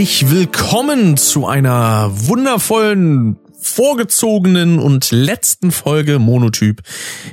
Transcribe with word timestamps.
herzlich 0.00 0.30
willkommen 0.30 1.18
zu 1.18 1.46
einer 1.46 2.10
wundervollen, 2.26 3.36
vorgezogenen 3.60 4.78
und 4.78 5.10
letzten 5.10 5.72
Folge 5.72 6.18
Monotyp 6.18 6.80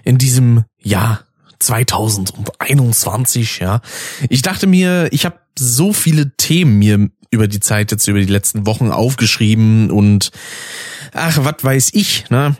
in 0.04 0.18
diesem 0.18 0.66
Jahr 0.78 1.22
2021, 1.60 3.60
ja. 3.60 3.80
Ich 4.28 4.42
dachte 4.42 4.68
mir, 4.68 5.08
ich 5.12 5.24
habe 5.24 5.40
so 5.58 5.94
viele 5.94 6.36
Themen 6.36 6.78
mir 6.78 7.10
über 7.32 7.48
die 7.48 7.62
Zeit 7.62 7.92
jetzt 7.92 8.10
über 8.10 8.20
die 8.20 8.26
letzten 8.26 8.66
Wochen 8.66 8.92
aufgeschrieben 8.92 9.90
und 9.90 10.32
ach, 11.14 11.46
was 11.46 11.64
weiß 11.64 11.92
ich, 11.94 12.30
ne? 12.30 12.58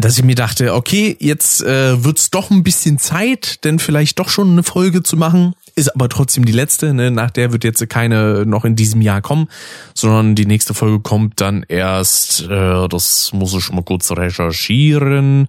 Dass 0.00 0.18
ich 0.18 0.24
mir 0.24 0.34
dachte, 0.34 0.74
okay, 0.74 1.16
jetzt 1.20 1.62
äh, 1.62 2.04
wird's 2.04 2.30
doch 2.30 2.50
ein 2.50 2.62
bisschen 2.62 2.98
Zeit, 2.98 3.64
denn 3.64 3.78
vielleicht 3.78 4.18
doch 4.18 4.28
schon 4.28 4.50
eine 4.50 4.62
Folge 4.62 5.02
zu 5.02 5.16
machen. 5.16 5.54
Ist 5.74 5.94
aber 5.94 6.08
trotzdem 6.08 6.44
die 6.44 6.52
letzte, 6.52 6.92
ne? 6.94 7.10
nach 7.10 7.30
der 7.30 7.52
wird 7.52 7.64
jetzt 7.64 7.88
keine 7.88 8.44
noch 8.46 8.64
in 8.64 8.76
diesem 8.76 9.00
Jahr 9.00 9.20
kommen, 9.20 9.48
sondern 9.94 10.34
die 10.34 10.46
nächste 10.46 10.74
Folge 10.74 11.00
kommt 11.00 11.40
dann 11.40 11.64
erst, 11.68 12.42
äh, 12.42 12.88
das 12.88 13.32
muss 13.32 13.54
ich 13.54 13.70
mal 13.72 13.82
kurz 13.82 14.10
recherchieren, 14.12 15.48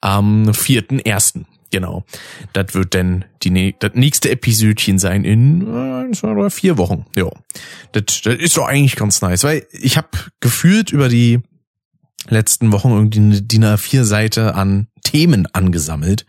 am 0.00 0.54
vierten 0.54 0.98
ersten. 0.98 1.46
Genau. 1.70 2.04
Das 2.52 2.74
wird 2.74 2.94
dann 2.94 3.24
die 3.42 3.74
das 3.78 3.92
nächste 3.94 4.30
Episodchen 4.30 4.98
sein 4.98 5.24
in 5.24 5.62
äh, 5.62 6.12
zwei 6.12 6.28
oder 6.28 6.50
vier 6.50 6.78
Wochen. 6.78 7.06
Ja. 7.16 7.28
Das, 7.92 8.22
das 8.22 8.36
ist 8.36 8.56
doch 8.56 8.66
eigentlich 8.66 8.96
ganz 8.96 9.20
nice, 9.20 9.44
weil 9.44 9.66
ich 9.72 9.96
habe 9.96 10.08
gefühlt 10.40 10.90
über 10.90 11.08
die 11.08 11.40
letzten 12.28 12.72
Wochen 12.72 12.90
irgendwie 12.90 13.18
eine 13.18 13.42
DIN 13.42 13.64
A4-Seite 13.64 14.54
an 14.54 14.88
Themen 15.02 15.46
angesammelt. 15.52 16.26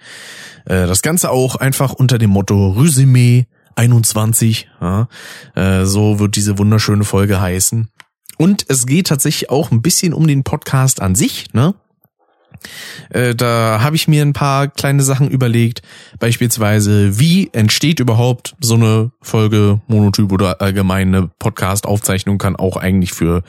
Äh, 0.66 0.88
das 0.88 1.02
Ganze 1.02 1.32
auch 1.32 1.56
einfach 1.56 1.94
unter 1.94 2.18
dem 2.18 2.30
Motto 2.30 2.72
Resümee 2.72 3.48
21. 3.76 4.70
Ja, 4.82 5.08
äh, 5.56 5.86
so 5.86 6.20
wird 6.20 6.36
diese 6.36 6.58
wunderschöne 6.58 7.04
Folge 7.04 7.40
heißen. 7.40 7.90
Und 8.38 8.66
es 8.68 8.86
geht 8.86 9.08
tatsächlich 9.08 9.50
auch 9.50 9.72
ein 9.72 9.82
bisschen 9.82 10.14
um 10.14 10.28
den 10.28 10.44
Podcast 10.44 11.02
an 11.02 11.16
sich, 11.16 11.54
ne? 11.54 11.74
Äh, 13.10 13.36
da 13.36 13.80
habe 13.82 13.96
ich 13.96 14.08
mir 14.08 14.22
ein 14.24 14.34
paar 14.34 14.68
kleine 14.68 15.04
Sachen 15.04 15.30
überlegt, 15.30 15.82
beispielsweise 16.20 17.20
wie 17.20 17.50
entsteht 17.54 18.00
überhaupt 18.00 18.56
so 18.60 18.76
eine 18.76 19.12
Folge 19.22 19.82
Monotyp 19.88 20.32
oder 20.32 20.62
allgemeine 20.62 21.30
Podcast-Aufzeichnung 21.40 22.38
kann 22.38 22.56
auch 22.56 22.78
eigentlich 22.78 23.14
für 23.14 23.44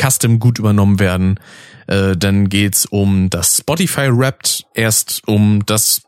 Custom 0.00 0.38
gut 0.38 0.58
übernommen 0.58 1.00
werden. 1.00 1.40
Äh, 1.86 2.16
dann 2.16 2.48
geht's 2.48 2.86
um 2.86 3.30
das 3.30 3.58
Spotify 3.58 4.08
Wrapped, 4.10 4.66
erst 4.74 5.22
um 5.26 5.64
das, 5.66 6.02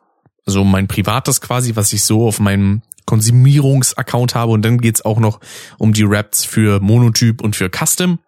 also 0.47 0.64
mein 0.64 0.89
privates 0.89 1.41
quasi, 1.41 1.77
was 1.77 1.92
ich 1.92 2.05
so 2.05 2.27
auf 2.27 2.41
meinem 2.41 2.83
Konsumierungsaccount 3.06 4.34
habe 4.34 4.52
und 4.52 4.62
dann 4.62 4.78
geht's 4.78 5.05
auch 5.05 5.19
noch 5.19 5.41
um 5.78 5.92
die 5.92 6.05
Raps 6.05 6.45
für 6.45 6.80
Monotyp 6.80 7.42
und 7.42 7.56
für 7.56 7.69
Custom. 7.69 8.20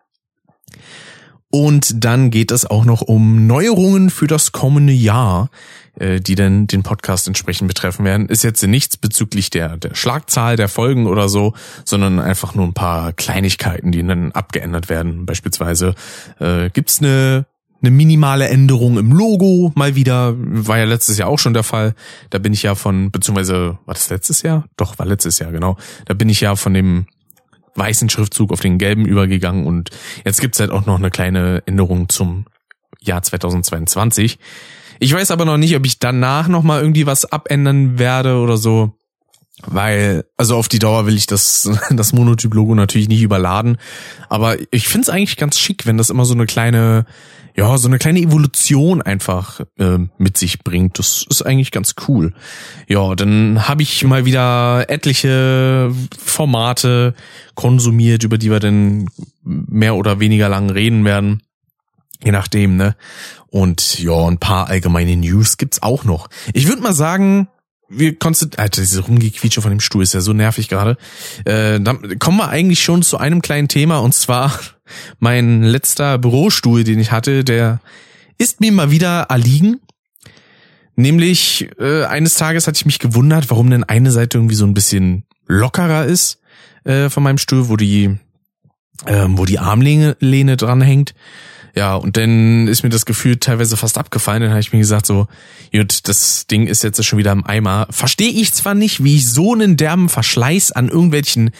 Und 1.54 2.02
dann 2.02 2.30
geht 2.30 2.50
es 2.50 2.64
auch 2.64 2.86
noch 2.86 3.02
um 3.02 3.46
Neuerungen 3.46 4.08
für 4.08 4.26
das 4.26 4.52
kommende 4.52 4.94
Jahr, 4.94 5.50
äh, 6.00 6.18
die 6.18 6.34
dann 6.34 6.66
den 6.66 6.82
Podcast 6.82 7.26
entsprechend 7.28 7.68
betreffen 7.68 8.06
werden. 8.06 8.26
Ist 8.30 8.42
jetzt 8.42 8.66
nichts 8.66 8.96
bezüglich 8.96 9.50
der, 9.50 9.76
der 9.76 9.94
Schlagzahl 9.94 10.56
der 10.56 10.70
Folgen 10.70 11.06
oder 11.06 11.28
so, 11.28 11.52
sondern 11.84 12.20
einfach 12.20 12.54
nur 12.54 12.64
ein 12.64 12.72
paar 12.72 13.12
Kleinigkeiten, 13.12 13.92
die 13.92 14.02
dann 14.02 14.32
abgeändert 14.32 14.88
werden. 14.88 15.26
Beispielsweise 15.26 15.94
äh, 16.40 16.70
gibt's 16.70 17.00
eine 17.00 17.44
eine 17.82 17.90
minimale 17.90 18.48
Änderung 18.48 18.96
im 18.96 19.12
Logo 19.12 19.72
mal 19.74 19.96
wieder, 19.96 20.34
war 20.36 20.78
ja 20.78 20.84
letztes 20.84 21.18
Jahr 21.18 21.28
auch 21.28 21.40
schon 21.40 21.52
der 21.52 21.64
Fall. 21.64 21.96
Da 22.30 22.38
bin 22.38 22.52
ich 22.52 22.62
ja 22.62 22.76
von, 22.76 23.10
beziehungsweise, 23.10 23.76
war 23.86 23.94
das 23.94 24.08
letztes 24.08 24.42
Jahr? 24.42 24.66
Doch, 24.76 25.00
war 25.00 25.06
letztes 25.06 25.40
Jahr, 25.40 25.50
genau. 25.50 25.76
Da 26.04 26.14
bin 26.14 26.28
ich 26.28 26.40
ja 26.40 26.54
von 26.54 26.74
dem 26.74 27.06
weißen 27.74 28.10
Schriftzug 28.10 28.52
auf 28.52 28.60
den 28.60 28.78
gelben 28.78 29.04
übergegangen 29.06 29.66
und 29.66 29.90
jetzt 30.24 30.40
gibt's 30.40 30.60
halt 30.60 30.70
auch 30.70 30.86
noch 30.86 30.98
eine 30.98 31.10
kleine 31.10 31.62
Änderung 31.66 32.08
zum 32.08 32.46
Jahr 33.00 33.22
2022. 33.22 34.38
Ich 34.98 35.12
weiß 35.12 35.30
aber 35.30 35.44
noch 35.44 35.56
nicht, 35.56 35.74
ob 35.74 35.84
ich 35.84 35.98
danach 35.98 36.48
nochmal 36.48 36.80
irgendwie 36.80 37.06
was 37.06 37.24
abändern 37.24 37.98
werde 37.98 38.36
oder 38.36 38.56
so. 38.56 38.92
Weil, 39.64 40.24
also 40.36 40.56
auf 40.56 40.68
die 40.68 40.78
Dauer 40.78 41.06
will 41.06 41.16
ich 41.16 41.26
das, 41.26 41.70
das 41.90 42.12
Monotyp-Logo 42.12 42.74
natürlich 42.74 43.08
nicht 43.08 43.22
überladen. 43.22 43.78
Aber 44.28 44.56
ich 44.70 44.88
find's 44.88 45.08
eigentlich 45.08 45.36
ganz 45.36 45.58
schick, 45.58 45.86
wenn 45.86 45.98
das 45.98 46.10
immer 46.10 46.24
so 46.24 46.34
eine 46.34 46.46
kleine, 46.46 47.06
ja, 47.54 47.76
so 47.76 47.88
eine 47.88 47.98
kleine 47.98 48.20
Evolution 48.20 49.02
einfach 49.02 49.60
äh, 49.78 49.98
mit 50.18 50.38
sich 50.38 50.60
bringt. 50.60 50.98
Das 50.98 51.26
ist 51.28 51.42
eigentlich 51.42 51.70
ganz 51.70 51.94
cool. 52.08 52.32
Ja, 52.88 53.14
dann 53.14 53.68
habe 53.68 53.82
ich 53.82 54.02
mal 54.04 54.24
wieder 54.24 54.86
etliche 54.88 55.92
Formate 56.18 57.14
konsumiert, 57.54 58.24
über 58.24 58.38
die 58.38 58.50
wir 58.50 58.60
dann 58.60 59.08
mehr 59.42 59.96
oder 59.96 60.20
weniger 60.20 60.48
lang 60.48 60.70
reden 60.70 61.04
werden. 61.04 61.42
Je 62.24 62.32
nachdem, 62.32 62.76
ne? 62.76 62.96
Und 63.48 63.98
ja, 63.98 64.26
ein 64.26 64.38
paar 64.38 64.68
allgemeine 64.68 65.16
News 65.16 65.58
gibt's 65.58 65.82
auch 65.82 66.04
noch. 66.04 66.28
Ich 66.54 66.68
würde 66.68 66.80
mal 66.80 66.94
sagen, 66.94 67.48
wir 67.88 68.18
konstant, 68.18 68.58
Alter, 68.58 68.80
diese 68.80 69.00
Rumgequietsche 69.00 69.60
von 69.60 69.70
dem 69.70 69.80
Stuhl 69.80 70.02
ist 70.02 70.14
ja 70.14 70.20
so 70.20 70.32
nervig 70.32 70.68
gerade. 70.68 70.96
Äh, 71.44 71.80
dann 71.80 72.18
kommen 72.18 72.38
wir 72.38 72.48
eigentlich 72.48 72.82
schon 72.82 73.02
zu 73.02 73.18
einem 73.18 73.42
kleinen 73.42 73.68
Thema 73.68 73.98
und 73.98 74.14
zwar 74.14 74.58
mein 75.18 75.62
letzter 75.62 76.18
Bürostuhl, 76.18 76.84
den 76.84 76.98
ich 76.98 77.12
hatte, 77.12 77.44
der 77.44 77.80
ist 78.38 78.60
mir 78.60 78.72
mal 78.72 78.90
wieder 78.90 79.22
erliegen. 79.28 79.80
Nämlich 80.96 81.68
äh, 81.78 82.04
eines 82.04 82.34
Tages 82.34 82.66
hatte 82.66 82.76
ich 82.76 82.86
mich 82.86 82.98
gewundert, 82.98 83.50
warum 83.50 83.70
denn 83.70 83.84
eine 83.84 84.10
Seite 84.10 84.38
irgendwie 84.38 84.54
so 84.54 84.66
ein 84.66 84.74
bisschen 84.74 85.24
lockerer 85.46 86.04
ist 86.04 86.40
äh, 86.84 87.08
von 87.08 87.22
meinem 87.22 87.38
Stuhl, 87.38 87.68
wo 87.68 87.76
die 87.76 88.18
äh, 89.06 89.26
wo 89.28 89.44
die 89.44 89.58
Armlehne 89.58 90.16
Lehne 90.20 90.56
dran 90.56 90.80
hängt. 90.80 91.14
Ja, 91.74 91.94
und 91.94 92.18
dann 92.18 92.68
ist 92.68 92.82
mir 92.82 92.90
das 92.90 93.06
Gefühl 93.06 93.36
teilweise 93.36 93.78
fast 93.78 93.96
abgefallen. 93.96 94.42
Dann 94.42 94.50
habe 94.50 94.60
ich 94.60 94.74
mir 94.74 94.78
gesagt, 94.78 95.06
so, 95.06 95.26
gut, 95.72 96.06
das 96.06 96.46
Ding 96.46 96.66
ist 96.66 96.82
jetzt 96.82 97.02
schon 97.02 97.18
wieder 97.18 97.32
im 97.32 97.46
Eimer. 97.46 97.86
Verstehe 97.88 98.30
ich 98.30 98.52
zwar 98.52 98.74
nicht, 98.74 99.02
wie 99.02 99.16
ich 99.16 99.30
so 99.30 99.54
einen 99.54 99.78
derben 99.78 100.10
Verschleiß 100.10 100.72
an 100.72 100.88
irgendwelchen 100.88 101.50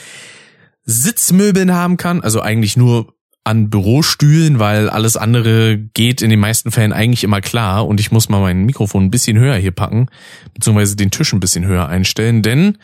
Sitzmöbeln 0.85 1.73
haben 1.73 1.97
kann, 1.97 2.21
also 2.21 2.43
eigentlich 2.43 2.77
nur 2.77 3.15
an 3.45 3.71
Bürostühlen, 3.71 4.59
weil 4.59 4.89
alles 4.89 5.17
andere 5.17 5.77
geht 5.77 6.23
in 6.23 6.31
den 6.31 6.39
meisten 6.39 6.71
Fällen 6.71 6.93
eigentlich 6.93 7.25
immer 7.25 7.41
klar 7.41 7.87
und 7.87 7.99
ich 7.99 8.13
muss 8.13 8.29
mal 8.29 8.41
mein 8.41 8.65
Mikrofon 8.65 9.05
ein 9.05 9.11
bisschen 9.11 9.39
höher 9.39 9.57
hier 9.57 9.73
packen, 9.73 10.07
beziehungsweise 10.55 10.95
den 10.95 11.11
Tisch 11.11 11.33
ein 11.33 11.41
bisschen 11.41 11.67
höher 11.67 11.89
einstellen, 11.89 12.43
denn 12.43 12.79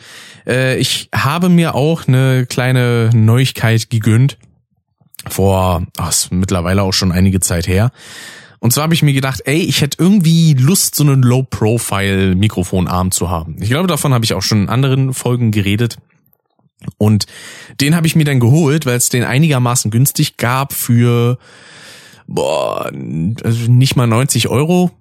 äh, 0.45 0.77
ich 0.77 1.09
habe 1.15 1.47
mir 1.47 1.75
auch 1.75 2.07
eine 2.07 2.45
kleine 2.45 3.09
Neuigkeit 3.13 3.89
gegönnt 3.89 4.37
vor, 5.27 5.85
ach, 5.97 6.09
ist 6.09 6.31
mittlerweile 6.31 6.83
auch 6.83 6.93
schon 6.93 7.11
einige 7.11 7.39
Zeit 7.39 7.67
her. 7.67 7.91
Und 8.59 8.73
zwar 8.73 8.83
habe 8.83 8.93
ich 8.93 9.03
mir 9.03 9.13
gedacht, 9.13 9.41
ey, 9.45 9.61
ich 9.61 9.81
hätte 9.81 9.97
irgendwie 10.03 10.53
Lust, 10.53 10.95
so 10.95 11.03
einen 11.03 11.23
Low-Profile-Mikrofonarm 11.23 13.11
zu 13.11 13.29
haben. 13.29 13.55
Ich 13.61 13.69
glaube, 13.69 13.87
davon 13.87 14.13
habe 14.13 14.25
ich 14.25 14.33
auch 14.33 14.41
schon 14.41 14.63
in 14.63 14.69
anderen 14.69 15.13
Folgen 15.13 15.51
geredet. 15.51 15.97
Und 16.97 17.25
den 17.81 17.95
habe 17.95 18.07
ich 18.07 18.15
mir 18.15 18.23
dann 18.23 18.39
geholt, 18.39 18.85
weil 18.85 18.97
es 18.97 19.09
den 19.09 19.23
einigermaßen 19.23 19.91
günstig 19.91 20.37
gab 20.37 20.73
für 20.73 21.37
boah, 22.27 22.91
also 23.43 23.71
nicht 23.71 23.95
mal 23.95 24.07
90 24.07 24.47
Euro. 24.47 24.91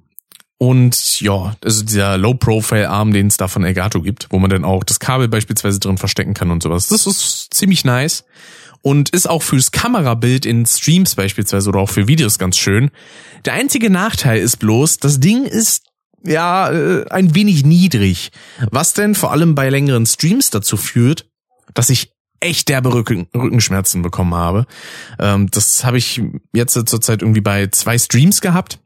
Und 0.60 1.20
ja, 1.20 1.54
also 1.64 1.84
dieser 1.84 2.18
Low-Profile-Arm, 2.18 3.12
den 3.12 3.28
es 3.28 3.36
da 3.36 3.46
von 3.46 3.62
Elgato 3.62 4.02
gibt, 4.02 4.26
wo 4.30 4.40
man 4.40 4.50
dann 4.50 4.64
auch 4.64 4.82
das 4.82 4.98
Kabel 4.98 5.28
beispielsweise 5.28 5.78
drin 5.78 5.98
verstecken 5.98 6.34
kann 6.34 6.50
und 6.50 6.64
sowas. 6.64 6.88
Das 6.88 7.06
ist 7.06 7.54
ziemlich 7.54 7.84
nice 7.84 8.24
und 8.82 9.10
ist 9.10 9.28
auch 9.28 9.42
fürs 9.42 9.70
Kamerabild 9.70 10.46
in 10.46 10.66
Streams 10.66 11.14
beispielsweise 11.14 11.68
oder 11.68 11.80
auch 11.80 11.90
für 11.90 12.08
Videos 12.08 12.38
ganz 12.38 12.56
schön. 12.56 12.90
Der 13.44 13.52
einzige 13.52 13.88
Nachteil 13.88 14.40
ist 14.40 14.56
bloß, 14.56 14.98
das 14.98 15.20
Ding 15.20 15.44
ist 15.44 15.84
ja 16.24 16.70
äh, 16.70 17.08
ein 17.08 17.36
wenig 17.36 17.64
niedrig, 17.64 18.32
was 18.70 18.94
denn 18.94 19.14
vor 19.14 19.30
allem 19.30 19.54
bei 19.54 19.68
längeren 19.70 20.06
Streams 20.06 20.50
dazu 20.50 20.76
führt, 20.76 21.27
dass 21.78 21.90
ich 21.90 22.12
echt 22.40 22.68
derbe 22.68 22.92
Rücken, 22.92 23.28
Rückenschmerzen 23.34 24.02
bekommen 24.02 24.34
habe. 24.34 24.66
Ähm, 25.18 25.50
das 25.50 25.84
habe 25.84 25.98
ich 25.98 26.20
jetzt 26.52 26.74
zurzeit 26.74 27.22
irgendwie 27.22 27.40
bei 27.40 27.68
zwei 27.68 27.98
Streams 27.98 28.40
gehabt 28.40 28.78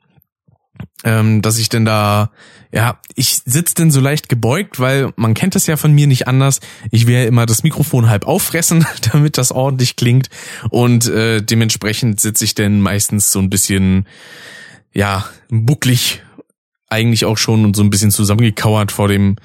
ähm, 1.05 1.43
dass 1.43 1.59
ich 1.59 1.69
denn 1.69 1.85
da, 1.85 2.31
ja, 2.73 2.99
ich 3.15 3.41
sitze 3.45 3.75
denn 3.75 3.91
so 3.91 4.01
leicht 4.01 4.29
gebeugt, 4.29 4.79
weil 4.81 5.13
man 5.17 5.35
kennt 5.35 5.57
es 5.57 5.67
ja 5.67 5.77
von 5.77 5.93
mir 5.93 6.07
nicht 6.07 6.29
anders. 6.29 6.61
Ich 6.91 7.07
will 7.07 7.15
ja 7.15 7.25
immer 7.25 7.47
das 7.47 7.63
Mikrofon 7.63 8.09
halb 8.09 8.27
auffressen, 8.27 8.87
damit 9.13 9.39
das 9.39 9.53
ordentlich 9.53 9.97
klingt 9.97 10.29
und 10.71 11.07
äh, 11.09 11.43
dementsprechend 11.43 12.21
sitze 12.21 12.45
ich 12.45 12.55
denn 12.55 12.81
meistens 12.81 13.33
so 13.33 13.41
ein 13.41 13.51
bisschen, 13.51 14.07
ja, 14.93 15.25
bucklig 15.49 16.23
eigentlich 16.89 17.25
auch 17.25 17.39
schon 17.39 17.65
und 17.65 17.75
so 17.75 17.83
ein 17.83 17.91
bisschen 17.91 18.11
zusammengekauert 18.11 18.93
vor 18.93 19.09
dem 19.09 19.37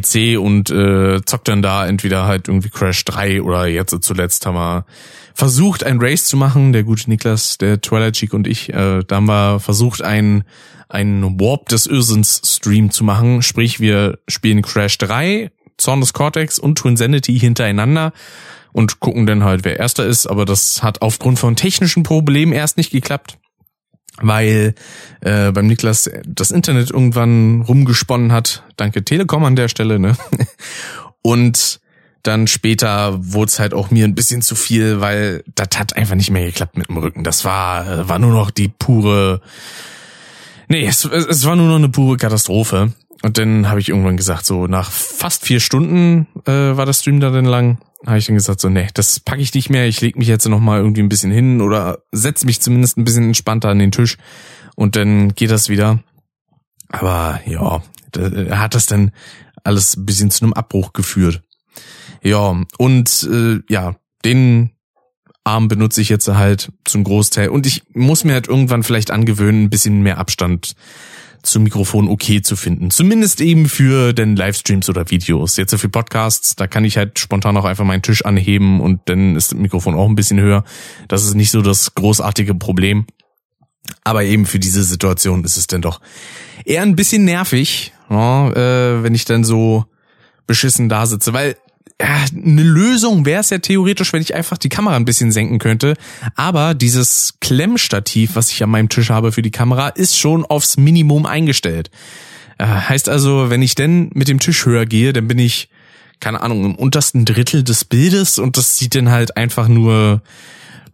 PC 0.00 0.38
und 0.38 0.70
äh, 0.70 1.20
zockt 1.24 1.48
dann 1.48 1.62
da 1.62 1.86
entweder 1.86 2.24
halt 2.24 2.48
irgendwie 2.48 2.70
Crash 2.70 3.04
3 3.04 3.42
oder 3.42 3.66
jetzt 3.66 3.96
zuletzt 4.02 4.46
haben 4.46 4.54
wir 4.54 4.86
versucht, 5.34 5.84
ein 5.84 5.98
Race 6.00 6.24
zu 6.24 6.36
machen. 6.36 6.72
Der 6.72 6.84
gute 6.84 7.08
Niklas, 7.08 7.58
der 7.58 7.80
Twilight 7.80 8.14
Cheek 8.14 8.32
und 8.32 8.46
ich, 8.46 8.70
äh, 8.70 9.02
da 9.06 9.16
haben 9.16 9.26
wir 9.26 9.60
versucht, 9.60 10.02
ein 10.02 10.44
einen 10.88 11.40
Warp 11.40 11.70
des 11.70 11.86
Irrsinns 11.86 12.42
Stream 12.44 12.90
zu 12.90 13.02
machen. 13.02 13.40
Sprich, 13.40 13.80
wir 13.80 14.18
spielen 14.28 14.60
Crash 14.60 14.98
3 14.98 15.50
Zorn 15.78 16.00
des 16.00 16.12
Cortex 16.12 16.58
und 16.58 16.78
Twinsanity 16.78 17.38
hintereinander 17.38 18.12
und 18.72 19.00
gucken 19.00 19.26
dann 19.26 19.44
halt, 19.44 19.64
wer 19.64 19.78
erster 19.78 20.06
ist. 20.06 20.26
Aber 20.26 20.44
das 20.44 20.82
hat 20.82 21.02
aufgrund 21.02 21.38
von 21.38 21.56
technischen 21.56 22.02
Problemen 22.02 22.52
erst 22.52 22.76
nicht 22.76 22.90
geklappt, 22.90 23.38
weil 24.20 24.74
äh, 25.20 25.52
beim 25.52 25.66
Niklas 25.66 26.10
das 26.26 26.50
Internet 26.50 26.90
irgendwann 26.90 27.62
rumgesponnen 27.62 28.32
hat. 28.32 28.64
Danke 28.76 29.04
Telekom 29.04 29.44
an 29.44 29.56
der 29.56 29.68
Stelle. 29.68 29.98
Ne? 29.98 30.16
Und 31.22 31.80
dann 32.22 32.46
später 32.46 33.18
wurde 33.20 33.48
es 33.48 33.58
halt 33.58 33.74
auch 33.74 33.90
mir 33.90 34.04
ein 34.04 34.14
bisschen 34.14 34.42
zu 34.42 34.54
viel, 34.54 35.00
weil 35.00 35.42
das 35.54 35.78
hat 35.78 35.96
einfach 35.96 36.14
nicht 36.14 36.30
mehr 36.30 36.44
geklappt 36.46 36.76
mit 36.76 36.88
dem 36.88 36.98
Rücken. 36.98 37.24
Das 37.24 37.44
war, 37.44 37.86
äh, 37.86 38.08
war 38.08 38.18
nur 38.18 38.32
noch 38.32 38.50
die 38.50 38.68
pure. 38.68 39.40
Nee, 40.68 40.86
es, 40.86 41.04
es 41.04 41.44
war 41.44 41.56
nur 41.56 41.68
noch 41.68 41.76
eine 41.76 41.88
pure 41.88 42.16
Katastrophe. 42.16 42.92
Und 43.22 43.38
dann 43.38 43.68
habe 43.68 43.80
ich 43.80 43.88
irgendwann 43.88 44.16
gesagt, 44.16 44.46
so 44.46 44.66
nach 44.66 44.90
fast 44.90 45.44
vier 45.44 45.60
Stunden 45.60 46.26
äh, 46.44 46.76
war 46.76 46.86
der 46.86 46.92
Stream 46.92 47.20
da 47.20 47.30
dann 47.30 47.44
lang, 47.44 47.78
habe 48.06 48.18
ich 48.18 48.26
dann 48.26 48.36
gesagt, 48.36 48.60
so, 48.60 48.68
nee, 48.68 48.88
das 48.94 49.20
packe 49.20 49.40
ich 49.40 49.54
nicht 49.54 49.70
mehr, 49.70 49.86
ich 49.86 50.00
leg 50.00 50.16
mich 50.16 50.28
jetzt 50.28 50.48
noch 50.48 50.60
mal 50.60 50.80
irgendwie 50.80 51.02
ein 51.02 51.08
bisschen 51.08 51.30
hin 51.30 51.60
oder 51.60 52.02
setz 52.12 52.44
mich 52.44 52.60
zumindest 52.60 52.98
ein 52.98 53.04
bisschen 53.04 53.24
entspannter 53.24 53.68
an 53.68 53.78
den 53.78 53.92
Tisch 53.92 54.18
und 54.74 54.96
dann 54.96 55.34
geht 55.34 55.50
das 55.50 55.68
wieder. 55.68 56.00
Aber 56.88 57.40
ja, 57.46 57.82
da 58.12 58.58
hat 58.58 58.74
das 58.74 58.86
dann 58.86 59.12
alles 59.64 59.96
ein 59.96 60.06
bisschen 60.06 60.30
zu 60.30 60.44
einem 60.44 60.52
Abbruch 60.52 60.92
geführt. 60.92 61.42
Ja, 62.22 62.60
und 62.78 63.28
äh, 63.30 63.60
ja, 63.68 63.96
den 64.24 64.70
Arm 65.44 65.68
benutze 65.68 66.00
ich 66.00 66.08
jetzt 66.08 66.28
halt 66.28 66.72
zum 66.84 67.04
Großteil. 67.04 67.48
Und 67.48 67.66
ich 67.66 67.82
muss 67.94 68.24
mir 68.24 68.34
halt 68.34 68.48
irgendwann 68.48 68.82
vielleicht 68.82 69.10
angewöhnen, 69.10 69.64
ein 69.64 69.70
bisschen 69.70 70.02
mehr 70.02 70.18
Abstand 70.18 70.74
zum 71.42 71.64
Mikrofon 71.64 72.08
okay 72.08 72.40
zu 72.42 72.56
finden. 72.56 72.90
Zumindest 72.90 73.40
eben 73.40 73.68
für 73.68 74.12
den 74.12 74.36
Livestreams 74.36 74.88
oder 74.88 75.10
Videos. 75.10 75.56
Jetzt 75.56 75.74
für 75.74 75.88
Podcasts, 75.88 76.56
da 76.56 76.66
kann 76.66 76.84
ich 76.84 76.96
halt 76.96 77.18
spontan 77.18 77.56
auch 77.56 77.64
einfach 77.64 77.84
meinen 77.84 78.02
Tisch 78.02 78.24
anheben 78.24 78.80
und 78.80 79.00
dann 79.06 79.36
ist 79.36 79.52
das 79.52 79.58
Mikrofon 79.58 79.94
auch 79.94 80.08
ein 80.08 80.14
bisschen 80.14 80.40
höher. 80.40 80.64
Das 81.08 81.24
ist 81.24 81.34
nicht 81.34 81.50
so 81.50 81.62
das 81.62 81.94
großartige 81.94 82.54
Problem. 82.54 83.06
Aber 84.04 84.24
eben 84.24 84.46
für 84.46 84.58
diese 84.58 84.84
Situation 84.84 85.44
ist 85.44 85.56
es 85.56 85.66
dann 85.66 85.82
doch 85.82 86.00
eher 86.64 86.82
ein 86.82 86.96
bisschen 86.96 87.24
nervig, 87.24 87.92
äh, 88.08 88.14
wenn 88.14 89.14
ich 89.14 89.24
dann 89.24 89.44
so 89.44 89.84
beschissen 90.46 90.88
da 90.88 91.06
sitze, 91.06 91.32
weil 91.32 91.56
eine 92.02 92.62
Lösung 92.62 93.24
wäre 93.26 93.40
es 93.40 93.50
ja 93.50 93.58
theoretisch, 93.58 94.12
wenn 94.12 94.22
ich 94.22 94.34
einfach 94.34 94.58
die 94.58 94.68
Kamera 94.68 94.96
ein 94.96 95.04
bisschen 95.04 95.30
senken 95.30 95.58
könnte. 95.58 95.94
Aber 96.34 96.74
dieses 96.74 97.34
Klemmstativ, 97.40 98.34
was 98.34 98.50
ich 98.50 98.62
an 98.62 98.70
meinem 98.70 98.88
Tisch 98.88 99.10
habe 99.10 99.32
für 99.32 99.42
die 99.42 99.50
Kamera, 99.50 99.88
ist 99.88 100.18
schon 100.18 100.44
aufs 100.44 100.76
Minimum 100.76 101.26
eingestellt. 101.26 101.90
Äh, 102.58 102.66
heißt 102.66 103.08
also, 103.08 103.50
wenn 103.50 103.62
ich 103.62 103.74
denn 103.74 104.10
mit 104.14 104.28
dem 104.28 104.40
Tisch 104.40 104.66
höher 104.66 104.86
gehe, 104.86 105.12
dann 105.12 105.28
bin 105.28 105.38
ich, 105.38 105.68
keine 106.20 106.40
Ahnung, 106.42 106.64
im 106.64 106.74
untersten 106.74 107.24
Drittel 107.24 107.62
des 107.62 107.84
Bildes 107.84 108.38
und 108.38 108.56
das 108.56 108.78
sieht 108.78 108.94
dann 108.94 109.10
halt 109.10 109.36
einfach 109.36 109.68
nur 109.68 110.22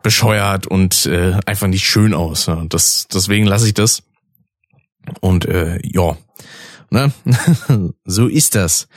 bescheuert 0.03 0.67
und 0.67 1.07
äh, 1.07 1.39
einfach 1.47 1.67
nicht 1.67 1.87
schön 1.87 2.15
aus. 2.15 2.47
Ja. 2.47 2.65
Das, 2.69 3.09
deswegen 3.13 3.47
lasse 3.47 3.67
ich 3.67 3.75
das. 3.75 4.03
Und 5.21 5.47
äh, 5.47 5.79
ja, 5.83 6.17
ne? 6.91 7.13
so 8.05 8.27
ist 8.27 8.55
das. 8.55 8.89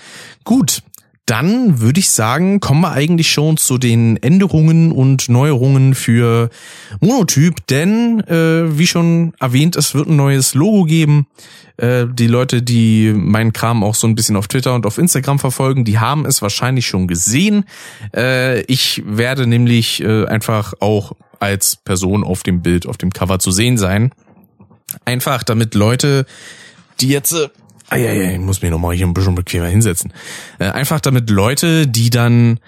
Gut, 0.44 0.84
dann 1.25 1.79
würde 1.79 2.00
ich 2.00 2.09
sagen, 2.09 2.59
kommen 2.59 2.81
wir 2.81 2.91
eigentlich 2.91 3.31
schon 3.31 3.57
zu 3.57 3.77
den 3.77 4.18
Änderungen 4.18 4.91
und 4.91 5.29
Neuerungen 5.29 5.95
für 5.95 6.50
Monotyp, 7.00 7.65
denn 7.68 8.19
äh, 8.21 8.77
wie 8.77 8.88
schon 8.88 9.33
erwähnt, 9.39 9.75
es 9.75 9.94
wird 9.94 10.07
ein 10.07 10.15
neues 10.15 10.56
Logo 10.56 10.83
geben. 10.83 11.27
Äh, 11.77 12.07
die 12.12 12.27
Leute, 12.27 12.62
die 12.62 13.13
meinen 13.15 13.53
Kram 13.53 13.83
auch 13.83 13.95
so 13.95 14.07
ein 14.07 14.15
bisschen 14.15 14.35
auf 14.35 14.47
Twitter 14.47 14.73
und 14.73 14.85
auf 14.85 14.97
Instagram 14.97 15.39
verfolgen, 15.39 15.85
die 15.85 16.00
haben 16.00 16.25
es 16.25 16.41
wahrscheinlich 16.41 16.88
schon 16.88 17.07
gesehen. 17.07 17.65
Äh, 18.15 18.62
ich 18.63 19.03
werde 19.06 19.47
nämlich 19.47 20.01
äh, 20.01 20.25
einfach 20.25 20.73
auch 20.79 21.13
als 21.39 21.75
Person 21.75 22.23
auf 22.23 22.44
dem 22.44 22.62
Bild, 22.62 22.88
auf 22.88 22.97
dem 22.97 23.12
Cover 23.12 23.39
zu 23.39 23.51
sehen 23.51 23.77
sein. 23.77 24.12
Einfach 25.06 25.44
damit 25.44 25.75
Leute, 25.75 26.25
die 27.00 27.09
jetzt 27.09 27.31
äh, 27.33 27.50
Ah, 27.92 27.98
ja, 27.98 28.14
ja, 28.14 28.32
ich 28.32 28.40
muss 28.40 28.62
mich 28.62 28.72
nochmal 28.72 28.96
hier 28.96 29.06
ein 29.06 29.14
bisschen 29.14 29.36
bequemer 29.36 29.68
hinsetzen. 29.68 30.14
Äh, 30.60 30.70
einfach 30.70 31.02
damit 31.02 31.30
Leute, 31.30 31.88
die 31.88 32.10
dann 32.10 32.62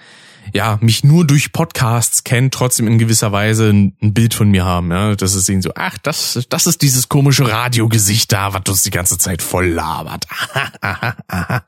ja 0.52 0.78
mich 0.81 1.06
nur 1.06 1.25
durch 1.25 1.54
Podcasts 1.54 2.25
kennen, 2.25 2.52
trotzdem 2.52 2.88
in 2.88 2.98
gewisser 2.98 3.31
Weise 3.31 3.70
ein, 3.70 3.96
Bild 4.02 4.34
von 4.34 4.52
mir 4.52 4.66
haben. 4.66 4.92
Ja, 4.92 5.16
dass 5.16 5.34
es 5.34 5.46
sehen 5.46 5.62
so, 5.62 5.72
ach, 5.75 5.98
das, 6.00 6.46
das 6.50 6.68
ist 6.68 6.81
dieses 6.81 7.08
komische 7.08 7.50
Radiogesicht 7.50 8.34
da, 8.34 8.54
was 8.54 8.64
uns 8.68 8.84
die 8.84 8.90
ganze 8.90 9.18
Zeit 9.18 9.42
voll 9.42 9.68
labert. 9.68 10.28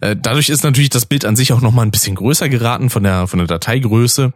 Äh, 0.00 0.14
dadurch 0.14 0.48
ist 0.48 0.62
natürlich 0.62 0.90
das 0.90 1.06
Bild 1.06 1.24
an 1.24 1.34
sich 1.34 1.52
auch 1.52 1.60
nochmal 1.60 1.84
ein 1.84 1.90
bisschen 1.90 2.14
größer 2.14 2.48
geraten 2.48 2.88
von 2.88 3.02
der 3.02 3.26
von 3.26 3.40
der 3.40 3.48
Dateigröße, 3.48 4.32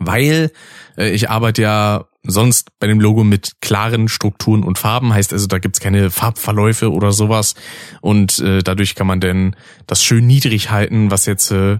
weil 0.00 0.50
äh, 0.96 1.10
ich 1.10 1.30
arbeite 1.30 1.62
ja 1.62 2.04
sonst 2.24 2.78
bei 2.78 2.86
dem 2.86 3.00
Logo 3.00 3.24
mit 3.24 3.60
klaren 3.60 4.08
Strukturen 4.08 4.62
und 4.62 4.78
Farben. 4.78 5.12
Heißt 5.12 5.32
also, 5.32 5.46
da 5.46 5.58
gibt's 5.58 5.80
keine 5.80 6.10
Farbverläufe 6.10 6.92
oder 6.92 7.12
sowas. 7.12 7.54
Und 8.00 8.38
äh, 8.38 8.62
dadurch 8.62 8.94
kann 8.94 9.06
man 9.06 9.20
denn 9.20 9.56
das 9.86 10.02
schön 10.02 10.26
niedrig 10.26 10.70
halten, 10.70 11.10
was 11.10 11.26
jetzt 11.26 11.50
äh, 11.50 11.78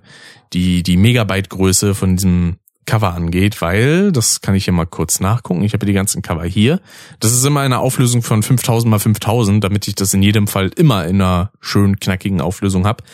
die, 0.52 0.82
die 0.82 0.96
Megabyte-Größe 0.96 1.94
von 1.94 2.16
diesem 2.16 2.56
Cover 2.84 3.14
angeht, 3.14 3.60
weil, 3.60 4.10
das 4.12 4.40
kann 4.40 4.54
ich 4.54 4.64
hier 4.64 4.72
mal 4.72 4.86
kurz 4.86 5.20
nachgucken, 5.20 5.62
ich 5.62 5.72
habe 5.72 5.86
die 5.86 5.92
ganzen 5.92 6.20
Cover 6.22 6.44
hier. 6.44 6.80
Das 7.20 7.32
ist 7.32 7.44
immer 7.44 7.60
eine 7.60 7.78
Auflösung 7.78 8.22
von 8.22 8.42
5000 8.42 8.90
mal 8.90 8.98
5000, 8.98 9.62
damit 9.62 9.86
ich 9.86 9.94
das 9.94 10.12
in 10.14 10.22
jedem 10.22 10.48
Fall 10.48 10.70
immer 10.76 11.06
in 11.06 11.20
einer 11.20 11.52
schön 11.60 12.00
knackigen 12.00 12.40
Auflösung 12.40 12.86
habe. 12.86 13.04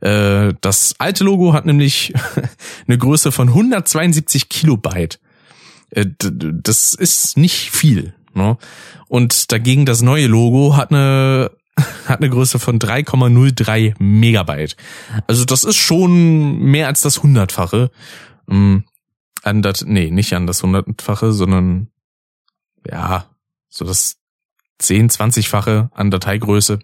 Äh, 0.00 0.54
das 0.60 0.96
alte 0.98 1.24
Logo 1.24 1.52
hat 1.52 1.66
nämlich 1.66 2.12
eine 2.88 2.98
Größe 2.98 3.30
von 3.30 3.48
172 3.48 4.48
Kilobyte. 4.48 5.20
Äh, 5.90 6.06
das 6.18 6.94
ist 6.94 7.36
nicht 7.36 7.70
viel. 7.70 8.14
Ne? 8.34 8.56
Und 9.08 9.52
dagegen 9.52 9.86
das 9.86 10.02
neue 10.02 10.26
Logo 10.26 10.76
hat 10.76 10.90
eine 10.90 11.50
hat 12.06 12.18
eine 12.18 12.28
Größe 12.28 12.58
von 12.58 12.78
3,03 12.78 13.94
Megabyte. 13.98 14.76
Also 15.26 15.44
das 15.44 15.64
ist 15.64 15.76
schon 15.76 16.58
mehr 16.58 16.86
als 16.86 17.00
das 17.00 17.22
hundertfache. 17.22 17.90
An 19.42 19.62
das, 19.62 19.84
nee, 19.84 20.10
nicht 20.10 20.34
an 20.34 20.46
das 20.46 20.62
hundertfache, 20.62 21.32
sondern 21.32 21.88
ja, 22.88 23.26
so 23.68 23.84
das 23.84 24.16
10, 24.78 25.10
20-fache 25.10 25.90
an 25.92 26.10
Dateigröße. 26.10 26.78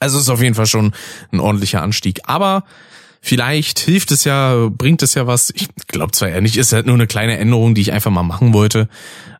Also 0.00 0.18
ist 0.18 0.28
auf 0.28 0.42
jeden 0.42 0.54
Fall 0.54 0.66
schon 0.66 0.92
ein 1.30 1.40
ordentlicher 1.40 1.82
Anstieg. 1.82 2.20
Aber 2.24 2.64
Vielleicht 3.26 3.80
hilft 3.80 4.12
es 4.12 4.22
ja, 4.22 4.68
bringt 4.70 5.02
es 5.02 5.14
ja 5.14 5.26
was. 5.26 5.50
Ich 5.50 5.68
glaube 5.88 6.12
zwar 6.12 6.28
eher 6.28 6.40
nicht, 6.40 6.56
ist 6.56 6.72
halt 6.72 6.86
nur 6.86 6.94
eine 6.94 7.08
kleine 7.08 7.38
Änderung, 7.38 7.74
die 7.74 7.80
ich 7.80 7.92
einfach 7.92 8.12
mal 8.12 8.22
machen 8.22 8.52
wollte. 8.52 8.88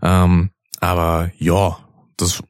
Ähm, 0.03 0.51
aber 0.81 1.31
ja, 1.39 1.79
das 2.17 2.43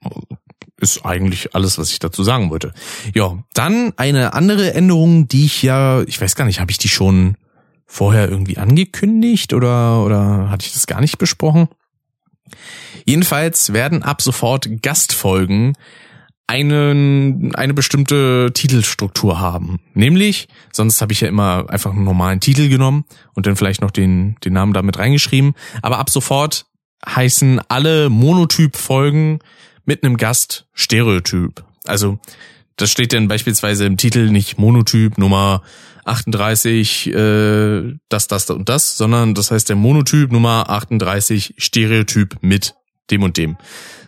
ist 0.81 1.05
eigentlich 1.05 1.55
alles, 1.55 1.77
was 1.77 1.91
ich 1.91 1.99
dazu 1.99 2.23
sagen 2.25 2.49
wollte. 2.49 2.73
Ja, 3.15 3.45
dann 3.53 3.93
eine 3.99 4.33
andere 4.33 4.73
Änderung, 4.73 5.29
die 5.29 5.45
ich 5.45 5.63
ja, 5.63 6.03
ich 6.05 6.19
weiß 6.19 6.37
gar 6.37 6.47
nicht, 6.47 6.59
habe 6.59 6.71
ich 6.71 6.79
die 6.79 6.89
schon 6.89 7.37
vorher 7.87 8.29
irgendwie 8.29 8.59
angekündigt 8.59 9.53
oder 9.53 10.05
oder 10.05 10.51
hatte 10.51 10.67
ich 10.67 10.73
das 10.73 10.87
gar 10.87 11.01
nicht 11.01 11.19
besprochen? 11.19 11.69
Jedenfalls 13.05 13.73
werden 13.73 14.03
ab 14.03 14.21
sofort 14.23 14.69
Gastfolgen 14.83 15.75
einen, 16.47 17.55
eine 17.55 17.75
bestimmte 17.75 18.53
Titelstruktur 18.55 19.41
haben. 19.41 19.81
Nämlich, 19.95 20.49
sonst 20.73 21.01
habe 21.01 21.13
ich 21.13 21.21
ja 21.21 21.29
immer 21.29 21.67
einfach 21.69 21.93
einen 21.93 22.05
normalen 22.05 22.41
Titel 22.41 22.69
genommen 22.69 23.05
und 23.35 23.47
dann 23.47 23.57
vielleicht 23.57 23.81
noch 23.81 23.91
den, 23.91 24.37
den 24.45 24.53
Namen 24.53 24.73
damit 24.73 24.99
reingeschrieben. 24.99 25.55
Aber 25.83 25.99
ab 25.99 26.11
sofort 26.11 26.67
heißen 27.09 27.61
alle 27.69 28.11
Monotyp-Folgen 28.11 29.41
mit 29.85 30.05
einem 30.05 30.17
Gast 30.17 30.67
Stereotyp. 30.73 31.65
Also 31.85 32.19
das 32.77 32.91
steht 32.91 33.13
dann 33.13 33.29
beispielsweise 33.29 33.87
im 33.87 33.97
Titel 33.97 34.31
nicht 34.31 34.59
Monotyp 34.59 35.19
Nummer 35.19 35.63
38, 36.07 37.09
äh, 37.09 37.95
das, 38.09 38.29
das 38.29 38.49
und 38.51 38.69
das, 38.69 38.97
sondern 38.97 39.35
das 39.35 39.51
heißt 39.51 39.69
der 39.69 39.77
Monotyp 39.77 40.33
Nummer 40.33 40.71
38 40.71 41.55
Stereotyp 41.59 42.37
mit 42.41 42.75
dem 43.11 43.23
und 43.23 43.37
dem. 43.37 43.57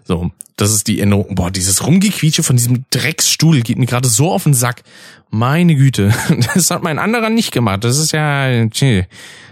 So, 0.05 0.31
das 0.57 0.73
ist 0.73 0.87
die 0.87 1.01
Änderung. 1.01 1.35
Boah, 1.35 1.51
dieses 1.51 1.87
Rumgequietsche 1.87 2.43
von 2.43 2.57
diesem 2.57 2.85
Drecksstuhl 2.91 3.61
geht 3.63 3.79
mir 3.79 3.87
gerade 3.87 4.09
so 4.09 4.33
auf 4.33 4.45
den 4.45 4.55
Sack. 4.55 4.83
Meine 5.31 5.75
Güte, 5.75 6.13
das 6.55 6.71
hat 6.71 6.83
mein 6.83 6.99
anderer 6.99 7.31
nicht 7.31 7.53
gemacht. 7.53 7.85
Das 7.85 7.99
ist 7.99 8.13
ja, 8.13 8.67
tschä. 8.69 9.07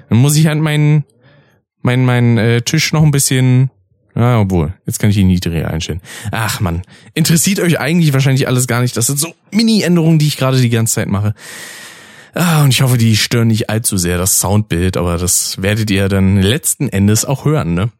dann 0.09 0.19
muss 0.19 0.37
ich 0.37 0.47
halt 0.47 0.61
meinen 0.61 1.05
mein, 1.83 2.05
mein 2.05 2.37
äh, 2.37 2.63
Tisch 2.63 2.93
noch 2.93 3.03
ein 3.03 3.13
bisschen 3.13 3.71
ja, 4.17 4.41
obwohl, 4.41 4.73
jetzt 4.87 4.99
kann 4.99 5.11
ich 5.11 5.19
ihn 5.19 5.27
niedriger 5.27 5.71
einstellen. 5.71 6.01
Ach 6.31 6.59
man, 6.61 6.83
interessiert 7.13 7.61
euch 7.61 7.79
eigentlich 7.79 8.15
wahrscheinlich 8.15 8.49
alles 8.49 8.67
gar 8.67 8.81
nicht. 8.81 8.97
Das 8.97 9.07
sind 9.07 9.19
so 9.19 9.35
Mini-Änderungen, 9.53 10.19
die 10.19 10.27
ich 10.27 10.39
gerade 10.39 10.59
die 10.59 10.71
ganze 10.71 10.95
Zeit 10.95 11.09
mache. 11.09 11.35
Ah, 12.39 12.65
und 12.65 12.69
ich 12.69 12.83
hoffe, 12.83 12.99
die 12.99 13.17
stören 13.17 13.49
nicht 13.49 13.71
allzu 13.71 13.97
sehr 13.97 14.19
das 14.19 14.41
Soundbild, 14.41 14.99
aber 14.99 15.17
das 15.17 15.63
werdet 15.63 15.91
ihr 15.91 16.11
dann 16.11 16.43
letzten 16.43 16.91
Endes 16.91 17.25
auch 17.25 17.47
hören, 17.47 17.73
ne? 17.73 17.91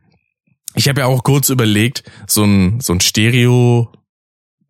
Ich 0.75 0.91
habe 0.91 1.01
ja 1.01 1.07
auch 1.07 1.23
kurz 1.23 1.49
überlegt, 1.49 2.03
so 2.27 2.45
ein, 2.45 2.81
so 2.81 2.93
ein 2.93 3.01
Stereo, 3.01 3.91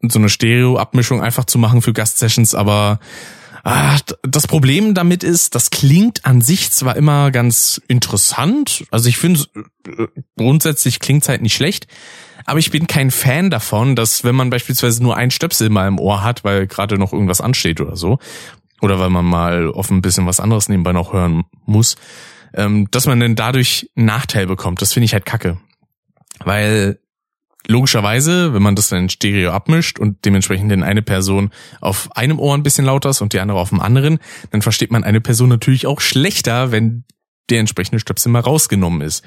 so 0.01 0.21
eine 0.21 0.29
Stereo-Abmischung 0.29 1.21
einfach 1.21 1.47
zu 1.47 1.59
machen 1.59 1.83
für 1.83 1.93
Gastsessions, 1.93 2.55
aber 2.55 3.01
Ah, 3.69 3.99
das 4.23 4.47
Problem 4.47 4.95
damit 4.95 5.25
ist, 5.25 5.57
das 5.57 5.71
klingt 5.71 6.25
an 6.25 6.41
sich 6.41 6.71
zwar 6.71 6.95
immer 6.95 7.33
ganz 7.33 7.83
interessant, 7.89 8.85
also 8.93 9.09
ich 9.09 9.17
finde 9.17 9.41
äh, 9.89 10.07
grundsätzlich 10.37 11.01
klingt's 11.01 11.29
halt 11.29 11.43
nicht 11.43 11.57
schlecht, 11.57 11.89
aber 12.45 12.61
ich 12.61 12.71
bin 12.71 12.87
kein 12.87 13.11
Fan 13.11 13.51
davon, 13.51 13.97
dass 13.97 14.23
wenn 14.23 14.37
man 14.37 14.51
beispielsweise 14.51 15.03
nur 15.03 15.17
ein 15.17 15.33
Stöpsel 15.33 15.69
mal 15.69 15.89
im 15.89 15.99
Ohr 15.99 16.23
hat, 16.23 16.45
weil 16.45 16.69
gerade 16.69 16.97
noch 16.97 17.13
irgendwas 17.13 17.41
ansteht 17.41 17.81
oder 17.81 17.97
so, 17.97 18.21
oder 18.81 18.99
weil 18.99 19.11
man 19.11 19.25
mal 19.25 19.71
auf 19.71 19.91
ein 19.91 20.03
bisschen 20.03 20.27
was 20.27 20.41
anderes 20.41 20.69
nebenbei 20.69 20.93
noch 20.93 21.13
hören 21.13 21.45
muss, 21.65 21.97
ähm, 22.55 22.89
dass 22.91 23.07
man 23.07 23.21
denn 23.21 23.37
dadurch 23.37 23.91
einen 23.97 24.07
Nachteil 24.07 24.47
bekommt. 24.47 24.83
Das 24.83 24.93
finde 24.93 25.07
ich 25.07 25.13
halt 25.13 25.27
kacke. 25.27 25.59
Weil 26.45 26.99
logischerweise, 27.67 28.55
wenn 28.55 28.63
man 28.63 28.77
das 28.77 28.89
dann 28.89 29.05
in 29.05 29.09
Stereo 29.09 29.51
abmischt 29.51 29.99
und 29.99 30.25
dementsprechend 30.25 30.71
in 30.73 30.83
eine 30.83 31.03
Person 31.03 31.51
auf 31.81 32.09
einem 32.17 32.39
Ohr 32.39 32.55
ein 32.55 32.63
bisschen 32.63 32.85
lauter 32.85 33.11
ist 33.11 33.21
und 33.21 33.33
die 33.33 33.41
andere 33.41 33.59
auf 33.59 33.71
dem 33.71 33.81
anderen, 33.81 34.19
dann 34.51 34.63
versteht 34.63 34.93
man 34.93 35.05
eine 35.05 35.21
Person 35.21 35.49
natürlich 35.49 35.87
auch 35.87 36.01
schlechter, 36.01 36.71
wenn 36.71 37.05
der 37.51 37.61
entsprechende 37.61 38.01
Stöpsel 38.01 38.33
mal 38.33 38.41
rausgenommen 38.41 39.01
ist. 39.01 39.25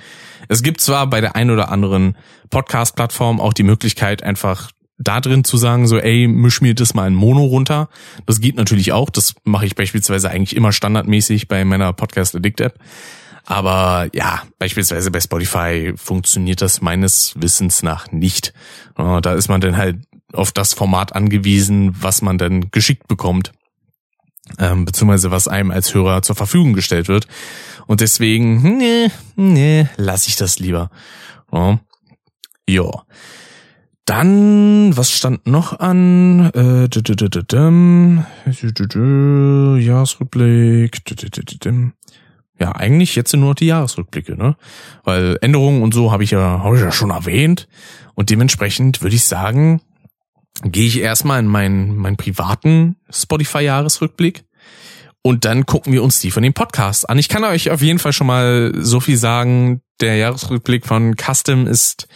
Es 0.48 0.64
gibt 0.64 0.82
zwar 0.82 1.08
bei 1.08 1.22
der 1.22 1.36
ein 1.36 1.52
oder 1.52 1.72
anderen 1.72 2.18
Podcast-Plattform 2.50 3.40
auch 3.40 3.54
die 3.54 3.64
Möglichkeit, 3.64 4.24
einfach 4.24 4.72
da 5.00 5.22
drin 5.22 5.44
zu 5.44 5.58
sagen, 5.58 5.88
so, 5.88 5.98
ey, 5.98 6.28
misch 6.28 6.62
mir 6.62 6.76
das 6.76 6.94
mal 6.94 7.08
in 7.08 7.16
Mono 7.16 7.46
runter. 7.46 7.90
Das 8.26 8.42
geht 8.42 8.56
natürlich 8.58 8.92
auch. 8.92 9.10
Das 9.10 9.34
mache 9.46 9.66
ich 9.66 9.76
beispielsweise 9.76 10.30
eigentlich 10.30 10.56
immer 10.56 10.74
standardmäßig 10.74 11.48
bei 11.48 11.64
meiner 11.66 11.94
Podcast 11.94 12.36
Addict 12.36 12.60
App. 12.60 12.78
Aber 13.46 14.10
ja, 14.14 14.44
beispielsweise 14.60 15.10
bei 15.10 15.22
Spotify 15.22 15.94
funktioniert 15.96 16.62
das 16.62 16.82
meines 16.82 17.34
Wissens 17.38 17.82
nach 17.82 18.12
nicht. 18.12 18.54
Da 18.96 19.34
ist 19.34 19.48
man 19.48 19.62
dann 19.62 19.78
halt 19.78 19.98
auf 20.34 20.52
das 20.52 20.74
Format 20.74 21.16
angewiesen, 21.16 21.96
was 22.00 22.22
man 22.22 22.38
dann 22.38 22.70
geschickt 22.70 23.08
bekommt. 23.08 23.54
Ähm, 24.58 24.86
beziehungsweise 24.86 25.32
was 25.32 25.48
einem 25.48 25.72
als 25.72 25.94
Hörer 25.94 26.22
zur 26.22 26.36
Verfügung 26.36 26.74
gestellt 26.74 27.08
wird. 27.08 27.28
Und 27.88 28.02
deswegen, 28.02 28.78
nee, 28.78 29.10
nee, 29.36 29.88
lass 29.96 30.28
ich 30.28 30.36
das 30.36 30.60
lieber. 30.60 30.92
Ja. 32.68 32.92
Dann, 34.10 34.98
was 34.98 35.12
stand 35.12 35.46
noch 35.46 35.80
an? 35.80 36.50
Äh, 36.56 36.90
Jahresrückblick 39.78 41.04
ja, 42.60 42.76
eigentlich 42.76 43.16
jetzt 43.16 43.30
sind 43.30 43.42
nur 43.42 43.54
die 43.54 43.68
Jahresrückblicke, 43.68 44.36
ne? 44.36 44.56
Weil 45.04 45.38
Änderungen 45.42 45.84
und 45.84 45.94
so 45.94 46.12
habe 46.12 46.24
ich 46.24 46.32
ja, 46.32 46.64
habe 46.64 46.76
ich 46.76 46.82
ja 46.82 46.92
schon 46.92 47.12
erwähnt. 47.12 47.68
Und 48.16 48.32
dementsprechend 48.32 49.04
würde 49.04 49.16
ich 49.16 49.26
sagen, 49.26 49.80
gehe 50.64 50.88
ich 50.88 51.00
erstmal 51.02 51.40
in 51.40 51.46
meinen, 51.46 51.96
meinen 51.96 52.18
privaten 52.18 52.96
Spotify-Jahresrückblick. 53.12 54.44
Und 55.22 55.46
dann 55.46 55.68
gucken 55.68 55.94
wir 55.94 56.02
uns 56.02 56.20
die 56.20 56.32
von 56.32 56.42
dem 56.42 56.54
Podcast 56.54 57.08
an. 57.08 57.20
Ich 57.20 57.30
kann 57.30 57.44
euch 57.44 57.70
auf 57.70 57.84
jeden 57.84 58.00
Fall 58.00 58.14
schon 58.14 58.26
mal 58.26 58.74
so 58.76 59.02
viel 59.02 59.18
sagen. 59.18 59.82
Der 60.02 60.16
Jahresrückblick 60.16 60.88
von 60.88 61.14
Custom 61.16 61.68
ist 61.68 62.08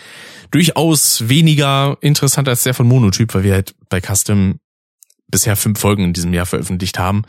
durchaus 0.54 1.28
weniger 1.30 1.98
interessant 2.02 2.48
als 2.48 2.64
der 2.64 2.76
von 2.76 2.88
Monotyp, 2.88 3.34
weil 3.34 3.44
wir 3.44 3.54
halt 3.54 3.74
bei 3.90 4.00
Custom 4.00 4.60
bisher 5.32 5.56
fünf 5.56 5.80
Folgen 5.80 6.04
in 6.04 6.14
diesem 6.14 6.32
Jahr 6.32 6.46
veröffentlicht 6.46 7.00
haben, 7.00 7.24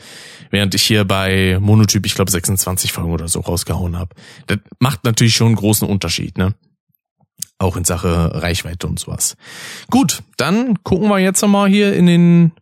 während 0.50 0.74
ich 0.74 0.82
hier 0.82 1.06
bei 1.06 1.58
Monotyp, 1.58 2.04
ich 2.04 2.14
glaube, 2.14 2.30
26 2.30 2.92
Folgen 2.92 3.12
oder 3.12 3.28
so 3.28 3.40
rausgehauen 3.40 3.98
habe. 3.98 4.14
Das 4.46 4.58
macht 4.78 5.04
natürlich 5.04 5.34
schon 5.34 5.48
einen 5.48 5.56
großen 5.56 5.88
Unterschied, 5.88 6.36
ne? 6.36 6.54
Auch 7.58 7.78
in 7.78 7.84
Sache 7.84 8.42
Reichweite 8.42 8.86
und 8.86 8.98
sowas. 8.98 9.36
Gut, 9.90 10.22
dann 10.36 10.82
gucken 10.82 11.08
wir 11.08 11.18
jetzt 11.18 11.40
nochmal 11.40 11.70
hier 11.70 11.94
in 11.94 12.06
den 12.06 12.52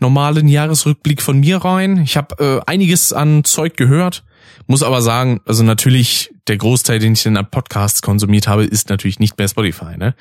normalen 0.00 0.48
Jahresrückblick 0.48 1.22
von 1.22 1.38
mir 1.38 1.58
rein. 1.58 1.98
Ich 1.98 2.16
habe 2.16 2.62
äh, 2.66 2.70
einiges 2.70 3.12
an 3.12 3.44
Zeug 3.44 3.76
gehört, 3.76 4.24
muss 4.66 4.82
aber 4.82 5.02
sagen, 5.02 5.40
also 5.46 5.62
natürlich 5.62 6.32
der 6.48 6.56
Großteil, 6.56 6.98
den 6.98 7.14
ich 7.14 7.26
in 7.26 7.36
an 7.36 7.50
Podcasts 7.50 8.02
konsumiert 8.02 8.48
habe, 8.48 8.64
ist 8.64 8.88
natürlich 8.88 9.18
nicht 9.18 9.38
mehr 9.38 9.48
Spotify. 9.48 9.96
Ne? 9.96 10.14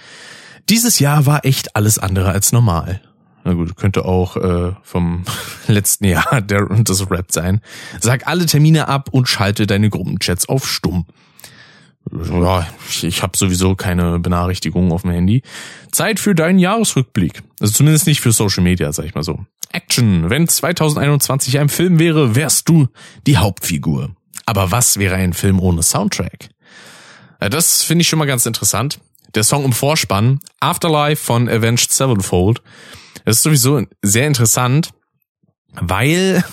Dieses 0.69 0.99
Jahr 0.99 1.25
war 1.25 1.45
echt 1.45 1.75
alles 1.75 1.99
andere 1.99 2.31
als 2.31 2.51
normal. 2.51 3.01
Na 3.45 3.53
gut, 3.53 3.75
könnte 3.75 4.05
auch 4.05 4.37
äh, 4.37 4.71
vom 4.83 5.25
letzten 5.67 6.05
Jahr 6.05 6.41
der 6.41 6.69
und 6.69 6.89
das 6.89 7.09
Rap 7.09 7.31
sein. 7.31 7.61
Sag 7.99 8.27
alle 8.27 8.45
Termine 8.45 8.87
ab 8.87 9.09
und 9.11 9.27
schalte 9.27 9.67
deine 9.67 9.89
Gruppenchats 9.89 10.47
auf 10.47 10.67
stumm. 10.67 11.05
Ja, 12.11 12.67
ich, 12.89 13.03
ich 13.05 13.23
habe 13.23 13.37
sowieso 13.37 13.75
keine 13.75 14.19
Benachrichtigungen 14.19 14.91
auf 14.91 15.03
dem 15.03 15.11
Handy. 15.11 15.41
Zeit 15.91 16.19
für 16.19 16.35
deinen 16.35 16.59
Jahresrückblick. 16.59 17.43
Also 17.59 17.73
zumindest 17.73 18.07
nicht 18.07 18.19
für 18.19 18.31
Social 18.31 18.63
Media, 18.63 18.91
sag 18.91 19.05
ich 19.05 19.15
mal 19.15 19.23
so. 19.23 19.45
Action. 19.71 20.29
Wenn 20.29 20.47
2021 20.47 21.59
ein 21.59 21.69
Film 21.69 21.99
wäre, 21.99 22.35
wärst 22.35 22.69
du 22.69 22.87
die 23.25 23.37
Hauptfigur. 23.37 24.15
Aber 24.45 24.71
was 24.71 24.97
wäre 24.97 25.15
ein 25.15 25.33
Film 25.33 25.59
ohne 25.59 25.83
Soundtrack? 25.83 26.49
Ja, 27.41 27.49
das 27.49 27.83
finde 27.83 28.03
ich 28.03 28.09
schon 28.09 28.19
mal 28.19 28.25
ganz 28.25 28.45
interessant. 28.45 28.99
Der 29.35 29.43
Song 29.43 29.65
im 29.65 29.73
Vorspann, 29.73 30.39
Afterlife 30.59 31.23
von 31.23 31.49
Avenged 31.49 31.91
Sevenfold, 31.91 32.61
das 33.25 33.37
ist 33.37 33.43
sowieso 33.43 33.81
sehr 34.01 34.27
interessant, 34.27 34.91
weil 35.73 36.43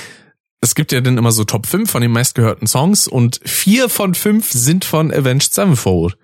es 0.60 0.74
gibt 0.74 0.92
ja 0.92 1.00
dann 1.00 1.18
immer 1.18 1.32
so 1.32 1.44
Top 1.44 1.66
5 1.66 1.90
von 1.90 2.02
den 2.02 2.10
meistgehörten 2.10 2.66
Songs 2.66 3.08
und 3.08 3.40
vier 3.44 3.88
von 3.88 4.14
fünf 4.14 4.50
sind 4.50 4.84
von 4.84 5.12
Avenged 5.12 5.54
Sevenfold. 5.54 6.16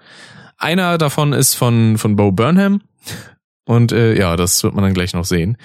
Einer 0.57 0.99
davon 0.99 1.33
ist 1.33 1.55
von, 1.55 1.99
von 1.99 2.17
Bo 2.17 2.33
Burnham. 2.33 2.83
Und 3.67 3.93
äh, 3.93 4.19
ja, 4.19 4.37
das 4.37 4.63
wird 4.63 4.75
man 4.75 4.85
dann 4.85 4.95
gleich 4.95 5.15
noch 5.15 5.25
sehen. 5.25 5.57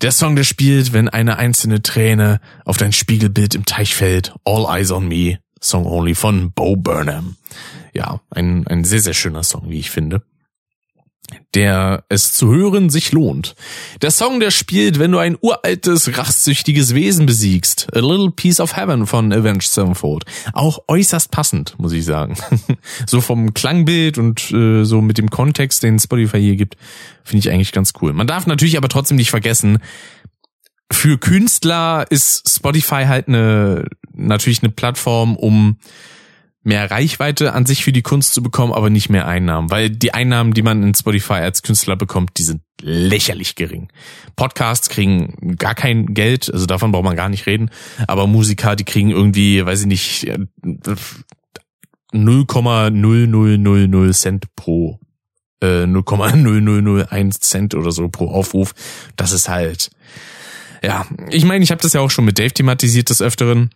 Der 0.00 0.12
Song, 0.12 0.34
der 0.34 0.44
spielt, 0.44 0.92
wenn 0.92 1.08
eine 1.08 1.36
einzelne 1.36 1.82
Träne 1.82 2.40
auf 2.64 2.78
dein 2.78 2.92
Spiegelbild 2.92 3.54
im 3.54 3.66
Teich 3.66 3.94
fällt. 3.94 4.34
All 4.44 4.66
Eyes 4.68 4.90
on 4.90 5.08
Me. 5.08 5.38
Song 5.60 5.86
Only 5.86 6.14
von 6.14 6.52
Bo 6.52 6.76
Burnham. 6.76 7.36
Ja, 7.92 8.20
ein, 8.30 8.66
ein 8.66 8.84
sehr, 8.84 9.00
sehr 9.00 9.14
schöner 9.14 9.42
Song, 9.42 9.70
wie 9.70 9.78
ich 9.78 9.90
finde 9.90 10.22
der 11.54 12.04
es 12.08 12.32
zu 12.32 12.52
hören 12.52 12.90
sich 12.90 13.12
lohnt. 13.12 13.54
Der 14.02 14.10
Song, 14.10 14.40
der 14.40 14.50
spielt, 14.50 14.98
wenn 14.98 15.12
du 15.12 15.18
ein 15.18 15.36
uraltes, 15.40 16.16
rachsüchtiges 16.16 16.94
Wesen 16.94 17.26
besiegst. 17.26 17.88
A 17.94 18.00
Little 18.00 18.30
Piece 18.30 18.60
of 18.60 18.76
Heaven 18.76 19.06
von 19.06 19.32
Avenged 19.32 19.68
Sevenfold. 19.68 20.24
Auch 20.52 20.80
äußerst 20.88 21.30
passend, 21.30 21.78
muss 21.78 21.92
ich 21.92 22.04
sagen. 22.04 22.36
so 23.06 23.20
vom 23.20 23.54
Klangbild 23.54 24.18
und 24.18 24.50
äh, 24.50 24.84
so 24.84 25.00
mit 25.00 25.18
dem 25.18 25.30
Kontext, 25.30 25.82
den 25.82 25.98
Spotify 25.98 26.40
hier 26.40 26.56
gibt, 26.56 26.76
finde 27.22 27.46
ich 27.46 27.52
eigentlich 27.52 27.72
ganz 27.72 27.92
cool. 28.00 28.12
Man 28.12 28.26
darf 28.26 28.46
natürlich 28.46 28.76
aber 28.76 28.88
trotzdem 28.88 29.16
nicht 29.16 29.30
vergessen, 29.30 29.78
für 30.92 31.18
Künstler 31.18 32.06
ist 32.10 32.48
Spotify 32.48 33.04
halt 33.06 33.28
eine, 33.28 33.86
natürlich 34.12 34.62
eine 34.62 34.70
Plattform, 34.70 35.36
um 35.36 35.78
mehr 36.64 36.90
Reichweite 36.90 37.52
an 37.52 37.66
sich 37.66 37.84
für 37.84 37.92
die 37.92 38.02
Kunst 38.02 38.34
zu 38.34 38.42
bekommen, 38.42 38.72
aber 38.72 38.90
nicht 38.90 39.10
mehr 39.10 39.28
Einnahmen, 39.28 39.70
weil 39.70 39.90
die 39.90 40.14
Einnahmen, 40.14 40.54
die 40.54 40.62
man 40.62 40.82
in 40.82 40.94
Spotify 40.94 41.34
als 41.34 41.62
Künstler 41.62 41.94
bekommt, 41.96 42.38
die 42.38 42.42
sind 42.42 42.62
lächerlich 42.80 43.54
gering. 43.54 43.88
Podcasts 44.34 44.88
kriegen 44.88 45.56
gar 45.56 45.74
kein 45.74 46.14
Geld, 46.14 46.50
also 46.52 46.66
davon 46.66 46.90
braucht 46.92 47.04
man 47.04 47.16
gar 47.16 47.28
nicht 47.28 47.46
reden, 47.46 47.70
aber 48.08 48.26
Musiker, 48.26 48.76
die 48.76 48.84
kriegen 48.84 49.10
irgendwie, 49.10 49.64
weiß 49.64 49.82
ich 49.82 49.86
nicht, 49.86 50.26
0,0000 52.12 54.12
Cent 54.12 54.46
pro 54.56 55.00
äh, 55.60 55.84
0,0001 55.84 57.40
Cent 57.40 57.74
oder 57.74 57.92
so 57.92 58.08
pro 58.08 58.28
Aufruf. 58.28 58.74
Das 59.16 59.32
ist 59.32 59.48
halt 59.48 59.90
ja, 60.84 61.06
ich 61.30 61.44
meine, 61.44 61.64
ich 61.64 61.70
habe 61.70 61.80
das 61.80 61.94
ja 61.94 62.00
auch 62.00 62.10
schon 62.10 62.26
mit 62.26 62.38
Dave 62.38 62.52
thematisiert 62.52 63.08
des 63.08 63.22
öfteren 63.22 63.70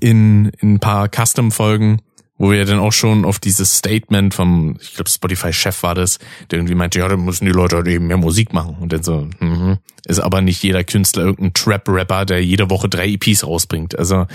in, 0.00 0.46
in 0.60 0.74
ein 0.74 0.80
paar 0.80 1.08
Custom-Folgen, 1.08 2.02
wo 2.36 2.50
wir 2.52 2.64
dann 2.64 2.78
auch 2.78 2.92
schon 2.92 3.24
auf 3.24 3.38
dieses 3.38 3.76
Statement 3.78 4.32
vom, 4.32 4.76
ich 4.80 4.94
glaube 4.94 5.10
Spotify-Chef 5.10 5.82
war 5.82 5.94
das, 5.94 6.18
der 6.50 6.58
irgendwie 6.58 6.76
meinte, 6.76 7.00
ja, 7.00 7.08
dann 7.08 7.24
müssen 7.24 7.46
die 7.46 7.50
Leute 7.50 7.76
halt 7.76 7.88
eben 7.88 8.06
mehr 8.06 8.16
Musik 8.16 8.52
machen. 8.52 8.76
Und 8.80 8.92
dann 8.92 9.02
so, 9.02 9.28
mhm. 9.40 9.78
ist 10.06 10.20
aber 10.20 10.40
nicht 10.40 10.62
jeder 10.62 10.84
Künstler 10.84 11.24
irgendein 11.24 11.54
Trap-Rapper, 11.54 12.26
der 12.26 12.44
jede 12.44 12.70
Woche 12.70 12.88
drei 12.88 13.08
EPs 13.08 13.44
rausbringt. 13.44 13.98
Also 13.98 14.26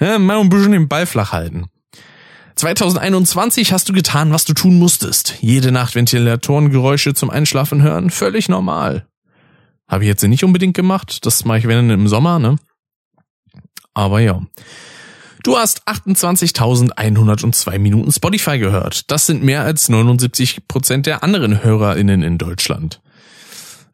ja, 0.00 0.18
mal 0.18 0.40
ein 0.40 0.50
bisschen 0.50 0.72
den 0.72 0.88
Ball 0.88 1.06
flach 1.06 1.32
halten. 1.32 1.66
2021 2.56 3.72
hast 3.72 3.88
du 3.88 3.92
getan, 3.92 4.32
was 4.32 4.44
du 4.44 4.52
tun 4.52 4.78
musstest. 4.78 5.36
Jede 5.40 5.70
Nacht 5.70 5.94
Ventilatorengeräusche 5.94 7.14
zum 7.14 7.30
Einschlafen 7.30 7.82
hören, 7.82 8.10
völlig 8.10 8.48
normal. 8.48 9.06
Habe 9.86 10.04
ich 10.04 10.08
jetzt 10.08 10.24
nicht 10.24 10.44
unbedingt 10.44 10.74
gemacht. 10.74 11.24
Das 11.24 11.44
mache 11.44 11.58
ich 11.58 11.68
wenn 11.68 11.88
im 11.88 12.08
Sommer, 12.08 12.38
ne? 12.38 12.56
Aber 13.94 14.20
ja. 14.20 14.42
Du 15.42 15.56
hast 15.56 15.86
28.102 15.88 17.78
Minuten 17.78 18.12
Spotify 18.12 18.58
gehört. 18.58 19.10
Das 19.10 19.26
sind 19.26 19.42
mehr 19.42 19.62
als 19.62 19.88
79 19.88 20.66
Prozent 20.68 21.06
der 21.06 21.22
anderen 21.22 21.62
HörerInnen 21.62 22.22
in 22.22 22.38
Deutschland. 22.38 23.00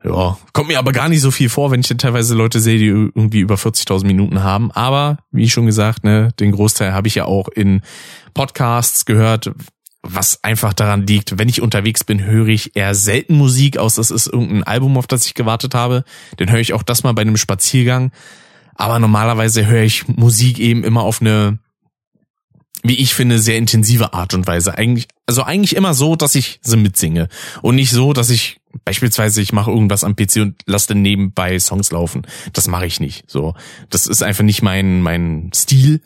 Ja, 0.05 0.39
kommt 0.53 0.69
mir 0.69 0.79
aber 0.79 0.93
gar 0.93 1.09
nicht 1.09 1.23
so 1.23 1.31
viel 1.31 1.49
vor, 1.49 1.71
wenn 1.71 1.81
ich 1.81 1.89
dann 1.89 1.97
teilweise 1.99 2.35
Leute 2.35 2.61
sehe, 2.61 2.79
die 2.79 2.87
irgendwie 2.87 3.41
über 3.41 3.55
40.000 3.55 4.05
Minuten 4.07 4.43
haben. 4.43 4.71
Aber 4.71 5.19
wie 5.33 5.49
schon 5.49 5.65
gesagt, 5.65 6.05
ne, 6.05 6.31
den 6.39 6.53
Großteil 6.53 6.93
habe 6.93 7.09
ich 7.09 7.15
ja 7.15 7.25
auch 7.25 7.49
in 7.49 7.81
Podcasts 8.35 9.07
gehört, 9.07 9.51
was 10.03 10.45
einfach 10.45 10.75
daran 10.75 11.07
liegt, 11.07 11.39
wenn 11.39 11.49
ich 11.49 11.63
unterwegs 11.63 12.05
bin, 12.05 12.23
höre 12.23 12.49
ich 12.49 12.77
eher 12.77 12.95
selten 12.95 13.37
Musik, 13.37 13.79
aus 13.79 13.95
das 13.95 14.11
ist 14.11 14.27
irgendein 14.27 14.65
Album, 14.65 14.99
auf 14.99 15.07
das 15.07 15.25
ich 15.25 15.33
gewartet 15.33 15.75
habe. 15.75 16.05
Dann 16.37 16.51
höre 16.51 16.61
ich 16.61 16.75
auch 16.75 16.83
das 16.83 17.03
mal 17.03 17.15
bei 17.15 17.23
einem 17.23 17.39
Spaziergang. 17.39 18.13
Aber 18.75 18.99
normalerweise 18.99 19.67
höre 19.67 19.83
ich 19.83 20.09
Musik 20.09 20.59
eben 20.59 20.85
immer 20.85 21.03
auf 21.03 21.21
eine, 21.21 21.59
wie 22.83 22.97
ich 22.97 23.15
finde, 23.15 23.39
sehr 23.39 23.57
intensive 23.57 24.13
Art 24.15 24.35
und 24.35 24.47
Weise. 24.47 24.77
Eigentlich, 24.77 25.09
also 25.27 25.43
eigentlich 25.43 25.77
immer 25.77 25.95
so, 25.95 26.17
dass 26.17 26.35
ich 26.35 26.61
sie 26.63 26.77
mitsinge. 26.77 27.29
Und 27.63 27.77
nicht 27.77 27.91
so, 27.91 28.13
dass 28.13 28.31
ich 28.31 28.61
beispielsweise 28.85 29.41
ich 29.41 29.53
mache 29.53 29.71
irgendwas 29.71 30.05
am 30.05 30.17
PC 30.17 30.37
und 30.37 30.57
lasse 30.67 30.89
dann 30.89 31.03
nebenbei 31.03 31.59
Songs 31.59 31.93
laufen. 31.93 32.23
Das 32.53 32.67
mache 32.67 32.87
ich 32.87 33.01
nicht. 33.01 33.25
So, 33.31 33.55
das 33.91 34.07
ist 34.07 34.23
einfach 34.23 34.45
nicht 34.45 34.63
mein 34.63 35.01
mein 35.01 35.51
Stil, 35.55 36.01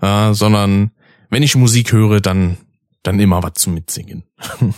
äh, 0.00 0.32
sondern 0.32 0.90
wenn 1.30 1.42
ich 1.42 1.54
Musik 1.54 1.92
höre, 1.92 2.20
dann 2.20 2.56
dann 3.02 3.20
immer 3.20 3.42
was 3.42 3.54
zu 3.54 3.70
mitsingen. 3.70 4.24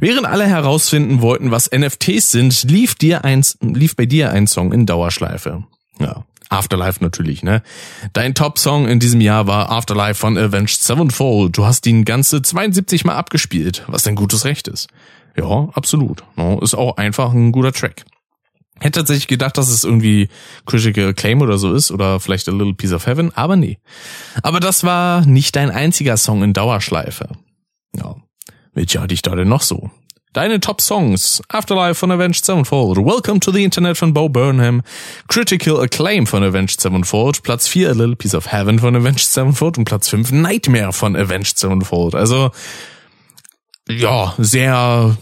Während 0.00 0.26
alle 0.26 0.46
herausfinden 0.46 1.20
wollten, 1.20 1.50
was 1.50 1.70
NFTs 1.70 2.30
sind, 2.30 2.64
lief 2.64 2.94
dir 2.94 3.24
eins, 3.24 3.58
lief 3.60 3.94
bei 3.96 4.06
dir 4.06 4.30
ein 4.30 4.46
Song 4.46 4.72
in 4.72 4.86
Dauerschleife. 4.86 5.64
Ja, 6.00 6.24
Afterlife 6.48 7.02
natürlich, 7.02 7.42
ne? 7.42 7.62
Dein 8.12 8.34
Top-Song 8.34 8.86
in 8.86 9.00
diesem 9.00 9.20
Jahr 9.20 9.46
war 9.46 9.70
Afterlife 9.70 10.20
von 10.20 10.36
Avenged 10.38 10.80
Sevenfold. 10.80 11.56
Du 11.56 11.64
hast 11.64 11.86
ihn 11.86 12.04
ganze 12.04 12.42
72 12.42 13.04
Mal 13.04 13.16
abgespielt, 13.16 13.84
was 13.86 14.02
dein 14.02 14.14
gutes 14.14 14.44
Recht 14.44 14.68
ist. 14.68 14.88
Ja, 15.36 15.68
absolut. 15.74 16.22
Ist 16.60 16.74
auch 16.74 16.96
einfach 16.96 17.32
ein 17.32 17.50
guter 17.50 17.72
Track. 17.72 18.04
Hätte 18.80 19.00
tatsächlich 19.00 19.28
gedacht, 19.28 19.56
dass 19.56 19.68
es 19.68 19.84
irgendwie 19.84 20.28
Critical 20.66 21.08
Acclaim 21.08 21.42
oder 21.42 21.58
so 21.58 21.72
ist 21.72 21.90
oder 21.90 22.20
vielleicht 22.20 22.48
A 22.48 22.52
Little 22.52 22.74
Piece 22.74 22.92
of 22.92 23.06
Heaven, 23.06 23.32
aber 23.34 23.56
nee. 23.56 23.78
Aber 24.42 24.60
das 24.60 24.84
war 24.84 25.24
nicht 25.26 25.56
dein 25.56 25.70
einziger 25.70 26.16
Song 26.16 26.42
in 26.42 26.52
Dauerschleife. 26.52 27.28
Ja. 27.96 28.16
Welche 28.72 29.00
hatte 29.00 29.14
ich 29.14 29.22
da 29.22 29.36
denn 29.36 29.48
noch 29.48 29.62
so? 29.62 29.90
Deine 30.34 30.58
Top 30.58 30.80
Songs. 30.80 31.40
Afterlife 31.48 31.94
von 31.94 32.10
Avenged 32.10 32.44
Sevenfold. 32.44 32.98
Welcome 32.98 33.38
to 33.38 33.52
the 33.52 33.62
Internet 33.62 33.96
von 33.96 34.12
Bo 34.12 34.28
Burnham. 34.28 34.82
Critical 35.28 35.80
Acclaim 35.80 36.26
von 36.26 36.42
Avenged 36.42 36.80
Sevenfold. 36.80 37.44
Platz 37.44 37.68
4 37.68 37.90
A 37.90 37.92
Little 37.92 38.16
Piece 38.16 38.34
of 38.34 38.50
Heaven 38.50 38.80
von 38.80 38.96
Avenged 38.96 39.28
Sevenfold. 39.28 39.78
Und 39.78 39.84
Platz 39.84 40.08
5 40.08 40.32
Nightmare 40.32 40.92
von 40.92 41.14
Avenged 41.14 41.56
Sevenfold. 41.56 42.16
Also, 42.16 42.50
ja, 43.88 44.34
sehr 44.36 45.16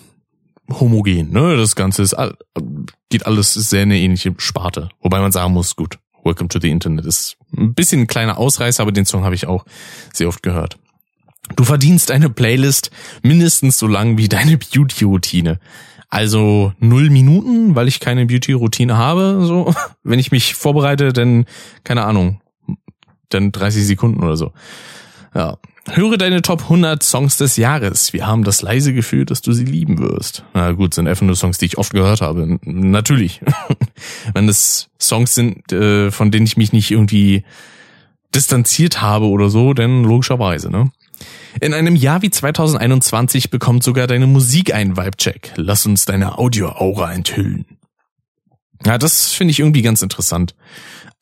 homogen, 0.70 1.30
ne? 1.30 1.58
Das 1.58 1.76
Ganze 1.76 2.00
ist, 2.00 2.16
geht 3.10 3.26
alles 3.26 3.52
sehr 3.52 3.82
in 3.82 3.90
eine 3.90 4.00
ähnliche 4.00 4.34
Sparte. 4.38 4.88
Wobei 5.02 5.20
man 5.20 5.30
sagen 5.30 5.52
muss, 5.52 5.76
gut, 5.76 5.98
Welcome 6.24 6.48
to 6.48 6.58
the 6.58 6.70
Internet 6.70 7.04
ist 7.04 7.36
ein 7.54 7.74
bisschen 7.74 8.00
ein 8.00 8.06
kleiner 8.06 8.38
Ausreißer, 8.38 8.82
aber 8.82 8.92
den 8.92 9.04
Song 9.04 9.24
habe 9.24 9.34
ich 9.34 9.46
auch 9.46 9.66
sehr 10.14 10.28
oft 10.28 10.42
gehört. 10.42 10.78
Du 11.56 11.64
verdienst 11.64 12.10
eine 12.10 12.30
Playlist 12.30 12.90
mindestens 13.22 13.78
so 13.78 13.86
lang 13.86 14.16
wie 14.16 14.28
deine 14.28 14.58
Beauty-Routine. 14.58 15.58
Also 16.08 16.72
null 16.78 17.10
Minuten, 17.10 17.74
weil 17.74 17.88
ich 17.88 18.00
keine 18.00 18.26
Beauty-Routine 18.26 18.96
habe. 18.96 19.40
So, 19.44 19.74
wenn 20.02 20.18
ich 20.18 20.30
mich 20.30 20.54
vorbereite, 20.54 21.12
dann 21.12 21.46
keine 21.84 22.04
Ahnung, 22.04 22.40
dann 23.28 23.52
30 23.52 23.86
Sekunden 23.86 24.22
oder 24.22 24.36
so. 24.36 24.52
Ja, 25.34 25.58
Höre 25.90 26.16
deine 26.16 26.42
Top 26.42 26.62
100 26.62 27.02
Songs 27.02 27.36
des 27.38 27.56
Jahres. 27.56 28.12
Wir 28.12 28.26
haben 28.26 28.44
das 28.44 28.62
leise 28.62 28.94
Gefühl, 28.94 29.24
dass 29.24 29.42
du 29.42 29.52
sie 29.52 29.64
lieben 29.64 29.98
wirst. 29.98 30.44
Na 30.54 30.70
gut, 30.72 30.94
sind 30.94 31.08
einfach 31.08 31.26
nur 31.26 31.34
Songs, 31.34 31.58
die 31.58 31.66
ich 31.66 31.76
oft 31.76 31.92
gehört 31.92 32.20
habe. 32.20 32.58
Natürlich. 32.64 33.40
Wenn 34.34 34.46
das 34.46 34.90
Songs 35.00 35.34
sind, 35.34 35.72
äh, 35.72 36.12
von 36.12 36.30
denen 36.30 36.46
ich 36.46 36.56
mich 36.56 36.72
nicht 36.72 36.92
irgendwie 36.92 37.42
distanziert 38.32 39.02
habe 39.02 39.26
oder 39.26 39.50
so, 39.50 39.74
dann 39.74 40.04
logischerweise, 40.04 40.70
ne? 40.70 40.92
In 41.60 41.74
einem 41.74 41.96
Jahr 41.96 42.22
wie 42.22 42.30
2021 42.30 43.50
bekommt 43.50 43.82
sogar 43.82 44.06
deine 44.06 44.26
Musik 44.26 44.74
einen 44.74 44.96
Vibe-Check. 44.96 45.52
Lass 45.56 45.86
uns 45.86 46.04
deine 46.04 46.38
Audio-Aura 46.38 47.12
enthüllen. 47.12 47.66
Ja, 48.84 48.98
das 48.98 49.32
finde 49.32 49.52
ich 49.52 49.60
irgendwie 49.60 49.82
ganz 49.82 50.02
interessant 50.02 50.54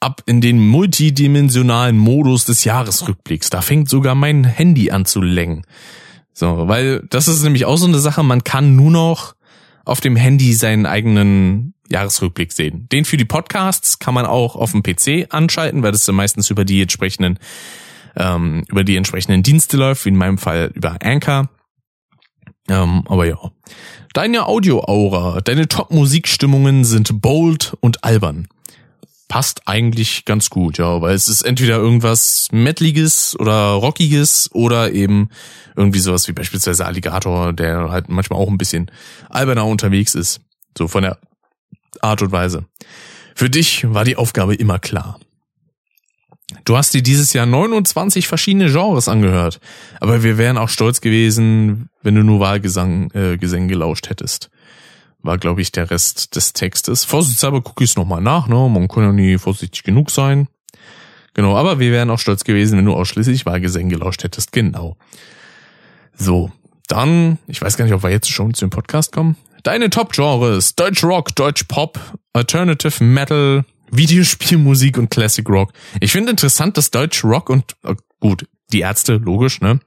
ab 0.01 0.23
in 0.27 0.41
den 0.41 0.59
multidimensionalen 0.67 1.99
Modus 1.99 2.47
des 2.47 2.65
Jahresrückblicks. 2.65 3.51
Da 3.51 3.61
fängt 3.61 3.89
sogar 3.89 4.15
mein 4.15 4.45
Handy 4.45 4.91
an 4.91 5.05
zu 5.05 5.21
lenken. 5.21 5.63
So, 6.33 6.69
weil 6.69 7.07
das 7.11 7.29
ist 7.29 7.43
nämlich 7.43 7.67
auch 7.67 7.77
so 7.77 7.87
eine 7.87 7.99
Sache, 7.99 8.23
man 8.23 8.43
kann 8.43 8.77
nur 8.77 8.91
noch 8.91 9.35
auf 9.85 10.01
dem 10.01 10.17
Handy 10.17 10.55
seinen 10.55 10.87
eigenen 10.87 11.75
Jahresrückblick 11.91 12.53
sehen. 12.53 12.89
Den 12.91 13.05
für 13.05 13.17
die 13.17 13.25
Podcasts 13.25 13.99
kann 13.99 14.15
man 14.15 14.25
auch 14.25 14.57
auf 14.57 14.73
dem 14.73 14.83
PC 14.83 15.27
anschalten, 15.35 15.83
weil 15.83 15.93
das 15.93 16.07
ja 16.07 16.13
meistens 16.13 16.49
über 16.49 16.65
die 16.65 16.81
entsprechenden 16.81 17.39
ähm, 18.17 18.65
über 18.69 18.85
die 18.85 18.97
entsprechenden 18.97 19.43
Dienste 19.43 19.77
läuft, 19.77 20.05
wie 20.05 20.11
in 20.11 20.17
meinem 20.17 20.39
Fall 20.39 20.71
über 20.75 20.97
Anchor. 21.03 21.49
Ähm, 22.69 23.05
aber 23.09 23.27
ja. 23.27 23.39
Deine 24.13 24.47
Audio-Aura, 24.47 25.41
deine 25.41 25.69
Top-Musikstimmungen 25.69 26.85
sind 26.85 27.21
bold 27.21 27.77
und 27.81 28.05
albern 28.05 28.49
passt 29.31 29.69
eigentlich 29.69 30.25
ganz 30.25 30.51
gut, 30.51 30.79
ja, 30.79 31.01
weil 31.01 31.15
es 31.15 31.29
ist 31.29 31.43
entweder 31.43 31.77
irgendwas 31.77 32.49
Metaliges 32.51 33.39
oder 33.39 33.75
Rockiges 33.75 34.51
oder 34.53 34.93
eben 34.93 35.29
irgendwie 35.77 36.01
sowas 36.01 36.27
wie 36.27 36.33
beispielsweise 36.33 36.85
Alligator, 36.85 37.53
der 37.53 37.91
halt 37.91 38.09
manchmal 38.09 38.41
auch 38.41 38.49
ein 38.49 38.59
bisschen 38.59 38.91
alberner 39.29 39.67
unterwegs 39.67 40.17
ist. 40.17 40.41
So 40.77 40.89
von 40.89 41.05
der 41.05 41.19
Art 42.01 42.23
und 42.23 42.33
Weise. 42.33 42.65
Für 43.37 43.49
dich 43.49 43.87
war 43.95 44.05
die 44.05 44.17
Aufgabe 44.17 44.57
immer 44.57 44.81
klar. 44.81 45.21
Du 46.65 46.77
hast 46.77 46.95
dir 46.95 47.03
dieses 47.03 47.33
Jahr 47.33 47.47
29 47.47 48.27
verschiedene 48.27 48.71
Genres 48.71 49.09
angehört, 49.09 49.61
aber 50.01 50.23
wir 50.23 50.39
wären 50.39 50.59
auch 50.59 50.69
stolz 50.69 51.01
gewesen, 51.01 51.89
wenn 52.03 52.15
du 52.15 52.25
nur 52.25 52.41
Wahlgesang 52.41 53.11
äh, 53.13 53.37
Gesänge 53.37 53.69
gelauscht 53.69 54.09
hättest 54.11 54.51
war, 55.23 55.39
glaube 55.39 55.61
ich, 55.61 55.73
der 55.73 55.91
Rest 55.91 56.37
des 56.37 56.53
Textes. 56.53 57.05
Vorsichtshalber 57.05 57.63
gucke 57.63 57.85
ich 57.85 57.91
es 57.91 57.97
nochmal 57.97 58.21
nach, 58.21 58.49
ne? 58.49 58.69
Man 58.69 58.89
kann 58.89 59.03
ja 59.03 59.13
nie 59.13 59.39
vorsichtig 59.39 59.83
genug 59.83 60.11
sein. 60.11 60.49
Genau, 61.35 61.57
aber 61.57 61.79
wir 61.79 61.93
wären 61.93 62.11
auch 62.11 62.19
stolz 62.19 62.45
gewesen, 62.45 62.79
wenn 62.79 62.85
du 62.85 62.95
ausschließlich 62.95 63.47
Wahlgesänge 63.47 63.91
gelauscht 63.91 64.25
hättest. 64.25 64.53
Genau. 64.53 64.97
So, 66.15 66.51
dann, 66.89 67.39
ich 67.47 67.63
weiß 67.63 67.77
gar 67.77 67.85
nicht, 67.85 67.95
ob 67.95 68.03
wir 68.03 68.11
jetzt 68.11 68.31
schon 68.31 68.55
zu 68.55 68.67
dem 68.67 68.71
Podcast 68.71 69.13
kommen. 69.13 69.37
Deine 69.63 69.91
Top-Genres, 69.91 70.75
Deutsch 70.75 71.05
Rock, 71.05 71.35
Deutsch 71.37 71.65
Pop, 71.65 72.01
Alternative 72.33 73.05
Metal, 73.05 73.65
Videospielmusik 73.91 74.99
und 74.99 75.11
Classic 75.11 75.49
Rock. 75.49 75.73
Ich 76.01 76.13
finde 76.13 76.31
interessant, 76.31 76.77
dass 76.77 76.91
Deutsch 76.91 77.25
Rock 77.25 77.51
und, 77.51 77.77
äh, 77.85 77.95
gut, 78.21 78.47
die 78.73 78.81
Ärzte, 78.81 79.17
logisch, 79.17 79.61
ne? 79.61 79.81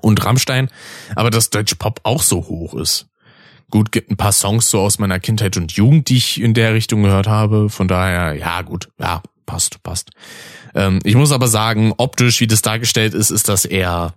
Und 0.00 0.24
Rammstein, 0.24 0.68
aber 1.16 1.30
dass 1.30 1.50
Deutsch 1.50 1.74
Pop 1.76 2.00
auch 2.02 2.22
so 2.22 2.46
hoch 2.46 2.74
ist. 2.74 3.06
Gut, 3.70 3.92
gibt 3.92 4.10
ein 4.10 4.16
paar 4.16 4.32
Songs 4.32 4.70
so 4.70 4.80
aus 4.80 4.98
meiner 4.98 5.20
Kindheit 5.20 5.56
und 5.56 5.72
Jugend, 5.72 6.08
die 6.08 6.16
ich 6.16 6.40
in 6.40 6.54
der 6.54 6.72
Richtung 6.72 7.02
gehört 7.02 7.26
habe. 7.26 7.68
Von 7.68 7.88
daher, 7.88 8.34
ja, 8.34 8.62
gut, 8.62 8.88
ja, 8.98 9.22
passt, 9.44 9.82
passt. 9.82 10.10
Ähm, 10.74 11.00
ich 11.04 11.16
muss 11.16 11.32
aber 11.32 11.48
sagen, 11.48 11.92
optisch, 11.96 12.40
wie 12.40 12.46
das 12.46 12.62
dargestellt 12.62 13.14
ist, 13.14 13.30
ist 13.30 13.48
das 13.48 13.64
eher, 13.64 14.14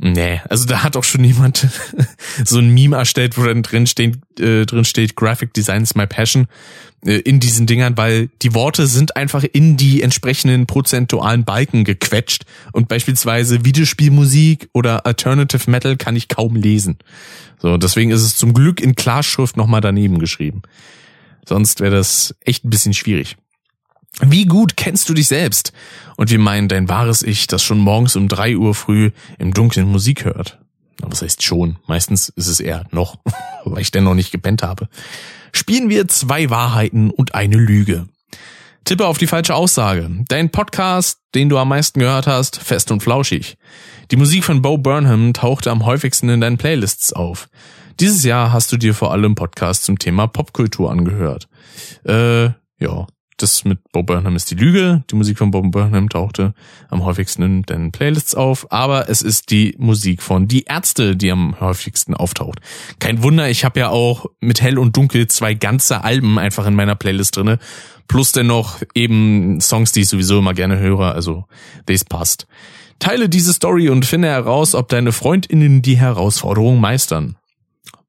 nee, 0.00 0.40
also 0.48 0.66
da 0.66 0.82
hat 0.82 0.96
auch 0.96 1.04
schon 1.04 1.24
jemand 1.24 1.68
so 2.44 2.58
ein 2.58 2.72
Meme 2.72 2.96
erstellt, 2.96 3.38
wo 3.38 3.44
dann 3.44 3.62
drin 3.62 3.86
steht, 3.86 4.18
äh, 4.40 4.66
drin 4.66 4.84
steht, 4.84 5.16
Graphic 5.16 5.52
Design 5.54 5.82
is 5.82 5.94
my 5.94 6.06
passion 6.06 6.48
äh, 7.04 7.18
in 7.20 7.40
diesen 7.40 7.66
Dingern, 7.66 7.96
weil 7.96 8.28
die 8.42 8.54
Worte 8.54 8.86
sind 8.86 9.16
einfach 9.16 9.44
in 9.44 9.76
die 9.76 10.02
entsprechenden 10.02 10.66
prozentualen 10.66 11.44
Balken 11.44 11.84
gequetscht 11.84 12.44
und 12.72 12.88
beispielsweise 12.88 13.64
Videospielmusik 13.64 14.68
oder 14.72 15.06
Alternative 15.06 15.70
Metal 15.70 15.96
kann 15.96 16.16
ich 16.16 16.28
kaum 16.28 16.56
lesen. 16.56 16.98
So, 17.58 17.76
deswegen 17.76 18.10
ist 18.10 18.22
es 18.22 18.36
zum 18.36 18.54
Glück 18.54 18.80
in 18.80 18.94
Klarschrift 18.94 19.56
nochmal 19.56 19.80
daneben 19.80 20.18
geschrieben. 20.18 20.62
Sonst 21.46 21.80
wäre 21.80 21.96
das 21.96 22.34
echt 22.40 22.64
ein 22.64 22.70
bisschen 22.70 22.94
schwierig. 22.94 23.36
Wie 24.22 24.44
gut 24.44 24.76
kennst 24.76 25.08
du 25.08 25.14
dich 25.14 25.28
selbst? 25.28 25.72
Und 26.16 26.30
wie 26.30 26.38
meint 26.38 26.72
dein 26.72 26.88
wahres 26.88 27.22
Ich, 27.22 27.46
das 27.46 27.62
schon 27.62 27.78
morgens 27.78 28.16
um 28.16 28.28
drei 28.28 28.56
Uhr 28.56 28.74
früh 28.74 29.12
im 29.38 29.54
Dunkeln 29.54 29.88
Musik 29.88 30.24
hört? 30.24 30.58
Was 31.00 31.22
heißt 31.22 31.42
schon? 31.42 31.78
Meistens 31.86 32.28
ist 32.30 32.46
es 32.46 32.60
eher 32.60 32.84
noch, 32.90 33.18
weil 33.64 33.82
ich 33.82 33.90
denn 33.90 34.04
noch 34.04 34.14
nicht 34.14 34.30
gepennt 34.30 34.62
habe. 34.62 34.88
Spielen 35.52 35.88
wir 35.88 36.08
zwei 36.08 36.50
Wahrheiten 36.50 37.10
und 37.10 37.34
eine 37.34 37.56
Lüge. 37.56 38.08
Tippe 38.84 39.06
auf 39.06 39.18
die 39.18 39.26
falsche 39.26 39.54
Aussage. 39.54 40.10
Dein 40.28 40.50
Podcast, 40.50 41.20
den 41.34 41.48
du 41.48 41.58
am 41.58 41.68
meisten 41.68 42.00
gehört 42.00 42.26
hast, 42.26 42.58
fest 42.58 42.90
und 42.90 43.02
flauschig. 43.02 43.56
Die 44.10 44.16
Musik 44.16 44.44
von 44.44 44.62
Bo 44.62 44.78
Burnham 44.78 45.32
tauchte 45.32 45.70
am 45.70 45.84
häufigsten 45.84 46.28
in 46.28 46.40
deinen 46.40 46.58
Playlists 46.58 47.12
auf. 47.12 47.48
Dieses 48.00 48.24
Jahr 48.24 48.52
hast 48.52 48.72
du 48.72 48.76
dir 48.76 48.94
vor 48.94 49.12
allem 49.12 49.34
Podcasts 49.34 49.84
zum 49.84 49.98
Thema 49.98 50.26
Popkultur 50.26 50.90
angehört. 50.90 51.48
Äh, 52.04 52.46
ja, 52.78 53.06
das 53.42 53.64
mit 53.64 53.78
Bo 53.92 54.02
Burnham 54.02 54.36
ist 54.36 54.50
die 54.50 54.54
Lüge. 54.54 55.04
Die 55.10 55.14
Musik 55.14 55.38
von 55.38 55.50
Bo 55.50 55.62
Burnham 55.62 56.08
tauchte 56.08 56.54
am 56.88 57.04
häufigsten 57.04 57.42
in 57.42 57.62
deinen 57.62 57.92
Playlists 57.92 58.34
auf, 58.34 58.70
aber 58.70 59.08
es 59.08 59.22
ist 59.22 59.50
die 59.50 59.74
Musik 59.78 60.22
von 60.22 60.48
Die 60.48 60.64
Ärzte, 60.64 61.16
die 61.16 61.30
am 61.30 61.58
häufigsten 61.60 62.14
auftaucht. 62.14 62.60
Kein 62.98 63.22
Wunder, 63.22 63.48
ich 63.48 63.64
habe 63.64 63.80
ja 63.80 63.88
auch 63.88 64.26
mit 64.40 64.62
Hell 64.62 64.78
und 64.78 64.96
Dunkel 64.96 65.26
zwei 65.28 65.54
ganze 65.54 66.04
Alben 66.04 66.38
einfach 66.38 66.66
in 66.66 66.74
meiner 66.74 66.96
Playlist 66.96 67.36
drinne, 67.36 67.58
plus 68.08 68.32
dennoch 68.32 68.82
eben 68.94 69.60
Songs, 69.60 69.92
die 69.92 70.00
ich 70.00 70.08
sowieso 70.08 70.38
immer 70.38 70.54
gerne 70.54 70.78
höre, 70.78 71.14
also 71.14 71.44
das 71.86 72.04
passt. 72.04 72.46
Teile 72.98 73.28
diese 73.28 73.52
Story 73.52 73.88
und 73.88 74.04
finde 74.04 74.28
heraus, 74.28 74.74
ob 74.74 74.88
deine 74.88 75.12
Freundinnen 75.12 75.80
die 75.80 75.96
Herausforderung 75.96 76.80
meistern. 76.80 77.36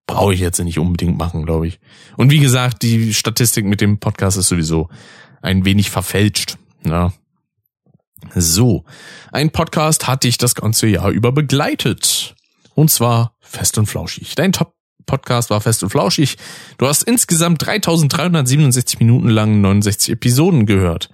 Brauche 0.05 0.33
ich 0.33 0.41
jetzt 0.41 0.59
nicht 0.59 0.79
unbedingt 0.79 1.17
machen, 1.17 1.45
glaube 1.45 1.67
ich. 1.67 1.79
Und 2.17 2.31
wie 2.31 2.39
gesagt, 2.39 2.81
die 2.81 3.13
Statistik 3.13 3.65
mit 3.65 3.79
dem 3.79 3.99
Podcast 3.99 4.37
ist 4.37 4.49
sowieso 4.49 4.89
ein 5.41 5.65
wenig 5.65 5.89
verfälscht. 5.89 6.57
Ja. 6.85 7.13
So, 8.35 8.85
ein 9.31 9.51
Podcast 9.51 10.07
hat 10.07 10.23
dich 10.23 10.37
das 10.37 10.55
ganze 10.55 10.87
Jahr 10.87 11.09
über 11.09 11.31
begleitet. 11.31 12.35
Und 12.75 12.89
zwar 12.91 13.35
fest 13.39 13.77
und 13.77 13.87
flauschig. 13.87 14.35
Dein 14.35 14.53
Top 14.53 14.75
Podcast 15.05 15.49
war 15.49 15.61
fest 15.61 15.83
und 15.83 15.89
flauschig. 15.89 16.37
Du 16.77 16.87
hast 16.87 17.03
insgesamt 17.03 17.65
3367 17.65 18.99
Minuten 18.99 19.29
lang 19.29 19.59
69 19.59 20.13
Episoden 20.13 20.65
gehört. 20.65 21.09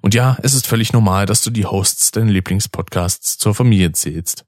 Und 0.00 0.14
ja, 0.14 0.38
es 0.42 0.54
ist 0.54 0.66
völlig 0.66 0.92
normal, 0.92 1.26
dass 1.26 1.42
du 1.42 1.50
die 1.50 1.66
Hosts 1.66 2.12
deiner 2.12 2.30
Lieblingspodcasts 2.30 3.38
zur 3.38 3.54
Familie 3.54 3.92
zählst. 3.92 4.44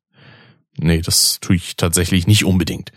Nee, 0.76 1.00
das 1.00 1.38
tue 1.40 1.56
ich 1.56 1.76
tatsächlich 1.76 2.26
nicht 2.26 2.44
unbedingt. 2.44 2.92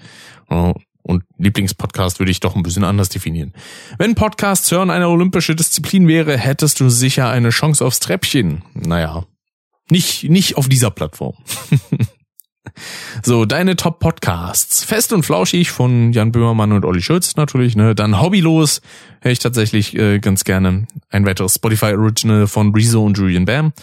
Und 1.08 1.24
Lieblingspodcast 1.38 2.20
würde 2.20 2.32
ich 2.32 2.41
doch 2.41 2.56
ein 2.56 2.63
bisschen 2.63 2.84
anders 2.84 3.10
definieren. 3.10 3.54
Wenn 3.98 4.13
Podcasts 4.13 4.70
hören 4.72 4.91
eine 4.91 5.08
olympische 5.08 5.56
Disziplin 5.56 6.08
wäre, 6.08 6.38
hättest 6.38 6.80
du 6.80 6.89
sicher 6.89 7.30
eine 7.30 7.50
Chance 7.50 7.86
aufs 7.86 8.00
Treppchen. 8.00 8.63
Naja, 8.74 9.26
nicht, 9.89 10.26
nicht 10.26 10.58
auf 10.58 10.67
dieser 10.67 10.91
Plattform. 10.91 11.36
So, 13.24 13.46
deine 13.46 13.76
Top-Podcasts. 13.76 14.84
Fest 14.84 15.13
und 15.13 15.24
flauschig 15.24 15.72
von 15.72 16.12
Jan 16.12 16.32
Böhmermann 16.32 16.72
und 16.72 16.86
Olli 16.86 17.02
Schulz 17.02 17.36
natürlich, 17.36 17.76
ne? 17.76 17.96
Dann 17.96 18.22
Hobbylos, 18.22 18.82
höre 19.22 19.32
ich 19.32 19.39
tatsächlich 19.39 19.96
äh, 19.96 20.20
ganz 20.20 20.43
gerne. 20.43 20.88
Ein 21.10 21.26
weiteres 21.26 21.56
Spotify 21.56 21.93
Original 21.96 22.48
von 22.48 22.74
Rezo 22.74 23.04
und 23.04 23.17
Julian 23.17 23.46
Bam. 23.46 23.74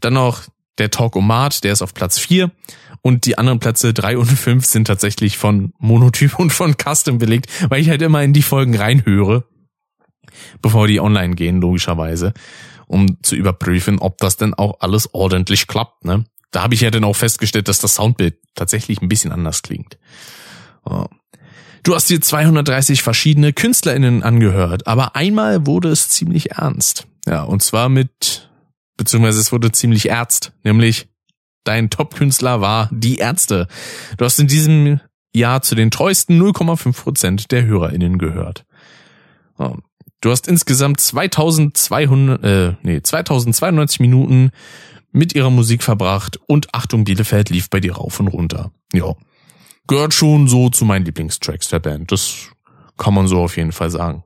Dann 0.00 0.14
noch 0.14 0.42
der 0.78 0.90
Talk 0.90 1.16
um 1.16 1.26
Mart, 1.26 1.64
der 1.64 1.72
ist 1.72 1.82
auf 1.82 1.94
Platz 1.94 2.18
4. 2.18 2.50
Und 3.06 3.26
die 3.26 3.36
anderen 3.36 3.58
Plätze 3.58 3.92
3 3.92 4.16
und 4.16 4.26
5 4.26 4.64
sind 4.64 4.86
tatsächlich 4.86 5.36
von 5.36 5.74
Monotyp 5.78 6.38
und 6.38 6.54
von 6.54 6.74
Custom 6.82 7.18
belegt, 7.18 7.48
weil 7.68 7.82
ich 7.82 7.90
halt 7.90 8.00
immer 8.00 8.22
in 8.22 8.32
die 8.32 8.40
Folgen 8.40 8.74
reinhöre, 8.74 9.44
bevor 10.62 10.86
die 10.86 11.00
online 11.00 11.34
gehen, 11.34 11.60
logischerweise, 11.60 12.32
um 12.86 13.22
zu 13.22 13.36
überprüfen, 13.36 13.98
ob 13.98 14.16
das 14.18 14.38
denn 14.38 14.54
auch 14.54 14.80
alles 14.80 15.12
ordentlich 15.12 15.66
klappt, 15.66 16.06
ne? 16.06 16.24
da 16.50 16.62
habe 16.62 16.74
ich 16.74 16.80
ja 16.80 16.90
dann 16.90 17.04
auch 17.04 17.16
festgestellt, 17.16 17.68
dass 17.68 17.80
das 17.80 17.96
Soundbild 17.96 18.38
tatsächlich 18.54 19.02
ein 19.02 19.08
bisschen 19.08 19.32
anders 19.32 19.60
klingt. 19.60 19.98
Du 21.82 21.94
hast 21.94 22.08
dir 22.08 22.22
230 22.22 23.02
verschiedene 23.02 23.52
KünstlerInnen 23.52 24.22
angehört, 24.22 24.86
aber 24.86 25.14
einmal 25.14 25.66
wurde 25.66 25.90
es 25.90 26.08
ziemlich 26.08 26.52
ernst. 26.52 27.06
Ja, 27.26 27.42
und 27.42 27.62
zwar 27.62 27.90
mit, 27.90 28.48
beziehungsweise 28.96 29.40
es 29.40 29.52
wurde 29.52 29.72
ziemlich 29.72 30.08
ernst, 30.08 30.52
nämlich 30.62 31.08
dein 31.64 31.90
Top-Künstler 31.90 32.60
war 32.60 32.88
die 32.92 33.16
Ärzte. 33.16 33.66
Du 34.16 34.24
hast 34.24 34.38
in 34.38 34.46
diesem 34.46 35.00
Jahr 35.34 35.62
zu 35.62 35.74
den 35.74 35.90
treuesten 35.90 36.40
0,5 36.40 37.02
Prozent 37.02 37.50
der 37.50 37.64
HörerInnen 37.64 38.18
gehört. 38.18 38.64
Du 40.20 40.30
hast 40.30 40.48
insgesamt 40.48 41.00
2200, 41.00 42.44
äh, 42.44 42.76
nee, 42.82 43.02
2092 43.02 44.00
Minuten 44.00 44.50
mit 45.12 45.34
ihrer 45.34 45.50
Musik 45.50 45.82
verbracht 45.82 46.38
und 46.46 46.74
Achtung 46.74 47.04
Bielefeld 47.04 47.50
lief 47.50 47.70
bei 47.70 47.80
dir 47.80 47.96
rauf 47.96 48.20
und 48.20 48.28
runter. 48.28 48.72
Ja. 48.92 49.14
Gehört 49.86 50.14
schon 50.14 50.48
so 50.48 50.70
zu 50.70 50.84
meinen 50.84 51.04
Lieblingstracks 51.04 51.68
der 51.68 51.78
Band. 51.78 52.10
Das 52.10 52.48
kann 52.96 53.14
man 53.14 53.28
so 53.28 53.40
auf 53.40 53.56
jeden 53.56 53.72
Fall 53.72 53.90
sagen. 53.90 54.24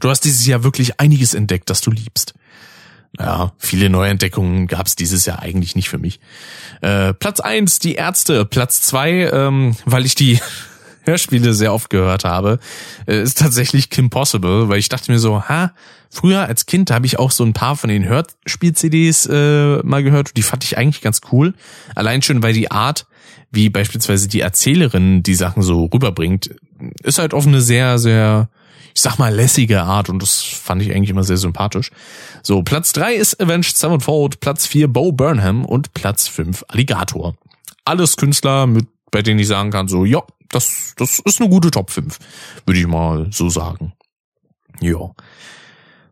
Du 0.00 0.08
hast 0.08 0.20
dieses 0.22 0.46
Jahr 0.46 0.64
wirklich 0.64 0.98
einiges 0.98 1.34
entdeckt, 1.34 1.70
das 1.70 1.80
du 1.80 1.90
liebst. 1.90 2.34
Ja, 3.18 3.52
viele 3.58 3.90
Neuentdeckungen 3.90 4.66
gab's 4.66 4.96
dieses 4.96 5.24
Jahr 5.24 5.40
eigentlich 5.40 5.76
nicht 5.76 5.88
für 5.88 5.98
mich. 5.98 6.18
Äh, 6.80 7.14
Platz 7.14 7.40
eins 7.40 7.78
die 7.78 7.94
Ärzte. 7.94 8.44
Platz 8.44 8.82
zwei 8.82 9.30
ähm, 9.32 9.76
weil 9.84 10.04
ich 10.04 10.14
die 10.14 10.40
Hörspiele 11.04 11.54
sehr 11.54 11.72
oft 11.72 11.90
gehört 11.90 12.24
habe, 12.24 12.58
äh, 13.06 13.22
ist 13.22 13.38
tatsächlich 13.38 13.90
Kim 13.90 14.10
Possible, 14.10 14.68
weil 14.68 14.78
ich 14.78 14.88
dachte 14.88 15.12
mir 15.12 15.18
so, 15.18 15.42
ha, 15.48 15.72
früher 16.10 16.46
als 16.46 16.66
Kind 16.66 16.90
habe 16.90 17.06
ich 17.06 17.18
auch 17.18 17.30
so 17.30 17.44
ein 17.44 17.52
paar 17.52 17.76
von 17.76 17.90
den 17.90 18.04
Hörspiel-CDs 18.04 19.26
äh, 19.26 19.82
mal 19.82 20.02
gehört. 20.02 20.36
Die 20.36 20.42
fand 20.42 20.64
ich 20.64 20.78
eigentlich 20.78 21.02
ganz 21.02 21.20
cool. 21.30 21.54
Allein 21.94 22.22
schon, 22.22 22.42
weil 22.42 22.54
die 22.54 22.70
Art, 22.70 23.06
wie 23.50 23.68
beispielsweise 23.68 24.28
die 24.28 24.40
Erzählerin 24.40 25.22
die 25.22 25.34
Sachen 25.34 25.62
so 25.62 25.84
rüberbringt, 25.86 26.54
ist 27.02 27.18
halt 27.18 27.34
auf 27.34 27.46
eine 27.46 27.60
sehr, 27.60 27.98
sehr, 27.98 28.48
ich 28.94 29.02
sag 29.02 29.18
mal, 29.18 29.34
lässige 29.34 29.82
Art 29.82 30.08
und 30.08 30.22
das 30.22 30.40
fand 30.42 30.80
ich 30.80 30.92
eigentlich 30.92 31.10
immer 31.10 31.24
sehr 31.24 31.36
sympathisch. 31.36 31.90
So, 32.42 32.62
Platz 32.62 32.92
drei 32.92 33.14
ist 33.14 33.40
Avenged 33.40 33.76
Sevenfold, 33.76 34.38
Platz 34.38 34.66
vier 34.66 34.86
Bo 34.86 35.10
Burnham 35.10 35.64
und 35.64 35.94
Platz 35.94 36.28
fünf 36.28 36.64
Alligator. 36.68 37.34
Alles 37.84 38.16
Künstler, 38.16 38.66
mit, 38.66 38.86
bei 39.10 39.22
denen 39.22 39.40
ich 39.40 39.48
sagen 39.48 39.70
kann, 39.70 39.88
so, 39.88 40.04
ja, 40.04 40.22
das, 40.48 40.94
das 40.96 41.18
ist 41.18 41.40
eine 41.40 41.50
gute 41.50 41.72
Top 41.72 41.90
5, 41.90 42.18
würde 42.64 42.80
ich 42.80 42.86
mal 42.86 43.26
so 43.32 43.48
sagen. 43.48 43.92
Ja. 44.80 45.10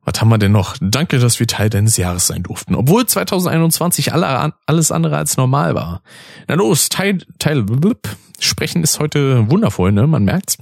Was 0.05 0.21
haben 0.21 0.31
wir 0.31 0.39
denn 0.39 0.53
noch? 0.53 0.77
Danke, 0.81 1.19
dass 1.21 1.39
wir 1.39 1.47
Teil 1.47 1.71
deines 1.71 1.97
Jahres 1.97 2.27
sein 2.27 2.43
durften. 2.43 2.75
Obwohl 2.75 3.07
2021 3.07 4.13
alle, 4.13 4.53
alles 4.67 4.91
andere 4.91 5.17
als 5.17 5.37
normal 5.37 5.75
war. 5.75 6.03
Na 6.49 6.57
los, 6.57 6.89
Teil, 6.89 7.19
Teil, 7.39 7.63
blub. 7.63 8.09
Sprechen 8.41 8.83
ist 8.83 8.99
heute 8.99 9.49
wundervoll, 9.49 9.93
ne? 9.93 10.09
Man 10.09 10.25
merkt's. 10.25 10.59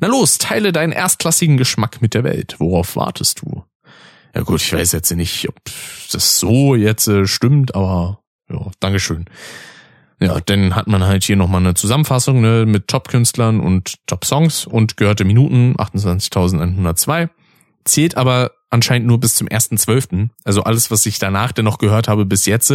Na 0.00 0.08
los, 0.08 0.38
teile 0.38 0.72
deinen 0.72 0.92
erstklassigen 0.92 1.58
Geschmack 1.58 2.00
mit 2.00 2.14
der 2.14 2.24
Welt. 2.24 2.56
Worauf 2.58 2.96
wartest 2.96 3.42
du? 3.42 3.64
Ja 4.34 4.42
gut, 4.42 4.62
ich 4.62 4.72
weiß 4.72 4.92
jetzt 4.92 5.10
nicht, 5.10 5.48
ob 5.48 5.56
das 6.12 6.38
so 6.38 6.74
jetzt 6.74 7.06
äh, 7.08 7.26
stimmt, 7.26 7.74
aber 7.74 8.20
ja, 8.48 8.70
Dankeschön. 8.80 9.26
Ja, 10.20 10.38
dann 10.40 10.74
hat 10.76 10.86
man 10.86 11.04
halt 11.04 11.24
hier 11.24 11.36
nochmal 11.36 11.60
eine 11.60 11.74
Zusammenfassung 11.74 12.40
ne, 12.40 12.64
mit 12.66 12.88
Top-Künstlern 12.88 13.60
und 13.60 14.06
Top-Songs 14.06 14.66
und 14.66 14.96
gehörte 14.96 15.24
Minuten 15.24 15.74
28.102. 15.76 17.30
Zählt 17.84 18.16
aber 18.16 18.52
anscheinend 18.70 19.06
nur 19.08 19.18
bis 19.18 19.34
zum 19.34 19.48
1.12. 19.48 20.28
Also 20.44 20.62
alles, 20.62 20.90
was 20.90 21.04
ich 21.06 21.18
danach 21.18 21.52
denn 21.52 21.64
noch 21.64 21.78
gehört 21.78 22.08
habe 22.08 22.24
bis 22.24 22.46
jetzt, 22.46 22.72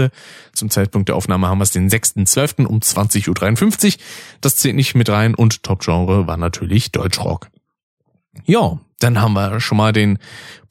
zum 0.54 0.70
Zeitpunkt 0.70 1.10
der 1.10 1.16
Aufnahme 1.16 1.48
haben 1.48 1.58
wir 1.58 1.64
es 1.64 1.72
den 1.72 1.90
6.12. 1.90 2.66
um 2.66 2.80
20.53 2.80 3.86
Uhr. 3.96 4.04
Das 4.42 4.58
zählt 4.58 4.76
nicht 4.76 4.96
mit 4.96 5.10
rein 5.10 5.34
und 5.34 5.64
Top-Genre 5.64 6.28
war 6.28 6.38
natürlich 6.38 6.92
Deutschrock. 6.92 7.50
Ja, 8.46 8.80
dann 9.00 9.22
haben 9.22 9.34
wir 9.34 9.60
schon 9.60 9.78
mal 9.78 9.94
den 9.94 10.20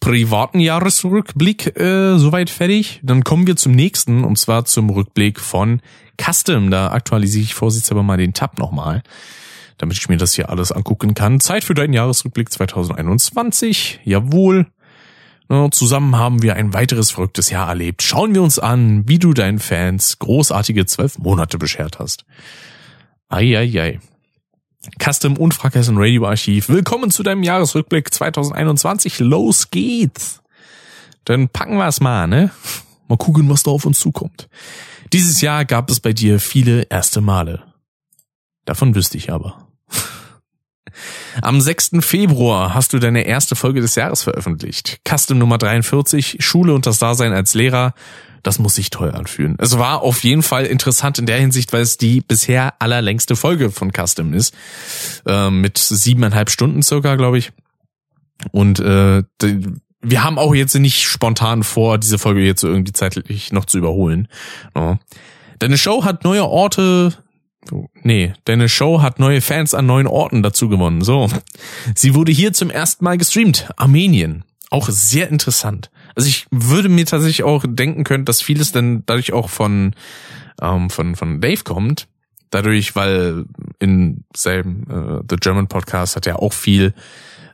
privaten 0.01 0.61
Jahresrückblick 0.61 1.79
äh, 1.79 2.19
soweit 2.19 2.51
fertig. 2.51 3.01
Dann 3.03 3.25
kommen 3.25 3.47
wir 3.47 3.57
zum 3.57 3.73
nächsten 3.73 4.25
und 4.25 4.39
zwar 4.39 4.67
zum 4.67 4.91
Rückblick 4.91 5.41
von 5.41 5.81
Custom. 6.21 6.71
Da 6.71 6.91
aktualisiere 6.91 7.45
ich 7.45 7.55
vorsichtshalber 7.55 8.03
mal 8.03 8.19
den 8.19 8.35
Tab 8.35 8.59
nochmal, 8.59 9.03
damit 9.79 9.97
ich 9.97 10.09
mir 10.09 10.19
das 10.19 10.35
hier 10.35 10.51
alles 10.51 10.73
angucken 10.73 11.15
kann. 11.15 11.41
Zeit 11.41 11.65
für 11.65 11.75
deinen 11.75 11.95
Jahresrückblick 11.95 12.53
2021. 12.53 14.01
Jawohl. 14.05 14.67
Zusammen 15.49 16.17
haben 16.17 16.43
wir 16.43 16.57
ein 16.57 16.73
weiteres 16.73 17.11
verrücktes 17.11 17.51
Jahr 17.51 17.69
erlebt. 17.69 18.03
Schauen 18.03 18.35
wir 18.35 18.43
uns 18.43 18.59
an, 18.59 19.07
wie 19.07 19.19
du 19.19 19.35
deinen 19.35 19.59
Fans 19.59 20.19
großartige 20.19 20.87
zwölf 20.87 21.19
Monate 21.19 21.59
beschert 21.59 21.99
hast. 21.99 22.25
Eieiei. 23.29 24.01
Custom 24.99 25.37
und 25.37 25.53
Frackhessen 25.53 25.99
Radio 25.99 26.27
Archiv. 26.27 26.69
Willkommen 26.71 27.11
zu 27.11 27.23
deinem 27.23 27.43
Jahresrückblick 27.43 28.13
2021. 28.13 29.19
Los 29.21 29.71
geht's. 29.71 30.43
Dann 31.25 31.49
packen 31.49 31.77
wir 31.77 31.89
es 31.89 32.01
mal, 32.01 32.27
ne? 32.27 32.51
Mal 33.09 33.17
gucken, 33.19 33.49
was 33.51 33.63
da 33.63 33.71
auf 33.71 33.85
uns 33.85 34.01
zukommt. 34.01 34.49
Dieses 35.13 35.43
Jahr 35.43 35.65
gab 35.65 35.91
es 35.91 36.01
bei 36.01 36.13
dir 36.13 36.41
viele 36.41 36.83
erste 36.91 37.21
Male. 37.21 37.63
Davon 38.65 38.95
wüsste 38.95 39.19
ich 39.19 39.31
aber. 39.31 39.64
Am 41.43 41.61
6. 41.61 41.93
Februar 42.01 42.75
hast 42.75 42.93
du 42.93 42.99
deine 42.99 43.27
erste 43.27 43.57
Folge 43.57 43.81
des 43.81 43.95
Jahres 43.95 44.23
veröffentlicht. 44.23 45.01
Custom 45.09 45.39
Nummer 45.39 45.59
43, 45.59 46.39
Schule 46.41 46.75
und 46.75 46.87
das 46.87 46.99
Dasein 46.99 47.33
als 47.33 47.55
Lehrer. 47.55 47.95
Das 48.43 48.59
muss 48.59 48.75
sich 48.75 48.91
toll 48.91 49.11
anfühlen. 49.11 49.57
Es 49.59 49.79
war 49.79 50.03
auf 50.03 50.23
jeden 50.23 50.43
Fall 50.43 50.67
interessant 50.67 51.19
in 51.19 51.25
der 51.25 51.39
Hinsicht, 51.39 51.73
weil 51.73 51.81
es 51.81 51.97
die 51.97 52.21
bisher 52.21 52.75
allerlängste 52.79 53.37
Folge 53.37 53.71
von 53.71 53.91
Custom 53.91 54.35
ist. 54.35 54.55
Äh, 55.27 55.51
mit 55.51 55.79
siebeneinhalb 55.79 56.51
Stunden 56.51 56.83
circa, 56.83 57.17
glaube 57.17 57.39
ich. 57.39 57.53
Und 58.53 58.81
äh, 58.81 59.23
wir 60.03 60.25
haben 60.25 60.39
auch 60.39 60.55
jetzt 60.55 60.75
nicht 60.75 61.05
spontan 61.05 61.63
vor, 61.63 61.97
diese 61.97 62.19
Folge 62.19 62.43
jetzt 62.43 62.63
irgendwie 62.63 62.93
zeitlich 62.93 63.53
noch 63.53 63.65
zu 63.65 63.79
überholen. 63.79 64.29
Deine 65.59 65.79
Show 65.79 66.05
hat 66.05 66.25
neue 66.25 66.45
Orte, 66.45 67.15
nee, 68.03 68.33
deine 68.45 68.69
Show 68.69 69.01
hat 69.03 69.19
neue 69.19 69.41
Fans 69.41 69.75
an 69.75 69.87
neuen 69.87 70.07
Orten 70.07 70.43
dazu 70.43 70.69
gewonnen. 70.69 71.03
So. 71.03 71.29
Sie 71.95 72.15
wurde 72.15 72.33
hier 72.33 72.53
zum 72.53 72.71
ersten 72.71 73.05
Mal 73.05 73.19
gestreamt. 73.19 73.69
Armenien. 73.77 74.45
Auch 74.71 74.89
sehr 74.89 75.29
interessant. 75.29 75.91
Also 76.15 76.29
ich 76.29 76.47
würde 76.51 76.89
mir 76.89 77.07
tatsächlich 77.07 77.43
auch 77.43 77.65
denken 77.67 78.05
können, 78.05 78.25
dass 78.25 78.43
vieles 78.43 78.73
dann 78.73 79.05
dadurch 79.07 79.33
auch 79.33 79.49
von, 79.49 79.95
ähm, 80.61 80.91
von, 80.91 81.17
von 81.17 81.41
Dave 81.41 81.63
kommt. 81.65 82.09
Dadurch, 82.51 82.95
weil 82.95 83.47
in 83.81 84.25
seinem 84.35 84.83
äh, 84.89 85.25
The 85.29 85.37
German 85.37 85.67
Podcast 85.67 86.17
hat 86.17 86.27
er 86.27 86.41
auch 86.41 86.53
viel 86.53 86.95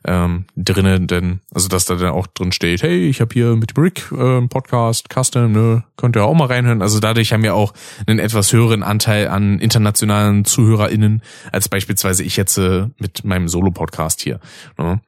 ähm, 0.04 0.46
drinnen, 0.56 1.06
denn 1.06 1.40
also 1.52 1.68
dass 1.68 1.84
da 1.84 1.94
dann 1.94 2.12
auch 2.12 2.26
drin 2.26 2.52
steht, 2.52 2.82
hey, 2.82 3.08
ich 3.08 3.20
habe 3.20 3.32
hier 3.32 3.56
mit 3.56 3.74
Brick 3.74 4.10
äh, 4.12 4.40
Podcast, 4.46 5.08
Custom, 5.12 5.52
ne, 5.52 5.84
könnt 5.96 6.16
ihr 6.16 6.24
auch 6.24 6.34
mal 6.34 6.46
reinhören. 6.46 6.82
Also 6.82 7.00
dadurch 7.00 7.32
haben 7.32 7.42
wir 7.42 7.54
auch 7.54 7.74
einen 8.06 8.18
etwas 8.18 8.52
höheren 8.52 8.82
Anteil 8.82 9.28
an 9.28 9.58
internationalen 9.58 10.44
ZuhörerInnen 10.44 11.22
als 11.52 11.68
beispielsweise 11.68 12.24
ich 12.24 12.36
jetzt 12.36 12.56
äh, 12.56 12.86
mit 12.98 13.24
meinem 13.24 13.48
Solo-Podcast 13.48 14.20
hier. 14.20 14.40
Ne? 14.78 15.00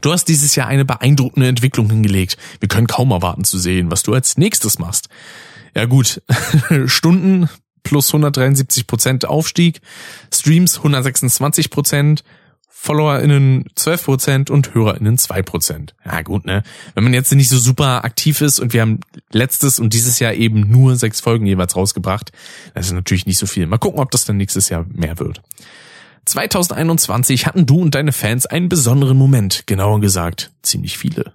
Du 0.00 0.12
hast 0.12 0.24
dieses 0.26 0.54
Jahr 0.54 0.68
eine 0.68 0.84
beeindruckende 0.84 1.48
Entwicklung 1.48 1.90
hingelegt. 1.90 2.38
Wir 2.60 2.68
können 2.68 2.86
kaum 2.86 3.10
erwarten 3.10 3.44
zu 3.44 3.58
sehen, 3.58 3.90
was 3.90 4.02
du 4.02 4.14
als 4.14 4.38
nächstes 4.38 4.78
machst. 4.78 5.08
Ja 5.74 5.84
gut, 5.84 6.22
Stunden 6.86 7.48
plus 7.82 8.08
173 8.08 8.86
Prozent 8.86 9.24
Aufstieg, 9.26 9.80
Streams 10.32 10.78
126 10.78 11.70
Prozent, 11.70 12.24
FollowerInnen 12.82 13.66
12 13.76 14.04
Prozent 14.04 14.50
und 14.50 14.74
HörerInnen 14.74 15.16
2 15.16 15.42
Prozent. 15.42 15.94
Ja 16.04 16.22
gut, 16.22 16.44
ne? 16.44 16.64
Wenn 16.96 17.04
man 17.04 17.14
jetzt 17.14 17.32
nicht 17.32 17.48
so 17.48 17.56
super 17.56 18.04
aktiv 18.04 18.40
ist 18.40 18.58
und 18.58 18.72
wir 18.72 18.80
haben 18.80 18.98
letztes 19.30 19.78
und 19.78 19.94
dieses 19.94 20.18
Jahr 20.18 20.32
eben 20.32 20.68
nur 20.68 20.96
sechs 20.96 21.20
Folgen 21.20 21.46
jeweils 21.46 21.76
rausgebracht, 21.76 22.32
das 22.74 22.86
ist 22.86 22.92
natürlich 22.92 23.24
nicht 23.24 23.38
so 23.38 23.46
viel. 23.46 23.68
Mal 23.68 23.78
gucken, 23.78 24.00
ob 24.00 24.10
das 24.10 24.24
dann 24.24 24.36
nächstes 24.36 24.68
Jahr 24.68 24.84
mehr 24.92 25.20
wird. 25.20 25.42
2021 26.24 27.46
hatten 27.46 27.66
du 27.66 27.80
und 27.80 27.94
deine 27.94 28.10
Fans 28.10 28.46
einen 28.46 28.68
besonderen 28.68 29.16
Moment, 29.16 29.68
genauer 29.68 30.00
gesagt, 30.00 30.50
ziemlich 30.62 30.98
viele. 30.98 31.34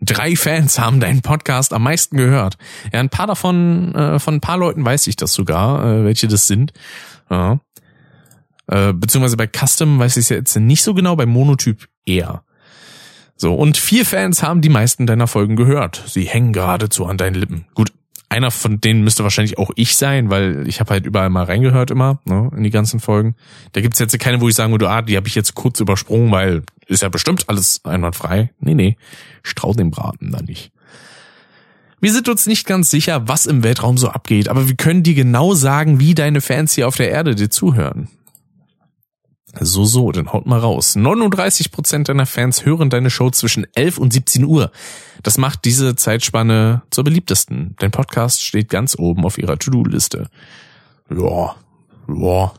Drei 0.00 0.36
Fans 0.36 0.78
haben 0.78 1.00
deinen 1.00 1.20
Podcast 1.20 1.74
am 1.74 1.82
meisten 1.82 2.16
gehört. 2.16 2.56
Ja, 2.94 3.00
ein 3.00 3.10
paar 3.10 3.26
davon, 3.26 3.94
äh, 3.94 4.18
von 4.18 4.36
ein 4.36 4.40
paar 4.40 4.56
Leuten 4.56 4.86
weiß 4.86 5.06
ich 5.06 5.16
das 5.16 5.34
sogar, 5.34 5.84
äh, 5.84 6.04
welche 6.06 6.28
das 6.28 6.46
sind. 6.46 6.72
Ja. 7.28 7.60
Äh, 8.66 8.92
beziehungsweise 8.92 9.36
bei 9.36 9.46
Custom 9.46 9.98
weiß 9.98 10.16
ich 10.16 10.24
es 10.24 10.28
jetzt 10.28 10.56
nicht 10.56 10.82
so 10.82 10.94
genau, 10.94 11.16
bei 11.16 11.26
Monotyp 11.26 11.88
eher. 12.06 12.44
So, 13.36 13.54
und 13.54 13.76
vier 13.76 14.06
Fans 14.06 14.42
haben 14.42 14.60
die 14.60 14.68
meisten 14.68 15.06
deiner 15.06 15.26
Folgen 15.26 15.56
gehört. 15.56 16.02
Sie 16.06 16.24
hängen 16.24 16.52
geradezu 16.52 17.06
an 17.06 17.18
deinen 17.18 17.34
Lippen. 17.34 17.64
Gut, 17.74 17.92
einer 18.32 18.50
von 18.50 18.80
denen 18.80 19.04
müsste 19.04 19.24
wahrscheinlich 19.24 19.58
auch 19.58 19.70
ich 19.76 19.96
sein, 19.96 20.30
weil 20.30 20.66
ich 20.66 20.80
habe 20.80 20.90
halt 20.94 21.06
überall 21.06 21.28
mal 21.28 21.44
reingehört 21.44 21.90
immer, 21.90 22.20
ne, 22.24 22.50
in 22.56 22.62
die 22.62 22.70
ganzen 22.70 22.98
Folgen. 22.98 23.34
Da 23.72 23.80
gibt's 23.80 23.98
jetzt 23.98 24.18
keine, 24.18 24.40
wo 24.40 24.48
ich 24.48 24.54
sagen 24.54 24.72
würde, 24.72 24.88
ah, 24.88 25.02
die 25.02 25.16
habe 25.16 25.28
ich 25.28 25.34
jetzt 25.34 25.54
kurz 25.54 25.80
übersprungen, 25.80 26.30
weil 26.30 26.62
ist 26.86 27.02
ja 27.02 27.08
bestimmt 27.08 27.48
alles 27.48 27.80
einwandfrei. 27.84 28.50
Nee, 28.58 28.74
nee, 28.74 28.96
ich 29.44 29.54
trau 29.54 29.74
dem 29.74 29.90
Braten 29.90 30.30
da 30.30 30.40
nicht. 30.40 30.72
Wir 32.00 32.12
sind 32.12 32.28
uns 32.28 32.46
nicht 32.46 32.66
ganz 32.66 32.90
sicher, 32.90 33.28
was 33.28 33.46
im 33.46 33.62
Weltraum 33.62 33.98
so 33.98 34.08
abgeht, 34.08 34.48
aber 34.48 34.66
wir 34.66 34.76
können 34.76 35.02
dir 35.02 35.14
genau 35.14 35.54
sagen, 35.54 36.00
wie 36.00 36.14
deine 36.14 36.40
Fans 36.40 36.74
hier 36.74 36.88
auf 36.88 36.96
der 36.96 37.10
Erde 37.10 37.34
dir 37.34 37.50
zuhören. 37.50 38.08
So, 39.60 39.84
so, 39.84 40.12
dann 40.12 40.32
haut 40.32 40.46
mal 40.46 40.58
raus. 40.58 40.96
39% 40.96 42.04
deiner 42.04 42.26
Fans 42.26 42.64
hören 42.64 42.90
deine 42.90 43.10
Show 43.10 43.30
zwischen 43.30 43.66
11 43.74 43.98
und 43.98 44.12
17 44.12 44.44
Uhr. 44.44 44.70
Das 45.22 45.36
macht 45.36 45.64
diese 45.64 45.94
Zeitspanne 45.94 46.82
zur 46.90 47.04
beliebtesten. 47.04 47.76
Dein 47.78 47.90
Podcast 47.90 48.42
steht 48.42 48.70
ganz 48.70 48.98
oben 48.98 49.24
auf 49.24 49.38
ihrer 49.38 49.58
To-Do-Liste. 49.58 50.28
Ja, 51.10 51.54
ja. 52.08 52.52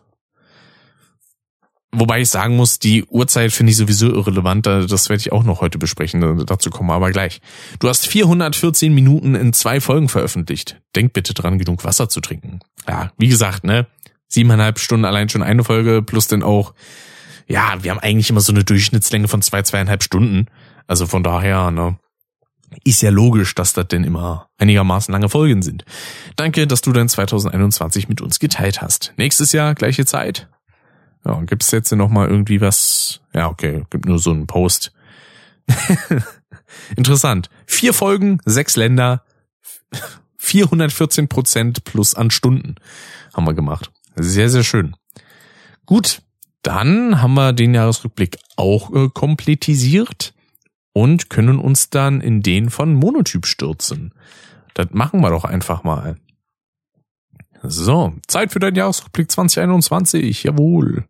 Wobei 1.95 2.21
ich 2.21 2.29
sagen 2.29 2.55
muss, 2.55 2.79
die 2.79 3.05
Uhrzeit 3.05 3.51
finde 3.51 3.71
ich 3.71 3.77
sowieso 3.77 4.07
irrelevant. 4.07 4.65
Das 4.65 5.09
werde 5.09 5.21
ich 5.21 5.31
auch 5.31 5.43
noch 5.43 5.61
heute 5.61 5.77
besprechen. 5.77 6.43
Dazu 6.45 6.71
kommen 6.71 6.89
wir 6.89 6.95
aber 6.95 7.11
gleich. 7.11 7.39
Du 7.79 7.87
hast 7.87 8.07
414 8.07 8.91
Minuten 8.93 9.35
in 9.35 9.53
zwei 9.53 9.79
Folgen 9.79 10.09
veröffentlicht. 10.09 10.81
Denk 10.95 11.13
bitte 11.13 11.35
dran, 11.35 11.59
genug 11.59 11.85
Wasser 11.85 12.09
zu 12.09 12.19
trinken. 12.19 12.61
Ja, 12.87 13.11
wie 13.17 13.27
gesagt, 13.27 13.63
ne? 13.63 13.85
Siebeneinhalb 14.33 14.79
Stunden 14.79 15.05
allein 15.05 15.29
schon 15.29 15.43
eine 15.43 15.63
Folge, 15.63 16.01
plus 16.01 16.27
dann 16.27 16.43
auch, 16.43 16.73
ja, 17.47 17.75
wir 17.81 17.91
haben 17.91 17.99
eigentlich 17.99 18.29
immer 18.29 18.41
so 18.41 18.51
eine 18.51 18.63
Durchschnittslänge 18.63 19.27
von 19.27 19.41
zwei, 19.41 19.61
zweieinhalb 19.61 20.03
Stunden. 20.03 20.47
Also 20.87 21.05
von 21.05 21.23
daher, 21.23 21.71
ne, 21.71 21.97
ist 22.83 23.01
ja 23.01 23.11
logisch, 23.11 23.53
dass 23.53 23.73
das 23.73 23.87
denn 23.87 24.03
immer 24.03 24.47
einigermaßen 24.57 25.11
lange 25.11 25.29
Folgen 25.29 25.61
sind. 25.61 25.85
Danke, 26.35 26.65
dass 26.65 26.81
du 26.81 26.91
dann 26.91 27.07
2021 27.07 28.09
mit 28.09 28.21
uns 28.21 28.39
geteilt 28.39 28.81
hast. 28.81 29.13
Nächstes 29.17 29.51
Jahr, 29.51 29.75
gleiche 29.75 30.05
Zeit. 30.05 30.49
Ja, 31.25 31.39
gibt's 31.43 31.71
jetzt 31.71 31.91
noch 31.91 32.09
mal 32.09 32.27
irgendwie 32.27 32.59
was? 32.59 33.21
Ja, 33.33 33.49
okay, 33.49 33.85
gibt 33.91 34.05
nur 34.05 34.19
so 34.19 34.31
einen 34.31 34.47
Post. 34.47 34.91
Interessant. 36.97 37.49
Vier 37.67 37.93
Folgen, 37.93 38.39
sechs 38.45 38.75
Länder, 38.75 39.23
414 40.37 41.29
Prozent 41.29 41.83
plus 41.83 42.15
an 42.15 42.31
Stunden 42.31 42.75
haben 43.33 43.45
wir 43.45 43.53
gemacht. 43.53 43.92
Sehr, 44.15 44.49
sehr 44.49 44.63
schön. 44.63 44.95
Gut, 45.85 46.21
dann 46.61 47.21
haben 47.21 47.33
wir 47.33 47.53
den 47.53 47.73
Jahresrückblick 47.73 48.37
auch 48.55 48.93
äh, 48.93 49.09
komplettisiert 49.13 50.33
und 50.93 51.29
können 51.29 51.59
uns 51.59 51.89
dann 51.89 52.21
in 52.21 52.41
den 52.41 52.69
von 52.69 52.93
Monotyp 52.93 53.45
stürzen. 53.45 54.13
Das 54.73 54.87
machen 54.91 55.21
wir 55.21 55.29
doch 55.29 55.43
einfach 55.43 55.83
mal. 55.83 56.17
So, 57.63 58.13
Zeit 58.27 58.51
für 58.51 58.59
deinen 58.59 58.75
Jahresrückblick 58.75 59.31
2021. 59.31 60.43
Jawohl. 60.43 61.05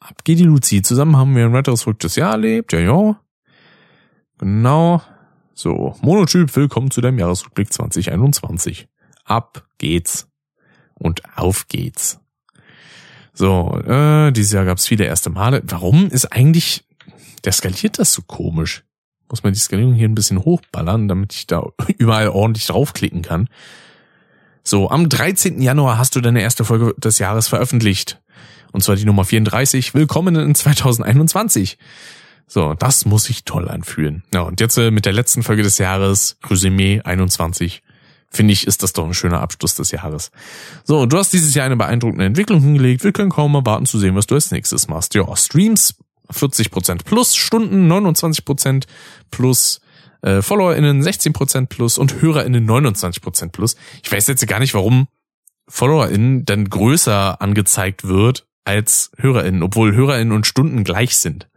Ab 0.00 0.24
geht 0.24 0.38
die 0.38 0.44
Luzi. 0.44 0.82
Zusammen 0.82 1.16
haben 1.16 1.34
wir 1.34 1.44
ein 1.44 1.52
weiteres 1.52 1.82
verrücktes 1.82 2.16
Jahr 2.16 2.32
erlebt. 2.32 2.72
Ja, 2.72 2.78
ja. 2.78 3.20
Genau. 4.38 5.02
So, 5.54 5.96
Monotyp, 6.00 6.54
willkommen 6.54 6.92
zu 6.92 7.00
deinem 7.00 7.18
Jahresrückblick 7.18 7.72
2021. 7.72 8.86
Ab 9.24 9.66
geht's 9.78 10.28
und 10.98 11.22
auf 11.36 11.68
geht's. 11.68 12.20
So, 13.32 13.80
äh, 13.86 14.32
dieses 14.32 14.52
Jahr 14.52 14.64
gab 14.64 14.78
es 14.78 14.86
viele 14.86 15.04
erste 15.04 15.30
Male. 15.30 15.62
Warum 15.64 16.08
ist 16.08 16.26
eigentlich, 16.32 16.84
der 17.44 17.52
skaliert 17.52 17.98
das 17.98 18.12
so 18.12 18.22
komisch? 18.22 18.84
Muss 19.30 19.42
man 19.42 19.52
die 19.52 19.58
Skalierung 19.58 19.94
hier 19.94 20.08
ein 20.08 20.14
bisschen 20.14 20.44
hochballern, 20.44 21.06
damit 21.06 21.34
ich 21.34 21.46
da 21.46 21.64
überall 21.98 22.28
ordentlich 22.28 22.66
draufklicken 22.66 23.22
kann. 23.22 23.48
So, 24.64 24.90
am 24.90 25.08
13. 25.08 25.62
Januar 25.62 25.98
hast 25.98 26.16
du 26.16 26.20
deine 26.20 26.42
erste 26.42 26.64
Folge 26.64 26.94
des 26.98 27.18
Jahres 27.18 27.48
veröffentlicht. 27.48 28.20
Und 28.72 28.82
zwar 28.82 28.96
die 28.96 29.04
Nummer 29.04 29.24
34. 29.24 29.94
Willkommen 29.94 30.36
in 30.36 30.54
2021. 30.54 31.78
So, 32.46 32.74
das 32.74 33.04
muss 33.04 33.24
sich 33.24 33.44
toll 33.44 33.68
anfühlen. 33.68 34.24
Ja, 34.34 34.40
und 34.40 34.60
jetzt 34.60 34.76
äh, 34.78 34.90
mit 34.90 35.06
der 35.06 35.12
letzten 35.12 35.42
Folge 35.42 35.62
des 35.62 35.78
Jahres, 35.78 36.38
Resümee 36.48 37.02
21 37.02 37.82
finde 38.30 38.52
ich, 38.52 38.66
ist 38.66 38.82
das 38.82 38.92
doch 38.92 39.04
ein 39.04 39.14
schöner 39.14 39.40
Abschluss 39.40 39.74
des 39.74 39.90
Jahres. 39.90 40.30
So, 40.84 41.06
du 41.06 41.16
hast 41.16 41.32
dieses 41.32 41.54
Jahr 41.54 41.66
eine 41.66 41.76
beeindruckende 41.76 42.24
Entwicklung 42.24 42.60
hingelegt. 42.60 43.04
Wir 43.04 43.12
können 43.12 43.30
kaum 43.30 43.54
erwarten 43.54 43.86
zu 43.86 43.98
sehen, 43.98 44.14
was 44.14 44.26
du 44.26 44.34
als 44.34 44.50
nächstes 44.50 44.88
machst. 44.88 45.14
Ja, 45.14 45.34
Streams 45.34 45.94
40% 46.32 47.04
plus, 47.04 47.36
Stunden 47.36 47.90
29% 47.90 48.84
plus, 49.30 49.80
äh, 50.22 50.42
FollowerInnen 50.42 51.02
16% 51.02 51.66
plus 51.66 51.96
und 51.98 52.20
HörerInnen 52.20 52.68
29% 52.68 53.48
plus. 53.50 53.76
Ich 54.02 54.12
weiß 54.12 54.26
jetzt 54.26 54.46
gar 54.46 54.58
nicht, 54.58 54.74
warum 54.74 55.08
FollowerInnen 55.68 56.44
dann 56.44 56.68
größer 56.68 57.40
angezeigt 57.40 58.06
wird 58.06 58.46
als 58.64 59.10
HörerInnen, 59.16 59.62
obwohl 59.62 59.94
HörerInnen 59.94 60.32
und 60.32 60.46
Stunden 60.46 60.84
gleich 60.84 61.16
sind. 61.16 61.48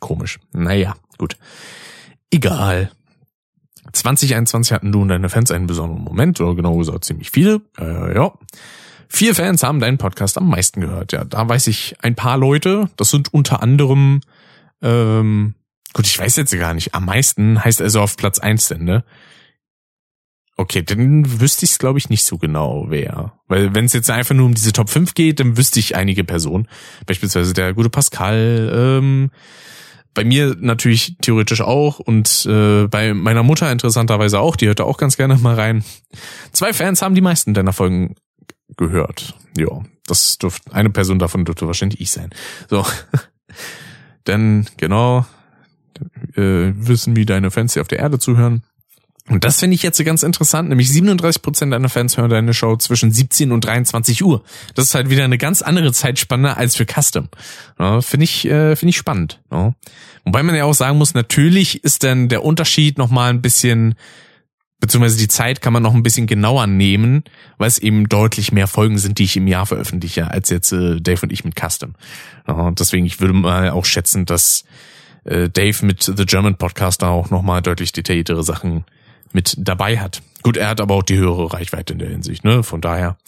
Komisch. 0.00 0.40
Naja, 0.52 0.96
gut. 1.18 1.36
Egal. 2.30 2.90
2021 3.92 4.72
hatten 4.72 4.92
du 4.92 5.02
und 5.02 5.08
deine 5.08 5.28
Fans 5.28 5.50
einen 5.50 5.66
besonderen 5.66 6.02
Moment, 6.02 6.40
oder 6.40 6.54
genau 6.54 6.76
gesagt 6.76 7.04
ziemlich 7.04 7.30
viele. 7.30 7.62
Äh, 7.78 8.14
ja. 8.14 8.32
Vier 9.08 9.34
Fans 9.34 9.62
haben 9.62 9.80
deinen 9.80 9.98
Podcast 9.98 10.36
am 10.36 10.48
meisten 10.48 10.80
gehört. 10.80 11.12
Ja, 11.12 11.24
da 11.24 11.48
weiß 11.48 11.68
ich 11.68 11.96
ein 12.02 12.14
paar 12.14 12.38
Leute. 12.38 12.90
Das 12.96 13.10
sind 13.10 13.32
unter 13.32 13.62
anderem, 13.62 14.20
ähm, 14.82 15.54
gut, 15.92 16.06
ich 16.06 16.18
weiß 16.18 16.36
jetzt 16.36 16.56
gar 16.58 16.74
nicht. 16.74 16.94
Am 16.94 17.04
meisten 17.04 17.62
heißt 17.64 17.80
also 17.80 18.00
auf 18.00 18.16
Platz 18.16 18.38
eins 18.38 18.68
denn, 18.68 18.84
ne? 18.84 19.04
Okay, 20.58 20.82
dann 20.82 21.40
wüsste 21.40 21.66
ich 21.66 21.72
es, 21.72 21.78
glaube 21.78 21.98
ich, 21.98 22.08
nicht 22.08 22.24
so 22.24 22.38
genau, 22.38 22.86
wer. 22.88 23.34
Weil 23.46 23.74
wenn 23.74 23.84
es 23.84 23.92
jetzt 23.92 24.10
einfach 24.10 24.34
nur 24.34 24.46
um 24.46 24.54
diese 24.54 24.72
Top 24.72 24.88
5 24.88 25.12
geht, 25.12 25.38
dann 25.38 25.58
wüsste 25.58 25.78
ich 25.78 25.96
einige 25.96 26.24
Personen. 26.24 26.66
Beispielsweise 27.04 27.52
der 27.52 27.74
gute 27.74 27.90
Pascal, 27.90 28.72
ähm, 28.74 29.30
bei 30.16 30.24
mir 30.24 30.56
natürlich 30.58 31.18
theoretisch 31.20 31.60
auch 31.60 32.00
und 32.00 32.46
äh, 32.46 32.88
bei 32.88 33.12
meiner 33.12 33.42
Mutter 33.42 33.70
interessanterweise 33.70 34.40
auch, 34.40 34.56
die 34.56 34.66
hört 34.66 34.80
da 34.80 34.84
auch 34.84 34.96
ganz 34.96 35.18
gerne 35.18 35.36
mal 35.36 35.54
rein. 35.54 35.84
Zwei 36.52 36.72
Fans 36.72 37.02
haben 37.02 37.14
die 37.14 37.20
meisten 37.20 37.52
deiner 37.52 37.74
Folgen 37.74 38.16
gehört. 38.78 39.34
Ja, 39.58 39.84
das 40.06 40.38
dürfte, 40.38 40.72
eine 40.72 40.88
Person 40.88 41.18
davon 41.18 41.44
dürfte 41.44 41.66
wahrscheinlich 41.66 42.00
ich 42.00 42.10
sein. 42.10 42.30
So. 42.70 42.84
Denn 44.26 44.66
genau, 44.78 45.26
äh, 46.34 46.72
wissen, 46.74 47.14
wie 47.14 47.26
deine 47.26 47.50
Fans 47.50 47.74
hier 47.74 47.82
auf 47.82 47.88
der 47.88 47.98
Erde 47.98 48.18
zuhören. 48.18 48.62
Und 49.28 49.44
das 49.44 49.58
finde 49.58 49.74
ich 49.74 49.82
jetzt 49.82 50.02
ganz 50.04 50.22
interessant, 50.22 50.68
nämlich 50.68 50.88
37 50.88 51.42
Prozent 51.42 51.72
deiner 51.72 51.88
Fans 51.88 52.16
hören 52.16 52.30
deine 52.30 52.54
Show 52.54 52.76
zwischen 52.76 53.10
17 53.10 53.50
und 53.50 53.64
23 53.64 54.24
Uhr. 54.24 54.44
Das 54.74 54.86
ist 54.86 54.94
halt 54.94 55.10
wieder 55.10 55.24
eine 55.24 55.38
ganz 55.38 55.62
andere 55.62 55.92
Zeitspanne 55.92 56.56
als 56.56 56.76
für 56.76 56.86
Custom. 56.86 57.28
Ja, 57.78 58.00
finde 58.02 58.24
ich, 58.24 58.44
äh, 58.44 58.76
finde 58.76 58.90
ich 58.90 58.96
spannend. 58.96 59.40
Ja. 59.50 59.74
Wobei 60.24 60.42
man 60.44 60.54
ja 60.54 60.64
auch 60.64 60.74
sagen 60.74 60.98
muss, 60.98 61.14
natürlich 61.14 61.82
ist 61.82 62.04
dann 62.04 62.28
der 62.28 62.44
Unterschied 62.44 62.98
nochmal 62.98 63.30
ein 63.30 63.42
bisschen, 63.42 63.96
beziehungsweise 64.78 65.18
die 65.18 65.28
Zeit 65.28 65.60
kann 65.60 65.72
man 65.72 65.82
noch 65.82 65.94
ein 65.94 66.04
bisschen 66.04 66.28
genauer 66.28 66.68
nehmen, 66.68 67.24
weil 67.58 67.68
es 67.68 67.78
eben 67.78 68.08
deutlich 68.08 68.52
mehr 68.52 68.68
Folgen 68.68 68.98
sind, 68.98 69.18
die 69.18 69.24
ich 69.24 69.36
im 69.36 69.48
Jahr 69.48 69.66
veröffentliche, 69.66 70.30
als 70.30 70.50
jetzt 70.50 70.70
äh, 70.70 71.00
Dave 71.00 71.22
und 71.22 71.32
ich 71.32 71.44
mit 71.44 71.56
Custom. 71.60 71.94
Ja, 72.46 72.70
deswegen, 72.70 73.06
ich 73.06 73.20
würde 73.20 73.34
mal 73.34 73.70
auch 73.70 73.86
schätzen, 73.86 74.24
dass 74.24 74.64
äh, 75.24 75.48
Dave 75.48 75.84
mit 75.84 76.04
The 76.04 76.26
German 76.26 76.56
Podcaster 76.56 77.08
auch 77.08 77.30
nochmal 77.30 77.60
deutlich 77.60 77.90
detailliertere 77.90 78.44
Sachen 78.44 78.84
mit 79.32 79.56
dabei 79.58 79.98
hat. 79.98 80.22
Gut, 80.42 80.56
er 80.56 80.68
hat 80.68 80.80
aber 80.80 80.94
auch 80.94 81.02
die 81.02 81.16
höhere 81.16 81.52
Reichweite 81.52 81.92
in 81.92 81.98
der 81.98 82.08
Hinsicht, 82.08 82.44
ne? 82.44 82.62
Von 82.62 82.80
daher. 82.80 83.18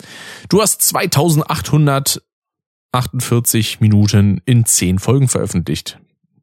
Du 0.49 0.63
hast 0.63 0.81
2848 0.83 3.81
Minuten 3.81 4.41
in 4.45 4.65
10 4.65 5.01
Folgen 5.01 5.29
veröffentlicht. 5.29 5.99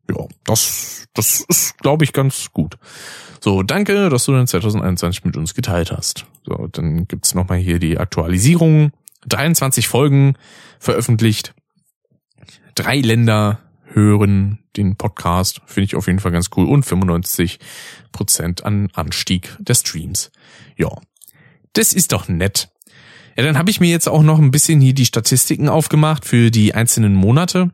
ja, 0.09 0.25
das, 0.43 1.05
das 1.13 1.45
ist, 1.47 1.77
glaube 1.79 2.03
ich, 2.03 2.11
ganz 2.13 2.51
gut. 2.51 2.77
So, 3.39 3.63
danke, 3.63 4.09
dass 4.09 4.25
du 4.25 4.33
dann 4.33 4.47
2021 4.47 5.23
mit 5.23 5.37
uns 5.37 5.53
geteilt 5.53 5.91
hast. 5.91 6.25
So, 6.45 6.67
dann 6.67 7.07
gibt's 7.07 7.33
nochmal 7.35 7.59
hier 7.59 7.79
die 7.79 7.97
Aktualisierung. 7.97 8.91
23 9.27 9.87
Folgen 9.87 10.33
veröffentlicht. 10.79 11.53
Drei 12.75 12.99
Länder 12.99 13.59
hören 13.95 14.60
den 14.77 14.95
Podcast. 14.97 15.62
Finde 15.65 15.86
ich 15.86 15.95
auf 15.95 16.08
jeden 16.08 16.19
Fall 16.19 16.31
ganz 16.31 16.49
cool. 16.55 16.67
Und 16.67 16.84
95 16.84 17.60
Prozent 18.12 18.63
an 18.63 18.89
Anstieg 18.93 19.55
der 19.60 19.73
Streams. 19.73 20.31
Ja, 20.77 20.89
das 21.73 21.93
ist 21.93 22.12
doch 22.12 22.27
nett. 22.27 22.69
Ja, 23.36 23.43
dann 23.43 23.58
habe 23.58 23.71
ich 23.71 23.79
mir 23.79 23.89
jetzt 23.89 24.08
auch 24.08 24.21
noch 24.21 24.39
ein 24.39 24.51
bisschen 24.51 24.79
hier 24.79 24.93
die 24.93 25.05
Statistiken 25.05 25.67
aufgemacht 25.67 26.25
für 26.25 26.51
die 26.51 26.73
einzelnen 26.73 27.15
Monate. 27.15 27.71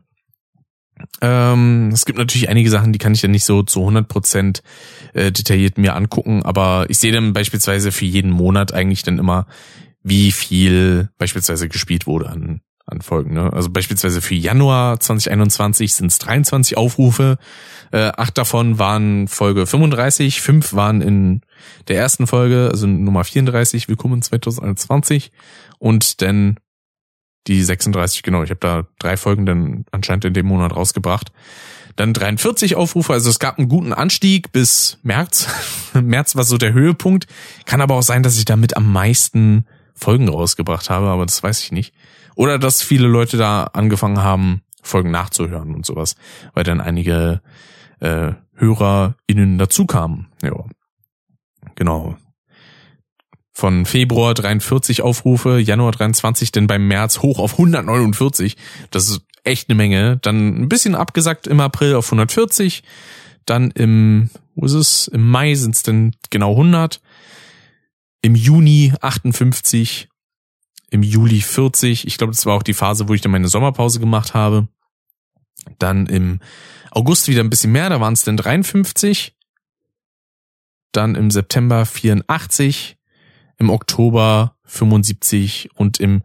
Ähm, 1.20 1.90
es 1.92 2.04
gibt 2.04 2.18
natürlich 2.18 2.48
einige 2.48 2.70
Sachen, 2.70 2.92
die 2.92 2.98
kann 2.98 3.14
ich 3.14 3.22
ja 3.22 3.28
nicht 3.28 3.44
so 3.44 3.62
zu 3.62 3.80
100 3.80 4.08
Prozent 4.08 4.62
äh, 5.14 5.32
detailliert 5.32 5.78
mir 5.78 5.96
angucken, 5.96 6.42
aber 6.44 6.86
ich 6.88 6.98
sehe 6.98 7.12
dann 7.12 7.32
beispielsweise 7.32 7.90
für 7.92 8.04
jeden 8.04 8.30
Monat 8.30 8.72
eigentlich 8.72 9.02
dann 9.02 9.18
immer, 9.18 9.46
wie 10.02 10.32
viel 10.32 11.10
beispielsweise 11.18 11.68
gespielt 11.68 12.06
wurde 12.06 12.28
an 12.28 12.60
an 12.86 13.00
Folgen. 13.00 13.34
Ne? 13.34 13.52
Also 13.52 13.70
beispielsweise 13.70 14.20
für 14.20 14.34
Januar 14.34 14.98
2021 15.00 15.94
sind 15.94 16.06
es 16.12 16.18
23 16.18 16.76
Aufrufe. 16.76 17.38
Äh, 17.92 18.12
acht 18.16 18.36
davon 18.38 18.78
waren 18.78 19.28
Folge 19.28 19.66
35, 19.66 20.40
fünf 20.40 20.72
waren 20.72 21.00
in 21.00 21.42
der 21.88 21.96
ersten 21.96 22.26
Folge, 22.26 22.68
also 22.70 22.86
Nummer 22.86 23.24
34, 23.24 23.88
Willkommen 23.88 24.22
2021. 24.22 25.32
Und 25.78 26.22
dann 26.22 26.56
die 27.46 27.62
36, 27.62 28.22
genau, 28.22 28.42
ich 28.42 28.50
habe 28.50 28.60
da 28.60 28.86
drei 28.98 29.16
Folgen 29.16 29.46
dann 29.46 29.84
anscheinend 29.90 30.24
in 30.24 30.34
dem 30.34 30.46
Monat 30.46 30.74
rausgebracht. 30.74 31.32
Dann 31.96 32.14
43 32.14 32.76
Aufrufe, 32.76 33.12
also 33.12 33.28
es 33.28 33.38
gab 33.38 33.58
einen 33.58 33.68
guten 33.68 33.92
Anstieg 33.92 34.52
bis 34.52 34.98
März. 35.02 35.48
März 35.94 36.36
war 36.36 36.44
so 36.44 36.56
der 36.56 36.72
Höhepunkt. 36.72 37.26
Kann 37.66 37.80
aber 37.80 37.96
auch 37.96 38.02
sein, 38.02 38.22
dass 38.22 38.38
ich 38.38 38.44
damit 38.44 38.76
am 38.76 38.90
meisten 38.90 39.66
Folgen 39.94 40.28
rausgebracht 40.28 40.88
habe, 40.88 41.08
aber 41.08 41.26
das 41.26 41.42
weiß 41.42 41.62
ich 41.62 41.72
nicht. 41.72 41.92
Oder 42.34 42.58
dass 42.58 42.82
viele 42.82 43.06
Leute 43.08 43.36
da 43.36 43.64
angefangen 43.64 44.22
haben, 44.22 44.62
Folgen 44.82 45.10
nachzuhören 45.10 45.74
und 45.74 45.86
sowas, 45.86 46.16
weil 46.54 46.64
dann 46.64 46.80
einige 46.80 47.40
äh, 48.00 48.32
HörerInnen 48.54 49.58
dazu 49.58 49.86
kamen. 49.86 50.28
Ja. 50.42 50.52
Genau. 51.76 52.16
Von 53.52 53.84
Februar 53.84 54.34
43 54.34 55.02
Aufrufe, 55.02 55.58
Januar 55.58 55.92
23, 55.92 56.52
denn 56.52 56.66
beim 56.66 56.88
März 56.88 57.20
hoch 57.20 57.38
auf 57.38 57.52
149. 57.52 58.56
Das 58.90 59.08
ist 59.08 59.22
echt 59.44 59.68
eine 59.68 59.76
Menge. 59.76 60.16
Dann 60.18 60.62
ein 60.62 60.68
bisschen 60.68 60.94
abgesackt 60.94 61.46
im 61.46 61.60
April 61.60 61.94
auf 61.94 62.06
140. 62.06 62.82
Dann 63.44 63.70
im, 63.72 64.30
wo 64.54 64.66
ist 64.66 64.72
es? 64.72 65.08
Im 65.08 65.28
Mai 65.28 65.54
sind 65.54 65.76
es 65.76 65.82
dann 65.82 66.12
genau 66.30 66.52
100. 66.52 67.00
Im 68.22 68.34
Juni 68.34 68.92
58 69.00 70.08
im 70.92 71.02
Juli 71.02 71.40
40. 71.40 72.06
Ich 72.06 72.18
glaube, 72.18 72.32
das 72.32 72.44
war 72.44 72.54
auch 72.54 72.62
die 72.62 72.74
Phase, 72.74 73.08
wo 73.08 73.14
ich 73.14 73.22
dann 73.22 73.32
meine 73.32 73.48
Sommerpause 73.48 73.98
gemacht 73.98 74.34
habe. 74.34 74.68
Dann 75.78 76.06
im 76.06 76.40
August 76.90 77.28
wieder 77.28 77.42
ein 77.42 77.50
bisschen 77.50 77.72
mehr, 77.72 77.88
da 77.88 77.98
waren 77.98 78.12
es 78.12 78.24
dann 78.24 78.36
53. 78.36 79.34
Dann 80.92 81.14
im 81.14 81.30
September 81.30 81.86
84, 81.86 82.98
im 83.58 83.70
Oktober 83.70 84.56
75 84.64 85.70
und 85.74 85.98
im 85.98 86.22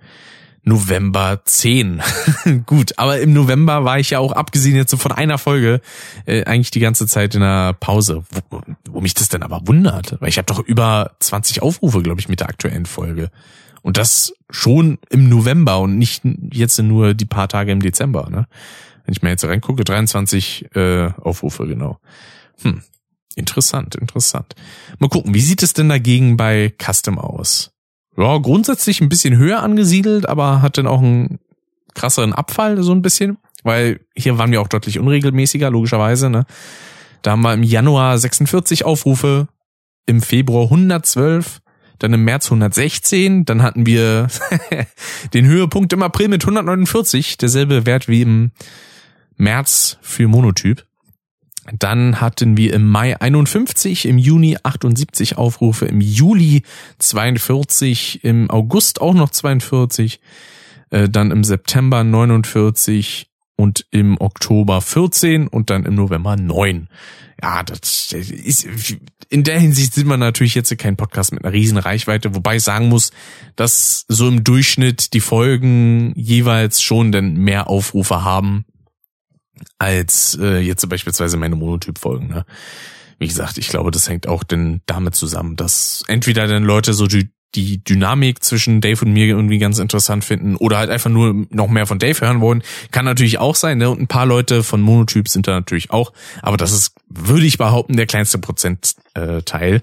November 0.63 1.43
10. 1.45 2.01
Gut, 2.65 2.99
aber 2.99 3.21
im 3.21 3.31
November 3.31 3.85
war 3.85 3.99
ich 3.99 4.09
ja 4.09 4.19
auch 4.19 4.33
abgesehen 4.33 4.75
jetzt 4.75 4.91
so 4.91 4.97
von 4.97 5.13
einer 5.13 5.37
Folge 5.37 5.79
äh, 6.25 6.43
eigentlich 6.43 6.71
die 6.71 6.81
ganze 6.81 7.07
Zeit 7.07 7.35
in 7.35 7.41
einer 7.41 7.71
Pause, 7.71 8.25
wo, 8.49 8.61
wo 8.89 8.99
mich 8.99 9.13
das 9.13 9.29
denn 9.29 9.43
aber 9.43 9.61
wundert, 9.65 10.19
weil 10.19 10.27
ich 10.27 10.37
habe 10.37 10.47
doch 10.47 10.59
über 10.59 11.15
20 11.21 11.61
Aufrufe, 11.61 12.01
glaube 12.01 12.19
ich, 12.19 12.27
mit 12.27 12.41
der 12.41 12.49
aktuellen 12.49 12.85
Folge. 12.85 13.31
Und 13.81 13.97
das 13.97 14.33
schon 14.49 14.97
im 15.09 15.29
November 15.29 15.79
und 15.79 15.97
nicht 15.97 16.23
jetzt 16.51 16.79
nur 16.79 17.13
die 17.13 17.25
paar 17.25 17.47
Tage 17.47 17.71
im 17.71 17.81
Dezember. 17.81 18.29
Ne? 18.29 18.47
Wenn 19.05 19.13
ich 19.13 19.21
mir 19.21 19.29
jetzt 19.29 19.45
reingucke, 19.45 19.83
23 19.83 20.75
äh, 20.75 21.11
Aufrufe, 21.21 21.67
genau. 21.67 21.99
Hm, 22.61 22.81
interessant, 23.35 23.95
interessant. 23.95 24.55
Mal 24.99 25.09
gucken, 25.09 25.33
wie 25.33 25.41
sieht 25.41 25.63
es 25.63 25.73
denn 25.73 25.89
dagegen 25.89 26.37
bei 26.37 26.73
Custom 26.77 27.19
aus? 27.19 27.71
Ja, 28.17 28.37
grundsätzlich 28.39 28.99
ein 28.99 29.09
bisschen 29.09 29.37
höher 29.37 29.61
angesiedelt, 29.61 30.27
aber 30.27 30.61
hat 30.61 30.77
dann 30.77 30.87
auch 30.87 31.01
einen 31.01 31.39
krasseren 31.93 32.33
Abfall, 32.33 32.81
so 32.83 32.91
ein 32.91 33.01
bisschen. 33.01 33.37
Weil 33.63 33.99
hier 34.15 34.37
waren 34.37 34.51
wir 34.51 34.61
auch 34.61 34.67
deutlich 34.67 34.99
unregelmäßiger, 34.99 35.69
logischerweise. 35.69 36.29
Ne? 36.29 36.45
Da 37.21 37.31
haben 37.31 37.41
wir 37.41 37.53
im 37.53 37.63
Januar 37.63 38.17
46 38.17 38.85
Aufrufe, 38.85 39.47
im 40.05 40.21
Februar 40.21 40.65
112, 40.65 41.59
dann 41.99 42.13
im 42.13 42.23
März 42.23 42.45
116, 42.47 43.45
dann 43.45 43.61
hatten 43.61 43.85
wir 43.85 44.27
den 45.33 45.45
Höhepunkt 45.45 45.93
im 45.93 46.03
April 46.03 46.27
mit 46.27 46.43
149, 46.43 47.37
derselbe 47.37 47.85
Wert 47.85 48.07
wie 48.07 48.21
im 48.21 48.51
März 49.37 49.97
für 50.01 50.27
Monotyp. 50.27 50.85
Dann 51.73 52.21
hatten 52.21 52.55
wir 52.55 52.73
im 52.73 52.89
Mai 52.89 53.19
51, 53.19 54.05
im 54.05 54.17
Juni 54.17 54.57
78 54.63 55.37
Aufrufe, 55.37 55.85
im 55.85 55.99
Juli 55.99 56.63
42, 56.99 58.23
im 58.23 58.49
August 58.49 59.01
auch 59.01 59.13
noch 59.13 59.29
42, 59.29 60.21
äh, 60.91 61.09
dann 61.09 61.31
im 61.31 61.43
September 61.43 62.03
49 62.03 63.26
und 63.57 63.85
im 63.91 64.19
Oktober 64.21 64.79
14 64.79 65.47
und 65.47 65.69
dann 65.69 65.83
im 65.83 65.95
November 65.95 66.37
9 66.37 66.87
ja, 67.41 67.61
das 67.63 68.11
ist, 68.13 68.67
in 69.29 69.43
der 69.43 69.59
Hinsicht 69.59 69.93
sind 69.93 70.07
wir 70.07 70.17
natürlich 70.17 70.55
jetzt 70.55 70.75
kein 70.77 70.97
Podcast 70.97 71.33
mit 71.33 71.43
einer 71.43 71.53
riesen 71.53 71.77
Reichweite, 71.77 72.33
wobei 72.33 72.55
ich 72.55 72.63
sagen 72.63 72.89
muss, 72.89 73.11
dass 73.55 74.05
so 74.07 74.27
im 74.27 74.43
Durchschnitt 74.43 75.13
die 75.13 75.19
Folgen 75.19 76.13
jeweils 76.15 76.81
schon 76.81 77.11
denn 77.11 77.35
mehr 77.35 77.69
Aufrufe 77.69 78.23
haben 78.23 78.65
als 79.77 80.37
äh, 80.41 80.59
jetzt 80.59 80.87
beispielsweise 80.89 81.37
meine 81.37 81.55
Monotyp-Folgen. 81.55 82.27
Ne? 82.27 82.45
Wie 83.19 83.27
gesagt, 83.27 83.57
ich 83.57 83.69
glaube, 83.69 83.91
das 83.91 84.09
hängt 84.09 84.27
auch 84.27 84.43
denn 84.43 84.81
damit 84.85 85.15
zusammen, 85.15 85.55
dass 85.55 86.03
entweder 86.07 86.47
dann 86.47 86.63
Leute 86.63 86.93
so 86.93 87.07
die 87.07 87.29
die 87.55 87.83
Dynamik 87.83 88.43
zwischen 88.43 88.81
Dave 88.81 89.05
und 89.05 89.13
mir 89.13 89.25
irgendwie 89.25 89.57
ganz 89.57 89.79
interessant 89.79 90.25
finden 90.25 90.55
oder 90.57 90.77
halt 90.77 90.89
einfach 90.89 91.09
nur 91.09 91.47
noch 91.49 91.69
mehr 91.69 91.87
von 91.87 91.97
Dave 91.97 92.19
hören 92.21 92.41
wollen. 92.41 92.61
Kann 92.91 93.05
natürlich 93.05 93.39
auch 93.39 93.55
sein, 93.55 93.77
ne? 93.77 93.89
Und 93.89 94.01
ein 94.01 94.07
paar 94.07 94.25
Leute 94.25 94.63
von 94.63 94.81
Monotyp 94.81 95.27
sind 95.29 95.47
da 95.47 95.51
natürlich 95.51 95.91
auch. 95.91 96.11
Aber 96.41 96.57
das 96.57 96.71
ist, 96.71 96.93
würde 97.09 97.45
ich 97.45 97.57
behaupten, 97.57 97.95
der 97.95 98.05
kleinste 98.05 98.37
Prozentteil. 98.37 99.81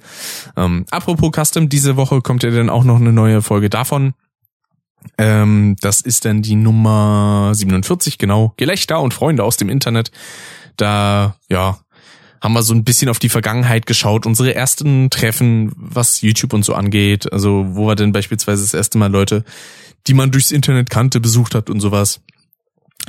Ähm, 0.57 0.85
apropos 0.91 1.33
Custom, 1.33 1.69
diese 1.69 1.97
Woche 1.97 2.21
kommt 2.21 2.43
ja 2.43 2.51
dann 2.51 2.71
auch 2.71 2.85
noch 2.85 3.01
eine 3.01 3.13
neue 3.13 3.43
Folge 3.43 3.71
davon. 3.71 4.15
Ähm, 5.19 5.77
das 5.81 6.01
ist 6.01 6.25
dann 6.25 6.43
die 6.43 6.57
Nummer 6.57 7.53
47, 7.55 8.19
genau. 8.19 8.55
Gelächter 8.57 9.01
und 9.01 9.15
Freunde 9.15 9.45
aus 9.45 9.57
dem 9.57 9.69
Internet. 9.69 10.11
Da, 10.77 11.37
ja, 11.49 11.79
haben 12.45 12.53
wir 12.53 12.63
so 12.63 12.75
ein 12.75 12.85
bisschen 12.85 13.09
auf 13.09 13.19
die 13.19 13.31
Vergangenheit 13.31 13.87
geschaut, 13.87 14.27
unsere 14.27 14.55
ersten 14.55 15.09
Treffen, 15.09 15.73
was 15.77 16.21
YouTube 16.21 16.53
und 16.53 16.63
so 16.63 16.75
angeht. 16.75 17.33
Also 17.33 17.65
wo 17.71 17.87
wir 17.87 17.95
denn 17.95 18.13
beispielsweise 18.13 18.63
das 18.63 18.75
erste 18.75 18.99
Mal 18.99 19.11
Leute, 19.11 19.45
die 20.07 20.13
man 20.13 20.31
durchs 20.31 20.51
Internet 20.51 20.91
kannte, 20.91 21.21
besucht 21.21 21.55
hat 21.55 21.71
und 21.71 21.81
sowas. 21.81 22.21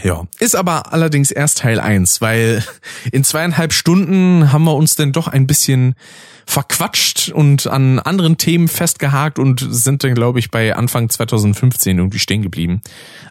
Ja, 0.04 0.28
ist 0.40 0.56
aber 0.56 0.92
allerdings 0.92 1.32
erst 1.32 1.60
Teil 1.60 1.80
eins, 1.80 2.20
weil 2.20 2.64
in 3.12 3.24
zweieinhalb 3.24 3.72
Stunden 3.72 4.52
haben 4.52 4.66
wir 4.66 4.76
uns 4.76 4.96
denn 4.96 5.14
doch 5.14 5.28
ein 5.28 5.48
bisschen 5.48 5.96
verquatscht 6.46 7.30
und 7.30 7.66
an 7.68 8.00
anderen 8.00 8.38
Themen 8.38 8.68
festgehakt 8.68 9.40
und 9.40 9.66
sind 9.68 10.04
dann, 10.04 10.14
glaube 10.14 10.40
ich, 10.40 10.52
bei 10.52 10.76
Anfang 10.76 11.10
2015 11.10 11.98
irgendwie 11.98 12.20
stehen 12.20 12.42
geblieben. 12.42 12.82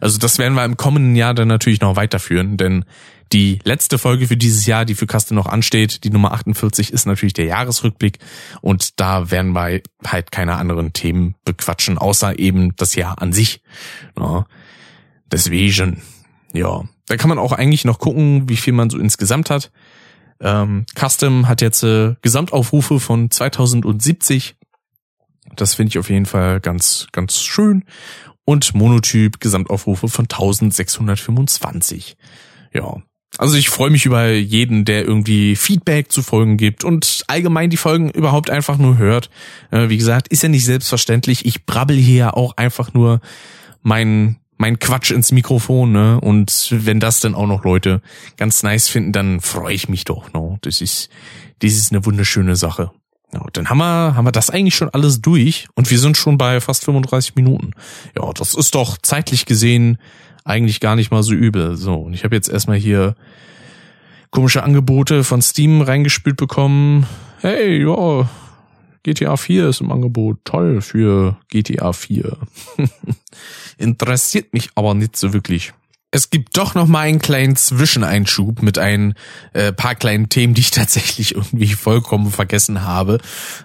Also 0.00 0.18
das 0.18 0.38
werden 0.38 0.54
wir 0.54 0.64
im 0.64 0.76
kommenden 0.76 1.14
Jahr 1.14 1.34
dann 1.34 1.48
natürlich 1.48 1.80
noch 1.80 1.96
weiterführen, 1.96 2.56
denn 2.56 2.84
die 3.32 3.58
letzte 3.64 3.98
Folge 3.98 4.26
für 4.26 4.36
dieses 4.36 4.66
Jahr, 4.66 4.84
die 4.84 4.94
für 4.94 5.06
Kaste 5.06 5.34
noch 5.34 5.46
ansteht, 5.46 6.04
die 6.04 6.10
Nummer 6.10 6.32
48, 6.32 6.92
ist 6.92 7.06
natürlich 7.06 7.32
der 7.34 7.46
Jahresrückblick 7.46 8.18
und 8.60 9.00
da 9.00 9.30
werden 9.30 9.52
wir 9.52 9.80
halt 10.06 10.32
keine 10.32 10.56
anderen 10.56 10.92
Themen 10.92 11.34
bequatschen, 11.44 11.98
außer 11.98 12.38
eben 12.38 12.74
das 12.76 12.94
Jahr 12.94 13.20
an 13.20 13.32
sich. 13.32 13.62
Ja, 14.18 14.46
deswegen, 15.30 16.02
ja, 16.54 16.84
da 17.06 17.16
kann 17.16 17.28
man 17.28 17.38
auch 17.38 17.52
eigentlich 17.52 17.84
noch 17.84 17.98
gucken, 17.98 18.48
wie 18.48 18.56
viel 18.56 18.72
man 18.72 18.88
so 18.88 18.98
insgesamt 18.98 19.50
hat. 19.50 19.70
Ähm, 20.40 20.86
Custom 20.94 21.48
hat 21.48 21.60
jetzt 21.60 21.82
äh, 21.82 22.14
Gesamtaufrufe 22.22 23.00
von 23.00 23.30
2070. 23.30 24.56
Das 25.56 25.74
finde 25.74 25.90
ich 25.90 25.98
auf 25.98 26.08
jeden 26.08 26.26
Fall 26.26 26.60
ganz, 26.60 27.08
ganz 27.12 27.40
schön. 27.40 27.84
Und 28.44 28.74
Monotyp 28.74 29.40
Gesamtaufrufe 29.40 30.08
von 30.08 30.24
1625. 30.24 32.16
Ja, 32.72 33.02
also 33.36 33.56
ich 33.56 33.68
freue 33.68 33.90
mich 33.90 34.06
über 34.06 34.30
jeden, 34.30 34.84
der 34.84 35.04
irgendwie 35.04 35.56
Feedback 35.56 36.12
zu 36.12 36.22
Folgen 36.22 36.56
gibt 36.56 36.84
und 36.84 37.24
allgemein 37.26 37.70
die 37.70 37.76
Folgen 37.76 38.10
überhaupt 38.10 38.48
einfach 38.48 38.78
nur 38.78 38.98
hört. 38.98 39.28
Äh, 39.70 39.88
wie 39.88 39.96
gesagt, 39.96 40.28
ist 40.28 40.42
ja 40.42 40.48
nicht 40.48 40.64
selbstverständlich. 40.64 41.44
Ich 41.44 41.66
brabbel 41.66 41.96
hier 41.96 42.36
auch 42.36 42.56
einfach 42.56 42.94
nur 42.94 43.20
mein 43.82 44.36
mein 44.64 44.78
Quatsch 44.78 45.10
ins 45.10 45.30
Mikrofon, 45.30 45.92
ne? 45.92 46.18
Und 46.18 46.68
wenn 46.70 46.98
das 46.98 47.20
dann 47.20 47.34
auch 47.34 47.46
noch 47.46 47.64
Leute 47.64 48.00
ganz 48.38 48.62
nice 48.62 48.88
finden, 48.88 49.12
dann 49.12 49.40
freue 49.42 49.74
ich 49.74 49.90
mich 49.90 50.04
doch, 50.04 50.32
ne? 50.32 50.56
Das 50.62 50.80
ist, 50.80 51.10
das 51.58 51.72
ist 51.72 51.92
eine 51.92 52.06
wunderschöne 52.06 52.56
Sache. 52.56 52.90
Ja, 53.34 53.44
dann 53.52 53.68
haben 53.68 53.76
wir, 53.76 54.16
haben 54.16 54.24
wir 54.24 54.32
das 54.32 54.48
eigentlich 54.48 54.74
schon 54.74 54.88
alles 54.88 55.20
durch 55.20 55.68
und 55.74 55.90
wir 55.90 55.98
sind 55.98 56.16
schon 56.16 56.38
bei 56.38 56.62
fast 56.62 56.82
35 56.86 57.34
Minuten. 57.34 57.72
Ja, 58.18 58.32
das 58.32 58.54
ist 58.54 58.74
doch 58.74 58.96
zeitlich 58.96 59.44
gesehen 59.44 59.98
eigentlich 60.46 60.80
gar 60.80 60.96
nicht 60.96 61.10
mal 61.10 61.22
so 61.22 61.34
übel. 61.34 61.76
So, 61.76 61.96
und 61.96 62.14
ich 62.14 62.24
habe 62.24 62.34
jetzt 62.34 62.48
erstmal 62.48 62.78
hier 62.78 63.16
komische 64.30 64.62
Angebote 64.62 65.24
von 65.24 65.42
Steam 65.42 65.82
reingespült 65.82 66.38
bekommen. 66.38 67.06
Hey, 67.42 67.82
ja, 67.82 68.30
GTA 69.04 69.36
4 69.36 69.68
ist 69.68 69.80
im 69.80 69.92
Angebot. 69.92 70.38
Toll 70.44 70.80
für 70.80 71.36
GTA 71.48 71.92
4. 71.92 72.36
Interessiert 73.78 74.52
mich 74.52 74.70
aber 74.74 74.94
nicht 74.94 75.16
so 75.16 75.32
wirklich. 75.32 75.72
Es 76.10 76.30
gibt 76.30 76.56
doch 76.56 76.76
noch 76.76 76.86
mal 76.86 77.00
einen 77.00 77.18
kleinen 77.18 77.56
Zwischeneinschub 77.56 78.62
mit 78.62 78.78
ein 78.78 79.14
äh, 79.52 79.72
paar 79.72 79.96
kleinen 79.96 80.28
Themen, 80.28 80.54
die 80.54 80.60
ich 80.60 80.70
tatsächlich 80.72 81.34
irgendwie 81.34 81.74
vollkommen 81.74 82.30
vergessen 82.30 82.82
habe, 82.82 83.18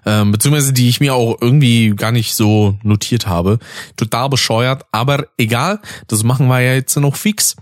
ähm, 0.06 0.32
beziehungsweise 0.32 0.74
die 0.74 0.90
ich 0.90 1.00
mir 1.00 1.14
auch 1.14 1.38
irgendwie 1.40 1.92
gar 1.96 2.12
nicht 2.12 2.34
so 2.36 2.78
notiert 2.84 3.28
habe. 3.28 3.60
Total 3.96 4.30
bescheuert, 4.30 4.86
aber 4.92 5.28
egal, 5.38 5.80
das 6.08 6.24
machen 6.24 6.48
wir 6.48 6.60
ja 6.60 6.74
jetzt 6.74 6.98
noch 6.98 7.16
fix. 7.16 7.56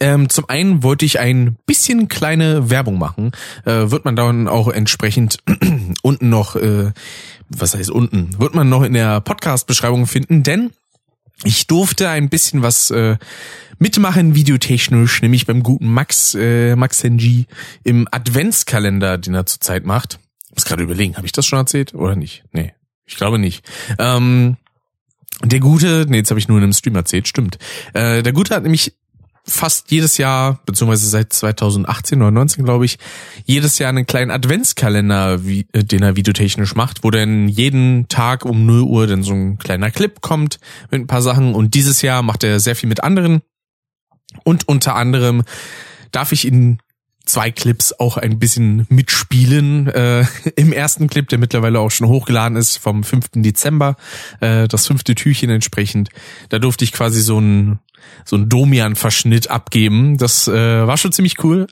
Ähm, 0.00 0.30
zum 0.30 0.48
einen 0.48 0.82
wollte 0.82 1.04
ich 1.04 1.20
ein 1.20 1.56
bisschen 1.66 2.08
kleine 2.08 2.70
Werbung 2.70 2.98
machen. 2.98 3.32
Äh, 3.66 3.90
wird 3.90 4.04
man 4.04 4.16
dann 4.16 4.48
auch 4.48 4.68
entsprechend 4.68 5.38
unten 6.02 6.30
noch, 6.30 6.56
äh, 6.56 6.92
was 7.50 7.74
heißt 7.74 7.90
unten, 7.90 8.38
wird 8.38 8.54
man 8.54 8.68
noch 8.68 8.82
in 8.82 8.94
der 8.94 9.20
Podcast-Beschreibung 9.20 10.06
finden, 10.06 10.42
denn 10.42 10.70
ich 11.42 11.66
durfte 11.66 12.08
ein 12.08 12.30
bisschen 12.30 12.62
was 12.62 12.90
äh, 12.90 13.18
mitmachen, 13.78 14.34
videotechnisch, 14.34 15.20
nämlich 15.20 15.46
beim 15.46 15.62
guten 15.62 15.92
Max, 15.92 16.34
äh, 16.34 16.76
Max 16.76 17.00
Senji 17.00 17.46
im 17.82 18.08
Adventskalender, 18.10 19.18
den 19.18 19.34
er 19.34 19.44
zurzeit 19.44 19.84
macht. 19.84 20.18
Ich 20.48 20.54
muss 20.54 20.64
gerade 20.64 20.82
überlegen, 20.82 21.16
habe 21.16 21.26
ich 21.26 21.32
das 21.32 21.44
schon 21.44 21.58
erzählt 21.58 21.94
oder 21.94 22.16
nicht? 22.16 22.44
Nee, 22.52 22.72
ich 23.04 23.16
glaube 23.16 23.38
nicht. 23.38 23.68
Ähm, 23.98 24.56
der 25.42 25.60
Gute, 25.60 26.06
nee, 26.08 26.18
jetzt 26.18 26.30
habe 26.30 26.38
ich 26.38 26.48
nur 26.48 26.58
in 26.58 26.64
einem 26.64 26.72
Stream 26.72 26.94
erzählt, 26.94 27.28
stimmt. 27.28 27.58
Äh, 27.92 28.22
der 28.22 28.32
Gute 28.32 28.54
hat 28.54 28.62
nämlich 28.62 28.94
fast 29.46 29.90
jedes 29.90 30.16
Jahr, 30.16 30.60
beziehungsweise 30.64 31.08
seit 31.08 31.32
2018 31.32 32.20
oder 32.22 32.30
19, 32.30 32.64
glaube 32.64 32.86
ich, 32.86 32.98
jedes 33.44 33.78
Jahr 33.78 33.90
einen 33.90 34.06
kleinen 34.06 34.30
Adventskalender, 34.30 35.40
äh, 35.44 35.84
den 35.84 36.02
er 36.02 36.16
videotechnisch 36.16 36.74
macht, 36.74 37.04
wo 37.04 37.10
dann 37.10 37.48
jeden 37.48 38.08
Tag 38.08 38.44
um 38.44 38.64
0 38.64 38.82
Uhr 38.82 39.06
dann 39.06 39.22
so 39.22 39.32
ein 39.32 39.58
kleiner 39.58 39.90
Clip 39.90 40.20
kommt 40.20 40.58
mit 40.90 41.02
ein 41.02 41.06
paar 41.06 41.22
Sachen. 41.22 41.54
Und 41.54 41.74
dieses 41.74 42.02
Jahr 42.02 42.22
macht 42.22 42.42
er 42.42 42.58
sehr 42.58 42.76
viel 42.76 42.88
mit 42.88 43.02
anderen. 43.02 43.42
Und 44.44 44.66
unter 44.66 44.96
anderem 44.96 45.42
darf 46.10 46.32
ich 46.32 46.46
in 46.46 46.78
zwei 47.24 47.50
Clips 47.50 47.92
auch 47.92 48.16
ein 48.16 48.38
bisschen 48.38 48.86
mitspielen. 48.88 49.88
Äh, 49.88 50.24
Im 50.56 50.72
ersten 50.72 51.08
Clip, 51.08 51.28
der 51.28 51.38
mittlerweile 51.38 51.80
auch 51.80 51.90
schon 51.90 52.08
hochgeladen 52.08 52.56
ist, 52.56 52.76
vom 52.76 53.04
5. 53.04 53.26
Dezember, 53.36 53.96
äh, 54.40 54.68
das 54.68 54.86
fünfte 54.86 55.14
Türchen 55.14 55.50
entsprechend. 55.50 56.10
Da 56.48 56.58
durfte 56.58 56.84
ich 56.84 56.92
quasi 56.92 57.20
so 57.20 57.38
ein 57.38 57.78
so 58.24 58.36
ein 58.36 58.48
Domian-Verschnitt 58.48 59.50
abgeben. 59.50 60.18
Das 60.18 60.48
äh, 60.48 60.86
war 60.86 60.96
schon 60.96 61.12
ziemlich 61.12 61.42
cool. 61.44 61.66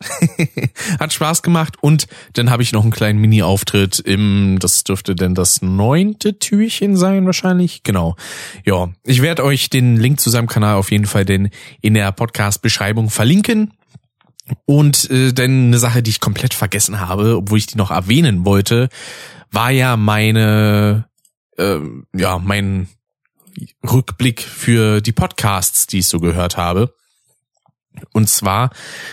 Hat 1.00 1.12
Spaß 1.12 1.42
gemacht. 1.42 1.76
Und 1.80 2.07
dann 2.34 2.50
habe 2.50 2.62
ich 2.62 2.72
noch 2.72 2.82
einen 2.82 2.90
kleinen 2.90 3.18
Mini-Auftritt 3.20 3.98
im, 3.98 4.59
das 4.59 4.84
dürfte 4.84 5.14
denn 5.14 5.34
das 5.34 5.62
neunte 5.62 6.38
Türchen 6.38 6.96
sein 6.96 7.26
wahrscheinlich. 7.26 7.82
Genau. 7.82 8.16
Ja, 8.64 8.90
ich 9.05 9.22
werde 9.22 9.44
euch 9.44 9.70
den 9.70 9.96
Link 9.96 10.20
zu 10.20 10.30
seinem 10.30 10.46
Kanal 10.46 10.76
auf 10.76 10.90
jeden 10.90 11.07
Fall 11.07 11.24
denn 11.24 11.50
in 11.80 11.94
der 11.94 12.12
Podcast-Beschreibung 12.12 13.11
verlinken. 13.11 13.72
Und 14.64 15.11
äh, 15.11 15.32
denn 15.32 15.68
eine 15.68 15.78
Sache, 15.78 16.03
die 16.03 16.11
ich 16.11 16.20
komplett 16.20 16.55
vergessen 16.55 17.00
habe, 17.00 17.36
obwohl 17.36 17.59
ich 17.59 17.66
die 17.66 17.78
noch 17.78 17.90
erwähnen 17.90 18.44
wollte, 18.44 18.88
war 19.50 19.70
ja 19.70 19.96
meine, 19.96 21.07
äh, 21.57 21.78
ja, 22.14 22.38
mein 22.38 22.88
Rückblick 23.88 24.40
für 24.40 25.00
die 25.00 25.12
Podcasts, 25.12 25.86
die 25.86 25.98
ich 25.98 26.09
so 26.09 26.20
gehört 26.20 26.57
habe. 26.57 26.94
Und 28.12 28.28
zwar 28.28 28.70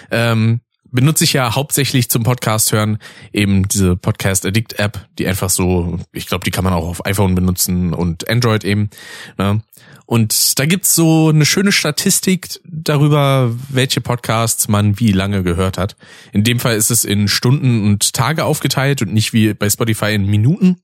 ähm, 0.09 0.61
benutze 0.91 1.23
ich 1.23 1.33
ja 1.33 1.55
hauptsächlich 1.55 2.09
zum 2.09 2.23
Podcast 2.23 2.71
hören 2.71 2.97
eben 3.33 3.67
diese 3.67 3.95
Podcast 3.95 4.45
Addict 4.45 4.79
App, 4.79 5.07
die 5.17 5.27
einfach 5.27 5.49
so, 5.49 5.99
ich 6.11 6.27
glaube, 6.27 6.43
die 6.45 6.51
kann 6.51 6.63
man 6.63 6.73
auch 6.73 6.87
auf 6.87 7.05
iPhone 7.05 7.35
benutzen 7.35 7.93
und 7.93 8.29
Android 8.29 8.63
eben. 8.63 8.89
Ne? 9.37 9.61
Und 10.09 10.57
da 10.57 10.65
gibt's 10.65 10.95
so 10.95 11.29
eine 11.29 11.45
schöne 11.45 11.71
Statistik 11.71 12.59
darüber, 12.63 13.55
welche 13.69 14.01
Podcasts 14.01 14.67
man 14.67 14.99
wie 14.99 15.11
lange 15.11 15.43
gehört 15.43 15.77
hat. 15.77 15.95
In 16.33 16.43
dem 16.43 16.59
Fall 16.59 16.77
ist 16.77 16.89
es 16.89 17.05
in 17.05 17.27
Stunden 17.27 17.85
und 17.85 18.11
Tage 18.13 18.43
aufgeteilt 18.43 19.03
und 19.03 19.13
nicht 19.13 19.33
wie 19.33 19.53
bei 19.53 19.69
Spotify 19.69 20.15
in 20.15 20.25
Minuten. 20.25 20.81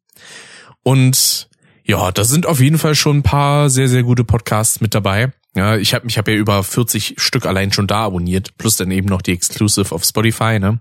Und 0.84 1.50
ja, 1.84 2.12
da 2.12 2.24
sind 2.24 2.46
auf 2.46 2.60
jeden 2.60 2.78
Fall 2.78 2.94
schon 2.94 3.18
ein 3.18 3.24
paar 3.24 3.72
sehr, 3.72 3.88
sehr 3.88 4.04
gute 4.04 4.26
Podcasts 4.26 4.80
mit 4.80 4.94
dabei. 4.94 5.34
Ja, 5.56 5.76
ich 5.76 5.96
habe 5.96 6.06
ich 6.08 6.20
hab 6.20 6.28
ja 6.28 6.36
über 6.36 6.62
40 6.62 7.16
Stück 7.18 7.48
allein 7.48 7.72
schon 7.72 7.88
da 7.88 8.06
abonniert, 8.06 8.56
plus 8.60 8.78
dann 8.78 8.92
eben 8.92 9.08
noch 9.08 9.24
die 9.24 9.34
Exclusive 9.34 9.96
auf 9.96 10.04
Spotify, 10.04 10.60
ne? 10.60 10.80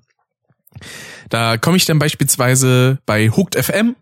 Da 1.30 1.56
komme 1.56 1.78
ich 1.78 1.86
dann 1.86 1.98
beispielsweise 1.98 2.98
bei 3.06 3.30
Hooked 3.30 3.56
FM 3.56 3.96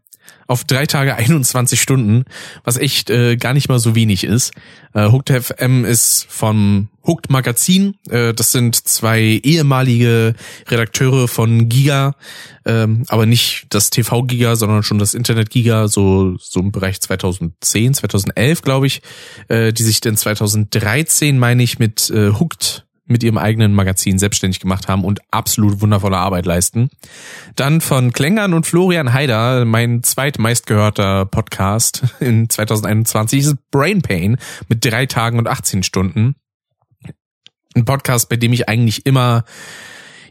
auf 0.47 0.65
drei 0.65 0.87
Tage 0.87 1.17
21 1.17 1.81
Stunden, 1.81 2.25
was 2.65 2.77
echt 2.77 3.11
äh, 3.11 3.37
gar 3.37 3.55
nicht 3.55 3.69
mal 3.69 3.79
so 3.79 3.95
wenig 3.95 4.25
ist. 4.25 4.53
Äh, 4.95 5.11
Hooked 5.11 5.31
FM 5.31 5.85
ist 5.85 6.27
vom 6.29 6.89
Hooked 7.07 7.31
Magazin. 7.31 7.97
Äh, 8.09 8.35
das 8.35 8.53
sind 8.53 8.77
zwei 8.77 9.41
ehemalige 9.43 10.35
Redakteure 10.69 11.29
von 11.29 11.69
Giga, 11.69 12.15
ähm, 12.65 13.05
aber 13.09 13.27
nicht 13.27 13.67
das 13.71 13.91
TV 13.91 14.23
Giga, 14.25 14.57
sondern 14.57 14.83
schon 14.83 14.99
das 14.99 15.15
Internet 15.15 15.51
Giga, 15.51 15.89
so 15.89 16.37
so 16.39 16.61
im 16.61 16.73
Bereich 16.73 17.01
2010, 17.01 17.95
2011 17.95 18.63
glaube 18.63 18.87
ich, 18.87 19.03
äh, 19.49 19.73
die 19.73 19.83
sich 19.83 20.01
dann 20.01 20.17
2013 20.17 21.39
meine 21.39 21.63
ich 21.63 21.79
mit 21.79 22.11
äh, 22.11 22.31
Hooked 22.31 22.85
mit 23.07 23.23
ihrem 23.23 23.39
eigenen 23.39 23.75
Magazin 23.75 24.19
selbstständig 24.19 24.61
gemacht 24.61 24.89
haben 24.89 25.05
und 25.05 25.21
absolut 25.31 25.81
wundervolle 25.81 26.17
Arbeit 26.17 26.47
leisten. 26.47 26.89
Dann 27.57 27.81
von 27.81 28.13
Klängern 28.13 28.55
und 28.55 28.67
Florian 28.67 29.13
Haider, 29.13 29.65
mein 29.65 30.03
zweitmeistgehörter 30.03 31.27
Podcast 31.27 32.05
in 32.21 32.49
2021 32.49 33.41
ist 33.41 33.71
Brain 33.71 34.03
Pain 34.03 34.39
mit 34.69 34.85
drei 34.85 35.07
Tagen 35.07 35.39
und 35.39 35.49
18 35.49 35.83
Stunden. 35.83 36.37
Ein 37.75 37.85
Podcast, 37.85 38.29
bei 38.29 38.37
dem 38.37 38.53
ich 38.53 38.69
eigentlich 38.69 39.07
immer 39.07 39.45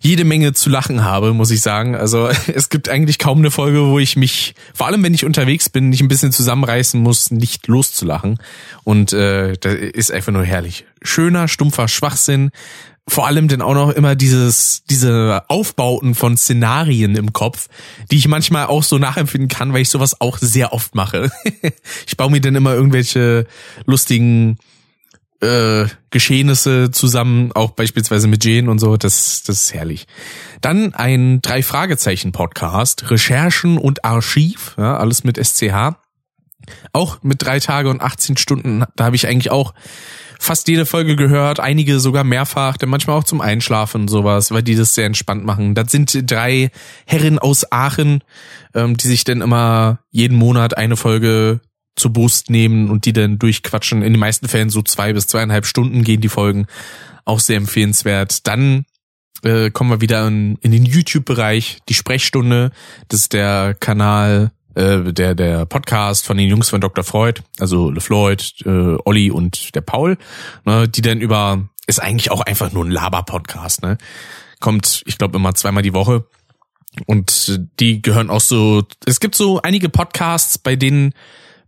jede 0.01 0.25
Menge 0.25 0.53
zu 0.53 0.69
lachen 0.69 1.03
habe, 1.03 1.33
muss 1.33 1.51
ich 1.51 1.61
sagen. 1.61 1.95
Also 1.95 2.27
es 2.53 2.69
gibt 2.69 2.89
eigentlich 2.89 3.19
kaum 3.19 3.39
eine 3.39 3.51
Folge, 3.51 3.85
wo 3.85 3.99
ich 3.99 4.15
mich, 4.15 4.55
vor 4.73 4.87
allem 4.87 5.03
wenn 5.03 5.13
ich 5.13 5.25
unterwegs 5.25 5.69
bin, 5.69 5.89
nicht 5.89 6.01
ein 6.01 6.07
bisschen 6.07 6.31
zusammenreißen 6.31 7.01
muss, 7.01 7.31
nicht 7.31 7.67
loszulachen. 7.67 8.39
Und 8.83 9.13
äh, 9.13 9.53
das 9.59 9.75
ist 9.75 10.11
einfach 10.11 10.33
nur 10.33 10.43
herrlich. 10.43 10.85
Schöner, 11.01 11.47
stumpfer 11.47 11.87
Schwachsinn. 11.87 12.49
Vor 13.07 13.27
allem 13.27 13.47
denn 13.47 13.61
auch 13.61 13.73
noch 13.73 13.89
immer 13.89 14.15
dieses, 14.15 14.83
diese 14.89 15.43
Aufbauten 15.47 16.15
von 16.15 16.37
Szenarien 16.37 17.15
im 17.15 17.33
Kopf, 17.33 17.67
die 18.11 18.17
ich 18.17 18.27
manchmal 18.27 18.67
auch 18.67 18.83
so 18.83 18.97
nachempfinden 18.97 19.49
kann, 19.49 19.73
weil 19.73 19.81
ich 19.81 19.89
sowas 19.89 20.21
auch 20.21 20.37
sehr 20.37 20.71
oft 20.71 20.95
mache. 20.95 21.31
ich 22.07 22.15
baue 22.17 22.31
mir 22.31 22.41
dann 22.41 22.55
immer 22.55 22.73
irgendwelche 22.73 23.45
lustigen 23.85 24.57
äh, 25.41 25.87
Geschehnisse 26.11 26.91
zusammen, 26.91 27.51
auch 27.53 27.71
beispielsweise 27.71 28.27
mit 28.27 28.45
Jane 28.45 28.69
und 28.69 28.79
so, 28.79 28.95
das, 28.97 29.43
das 29.43 29.63
ist 29.63 29.73
herrlich. 29.73 30.07
Dann 30.61 30.93
ein 30.93 31.41
Drei-Fragezeichen-Podcast, 31.41 33.09
Recherchen 33.09 33.77
und 33.77 34.05
Archiv, 34.05 34.75
ja, 34.77 34.97
alles 34.97 35.23
mit 35.23 35.43
SCH. 35.43 35.95
Auch 36.93 37.23
mit 37.23 37.43
drei 37.43 37.59
Tage 37.59 37.89
und 37.89 38.01
18 38.01 38.37
Stunden, 38.37 38.83
da 38.95 39.05
habe 39.05 39.15
ich 39.15 39.27
eigentlich 39.27 39.49
auch 39.49 39.73
fast 40.39 40.67
jede 40.67 40.85
Folge 40.85 41.15
gehört, 41.15 41.59
einige 41.59 41.99
sogar 41.99 42.23
mehrfach, 42.23 42.77
denn 42.77 42.89
manchmal 42.89 43.17
auch 43.17 43.23
zum 43.23 43.41
Einschlafen 43.41 44.01
und 44.01 44.07
sowas, 44.09 44.51
weil 44.51 44.61
die 44.61 44.75
das 44.75 44.93
sehr 44.93 45.05
entspannt 45.05 45.43
machen. 45.43 45.73
Das 45.73 45.91
sind 45.91 46.29
drei 46.29 46.69
Herren 47.05 47.39
aus 47.39 47.71
Aachen, 47.71 48.23
ähm, 48.75 48.95
die 48.95 49.07
sich 49.07 49.23
dann 49.23 49.41
immer 49.41 49.99
jeden 50.11 50.37
Monat 50.37 50.77
eine 50.77 50.97
Folge 50.97 51.61
zu 51.95 52.11
Brust 52.13 52.49
nehmen 52.49 52.89
und 52.89 53.05
die 53.05 53.13
dann 53.13 53.39
durchquatschen. 53.39 54.01
In 54.01 54.13
den 54.13 54.19
meisten 54.19 54.47
Fällen 54.47 54.69
so 54.69 54.81
zwei 54.81 55.13
bis 55.13 55.27
zweieinhalb 55.27 55.65
Stunden 55.65 56.03
gehen 56.03 56.21
die 56.21 56.29
Folgen. 56.29 56.67
Auch 57.25 57.39
sehr 57.39 57.57
empfehlenswert. 57.57 58.47
Dann 58.47 58.85
äh, 59.43 59.71
kommen 59.71 59.89
wir 59.89 60.01
wieder 60.01 60.27
in, 60.27 60.57
in 60.61 60.71
den 60.71 60.85
YouTube-Bereich, 60.85 61.79
die 61.89 61.93
Sprechstunde. 61.93 62.71
Das 63.07 63.21
ist 63.21 63.33
der 63.33 63.75
Kanal, 63.79 64.51
äh, 64.75 65.13
der, 65.13 65.35
der 65.35 65.65
Podcast 65.65 66.25
von 66.25 66.37
den 66.37 66.47
Jungs 66.47 66.69
von 66.69 66.81
Dr. 66.81 67.03
Freud, 67.03 67.41
also 67.59 67.89
LeFloid, 67.89 68.53
äh, 68.65 68.97
Olli 69.05 69.31
und 69.31 69.75
der 69.75 69.81
Paul, 69.81 70.17
ne, 70.65 70.87
die 70.87 71.01
dann 71.01 71.19
über, 71.19 71.69
ist 71.87 72.01
eigentlich 72.01 72.31
auch 72.31 72.41
einfach 72.41 72.71
nur 72.71 72.85
ein 72.85 72.91
Laber-Podcast, 72.91 73.81
ne? 73.83 73.97
Kommt, 74.59 75.01
ich 75.07 75.17
glaube, 75.17 75.37
immer 75.37 75.55
zweimal 75.55 75.81
die 75.81 75.93
Woche. 75.93 76.25
Und 77.07 77.59
die 77.79 78.01
gehören 78.01 78.29
auch 78.29 78.41
so, 78.41 78.83
es 79.05 79.19
gibt 79.19 79.33
so 79.33 79.61
einige 79.61 79.89
Podcasts, 79.89 80.59
bei 80.59 80.75
denen 80.75 81.13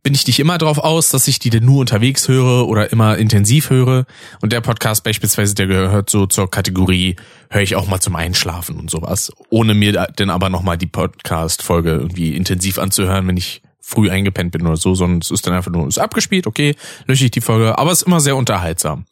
bin 0.04 0.14
ich 0.14 0.28
nicht 0.28 0.40
immer 0.40 0.58
drauf 0.58 0.80
aus, 0.80 1.10
dass 1.10 1.30
ich 1.30 1.40
die 1.40 1.50
denn 1.50 1.64
nur 1.64 1.80
unterwegs 1.80 2.28
höre 2.28 2.68
oder 2.68 2.92
immer 2.92 3.18
intensiv 3.18 3.70
höre. 3.70 4.06
Und 4.42 4.52
der 4.52 4.60
Podcast 4.60 5.06
beispielsweise, 5.06 5.56
der 5.56 5.68
gehört 5.68 6.10
so 6.10 6.26
zur 6.26 6.52
Kategorie, 6.52 7.16
höre 7.50 7.62
ich 7.62 7.78
auch 7.78 7.88
mal 7.88 8.02
zum 8.02 8.18
Einschlafen 8.18 8.78
und 8.78 8.92
sowas. 8.92 9.32
Ohne 9.50 9.74
mir 9.74 10.08
denn 10.20 10.30
aber 10.30 10.50
nochmal 10.50 10.78
die 10.78 10.88
Podcast-Folge 10.88 11.92
irgendwie 11.92 12.36
intensiv 12.36 12.80
anzuhören, 12.80 13.28
wenn 13.28 13.38
ich 13.38 13.62
früh 13.80 14.10
eingepennt 14.10 14.52
bin 14.52 14.68
oder 14.68 14.76
so, 14.76 14.94
sondern 14.94 15.20
es 15.20 15.32
ist 15.32 15.48
dann 15.48 15.54
einfach 15.54 15.72
nur, 15.72 15.88
ist 15.88 16.00
abgespielt, 16.00 16.48
okay, 16.48 16.76
lösche 17.06 17.26
ich 17.26 17.32
die 17.32 17.42
Folge, 17.42 17.78
aber 17.78 17.92
es 17.92 18.02
ist 18.02 18.08
immer 18.08 18.20
sehr 18.20 18.36
unterhaltsam. 18.36 19.06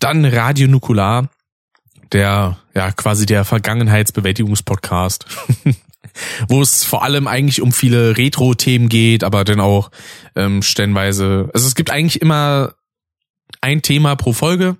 Dann 0.00 0.26
Radio 0.26 0.68
Nukular, 0.68 1.28
der, 2.12 2.58
ja, 2.74 2.92
quasi 2.92 3.24
der 3.24 3.44
Vergangenheitsbewältigungspodcast. 3.46 5.26
wo 6.48 6.62
es 6.62 6.84
vor 6.84 7.02
allem 7.02 7.26
eigentlich 7.26 7.62
um 7.62 7.72
viele 7.72 8.16
Retro-Themen 8.16 8.88
geht, 8.88 9.24
aber 9.24 9.44
dann 9.44 9.60
auch 9.60 9.90
ähm, 10.36 10.62
stellenweise. 10.62 11.50
Also 11.54 11.66
es 11.66 11.74
gibt 11.74 11.90
eigentlich 11.90 12.20
immer 12.20 12.74
ein 13.60 13.82
Thema 13.82 14.16
pro 14.16 14.32
Folge. 14.32 14.76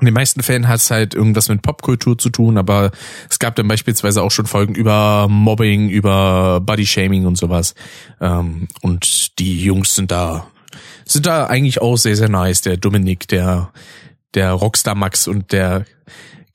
In 0.00 0.06
den 0.06 0.14
meisten 0.14 0.42
Fällen 0.42 0.66
hat 0.66 0.80
es 0.80 0.90
halt 0.90 1.14
irgendwas 1.14 1.48
mit 1.48 1.62
Popkultur 1.62 2.18
zu 2.18 2.28
tun, 2.28 2.58
aber 2.58 2.90
es 3.30 3.38
gab 3.38 3.54
dann 3.54 3.68
beispielsweise 3.68 4.22
auch 4.22 4.32
schon 4.32 4.46
Folgen 4.46 4.74
über 4.74 5.28
Mobbing, 5.28 5.88
über 5.88 6.60
Body-Shaming 6.60 7.26
und 7.26 7.36
sowas. 7.36 7.76
Ähm, 8.20 8.66
und 8.82 9.38
die 9.38 9.62
Jungs 9.62 9.94
sind 9.94 10.10
da, 10.10 10.48
sind 11.04 11.26
da 11.26 11.46
eigentlich 11.46 11.80
auch 11.80 11.96
sehr, 11.96 12.16
sehr 12.16 12.28
nice. 12.28 12.62
Der 12.62 12.76
Dominik, 12.76 13.28
der, 13.28 13.70
der 14.34 14.50
Rockstar 14.50 14.96
Max 14.96 15.28
und 15.28 15.52
der 15.52 15.84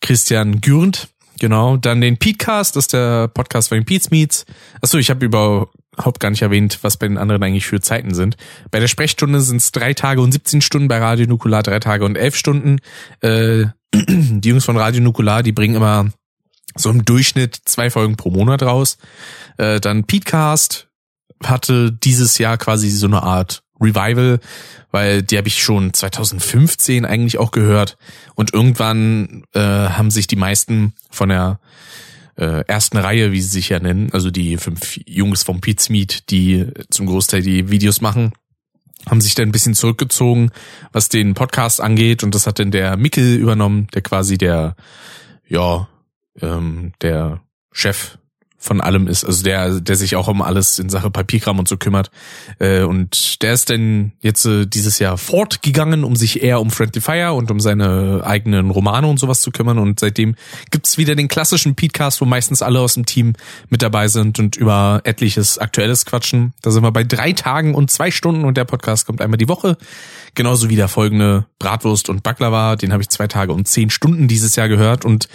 Christian 0.02 0.60
Gürnt. 0.60 1.08
Genau, 1.40 1.78
dann 1.78 2.02
den 2.02 2.18
Petecast, 2.18 2.76
das 2.76 2.86
ist 2.86 2.94
der 2.94 3.28
Podcast 3.30 3.70
von 3.70 3.78
den 3.78 3.86
Pete's 3.86 4.12
Meets. 4.12 4.46
Achso, 4.82 4.98
ich 4.98 5.10
habe 5.10 5.26
überhaupt 5.26 6.20
gar 6.20 6.30
nicht 6.30 6.42
erwähnt, 6.42 6.80
was 6.82 6.98
bei 6.98 7.08
den 7.08 7.18
anderen 7.18 7.42
eigentlich 7.42 7.66
für 7.66 7.80
Zeiten 7.80 8.14
sind. 8.14 8.36
Bei 8.72 8.80
der 8.80 8.88
Sprechstunde 8.88 9.40
sind 9.42 9.58
es 9.58 9.72
drei 9.72 9.94
Tage 9.94 10.22
und 10.22 10.32
17 10.32 10.62
Stunden, 10.62 10.88
bei 10.88 11.00
Radio 11.00 11.28
Nukular 11.28 11.64
drei 11.64 11.80
Tage 11.80 12.06
und 12.06 12.18
elf 12.18 12.36
Stunden. 12.36 12.80
Äh, 13.22 13.66
die 13.94 14.50
Jungs 14.50 14.66
von 14.66 14.78
Radio 14.78 15.02
Nukular, 15.02 15.42
die 15.42 15.54
bringen 15.54 15.76
immer 15.76 16.10
so 16.76 16.90
im 16.90 17.06
Durchschnitt 17.06 17.60
zwei 17.66 17.90
Folgen 17.90 18.18
pro 18.18 18.30
Monat 18.30 18.64
raus. 18.64 18.98
Äh, 19.58 19.80
dann 19.80 20.04
Petecast 20.04 20.88
hatte 21.44 21.92
dieses 21.92 22.38
Jahr 22.38 22.58
quasi 22.58 22.90
so 22.90 23.08
eine 23.08 23.24
Art 23.24 23.64
Revival, 23.80 24.40
weil 24.92 25.22
die 25.24 25.38
habe 25.38 25.48
ich 25.48 25.62
schon 25.62 25.94
2015 25.94 27.06
eigentlich 27.06 27.38
auch 27.38 27.52
gehört. 27.52 27.98
Und 28.36 28.54
irgendwann 28.54 29.44
äh, 29.54 29.60
haben 29.60 30.12
sich 30.12 30.28
die 30.28 30.36
meisten 30.36 30.94
von 31.10 31.30
der 31.30 31.60
äh, 32.36 32.64
ersten 32.68 32.98
Reihe, 32.98 33.32
wie 33.32 33.42
sie 33.42 33.50
sich 33.50 33.70
ja 33.70 33.80
nennen, 33.80 34.10
also 34.14 34.32
die 34.32 34.58
fünf 34.58 35.00
Jungs 35.06 35.44
vom 35.44 35.62
Pete's 35.62 35.90
Meet, 35.90 36.30
die 36.30 36.68
zum 36.90 37.06
Großteil 37.06 37.42
die 37.42 37.70
Videos 37.70 38.02
machen, 38.02 38.32
haben 39.08 39.22
sich 39.22 39.36
dann 39.36 39.50
ein 39.50 39.52
bisschen 39.52 39.76
zurückgezogen, 39.76 40.52
was 40.92 41.10
den 41.10 41.34
Podcast 41.34 41.82
angeht. 41.82 42.24
Und 42.24 42.36
das 42.36 42.48
hat 42.48 42.60
dann 42.60 42.72
der 42.72 42.96
Mickel 42.98 43.36
übernommen, 43.36 43.88
der 43.94 44.02
quasi 44.02 44.38
der 44.38 44.76
ja 45.48 45.88
ähm, 46.42 46.94
der 47.02 47.42
Chef 47.72 48.19
von 48.62 48.82
allem 48.82 49.08
ist, 49.08 49.24
also 49.24 49.42
der, 49.42 49.80
der 49.80 49.96
sich 49.96 50.18
auch 50.18 50.28
um 50.28 50.42
alles 50.42 50.80
in 50.80 50.90
Sache 50.90 51.10
Papierkram 51.10 51.60
und 51.60 51.68
so 51.70 51.78
kümmert. 51.78 52.12
Äh, 52.60 52.84
und 52.84 53.42
der 53.42 53.54
ist 53.54 53.70
denn 53.70 54.12
jetzt 54.22 54.46
äh, 54.46 54.66
dieses 54.66 55.00
Jahr 55.00 55.18
fortgegangen, 55.18 56.04
um 56.04 56.18
sich 56.18 56.44
eher 56.44 56.60
um 56.60 56.70
Friendly 56.70 57.00
Fire 57.00 57.34
und 57.34 57.50
um 57.52 57.62
seine 57.62 58.22
eigenen 58.26 58.70
Romane 58.70 59.08
und 59.08 59.18
sowas 59.18 59.40
zu 59.40 59.52
kümmern. 59.52 59.80
Und 59.80 60.02
seitdem 60.02 60.36
gibt's 60.72 60.98
wieder 60.98 61.16
den 61.16 61.30
klassischen 61.30 61.76
Podcast, 61.76 62.20
wo 62.20 62.26
meistens 62.26 62.62
alle 62.62 62.82
aus 62.82 62.96
dem 62.96 63.06
Team 63.06 63.34
mit 63.70 63.82
dabei 63.82 64.10
sind 64.10 64.40
und 64.40 64.58
über 64.58 65.02
etliches 65.06 65.58
Aktuelles 65.58 66.06
quatschen. 66.06 66.54
Da 66.62 66.72
sind 66.72 66.84
wir 66.84 66.92
bei 66.92 67.06
drei 67.06 67.32
Tagen 67.32 67.76
und 67.76 67.90
zwei 67.90 68.12
Stunden 68.12 68.44
und 68.44 68.58
der 68.58 68.66
Podcast 68.66 69.06
kommt 69.06 69.22
einmal 69.22 69.38
die 69.38 69.48
Woche. 69.48 69.78
Genauso 70.36 70.70
wie 70.70 70.76
der 70.76 70.90
folgende 70.90 71.46
Bratwurst 71.60 72.10
und 72.10 72.24
Baklava, 72.24 72.76
den 72.76 72.92
habe 72.92 73.02
ich 73.02 73.10
zwei 73.10 73.28
Tage 73.28 73.54
und 73.54 73.70
zehn 73.70 73.90
Stunden 73.90 74.28
dieses 74.28 74.58
Jahr 74.58 74.68
gehört 74.68 75.06
und 75.06 75.30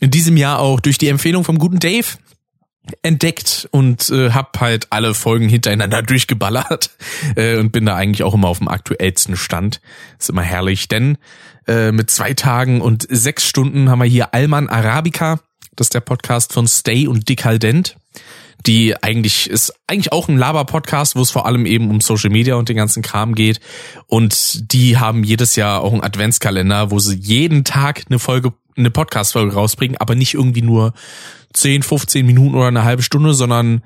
in 0.00 0.10
diesem 0.10 0.36
Jahr 0.36 0.58
auch 0.58 0.80
durch 0.80 0.98
die 0.98 1.08
Empfehlung 1.08 1.44
vom 1.44 1.58
guten 1.58 1.78
Dave 1.78 2.06
entdeckt 3.02 3.68
und 3.70 4.08
äh, 4.10 4.30
hab 4.30 4.60
halt 4.60 4.88
alle 4.90 5.14
Folgen 5.14 5.48
hintereinander 5.48 6.02
durchgeballert 6.02 6.90
äh, 7.36 7.56
und 7.56 7.72
bin 7.72 7.86
da 7.86 7.96
eigentlich 7.96 8.22
auch 8.22 8.34
immer 8.34 8.48
auf 8.48 8.58
dem 8.58 8.68
aktuellsten 8.68 9.36
Stand. 9.36 9.80
Ist 10.18 10.30
immer 10.30 10.42
herrlich, 10.42 10.88
denn 10.88 11.18
äh, 11.66 11.92
mit 11.92 12.10
zwei 12.10 12.34
Tagen 12.34 12.80
und 12.80 13.06
sechs 13.08 13.46
Stunden 13.46 13.90
haben 13.90 14.00
wir 14.00 14.06
hier 14.06 14.34
Alman 14.34 14.68
Arabica. 14.68 15.40
Das 15.76 15.86
ist 15.86 15.94
der 15.94 16.00
Podcast 16.00 16.52
von 16.52 16.66
Stay 16.66 17.06
und 17.06 17.28
Decadent. 17.28 17.96
Die 18.66 19.02
eigentlich 19.02 19.48
ist 19.48 19.72
eigentlich 19.86 20.12
auch 20.12 20.28
ein 20.28 20.36
Laber-Podcast, 20.36 21.16
wo 21.16 21.22
es 21.22 21.30
vor 21.30 21.46
allem 21.46 21.64
eben 21.64 21.88
um 21.88 22.02
Social 22.02 22.28
Media 22.28 22.56
und 22.56 22.68
den 22.68 22.76
ganzen 22.76 23.02
Kram 23.02 23.34
geht. 23.34 23.60
Und 24.06 24.72
die 24.72 24.98
haben 24.98 25.24
jedes 25.24 25.56
Jahr 25.56 25.80
auch 25.80 25.92
einen 25.92 26.02
Adventskalender, 26.02 26.90
wo 26.90 26.98
sie 26.98 27.16
jeden 27.16 27.64
Tag 27.64 28.04
eine 28.08 28.18
Folge, 28.18 28.52
eine 28.76 28.90
Podcast-Folge 28.90 29.54
rausbringen, 29.54 29.96
aber 29.96 30.14
nicht 30.14 30.34
irgendwie 30.34 30.62
nur 30.62 30.92
10, 31.52 31.82
15 31.82 32.26
Minuten 32.26 32.54
oder 32.54 32.68
eine 32.68 32.84
halbe 32.84 33.02
Stunde, 33.02 33.34
sondern 33.34 33.82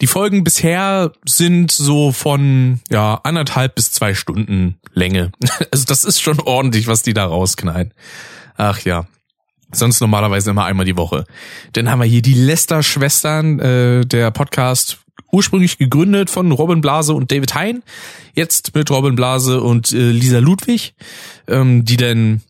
die 0.00 0.06
Folgen 0.06 0.44
bisher 0.44 1.12
sind 1.24 1.72
so 1.72 2.12
von 2.12 2.80
ja 2.90 3.20
anderthalb 3.24 3.74
bis 3.74 3.92
zwei 3.92 4.14
Stunden 4.14 4.78
Länge. 4.92 5.32
Also 5.70 5.84
das 5.86 6.04
ist 6.04 6.20
schon 6.20 6.40
ordentlich, 6.40 6.86
was 6.86 7.02
die 7.02 7.14
da 7.14 7.26
rausknallen. 7.26 7.92
Ach 8.56 8.80
ja. 8.80 9.06
Sonst 9.70 10.00
normalerweise 10.00 10.50
immer 10.50 10.64
einmal 10.64 10.86
die 10.86 10.96
Woche. 10.96 11.26
Dann 11.72 11.90
haben 11.90 11.98
wir 11.98 12.06
hier 12.06 12.22
die 12.22 12.34
Lester-Schwestern, 12.34 13.58
äh, 13.58 14.06
der 14.06 14.30
Podcast 14.30 14.98
ursprünglich 15.30 15.76
gegründet 15.76 16.30
von 16.30 16.50
Robin 16.52 16.80
Blase 16.80 17.12
und 17.12 17.30
David 17.30 17.54
Hein. 17.54 17.82
Jetzt 18.34 18.74
mit 18.74 18.90
Robin 18.90 19.14
Blase 19.14 19.60
und 19.60 19.92
äh, 19.92 20.10
Lisa 20.10 20.38
Ludwig, 20.38 20.94
ähm, 21.48 21.84
die 21.84 21.98
dann 21.98 22.40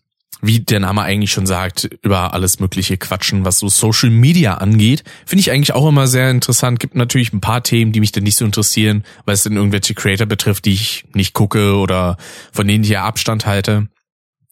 wie 0.41 0.59
der 0.59 0.79
Name 0.79 1.01
eigentlich 1.01 1.31
schon 1.31 1.45
sagt, 1.45 1.89
über 2.01 2.33
alles 2.33 2.59
mögliche 2.59 2.97
quatschen, 2.97 3.45
was 3.45 3.59
so 3.59 3.69
Social 3.69 4.09
Media 4.09 4.55
angeht. 4.55 5.03
Finde 5.25 5.41
ich 5.41 5.51
eigentlich 5.51 5.73
auch 5.73 5.87
immer 5.87 6.07
sehr 6.07 6.31
interessant. 6.31 6.79
Gibt 6.79 6.95
natürlich 6.95 7.33
ein 7.33 7.41
paar 7.41 7.63
Themen, 7.63 7.91
die 7.91 7.99
mich 7.99 8.11
dann 8.11 8.23
nicht 8.23 8.37
so 8.37 8.45
interessieren, 8.45 9.03
weil 9.25 9.33
es 9.33 9.43
dann 9.43 9.57
irgendwelche 9.57 9.93
Creator 9.93 10.27
betrifft, 10.27 10.65
die 10.65 10.73
ich 10.73 11.05
nicht 11.13 11.33
gucke 11.33 11.75
oder 11.75 12.17
von 12.51 12.67
denen 12.67 12.83
ich 12.83 12.89
ja 12.89 13.03
Abstand 13.03 13.45
halte. 13.45 13.87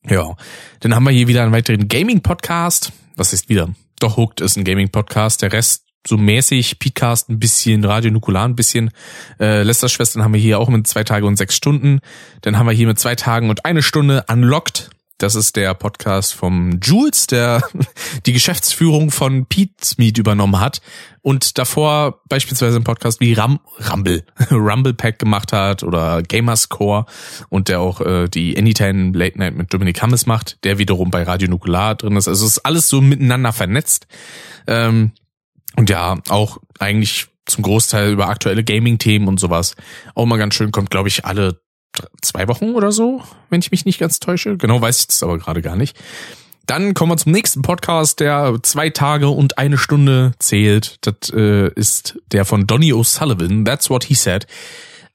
Ja, 0.09 0.35
dann 0.81 0.95
haben 0.95 1.03
wir 1.03 1.11
hier 1.11 1.27
wieder 1.27 1.43
einen 1.43 1.51
weiteren 1.51 1.88
Gaming-Podcast. 1.88 2.91
Was 3.15 3.33
ist 3.33 3.49
wieder? 3.49 3.69
Doch, 3.99 4.17
Hooked 4.17 4.41
ist 4.41 4.57
ein 4.57 4.63
Gaming-Podcast. 4.63 5.41
Der 5.41 5.51
Rest 5.51 5.83
so 6.07 6.17
mäßig, 6.17 6.79
Podcast 6.79 7.29
ein 7.29 7.39
bisschen, 7.39 7.83
Radio 7.83 8.11
Nukular 8.11 8.47
ein 8.47 8.55
bisschen. 8.55 8.91
Äh, 9.39 9.63
Lester-Schwestern 9.63 10.23
haben 10.23 10.33
wir 10.33 10.39
hier 10.39 10.59
auch 10.59 10.69
mit 10.69 10.88
zwei 10.88 11.03
Tage 11.03 11.25
und 11.25 11.35
sechs 11.35 11.55
Stunden. 11.55 11.99
Dann 12.41 12.57
haben 12.57 12.65
wir 12.65 12.73
hier 12.73 12.88
mit 12.88 12.99
zwei 12.99 13.15
Tagen 13.15 13.49
und 13.49 13.65
eine 13.65 13.83
Stunde 13.83 14.25
Unlocked. 14.29 14.89
Das 15.18 15.34
ist 15.34 15.55
der 15.55 15.74
Podcast 15.74 16.36
vom 16.36 16.80
Jules, 16.80 17.26
der 17.26 17.63
die 18.28 18.34
Geschäftsführung 18.34 19.09
von 19.09 19.47
Pete's 19.47 19.97
Meet 19.97 20.20
übernommen 20.20 20.59
hat 20.59 20.82
und 21.24 21.57
davor 21.57 22.22
beispielsweise 22.30 22.76
einen 22.76 22.84
Podcast 22.84 23.20
wie 23.20 23.34
Ram 23.34 23.59
Rumble, 23.91 24.24
Rumble 24.51 24.93
Pack 24.93 25.18
gemacht 25.18 25.53
hat 25.53 25.82
oder 25.82 26.22
Gamerscore 26.22 27.05
und 27.49 27.68
der 27.68 27.80
auch 27.80 27.99
äh, 28.01 28.28
die 28.28 28.55
Anytime 28.57 29.18
Late 29.18 29.39
Night 29.39 29.55
mit 29.55 29.74
Dominic 29.74 30.01
Hammes 30.03 30.28
macht, 30.28 30.63
der 30.63 30.78
wiederum 30.78 31.09
bei 31.09 31.24
Radio 31.24 31.49
Nukular 31.49 31.95
drin 31.95 32.15
ist. 32.15 32.28
Also 32.28 32.45
es 32.45 32.53
ist 32.53 32.65
alles 32.65 32.88
so 32.88 33.01
miteinander 33.01 33.53
vernetzt. 33.53 34.05
Ähm, 34.68 35.13
und 35.76 35.89
ja, 35.89 36.20
auch 36.30 36.59
eigentlich 36.78 37.28
zum 37.47 37.63
Großteil 37.63 38.11
über 38.11 38.30
aktuelle 38.30 38.63
Gaming-Themen 38.63 39.28
und 39.28 39.39
sowas. 39.39 39.76
Auch 40.13 40.26
mal 40.26 40.38
ganz 40.38 40.53
schön, 40.53 40.72
kommt, 40.72 40.91
glaube 40.91 41.07
ich, 41.07 41.26
alle 41.26 41.59
zwei 42.21 42.47
Wochen 42.47 42.75
oder 42.75 42.91
so, 42.91 43.21
wenn 43.49 43.61
ich 43.61 43.71
mich 43.71 43.85
nicht 43.85 43.99
ganz 43.99 44.19
täusche. 44.19 44.57
Genau 44.57 44.81
weiß 44.81 44.99
ich 44.99 45.07
das 45.07 45.23
aber 45.23 45.37
gerade 45.37 45.61
gar 45.61 45.75
nicht. 45.75 45.97
Dann 46.67 46.93
kommen 46.93 47.13
wir 47.13 47.17
zum 47.17 47.31
nächsten 47.31 47.61
Podcast, 47.61 48.19
der 48.19 48.55
zwei 48.61 48.89
Tage 48.89 49.29
und 49.29 49.57
eine 49.57 49.77
Stunde 49.77 50.33
zählt. 50.37 50.97
Das 51.01 51.31
äh, 51.33 51.71
ist 51.73 52.19
der 52.33 52.43
von 52.43 52.67
Donny 52.67 52.91
O'Sullivan. 52.91 53.63
That's 53.63 53.89
what 53.89 54.03
he 54.03 54.15
said. 54.15 54.47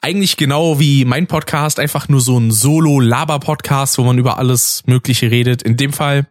Eigentlich 0.01 0.37
genau 0.37 0.81
wie 0.81 1.05
mein 1.05 1.27
Podcast, 1.27 1.79
einfach 1.79 2.09
nur 2.09 2.21
so 2.21 2.39
ein 2.39 2.51
Solo-Laber-Podcast, 2.51 3.99
wo 3.99 4.03
man 4.03 4.19
über 4.19 4.39
alles 4.39 4.83
Mögliche 4.87 5.31
redet. 5.31 5.63
In 5.63 5.77
dem 5.77 5.93
Fall 5.93 6.27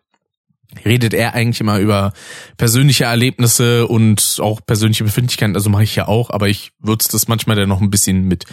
redet 0.86 1.14
er 1.14 1.34
eigentlich 1.34 1.62
immer 1.62 1.80
über 1.80 2.14
persönliche 2.58 3.06
Erlebnisse 3.06 3.88
und 3.88 4.38
auch 4.42 4.62
persönliche 4.66 5.04
Befindlichkeiten. 5.04 5.56
Also 5.56 5.70
mache 5.70 5.84
ich 5.84 5.96
ja 5.96 6.08
auch, 6.08 6.30
aber 6.30 6.48
ich 6.50 6.72
würze 6.80 7.10
das 7.12 7.28
manchmal 7.28 7.56
dann 7.56 7.70
noch 7.70 7.82
ein 7.82 7.92
bisschen 7.92 8.28
mit 8.28 8.46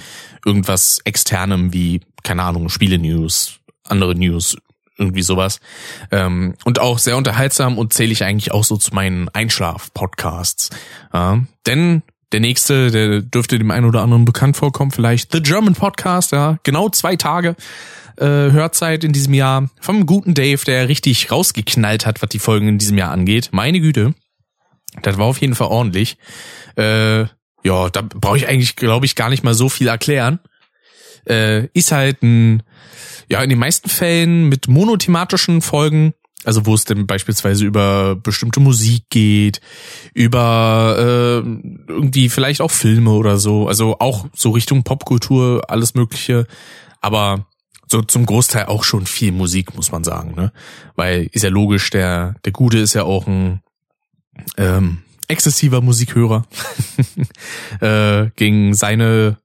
irgendwas 0.45 1.01
externem 1.05 1.73
wie, 1.73 2.01
keine 2.23 2.43
Ahnung, 2.43 2.69
Spiele-News, 2.69 3.61
andere 3.85 4.15
News, 4.15 4.57
irgendwie 4.97 5.23
sowas. 5.23 5.61
Ähm, 6.11 6.55
und 6.65 6.81
auch 6.81 6.99
sehr 6.99 7.17
unterhaltsam 7.17 7.79
und 7.79 7.93
zähle 7.93 8.13
ich 8.13 8.25
eigentlich 8.25 8.53
auch 8.53 8.65
so 8.65 8.77
zu 8.77 8.95
meinen 8.95 9.29
Einschlaf-Podcasts. 9.29 10.71
Ja, 11.13 11.41
denn 11.67 12.03
der 12.33 12.41
nächste, 12.41 12.91
der 12.91 13.23
dürfte 13.23 13.59
dem 13.59 13.71
einen 13.71 13.87
oder 13.87 14.03
anderen 14.03 14.25
bekannt 14.25 14.57
vorkommen, 14.57 14.91
vielleicht 14.91 15.33
The 15.33 15.43
German 15.43 15.75
Podcast, 15.75 16.33
ja, 16.33 16.59
genau 16.63 16.91
zwei 16.91 17.17
Tage 17.17 17.57
äh, 18.19 18.53
Hörzeit 18.53 19.05
in 19.05 19.13
diesem 19.13 19.35
Jahr 19.35 19.71
vom 19.81 20.07
guten 20.07 20.35
Dave, 20.35 20.65
der 20.65 20.89
richtig 20.89 21.31
rausgeknallt 21.31 22.07
hat, 22.07 22.23
was 22.23 22.29
die 22.29 22.39
Folgen 22.39 22.69
in 22.69 22.79
diesem 22.79 22.99
Jahr 22.99 23.11
angeht. 23.11 23.51
Meine 23.53 23.81
Güte. 23.81 24.15
Das 25.03 25.19
war 25.19 25.27
auf 25.27 25.41
jeden 25.41 25.55
Fall 25.55 25.69
ordentlich. 25.69 26.17
Äh, 26.77 27.27
ja, 27.65 27.91
da 27.91 28.03
brauche 28.03 28.37
ich 28.37 28.49
eigentlich, 28.49 28.77
glaube 28.77 29.07
ich, 29.07 29.15
gar 29.15 29.31
nicht 29.31 29.45
mal 29.45 29.55
so 29.55 29.69
viel 29.69 29.89
erklären. 29.89 30.41
Äh, 31.29 31.67
ist 31.75 31.93
halt 31.93 32.23
ein, 32.23 32.63
ja, 33.29 33.43
in 33.43 33.51
den 33.51 33.59
meisten 33.59 33.89
Fällen 33.89 34.49
mit 34.49 34.69
monothematischen 34.69 35.61
Folgen, 35.61 36.15
also 36.45 36.65
wo 36.67 36.75
es 36.75 36.85
denn 36.85 37.07
beispielsweise 37.07 37.65
über 37.65 38.17
bestimmte 38.17 38.61
Musik 38.61 39.05
geht, 39.11 39.61
über 40.15 40.97
äh, 40.99 41.49
irgendwie 41.89 42.29
vielleicht 42.29 42.61
auch 42.61 42.71
Filme 42.71 43.11
oder 43.11 43.39
so, 43.39 43.69
also 43.69 43.97
auch 43.99 44.27
so 44.35 44.51
Richtung 44.51 44.85
Popkultur, 44.85 45.63
alles 45.69 45.95
Mögliche, 45.95 46.47
aber 47.01 47.48
so 47.91 48.03
zum 48.03 48.27
Großteil 48.27 48.67
auch 48.67 48.85
schon 48.85 49.07
viel 49.07 49.33
Musik, 49.33 49.75
muss 49.75 49.93
man 49.93 50.05
sagen, 50.05 50.35
ne? 50.35 50.53
Weil 50.97 51.29
ist 51.33 51.43
ja 51.43 51.51
logisch, 51.51 51.91
der, 51.91 52.35
der 52.45 52.53
Gute 52.53 52.79
ist 52.79 52.95
ja 52.95 53.05
auch 53.05 53.27
ein 53.27 53.61
ähm, 54.57 55.03
exzessiver 55.29 55.81
Musikhörer. 55.81 56.47
äh, 57.81 58.31
gegen 58.37 58.75
seine 58.75 59.39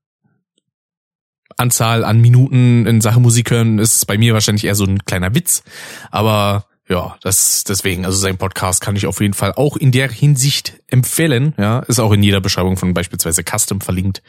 Anzahl 1.58 2.04
an 2.04 2.20
Minuten 2.20 2.86
in 2.86 3.02
Sache 3.02 3.20
Musik 3.20 3.52
hören 3.52 3.80
ist 3.80 4.06
bei 4.08 4.18
mir 4.18 4.34
wahrscheinlich 4.34 4.66
eher 4.66 4.76
so 4.76 4.86
ein 4.86 5.06
kleiner 5.06 5.36
Witz. 5.36 5.64
Aber 6.12 6.66
ja, 6.90 7.16
das 7.22 7.64
deswegen, 7.64 8.06
also 8.06 8.18
sein 8.18 8.38
Podcast 8.38 8.82
kann 8.82 8.96
ich 8.96 9.06
auf 9.06 9.22
jeden 9.22 9.34
Fall 9.34 9.54
auch 9.54 9.78
in 9.78 9.92
der 9.92 10.10
Hinsicht 10.10 10.82
empfehlen. 10.88 11.54
Ja, 11.58 11.80
ist 11.80 12.00
auch 12.00 12.12
in 12.12 12.24
jeder 12.24 12.42
Beschreibung 12.42 12.78
von 12.78 12.94
beispielsweise 12.94 13.44
Custom 13.44 13.82
verlinkt. 13.82 14.22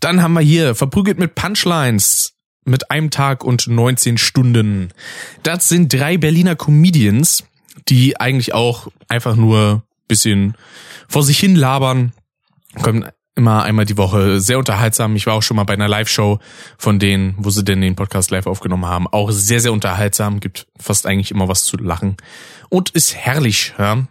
Dann 0.00 0.22
haben 0.22 0.34
wir 0.34 0.40
hier 0.40 0.74
verprügelt 0.74 1.18
mit 1.18 1.34
Punchlines 1.34 2.33
mit 2.64 2.90
einem 2.90 3.10
Tag 3.10 3.44
und 3.44 3.66
19 3.66 4.18
Stunden. 4.18 4.90
Das 5.42 5.68
sind 5.68 5.92
drei 5.92 6.16
Berliner 6.16 6.56
Comedians, 6.56 7.44
die 7.88 8.18
eigentlich 8.20 8.54
auch 8.54 8.88
einfach 9.08 9.36
nur 9.36 9.84
bisschen 10.08 10.56
vor 11.08 11.22
sich 11.22 11.38
hin 11.38 11.56
labern, 11.56 12.12
kommen 12.82 13.08
immer 13.36 13.64
einmal 13.64 13.84
die 13.84 13.96
Woche 13.96 14.40
sehr 14.40 14.58
unterhaltsam. 14.58 15.16
Ich 15.16 15.26
war 15.26 15.34
auch 15.34 15.42
schon 15.42 15.56
mal 15.56 15.64
bei 15.64 15.74
einer 15.74 15.88
Live-Show 15.88 16.38
von 16.78 16.98
denen, 16.98 17.34
wo 17.38 17.50
sie 17.50 17.64
denn 17.64 17.80
den 17.80 17.96
Podcast 17.96 18.30
live 18.30 18.46
aufgenommen 18.46 18.86
haben. 18.86 19.08
Auch 19.08 19.30
sehr, 19.32 19.60
sehr 19.60 19.72
unterhaltsam, 19.72 20.40
gibt 20.40 20.66
fast 20.78 21.06
eigentlich 21.06 21.30
immer 21.30 21.48
was 21.48 21.64
zu 21.64 21.76
lachen 21.76 22.16
und 22.68 22.90
ist 22.90 23.14
herrlich. 23.14 23.74
Ja. 23.78 24.06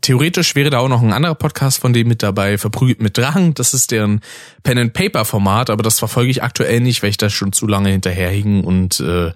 Theoretisch 0.00 0.54
wäre 0.54 0.70
da 0.70 0.78
auch 0.78 0.88
noch 0.88 1.02
ein 1.02 1.12
anderer 1.12 1.34
Podcast 1.34 1.80
von 1.80 1.92
dem 1.92 2.08
mit 2.08 2.22
dabei, 2.22 2.56
Verprügelt 2.56 3.02
mit 3.02 3.18
Drachen. 3.18 3.54
Das 3.54 3.74
ist 3.74 3.90
deren 3.90 4.20
Pen-and-Paper-Format, 4.62 5.68
aber 5.68 5.82
das 5.82 5.98
verfolge 5.98 6.30
ich 6.30 6.42
aktuell 6.42 6.80
nicht, 6.80 7.02
weil 7.02 7.10
ich 7.10 7.18
da 7.18 7.28
schon 7.28 7.52
zu 7.52 7.66
lange 7.66 7.90
hinterherhing 7.90 8.64
und 8.64 9.00
äh, 9.00 9.32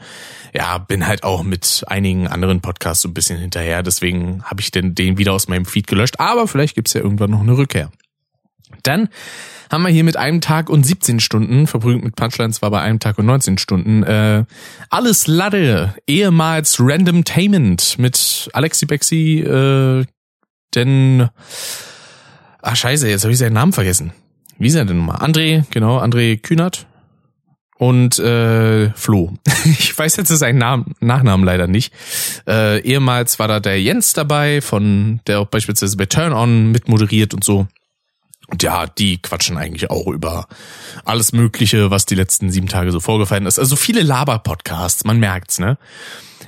ja, 0.55 0.79
bin 0.79 1.07
halt 1.07 1.25
auch 1.25 1.43
mit 1.43 1.85
einigen 1.89 2.27
anderen 2.27 2.63
Podcasts 2.63 3.03
so 3.03 3.09
ein 3.09 3.15
bisschen 3.15 3.39
hinterher. 3.39 3.83
Deswegen 3.83 4.43
habe 4.45 4.63
ich 4.63 4.71
denn 4.71 4.95
den 4.95 5.19
wieder 5.19 5.33
aus 5.33 5.49
meinem 5.49 5.67
Feed 5.67 5.87
gelöscht. 5.87 6.21
Aber 6.21 6.49
vielleicht 6.49 6.75
gibt's 6.75 6.95
ja 6.95 7.03
irgendwann 7.03 7.31
noch 7.31 7.41
eine 7.41 7.57
Rückkehr. 7.57 7.91
Dann 8.87 9.09
haben 9.71 9.83
wir 9.83 9.91
hier 9.91 10.05
mit 10.05 10.17
einem 10.17 10.41
Tag 10.41 10.71
und 10.71 10.85
17 10.85 11.21
Stunden, 11.21 11.67
verprügelt 11.67 12.05
mit 12.05 12.17
Punchlines 12.17 12.63
war 12.63 12.71
bei 12.71 12.81
einem 12.81 13.01
Tag 13.01 13.19
und 13.19 13.27
19 13.27 13.59
Stunden, 13.59 14.03
äh, 14.05 14.45
alles 14.91 15.27
Lade, 15.27 15.95
ehemals 16.07 16.77
Random 16.79 17.25
Tainment 17.25 17.99
mit 17.99 18.49
Alexi 18.53 18.87
Bexi, 18.87 19.41
äh, 19.41 20.05
denn, 20.75 21.29
ah 22.63 22.77
scheiße, 22.77 23.09
jetzt 23.09 23.25
habe 23.25 23.33
ich 23.33 23.39
seinen 23.39 23.55
Namen 23.55 23.73
vergessen. 23.73 24.13
Wie 24.59 24.69
ist 24.69 24.75
er 24.75 24.85
denn 24.85 24.99
nochmal? 24.99 25.19
André, 25.19 25.65
genau, 25.71 25.99
André 25.99 26.41
Kühnert 26.41 26.87
und 27.79 28.19
äh, 28.19 28.91
Flo. 28.91 29.35
ich 29.65 29.97
weiß 29.99 30.17
jetzt 30.17 30.29
seinen 30.29 30.59
Namen, 30.59 30.95
Nachnamen 31.01 31.45
leider 31.45 31.67
nicht. 31.67 31.93
Äh, 32.47 32.81
ehemals 32.81 33.39
war 33.39 33.49
da 33.49 33.61
der 33.61 33.83
Jens 33.83 34.13
dabei, 34.13 34.61
von 34.61 35.21
der 35.27 35.41
auch 35.41 35.47
beispielsweise 35.47 35.97
bei 35.97 36.07
Turn 36.07 36.33
On 36.33 36.71
mitmoderiert 36.71 37.35
und 37.35 37.45
so. 37.45 37.67
Und 38.49 38.63
ja, 38.63 38.87
die 38.87 39.21
quatschen 39.21 39.57
eigentlich 39.57 39.91
auch 39.91 40.07
über 40.07 40.47
alles 41.05 41.33
Mögliche, 41.33 41.91
was 41.91 42.07
die 42.07 42.15
letzten 42.15 42.51
sieben 42.51 42.69
Tage 42.69 42.93
so 42.93 43.01
vorgefallen 43.01 43.47
ist. 43.47 43.59
Also 43.59 43.77
viele 43.77 44.03
Laber-Podcasts, 44.03 45.05
man 45.05 45.19
merkt's, 45.19 45.59
ne? 45.59 45.79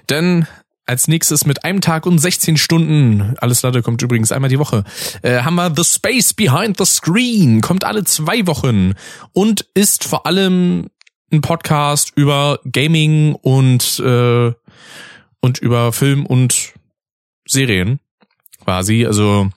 Denn 0.09 0.47
als 0.87 1.07
nächstes 1.07 1.45
mit 1.45 1.65
einem 1.65 1.83
Tag 1.83 2.07
und 2.07 2.19
16 2.19 2.57
Stunden, 2.57 3.35
alles 3.39 3.63
Lade 3.63 3.83
kommt 3.83 4.01
übrigens 4.01 4.33
einmal 4.33 4.49
die 4.49 4.59
Woche, 4.59 4.85
äh, 5.23 5.43
haben 5.43 5.57
wir 5.57 5.73
The 5.77 5.85
Space 5.85 6.33
Behind 6.33 6.79
the 6.79 6.87
Screen, 6.87 7.61
kommt 7.61 7.85
alle 7.85 8.05
zwei 8.05 8.47
Wochen 8.47 8.95
und 9.33 9.67
ist 9.75 10.05
vor 10.05 10.25
allem 10.25 10.87
ein 11.31 11.43
Podcast 11.43 12.13
über 12.17 12.61
Gaming 12.65 13.35
und, 13.35 13.99
äh, 14.01 14.53
und 15.41 15.59
über 15.59 15.93
Film 15.93 16.25
und 16.25 16.73
Serien 17.47 18.01
quasi. 18.65 19.05
Also 19.05 19.51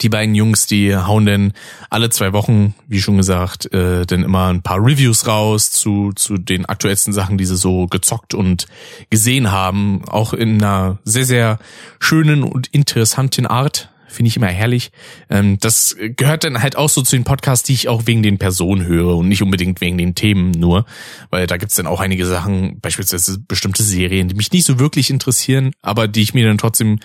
die 0.00 0.08
beiden 0.08 0.34
Jungs, 0.34 0.66
die 0.66 0.96
hauen 0.96 1.26
denn 1.26 1.52
alle 1.90 2.10
zwei 2.10 2.32
Wochen, 2.32 2.74
wie 2.86 3.00
schon 3.00 3.16
gesagt, 3.16 3.72
äh, 3.72 4.04
dann 4.06 4.22
immer 4.22 4.46
ein 4.46 4.62
paar 4.62 4.78
Reviews 4.78 5.26
raus 5.26 5.70
zu, 5.70 6.12
zu 6.14 6.36
den 6.36 6.66
aktuellsten 6.66 7.12
Sachen, 7.12 7.38
die 7.38 7.44
sie 7.44 7.56
so 7.56 7.86
gezockt 7.86 8.34
und 8.34 8.66
gesehen 9.10 9.52
haben. 9.52 10.02
Auch 10.08 10.32
in 10.32 10.62
einer 10.62 10.98
sehr, 11.04 11.24
sehr 11.24 11.58
schönen 11.98 12.42
und 12.42 12.68
interessanten 12.68 13.46
Art. 13.46 13.90
Finde 14.06 14.28
ich 14.28 14.36
immer 14.36 14.46
herrlich. 14.46 14.92
Ähm, 15.28 15.58
das 15.58 15.96
gehört 15.98 16.44
dann 16.44 16.62
halt 16.62 16.76
auch 16.76 16.88
so 16.88 17.02
zu 17.02 17.16
den 17.16 17.24
Podcasts, 17.24 17.66
die 17.66 17.72
ich 17.72 17.88
auch 17.88 18.02
wegen 18.06 18.22
den 18.22 18.38
Personen 18.38 18.86
höre 18.86 19.16
und 19.16 19.28
nicht 19.28 19.42
unbedingt 19.42 19.80
wegen 19.80 19.98
den 19.98 20.14
Themen 20.14 20.52
nur. 20.52 20.86
Weil 21.30 21.48
da 21.48 21.56
gibt's 21.56 21.74
dann 21.74 21.88
auch 21.88 22.00
einige 22.00 22.24
Sachen, 22.24 22.78
beispielsweise 22.80 23.40
bestimmte 23.40 23.82
Serien, 23.82 24.28
die 24.28 24.36
mich 24.36 24.52
nicht 24.52 24.66
so 24.66 24.78
wirklich 24.78 25.10
interessieren, 25.10 25.72
aber 25.82 26.06
die 26.06 26.22
ich 26.22 26.32
mir 26.32 26.46
dann 26.46 26.58
trotzdem 26.58 27.00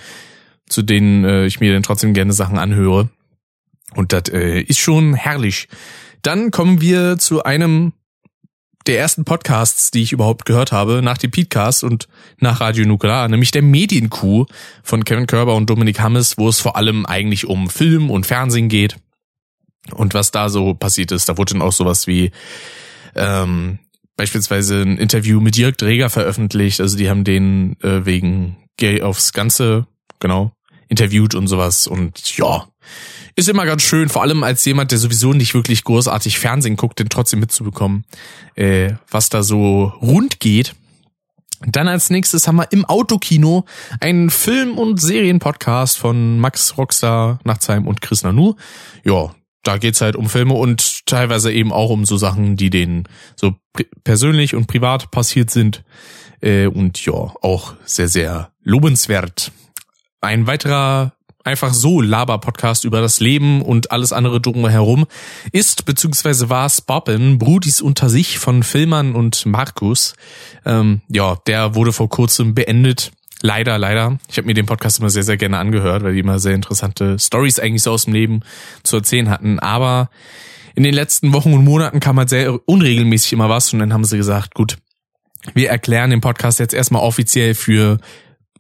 zu 0.70 0.82
denen 0.82 1.26
äh, 1.26 1.46
ich 1.46 1.60
mir 1.60 1.74
dann 1.74 1.84
trotzdem 1.84 2.14
gerne 2.14 2.34
Sachen 2.34 2.58
anhöre. 2.58 3.10
Und 3.96 4.14
das 4.14 4.30
äh, 4.30 4.62
ist 4.62 4.80
schon 4.80 5.14
herrlich. 5.14 5.68
Dann 6.22 6.52
kommen 6.52 6.82
wir 6.82 7.18
zu 7.18 7.44
einem 7.44 7.94
der 8.86 9.00
ersten 9.00 9.26
Podcasts, 9.26 9.92
die 9.92 10.02
ich 10.02 10.12
überhaupt 10.12 10.46
gehört 10.46 10.72
habe, 10.72 11.02
nach 11.02 11.18
dem 11.18 11.32
Podcast 11.32 11.84
und 11.84 12.08
nach 12.40 12.62
Radio 12.62 12.86
Nukular, 12.86 13.28
nämlich 13.28 13.52
der 13.52 13.62
Medienkuh 13.62 14.46
von 14.84 15.04
Kevin 15.04 15.28
Körber 15.28 15.56
und 15.56 15.70
Dominik 15.70 16.00
Hammes, 16.00 16.38
wo 16.38 16.48
es 16.50 16.60
vor 16.60 16.76
allem 16.76 17.06
eigentlich 17.06 17.46
um 17.46 17.70
Film 17.70 18.10
und 18.10 18.26
Fernsehen 18.26 18.70
geht. 18.70 18.96
Und 19.92 20.14
was 20.14 20.32
da 20.32 20.50
so 20.50 20.74
passiert 20.74 21.12
ist, 21.12 21.30
da 21.30 21.38
wurde 21.38 21.54
dann 21.54 21.62
auch 21.62 21.72
sowas 21.72 22.08
wie 22.08 22.32
ähm, 23.16 23.80
beispielsweise 24.16 24.82
ein 24.82 24.98
Interview 24.98 25.40
mit 25.40 25.58
Jörg 25.58 25.76
Dreger 25.78 26.10
veröffentlicht. 26.10 26.82
Also 26.82 26.98
die 26.98 27.10
haben 27.10 27.24
den 27.24 27.80
äh, 27.82 28.06
wegen 28.06 28.58
Gay 28.78 29.02
aufs 29.02 29.34
Ganze, 29.34 29.88
genau, 30.20 30.52
interviewt 30.90 31.36
und 31.36 31.48
sowas. 31.48 31.88
Und 31.88 32.36
ja, 32.38 32.68
ist 33.36 33.48
immer 33.48 33.66
ganz 33.66 33.84
schön, 33.84 34.10
vor 34.10 34.22
allem 34.22 34.44
als 34.44 34.66
jemand, 34.66 34.92
der 34.92 34.98
sowieso 34.98 35.34
nicht 35.34 35.54
wirklich 35.54 35.84
großartig 35.86 36.40
Fernsehen 36.40 36.76
guckt, 36.76 37.00
den 37.00 37.08
trotzdem 37.08 37.40
mitzubekommen, 37.40 38.04
äh, 38.56 38.94
was 39.10 39.30
da 39.30 39.44
so 39.44 39.94
rund 40.02 40.40
geht. 40.42 40.76
Dann 41.66 41.88
als 41.88 42.10
nächstes 42.10 42.48
haben 42.48 42.56
wir 42.56 42.72
im 42.72 42.86
Autokino 42.86 43.66
einen 44.00 44.30
Film- 44.30 44.78
und 44.78 45.00
Serienpodcast 45.00 45.98
von 45.98 46.40
Max 46.40 46.78
Rockstar, 46.78 47.40
Nachtsheim 47.44 47.86
und 47.86 48.02
Chris 48.02 48.24
Nanu. 48.24 48.56
Ja, 49.04 49.36
da 49.64 49.78
geht's 49.78 50.00
halt 50.00 50.16
um 50.16 50.30
Filme 50.30 50.54
und 50.54 51.06
teilweise 51.06 51.52
eben 51.52 51.74
auch 51.74 51.90
um 51.90 52.06
so 52.06 52.16
Sachen, 52.18 52.56
die 52.56 52.70
denen 52.70 53.04
so 53.36 53.56
persönlich 54.04 54.56
und 54.56 54.68
privat 54.68 55.12
passiert 55.12 55.50
sind. 55.50 55.84
Äh, 56.42 56.68
und 56.68 57.06
ja, 57.06 57.14
auch 57.14 57.74
sehr, 57.84 58.08
sehr 58.08 58.52
lobenswert. 58.64 59.52
Ein 60.22 60.48
weiterer 60.48 61.14
einfach 61.44 61.74
so 61.74 62.02
Laber-Podcast 62.02 62.84
über 62.84 63.02
das 63.02 63.20
Leben 63.20 63.62
und 63.62 63.92
alles 63.92 64.12
andere 64.14 64.42
drumherum 64.42 65.08
ist 65.52 65.86
beziehungsweise 65.86 66.50
war 66.50 66.70
Spoppen, 66.70 67.40
Brudis 67.40 67.82
unter 67.82 68.10
sich 68.10 68.40
von 68.40 68.64
Filmern 68.64 69.16
und 69.16 69.46
Markus. 69.46 70.16
Ähm, 70.66 71.02
ja, 71.08 71.38
der 71.48 71.76
wurde 71.76 71.94
vor 71.94 72.10
kurzem 72.10 72.54
beendet. 72.54 73.12
Leider, 73.42 73.78
leider. 73.78 74.20
Ich 74.28 74.38
habe 74.38 74.48
mir 74.48 74.54
den 74.54 74.66
Podcast 74.66 75.00
immer 75.00 75.10
sehr, 75.10 75.24
sehr 75.24 75.38
gerne 75.38 75.58
angehört, 75.58 76.04
weil 76.04 76.14
die 76.14 76.20
immer 76.20 76.40
sehr 76.40 76.56
interessante 76.56 77.18
Stories 77.18 77.60
eigentlich 77.60 77.84
so 77.84 77.92
aus 77.92 78.04
dem 78.06 78.14
Leben 78.14 78.42
zu 78.84 78.98
erzählen 78.98 79.30
hatten. 79.30 79.60
Aber 79.60 80.10
in 80.76 80.84
den 80.84 80.94
letzten 80.94 81.32
Wochen 81.32 81.54
und 81.54 81.64
Monaten 81.64 82.02
kam 82.02 82.20
halt 82.20 82.30
sehr 82.30 82.60
unregelmäßig 82.68 83.34
immer 83.34 83.48
was 83.48 83.72
und 83.72 83.80
dann 83.80 83.94
haben 83.94 84.04
sie 84.04 84.18
gesagt, 84.18 84.56
gut, 84.56 84.78
wir 85.54 85.70
erklären 85.70 86.10
den 86.10 86.20
Podcast 86.20 86.60
jetzt 86.60 86.74
erstmal 86.74 87.02
offiziell 87.02 87.56
für 87.56 88.00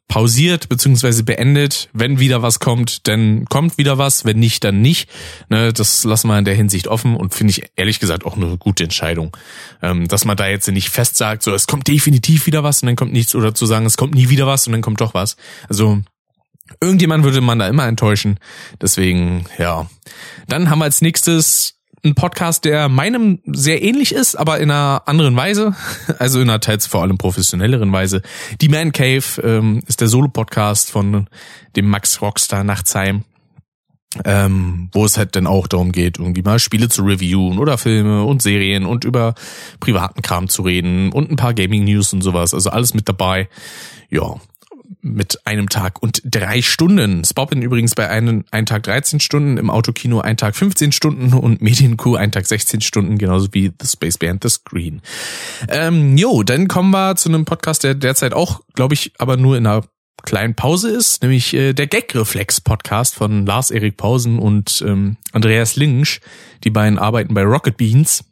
pausiert 0.10 0.68
beziehungsweise 0.68 1.24
beendet. 1.24 1.88
Wenn 1.94 2.20
wieder 2.20 2.42
was 2.42 2.60
kommt, 2.60 3.08
dann 3.08 3.46
kommt 3.46 3.78
wieder 3.78 3.98
was. 3.98 4.26
Wenn 4.26 4.40
nicht, 4.40 4.64
dann 4.66 4.82
nicht. 4.82 5.10
Ne, 5.48 5.72
das 5.72 6.04
lassen 6.04 6.28
wir 6.28 6.38
in 6.38 6.46
der 6.46 6.56
Hinsicht 6.56 6.88
offen 6.88 7.16
und 7.16 7.34
finde 7.34 7.52
ich 7.52 7.72
ehrlich 7.78 8.02
gesagt 8.02 8.26
auch 8.26 8.36
eine 8.36 8.58
gute 8.58 8.84
Entscheidung. 8.84 9.38
Ähm, 9.82 10.10
dass 10.10 10.26
man 10.26 10.36
da 10.36 10.48
jetzt 10.48 10.68
nicht 10.68 10.90
fest 10.90 11.16
sagt, 11.16 11.44
so 11.44 11.54
es 11.54 11.68
kommt 11.68 11.88
definitiv 11.88 12.48
wieder 12.48 12.64
was 12.64 12.82
und 12.82 12.88
dann 12.88 12.98
kommt 12.98 13.14
nichts 13.14 13.36
oder 13.36 13.56
zu 13.56 13.66
sagen, 13.66 13.86
es 13.86 13.96
kommt 13.96 14.16
nie 14.16 14.30
wieder 14.30 14.48
was 14.48 14.68
und 14.68 14.74
dann 14.74 14.82
kommt 14.82 15.00
doch 15.00 15.14
was. 15.14 15.38
Also 15.70 16.02
irgendjemand 16.82 17.24
würde 17.24 17.42
man 17.42 17.60
da 17.60 17.68
immer 17.68 17.88
enttäuschen. 17.88 18.40
Deswegen, 18.82 19.46
ja. 19.58 19.88
Dann 20.48 20.70
haben 20.70 20.80
wir 20.80 20.86
als 20.86 21.02
nächstes 21.02 21.79
ein 22.04 22.16
Podcast, 22.16 22.66
der 22.66 22.90
meinem 22.90 23.40
sehr 23.46 23.82
ähnlich 23.82 24.14
ist, 24.14 24.36
aber 24.36 24.60
in 24.60 24.72
einer 24.72 25.04
anderen 25.06 25.36
Weise, 25.36 25.76
also 26.20 26.40
in 26.40 26.50
einer 26.50 26.60
teils 26.60 26.88
vor 26.88 27.02
allem 27.02 27.18
professionelleren 27.18 27.92
Weise. 27.92 28.22
Die 28.62 28.70
Man 28.70 28.92
Cave 28.92 29.24
ähm, 29.44 29.82
ist 29.88 30.02
der 30.02 30.08
Solo-Podcast 30.08 30.92
von 30.92 31.28
dem 31.76 31.90
Max 31.90 32.22
Rockstar 32.22 32.64
Nachtsheim. 32.64 33.24
ähm, 34.26 34.90
wo 34.92 35.06
es 35.06 35.18
halt 35.18 35.36
dann 35.36 35.46
auch 35.46 35.68
darum 35.68 35.92
geht, 35.92 36.18
irgendwie 36.18 36.42
mal 36.42 36.58
Spiele 36.58 36.90
zu 36.90 37.04
reviewen 37.04 37.60
oder 37.60 37.78
Filme 37.78 38.24
und 38.24 38.42
Serien 38.42 38.86
und 38.86 39.04
über 39.04 39.36
privaten 39.80 40.24
Kram 40.24 40.50
zu 40.50 40.64
reden 40.64 41.12
und 41.12 41.30
ein 41.30 41.36
paar 41.36 41.54
Gaming-News 41.54 42.14
und 42.14 42.24
sowas. 42.24 42.56
Also 42.56 42.72
alles 42.72 42.96
mit 42.96 43.08
dabei. 43.08 43.50
Ja, 44.10 44.38
mit 45.02 45.46
einem 45.46 45.70
Tag 45.70 46.02
und 46.02 46.22
drei 46.26 46.62
Stunden. 46.62 47.24
Spoppin 47.24 47.62
übrigens 47.62 47.96
bei 47.96 48.10
einem, 48.10 48.46
ein 48.52 48.66
Tag 48.66 48.84
13 48.84 49.20
Stunden, 49.20 49.58
im 49.58 49.70
Autokino 49.70 50.20
ein 50.20 50.38
Tag 50.38 50.56
15 50.56 50.92
Stunden 50.92 51.34
und 51.34 51.62
Medienkuh 51.62 52.16
ein 52.16 52.32
Tag 52.32 52.46
16 52.46 52.82
Stunden, 52.82 53.18
genauso 53.18 53.50
wie 53.54 53.72
The 53.82 53.88
Space 53.88 54.18
Band 54.18 54.44
The 54.44 54.50
Screen. 54.50 55.02
Ähm, 55.68 56.18
jo, 56.18 56.44
dann 56.44 56.68
kommen 56.68 56.92
wir 56.92 57.16
zu 57.16 57.30
einem 57.30 57.46
Podcast, 57.46 57.84
der 57.84 57.96
derzeit 57.96 58.34
auch, 58.34 58.62
glaube 58.74 58.94
ich, 58.94 59.14
aber 59.20 59.38
nur 59.38 59.58
in 59.58 59.66
einer 59.66 59.86
kleinen 60.24 60.56
Pause 60.56 60.90
ist, 60.90 61.22
nämlich 61.22 61.54
äh, 61.54 61.74
der 61.74 61.88
Gag-Reflex-Podcast 61.88 63.16
von 63.16 63.46
Lars-Erik 63.46 63.98
Pausen 63.98 64.40
und 64.40 64.84
ähm, 64.86 65.18
Andreas 65.32 65.76
Linsch. 65.76 66.20
Die 66.64 66.70
beiden 66.70 67.00
arbeiten 67.00 67.34
bei 67.34 67.44
Rocket 67.44 67.78
Beans 67.78 68.26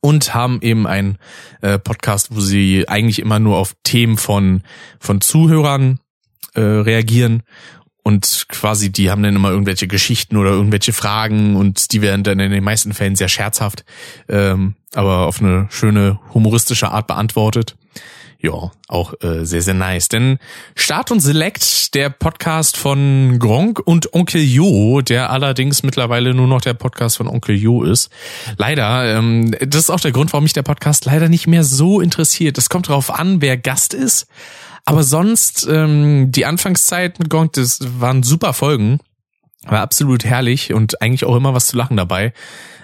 und 0.00 0.34
haben 0.34 0.60
eben 0.62 0.86
einen 0.86 1.18
äh, 1.60 1.78
Podcast, 1.78 2.34
wo 2.34 2.40
sie 2.40 2.88
eigentlich 2.88 3.18
immer 3.18 3.38
nur 3.38 3.56
auf 3.56 3.74
Themen 3.82 4.16
von, 4.16 4.62
von 4.98 5.20
Zuhörern 5.20 6.00
äh, 6.54 6.60
reagieren. 6.60 7.42
Und 8.02 8.46
quasi 8.48 8.90
die 8.90 9.10
haben 9.10 9.22
dann 9.22 9.36
immer 9.36 9.50
irgendwelche 9.50 9.86
Geschichten 9.86 10.36
oder 10.36 10.50
irgendwelche 10.50 10.92
Fragen 10.92 11.54
und 11.54 11.92
die 11.92 12.00
werden 12.00 12.24
dann 12.24 12.40
in 12.40 12.50
den 12.50 12.64
meisten 12.64 12.94
Fällen 12.94 13.14
sehr 13.14 13.28
scherzhaft, 13.28 13.84
ähm, 14.28 14.74
aber 14.94 15.26
auf 15.26 15.40
eine 15.40 15.68
schöne 15.70 16.18
humoristische 16.32 16.90
Art 16.90 17.06
beantwortet 17.06 17.76
ja, 18.42 18.70
auch 18.88 19.14
äh, 19.22 19.44
sehr, 19.44 19.60
sehr 19.60 19.74
nice. 19.74 20.08
Denn 20.08 20.38
Start 20.74 21.10
und 21.10 21.20
Select, 21.20 21.94
der 21.94 22.08
Podcast 22.08 22.78
von 22.78 23.38
Gronk 23.38 23.80
und 23.80 24.14
Onkel 24.14 24.40
Jo, 24.40 25.02
der 25.02 25.30
allerdings 25.30 25.82
mittlerweile 25.82 26.32
nur 26.32 26.46
noch 26.46 26.62
der 26.62 26.74
Podcast 26.74 27.18
von 27.18 27.28
Onkel 27.28 27.56
Jo 27.56 27.82
ist. 27.82 28.10
Leider, 28.56 29.16
ähm, 29.16 29.54
das 29.60 29.82
ist 29.82 29.90
auch 29.90 30.00
der 30.00 30.12
Grund, 30.12 30.32
warum 30.32 30.44
mich 30.44 30.54
der 30.54 30.62
Podcast 30.62 31.04
leider 31.04 31.28
nicht 31.28 31.46
mehr 31.46 31.64
so 31.64 32.00
interessiert. 32.00 32.56
Es 32.56 32.70
kommt 32.70 32.88
darauf 32.88 33.10
an, 33.10 33.42
wer 33.42 33.58
Gast 33.58 33.92
ist. 33.92 34.26
Aber 34.86 35.02
sonst, 35.02 35.68
ähm, 35.70 36.32
die 36.32 36.46
Anfangszeit 36.46 37.18
mit 37.18 37.28
Gronk, 37.28 37.52
das 37.52 37.80
waren 38.00 38.22
super 38.22 38.54
Folgen. 38.54 39.00
War 39.66 39.82
absolut 39.82 40.24
herrlich 40.24 40.72
und 40.72 41.02
eigentlich 41.02 41.26
auch 41.26 41.36
immer 41.36 41.52
was 41.52 41.66
zu 41.66 41.76
lachen 41.76 41.98
dabei. 41.98 42.32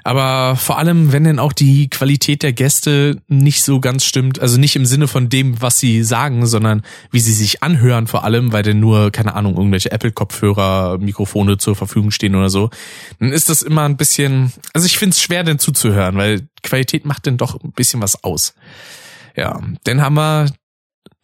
Aber 0.07 0.55
vor 0.55 0.79
allem, 0.79 1.11
wenn 1.11 1.25
denn 1.25 1.41
auch 1.41 1.53
die 1.53 1.91
Qualität 1.91 2.45
der 2.45 2.53
Gäste 2.53 3.21
nicht 3.27 3.65
so 3.65 3.81
ganz 3.81 4.05
stimmt, 4.05 4.39
also 4.39 4.57
nicht 4.57 4.77
im 4.77 4.87
Sinne 4.87 5.09
von 5.09 5.29
dem, 5.29 5.61
was 5.61 5.81
sie 5.81 6.05
sagen, 6.05 6.47
sondern 6.47 6.83
wie 7.11 7.19
sie 7.19 7.33
sich 7.33 7.65
anhören 7.65 8.07
vor 8.07 8.23
allem, 8.23 8.53
weil 8.53 8.63
denn 8.63 8.79
nur, 8.79 9.11
keine 9.11 9.35
Ahnung, 9.35 9.57
irgendwelche 9.57 9.91
Apple-Kopfhörer, 9.91 10.99
Mikrofone 10.99 11.59
zur 11.59 11.75
Verfügung 11.75 12.13
stehen 12.13 12.37
oder 12.37 12.51
so, 12.51 12.71
dann 13.19 13.33
ist 13.33 13.49
das 13.49 13.63
immer 13.63 13.83
ein 13.83 13.97
bisschen, 13.97 14.53
also 14.73 14.87
ich 14.87 14.97
finde 14.97 15.15
es 15.15 15.21
schwer, 15.21 15.43
denn 15.43 15.59
zuzuhören, 15.59 16.17
weil 16.17 16.47
Qualität 16.63 17.05
macht 17.05 17.27
denn 17.27 17.37
doch 17.37 17.61
ein 17.61 17.73
bisschen 17.73 18.01
was 18.01 18.23
aus. 18.23 18.55
Ja, 19.35 19.61
dann 19.83 20.03
haben 20.03 20.15
wir 20.15 20.47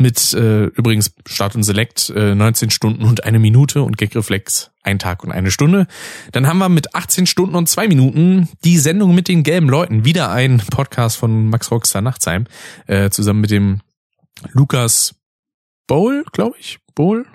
mit 0.02 0.34
äh, 0.34 0.64
übrigens 0.64 1.14
Start 1.26 1.54
und 1.54 1.62
Select 1.62 2.10
äh, 2.10 2.34
19 2.34 2.70
Stunden 2.70 3.04
und 3.04 3.24
eine 3.24 3.38
Minute 3.38 3.82
und 3.82 3.96
Gagreflex 3.96 4.70
ein 4.82 4.98
Tag 4.98 5.24
und 5.24 5.32
eine 5.32 5.50
Stunde. 5.50 5.86
Dann 6.32 6.46
haben 6.46 6.58
wir 6.58 6.68
mit 6.68 6.94
18 6.94 7.26
Stunden 7.26 7.54
und 7.54 7.68
zwei 7.68 7.88
Minuten 7.88 8.48
die 8.64 8.78
Sendung 8.78 9.14
mit 9.14 9.28
den 9.28 9.42
gelben 9.42 9.68
Leuten. 9.68 10.04
Wieder 10.04 10.30
ein 10.30 10.58
Podcast 10.58 11.16
von 11.16 11.48
Max 11.48 11.70
Rockstar 11.70 12.02
Nachtsheim 12.02 12.46
äh, 12.86 13.10
zusammen 13.10 13.40
mit 13.40 13.50
dem 13.50 13.80
Lukas 14.52 15.14
Bowl, 15.86 16.24
glaube 16.32 16.56
ich. 16.58 16.78
Bowl? 16.94 17.26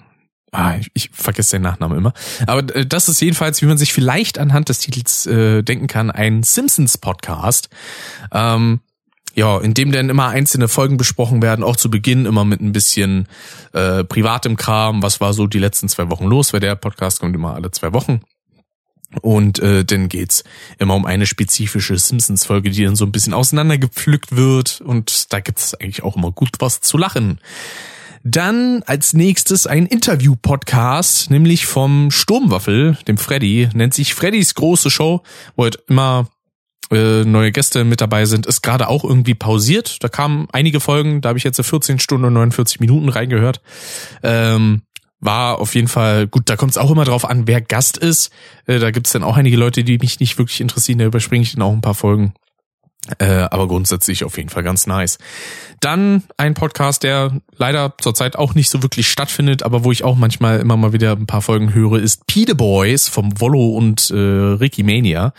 Ah, 0.51 0.76
ich, 0.78 0.89
ich 0.93 1.09
vergesse 1.11 1.57
den 1.57 1.63
Nachnamen 1.63 1.97
immer. 1.97 2.13
Aber 2.45 2.76
äh, 2.76 2.86
das 2.86 3.09
ist 3.09 3.22
jedenfalls, 3.22 3.61
wie 3.61 3.65
man 3.65 3.78
sich 3.78 3.93
vielleicht 3.93 4.39
anhand 4.39 4.70
des 4.70 4.80
Titels 4.80 5.26
äh, 5.26 5.61
denken 5.61 5.88
kann, 5.88 6.09
ein 6.09 6.43
Simpsons-Podcast. 6.43 7.70
Ähm, 8.32 8.82
ja, 9.38 9.59
in 9.59 9.75
dem 9.75 9.91
dann 9.91 10.09
immer 10.09 10.29
einzelne 10.29 10.67
Folgen 10.67 10.97
besprochen 10.97 11.43
werden, 11.43 11.63
auch 11.63 11.75
zu 11.75 11.91
Beginn 11.91 12.25
immer 12.25 12.43
mit 12.43 12.59
ein 12.59 12.71
bisschen 12.71 13.27
äh, 13.71 14.03
privatem 14.03 14.57
Kram. 14.57 15.03
Was 15.03 15.21
war 15.21 15.31
so 15.33 15.45
die 15.45 15.59
letzten 15.59 15.88
zwei 15.89 16.09
Wochen 16.09 16.25
los? 16.25 16.53
Weil 16.53 16.59
der 16.59 16.75
Podcast 16.75 17.19
kommt 17.19 17.35
immer 17.35 17.53
alle 17.53 17.69
zwei 17.69 17.93
Wochen. 17.93 18.21
Und 19.21 19.59
äh, 19.59 19.85
dann 19.85 20.09
geht's 20.09 20.43
immer 20.79 20.95
um 20.95 21.05
eine 21.05 21.27
spezifische 21.27 21.99
Simpsons-Folge, 21.99 22.71
die 22.71 22.83
dann 22.83 22.95
so 22.95 23.05
ein 23.05 23.11
bisschen 23.11 23.35
auseinandergepflückt 23.35 24.35
wird. 24.35 24.81
Und 24.81 25.31
da 25.31 25.39
gibt's 25.39 25.75
eigentlich 25.75 26.01
auch 26.01 26.15
immer 26.15 26.31
gut 26.31 26.53
was 26.57 26.81
zu 26.81 26.97
lachen. 26.97 27.39
Dann 28.23 28.81
als 28.88 29.13
nächstes 29.13 29.67
ein 29.67 29.85
Interview-Podcast, 29.85 31.29
nämlich 31.29 31.67
vom 31.67 32.09
Sturmwaffel, 32.09 32.97
dem 33.07 33.19
Freddy, 33.19 33.69
nennt 33.75 33.93
sich 33.93 34.15
Freddys 34.15 34.55
große 34.55 34.89
Show, 34.89 35.21
wo 35.55 35.63
halt 35.63 35.77
immer 35.88 36.27
äh, 36.91 37.23
neue 37.23 37.51
Gäste 37.51 37.83
mit 37.83 38.01
dabei 38.01 38.25
sind, 38.25 38.45
ist 38.45 38.61
gerade 38.61 38.88
auch 38.88 39.03
irgendwie 39.03 39.35
pausiert. 39.35 40.03
Da 40.03 40.07
kamen 40.07 40.47
einige 40.51 40.79
Folgen, 40.79 41.21
da 41.21 41.29
habe 41.29 41.38
ich 41.38 41.43
jetzt 41.43 41.61
14 41.61 41.99
Stunden 41.99 42.25
und 42.25 42.33
49 42.33 42.79
Minuten 42.79 43.09
reingehört. 43.09 43.61
Ähm, 44.23 44.81
war 45.19 45.59
auf 45.59 45.75
jeden 45.75 45.88
Fall 45.88 46.27
gut. 46.27 46.49
Da 46.49 46.55
kommt 46.55 46.71
es 46.71 46.77
auch 46.77 46.91
immer 46.91 47.03
drauf 47.03 47.25
an, 47.25 47.47
wer 47.47 47.61
Gast 47.61 47.97
ist. 47.97 48.31
Äh, 48.65 48.79
da 48.79 48.91
gibt 48.91 49.07
es 49.07 49.13
dann 49.13 49.23
auch 49.23 49.38
einige 49.38 49.57
Leute, 49.57 49.83
die 49.83 49.97
mich 49.97 50.19
nicht 50.19 50.38
wirklich 50.38 50.61
interessieren. 50.61 50.99
Da 50.99 51.05
überspringe 51.05 51.43
ich 51.43 51.53
dann 51.53 51.63
auch 51.63 51.73
ein 51.73 51.81
paar 51.81 51.95
Folgen. 51.95 52.33
Äh, 53.19 53.47
aber 53.51 53.67
grundsätzlich 53.67 54.23
auf 54.25 54.38
jeden 54.38 54.49
Fall 54.49 54.63
ganz 54.63 54.85
nice. 54.85 55.17
Dann 55.79 56.23
ein 56.35 56.53
Podcast, 56.55 57.03
der 57.03 57.39
leider 57.55 57.93
zurzeit 57.99 58.35
auch 58.35 58.53
nicht 58.53 58.69
so 58.69 58.83
wirklich 58.83 59.07
stattfindet, 59.07 59.63
aber 59.63 59.83
wo 59.83 59.91
ich 59.91 60.03
auch 60.03 60.17
manchmal 60.17 60.59
immer 60.59 60.75
mal 60.75 60.93
wieder 60.93 61.13
ein 61.13 61.27
paar 61.27 61.41
Folgen 61.41 61.73
höre, 61.73 61.99
ist 61.99 62.27
Pete 62.27 62.55
Boys 62.55 63.07
vom 63.07 63.39
Wollo 63.39 63.69
und 63.69 64.09
äh, 64.09 64.15
Ricky 64.15 64.83
Mania. 64.83 65.33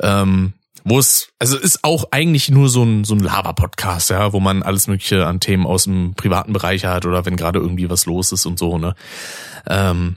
Ähm, 0.00 0.52
wo 0.90 0.98
es, 0.98 1.28
also 1.38 1.56
ist 1.56 1.84
auch 1.84 2.06
eigentlich 2.10 2.50
nur 2.50 2.68
so 2.68 2.82
ein, 2.82 3.04
so 3.04 3.14
ein 3.14 3.20
Laber-Podcast, 3.20 4.10
ja, 4.10 4.32
wo 4.32 4.40
man 4.40 4.64
alles 4.64 4.88
mögliche 4.88 5.24
an 5.24 5.38
Themen 5.38 5.64
aus 5.64 5.84
dem 5.84 6.14
privaten 6.14 6.52
Bereich 6.52 6.84
hat 6.84 7.06
oder 7.06 7.24
wenn 7.24 7.36
gerade 7.36 7.60
irgendwie 7.60 7.88
was 7.88 8.06
los 8.06 8.32
ist 8.32 8.44
und 8.44 8.58
so, 8.58 8.76
ne. 8.76 8.94
Ähm, 9.68 10.16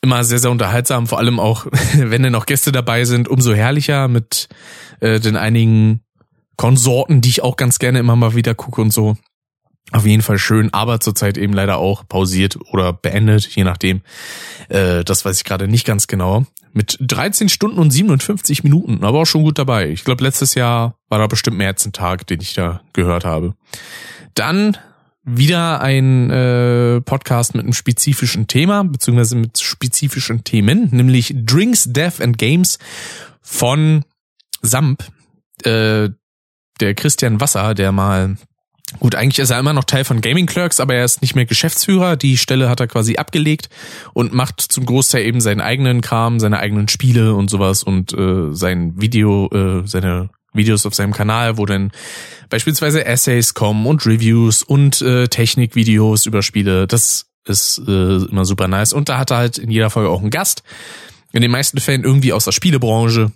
immer 0.00 0.24
sehr, 0.24 0.40
sehr 0.40 0.50
unterhaltsam, 0.50 1.06
vor 1.06 1.18
allem 1.18 1.38
auch, 1.38 1.66
wenn 1.94 2.24
dann 2.24 2.34
auch 2.34 2.46
Gäste 2.46 2.72
dabei 2.72 3.04
sind, 3.04 3.28
umso 3.28 3.54
herrlicher 3.54 4.08
mit 4.08 4.48
äh, 4.98 5.20
den 5.20 5.36
einigen 5.36 6.02
Konsorten, 6.56 7.20
die 7.20 7.28
ich 7.28 7.42
auch 7.42 7.56
ganz 7.56 7.78
gerne 7.78 8.00
immer 8.00 8.16
mal 8.16 8.34
wieder 8.34 8.56
gucke 8.56 8.82
und 8.82 8.92
so. 8.92 9.16
Auf 9.90 10.04
jeden 10.04 10.22
Fall 10.22 10.38
schön, 10.38 10.72
aber 10.74 11.00
zurzeit 11.00 11.38
eben 11.38 11.54
leider 11.54 11.78
auch 11.78 12.06
pausiert 12.06 12.58
oder 12.72 12.92
beendet, 12.92 13.46
je 13.48 13.64
nachdem. 13.64 14.02
Äh, 14.68 15.02
das 15.04 15.24
weiß 15.24 15.38
ich 15.38 15.44
gerade 15.44 15.66
nicht 15.66 15.86
ganz 15.86 16.06
genau. 16.06 16.44
Mit 16.72 16.98
13 17.00 17.48
Stunden 17.48 17.78
und 17.78 17.90
57 17.90 18.64
Minuten, 18.64 19.02
aber 19.02 19.20
auch 19.20 19.26
schon 19.26 19.42
gut 19.42 19.58
dabei. 19.58 19.88
Ich 19.88 20.04
glaube, 20.04 20.22
letztes 20.22 20.54
Jahr 20.54 20.98
war 21.08 21.18
da 21.18 21.26
bestimmt 21.26 21.56
mehr 21.56 21.68
als 21.68 21.86
ein 21.86 21.92
Tag, 21.92 22.26
den 22.26 22.40
ich 22.40 22.52
da 22.52 22.82
gehört 22.92 23.24
habe. 23.24 23.54
Dann 24.34 24.76
wieder 25.24 25.80
ein 25.80 26.30
äh, 26.30 27.00
Podcast 27.00 27.54
mit 27.54 27.64
einem 27.64 27.72
spezifischen 27.72 28.46
Thema, 28.46 28.84
beziehungsweise 28.84 29.36
mit 29.36 29.58
spezifischen 29.58 30.44
Themen, 30.44 30.88
nämlich 30.90 31.34
Drinks, 31.34 31.84
Death 31.92 32.20
and 32.20 32.36
Games 32.38 32.78
von 33.40 34.04
Samp. 34.62 35.02
Äh, 35.64 36.10
der 36.80 36.94
Christian 36.94 37.40
Wasser, 37.40 37.74
der 37.74 37.90
mal 37.90 38.36
Gut, 38.98 39.14
eigentlich 39.14 39.38
ist 39.38 39.50
er 39.50 39.58
immer 39.58 39.74
noch 39.74 39.84
Teil 39.84 40.04
von 40.04 40.20
Gaming 40.20 40.46
Clerks, 40.46 40.80
aber 40.80 40.94
er 40.94 41.04
ist 41.04 41.20
nicht 41.20 41.34
mehr 41.34 41.44
Geschäftsführer. 41.44 42.16
Die 42.16 42.38
Stelle 42.38 42.70
hat 42.70 42.80
er 42.80 42.86
quasi 42.86 43.16
abgelegt 43.16 43.68
und 44.14 44.32
macht 44.32 44.60
zum 44.60 44.86
Großteil 44.86 45.26
eben 45.26 45.40
seinen 45.40 45.60
eigenen 45.60 46.00
Kram, 46.00 46.40
seine 46.40 46.58
eigenen 46.58 46.88
Spiele 46.88 47.34
und 47.34 47.50
sowas 47.50 47.82
und 47.82 48.12
äh, 48.14 48.54
sein 48.54 48.94
Video, 49.00 49.50
äh, 49.52 49.86
seine 49.86 50.30
Videos 50.54 50.86
auf 50.86 50.94
seinem 50.94 51.12
Kanal, 51.12 51.58
wo 51.58 51.66
dann 51.66 51.92
beispielsweise 52.48 53.04
Essays 53.04 53.52
kommen 53.52 53.86
und 53.86 54.06
Reviews 54.06 54.62
und 54.62 55.02
äh, 55.02 55.28
Technikvideos 55.28 56.24
über 56.24 56.42
Spiele. 56.42 56.86
Das 56.86 57.26
ist 57.44 57.78
äh, 57.86 58.16
immer 58.24 58.44
super 58.44 58.68
nice. 58.68 58.94
Und 58.94 59.08
da 59.10 59.18
hat 59.18 59.30
er 59.30 59.36
halt 59.38 59.58
in 59.58 59.70
jeder 59.70 59.90
Folge 59.90 60.08
auch 60.08 60.20
einen 60.20 60.30
Gast. 60.30 60.62
In 61.32 61.42
den 61.42 61.50
meisten 61.50 61.78
Fällen 61.78 62.04
irgendwie 62.04 62.32
aus 62.32 62.46
der 62.46 62.52
Spielebranche. 62.52 63.32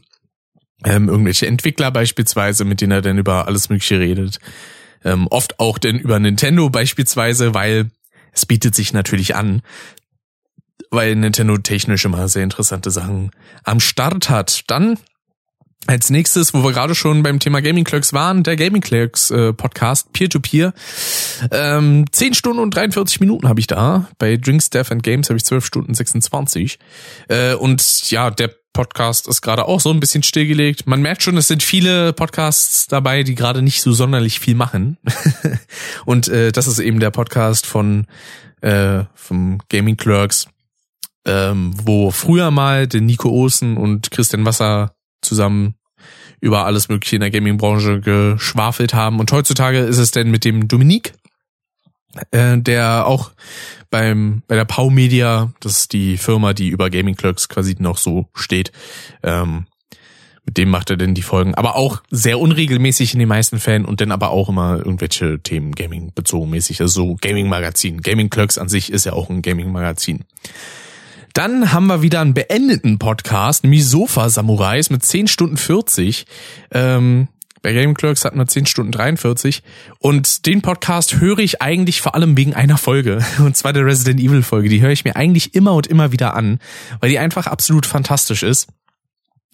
Ähm, 0.85 1.09
irgendwelche 1.09 1.47
Entwickler 1.47 1.91
beispielsweise, 1.91 2.65
mit 2.65 2.81
denen 2.81 2.93
er 2.93 3.03
dann 3.03 3.19
über 3.19 3.47
alles 3.47 3.69
Mögliche 3.69 4.01
redet. 4.01 4.41
Ähm, 5.05 5.27
oft 5.29 5.59
auch 5.61 5.79
denn 5.79 5.99
über 5.99 6.19
Nintendo 6.19 6.71
beispielsweise, 6.71 7.55
weil 7.55 7.91
es 8.33 8.47
bietet 8.47 8.75
sich 8.75 8.93
natürlich 8.93 9.35
an, 9.35 9.63
weil 10.91 11.17
Nintendo 11.17 11.57
technisch 11.59 12.05
immer 12.05 12.29
sehr 12.29 12.45
interessante 12.45 12.91
Sachen 12.91 13.31
am 13.65 13.81
Start 13.81 14.31
hat. 14.31 14.65
Dann 14.69 14.99
als 15.87 16.11
nächstes, 16.11 16.55
wo 16.55 16.63
wir 16.63 16.73
gerade 16.73 16.95
schon 16.95 17.23
beim 17.23 17.41
Thema 17.41 17.61
Gaming 17.61 17.85
Clerks 17.85 18.13
waren, 18.13 18.45
der 18.45 18.57
Gaming 18.57 18.83
Clerks 18.83 19.31
äh, 19.31 19.53
Podcast 19.53 20.13
Peer-to-Peer. 20.13 20.73
Ähm, 21.51 22.05
10 22.11 22.35
Stunden 22.35 22.61
und 22.61 22.75
43 22.75 23.21
Minuten 23.21 23.49
habe 23.49 23.59
ich 23.59 23.67
da. 23.67 24.09
Bei 24.19 24.37
Drinks, 24.37 24.71
Death 24.71 24.93
and 24.93 25.03
Games 25.03 25.29
habe 25.29 25.39
ich 25.39 25.45
12 25.45 25.65
Stunden 25.67 25.95
26. 25.95 26.79
Äh, 27.29 27.55
und 27.55 28.11
ja, 28.11 28.31
der 28.31 28.55
Podcast 28.73 29.29
ist 29.29 29.43
gerade 29.43 29.66
auch 29.66 29.81
so 29.81 29.91
ein 29.91 30.01
bisschen 30.01 30.23
stillgelegt. 30.23 30.87
Man 30.87 31.03
merkt 31.03 31.23
schon, 31.23 31.37
es 31.37 31.49
sind 31.49 31.62
viele 31.62 32.12
Podcasts 32.12 32.87
dabei, 32.87 33.23
die 33.23 33.35
gerade 33.35 33.62
nicht 33.62 33.83
so 33.83 33.93
sonderlich 33.93 34.41
viel 34.41 34.55
machen. 34.55 34.99
und 36.05 36.29
äh, 36.29 36.53
das 36.53 36.66
ist 36.66 36.79
eben 36.79 37.01
der 37.01 37.11
Podcast 37.11 37.66
von 37.66 38.07
äh, 38.61 39.05
vom 39.14 39.59
Gaming 39.68 39.97
Clerks 39.97 40.49
ähm, 41.25 41.75
wo 41.85 42.11
früher 42.11 42.51
mal 42.51 42.87
der 42.87 43.01
Nico 43.01 43.31
Olsen 43.31 43.77
und 43.77 44.11
Christian 44.11 44.45
Wasser 44.45 44.95
zusammen 45.20 45.75
über 46.41 46.66
alles 46.66 46.89
Mögliche 46.89 47.16
in 47.16 47.20
der 47.20 47.31
Gaming-Branche 47.31 48.01
geschwafelt 48.01 48.95
haben. 48.95 49.20
Und 49.20 49.31
heutzutage 49.31 49.79
ist 49.79 49.99
es 49.99 50.11
denn 50.11 50.31
mit 50.31 50.45
dem 50.45 50.66
Dominik, 50.66 51.12
äh, 52.33 52.59
der 52.59 53.07
auch 53.07 53.31
beim 53.93 54.43
bei 54.49 54.57
der 54.57 54.64
Pau 54.64 54.90
Media, 54.90 55.53
das 55.61 55.82
ist 55.82 55.93
die 55.93 56.16
Firma, 56.16 56.55
die 56.55 56.68
über 56.68 56.90
Gaming 56.90 57.14
Clerks 57.14 57.49
quasi 57.49 57.76
noch 57.78 57.99
so 57.99 58.26
steht, 58.34 58.72
ähm, 59.22 59.66
mit 60.45 60.57
dem 60.57 60.70
macht 60.70 60.90
er 60.90 60.97
denn 60.97 61.14
die 61.14 61.22
Folgen, 61.22 61.55
aber 61.55 61.76
auch 61.76 62.03
sehr 62.11 62.40
unregelmäßig 62.40 63.12
in 63.12 63.20
den 63.20 63.28
meisten 63.28 63.61
Fällen 63.61 63.84
und 63.84 64.01
dann 64.01 64.11
aber 64.11 64.30
auch 64.30 64.49
immer 64.49 64.78
irgendwelche 64.78 65.40
Themen 65.40 65.72
Gaming 65.72 66.11
bezogen 66.12 66.51
mäßig, 66.51 66.80
also 66.80 67.07
so 67.07 67.16
Gaming 67.20 67.49
Magazin. 67.49 68.01
Gaming 68.01 68.28
Clerks 68.28 68.59
an 68.59 68.68
sich 68.68 68.90
ist 68.90 69.07
ja 69.07 69.12
auch 69.12 69.30
ein 69.30 69.43
Gaming 69.43 69.70
Magazin. 69.70 70.24
Dann 71.34 71.72
haben 71.72 71.86
wir 71.86 72.03
wieder 72.03 72.20
einen 72.20 72.34
beendeten 72.34 72.99
Podcast, 72.99 73.62
nämlich 73.62 73.86
Sofa 73.86 74.28
Samurais 74.28 74.90
mit 74.90 75.05
10 75.05 75.28
Stunden 75.28 75.57
40. 75.57 76.26
Ähm, 76.72 77.28
bei 77.63 77.73
Game 77.73 77.95
Clerks 77.95 78.25
hatten 78.25 78.39
wir 78.39 78.47
10 78.47 78.67
Stunden 78.67 78.93
43. 78.93 79.63
Und 79.99 80.47
den 80.47 80.63
Podcast 80.63 81.21
höre 81.21 81.39
ich 81.39 81.63
eigentlich 81.63 82.01
vor 82.01 82.15
allem 82.15 82.37
wegen 82.37 82.55
einer 82.55 82.77
Folge. 82.77 83.25
Und 83.39 83.57
zwar 83.57 83.73
der 83.73 83.87
Resident 83.87 84.21
Evil 84.21 84.43
Folge. 84.43 84.69
Die 84.69 84.81
höre 84.81 84.91
ich 84.91 85.05
mir 85.05 85.17
eigentlich 85.17 85.55
immer 85.55 85.75
und 85.75 85.87
immer 85.87 86.13
wieder 86.13 86.35
an, 86.35 86.59
weil 87.01 87.11
die 87.11 87.19
einfach 87.19 87.47
absolut 87.47 87.87
fantastisch 87.87 88.43
ist. 88.43 88.69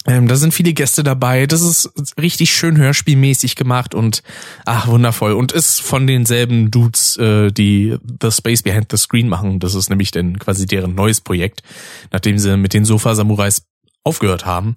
Ähm, 0.07 0.27
da 0.27 0.37
sind 0.37 0.55
viele 0.55 0.73
Gäste 0.73 1.03
dabei. 1.03 1.47
Das 1.47 1.61
ist 1.61 1.93
richtig 2.19 2.55
schön 2.55 2.79
hörspielmäßig 2.79 3.57
gemacht 3.57 3.95
und 3.95 4.23
ach 4.65 4.87
wundervoll 4.87 5.33
und 5.33 5.53
ist 5.53 5.83
von 5.83 6.07
denselben 6.07 6.71
Dudes, 6.71 7.17
äh, 7.19 7.51
die 7.51 7.97
The 8.23 8.31
Space 8.31 8.63
Behind 8.63 8.87
the 8.91 8.97
Screen 8.97 9.29
machen. 9.29 9.59
Das 9.59 9.75
ist 9.75 9.91
nämlich 9.91 10.11
dann 10.11 10.39
quasi 10.39 10.67
deren 10.67 10.95
neues 10.95 11.21
Projekt, 11.21 11.63
nachdem 12.11 12.39
sie 12.39 12.57
mit 12.57 12.73
den 12.73 12.85
Sofa 12.85 13.15
Samurais 13.15 13.67
aufgehört 14.05 14.47
haben, 14.47 14.77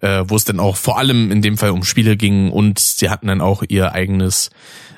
äh, 0.00 0.24
wo 0.26 0.36
es 0.36 0.44
dann 0.44 0.60
auch 0.60 0.76
vor 0.76 0.98
allem 0.98 1.30
in 1.30 1.42
dem 1.42 1.58
Fall 1.58 1.70
um 1.70 1.84
Spiele 1.84 2.16
ging 2.16 2.50
und 2.50 2.78
sie 2.78 3.10
hatten 3.10 3.26
dann 3.26 3.40
auch 3.40 3.62
ihr 3.68 3.92
eigenes 3.92 4.50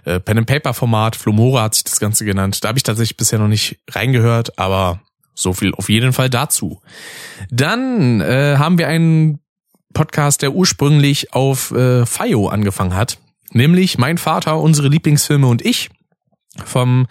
äh, 0.05 0.21
Pen 0.21 0.39
and 0.39 0.47
Paper 0.47 0.75
Format. 0.75 1.17
Flomora 1.17 1.63
hat 1.65 1.75
sich 1.75 1.85
das 1.85 2.01
Ganze 2.01 2.25
genannt. 2.25 2.63
Da 2.63 2.69
habe 2.69 2.79
ich 2.79 2.83
tatsächlich 2.83 3.17
bisher 3.17 3.39
noch 3.39 3.49
nicht 3.49 3.79
reingehört, 3.91 4.59
aber 4.59 5.01
so 5.35 5.53
viel 5.53 5.75
auf 5.75 5.89
jeden 5.89 6.13
Fall 6.13 6.31
dazu. 6.31 6.81
Dann 7.51 8.21
äh, 8.21 8.57
haben 8.59 8.79
wir 8.79 8.89
einen 8.89 9.41
Podcast, 9.93 10.43
der 10.43 10.53
ursprünglich 10.53 11.33
auf 11.33 11.73
äh, 11.73 12.07
FIO 12.07 12.49
angefangen 12.49 12.95
hat. 12.95 13.19
Nämlich 13.53 13.99
Mein 13.99 14.19
Vater, 14.19 14.59
unsere 14.61 14.89
Lieblingsfilme 14.89 15.47
und 15.47 15.65
ich. 15.65 15.91
Vom 16.65 17.07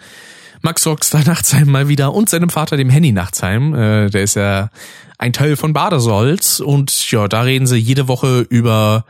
Max 0.62 0.86
Rockstar 0.86 1.24
Nachtsheim 1.24 1.70
mal 1.70 1.88
wieder 1.88 2.12
und 2.14 2.28
seinem 2.28 2.50
Vater, 2.50 2.76
dem 2.76 2.90
Henny 2.90 3.12
Nachtsheim. 3.12 3.74
Äh, 3.74 4.10
der 4.10 4.22
ist 4.22 4.36
ja 4.36 4.70
ein 5.18 5.32
Teil 5.32 5.56
von 5.56 5.72
Badesolz. 5.72 6.60
Und 6.60 7.10
ja, 7.10 7.28
da 7.28 7.42
reden 7.42 7.66
sie 7.66 7.76
jede 7.76 8.08
Woche 8.08 8.40
über 8.40 9.04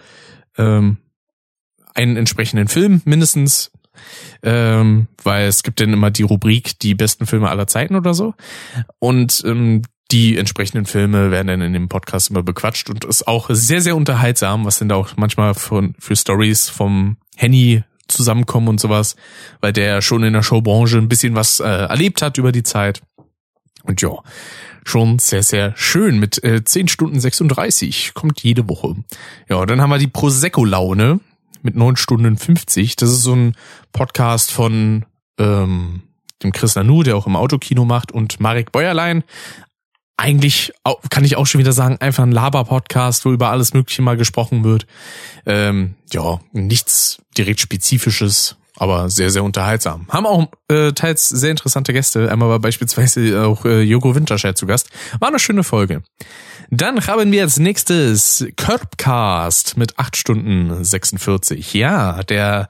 ähm, 0.58 0.98
einen 1.94 2.16
entsprechenden 2.16 2.68
Film 2.68 3.02
mindestens. 3.04 3.70
Ähm, 4.42 5.08
weil 5.22 5.48
es 5.48 5.62
gibt 5.62 5.80
dann 5.80 5.92
immer 5.92 6.10
die 6.10 6.22
Rubrik 6.22 6.78
die 6.78 6.94
besten 6.94 7.26
Filme 7.26 7.50
aller 7.50 7.66
Zeiten 7.66 7.96
oder 7.96 8.14
so. 8.14 8.34
Und 8.98 9.42
ähm, 9.44 9.82
die 10.10 10.36
entsprechenden 10.38 10.86
Filme 10.86 11.30
werden 11.30 11.48
dann 11.48 11.60
in 11.60 11.72
dem 11.72 11.88
Podcast 11.88 12.30
immer 12.30 12.42
bequatscht 12.42 12.88
und 12.90 13.04
ist 13.04 13.28
auch 13.28 13.48
sehr, 13.50 13.80
sehr 13.80 13.96
unterhaltsam, 13.96 14.64
was 14.64 14.78
denn 14.78 14.88
da 14.88 14.96
auch 14.96 15.10
manchmal 15.16 15.54
von, 15.54 15.94
für 15.98 16.16
Stories 16.16 16.68
vom 16.68 17.18
Henny 17.36 17.84
zusammenkommen 18.10 18.68
und 18.68 18.80
sowas, 18.80 19.16
weil 19.60 19.72
der 19.72 20.02
schon 20.02 20.22
in 20.22 20.32
der 20.32 20.42
Showbranche 20.42 20.98
ein 20.98 21.08
bisschen 21.08 21.34
was 21.34 21.60
äh, 21.60 21.64
erlebt 21.64 22.22
hat 22.22 22.38
über 22.38 22.52
die 22.52 22.62
Zeit. 22.62 23.00
Und 23.84 24.02
ja, 24.02 24.10
schon 24.84 25.18
sehr, 25.18 25.42
sehr 25.42 25.74
schön 25.76 26.18
mit 26.18 26.42
äh, 26.44 26.64
10 26.64 26.88
Stunden 26.88 27.20
36, 27.20 28.14
kommt 28.14 28.42
jede 28.42 28.68
Woche. 28.68 28.96
Ja, 29.48 29.64
dann 29.66 29.80
haben 29.80 29.90
wir 29.90 29.98
die 29.98 30.06
Prosecco-Laune 30.06 31.20
mit 31.62 31.76
9 31.76 31.96
Stunden 31.96 32.36
50. 32.36 32.96
Das 32.96 33.10
ist 33.10 33.22
so 33.22 33.34
ein 33.34 33.54
Podcast 33.92 34.50
von 34.50 35.04
ähm, 35.38 36.02
dem 36.42 36.52
Chris 36.52 36.74
Nanu, 36.74 37.02
der 37.02 37.16
auch 37.16 37.26
im 37.26 37.36
Autokino 37.36 37.84
macht, 37.84 38.12
und 38.12 38.40
Marek 38.40 38.72
Bäuerlein, 38.72 39.24
eigentlich 40.20 40.72
kann 41.08 41.24
ich 41.24 41.36
auch 41.36 41.46
schon 41.46 41.60
wieder 41.60 41.72
sagen, 41.72 41.96
einfach 41.98 42.22
ein 42.22 42.32
Laber-Podcast, 42.32 43.24
wo 43.24 43.32
über 43.32 43.50
alles 43.50 43.72
Mögliche 43.72 44.02
mal 44.02 44.18
gesprochen 44.18 44.64
wird. 44.64 44.86
Ähm, 45.46 45.94
ja, 46.12 46.40
nichts 46.52 47.22
direkt 47.38 47.60
Spezifisches, 47.60 48.56
aber 48.76 49.08
sehr, 49.08 49.30
sehr 49.30 49.42
unterhaltsam. 49.42 50.06
Haben 50.10 50.26
auch 50.26 50.48
äh, 50.68 50.92
teils 50.92 51.30
sehr 51.30 51.50
interessante 51.50 51.94
Gäste. 51.94 52.30
Einmal 52.30 52.50
war 52.50 52.58
beispielsweise 52.58 53.46
auch 53.46 53.64
äh, 53.64 53.80
Joko 53.80 54.14
Winterscheid 54.14 54.58
zu 54.58 54.66
Gast. 54.66 54.90
War 55.18 55.28
eine 55.28 55.38
schöne 55.38 55.64
Folge. 55.64 56.02
Dann 56.68 57.06
haben 57.06 57.32
wir 57.32 57.42
als 57.42 57.58
nächstes 57.58 58.46
Curbcast 58.56 59.78
mit 59.78 59.98
8 59.98 60.16
Stunden 60.16 60.84
46. 60.84 61.72
Ja, 61.72 62.22
der 62.24 62.68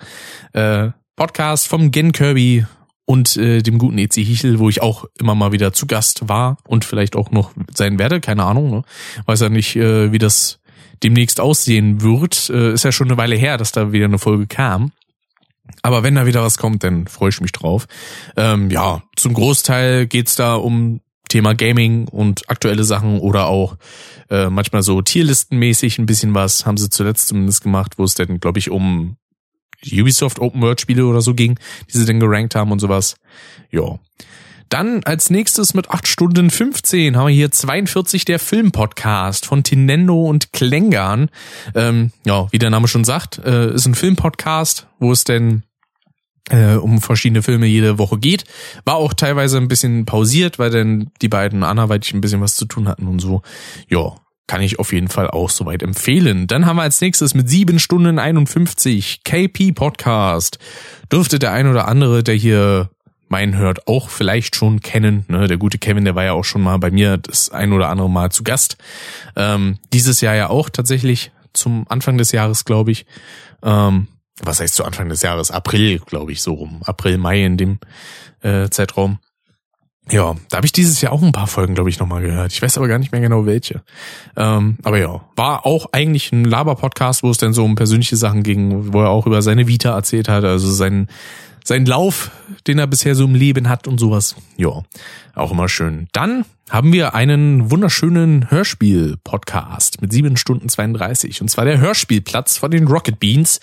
äh, 0.53 0.91
Podcast 1.17 1.67
vom 1.67 1.91
Gen 1.91 2.13
Kirby 2.13 2.65
und 3.11 3.37
äh, 3.37 3.61
dem 3.61 3.79
guten 3.79 3.99
EC 3.99 4.15
Hichel, 4.15 4.61
wo 4.61 4.69
ich 4.69 4.83
auch 4.83 5.05
immer 5.19 5.35
mal 5.35 5.51
wieder 5.51 5.73
zu 5.73 5.89
Gast 5.89 6.29
war 6.29 6.59
und 6.69 6.85
vielleicht 6.85 7.17
auch 7.17 7.33
noch 7.33 7.51
sein 7.75 7.99
werde, 7.99 8.21
keine 8.21 8.45
Ahnung, 8.45 8.71
ne? 8.71 8.85
weiß 9.27 9.41
ja 9.41 9.49
nicht, 9.49 9.75
äh, 9.75 10.13
wie 10.13 10.19
das 10.19 10.61
demnächst 11.03 11.41
aussehen 11.41 12.03
wird. 12.03 12.49
Äh, 12.51 12.73
ist 12.73 12.85
ja 12.85 12.93
schon 12.93 13.09
eine 13.09 13.17
Weile 13.17 13.35
her, 13.35 13.57
dass 13.57 13.73
da 13.73 13.91
wieder 13.91 14.05
eine 14.05 14.21
Folge 14.21 14.47
kam. 14.47 14.93
Aber 15.83 16.05
wenn 16.05 16.15
da 16.15 16.25
wieder 16.25 16.45
was 16.45 16.57
kommt, 16.57 16.85
dann 16.85 17.09
freue 17.09 17.31
ich 17.31 17.41
mich 17.41 17.51
drauf. 17.51 17.89
Ähm, 18.37 18.71
ja, 18.71 19.03
zum 19.17 19.35
Großteil 19.35 20.07
geht's 20.07 20.37
da 20.37 20.55
um 20.55 21.01
Thema 21.29 21.57
Gaming 21.57 22.07
und 22.07 22.49
aktuelle 22.49 22.85
Sachen 22.85 23.19
oder 23.19 23.47
auch 23.47 23.77
äh, 24.31 24.51
manchmal 24.51 24.83
so 24.83 25.03
Tierlistenmäßig 25.03 25.99
ein 25.99 26.07
bisschen 26.07 26.33
was, 26.33 26.65
haben 26.65 26.77
sie 26.77 26.91
zuletzt 26.91 27.27
zumindest 27.27 27.65
gemacht, 27.65 27.95
wo 27.97 28.05
es 28.05 28.15
dann, 28.15 28.39
glaube 28.39 28.61
ich, 28.61 28.71
um 28.71 29.17
Ubisoft 29.87 30.39
Open 30.39 30.63
World 30.63 30.81
Spiele 30.81 31.07
oder 31.07 31.21
so 31.21 31.35
ging, 31.35 31.59
die 31.93 31.99
sie 31.99 32.07
dann 32.07 32.21
gerankt 32.21 32.55
haben 32.55 32.73
und 32.73 32.79
sowas. 32.79 33.17
Ja. 33.71 33.99
Dann 34.69 35.03
als 35.03 35.31
nächstes 35.31 35.75
mit 35.75 35.91
8 35.91 36.07
Stunden 36.07 36.49
15 36.49 37.17
haben 37.17 37.27
wir 37.27 37.35
hier 37.35 37.51
42 37.51 38.25
der 38.25 38.39
Filmpodcast 38.39 39.45
von 39.45 39.65
Tinendo 39.65 40.27
und 40.27 40.53
Klängern. 40.53 41.29
Ähm, 41.75 42.13
ja, 42.25 42.47
wie 42.53 42.59
der 42.59 42.71
Name 42.71 42.87
schon 42.87 43.03
sagt, 43.03 43.39
äh, 43.39 43.75
ist 43.75 43.87
ein 43.87 43.97
Filmpodcast, 43.97 44.87
wo 45.01 45.11
es 45.11 45.25
denn 45.25 45.65
äh, 46.51 46.75
um 46.75 47.01
verschiedene 47.01 47.43
Filme 47.43 47.67
jede 47.67 47.99
Woche 47.99 48.19
geht. 48.19 48.45
War 48.85 48.95
auch 48.95 49.13
teilweise 49.13 49.57
ein 49.57 49.69
bisschen 49.69 50.07
pausiert, 50.07 50.61
weil 50.61 50.71
dann 50.71 51.11
die 51.21 51.29
beiden 51.29 51.65
anderweitig 51.65 52.15
ein 52.15 52.21
bisschen 52.21 52.41
was 52.41 52.55
zu 52.55 52.67
tun 52.67 52.87
hatten 52.87 53.09
und 53.09 53.19
so. 53.19 53.43
Ja, 53.89 54.15
kann 54.51 54.63
ich 54.63 54.81
auf 54.81 54.93
jeden 54.93 55.07
Fall 55.07 55.31
auch 55.31 55.49
soweit 55.49 55.81
empfehlen. 55.81 56.49
Dann 56.49 56.67
haben 56.67 56.75
wir 56.75 56.83
als 56.83 57.01
nächstes 57.01 57.35
mit 57.35 57.49
sieben 57.49 57.79
Stunden 57.79 58.19
51 58.19 59.23
KP 59.23 59.71
Podcast. 59.71 60.59
Dürfte 61.13 61.39
der 61.39 61.53
ein 61.53 61.69
oder 61.69 61.87
andere, 61.87 62.25
der 62.25 62.35
hier 62.35 62.91
meinen 63.29 63.57
hört, 63.57 63.87
auch 63.87 64.11
vielleicht 64.11 64.57
schon 64.57 64.81
kennen. 64.81 65.25
Ne? 65.29 65.47
Der 65.47 65.57
gute 65.57 65.79
Kevin, 65.79 66.05
der 66.05 66.17
war 66.17 66.25
ja 66.25 66.33
auch 66.33 66.43
schon 66.43 66.63
mal 66.63 66.79
bei 66.79 66.91
mir 66.91 67.17
das 67.17 67.51
ein 67.51 67.73
oder 67.73 67.91
andere 67.91 68.11
Mal 68.11 68.33
zu 68.33 68.43
Gast. 68.43 68.77
Ähm, 69.37 69.79
dieses 69.93 70.21
Jahr 70.21 70.35
ja 70.35 70.51
auch 70.51 70.69
tatsächlich 70.69 71.31
zum 71.53 71.87
Anfang 71.89 72.19
des 72.19 72.33
Jahres, 72.33 72.65
glaube 72.65 72.91
ich. 72.91 73.07
Ähm, 73.63 74.09
was 74.43 74.59
heißt 74.59 74.75
zu 74.75 74.85
Anfang 74.85 75.09
des 75.09 75.23
Jahres? 75.23 75.53
April, 75.53 76.01
glaube 76.01 76.33
ich, 76.33 76.43
so 76.43 76.55
rum. 76.55 76.83
April, 76.85 77.19
Mai 77.19 77.45
in 77.45 77.57
dem 77.57 77.79
äh, 78.41 78.69
Zeitraum. 78.69 79.21
Ja, 80.09 80.35
da 80.49 80.57
habe 80.57 80.67
ich 80.67 80.73
dieses 80.73 81.01
Jahr 81.01 81.13
auch 81.13 81.23
ein 81.23 81.33
paar 81.33 81.47
Folgen, 81.47 81.75
glaube 81.75 81.91
ich, 81.91 82.01
nochmal 82.01 82.23
gehört. 82.23 82.53
Ich 82.53 82.63
weiß 82.63 82.79
aber 82.79 82.89
gar 82.89 82.99
nicht 82.99 83.13
mehr 83.13 83.21
genau 83.21 83.47
welche. 83.47 83.83
Ähm, 84.37 84.79
aber 84.83 84.99
ja, 84.99 85.21
war 85.37 85.67
auch 85.67 85.87
eigentlich 85.93 86.33
ein 86.33 86.45
Laber-Podcast, 86.45 87.23
wo 87.23 87.31
es 87.31 87.39
dann 87.39 87.53
so 87.53 87.65
um 87.65 87.77
persönliche 87.77 88.17
Sachen 88.17 88.43
ging, 88.43 88.93
wo 88.93 89.03
er 89.03 89.11
auch 89.11 89.27
über 89.27 89.43
seine 89.43 89.69
Vita 89.69 89.95
erzählt 89.95 90.29
hat, 90.29 90.45
also 90.45 90.71
seinen, 90.71 91.09
seinen 91.65 91.87
Lauf, 91.87 92.33
den 92.67 92.79
er 92.79 92.89
bisher 92.89 93.15
so 93.15 93.25
im 93.25 93.37
Leben 93.37 93.69
hat 93.69 93.87
und 93.87 93.99
sowas. 93.99 94.35
Ja, 94.57 94.83
auch 95.37 95.53
immer 95.53 95.69
schön. 95.69 96.09
Dann 96.13 96.45
haben 96.71 96.93
wir 96.93 97.15
einen 97.15 97.71
wunderschönen 97.71 98.51
Hörspiel-Podcast 98.51 100.03
mit 100.03 100.13
sieben 100.13 100.37
Stunden 100.37 100.69
32. 100.69 101.41
Und 101.41 101.49
zwar 101.49 101.67
der 101.67 101.79
Hörspielplatz 101.79 102.57
von 102.59 102.71
den 102.73 102.89
Rocket 102.89 103.21
Beans, 103.21 103.61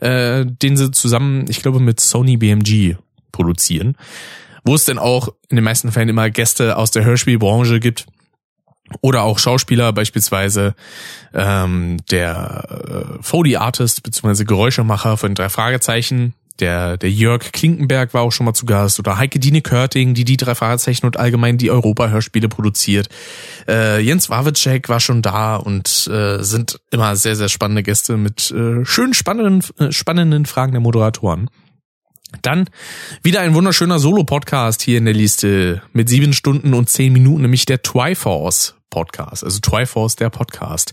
äh, 0.00 0.44
den 0.44 0.76
sie 0.76 0.90
zusammen, 0.90 1.44
ich 1.48 1.62
glaube, 1.62 1.78
mit 1.78 2.00
Sony 2.00 2.36
BMG 2.36 2.96
produzieren 3.30 3.96
wo 4.64 4.74
es 4.74 4.84
denn 4.84 4.98
auch 4.98 5.28
in 5.48 5.56
den 5.56 5.64
meisten 5.64 5.92
Fällen 5.92 6.08
immer 6.08 6.30
Gäste 6.30 6.76
aus 6.76 6.90
der 6.90 7.04
Hörspielbranche 7.04 7.80
gibt 7.80 8.06
oder 9.00 9.22
auch 9.22 9.38
Schauspieler, 9.38 9.92
beispielsweise 9.92 10.74
ähm, 11.32 11.98
der 12.10 13.16
äh, 13.18 13.22
Foley 13.22 13.56
Artist 13.56 14.02
bzw. 14.02 14.44
Geräuschemacher 14.44 15.16
von 15.16 15.34
drei 15.34 15.48
Fragezeichen, 15.48 16.34
der, 16.60 16.96
der 16.96 17.10
Jörg 17.10 17.50
Klinkenberg 17.50 18.14
war 18.14 18.22
auch 18.22 18.30
schon 18.30 18.46
mal 18.46 18.54
zu 18.54 18.64
Gast 18.64 19.00
oder 19.00 19.18
Heike 19.18 19.40
Dine 19.40 19.60
Körting, 19.60 20.14
die 20.14 20.24
die 20.24 20.36
drei 20.36 20.54
Fragezeichen 20.54 21.04
und 21.04 21.16
allgemein 21.16 21.58
die 21.58 21.70
Europa-Hörspiele 21.70 22.48
produziert. 22.48 23.08
Äh, 23.66 24.00
Jens 24.00 24.30
Wawitschek 24.30 24.88
war 24.88 25.00
schon 25.00 25.20
da 25.20 25.56
und 25.56 26.06
äh, 26.06 26.42
sind 26.42 26.80
immer 26.92 27.16
sehr, 27.16 27.34
sehr 27.34 27.48
spannende 27.48 27.82
Gäste 27.82 28.16
mit 28.16 28.52
äh, 28.52 28.84
schön 28.84 29.14
spannenden, 29.14 29.64
äh, 29.78 29.90
spannenden 29.90 30.46
Fragen 30.46 30.72
der 30.72 30.80
Moderatoren. 30.80 31.50
Dann 32.42 32.68
wieder 33.22 33.40
ein 33.40 33.54
wunderschöner 33.54 33.98
Solo-Podcast 33.98 34.82
hier 34.82 34.98
in 34.98 35.04
der 35.04 35.14
Liste 35.14 35.82
mit 35.92 36.08
sieben 36.08 36.32
Stunden 36.32 36.74
und 36.74 36.88
zehn 36.88 37.12
Minuten, 37.12 37.42
nämlich 37.42 37.66
der 37.66 37.82
Triforce 37.82 38.74
Podcast. 38.90 39.44
Also 39.44 39.60
Triforce, 39.60 40.16
der 40.16 40.30
Podcast. 40.30 40.92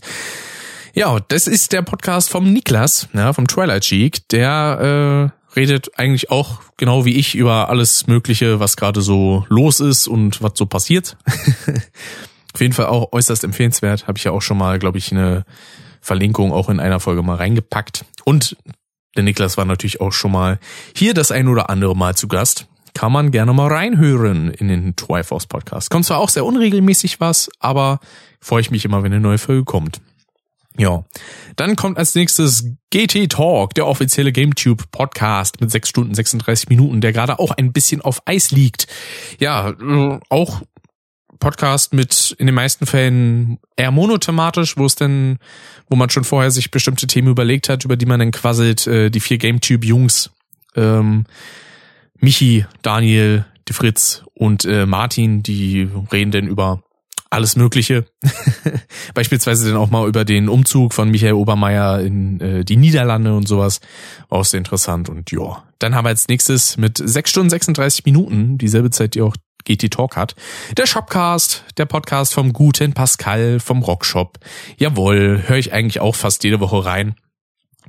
Ja, 0.94 1.18
das 1.28 1.46
ist 1.46 1.72
der 1.72 1.82
Podcast 1.82 2.30
vom 2.30 2.52
Niklas, 2.52 3.08
ja, 3.14 3.32
vom 3.32 3.46
Twilight 3.46 3.82
Cheek. 3.82 4.28
Der 4.28 5.32
äh, 5.54 5.56
redet 5.56 5.98
eigentlich 5.98 6.30
auch 6.30 6.60
genau 6.76 7.04
wie 7.04 7.16
ich 7.16 7.34
über 7.34 7.68
alles 7.68 8.06
Mögliche, 8.06 8.60
was 8.60 8.76
gerade 8.76 9.00
so 9.00 9.46
los 9.48 9.80
ist 9.80 10.08
und 10.08 10.42
was 10.42 10.52
so 10.56 10.66
passiert. 10.66 11.16
Auf 12.54 12.60
jeden 12.60 12.74
Fall 12.74 12.86
auch 12.86 13.12
äußerst 13.12 13.44
empfehlenswert. 13.44 14.06
Habe 14.06 14.18
ich 14.18 14.24
ja 14.24 14.32
auch 14.32 14.42
schon 14.42 14.58
mal, 14.58 14.78
glaube 14.78 14.98
ich, 14.98 15.10
eine 15.10 15.44
Verlinkung 16.02 16.52
auch 16.52 16.68
in 16.68 16.80
einer 16.80 17.00
Folge 17.00 17.22
mal 17.22 17.36
reingepackt. 17.36 18.04
Und 18.24 18.56
der 19.16 19.22
Niklas 19.24 19.56
war 19.56 19.64
natürlich 19.64 20.00
auch 20.00 20.12
schon 20.12 20.32
mal 20.32 20.58
hier 20.96 21.14
das 21.14 21.30
ein 21.30 21.48
oder 21.48 21.70
andere 21.70 21.96
Mal 21.96 22.16
zu 22.16 22.28
Gast. 22.28 22.66
Kann 22.94 23.12
man 23.12 23.30
gerne 23.30 23.52
mal 23.52 23.68
reinhören 23.68 24.50
in 24.50 24.68
den 24.68 24.96
Triforce 24.96 25.46
Podcast. 25.46 25.90
Kommt 25.90 26.04
zwar 26.04 26.18
auch 26.18 26.28
sehr 26.28 26.44
unregelmäßig 26.44 27.20
was, 27.20 27.50
aber 27.58 28.00
freue 28.40 28.60
ich 28.60 28.70
mich 28.70 28.84
immer, 28.84 29.02
wenn 29.02 29.12
eine 29.12 29.20
neue 29.20 29.38
Folge 29.38 29.64
kommt. 29.64 30.00
Ja, 30.78 31.04
dann 31.56 31.76
kommt 31.76 31.98
als 31.98 32.14
nächstes 32.14 32.66
GT 32.90 33.30
Talk, 33.30 33.74
der 33.74 33.86
offizielle 33.86 34.32
GameTube 34.32 34.90
Podcast 34.90 35.60
mit 35.60 35.70
6 35.70 35.88
Stunden 35.88 36.14
36 36.14 36.70
Minuten, 36.70 37.02
der 37.02 37.12
gerade 37.12 37.38
auch 37.38 37.50
ein 37.50 37.72
bisschen 37.72 38.00
auf 38.00 38.22
Eis 38.24 38.50
liegt. 38.52 38.86
Ja, 39.38 39.70
äh, 39.70 40.20
auch 40.30 40.62
Podcast 41.42 41.92
mit 41.92 42.36
in 42.38 42.46
den 42.46 42.54
meisten 42.54 42.86
Fällen 42.86 43.58
eher 43.76 43.90
monothematisch, 43.90 44.76
wo 44.76 44.86
es 44.86 44.94
denn, 44.94 45.38
wo 45.90 45.96
man 45.96 46.08
schon 46.08 46.22
vorher 46.22 46.52
sich 46.52 46.70
bestimmte 46.70 47.08
Themen 47.08 47.26
überlegt 47.26 47.68
hat, 47.68 47.84
über 47.84 47.96
die 47.96 48.06
man 48.06 48.20
dann 48.20 48.30
quasselt, 48.30 48.86
äh, 48.86 49.10
die 49.10 49.18
vier 49.18 49.38
GameTube-Jungs, 49.38 50.30
ähm, 50.76 51.24
Michi, 52.20 52.64
Daniel, 52.82 53.44
die 53.66 53.72
Fritz 53.72 54.22
und 54.34 54.64
äh, 54.64 54.86
Martin, 54.86 55.42
die 55.42 55.90
reden 56.12 56.30
denn 56.30 56.46
über 56.46 56.84
alles 57.28 57.56
Mögliche. 57.56 58.04
Beispielsweise 59.14 59.66
dann 59.66 59.76
auch 59.78 59.90
mal 59.90 60.06
über 60.06 60.24
den 60.24 60.48
Umzug 60.48 60.94
von 60.94 61.10
Michael 61.10 61.32
Obermeier 61.32 62.00
in 62.02 62.40
äh, 62.40 62.64
die 62.64 62.76
Niederlande 62.76 63.34
und 63.34 63.48
sowas. 63.48 63.80
Auch 64.28 64.44
sehr 64.44 64.58
interessant. 64.58 65.08
Und 65.08 65.32
ja, 65.32 65.64
dann 65.80 65.96
haben 65.96 66.04
wir 66.04 66.10
als 66.10 66.28
nächstes 66.28 66.76
mit 66.76 67.02
6 67.02 67.28
Stunden 67.28 67.50
36 67.50 68.04
Minuten, 68.04 68.58
dieselbe 68.58 68.90
Zeit, 68.90 69.16
die 69.16 69.22
auch 69.22 69.34
GT 69.64 69.90
Talk 69.90 70.16
hat. 70.16 70.34
Der 70.76 70.86
Shopcast, 70.86 71.64
der 71.76 71.86
Podcast 71.86 72.34
vom 72.34 72.52
guten 72.52 72.92
Pascal 72.92 73.60
vom 73.60 73.82
Rockshop. 73.82 74.38
Jawohl, 74.78 75.44
höre 75.46 75.58
ich 75.58 75.72
eigentlich 75.72 76.00
auch 76.00 76.14
fast 76.14 76.44
jede 76.44 76.60
Woche 76.60 76.84
rein. 76.84 77.14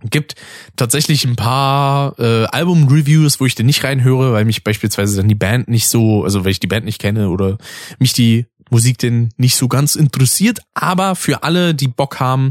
Gibt 0.10 0.36
tatsächlich 0.76 1.24
ein 1.24 1.36
paar 1.36 2.20
äh, 2.20 2.46
Album-Reviews, 2.46 3.40
wo 3.40 3.46
ich 3.46 3.56
den 3.56 3.68
nicht 3.68 3.84
reinhöre, 3.84 4.34
weil 4.34 4.44
mich 4.44 4.64
beispielsweise 4.64 5.18
dann 5.18 5.30
die 5.30 5.36
Band 5.36 5.70
nicht 5.70 5.88
so, 5.88 6.24
also 6.24 6.44
weil 6.44 6.52
ich 6.52 6.60
die 6.60 6.68
Band 6.68 6.86
nicht 6.86 7.00
kenne 7.00 7.30
oder 7.30 7.58
mich 8.00 8.12
die 8.12 8.46
Musik 8.70 8.98
denn 8.98 9.30
nicht 9.38 9.56
so 9.56 9.68
ganz 9.68 9.96
interessiert. 9.96 10.60
Aber 10.74 11.16
für 11.16 11.44
alle, 11.44 11.74
die 11.74 11.88
Bock 11.88 12.20
haben, 12.20 12.50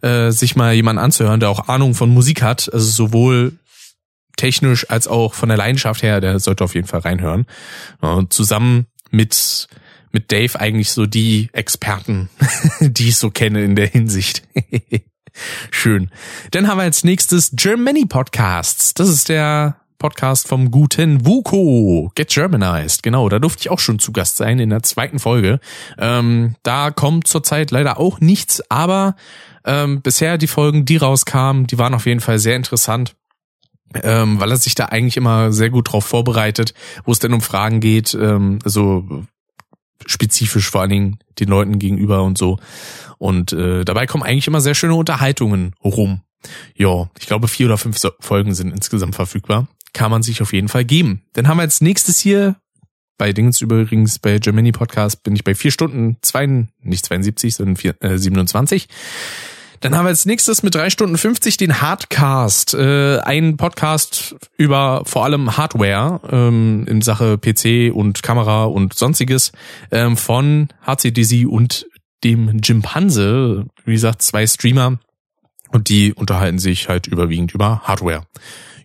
äh, 0.00 0.30
sich 0.30 0.56
mal 0.56 0.72
jemanden 0.72 1.02
anzuhören, 1.02 1.40
der 1.40 1.50
auch 1.50 1.68
Ahnung 1.68 1.94
von 1.94 2.08
Musik 2.08 2.42
hat, 2.42 2.72
also 2.72 2.86
sowohl 2.86 3.58
technisch 4.38 4.88
als 4.88 5.06
auch 5.06 5.34
von 5.34 5.50
der 5.50 5.58
Leidenschaft 5.58 6.02
her, 6.02 6.22
der 6.22 6.38
sollte 6.40 6.64
auf 6.64 6.74
jeden 6.74 6.86
Fall 6.86 7.00
reinhören. 7.00 7.46
Und 8.00 8.32
zusammen 8.32 8.86
mit 9.10 9.68
mit 10.10 10.32
Dave 10.32 10.58
eigentlich 10.58 10.90
so 10.90 11.04
die 11.04 11.50
Experten, 11.52 12.30
die 12.80 13.08
ich 13.08 13.16
so 13.16 13.30
kenne 13.30 13.62
in 13.62 13.76
der 13.76 13.86
Hinsicht. 13.86 14.42
Schön. 15.70 16.10
Dann 16.50 16.66
haben 16.66 16.78
wir 16.78 16.84
als 16.84 17.04
nächstes 17.04 17.50
Germany 17.54 18.06
Podcasts. 18.06 18.94
Das 18.94 19.08
ist 19.08 19.28
der 19.28 19.76
Podcast 19.98 20.48
vom 20.48 20.70
guten 20.70 21.26
Wuko, 21.26 22.10
Get 22.14 22.30
Germanized. 22.30 23.02
Genau, 23.02 23.28
da 23.28 23.38
durfte 23.38 23.62
ich 23.62 23.70
auch 23.70 23.80
schon 23.80 23.98
zu 23.98 24.12
Gast 24.12 24.36
sein 24.36 24.58
in 24.58 24.70
der 24.70 24.82
zweiten 24.82 25.18
Folge. 25.18 25.60
Ähm, 25.98 26.54
da 26.62 26.90
kommt 26.90 27.26
zurzeit 27.26 27.70
leider 27.70 27.98
auch 27.98 28.20
nichts, 28.20 28.62
aber 28.70 29.16
ähm, 29.64 30.00
bisher 30.00 30.38
die 30.38 30.46
Folgen, 30.46 30.84
die 30.84 30.96
rauskamen, 30.96 31.66
die 31.66 31.78
waren 31.78 31.94
auf 31.94 32.06
jeden 32.06 32.20
Fall 32.20 32.38
sehr 32.38 32.56
interessant 32.56 33.14
ähm, 33.94 34.40
weil 34.40 34.50
er 34.50 34.56
sich 34.56 34.74
da 34.74 34.86
eigentlich 34.86 35.16
immer 35.16 35.52
sehr 35.52 35.70
gut 35.70 35.92
drauf 35.92 36.04
vorbereitet, 36.04 36.74
wo 37.04 37.12
es 37.12 37.18
denn 37.18 37.32
um 37.32 37.40
Fragen 37.40 37.80
geht, 37.80 38.14
ähm, 38.14 38.58
so 38.64 39.24
spezifisch 40.06 40.70
vor 40.70 40.82
allen 40.82 40.90
Dingen 40.90 41.18
den 41.38 41.48
Leuten 41.48 41.78
gegenüber 41.78 42.22
und 42.22 42.38
so. 42.38 42.58
Und 43.18 43.52
äh, 43.52 43.84
dabei 43.84 44.06
kommen 44.06 44.22
eigentlich 44.22 44.46
immer 44.46 44.60
sehr 44.60 44.74
schöne 44.74 44.94
Unterhaltungen 44.94 45.74
rum. 45.82 46.22
Ja, 46.74 47.10
ich 47.18 47.26
glaube 47.26 47.48
vier 47.48 47.66
oder 47.66 47.78
fünf 47.78 48.00
Folgen 48.20 48.54
sind 48.54 48.72
insgesamt 48.72 49.16
verfügbar. 49.16 49.66
Kann 49.92 50.10
man 50.10 50.22
sich 50.22 50.42
auf 50.42 50.52
jeden 50.52 50.68
Fall 50.68 50.84
geben. 50.84 51.22
Dann 51.32 51.48
haben 51.48 51.56
wir 51.56 51.62
als 51.62 51.80
nächstes 51.80 52.20
hier 52.20 52.56
bei 53.18 53.32
Dings 53.32 53.60
übrigens 53.60 54.20
bei 54.20 54.38
Germany 54.38 54.70
Podcast 54.70 55.24
bin 55.24 55.34
ich 55.34 55.42
bei 55.42 55.54
vier 55.54 55.72
Stunden 55.72 56.18
zwei, 56.22 56.46
nicht 56.80 57.04
72, 57.04 57.56
sondern 57.56 57.76
vier, 57.76 57.96
äh, 58.00 58.16
27. 58.16 58.86
Dann 59.80 59.96
haben 59.96 60.04
wir 60.04 60.10
als 60.10 60.26
nächstes 60.26 60.62
mit 60.62 60.74
drei 60.74 60.90
Stunden 60.90 61.16
50 61.16 61.56
den 61.56 61.80
Hardcast, 61.80 62.74
äh, 62.74 63.18
ein 63.20 63.56
Podcast 63.56 64.36
über 64.56 65.02
vor 65.04 65.24
allem 65.24 65.56
Hardware 65.56 66.20
ähm, 66.30 66.86
in 66.88 67.00
Sache 67.00 67.38
PC 67.38 67.94
und 67.94 68.22
Kamera 68.22 68.64
und 68.64 68.94
sonstiges 68.94 69.52
ähm, 69.90 70.16
von 70.16 70.68
HCDC 70.84 71.46
und 71.48 71.86
dem 72.24 72.58
Jimpanse. 72.58 73.66
Wie 73.84 73.92
gesagt, 73.92 74.22
zwei 74.22 74.46
Streamer 74.46 74.98
und 75.70 75.88
die 75.88 76.12
unterhalten 76.12 76.58
sich 76.58 76.88
halt 76.88 77.06
überwiegend 77.06 77.54
über 77.54 77.82
Hardware. 77.84 78.22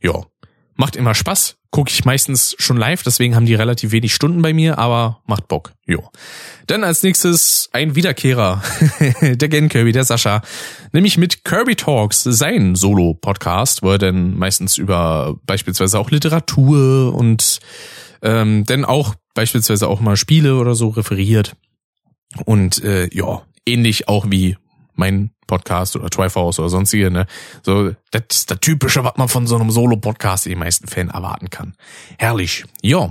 Ja, 0.02 0.24
macht 0.76 0.96
immer 0.96 1.16
Spaß 1.16 1.58
gucke 1.74 1.90
ich 1.90 2.06
meistens 2.06 2.56
schon 2.60 2.78
live, 2.78 3.02
deswegen 3.02 3.36
haben 3.36 3.48
die 3.48 3.56
relativ 3.56 3.92
wenig 3.92 4.14
Stunden 4.14 4.44
bei 4.44 4.54
mir, 4.54 4.78
aber 4.78 5.22
macht 5.26 5.48
Bock. 5.48 5.74
Jo. 5.88 6.08
Dann 6.68 6.84
als 6.84 7.02
nächstes 7.02 7.68
ein 7.74 7.96
Wiederkehrer, 7.96 8.62
der 9.22 9.50
Gen 9.50 9.70
Kirby, 9.70 9.92
der 9.92 10.04
Sascha, 10.04 10.44
nämlich 10.92 11.18
mit 11.18 11.44
Kirby 11.44 11.76
Talks, 11.76 12.24
sein 12.24 12.76
Solo-Podcast, 12.76 13.82
wo 13.82 13.90
er 13.90 13.98
dann 13.98 14.38
meistens 14.38 14.78
über 14.78 15.36
beispielsweise 15.48 15.98
auch 15.98 16.12
Literatur 16.12 17.16
und 17.16 17.60
ähm, 18.22 18.66
dann 18.68 18.86
auch 18.86 19.16
beispielsweise 19.34 19.88
auch 19.88 20.00
mal 20.00 20.16
Spiele 20.16 20.58
oder 20.58 20.76
so 20.76 20.90
referiert. 20.90 21.56
Und 22.46 22.84
äh, 22.84 23.10
ja, 23.12 23.42
ähnlich 23.66 24.08
auch 24.08 24.28
wie 24.30 24.58
mein 24.96 25.32
Podcast 25.48 25.96
oder 25.96 26.10
Triforce 26.10 26.60
oder 26.60 26.70
sonstige, 26.70 27.12
ne? 27.12 27.26
So, 27.64 27.91
das 28.12 28.24
ist 28.32 28.52
das 28.52 28.60
Typische, 28.60 29.04
was 29.04 29.18
man 29.18 29.28
von 29.28 29.48
so 29.48 29.56
einem 29.56 29.72
Solo-Podcast 29.72 30.46
in 30.46 30.54
den 30.54 30.60
meisten 30.60 30.88
Fällen 30.88 31.10
erwarten 31.10 31.50
kann. 31.50 31.76
Herrlich. 32.18 32.66
Ja. 32.82 33.10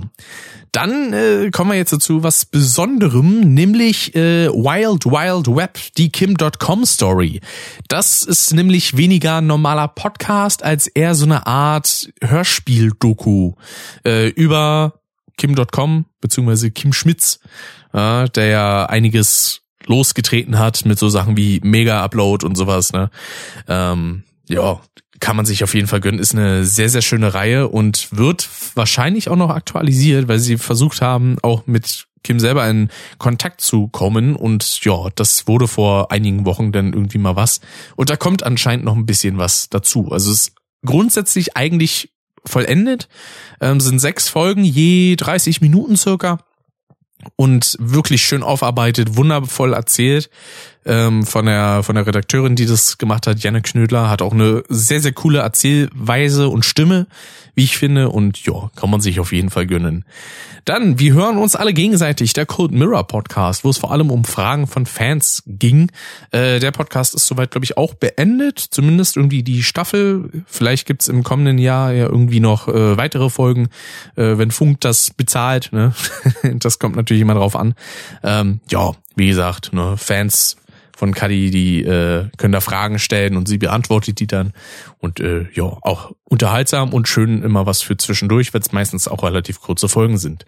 Dann 0.71 1.13
äh, 1.13 1.51
kommen 1.51 1.69
wir 1.69 1.77
jetzt 1.77 1.93
dazu 1.93 2.23
was 2.23 2.45
Besonderem, 2.45 3.53
nämlich 3.53 4.15
äh, 4.15 4.47
Wild 4.49 5.05
Wild 5.05 5.55
Web, 5.55 5.77
die 5.97 6.11
Kim.com 6.11 6.85
Story. 6.85 7.41
Das 7.89 8.23
ist 8.23 8.53
nämlich 8.53 8.97
weniger 8.97 9.41
normaler 9.41 9.87
Podcast 9.87 10.63
als 10.63 10.87
eher 10.87 11.13
so 11.13 11.25
eine 11.25 11.45
Art 11.45 12.09
Hörspiel-Doku 12.21 13.53
äh, 14.03 14.29
über 14.29 14.99
Kim.com 15.37 16.05
beziehungsweise 16.21 16.71
Kim 16.71 16.91
Schmitz, 16.91 17.39
äh, 17.93 18.27
der 18.29 18.45
ja 18.47 18.85
einiges 18.87 19.62
losgetreten 19.87 20.59
hat 20.59 20.85
mit 20.85 20.99
so 20.99 21.09
Sachen 21.09 21.37
wie 21.37 21.59
Mega-Upload 21.63 22.45
und 22.45 22.55
sowas, 22.55 22.93
ne? 22.93 23.09
Ähm, 23.67 24.23
ja, 24.47 24.79
kann 25.19 25.37
man 25.37 25.45
sich 25.45 25.63
auf 25.63 25.73
jeden 25.73 25.87
Fall 25.87 26.01
gönnen. 26.01 26.19
Ist 26.19 26.35
eine 26.35 26.65
sehr, 26.65 26.89
sehr 26.89 27.01
schöne 27.01 27.33
Reihe 27.33 27.69
und 27.69 28.09
wird 28.11 28.49
wahrscheinlich 28.75 29.29
auch 29.29 29.37
noch 29.37 29.49
aktualisiert, 29.49 30.27
weil 30.27 30.39
sie 30.39 30.57
versucht 30.57 31.01
haben, 31.01 31.37
auch 31.41 31.65
mit 31.65 32.07
Kim 32.23 32.39
selber 32.39 32.67
in 32.69 32.89
Kontakt 33.17 33.61
zu 33.61 33.87
kommen 33.87 34.35
und 34.35 34.83
ja, 34.83 35.09
das 35.15 35.47
wurde 35.47 35.67
vor 35.67 36.11
einigen 36.11 36.45
Wochen 36.45 36.71
dann 36.71 36.93
irgendwie 36.93 37.17
mal 37.17 37.35
was. 37.35 37.59
Und 37.95 38.09
da 38.09 38.15
kommt 38.15 38.43
anscheinend 38.43 38.85
noch 38.85 38.95
ein 38.95 39.05
bisschen 39.05 39.37
was 39.37 39.69
dazu. 39.69 40.11
Also 40.11 40.31
es 40.31 40.47
ist 40.47 40.55
grundsätzlich 40.85 41.55
eigentlich 41.55 42.11
vollendet, 42.45 43.07
ähm, 43.61 43.79
sind 43.79 43.99
sechs 43.99 44.29
Folgen, 44.29 44.63
je 44.63 45.15
30 45.15 45.61
Minuten 45.61 45.95
circa 45.95 46.39
und 47.35 47.75
wirklich 47.79 48.23
schön 48.23 48.43
aufarbeitet, 48.43 49.15
wundervoll 49.15 49.73
erzählt 49.73 50.29
ähm, 50.85 51.25
von 51.25 51.45
der 51.45 51.83
von 51.83 51.95
der 51.95 52.05
Redakteurin, 52.05 52.55
die 52.55 52.65
das 52.65 52.97
gemacht 52.97 53.27
hat, 53.27 53.39
Janne 53.39 53.61
Knödler, 53.61 54.09
hat 54.09 54.21
auch 54.21 54.33
eine 54.33 54.63
sehr 54.69 54.99
sehr 54.99 55.13
coole 55.13 55.39
Erzählweise 55.39 56.49
und 56.49 56.65
Stimme, 56.65 57.07
wie 57.55 57.63
ich 57.63 57.77
finde 57.77 58.09
und 58.09 58.45
ja, 58.45 58.71
kann 58.75 58.89
man 58.89 59.01
sich 59.01 59.19
auf 59.19 59.31
jeden 59.31 59.49
Fall 59.49 59.67
gönnen. 59.67 60.05
Dann, 60.65 60.97
wir 60.97 61.13
hören 61.13 61.37
uns 61.37 61.55
alle 61.57 61.73
gegenseitig, 61.73 62.31
der 62.31 62.45
Code 62.45 62.75
Mirror 62.75 63.05
Podcast, 63.05 63.65
wo 63.65 63.69
es 63.69 63.77
vor 63.77 63.91
allem 63.91 64.11
um 64.11 64.23
Fragen 64.23 64.65
von 64.65 64.85
Fans 64.85 65.43
ging. 65.45 65.91
Äh, 66.31 66.59
der 66.59 66.71
Podcast 66.71 67.15
ist 67.15 67.27
soweit, 67.27 67.51
glaube 67.51 67.65
ich, 67.65 67.75
auch 67.75 67.95
beendet, 67.95 68.59
zumindest 68.59 69.17
irgendwie 69.17 69.43
die 69.43 69.61
Staffel. 69.61 70.43
Vielleicht 70.45 70.87
gibt's 70.87 71.09
im 71.09 71.23
kommenden 71.23 71.57
Jahr 71.57 71.91
ja 71.91 72.05
irgendwie 72.05 72.39
noch 72.39 72.69
äh, 72.69 72.97
weitere 72.97 73.29
Folgen, 73.29 73.67
äh, 74.15 74.37
wenn 74.37 74.51
Funk 74.51 74.79
das 74.81 75.09
bezahlt. 75.09 75.69
Ne? 75.73 75.93
das 76.55 76.79
kommt 76.79 76.95
natürlich 76.95 77.21
immer 77.21 77.35
drauf 77.35 77.57
an. 77.57 77.75
Ähm, 78.23 78.61
ja, 78.69 78.93
wie 79.15 79.27
gesagt, 79.27 79.73
ne, 79.73 79.97
Fans 79.97 80.55
von 80.95 81.13
Kadi, 81.13 81.49
die 81.49 81.83
äh, 81.83 82.27
können 82.37 82.53
da 82.53 82.61
Fragen 82.61 82.99
stellen 82.99 83.35
und 83.35 83.47
sie 83.47 83.57
beantwortet 83.57 84.19
die 84.19 84.27
dann. 84.27 84.53
Und 84.99 85.19
äh, 85.19 85.47
ja, 85.53 85.63
auch 85.63 86.11
unterhaltsam 86.25 86.93
und 86.93 87.07
schön 87.07 87.43
immer 87.43 87.65
was 87.65 87.81
für 87.81 87.97
zwischendurch, 87.97 88.53
weil 88.53 88.61
es 88.61 88.71
meistens 88.71 89.07
auch 89.07 89.23
relativ 89.23 89.59
kurze 89.59 89.89
Folgen 89.89 90.17
sind. 90.17 90.45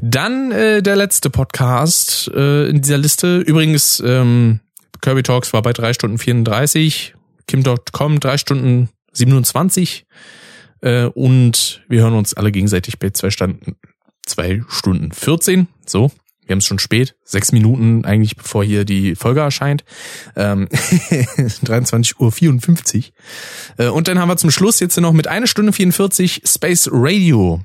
Dann 0.00 0.50
äh, 0.52 0.82
der 0.82 0.96
letzte 0.96 1.30
Podcast 1.30 2.30
äh, 2.34 2.68
in 2.68 2.82
dieser 2.82 2.98
Liste. 2.98 3.38
Übrigens, 3.38 4.02
ähm, 4.04 4.60
Kirby 5.00 5.22
Talks 5.22 5.52
war 5.52 5.62
bei 5.62 5.72
drei 5.72 5.92
Stunden 5.92 6.18
34, 6.18 7.14
Kim.com 7.46 8.20
drei 8.20 8.38
Stunden 8.38 8.88
27 9.12 10.06
äh, 10.80 11.04
und 11.06 11.82
wir 11.88 12.02
hören 12.02 12.14
uns 12.14 12.34
alle 12.34 12.52
gegenseitig 12.52 12.98
bei 12.98 13.10
zwei 13.10 13.30
Stunden, 13.30 13.76
zwei 14.24 14.62
Stunden 14.68 15.12
14. 15.12 15.68
So, 15.86 16.10
wir 16.46 16.54
haben 16.54 16.58
es 16.58 16.66
schon 16.66 16.78
spät, 16.78 17.14
sechs 17.24 17.52
Minuten 17.52 18.04
eigentlich, 18.04 18.36
bevor 18.36 18.64
hier 18.64 18.84
die 18.84 19.14
Folge 19.14 19.40
erscheint. 19.40 19.84
Ähm, 20.36 20.68
23 21.62 22.20
Uhr 22.20 22.32
54. 22.32 23.12
Äh, 23.78 23.88
und 23.88 24.08
dann 24.08 24.18
haben 24.18 24.28
wir 24.28 24.36
zum 24.36 24.50
Schluss 24.50 24.80
jetzt 24.80 24.98
noch 24.98 25.12
mit 25.12 25.28
einer 25.28 25.46
Stunde 25.46 25.72
44 25.72 26.42
Space 26.44 26.88
Radio 26.92 27.60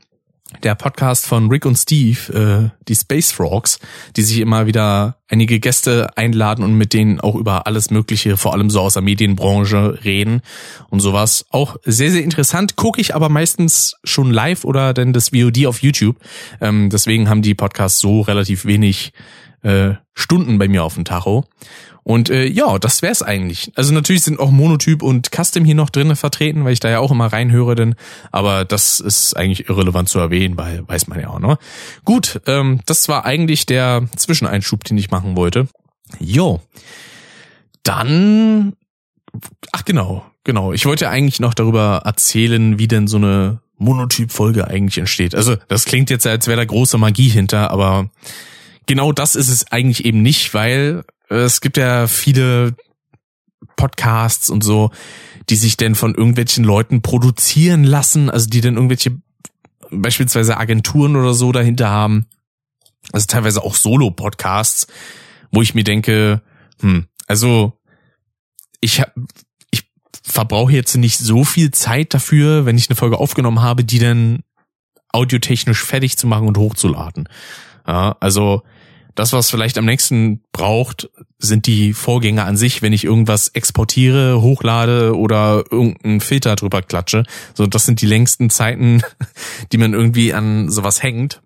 der 0.63 0.75
Podcast 0.75 1.25
von 1.25 1.49
Rick 1.49 1.65
und 1.65 1.75
Steve, 1.75 2.71
äh, 2.73 2.83
die 2.87 2.95
Space 2.95 3.31
Frogs, 3.31 3.79
die 4.15 4.23
sich 4.23 4.39
immer 4.39 4.65
wieder 4.65 5.17
einige 5.27 5.59
Gäste 5.59 6.17
einladen 6.17 6.63
und 6.63 6.75
mit 6.75 6.93
denen 6.93 7.19
auch 7.19 7.35
über 7.35 7.67
alles 7.67 7.91
Mögliche, 7.91 8.35
vor 8.35 8.53
allem 8.53 8.69
so 8.69 8.81
aus 8.81 8.93
der 8.93 9.03
Medienbranche 9.03 9.99
reden 10.03 10.41
und 10.89 10.99
sowas. 10.99 11.45
Auch 11.49 11.77
sehr, 11.83 12.11
sehr 12.11 12.23
interessant. 12.23 12.75
Gucke 12.75 12.99
ich 12.99 13.15
aber 13.15 13.29
meistens 13.29 13.95
schon 14.03 14.31
live 14.31 14.65
oder 14.65 14.93
denn 14.93 15.13
das 15.13 15.29
VOD 15.29 15.67
auf 15.67 15.81
YouTube. 15.81 16.17
Ähm, 16.61 16.89
deswegen 16.89 17.29
haben 17.29 17.41
die 17.41 17.55
Podcasts 17.55 17.99
so 17.99 18.21
relativ 18.21 18.65
wenig 18.65 19.13
äh, 19.61 19.93
Stunden 20.13 20.57
bei 20.57 20.67
mir 20.67 20.83
auf 20.83 20.95
dem 20.95 21.05
Tacho. 21.05 21.45
Und 22.09 22.31
äh, 22.31 22.47
ja, 22.47 22.79
das 22.79 23.03
wär's 23.03 23.21
eigentlich. 23.21 23.71
Also 23.75 23.93
natürlich 23.93 24.23
sind 24.23 24.39
auch 24.39 24.49
Monotyp 24.49 25.03
und 25.03 25.29
Custom 25.29 25.63
hier 25.63 25.75
noch 25.75 25.91
drinnen 25.91 26.15
vertreten, 26.15 26.65
weil 26.65 26.73
ich 26.73 26.79
da 26.79 26.89
ja 26.89 26.97
auch 26.97 27.11
immer 27.11 27.27
reinhöre, 27.27 27.75
denn 27.75 27.93
aber 28.31 28.65
das 28.65 28.99
ist 28.99 29.37
eigentlich 29.37 29.69
irrelevant 29.69 30.09
zu 30.09 30.17
erwähnen, 30.17 30.57
weil 30.57 30.87
weiß 30.87 31.05
man 31.05 31.19
ja 31.19 31.27
auch, 31.27 31.37
ne? 31.37 31.59
Gut, 32.05 32.41
ähm, 32.47 32.79
das 32.87 33.09
war 33.09 33.25
eigentlich 33.25 33.67
der 33.67 34.07
Zwischeneinschub, 34.15 34.83
den 34.85 34.97
ich 34.97 35.11
machen 35.11 35.35
wollte. 35.35 35.67
Jo. 36.19 36.61
Dann 37.83 38.73
ach 39.71 39.85
genau, 39.85 40.25
genau. 40.43 40.73
Ich 40.73 40.87
wollte 40.87 41.09
eigentlich 41.09 41.39
noch 41.39 41.53
darüber 41.53 42.01
erzählen, 42.05 42.79
wie 42.79 42.87
denn 42.87 43.05
so 43.05 43.17
eine 43.17 43.61
Monotyp-Folge 43.77 44.67
eigentlich 44.67 44.97
entsteht. 44.97 45.35
Also 45.35 45.57
das 45.67 45.85
klingt 45.85 46.09
jetzt, 46.09 46.25
als 46.25 46.47
wäre 46.47 46.57
da 46.57 46.65
große 46.65 46.97
Magie 46.97 47.29
hinter, 47.29 47.69
aber 47.69 48.09
genau 48.87 49.11
das 49.11 49.35
ist 49.35 49.49
es 49.49 49.71
eigentlich 49.71 50.05
eben 50.05 50.23
nicht, 50.23 50.55
weil 50.55 51.03
es 51.29 51.61
gibt 51.61 51.77
ja 51.77 52.07
viele 52.07 52.75
Podcasts 53.75 54.49
und 54.49 54.63
so, 54.63 54.91
die 55.49 55.55
sich 55.55 55.77
denn 55.77 55.95
von 55.95 56.13
irgendwelchen 56.15 56.63
Leuten 56.63 57.01
produzieren 57.01 57.83
lassen, 57.83 58.29
also 58.29 58.49
die 58.49 58.61
dann 58.61 58.75
irgendwelche 58.75 59.17
beispielsweise 59.91 60.57
Agenturen 60.57 61.15
oder 61.15 61.33
so 61.33 61.51
dahinter 61.51 61.89
haben. 61.89 62.25
Also 63.11 63.25
teilweise 63.27 63.63
auch 63.63 63.75
Solo-Podcasts, 63.75 64.87
wo 65.51 65.61
ich 65.61 65.73
mir 65.73 65.83
denke, 65.83 66.41
hm, 66.81 67.07
also 67.27 67.79
ich 68.81 69.01
hab, 69.01 69.13
ich 69.71 69.89
verbrauche 70.23 70.73
jetzt 70.73 70.95
nicht 70.95 71.17
so 71.17 71.43
viel 71.43 71.71
Zeit 71.71 72.13
dafür, 72.13 72.65
wenn 72.65 72.77
ich 72.77 72.89
eine 72.89 72.95
Folge 72.95 73.17
aufgenommen 73.17 73.61
habe, 73.61 73.83
die 73.83 73.99
dann 73.99 74.43
audiotechnisch 75.11 75.83
fertig 75.83 76.17
zu 76.17 76.27
machen 76.27 76.47
und 76.47 76.57
hochzuladen. 76.57 77.27
Ja, 77.87 78.15
also 78.19 78.61
das, 79.19 79.33
was 79.33 79.49
vielleicht 79.49 79.77
am 79.77 79.83
nächsten 79.83 80.41
braucht, 80.53 81.09
sind 81.39 81.67
die 81.67 81.91
Vorgänge 81.91 82.45
an 82.45 82.55
sich, 82.55 82.81
wenn 82.81 82.93
ich 82.93 83.03
irgendwas 83.03 83.49
exportiere, 83.49 84.41
hochlade 84.41 85.13
oder 85.13 85.65
irgendeinen 85.69 86.21
Filter 86.21 86.55
drüber 86.55 86.81
klatsche. 86.81 87.25
So, 87.53 87.67
das 87.67 87.85
sind 87.85 88.01
die 88.01 88.05
längsten 88.05 88.49
Zeiten, 88.49 89.01
die 89.73 89.77
man 89.77 89.93
irgendwie 89.93 90.33
an 90.33 90.69
sowas 90.69 91.03
hängt. 91.03 91.41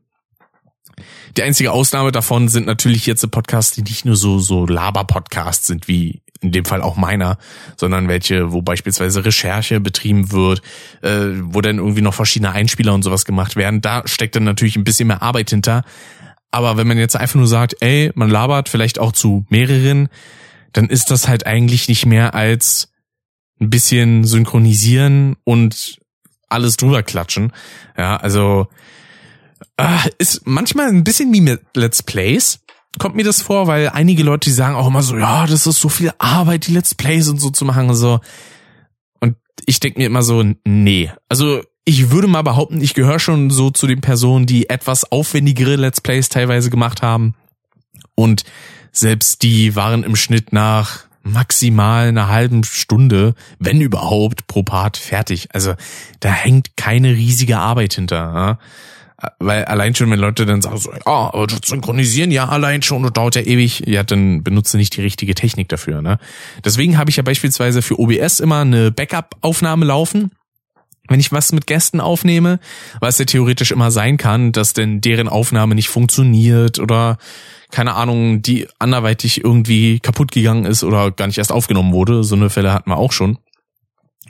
Die 1.36 1.42
einzige 1.42 1.72
Ausnahme 1.72 2.12
davon 2.12 2.48
sind 2.48 2.68
natürlich 2.68 3.08
jetzt 3.08 3.30
Podcasts, 3.32 3.74
die 3.74 3.82
nicht 3.82 4.06
nur 4.06 4.16
so, 4.16 4.38
so 4.38 4.68
Laber-Podcasts 4.68 5.66
sind, 5.66 5.88
wie 5.88 6.22
in 6.42 6.52
dem 6.52 6.66
Fall 6.66 6.84
auch 6.84 6.96
meiner, 6.96 7.40
sondern 7.76 8.08
welche, 8.08 8.52
wo 8.52 8.62
beispielsweise 8.62 9.26
Recherche 9.26 9.80
betrieben 9.80 10.32
wird, 10.32 10.62
äh, 11.02 11.30
wo 11.42 11.62
dann 11.62 11.80
irgendwie 11.80 12.02
noch 12.02 12.14
verschiedene 12.14 12.52
Einspieler 12.52 12.94
und 12.94 13.02
sowas 13.02 13.26
gemacht 13.26 13.56
werden. 13.56 13.82
Da 13.82 14.04
steckt 14.06 14.36
dann 14.36 14.44
natürlich 14.44 14.76
ein 14.76 14.84
bisschen 14.84 15.08
mehr 15.08 15.24
Arbeit 15.24 15.50
hinter. 15.50 15.84
Aber 16.54 16.78
wenn 16.78 16.88
man 16.88 17.00
jetzt 17.00 17.16
einfach 17.16 17.36
nur 17.36 17.48
sagt, 17.48 17.78
ey, 17.80 18.12
man 18.14 18.30
labert 18.30 18.70
vielleicht 18.70 19.00
auch 19.00 19.12
zu 19.12 19.44
mehreren, 19.50 20.08
dann 20.72 20.88
ist 20.88 21.10
das 21.10 21.28
halt 21.28 21.48
eigentlich 21.48 21.88
nicht 21.88 22.06
mehr 22.06 22.36
als 22.36 22.92
ein 23.60 23.72
bisschen 23.72 24.24
synchronisieren 24.24 25.36
und 25.46 26.00
alles 26.50 26.78
drüber 26.78 27.02
klatschen. 27.02 27.54
Ja, 27.98 28.18
also 28.18 28.68
äh, 29.78 29.98
ist 30.20 30.46
manchmal 30.46 30.90
ein 30.90 31.04
bisschen 31.04 31.34
wie 31.34 31.42
mit 31.42 31.62
Let's 31.76 32.04
Plays. 32.04 32.60
Kommt 33.00 33.16
mir 33.16 33.24
das 33.24 33.42
vor, 33.42 33.66
weil 33.66 33.90
einige 33.90 34.22
Leute, 34.22 34.52
die 34.52 34.56
sagen 34.56 34.76
auch 34.76 34.86
immer 34.86 35.02
so, 35.02 35.18
ja, 35.18 35.48
das 35.48 35.66
ist 35.66 35.80
so 35.80 35.90
viel 35.90 36.14
Arbeit, 36.20 36.68
die 36.68 36.74
Let's 36.74 36.94
Plays 36.94 37.30
und 37.30 37.42
so 37.42 37.50
zu 37.50 37.66
machen 37.66 37.92
so. 37.96 38.20
Und 39.20 39.38
ich 39.66 39.80
denke 39.80 40.00
mir 40.00 40.06
immer 40.06 40.22
so, 40.22 40.44
nee. 40.66 41.12
Also 41.30 41.64
ich 41.86 42.12
würde 42.12 42.28
mal 42.28 42.42
behaupten, 42.42 42.82
ich 42.82 42.94
gehöre 42.94 43.20
schon 43.20 43.50
so 43.50 43.70
zu 43.70 43.88
den 43.88 44.02
Personen, 44.02 44.46
die 44.46 44.70
etwas 44.70 45.12
aufwendigere 45.12 45.76
Let's 45.76 46.02
Plays 46.02 46.30
teilweise 46.30 46.70
gemacht 46.70 47.02
haben. 47.02 47.36
Und 48.16 48.44
selbst 48.92 49.44
die 49.44 49.76
waren 49.76 50.04
im 50.04 50.16
Schnitt 50.16 50.54
nach 50.54 51.06
maximal 51.24 52.08
einer 52.08 52.28
halben 52.28 52.64
Stunde, 52.64 53.34
wenn 53.60 53.82
überhaupt, 53.82 54.48
pro 54.48 54.64
Part 54.64 54.98
fertig. 54.98 55.50
Also 55.54 55.74
da 56.20 56.30
hängt 56.30 56.78
keine 56.78 57.10
riesige 57.10 57.58
Arbeit 57.58 57.94
hinter. 57.94 58.60
Weil 59.40 59.64
allein 59.66 59.96
schon, 59.96 60.12
wenn 60.12 60.20
Leute 60.20 60.46
dann 60.46 60.62
sagen 60.62 60.78
so, 60.78 60.92
ja, 60.92 61.00
aber 61.06 61.48
das 61.48 61.60
Synchronisieren 61.66 62.30
ja 62.30 62.50
allein 62.50 62.82
schon, 62.82 63.04
das 63.04 63.14
dauert 63.14 63.36
ja 63.36 63.42
ewig, 63.42 63.84
ja, 63.88 64.04
dann 64.04 64.44
benutze 64.44 64.76
nicht 64.78 64.98
die 64.98 65.02
richtige 65.02 65.34
Technik 65.34 65.70
dafür. 65.70 66.02
Ne? 66.02 66.18
Deswegen 66.64 66.98
habe 66.98 67.10
ich 67.10 67.16
ja 67.16 67.24
beispielsweise 67.24 67.82
für 67.82 68.00
OBS 68.00 68.42
immer 68.42 68.60
eine 68.62 68.92
Backup-Aufnahme 68.92 69.86
laufen 69.86 70.32
wenn 71.10 71.20
ich 71.20 71.32
was 71.32 71.52
mit 71.52 71.68
Gästen 71.68 72.00
aufnehme, 72.00 72.60
was 73.00 73.18
ja 73.20 73.26
theoretisch 73.26 73.72
immer 73.72 73.92
sein 73.92 74.18
kann, 74.18 74.52
dass 74.52 74.74
denn 74.74 75.02
deren 75.02 75.28
Aufnahme 75.28 75.76
nicht 75.76 75.90
funktioniert 75.90 76.80
oder 76.80 77.18
keine 77.72 77.96
Ahnung, 77.96 78.42
die 78.42 78.68
anderweitig 78.80 79.44
irgendwie 79.44 80.00
kaputt 80.00 80.32
gegangen 80.32 80.66
ist 80.66 80.84
oder 80.84 81.12
gar 81.12 81.28
nicht 81.28 81.40
erst 81.40 81.52
aufgenommen 81.52 81.92
wurde. 81.92 82.24
So 82.24 82.36
eine 82.36 82.50
Fälle 82.50 82.72
hatten 82.72 82.90
wir 82.90 82.98
auch 82.98 83.12
schon. 83.12 83.38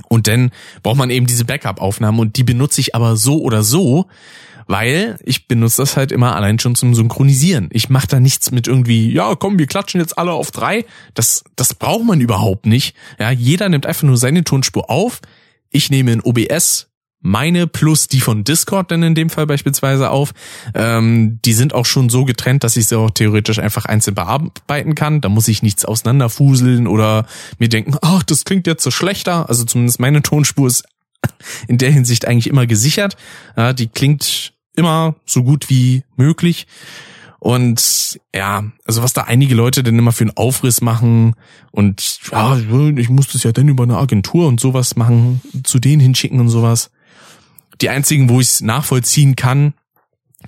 Und 0.07 0.27
dann 0.27 0.51
braucht 0.81 0.97
man 0.97 1.09
eben 1.09 1.27
diese 1.27 1.45
Backup-Aufnahmen 1.45 2.19
und 2.19 2.37
die 2.37 2.43
benutze 2.43 2.81
ich 2.81 2.95
aber 2.95 3.15
so 3.15 3.41
oder 3.41 3.61
so, 3.61 4.07
weil 4.65 5.19
ich 5.23 5.47
benutze 5.47 5.81
das 5.81 5.97
halt 5.97 6.11
immer 6.11 6.35
allein 6.35 6.57
schon 6.57 6.75
zum 6.75 6.95
Synchronisieren. 6.95 7.69
Ich 7.71 7.89
mache 7.89 8.07
da 8.07 8.19
nichts 8.19 8.51
mit 8.51 8.67
irgendwie, 8.67 9.11
ja, 9.11 9.35
komm, 9.35 9.59
wir 9.59 9.67
klatschen 9.67 9.99
jetzt 9.99 10.17
alle 10.17 10.31
auf 10.31 10.51
drei. 10.51 10.85
Das, 11.13 11.43
das 11.55 11.73
braucht 11.73 12.05
man 12.05 12.21
überhaupt 12.21 12.65
nicht. 12.65 12.95
Ja, 13.19 13.29
jeder 13.29 13.69
nimmt 13.69 13.85
einfach 13.85 14.03
nur 14.03 14.17
seine 14.17 14.43
Tonspur 14.43 14.89
auf, 14.89 15.19
ich 15.73 15.89
nehme 15.89 16.13
in 16.13 16.21
OBS 16.21 16.87
meine 17.23 17.67
plus 17.67 18.09
die 18.09 18.19
von 18.19 18.43
Discord 18.43 18.91
dann 18.91 19.01
in 19.01 19.15
dem 19.15 19.29
Fall 19.29 19.47
beispielsweise 19.47 20.11
auf. 20.11 20.33
Ähm, 20.75 21.39
die 21.43 21.53
sind 21.53 21.73
auch 21.73 21.85
schon 21.85 22.09
so 22.09 22.25
getrennt, 22.25 22.63
dass 22.63 22.75
ich 22.75 22.87
sie 22.87 22.97
auch 22.97 23.09
theoretisch 23.09 23.59
einfach 23.59 23.85
einzeln 23.85 24.13
bearbeiten 24.13 24.93
kann. 24.93 25.21
Da 25.21 25.29
muss 25.29 25.47
ich 25.47 25.63
nichts 25.63 25.85
auseinanderfuseln 25.85 26.85
oder 26.85 27.25
mir 27.57 27.69
denken, 27.69 27.95
ach, 28.01 28.23
das 28.23 28.43
klingt 28.43 28.67
jetzt 28.67 28.83
so 28.83 28.91
schlechter. 28.91 29.47
Also 29.47 29.63
zumindest 29.63 30.01
meine 30.01 30.21
Tonspur 30.21 30.67
ist 30.67 30.83
in 31.67 31.77
der 31.77 31.91
Hinsicht 31.91 32.27
eigentlich 32.27 32.47
immer 32.47 32.67
gesichert. 32.67 33.15
Ja, 33.55 33.71
die 33.71 33.87
klingt 33.87 34.53
immer 34.75 35.15
so 35.25 35.43
gut 35.43 35.69
wie 35.69 36.03
möglich. 36.17 36.67
Und 37.43 38.21
ja, 38.33 38.63
also 38.85 39.03
was 39.03 39.11
da 39.11 39.23
einige 39.23 39.53
Leute 39.53 39.83
denn 39.83 39.99
immer 39.99 40.13
für 40.13 40.23
einen 40.23 40.37
Aufriss 40.37 40.79
machen 40.79 41.35
und 41.71 42.21
ja, 42.31 42.57
ich 42.95 43.09
muss 43.09 43.27
das 43.27 43.43
ja 43.43 43.51
dann 43.51 43.67
über 43.67 43.83
eine 43.83 43.97
Agentur 43.97 44.47
und 44.47 44.61
sowas 44.61 44.95
machen, 44.95 45.41
zu 45.65 45.79
denen 45.79 45.99
hinschicken 45.99 46.39
und 46.39 46.47
sowas. 46.47 46.89
Die 47.81 47.89
einzigen, 47.89 48.29
wo 48.29 48.39
ich 48.39 48.47
es 48.47 48.61
nachvollziehen 48.61 49.35
kann, 49.35 49.73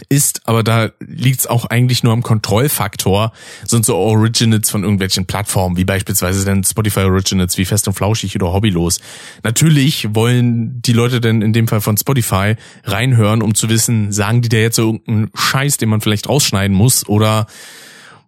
ist, 0.09 0.47
aber 0.47 0.63
da 0.63 0.89
liegt's 0.99 1.47
auch 1.47 1.65
eigentlich 1.65 2.03
nur 2.03 2.13
am 2.13 2.21
Kontrollfaktor, 2.21 3.31
sind 3.65 3.85
so 3.85 3.95
Originals 3.95 4.69
von 4.69 4.83
irgendwelchen 4.83 5.25
Plattformen, 5.25 5.77
wie 5.77 5.85
beispielsweise 5.85 6.45
dann 6.45 6.63
Spotify 6.63 7.01
Originals 7.01 7.57
wie 7.57 7.65
Fest 7.65 7.87
und 7.87 7.93
Flauschig 7.93 8.35
oder 8.35 8.53
Hobbylos. 8.53 8.99
Natürlich 9.43 10.13
wollen 10.13 10.81
die 10.81 10.93
Leute 10.93 11.21
denn 11.21 11.41
in 11.41 11.53
dem 11.53 11.67
Fall 11.67 11.81
von 11.81 11.97
Spotify 11.97 12.55
reinhören, 12.83 13.41
um 13.41 13.55
zu 13.55 13.69
wissen, 13.69 14.11
sagen 14.11 14.41
die 14.41 14.49
da 14.49 14.57
jetzt 14.57 14.75
so 14.75 14.83
irgendeinen 14.83 15.31
Scheiß, 15.35 15.77
den 15.77 15.89
man 15.89 16.01
vielleicht 16.01 16.29
rausschneiden 16.29 16.75
muss 16.75 17.07
oder 17.07 17.47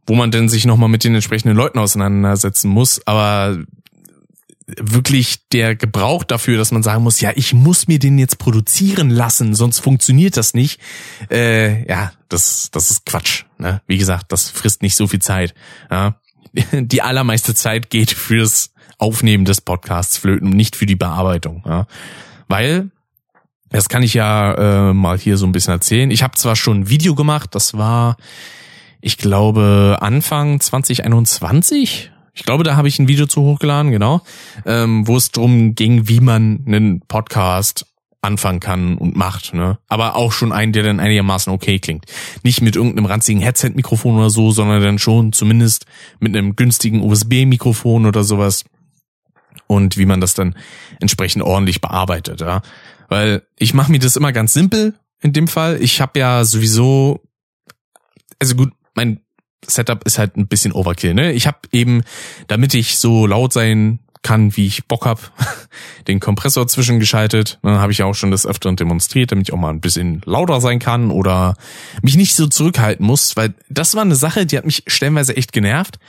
wo 0.07 0.15
man 0.15 0.31
denn 0.31 0.47
sich 0.47 0.65
nochmal 0.65 0.89
mit 0.89 1.03
den 1.03 1.13
entsprechenden 1.13 1.55
Leuten 1.55 1.79
auseinandersetzen 1.79 2.69
muss. 2.69 3.05
Aber 3.05 3.57
wirklich 4.67 5.47
der 5.49 5.75
Gebrauch 5.75 6.25
dafür, 6.25 6.57
dass 6.57 6.71
man 6.71 6.83
sagen 6.83 7.03
muss, 7.03 7.21
ja, 7.21 7.31
ich 7.35 7.53
muss 7.53 7.87
mir 7.87 7.99
den 7.99 8.19
jetzt 8.19 8.37
produzieren 8.37 9.09
lassen, 9.09 9.55
sonst 9.55 9.79
funktioniert 9.79 10.35
das 10.35 10.53
nicht. 10.53 10.81
Äh, 11.31 11.87
ja, 11.87 12.11
das, 12.27 12.69
das 12.71 12.91
ist 12.91 13.05
Quatsch. 13.05 13.45
Ne? 13.57 13.81
Wie 13.87 13.97
gesagt, 13.97 14.31
das 14.31 14.49
frisst 14.49 14.81
nicht 14.81 14.95
so 14.95 15.07
viel 15.07 15.21
Zeit. 15.21 15.53
Ja? 15.89 16.19
die 16.71 17.01
allermeiste 17.01 17.55
Zeit 17.55 17.89
geht 17.89 18.11
fürs 18.11 18.71
Aufnehmen 18.97 19.45
des 19.45 19.61
Podcasts 19.61 20.17
flöten, 20.17 20.49
nicht 20.49 20.75
für 20.75 20.85
die 20.85 20.95
Bearbeitung. 20.95 21.63
Ja. 21.65 21.87
Weil, 22.49 22.91
das 23.69 23.87
kann 23.87 24.03
ich 24.03 24.13
ja 24.13 24.89
äh, 24.89 24.93
mal 24.93 25.17
hier 25.17 25.37
so 25.37 25.45
ein 25.45 25.51
bisschen 25.53 25.73
erzählen. 25.73 26.11
Ich 26.11 26.23
habe 26.23 26.35
zwar 26.35 26.57
schon 26.57 26.81
ein 26.81 26.89
Video 26.89 27.15
gemacht, 27.15 27.55
das 27.55 27.75
war, 27.75 28.17
ich 28.99 29.17
glaube, 29.17 29.97
Anfang 30.01 30.59
2021. 30.59 32.11
Ich 32.37 32.43
glaube, 32.43 32.63
da 32.63 32.75
habe 32.75 32.87
ich 32.87 32.99
ein 32.99 33.07
Video 33.07 33.25
zu 33.25 33.41
hochgeladen, 33.41 33.91
genau, 33.91 34.21
ähm, 34.63 35.07
wo 35.07 35.17
es 35.17 35.31
drum 35.31 35.73
ging, 35.73 36.07
wie 36.07 36.19
man 36.19 36.63
einen 36.67 37.01
Podcast 37.01 37.87
anfangen 38.21 38.59
kann 38.59 38.97
und 38.97 39.15
macht, 39.15 39.55
ne? 39.55 39.79
Aber 39.87 40.15
auch 40.15 40.31
schon 40.31 40.51
einen, 40.51 40.71
der 40.71 40.83
dann 40.83 40.99
einigermaßen 40.99 41.51
okay 41.51 41.79
klingt. 41.79 42.05
Nicht 42.43 42.61
mit 42.61 42.75
irgendeinem 42.75 43.07
ranzigen 43.07 43.41
Headset-Mikrofon 43.41 44.17
oder 44.17 44.29
so, 44.29 44.51
sondern 44.51 44.83
dann 44.83 44.99
schon 44.99 45.33
zumindest 45.33 45.87
mit 46.19 46.35
einem 46.35 46.55
günstigen 46.55 47.01
USB-Mikrofon 47.01 48.05
oder 48.05 48.23
sowas. 48.23 48.65
Und 49.65 49.97
wie 49.97 50.05
man 50.05 50.21
das 50.21 50.35
dann 50.35 50.55
entsprechend 50.99 51.41
ordentlich 51.41 51.81
bearbeitet, 51.81 52.41
ja. 52.41 52.61
Weil 53.09 53.47
ich 53.57 53.73
mache 53.73 53.91
mir 53.91 53.99
das 53.99 54.15
immer 54.15 54.31
ganz 54.31 54.53
simpel 54.53 54.93
in 55.21 55.33
dem 55.33 55.47
Fall. 55.47 55.81
Ich 55.81 56.01
habe 56.01 56.19
ja 56.19 56.43
sowieso, 56.43 57.21
also 58.39 58.55
gut, 58.55 58.73
mein 58.93 59.21
Setup 59.65 60.03
ist 60.05 60.19
halt 60.19 60.37
ein 60.37 60.47
bisschen 60.47 60.71
Overkill, 60.71 61.13
ne? 61.13 61.31
Ich 61.33 61.47
habe 61.47 61.57
eben, 61.71 62.03
damit 62.47 62.73
ich 62.73 62.97
so 62.97 63.25
laut 63.25 63.53
sein 63.53 63.99
kann, 64.21 64.55
wie 64.57 64.67
ich 64.67 64.87
Bock 64.87 65.05
hab, 65.05 65.31
den 66.07 66.19
Kompressor 66.19 66.67
zwischengeschaltet. 66.67 67.59
Dann 67.63 67.79
habe 67.79 67.91
ich 67.91 67.99
ja 67.99 68.05
auch 68.05 68.15
schon 68.15 68.31
das 68.31 68.45
öfteren 68.45 68.75
demonstriert, 68.75 69.31
damit 69.31 69.47
ich 69.47 69.53
auch 69.53 69.57
mal 69.57 69.69
ein 69.69 69.81
bisschen 69.81 70.21
lauter 70.25 70.61
sein 70.61 70.79
kann 70.79 71.11
oder 71.11 71.55
mich 72.01 72.17
nicht 72.17 72.35
so 72.35 72.47
zurückhalten 72.47 73.05
muss, 73.05 73.35
weil 73.35 73.53
das 73.69 73.95
war 73.95 74.01
eine 74.01 74.15
Sache, 74.15 74.45
die 74.45 74.57
hat 74.57 74.65
mich 74.65 74.83
stellenweise 74.87 75.35
echt 75.35 75.53
genervt, 75.53 75.99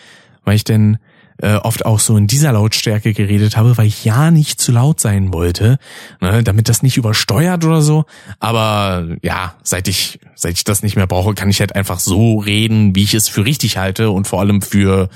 weil 0.45 0.57
ich 0.57 0.65
denn 0.65 0.99
äh, 1.41 1.55
oft 1.55 1.87
auch 1.87 2.01
so 2.01 2.17
in 2.17 2.27
dieser 2.27 2.53
Lautstärke 2.53 3.13
geredet 3.13 3.57
habe, 3.57 3.79
weil 3.79 3.87
ich 3.87 4.05
ja 4.05 4.31
nicht 4.31 4.61
zu 4.61 4.73
laut 4.73 5.01
sein 5.01 5.33
wollte, 5.33 5.79
ne, 6.21 6.43
damit 6.43 6.69
das 6.69 6.83
nicht 6.83 6.97
übersteuert 6.97 7.65
oder 7.65 7.83
so. 7.83 8.05
Aber 8.41 9.07
ja, 9.23 9.55
seit 9.63 9.89
ich 9.89 10.21
seit 10.35 10.55
ich 10.55 10.65
das 10.65 10.83
nicht 10.83 10.97
mehr 10.97 11.07
brauche, 11.07 11.35
kann 11.35 11.51
ich 11.51 11.61
halt 11.61 11.75
einfach 11.75 12.01
so 12.01 12.39
reden, 12.39 12.95
wie 12.95 13.05
ich 13.05 13.15
es 13.15 13.29
für 13.29 13.45
richtig 13.45 13.77
halte 13.77 14.11
und 14.11 14.27
vor 14.27 14.41
allem 14.41 14.63
für 14.63 15.09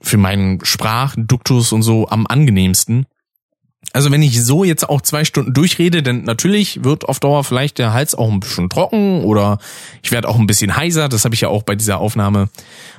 für 0.00 0.16
meinen 0.16 0.64
Sprachduktus 0.64 1.72
und 1.72 1.82
so 1.82 2.08
am 2.08 2.26
angenehmsten. 2.26 3.06
Also 3.96 4.10
wenn 4.10 4.20
ich 4.20 4.44
so 4.44 4.62
jetzt 4.62 4.86
auch 4.90 5.00
zwei 5.00 5.24
Stunden 5.24 5.54
durchrede, 5.54 6.02
dann 6.02 6.24
natürlich 6.24 6.84
wird 6.84 7.08
auf 7.08 7.18
Dauer 7.18 7.44
vielleicht 7.44 7.78
der 7.78 7.94
Hals 7.94 8.14
auch 8.14 8.30
ein 8.30 8.40
bisschen 8.40 8.68
trocken 8.68 9.24
oder 9.24 9.58
ich 10.02 10.12
werde 10.12 10.28
auch 10.28 10.38
ein 10.38 10.46
bisschen 10.46 10.76
heiser. 10.76 11.08
Das 11.08 11.24
habe 11.24 11.34
ich 11.34 11.40
ja 11.40 11.48
auch 11.48 11.62
bei 11.62 11.76
dieser 11.76 11.96
Aufnahme 11.96 12.50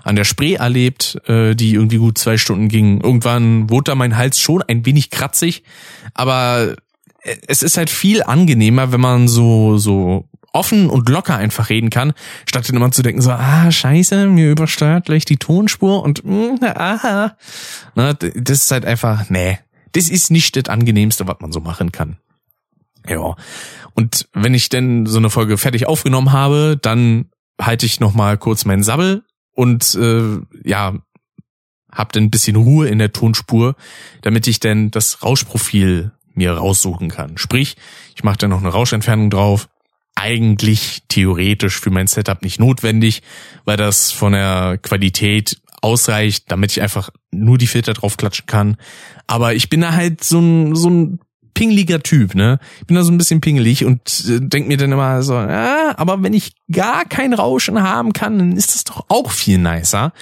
an 0.03 0.15
der 0.15 0.23
Spree 0.23 0.55
erlebt, 0.55 1.21
äh, 1.27 1.53
die 1.53 1.75
irgendwie 1.75 1.97
gut 1.97 2.17
zwei 2.17 2.39
Stunden 2.39 2.67
ging. 2.67 2.99
Irgendwann 2.99 3.69
wurde 3.69 3.91
da 3.91 3.95
mein 3.95 4.17
Hals 4.17 4.39
schon 4.39 4.63
ein 4.63 4.87
wenig 4.87 5.11
kratzig, 5.11 5.61
aber 6.15 6.75
es 7.45 7.61
ist 7.61 7.77
halt 7.77 7.91
viel 7.91 8.23
angenehmer, 8.23 8.91
wenn 8.91 9.01
man 9.01 9.27
so 9.27 9.77
so 9.77 10.27
offen 10.51 10.89
und 10.89 11.09
locker 11.09 11.35
einfach 11.35 11.69
reden 11.69 11.91
kann, 11.91 12.13
statt 12.47 12.67
immer 12.69 12.91
zu 12.91 13.03
denken 13.03 13.21
so, 13.21 13.29
ah, 13.29 13.69
scheiße, 13.69 14.25
mir 14.25 14.49
übersteuert 14.49 15.05
gleich 15.05 15.25
die 15.25 15.37
Tonspur 15.37 16.01
und 16.01 16.25
mm, 16.25 16.63
aha. 16.63 17.37
Na, 17.93 18.13
das 18.13 18.63
ist 18.63 18.71
halt 18.71 18.83
einfach, 18.83 19.29
nee, 19.29 19.59
das 19.97 20.09
ist 20.09 20.29
nicht 20.29 20.55
das 20.55 20.65
angenehmste, 20.65 21.27
was 21.27 21.37
man 21.39 21.51
so 21.51 21.59
machen 21.59 21.91
kann. 21.91 22.17
Ja. 23.07 23.35
Und 23.95 24.27
wenn 24.33 24.53
ich 24.53 24.69
denn 24.69 25.07
so 25.07 25.17
eine 25.17 25.31
Folge 25.31 25.57
fertig 25.57 25.87
aufgenommen 25.87 26.31
habe, 26.31 26.77
dann 26.79 27.29
halte 27.59 27.87
ich 27.87 27.99
noch 27.99 28.13
mal 28.13 28.37
kurz 28.37 28.65
meinen 28.65 28.83
Sabbel 28.83 29.23
und 29.53 29.95
äh, 29.95 30.39
ja, 30.63 30.93
hab 31.91 32.11
dann 32.11 32.25
ein 32.25 32.31
bisschen 32.31 32.55
Ruhe 32.55 32.87
in 32.87 32.99
der 32.99 33.11
Tonspur, 33.11 33.75
damit 34.21 34.45
ich 34.45 34.59
denn 34.59 34.91
das 34.91 35.23
Rauschprofil 35.23 36.11
mir 36.35 36.51
raussuchen 36.53 37.09
kann. 37.09 37.39
Sprich, 37.39 37.75
ich 38.15 38.23
mache 38.23 38.37
dann 38.37 38.51
noch 38.51 38.59
eine 38.59 38.69
Rauschentfernung 38.69 39.31
drauf, 39.31 39.67
eigentlich 40.13 41.01
theoretisch 41.07 41.79
für 41.79 41.89
mein 41.89 42.05
Setup 42.05 42.43
nicht 42.43 42.59
notwendig, 42.59 43.23
weil 43.65 43.77
das 43.77 44.11
von 44.11 44.33
der 44.33 44.77
Qualität 44.79 45.59
ausreicht, 45.81 46.45
damit 46.51 46.71
ich 46.71 46.81
einfach 46.81 47.09
nur 47.31 47.57
die 47.57 47.67
Filter 47.67 47.93
draufklatschen 47.93 48.45
kann. 48.45 48.77
Aber 49.27 49.53
ich 49.53 49.69
bin 49.69 49.81
da 49.81 49.93
halt 49.93 50.23
so 50.23 50.39
ein, 50.39 50.75
so 50.75 50.89
ein 50.89 51.19
pingeliger 51.53 52.03
Typ, 52.03 52.35
ne? 52.35 52.59
Ich 52.79 52.85
bin 52.85 52.95
da 52.95 53.03
so 53.03 53.11
ein 53.11 53.17
bisschen 53.17 53.41
pingelig 53.41 53.83
und 53.83 54.25
äh, 54.29 54.39
denk 54.39 54.67
mir 54.67 54.77
dann 54.77 54.91
immer 54.91 55.23
so, 55.23 55.33
ja, 55.33 55.95
aber 55.97 56.21
wenn 56.21 56.33
ich 56.33 56.53
gar 56.71 57.05
kein 57.05 57.33
Rauschen 57.33 57.81
haben 57.81 58.13
kann, 58.13 58.37
dann 58.37 58.55
ist 58.55 58.75
das 58.75 58.83
doch 58.83 59.05
auch 59.09 59.31
viel 59.31 59.57
nicer. 59.57 60.13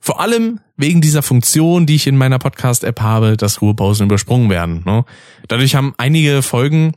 Vor 0.00 0.20
allem 0.20 0.58
wegen 0.76 1.00
dieser 1.00 1.22
Funktion, 1.22 1.86
die 1.86 1.94
ich 1.94 2.08
in 2.08 2.16
meiner 2.16 2.40
Podcast-App 2.40 3.00
habe, 3.00 3.36
dass 3.36 3.62
Ruhepausen 3.62 4.06
übersprungen 4.06 4.50
werden. 4.50 4.82
Ne? 4.84 5.04
Dadurch 5.46 5.76
haben 5.76 5.94
einige 5.98 6.42
Folgen 6.42 6.94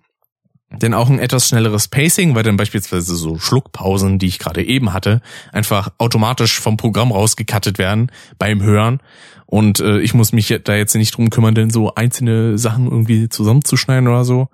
denn 0.81 0.93
auch 0.93 1.10
ein 1.10 1.19
etwas 1.19 1.47
schnelleres 1.47 1.88
Pacing, 1.88 2.35
weil 2.35 2.43
dann 2.43 2.57
beispielsweise 2.57 3.15
so 3.15 3.38
Schluckpausen, 3.38 4.19
die 4.19 4.27
ich 4.27 4.39
gerade 4.39 4.64
eben 4.64 4.93
hatte, 4.93 5.22
einfach 5.52 5.89
automatisch 5.97 6.60
vom 6.60 6.77
Programm 6.77 7.11
rausgekattet 7.11 7.77
werden 7.77 8.11
beim 8.38 8.61
Hören. 8.61 8.99
Und 9.45 9.80
äh, 9.80 9.99
ich 9.99 10.14
muss 10.14 10.34
mich 10.34 10.53
da 10.64 10.76
jetzt 10.76 10.95
nicht 10.95 11.15
drum 11.15 11.30
kümmern, 11.30 11.56
denn 11.56 11.69
so 11.69 11.93
einzelne 11.95 12.57
Sachen 12.57 12.85
irgendwie 12.85 13.30
zusammenzuschneiden 13.30 14.07
oder 14.07 14.26
so. 14.26 14.49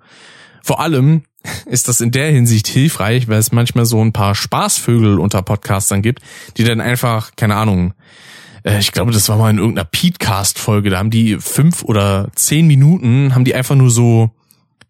Vor 0.62 0.80
allem 0.80 1.22
ist 1.66 1.88
das 1.88 2.00
in 2.00 2.10
der 2.10 2.30
Hinsicht 2.30 2.68
hilfreich, 2.68 3.28
weil 3.28 3.38
es 3.38 3.52
manchmal 3.52 3.84
so 3.84 4.02
ein 4.02 4.12
paar 4.12 4.34
Spaßvögel 4.34 5.18
unter 5.18 5.42
Podcastern 5.42 6.02
gibt, 6.02 6.20
die 6.56 6.64
dann 6.64 6.80
einfach, 6.80 7.32
keine 7.36 7.56
Ahnung, 7.56 7.94
äh, 8.64 8.78
ich 8.78 8.92
glaube, 8.92 9.12
das 9.12 9.28
war 9.28 9.38
mal 9.38 9.50
in 9.50 9.58
irgendeiner 9.58 9.88
Petecast-Folge, 9.90 10.90
da 10.90 10.98
haben 10.98 11.10
die 11.10 11.36
fünf 11.40 11.82
oder 11.82 12.28
zehn 12.34 12.66
Minuten, 12.66 13.34
haben 13.34 13.44
die 13.44 13.54
einfach 13.54 13.74
nur 13.74 13.90
so 13.90 14.30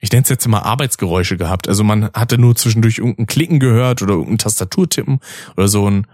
ich 0.03 0.11
nenne 0.11 0.25
es 0.25 0.29
jetzt 0.29 0.45
immer 0.45 0.67
Arbeitsgeräusche 0.67 1.37
gehabt. 1.39 1.69
Also 1.69 1.85
man 1.85 2.11
hatte 2.13 2.37
nur 2.37 2.57
zwischendurch 2.57 2.99
irgendein 2.99 3.27
Klicken 3.27 3.61
gehört 3.61 4.03
oder 4.03 4.15
irgendein 4.15 4.39
Tastaturtippen 4.39 5.21
oder 5.57 5.69
so 5.69 5.89
ein 5.89 6.07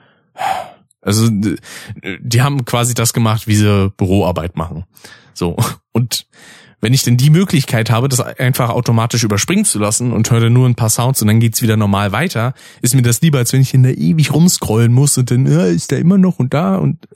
also 1.01 1.29
die 1.31 2.43
haben 2.43 2.65
quasi 2.65 2.93
das 2.93 3.13
gemacht, 3.13 3.47
wie 3.47 3.57
sie 3.57 3.91
Büroarbeit 3.97 4.57
machen. 4.57 4.85
So 5.33 5.57
und 5.93 6.27
wenn 6.81 6.93
ich 6.93 7.03
denn 7.03 7.17
die 7.17 7.31
Möglichkeit 7.31 7.91
habe, 7.91 8.09
das 8.09 8.21
einfach 8.21 8.69
automatisch 8.69 9.25
überspringen 9.25 9.65
zu 9.65 9.79
lassen 9.79 10.13
und 10.13 10.31
höre 10.31 10.51
nur 10.51 10.69
ein 10.69 10.75
paar 10.75 10.91
Sounds 10.91 11.23
und 11.23 11.29
dann 11.29 11.41
geht's 11.41 11.63
wieder 11.63 11.77
normal 11.77 12.13
weiter, 12.13 12.53
ist 12.83 12.95
mir 12.95 13.03
das 13.03 13.23
lieber, 13.23 13.39
als 13.39 13.53
wenn 13.53 13.63
ich 13.63 13.75
in 13.75 13.83
der 13.83 13.97
ewig 13.97 14.33
rumscrollen 14.33 14.93
muss 14.93 15.17
und 15.17 15.31
dann 15.31 15.51
ja, 15.51 15.65
ist 15.65 15.91
der 15.91 15.99
immer 15.99 16.19
noch 16.19 16.39
und 16.39 16.53
da 16.53 16.77
und 16.77 17.09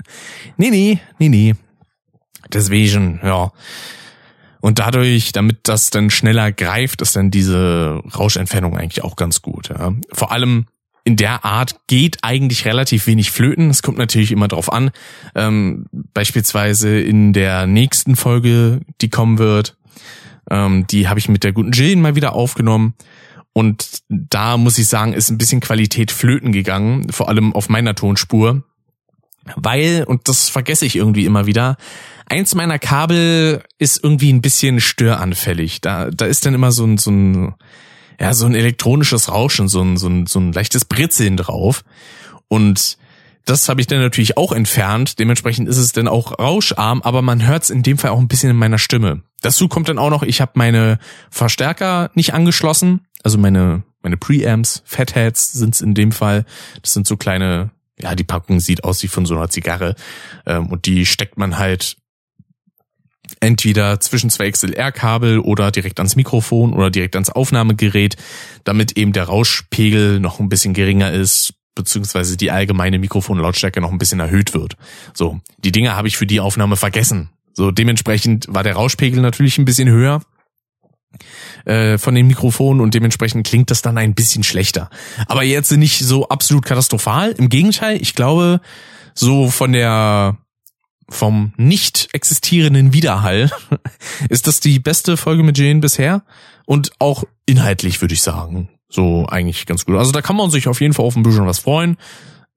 nee, 0.56 0.70
nee, 0.70 1.00
nee, 1.18 1.28
nee. 1.28 1.54
Deswegen, 2.52 3.20
ja. 3.22 3.52
Und 4.62 4.78
dadurch, 4.78 5.32
damit 5.32 5.58
das 5.64 5.90
dann 5.90 6.08
schneller 6.08 6.52
greift, 6.52 7.02
ist 7.02 7.16
dann 7.16 7.32
diese 7.32 8.00
Rauschentfernung 8.16 8.76
eigentlich 8.76 9.02
auch 9.02 9.16
ganz 9.16 9.42
gut. 9.42 9.68
Ja. 9.68 9.92
Vor 10.12 10.30
allem 10.30 10.66
in 11.02 11.16
der 11.16 11.44
Art 11.44 11.80
geht 11.88 12.18
eigentlich 12.22 12.64
relativ 12.64 13.08
wenig 13.08 13.32
flöten. 13.32 13.70
Es 13.70 13.82
kommt 13.82 13.98
natürlich 13.98 14.30
immer 14.30 14.46
drauf 14.46 14.72
an. 14.72 14.92
Ähm, 15.34 15.86
beispielsweise 16.14 17.00
in 17.00 17.32
der 17.32 17.66
nächsten 17.66 18.14
Folge, 18.14 18.80
die 19.00 19.10
kommen 19.10 19.38
wird, 19.38 19.76
ähm, 20.48 20.86
die 20.86 21.08
habe 21.08 21.18
ich 21.18 21.28
mit 21.28 21.42
der 21.42 21.52
guten 21.52 21.72
Jill 21.72 21.96
mal 21.96 22.14
wieder 22.14 22.32
aufgenommen. 22.34 22.94
Und 23.52 24.02
da 24.08 24.56
muss 24.56 24.78
ich 24.78 24.86
sagen, 24.86 25.12
ist 25.12 25.28
ein 25.28 25.38
bisschen 25.38 25.60
Qualität 25.60 26.12
flöten 26.12 26.52
gegangen, 26.52 27.10
vor 27.10 27.28
allem 27.28 27.52
auf 27.52 27.68
meiner 27.68 27.96
Tonspur. 27.96 28.62
Weil, 29.56 30.04
und 30.06 30.28
das 30.28 30.48
vergesse 30.48 30.86
ich 30.86 30.94
irgendwie 30.94 31.26
immer 31.26 31.46
wieder, 31.46 31.76
eins 32.26 32.54
meiner 32.54 32.78
Kabel 32.78 33.62
ist 33.78 34.02
irgendwie 34.02 34.32
ein 34.32 34.42
bisschen 34.42 34.80
störanfällig. 34.80 35.80
Da, 35.80 36.10
da 36.10 36.26
ist 36.26 36.46
dann 36.46 36.54
immer 36.54 36.72
so 36.72 36.84
ein, 36.84 36.98
so 36.98 37.10
ein, 37.10 37.54
ja, 38.20 38.34
so 38.34 38.46
ein 38.46 38.54
elektronisches 38.54 39.30
Rauschen, 39.30 39.68
so 39.68 39.82
ein, 39.82 39.96
so 39.96 40.08
ein, 40.08 40.26
so 40.26 40.38
ein 40.38 40.52
leichtes 40.52 40.84
Britzeln 40.84 41.36
drauf. 41.36 41.84
Und 42.48 42.98
das 43.44 43.68
habe 43.68 43.80
ich 43.80 43.86
dann 43.86 44.00
natürlich 44.00 44.36
auch 44.36 44.52
entfernt. 44.52 45.18
Dementsprechend 45.18 45.68
ist 45.68 45.78
es 45.78 45.92
dann 45.92 46.08
auch 46.08 46.38
rauscharm, 46.38 47.02
aber 47.02 47.22
man 47.22 47.46
hört 47.46 47.64
es 47.64 47.70
in 47.70 47.82
dem 47.82 47.98
Fall 47.98 48.10
auch 48.10 48.20
ein 48.20 48.28
bisschen 48.28 48.50
in 48.50 48.56
meiner 48.56 48.78
Stimme. 48.78 49.22
Dazu 49.40 49.68
kommt 49.68 49.88
dann 49.88 49.98
auch 49.98 50.10
noch, 50.10 50.22
ich 50.22 50.40
habe 50.40 50.52
meine 50.54 50.98
Verstärker 51.30 52.10
nicht 52.14 52.34
angeschlossen. 52.34 53.06
Also 53.24 53.38
meine, 53.38 53.82
meine 54.02 54.16
Preamps, 54.16 54.82
Fatheads 54.84 55.52
sind 55.52 55.74
es 55.74 55.80
in 55.80 55.94
dem 55.94 56.12
Fall. 56.12 56.44
Das 56.82 56.92
sind 56.92 57.06
so 57.06 57.16
kleine, 57.16 57.70
ja, 57.98 58.14
die 58.14 58.24
Packung 58.24 58.60
sieht 58.60 58.84
aus 58.84 59.02
wie 59.02 59.08
von 59.08 59.26
so 59.26 59.34
einer 59.34 59.48
Zigarre. 59.48 59.96
Ähm, 60.46 60.68
und 60.68 60.86
die 60.86 61.06
steckt 61.06 61.36
man 61.36 61.58
halt 61.58 61.96
entweder 63.40 64.00
zwischen 64.00 64.30
zwei 64.30 64.50
XLR-Kabel 64.50 65.38
oder 65.38 65.70
direkt 65.70 65.98
ans 65.98 66.16
Mikrofon 66.16 66.72
oder 66.72 66.90
direkt 66.90 67.16
ans 67.16 67.30
Aufnahmegerät, 67.30 68.16
damit 68.64 68.96
eben 68.96 69.12
der 69.12 69.24
Rauschpegel 69.24 70.20
noch 70.20 70.40
ein 70.40 70.48
bisschen 70.48 70.74
geringer 70.74 71.12
ist, 71.12 71.54
beziehungsweise 71.74 72.36
die 72.36 72.50
allgemeine 72.50 72.98
Mikrofonlautstärke 72.98 73.80
noch 73.80 73.92
ein 73.92 73.98
bisschen 73.98 74.20
erhöht 74.20 74.54
wird. 74.54 74.76
So, 75.14 75.40
die 75.64 75.72
Dinge 75.72 75.96
habe 75.96 76.08
ich 76.08 76.16
für 76.16 76.26
die 76.26 76.40
Aufnahme 76.40 76.76
vergessen. 76.76 77.30
So, 77.54 77.70
dementsprechend 77.70 78.46
war 78.48 78.62
der 78.62 78.74
Rauschpegel 78.74 79.20
natürlich 79.20 79.58
ein 79.58 79.64
bisschen 79.64 79.88
höher 79.88 80.22
äh, 81.64 81.98
von 81.98 82.14
den 82.14 82.26
Mikrofonen 82.26 82.80
und 82.80 82.94
dementsprechend 82.94 83.46
klingt 83.46 83.70
das 83.70 83.82
dann 83.82 83.98
ein 83.98 84.14
bisschen 84.14 84.42
schlechter. 84.42 84.90
Aber 85.26 85.42
jetzt 85.42 85.70
nicht 85.72 85.98
so 86.04 86.28
absolut 86.28 86.64
katastrophal. 86.64 87.32
Im 87.32 87.48
Gegenteil, 87.48 88.00
ich 88.00 88.14
glaube, 88.14 88.60
so 89.14 89.50
von 89.50 89.72
der 89.72 90.38
vom 91.12 91.52
nicht 91.56 92.08
existierenden 92.12 92.92
Widerhall 92.92 93.50
ist 94.28 94.46
das 94.46 94.60
die 94.60 94.78
beste 94.78 95.16
Folge 95.16 95.42
mit 95.42 95.58
Jane 95.58 95.80
bisher 95.80 96.22
und 96.66 96.92
auch 96.98 97.24
inhaltlich 97.46 98.00
würde 98.00 98.14
ich 98.14 98.22
sagen 98.22 98.68
so 98.92 99.26
eigentlich 99.26 99.66
ganz 99.66 99.84
gut. 99.84 99.96
Also 99.96 100.12
da 100.12 100.22
kann 100.22 100.36
man 100.36 100.50
sich 100.50 100.68
auf 100.68 100.80
jeden 100.80 100.94
Fall 100.94 101.06
auf 101.06 101.16
ein 101.16 101.22
bisschen 101.22 101.46
was 101.46 101.60
freuen. 101.60 101.96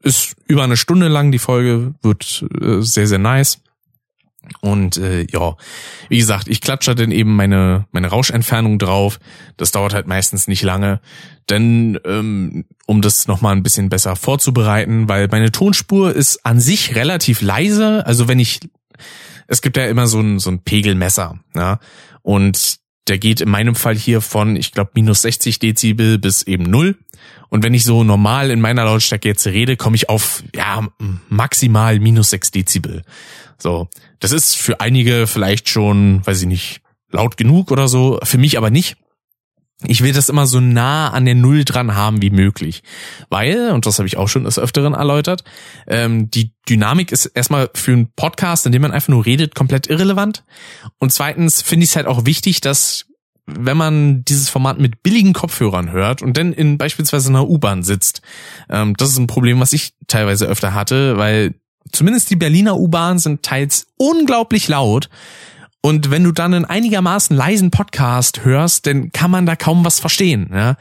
Ist 0.01 0.35
über 0.45 0.63
eine 0.63 0.77
Stunde 0.77 1.07
lang 1.07 1.31
die 1.31 1.39
Folge, 1.39 1.95
wird 2.01 2.45
äh, 2.61 2.81
sehr 2.81 3.07
sehr 3.07 3.17
nice. 3.17 3.61
Und 4.61 4.97
äh, 4.97 5.25
ja, 5.29 5.55
wie 6.09 6.17
gesagt, 6.17 6.47
ich 6.47 6.61
klatsche 6.61 6.95
dann 6.95 7.11
eben 7.11 7.35
meine 7.35 7.85
meine 7.91 8.07
Rauschentfernung 8.07 8.79
drauf. 8.79 9.19
Das 9.57 9.71
dauert 9.71 9.93
halt 9.93 10.07
meistens 10.07 10.47
nicht 10.47 10.63
lange, 10.63 10.99
denn 11.49 11.99
ähm, 12.05 12.65
um 12.85 13.01
das 13.01 13.27
noch 13.27 13.41
mal 13.41 13.51
ein 13.51 13.63
bisschen 13.63 13.89
besser 13.89 14.15
vorzubereiten, 14.15 15.09
weil 15.09 15.27
meine 15.29 15.51
Tonspur 15.51 16.13
ist 16.13 16.45
an 16.45 16.59
sich 16.59 16.95
relativ 16.95 17.41
leise. 17.41 18.05
Also 18.05 18.27
wenn 18.27 18.39
ich, 18.39 18.59
es 19.47 19.61
gibt 19.61 19.77
ja 19.77 19.85
immer 19.85 20.07
so 20.07 20.19
ein 20.19 20.39
so 20.39 20.49
ein 20.49 20.59
Pegelmesser, 20.63 21.39
ja, 21.55 21.79
und 22.21 22.79
der 23.07 23.17
geht 23.19 23.41
in 23.41 23.49
meinem 23.49 23.75
Fall 23.75 23.95
hier 23.95 24.21
von, 24.21 24.55
ich 24.55 24.71
glaube, 24.71 24.91
minus 24.95 25.21
60 25.21 25.59
Dezibel 25.59 26.17
bis 26.17 26.43
eben 26.43 26.63
null. 26.63 26.97
Und 27.49 27.63
wenn 27.63 27.73
ich 27.73 27.83
so 27.83 28.03
normal 28.03 28.51
in 28.51 28.59
meiner 28.59 28.85
Lautstärke 28.85 29.27
jetzt 29.27 29.45
rede, 29.45 29.77
komme 29.77 29.95
ich 29.95 30.09
auf 30.09 30.43
ja 30.55 30.87
maximal 31.29 31.99
minus 31.99 32.31
6 32.31 32.51
Dezibel. 32.51 33.03
So, 33.57 33.87
das 34.19 34.31
ist 34.31 34.55
für 34.55 34.79
einige 34.81 35.27
vielleicht 35.27 35.69
schon, 35.69 36.25
weiß 36.25 36.41
ich 36.41 36.47
nicht, 36.47 36.81
laut 37.11 37.37
genug 37.37 37.71
oder 37.71 37.87
so, 37.87 38.19
für 38.23 38.37
mich 38.37 38.57
aber 38.57 38.69
nicht. 38.69 38.97
Ich 39.83 40.01
will 40.01 40.13
das 40.13 40.29
immer 40.29 40.47
so 40.47 40.61
nah 40.61 41.09
an 41.09 41.25
der 41.25 41.35
Null 41.35 41.65
dran 41.65 41.95
haben 41.95 42.21
wie 42.21 42.29
möglich. 42.29 42.81
Weil, 43.29 43.71
und 43.71 43.85
das 43.85 43.99
habe 43.99 44.07
ich 44.07 44.17
auch 44.17 44.29
schon 44.29 44.45
des 44.45 44.57
Öfteren 44.57 44.93
erläutert, 44.93 45.43
ähm, 45.87 46.31
die 46.31 46.53
Dynamik 46.69 47.11
ist 47.11 47.25
erstmal 47.25 47.69
für 47.73 47.91
einen 47.91 48.11
Podcast, 48.15 48.65
in 48.65 48.71
dem 48.71 48.81
man 48.81 48.91
einfach 48.91 49.09
nur 49.09 49.25
redet, 49.25 49.53
komplett 49.53 49.87
irrelevant. 49.87 50.43
Und 50.99 51.11
zweitens 51.11 51.61
finde 51.61 51.83
ich 51.83 51.89
es 51.89 51.95
halt 51.97 52.07
auch 52.07 52.25
wichtig, 52.25 52.61
dass 52.61 53.05
wenn 53.47 53.77
man 53.77 54.23
dieses 54.25 54.49
Format 54.49 54.79
mit 54.79 55.03
billigen 55.03 55.33
Kopfhörern 55.33 55.91
hört 55.91 56.21
und 56.21 56.37
dann 56.37 56.53
in 56.53 56.77
beispielsweise 56.77 57.29
einer 57.29 57.47
U-Bahn 57.47 57.83
sitzt, 57.83 58.21
ähm, 58.69 58.95
das 58.97 59.09
ist 59.09 59.17
ein 59.17 59.27
Problem, 59.27 59.59
was 59.59 59.73
ich 59.73 59.93
teilweise 60.07 60.47
öfter 60.47 60.73
hatte, 60.73 61.17
weil 61.17 61.55
zumindest 61.91 62.29
die 62.29 62.35
Berliner 62.35 62.77
U-Bahn 62.77 63.19
sind 63.19 63.43
teils 63.43 63.87
unglaublich 63.97 64.67
laut. 64.67 65.09
Und 65.85 66.09
wenn 66.09 66.23
du 66.23 66.31
dann 66.31 66.55
einen 66.55 66.65
einigermaßen 66.65 67.37
leisen 67.37 67.69
Podcast 67.69 68.43
hörst, 68.43 68.87
dann 68.87 69.11
kann 69.11 69.29
man 69.29 69.45
da 69.45 69.55
kaum 69.55 69.85
was 69.85 69.99
verstehen. 69.99 70.49
Ja? 70.51 70.77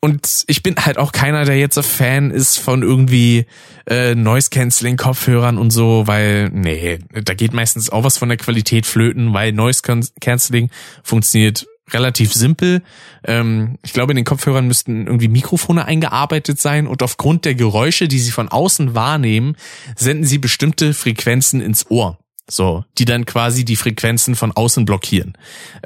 Und 0.00 0.44
ich 0.46 0.62
bin 0.62 0.76
halt 0.76 0.96
auch 0.96 1.12
keiner, 1.12 1.44
der 1.44 1.58
jetzt 1.58 1.76
ein 1.76 1.84
Fan 1.84 2.30
ist 2.30 2.56
von 2.56 2.82
irgendwie 2.82 3.44
äh, 3.86 4.14
Noise-Canceling-Kopfhörern 4.14 5.58
und 5.58 5.70
so, 5.70 6.06
weil, 6.06 6.48
nee, 6.48 7.00
da 7.12 7.34
geht 7.34 7.52
meistens 7.52 7.90
auch 7.90 8.04
was 8.04 8.16
von 8.16 8.30
der 8.30 8.38
Qualität 8.38 8.86
flöten, 8.86 9.34
weil 9.34 9.52
Noise-Canceling 9.52 10.70
funktioniert 11.02 11.66
relativ 11.90 12.32
simpel. 12.32 12.80
Ähm, 13.24 13.76
ich 13.82 13.92
glaube, 13.92 14.12
in 14.12 14.16
den 14.16 14.24
Kopfhörern 14.24 14.66
müssten 14.66 15.08
irgendwie 15.08 15.28
Mikrofone 15.28 15.84
eingearbeitet 15.84 16.58
sein 16.58 16.86
und 16.86 17.02
aufgrund 17.02 17.44
der 17.44 17.54
Geräusche, 17.54 18.08
die 18.08 18.18
sie 18.18 18.30
von 18.30 18.48
außen 18.48 18.94
wahrnehmen, 18.94 19.56
senden 19.94 20.24
sie 20.24 20.38
bestimmte 20.38 20.94
Frequenzen 20.94 21.60
ins 21.60 21.90
Ohr. 21.90 22.16
So, 22.50 22.84
die 22.98 23.04
dann 23.04 23.24
quasi 23.24 23.64
die 23.64 23.76
Frequenzen 23.76 24.34
von 24.34 24.52
außen 24.52 24.84
blockieren. 24.84 25.34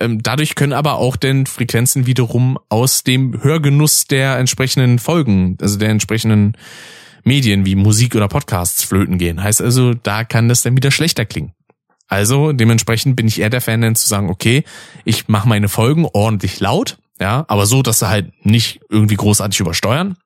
Ähm, 0.01 0.23
dadurch 0.23 0.55
können 0.55 0.73
aber 0.73 0.95
auch 0.95 1.17
denn 1.17 1.47
Frequenzen 1.47 2.07
wiederum 2.07 2.59
aus 2.71 3.05
dem 3.05 3.43
Hörgenuss 3.43 4.07
der 4.07 4.39
entsprechenden 4.39 4.99
Folgen, 4.99 5.59
also 5.61 5.79
der 5.79 5.91
entsprechenden 5.91 6.57
Medien 7.25 7.67
wie 7.67 7.75
Musik 7.75 8.15
oder 8.15 8.29
Podcasts 8.29 8.85
flöten 8.85 9.19
gehen. 9.19 9.43
Heißt 9.43 9.61
also, 9.61 9.95
da 9.95 10.25
kann 10.25 10.49
das 10.49 10.63
dann 10.63 10.77
wieder 10.77 10.91
schlechter 10.91 11.27
klingen. 11.27 11.53
Also 12.09 12.53
dementsprechend 12.53 13.17
bin 13.17 13.27
ich 13.27 13.41
eher 13.41 13.51
der 13.51 13.61
Fan, 13.61 13.81
dann 13.81 13.97
zu 13.97 14.07
sagen, 14.07 14.31
okay, 14.31 14.65
ich 15.05 15.29
mache 15.29 15.49
meine 15.49 15.69
Folgen 15.69 16.07
ordentlich 16.13 16.61
laut, 16.61 16.99
ja, 17.21 17.45
aber 17.49 17.67
so, 17.67 17.83
dass 17.83 17.99
sie 17.99 18.09
halt 18.09 18.33
nicht 18.45 18.81
irgendwie 18.89 19.17
großartig 19.17 19.61
übersteuern. 19.61 20.17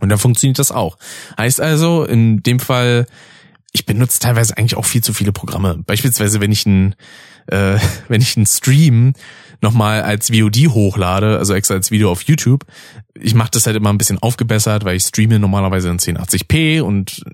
Und 0.00 0.10
dann 0.10 0.18
funktioniert 0.18 0.60
das 0.60 0.70
auch. 0.70 0.96
Heißt 1.36 1.60
also, 1.60 2.04
in 2.04 2.42
dem 2.44 2.60
Fall, 2.60 3.06
ich 3.72 3.86
benutze 3.86 4.18
teilweise 4.18 4.56
eigentlich 4.56 4.76
auch 4.76 4.84
viel 4.84 5.02
zu 5.02 5.12
viele 5.12 5.32
Programme. 5.32 5.82
Beispielsweise, 5.86 6.40
wenn 6.40 6.52
ich 6.52 6.66
ein, 6.66 6.94
äh, 7.46 7.78
wenn 8.08 8.20
ich 8.20 8.36
einen 8.36 8.46
Stream 8.46 9.12
nochmal 9.60 10.02
als 10.02 10.30
VOD 10.30 10.68
hochlade, 10.68 11.38
also 11.38 11.54
extra 11.54 11.74
als 11.74 11.90
Video 11.90 12.10
auf 12.10 12.22
YouTube. 12.22 12.64
Ich 13.14 13.34
mache 13.34 13.50
das 13.50 13.66
halt 13.66 13.76
immer 13.76 13.90
ein 13.90 13.98
bisschen 13.98 14.18
aufgebessert, 14.18 14.84
weil 14.84 14.96
ich 14.96 15.02
streame 15.02 15.40
normalerweise 15.40 15.88
in 15.88 15.98
1080p 15.98 16.80
und 16.80 17.24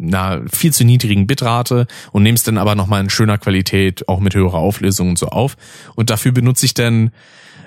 einer 0.00 0.42
viel 0.50 0.72
zu 0.72 0.84
niedrigen 0.84 1.26
Bitrate 1.26 1.86
und 2.12 2.22
nehme 2.22 2.36
es 2.36 2.42
dann 2.42 2.56
aber 2.56 2.74
nochmal 2.74 3.02
in 3.02 3.10
schöner 3.10 3.36
Qualität, 3.36 4.08
auch 4.08 4.20
mit 4.20 4.34
höherer 4.34 4.58
Auflösung 4.58 5.10
und 5.10 5.18
so 5.18 5.28
auf. 5.28 5.56
Und 5.94 6.08
dafür 6.08 6.32
benutze 6.32 6.64
ich 6.64 6.72
dann 6.72 7.10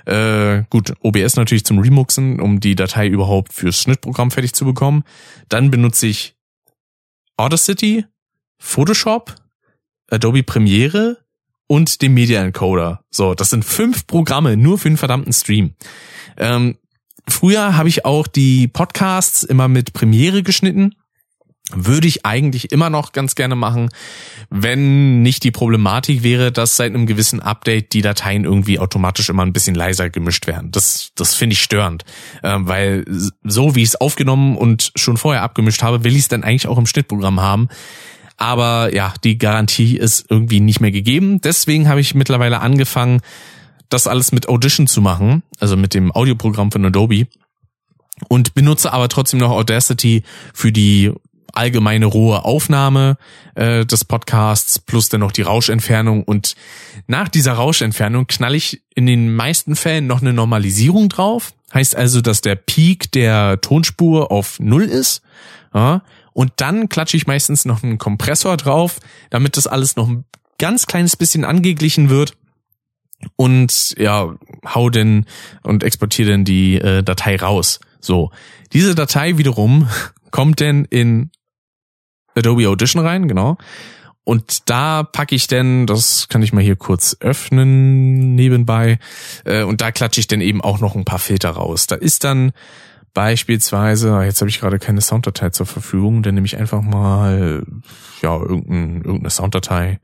äh, 0.06 0.64
gut, 0.70 0.94
OBS 1.02 1.36
natürlich 1.36 1.66
zum 1.66 1.80
Remuxen, 1.80 2.40
um 2.40 2.60
die 2.60 2.76
Datei 2.76 3.08
überhaupt 3.08 3.54
fürs 3.54 3.82
Schnittprogramm 3.82 4.32
fertig 4.32 4.54
zu 4.54 4.66
bekommen. 4.66 5.04
Dann 5.50 5.70
benutze 5.70 6.08
ich 6.08 6.36
Audacity, 7.36 8.06
Photoshop, 8.58 9.36
Adobe 10.10 10.44
Premiere, 10.44 11.18
und 11.68 12.02
dem 12.02 12.14
Media 12.14 12.44
Encoder. 12.44 13.02
So, 13.12 13.34
das 13.34 13.50
sind 13.50 13.64
fünf 13.64 14.08
Programme 14.08 14.58
nur 14.58 14.78
für 14.78 14.90
den 14.90 14.98
verdammten 14.98 15.34
Stream. 15.34 15.74
Ähm, 16.38 16.78
früher 17.28 17.78
habe 17.78 17.90
ich 17.90 18.06
auch 18.06 18.26
die 18.26 18.68
Podcasts 18.68 19.44
immer 19.44 19.68
mit 19.68 19.94
Premiere 19.94 20.44
geschnitten. 20.44 20.96
Würde 21.74 22.08
ich 22.08 22.26
eigentlich 22.26 22.72
immer 22.72 22.90
noch 22.90 23.12
ganz 23.12 23.36
gerne 23.36 23.58
machen, 23.58 23.90
wenn 24.50 25.22
nicht 25.22 25.44
die 25.44 25.52
Problematik 25.52 26.24
wäre, 26.24 26.54
dass 26.54 26.78
seit 26.78 26.94
einem 26.94 27.08
gewissen 27.08 27.42
Update 27.42 27.92
die 27.92 28.02
Dateien 28.02 28.46
irgendwie 28.46 28.80
automatisch 28.80 29.28
immer 29.28 29.44
ein 29.44 29.52
bisschen 29.52 29.76
leiser 29.76 30.10
gemischt 30.10 30.48
werden. 30.48 30.72
Das, 30.72 31.12
das 31.16 31.36
finde 31.36 31.56
ich 31.56 31.62
störend, 31.62 32.06
ähm, 32.42 32.70
weil 32.70 33.04
so 33.44 33.76
wie 33.76 33.82
ich 33.82 33.90
es 33.90 33.96
aufgenommen 34.00 34.56
und 34.56 34.94
schon 34.96 35.18
vorher 35.18 35.42
abgemischt 35.42 35.84
habe, 35.84 36.06
will 36.06 36.14
ich 36.14 36.22
es 36.22 36.28
dann 36.30 36.46
eigentlich 36.46 36.68
auch 36.68 36.78
im 36.78 36.86
Schnittprogramm 36.86 37.42
haben. 37.42 37.68
Aber 38.38 38.94
ja, 38.94 39.14
die 39.24 39.38
Garantie 39.38 39.98
ist 39.98 40.28
irgendwie 40.30 40.60
nicht 40.60 40.80
mehr 40.80 40.92
gegeben. 40.92 41.42
Deswegen 41.42 41.90
habe 41.90 42.00
ich 42.00 42.14
mittlerweile 42.14 42.62
angefangen, 42.62 43.22
das 43.90 44.08
alles 44.08 44.32
mit 44.32 44.48
Audition 44.48 44.88
zu 44.88 45.02
machen, 45.02 45.44
also 45.60 45.76
mit 45.76 45.94
dem 45.94 46.12
Audioprogramm 46.12 46.72
von 46.72 46.86
Adobe. 46.86 47.28
Und 48.30 48.54
benutze 48.54 48.94
aber 48.94 49.10
trotzdem 49.10 49.40
noch 49.40 49.52
Audacity 49.52 50.24
für 50.54 50.72
die 50.72 51.12
allgemeine 51.54 52.06
rohe 52.06 52.46
Aufnahme 52.46 53.18
äh, 53.56 53.86
des 53.86 54.06
Podcasts 54.06 54.80
plus 54.80 55.10
dann 55.10 55.22
noch 55.22 55.32
die 55.32 55.42
Rauschentfernung 55.42 56.24
und 56.24 56.56
nach 57.08 57.30
dieser 57.30 57.54
Rauschentfernung 57.54 58.28
knall 58.28 58.56
ich 58.56 58.82
in 58.96 59.06
den 59.06 59.34
meisten 59.34 59.76
Fällen 59.76 60.08
noch 60.08 60.22
eine 60.22 60.34
Normalisierung 60.34 61.10
drauf. 61.10 61.54
Heißt 61.74 61.96
also, 61.96 62.22
dass 62.22 62.42
der 62.42 62.56
Peak 62.56 63.12
der 63.12 63.60
Tonspur 63.60 64.32
auf 64.32 64.60
Null 64.60 64.84
ist. 64.84 65.22
Ja, 65.74 66.02
und 66.38 66.52
dann 66.58 66.88
klatsche 66.88 67.18
ich 67.18 67.26
meistens 67.26 67.66
noch 67.66 67.82
einen 67.82 67.98
Kompressor 67.98 68.58
drauf, 68.58 69.00
damit 69.32 69.58
das 69.58 69.66
alles 69.66 69.96
noch 69.96 70.08
ein 70.08 70.24
ganz 70.60 70.86
kleines 70.86 71.16
bisschen 71.16 71.44
angeglichen 71.44 72.12
wird. 72.12 72.38
Und 73.38 73.96
ja, 73.98 74.36
hau 74.64 74.92
denn 74.92 75.26
und 75.64 75.82
exportiere 75.82 76.30
denn 76.30 76.46
die 76.46 76.76
äh, 76.76 77.02
Datei 77.02 77.38
raus. 77.38 77.80
So, 78.00 78.30
diese 78.72 78.94
Datei 78.94 79.40
wiederum 79.40 79.90
kommt 80.30 80.60
denn 80.60 80.86
in 80.86 81.32
Adobe 82.36 82.70
Audition 82.70 83.04
rein, 83.04 83.28
genau. 83.28 83.58
Und 84.24 84.70
da 84.70 85.02
packe 85.02 85.34
ich 85.34 85.48
denn, 85.48 85.88
das 85.88 86.28
kann 86.28 86.44
ich 86.44 86.54
mal 86.54 86.64
hier 86.64 86.76
kurz 86.76 87.18
öffnen 87.20 88.36
nebenbei, 88.36 89.00
äh, 89.44 89.64
und 89.64 89.82
da 89.82 89.92
klatsche 89.92 90.20
ich 90.20 90.28
dann 90.28 90.42
eben 90.42 90.62
auch 90.62 90.80
noch 90.82 90.94
ein 90.94 91.04
paar 91.04 91.18
Filter 91.18 91.50
raus. 91.50 91.88
Da 91.88 91.96
ist 91.96 92.24
dann 92.24 92.52
Beispielsweise, 93.18 94.22
jetzt 94.26 94.42
habe 94.42 94.50
ich 94.52 94.60
gerade 94.60 94.78
keine 94.78 95.02
Sounddatei 95.02 95.50
zur 95.50 95.66
Verfügung, 95.66 96.22
dann 96.22 96.36
nehme 96.36 96.46
ich 96.46 96.56
einfach 96.56 96.84
mal 96.84 97.66
ja 98.22 98.38
irgendein, 98.38 98.98
irgendeine 98.98 99.32
Sounddatei, 99.32 100.00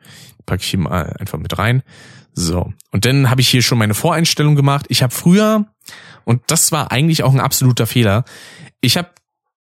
packe 0.47 0.63
ich 0.63 0.69
hier 0.69 0.79
mal 0.79 1.15
einfach 1.19 1.37
mit 1.37 1.59
rein. 1.59 1.83
So, 2.33 2.73
und 2.89 3.05
dann 3.05 3.29
habe 3.29 3.41
ich 3.41 3.49
hier 3.49 3.61
schon 3.61 3.77
meine 3.77 3.93
Voreinstellung 3.93 4.55
gemacht. 4.55 4.87
Ich 4.89 5.03
habe 5.03 5.13
früher, 5.13 5.67
und 6.25 6.41
das 6.47 6.71
war 6.71 6.91
eigentlich 6.91 7.21
auch 7.21 7.35
ein 7.35 7.39
absoluter 7.39 7.85
Fehler, 7.85 8.25
ich 8.81 8.97
habe 8.97 9.09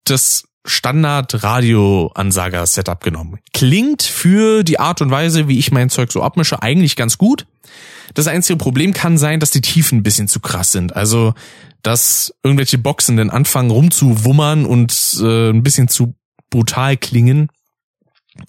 das 0.05 0.45
Standard-Radio-Ansager-Setup 0.67 3.03
genommen. 3.03 3.39
Klingt 3.55 4.03
für 4.03 4.65
die 4.65 4.79
Art 4.79 5.01
und 5.01 5.11
Weise, 5.11 5.49
wie 5.49 5.59
ich 5.59 5.73
mein 5.73 5.89
Zeug 5.89 6.13
so 6.13 6.23
abmische, 6.23 6.63
eigentlich 6.63 6.95
ganz 6.95 7.17
gut. 7.17 7.47
Das 8.13 8.27
einzige 8.27 8.59
Problem 8.59 8.93
kann 8.93 9.17
sein, 9.17 9.41
dass 9.41 9.51
die 9.51 9.63
Tiefen 9.63 10.01
ein 10.01 10.03
bisschen 10.03 10.29
zu 10.29 10.41
krass 10.41 10.73
sind. 10.73 10.95
Also, 10.95 11.33
dass 11.83 12.35
irgendwelche 12.43 12.79
Boxen 12.79 13.17
dann 13.17 13.31
anfangen 13.31 13.71
rumzuwummern 13.71 14.67
und 14.67 15.19
äh, 15.23 15.51
ein 15.51 15.63
bisschen 15.63 15.89
zu 15.89 16.15
brutal 16.51 16.97
klingen. 16.97 17.49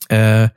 Äh, 0.09 0.49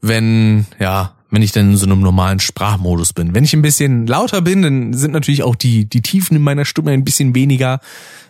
wenn, 0.00 0.66
ja, 0.78 1.16
wenn 1.30 1.42
ich 1.42 1.52
dann 1.52 1.72
in 1.72 1.76
so 1.76 1.86
einem 1.86 2.00
normalen 2.00 2.40
Sprachmodus 2.40 3.12
bin. 3.12 3.34
Wenn 3.34 3.44
ich 3.44 3.52
ein 3.52 3.62
bisschen 3.62 4.06
lauter 4.06 4.42
bin, 4.42 4.62
dann 4.62 4.92
sind 4.94 5.12
natürlich 5.12 5.42
auch 5.42 5.56
die, 5.56 5.88
die 5.88 6.02
Tiefen 6.02 6.36
in 6.36 6.42
meiner 6.42 6.64
Stimme 6.64 6.92
ein 6.92 7.04
bisschen 7.04 7.34
weniger. 7.34 7.80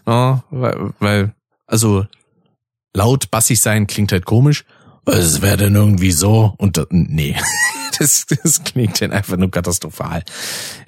Ja, 0.07 0.45
weil, 0.51 0.93
weil, 0.99 1.35
also 1.67 2.07
laut 2.95 3.31
bassig 3.31 3.61
sein 3.61 3.87
klingt 3.87 4.13
halt 4.13 4.25
komisch. 4.25 4.65
es 5.05 5.43
wäre 5.43 5.57
denn 5.57 5.75
irgendwie 5.75 6.13
so 6.13 6.55
und 6.57 6.79
das, 6.79 6.87
nee, 6.91 7.37
das, 7.99 8.27
das 8.27 8.65
klingt 8.65 9.01
dann 9.01 9.13
einfach 9.13 9.37
nur 9.37 9.51
katastrophal. 9.51 10.23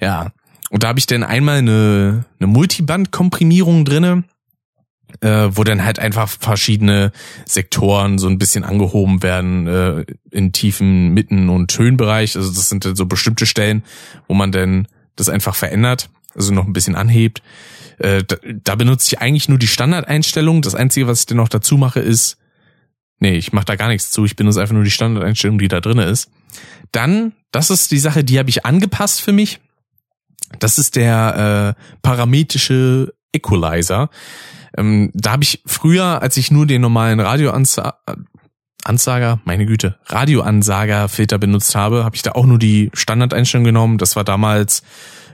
Ja, 0.01 0.31
und 0.69 0.83
da 0.83 0.89
habe 0.89 0.99
ich 0.99 1.05
dann 1.05 1.23
einmal 1.23 1.57
eine, 1.57 2.25
eine 2.39 2.47
Multiband-Komprimierung 2.47 3.85
drinne, 3.85 4.23
äh, 5.21 5.49
wo 5.51 5.63
dann 5.63 5.83
halt 5.83 5.99
einfach 5.99 6.29
verschiedene 6.29 7.11
Sektoren 7.45 8.17
so 8.17 8.27
ein 8.27 8.37
bisschen 8.37 8.63
angehoben 8.63 9.23
werden 9.23 9.67
äh, 9.67 10.05
in 10.29 10.51
tiefen 10.51 11.13
Mitten- 11.13 11.49
und 11.49 11.77
Höhenbereich. 11.77 12.35
Also 12.35 12.51
das 12.53 12.69
sind 12.69 12.85
dann 12.85 12.95
so 12.95 13.05
bestimmte 13.05 13.45
Stellen, 13.45 13.83
wo 14.27 14.35
man 14.35 14.51
dann 14.51 14.87
das 15.15 15.29
einfach 15.29 15.55
verändert, 15.55 16.09
also 16.35 16.53
noch 16.53 16.65
ein 16.65 16.73
bisschen 16.73 16.95
anhebt. 16.95 17.41
Äh, 17.97 18.23
da, 18.23 18.37
da 18.63 18.75
benutze 18.75 19.07
ich 19.07 19.21
eigentlich 19.21 19.49
nur 19.49 19.57
die 19.57 19.67
Standardeinstellung. 19.67 20.61
Das 20.61 20.75
Einzige, 20.75 21.07
was 21.07 21.21
ich 21.21 21.25
dann 21.25 21.37
noch 21.37 21.49
dazu 21.49 21.77
mache, 21.77 21.99
ist, 21.99 22.37
nee, 23.19 23.35
ich 23.35 23.51
mache 23.51 23.65
da 23.65 23.75
gar 23.75 23.89
nichts 23.89 24.11
zu. 24.11 24.23
Ich 24.25 24.35
benutze 24.35 24.61
einfach 24.61 24.75
nur 24.75 24.83
die 24.83 24.91
Standardeinstellung, 24.91 25.57
die 25.57 25.67
da 25.67 25.81
drinne 25.81 26.05
ist. 26.05 26.29
Dann, 26.91 27.33
das 27.51 27.71
ist 27.71 27.91
die 27.91 27.99
Sache, 27.99 28.23
die 28.23 28.39
habe 28.39 28.49
ich 28.49 28.65
angepasst 28.65 29.21
für 29.21 29.33
mich. 29.33 29.59
Das 30.57 30.79
ist 30.79 30.95
der 30.95 31.75
äh, 31.77 31.97
parametrische 32.01 33.13
Equalizer. 33.31 34.09
Ähm, 34.77 35.11
da 35.13 35.31
habe 35.31 35.43
ich 35.43 35.61
früher, 35.65 36.21
als 36.21 36.37
ich 36.37 36.51
nur 36.51 36.65
den 36.65 36.81
normalen 36.81 37.19
Radioansager, 37.19 37.99
Ansager, 38.85 39.41
meine 39.43 39.65
Güte, 39.65 39.99
Radioansager-Filter 40.05 41.37
benutzt 41.37 41.75
habe, 41.75 42.05
habe 42.05 42.15
ich 42.15 42.21
da 42.21 42.31
auch 42.31 42.45
nur 42.45 42.57
die 42.57 42.89
Standardeinstellung 42.93 43.65
genommen. 43.65 43.97
Das 43.97 44.15
war 44.15 44.23
damals 44.23 44.83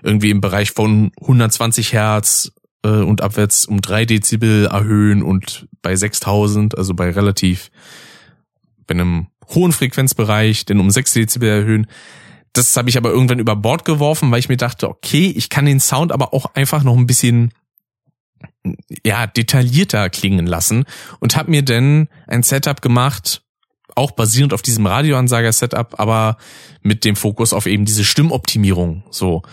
irgendwie 0.01 0.31
im 0.31 0.41
Bereich 0.41 0.71
von 0.71 1.11
120 1.21 1.93
Hertz 1.93 2.51
äh, 2.83 2.89
und 2.89 3.21
abwärts 3.21 3.65
um 3.65 3.81
drei 3.81 4.05
Dezibel 4.05 4.65
erhöhen 4.65 5.21
und 5.21 5.67
bei 5.81 5.95
6000, 5.95 6.77
also 6.77 6.93
bei 6.95 7.11
relativ, 7.11 7.69
bei 8.87 8.95
einem 8.95 9.27
hohen 9.53 9.71
Frequenzbereich, 9.71 10.65
denn 10.65 10.79
um 10.79 10.89
sechs 10.89 11.13
Dezibel 11.13 11.49
erhöhen. 11.49 11.87
Das 12.56 12.76
habe 12.77 12.90
ich 12.90 12.98
aber 12.98 13.10
irgendwann 13.10 13.40
über 13.40 13.56
Bord 13.56 13.86
geworfen, 13.86 14.32
weil 14.32 14.40
ich 14.40 14.49
mir 14.49 14.57
dachte, 14.57 14.90
okay, 14.90 15.32
ich 15.36 15.49
kann 15.49 15.65
den 15.65 15.80
Sound 15.80 16.11
aber 16.11 16.34
auch 16.34 16.56
einfach 16.56 16.84
noch 16.84 16.98
ein 16.98 17.06
bisschen 17.06 17.52
ja 19.03 19.27
detaillierter 19.27 20.10
klingen 20.10 20.48
lassen 20.48 20.86
und 21.19 21.36
habe 21.36 21.52
mir 21.52 21.64
dann 21.64 22.07
ein 22.27 22.44
Setup 22.44 22.82
gemacht, 22.82 23.44
auch 23.95 24.11
basierend 24.11 24.53
auf 24.53 24.61
diesem 24.61 24.86
Radioansager-Setup, 24.86 25.99
aber 25.99 26.38
mit 26.82 27.06
dem 27.06 27.15
Fokus 27.15 27.53
auf 27.53 27.65
eben 27.65 27.86
diese 27.86 28.03
Stimmoptimierung. 28.03 29.03
So, 29.10 29.44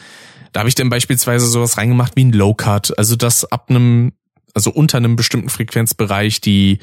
da 0.53 0.61
habe 0.61 0.69
ich 0.69 0.74
dann 0.74 0.91
beispielsweise 0.91 1.47
sowas 1.47 1.79
reingemacht 1.79 2.16
wie 2.16 2.24
ein 2.24 2.33
Low 2.33 2.55
Cut, 2.55 2.97
also 2.99 3.16
dass 3.16 3.45
ab 3.45 3.66
einem, 3.69 4.12
also 4.55 4.70
unter 4.70 4.99
einem 4.99 5.16
bestimmten 5.16 5.49
Frequenzbereich 5.49 6.41
die 6.41 6.79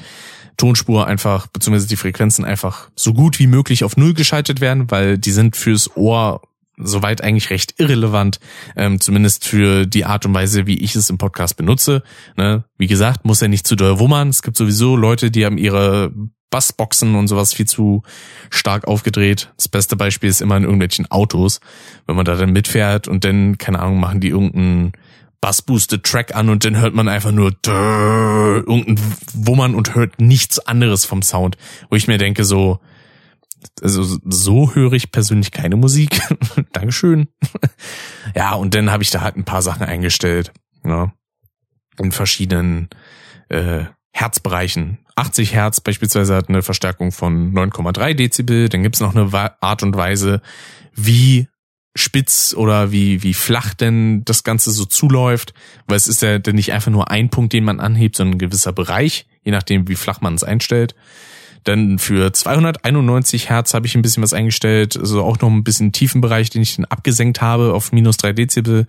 Tonspur 0.56 1.06
einfach, 1.06 1.46
beziehungsweise 1.46 1.88
die 1.88 1.96
Frequenzen 1.96 2.44
einfach 2.44 2.90
so 2.96 3.14
gut 3.14 3.38
wie 3.38 3.46
möglich 3.46 3.84
auf 3.84 3.96
Null 3.96 4.14
geschaltet 4.14 4.60
werden, 4.60 4.90
weil 4.90 5.18
die 5.18 5.32
sind 5.32 5.56
fürs 5.56 5.96
Ohr 5.96 6.42
soweit 6.82 7.22
eigentlich 7.22 7.50
recht 7.50 7.74
irrelevant, 7.78 8.40
ähm, 8.76 9.00
zumindest 9.00 9.46
für 9.46 9.86
die 9.86 10.04
Art 10.04 10.26
und 10.26 10.34
Weise, 10.34 10.66
wie 10.66 10.78
ich 10.78 10.96
es 10.96 11.10
im 11.10 11.18
Podcast 11.18 11.56
benutze. 11.56 12.02
Ne? 12.36 12.64
Wie 12.78 12.86
gesagt, 12.86 13.24
muss 13.24 13.40
ja 13.40 13.48
nicht 13.48 13.66
zu 13.66 13.76
doll 13.76 13.98
wummern. 13.98 14.28
Es 14.28 14.42
gibt 14.42 14.56
sowieso 14.56 14.96
Leute, 14.96 15.30
die 15.30 15.44
haben 15.44 15.58
ihre 15.58 16.12
Bassboxen 16.50 17.14
und 17.14 17.28
sowas 17.28 17.54
viel 17.54 17.66
zu 17.66 18.02
stark 18.50 18.88
aufgedreht. 18.88 19.52
Das 19.56 19.68
beste 19.68 19.96
Beispiel 19.96 20.28
ist 20.28 20.40
immer 20.40 20.56
in 20.56 20.64
irgendwelchen 20.64 21.10
Autos, 21.10 21.60
wenn 22.06 22.16
man 22.16 22.24
da 22.24 22.34
dann 22.34 22.52
mitfährt 22.52 23.08
und 23.08 23.24
dann, 23.24 23.56
keine 23.56 23.78
Ahnung, 23.78 24.00
machen 24.00 24.20
die 24.20 24.28
irgendeinen 24.28 24.92
Bassboosted 25.40 26.04
Track 26.04 26.34
an 26.34 26.50
und 26.50 26.64
dann 26.64 26.76
hört 26.76 26.94
man 26.94 27.08
einfach 27.08 27.32
nur 27.32 27.52
irgendein 27.66 29.00
Wummern 29.32 29.74
und 29.74 29.94
hört 29.94 30.20
nichts 30.20 30.58
anderes 30.58 31.04
vom 31.04 31.22
Sound, 31.22 31.56
wo 31.88 31.96
ich 31.96 32.08
mir 32.08 32.18
denke 32.18 32.44
so, 32.44 32.80
also 33.82 34.18
so 34.24 34.74
höre 34.74 34.92
ich 34.92 35.12
persönlich 35.12 35.50
keine 35.50 35.76
Musik. 35.76 36.20
Dankeschön. 36.72 37.28
ja, 38.34 38.54
und 38.54 38.74
dann 38.74 38.90
habe 38.90 39.02
ich 39.02 39.10
da 39.10 39.20
halt 39.22 39.36
ein 39.36 39.44
paar 39.44 39.62
Sachen 39.62 39.82
eingestellt, 39.82 40.52
ja, 40.84 41.12
in 41.98 42.12
verschiedenen 42.12 42.88
äh, 43.48 43.84
Herzbereichen. 44.12 44.98
80 45.16 45.54
Hertz 45.54 45.80
beispielsweise 45.80 46.34
hat 46.34 46.48
eine 46.48 46.62
Verstärkung 46.62 47.12
von 47.12 47.52
9,3 47.52 48.14
Dezibel. 48.14 48.68
Dann 48.68 48.82
gibt's 48.82 49.00
noch 49.00 49.14
eine 49.14 49.30
Art 49.62 49.82
und 49.82 49.96
Weise, 49.96 50.40
wie 50.94 51.48
spitz 51.96 52.54
oder 52.56 52.92
wie, 52.92 53.22
wie 53.22 53.34
flach 53.34 53.74
denn 53.74 54.24
das 54.24 54.44
Ganze 54.44 54.70
so 54.70 54.84
zuläuft. 54.84 55.54
Weil 55.86 55.96
es 55.96 56.08
ist 56.08 56.22
ja 56.22 56.38
dann 56.38 56.54
nicht 56.54 56.72
einfach 56.72 56.90
nur 56.90 57.10
ein 57.10 57.30
Punkt, 57.30 57.52
den 57.52 57.64
man 57.64 57.80
anhebt, 57.80 58.16
sondern 58.16 58.36
ein 58.36 58.38
gewisser 58.38 58.72
Bereich, 58.72 59.26
je 59.42 59.52
nachdem, 59.52 59.88
wie 59.88 59.96
flach 59.96 60.20
man 60.20 60.34
es 60.34 60.44
einstellt. 60.44 60.94
Dann 61.64 61.98
für 61.98 62.32
291 62.32 63.50
Hertz 63.50 63.74
habe 63.74 63.86
ich 63.86 63.94
ein 63.94 64.02
bisschen 64.02 64.22
was 64.22 64.32
eingestellt, 64.32 64.96
also 64.96 65.22
auch 65.22 65.40
noch 65.40 65.50
ein 65.50 65.64
bisschen 65.64 65.92
tiefen 65.92 66.20
Bereich, 66.20 66.48
den 66.48 66.62
ich 66.62 66.76
dann 66.76 66.86
abgesenkt 66.86 67.42
habe 67.42 67.74
auf 67.74 67.92
minus 67.92 68.16
3 68.16 68.32
Dezibel. 68.32 68.86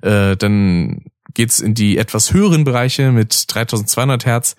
Äh, 0.00 0.36
dann 0.36 1.02
geht's 1.34 1.60
in 1.60 1.74
die 1.74 1.98
etwas 1.98 2.32
höheren 2.32 2.64
Bereiche 2.64 3.12
mit 3.12 3.44
3200 3.48 4.24
Hertz. 4.24 4.56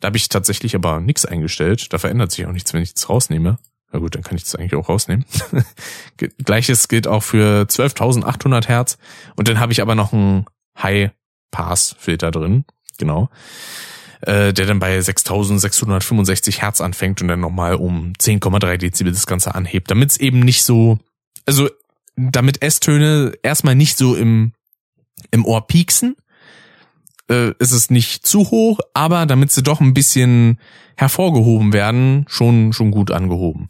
Da 0.00 0.06
habe 0.06 0.16
ich 0.16 0.28
tatsächlich 0.28 0.76
aber 0.76 1.00
nichts 1.00 1.24
eingestellt. 1.24 1.92
Da 1.92 1.98
verändert 1.98 2.30
sich 2.30 2.46
auch 2.46 2.52
nichts, 2.52 2.72
wenn 2.72 2.82
ich 2.82 2.94
das 2.94 3.08
rausnehme. 3.08 3.58
Na 3.92 3.98
gut, 3.98 4.14
dann 4.14 4.22
kann 4.22 4.36
ich 4.36 4.44
das 4.44 4.54
eigentlich 4.54 4.74
auch 4.74 4.88
rausnehmen. 4.88 5.24
Gleiches 6.44 6.88
gilt 6.88 7.06
auch 7.06 7.22
für 7.22 7.62
12.800 7.62 8.68
Hertz. 8.68 8.98
Und 9.36 9.48
dann 9.48 9.60
habe 9.60 9.72
ich 9.72 9.80
aber 9.80 9.94
noch 9.94 10.12
einen 10.12 10.44
High-Pass-Filter 10.80 12.30
drin. 12.30 12.64
Genau. 12.98 13.30
Äh, 14.20 14.52
der 14.52 14.66
dann 14.66 14.80
bei 14.80 14.98
6.665 14.98 16.60
Hertz 16.60 16.80
anfängt 16.80 17.22
und 17.22 17.28
dann 17.28 17.40
nochmal 17.40 17.76
um 17.76 18.12
10,3 18.20 18.76
Dezibel 18.76 19.12
das 19.12 19.26
Ganze 19.26 19.54
anhebt. 19.54 19.90
Damit 19.90 20.10
es 20.10 20.16
eben 20.18 20.40
nicht 20.40 20.64
so, 20.64 20.98
also 21.46 21.70
damit 22.16 22.60
S-Töne 22.60 23.32
erstmal 23.42 23.76
nicht 23.76 23.96
so 23.96 24.16
im, 24.16 24.52
im 25.30 25.46
Ohr 25.46 25.66
pieksen, 25.66 26.16
äh, 27.28 27.52
ist 27.58 27.72
es 27.72 27.90
nicht 27.90 28.26
zu 28.26 28.50
hoch, 28.50 28.80
aber 28.94 29.26
damit 29.26 29.52
sie 29.52 29.62
doch 29.62 29.80
ein 29.80 29.94
bisschen 29.94 30.58
hervorgehoben 30.96 31.72
werden, 31.72 32.24
schon, 32.28 32.72
schon 32.72 32.90
gut 32.90 33.10
angehoben. 33.10 33.68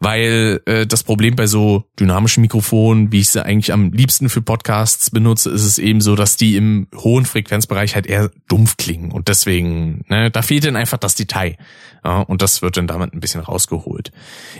Weil 0.00 0.60
äh, 0.66 0.86
das 0.86 1.02
Problem 1.02 1.34
bei 1.34 1.48
so 1.48 1.84
dynamischen 1.98 2.40
Mikrofonen, 2.40 3.10
wie 3.10 3.18
ich 3.18 3.30
sie 3.30 3.44
eigentlich 3.44 3.72
am 3.72 3.90
liebsten 3.92 4.28
für 4.28 4.42
Podcasts 4.42 5.10
benutze, 5.10 5.50
ist 5.50 5.64
es 5.64 5.78
eben 5.78 6.00
so, 6.00 6.14
dass 6.14 6.36
die 6.36 6.54
im 6.54 6.86
hohen 6.94 7.24
Frequenzbereich 7.24 7.96
halt 7.96 8.06
eher 8.06 8.30
dumpf 8.48 8.76
klingen. 8.76 9.10
Und 9.10 9.26
deswegen, 9.26 10.04
ne, 10.08 10.30
da 10.30 10.42
fehlt 10.42 10.64
dann 10.64 10.76
einfach 10.76 10.98
das 10.98 11.16
Detail. 11.16 11.56
Ja, 12.04 12.20
und 12.20 12.42
das 12.42 12.62
wird 12.62 12.76
dann 12.76 12.86
damit 12.86 13.12
ein 13.12 13.18
bisschen 13.18 13.40
rausgeholt. 13.40 14.12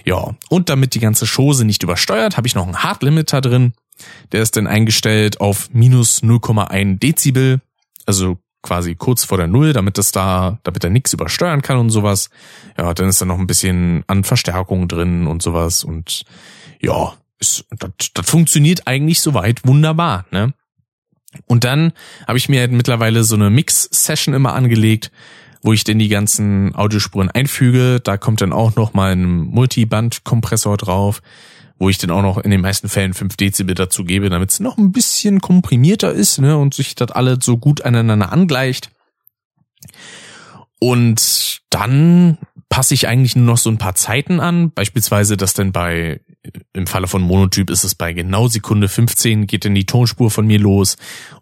Ja, 0.04 0.34
und 0.48 0.68
damit 0.70 0.94
die 0.94 1.00
ganze 1.00 1.24
Chose 1.24 1.64
nicht 1.64 1.84
übersteuert, 1.84 2.36
habe 2.36 2.48
ich 2.48 2.56
noch 2.56 2.64
einen 2.64 2.82
Hard 2.82 3.04
Limiter 3.04 3.40
drin. 3.40 3.74
Der 4.32 4.42
ist 4.42 4.56
dann 4.56 4.66
eingestellt 4.66 5.40
auf 5.40 5.70
minus 5.72 6.20
0,1 6.22 6.98
Dezibel 6.98 7.60
also 8.08 8.38
quasi 8.62 8.96
kurz 8.96 9.24
vor 9.24 9.38
der 9.38 9.46
Null, 9.46 9.72
damit 9.72 9.98
das 9.98 10.10
da, 10.10 10.58
damit 10.64 10.82
er 10.82 10.90
nichts 10.90 11.12
übersteuern 11.12 11.62
kann 11.62 11.76
und 11.76 11.90
sowas. 11.90 12.30
Ja, 12.76 12.92
dann 12.94 13.08
ist 13.08 13.20
da 13.20 13.24
noch 13.24 13.38
ein 13.38 13.46
bisschen 13.46 14.02
an 14.08 14.24
Verstärkung 14.24 14.88
drin 14.88 15.26
und 15.26 15.42
sowas 15.42 15.84
und 15.84 16.24
ja, 16.80 17.14
ist, 17.38 17.66
das, 17.70 17.90
das 18.14 18.28
funktioniert 18.28 18.86
eigentlich 18.86 19.20
soweit 19.20 19.64
wunderbar, 19.64 20.24
ne? 20.30 20.54
Und 21.46 21.64
dann 21.64 21.92
habe 22.26 22.38
ich 22.38 22.48
mir 22.48 22.60
halt 22.60 22.72
mittlerweile 22.72 23.22
so 23.22 23.34
eine 23.34 23.50
Mix-Session 23.50 24.34
immer 24.34 24.54
angelegt, 24.54 25.12
wo 25.62 25.74
ich 25.74 25.84
denn 25.84 25.98
die 25.98 26.08
ganzen 26.08 26.74
Audiospuren 26.74 27.30
einfüge. 27.30 28.00
Da 28.00 28.16
kommt 28.16 28.40
dann 28.40 28.54
auch 28.54 28.76
noch 28.76 28.94
mal 28.94 29.12
ein 29.12 29.26
Multiband-Kompressor 29.26 30.78
drauf 30.78 31.20
wo 31.78 31.88
ich 31.88 31.98
dann 31.98 32.10
auch 32.10 32.22
noch 32.22 32.38
in 32.38 32.50
den 32.50 32.60
meisten 32.60 32.88
Fällen 32.88 33.14
5 33.14 33.36
Dezibel 33.36 33.74
dazu 33.74 34.04
gebe, 34.04 34.30
damit 34.30 34.50
es 34.50 34.60
noch 34.60 34.78
ein 34.78 34.92
bisschen 34.92 35.40
komprimierter 35.40 36.12
ist 36.12 36.38
ne, 36.38 36.56
und 36.56 36.74
sich 36.74 36.94
das 36.94 37.10
alles 37.10 37.44
so 37.44 37.56
gut 37.56 37.82
aneinander 37.82 38.32
angleicht. 38.32 38.90
Und 40.80 41.60
dann 41.70 42.38
passe 42.68 42.94
ich 42.94 43.08
eigentlich 43.08 43.36
nur 43.36 43.46
noch 43.46 43.58
so 43.58 43.70
ein 43.70 43.78
paar 43.78 43.94
Zeiten 43.94 44.40
an, 44.40 44.72
beispielsweise, 44.72 45.36
dass 45.36 45.54
dann 45.54 45.72
bei 45.72 46.20
im 46.72 46.86
Falle 46.86 47.08
von 47.08 47.22
Monotyp 47.22 47.68
ist 47.70 47.84
es 47.84 47.94
bei 47.94 48.12
genau 48.12 48.48
Sekunde 48.48 48.88
15 48.88 49.46
geht 49.46 49.64
dann 49.64 49.74
die 49.74 49.86
Tonspur 49.86 50.30
von 50.30 50.46
mir 50.46 50.58
los 50.58 50.96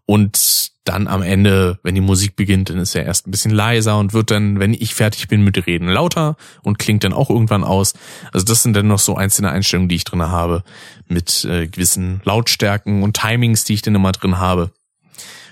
und 0.06 0.70
dann 0.84 1.08
am 1.08 1.22
Ende, 1.22 1.78
wenn 1.82 1.96
die 1.96 2.00
Musik 2.00 2.36
beginnt, 2.36 2.70
dann 2.70 2.78
ist 2.78 2.94
er 2.94 3.04
erst 3.04 3.26
ein 3.26 3.32
bisschen 3.32 3.50
leiser 3.50 3.98
und 3.98 4.12
wird 4.12 4.30
dann, 4.30 4.60
wenn 4.60 4.72
ich 4.72 4.94
fertig 4.94 5.26
bin 5.26 5.42
mit 5.42 5.66
Reden, 5.66 5.88
lauter 5.88 6.36
und 6.62 6.78
klingt 6.78 7.02
dann 7.02 7.12
auch 7.12 7.28
irgendwann 7.28 7.64
aus. 7.64 7.94
Also 8.32 8.46
das 8.46 8.62
sind 8.62 8.74
dann 8.74 8.86
noch 8.86 9.00
so 9.00 9.16
einzelne 9.16 9.50
Einstellungen, 9.50 9.88
die 9.88 9.96
ich 9.96 10.04
drin 10.04 10.22
habe, 10.22 10.62
mit 11.08 11.44
äh, 11.44 11.66
gewissen 11.66 12.20
Lautstärken 12.24 13.02
und 13.02 13.16
Timings, 13.16 13.64
die 13.64 13.74
ich 13.74 13.82
dann 13.82 13.96
immer 13.96 14.12
drin 14.12 14.38
habe. 14.38 14.70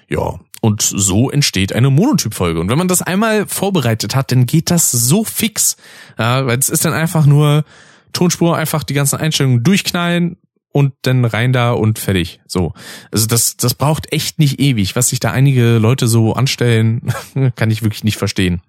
Ja, 0.08 0.38
und 0.60 0.82
so 0.82 1.30
entsteht 1.30 1.72
eine 1.72 1.90
Monotyp-Folge. 1.90 2.60
Und 2.60 2.70
wenn 2.70 2.78
man 2.78 2.88
das 2.88 3.02
einmal 3.02 3.46
vorbereitet 3.46 4.14
hat, 4.14 4.30
dann 4.30 4.46
geht 4.46 4.70
das 4.70 4.90
so 4.92 5.24
fix. 5.24 5.76
Ja, 6.16 6.46
weil 6.46 6.58
es 6.58 6.70
ist 6.70 6.84
dann 6.84 6.92
einfach 6.92 7.26
nur 7.26 7.64
Tonspur, 8.12 8.56
einfach 8.56 8.84
die 8.84 8.94
ganzen 8.94 9.18
Einstellungen 9.18 9.62
durchknallen, 9.64 10.36
und 10.74 10.92
dann 11.02 11.24
rein 11.24 11.52
da 11.52 11.70
und 11.70 12.00
fertig. 12.00 12.40
So. 12.48 12.74
Also 13.12 13.28
das, 13.28 13.56
das 13.56 13.74
braucht 13.74 14.12
echt 14.12 14.40
nicht 14.40 14.58
ewig. 14.58 14.96
Was 14.96 15.10
sich 15.10 15.20
da 15.20 15.30
einige 15.30 15.78
Leute 15.78 16.08
so 16.08 16.32
anstellen, 16.34 17.12
kann 17.54 17.70
ich 17.70 17.84
wirklich 17.84 18.02
nicht 18.02 18.16
verstehen. 18.16 18.60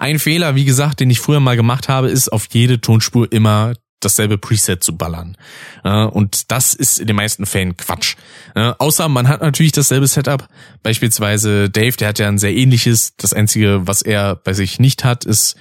Ein 0.00 0.18
Fehler, 0.18 0.56
wie 0.56 0.64
gesagt, 0.64 0.98
den 0.98 1.08
ich 1.08 1.20
früher 1.20 1.38
mal 1.38 1.56
gemacht 1.56 1.88
habe, 1.88 2.10
ist 2.10 2.32
auf 2.32 2.48
jede 2.50 2.80
Tonspur 2.80 3.30
immer 3.30 3.74
dasselbe 4.00 4.36
Preset 4.36 4.82
zu 4.82 4.96
ballern. 4.96 5.36
Und 5.84 6.50
das 6.50 6.74
ist 6.74 6.98
in 6.98 7.06
den 7.06 7.16
meisten 7.16 7.46
Fällen 7.46 7.76
Quatsch. 7.76 8.16
Außer 8.54 9.08
man 9.08 9.28
hat 9.28 9.42
natürlich 9.42 9.72
dasselbe 9.72 10.08
Setup. 10.08 10.48
Beispielsweise 10.82 11.70
Dave, 11.70 11.96
der 11.96 12.08
hat 12.08 12.18
ja 12.18 12.26
ein 12.26 12.38
sehr 12.38 12.54
ähnliches. 12.54 13.14
Das 13.16 13.32
Einzige, 13.32 13.86
was 13.86 14.02
er 14.02 14.34
bei 14.34 14.54
sich 14.54 14.80
nicht 14.80 15.04
hat, 15.04 15.24
ist 15.24 15.54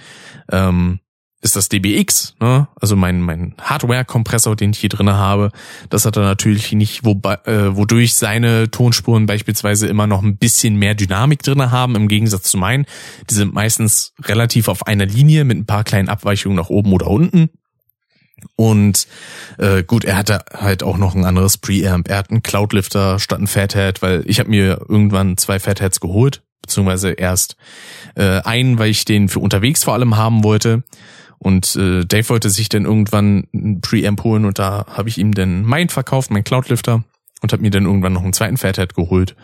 ähm, 0.51 1.01
ist 1.41 1.55
das 1.55 1.69
DBX, 1.69 2.35
ne? 2.41 2.67
also 2.79 2.97
mein, 2.97 3.21
mein 3.21 3.55
Hardware-Kompressor, 3.61 4.57
den 4.57 4.71
ich 4.71 4.79
hier 4.79 4.89
drinne 4.89 5.15
habe. 5.15 5.51
Das 5.89 6.05
hat 6.05 6.17
er 6.17 6.23
natürlich 6.23 6.71
nicht, 6.73 7.05
wobei, 7.05 7.35
äh, 7.45 7.75
wodurch 7.77 8.15
seine 8.15 8.69
Tonspuren 8.69 9.25
beispielsweise 9.25 9.87
immer 9.87 10.05
noch 10.05 10.21
ein 10.21 10.37
bisschen 10.37 10.75
mehr 10.75 10.95
Dynamik 10.95 11.41
drinne 11.41 11.71
haben, 11.71 11.95
im 11.95 12.09
Gegensatz 12.09 12.51
zu 12.51 12.57
meinen. 12.57 12.85
Die 13.29 13.35
sind 13.35 13.53
meistens 13.53 14.13
relativ 14.21 14.67
auf 14.67 14.85
einer 14.85 15.05
Linie 15.05 15.45
mit 15.45 15.57
ein 15.57 15.65
paar 15.65 15.85
kleinen 15.85 16.09
Abweichungen 16.09 16.57
nach 16.57 16.69
oben 16.69 16.91
oder 16.91 17.07
unten. 17.07 17.49
Und 18.55 19.07
äh, 19.57 19.83
gut, 19.83 20.03
er 20.03 20.17
hatte 20.17 20.43
halt 20.53 20.83
auch 20.83 20.97
noch 20.97 21.15
ein 21.15 21.25
anderes 21.25 21.57
Preamp. 21.57 22.09
Er 22.09 22.17
hat 22.17 22.31
einen 22.31 22.43
Cloudlifter 22.43 23.19
statt 23.19 23.39
ein 23.39 23.47
Fathead, 23.47 24.01
weil 24.01 24.23
ich 24.25 24.39
habe 24.39 24.49
mir 24.49 24.81
irgendwann 24.89 25.37
zwei 25.37 25.59
Fatheads 25.59 25.99
geholt, 25.99 26.41
beziehungsweise 26.61 27.11
erst 27.11 27.55
äh, 28.15 28.41
einen, 28.41 28.77
weil 28.77 28.89
ich 28.89 29.05
den 29.05 29.29
für 29.29 29.39
unterwegs 29.39 29.83
vor 29.83 29.93
allem 29.93 30.17
haben 30.17 30.43
wollte. 30.43 30.83
Und 31.39 31.75
äh, 31.77 32.05
Dave 32.05 32.29
wollte 32.29 32.49
sich 32.49 32.69
dann 32.69 32.85
irgendwann 32.85 33.47
ein 33.53 33.81
Preamp 33.81 34.23
holen 34.23 34.45
und 34.45 34.59
da 34.59 34.85
habe 34.89 35.09
ich 35.09 35.17
ihm 35.17 35.33
dann 35.33 35.63
meinen 35.63 35.89
verkauft, 35.89 36.31
mein 36.31 36.43
Cloudlifter 36.43 37.03
und 37.41 37.53
habe 37.53 37.61
mir 37.61 37.71
dann 37.71 37.85
irgendwann 37.85 38.13
noch 38.13 38.23
einen 38.23 38.33
zweiten 38.33 38.57
Fathead 38.57 38.93
geholt, 38.93 39.35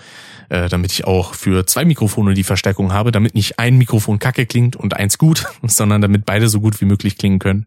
äh, 0.50 0.68
damit 0.68 0.92
ich 0.92 1.06
auch 1.06 1.34
für 1.34 1.66
zwei 1.66 1.86
Mikrofone 1.86 2.34
die 2.34 2.44
Verstärkung 2.44 2.92
habe, 2.92 3.12
damit 3.12 3.34
nicht 3.34 3.60
ein 3.60 3.78
Mikrofon 3.78 4.20
kacke 4.20 4.46
klingt 4.46 4.76
und 4.76 4.96
eins 4.96 5.18
gut, 5.18 5.46
sondern 5.64 6.02
damit 6.02 6.26
beide 6.26 6.50
so 6.50 6.60
gut 6.60 6.80
wie 6.82 6.86
möglich 6.86 7.18
klingen 7.18 7.40
können. 7.40 7.66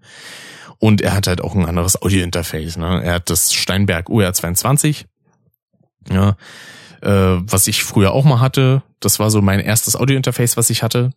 Und 0.78 1.00
er 1.00 1.14
hat 1.14 1.26
halt 1.26 1.40
auch 1.40 1.54
ein 1.54 1.64
anderes 1.64 2.00
Audiointerface. 2.00 2.76
Ne? 2.76 3.02
Er 3.02 3.14
hat 3.14 3.30
das 3.30 3.52
Steinberg 3.52 4.08
UR22, 4.08 5.06
ja, 6.08 6.36
äh, 7.00 7.40
was 7.40 7.66
ich 7.66 7.82
früher 7.82 8.12
auch 8.12 8.24
mal 8.24 8.40
hatte. 8.40 8.82
Das 9.00 9.18
war 9.18 9.30
so 9.30 9.42
mein 9.42 9.60
erstes 9.60 9.96
Audiointerface, 9.96 10.56
was 10.56 10.70
ich 10.70 10.82
hatte. 10.82 11.10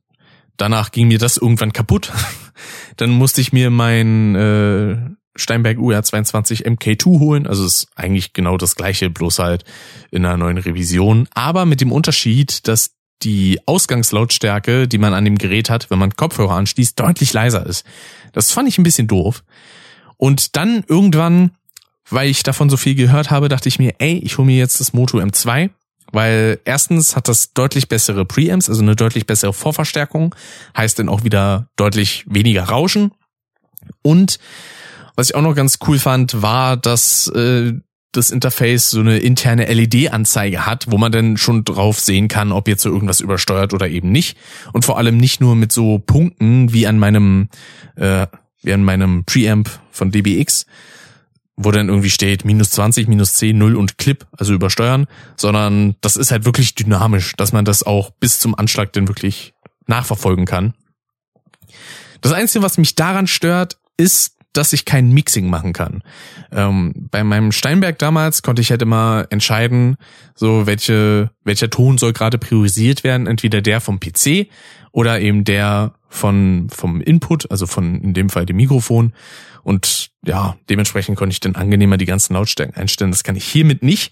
Danach 0.61 0.91
ging 0.91 1.07
mir 1.07 1.17
das 1.17 1.38
irgendwann 1.38 1.73
kaputt. 1.73 2.11
Dann 2.97 3.09
musste 3.09 3.41
ich 3.41 3.51
mir 3.51 3.71
mein 3.71 4.35
äh, 4.35 4.95
Steinberg 5.35 5.79
UR22 5.79 6.67
MK2 6.67 7.19
holen. 7.19 7.47
Also 7.47 7.65
ist 7.65 7.88
eigentlich 7.95 8.33
genau 8.33 8.57
das 8.57 8.75
gleiche, 8.75 9.09
bloß 9.09 9.39
halt 9.39 9.65
in 10.11 10.23
einer 10.23 10.38
neuen 10.38 10.59
Revision. 10.59 11.27
Aber 11.33 11.65
mit 11.65 11.81
dem 11.81 11.91
Unterschied, 11.91 12.67
dass 12.67 12.91
die 13.23 13.59
Ausgangslautstärke, 13.65 14.88
die 14.88 14.99
man 14.99 15.15
an 15.15 15.25
dem 15.25 15.39
Gerät 15.39 15.71
hat, 15.71 15.89
wenn 15.89 15.97
man 15.97 16.15
Kopfhörer 16.15 16.53
anschließt, 16.53 16.99
deutlich 16.99 17.33
leiser 17.33 17.65
ist. 17.65 17.83
Das 18.31 18.51
fand 18.51 18.69
ich 18.69 18.77
ein 18.77 18.83
bisschen 18.83 19.07
doof. 19.07 19.43
Und 20.17 20.55
dann 20.57 20.83
irgendwann, 20.88 21.55
weil 22.07 22.29
ich 22.29 22.43
davon 22.43 22.69
so 22.69 22.77
viel 22.77 22.93
gehört 22.93 23.31
habe, 23.31 23.49
dachte 23.49 23.67
ich 23.67 23.79
mir, 23.79 23.95
ey, 23.97 24.19
ich 24.19 24.38
hole 24.38 24.45
mir 24.45 24.57
jetzt 24.57 24.79
das 24.79 24.93
Moto 24.93 25.17
M2 25.17 25.71
weil 26.11 26.59
erstens 26.65 27.15
hat 27.15 27.27
das 27.27 27.53
deutlich 27.53 27.88
bessere 27.88 28.25
Preamps, 28.25 28.69
also 28.69 28.81
eine 28.81 28.95
deutlich 28.95 29.25
bessere 29.25 29.53
Vorverstärkung, 29.53 30.35
heißt 30.75 30.99
dann 30.99 31.09
auch 31.09 31.23
wieder 31.23 31.67
deutlich 31.75 32.25
weniger 32.27 32.63
Rauschen. 32.63 33.11
Und 34.01 34.39
was 35.15 35.29
ich 35.29 35.35
auch 35.35 35.41
noch 35.41 35.55
ganz 35.55 35.79
cool 35.88 35.99
fand, 35.99 36.41
war, 36.41 36.77
dass 36.77 37.27
äh, 37.27 37.73
das 38.11 38.29
Interface 38.29 38.89
so 38.89 38.99
eine 38.99 39.19
interne 39.19 39.71
LED-Anzeige 39.71 40.65
hat, 40.65 40.91
wo 40.91 40.97
man 40.97 41.11
dann 41.11 41.38
schon 41.38 41.63
drauf 41.63 41.99
sehen 41.99 42.27
kann, 42.27 42.51
ob 42.51 42.67
jetzt 42.67 42.83
so 42.83 42.89
irgendwas 42.89 43.21
übersteuert 43.21 43.73
oder 43.73 43.88
eben 43.88 44.11
nicht. 44.11 44.38
Und 44.73 44.83
vor 44.83 44.97
allem 44.97 45.17
nicht 45.17 45.39
nur 45.39 45.55
mit 45.55 45.71
so 45.71 45.99
Punkten 45.99 46.73
wie 46.73 46.88
an 46.88 46.99
meinem 46.99 47.49
äh, 47.95 48.27
wie 48.63 48.73
an 48.73 48.83
meinem 48.83 49.23
Preamp 49.25 49.69
von 49.91 50.11
DBX, 50.11 50.65
wo 51.55 51.71
dann 51.71 51.89
irgendwie 51.89 52.09
steht 52.09 52.45
minus 52.45 52.71
20, 52.71 53.07
minus 53.07 53.33
10, 53.35 53.57
0 53.57 53.75
und 53.75 53.97
Clip, 53.97 54.25
also 54.37 54.53
übersteuern, 54.53 55.07
sondern 55.37 55.95
das 56.01 56.15
ist 56.15 56.31
halt 56.31 56.45
wirklich 56.45 56.75
dynamisch, 56.75 57.33
dass 57.35 57.53
man 57.53 57.65
das 57.65 57.83
auch 57.83 58.11
bis 58.11 58.39
zum 58.39 58.55
Anschlag 58.55 58.93
dann 58.93 59.07
wirklich 59.07 59.53
nachverfolgen 59.87 60.45
kann. 60.45 60.73
Das 62.21 62.31
Einzige, 62.31 62.63
was 62.63 62.77
mich 62.77 62.95
daran 62.95 63.27
stört, 63.27 63.77
ist, 63.97 64.37
dass 64.53 64.73
ich 64.73 64.85
kein 64.85 65.11
Mixing 65.11 65.49
machen 65.49 65.73
kann. 65.73 66.03
Ähm, 66.51 66.93
bei 67.09 67.23
meinem 67.23 67.51
Steinberg 67.51 67.99
damals 67.99 68.41
konnte 68.41 68.61
ich 68.61 68.71
halt 68.71 68.81
immer 68.81 69.25
entscheiden, 69.29 69.97
so 70.35 70.67
welche, 70.67 71.31
welcher 71.43 71.69
Ton 71.69 71.97
soll 71.97 72.13
gerade 72.13 72.37
priorisiert 72.37 73.03
werden, 73.03 73.27
entweder 73.27 73.61
der 73.61 73.81
vom 73.81 73.99
PC 73.99 74.47
oder 74.91 75.21
eben 75.21 75.43
der 75.43 75.93
von, 76.09 76.67
vom 76.69 76.99
Input, 77.01 77.49
also 77.49 77.65
von 77.65 78.01
in 78.01 78.13
dem 78.13 78.29
Fall 78.29 78.45
dem 78.45 78.57
Mikrofon. 78.57 79.13
Und 79.63 80.11
ja, 80.25 80.57
dementsprechend 80.69 81.17
konnte 81.17 81.33
ich 81.33 81.39
dann 81.39 81.55
angenehmer 81.55 81.97
die 81.97 82.05
ganzen 82.05 82.33
Lautstärken 82.33 82.75
einstellen. 82.75 83.11
Das 83.11 83.23
kann 83.23 83.35
ich 83.35 83.45
hiermit 83.45 83.83
nicht. 83.83 84.11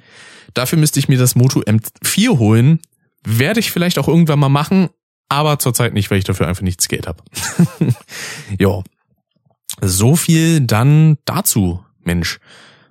Dafür 0.53 0.79
müsste 0.79 0.99
ich 0.99 1.09
mir 1.09 1.17
das 1.17 1.35
Moto 1.35 1.61
M4 1.61 2.37
holen. 2.37 2.79
Werde 3.25 3.59
ich 3.59 3.71
vielleicht 3.71 3.99
auch 3.99 4.07
irgendwann 4.07 4.39
mal 4.39 4.49
machen, 4.49 4.89
aber 5.27 5.59
zurzeit 5.59 5.93
nicht, 5.93 6.09
weil 6.09 6.19
ich 6.19 6.23
dafür 6.23 6.47
einfach 6.47 6.61
nichts 6.61 6.87
Geld 6.87 7.07
habe. 7.07 7.23
ja. 8.59 8.81
So 9.81 10.15
viel 10.15 10.61
dann 10.61 11.17
dazu, 11.25 11.83
Mensch. 12.03 12.39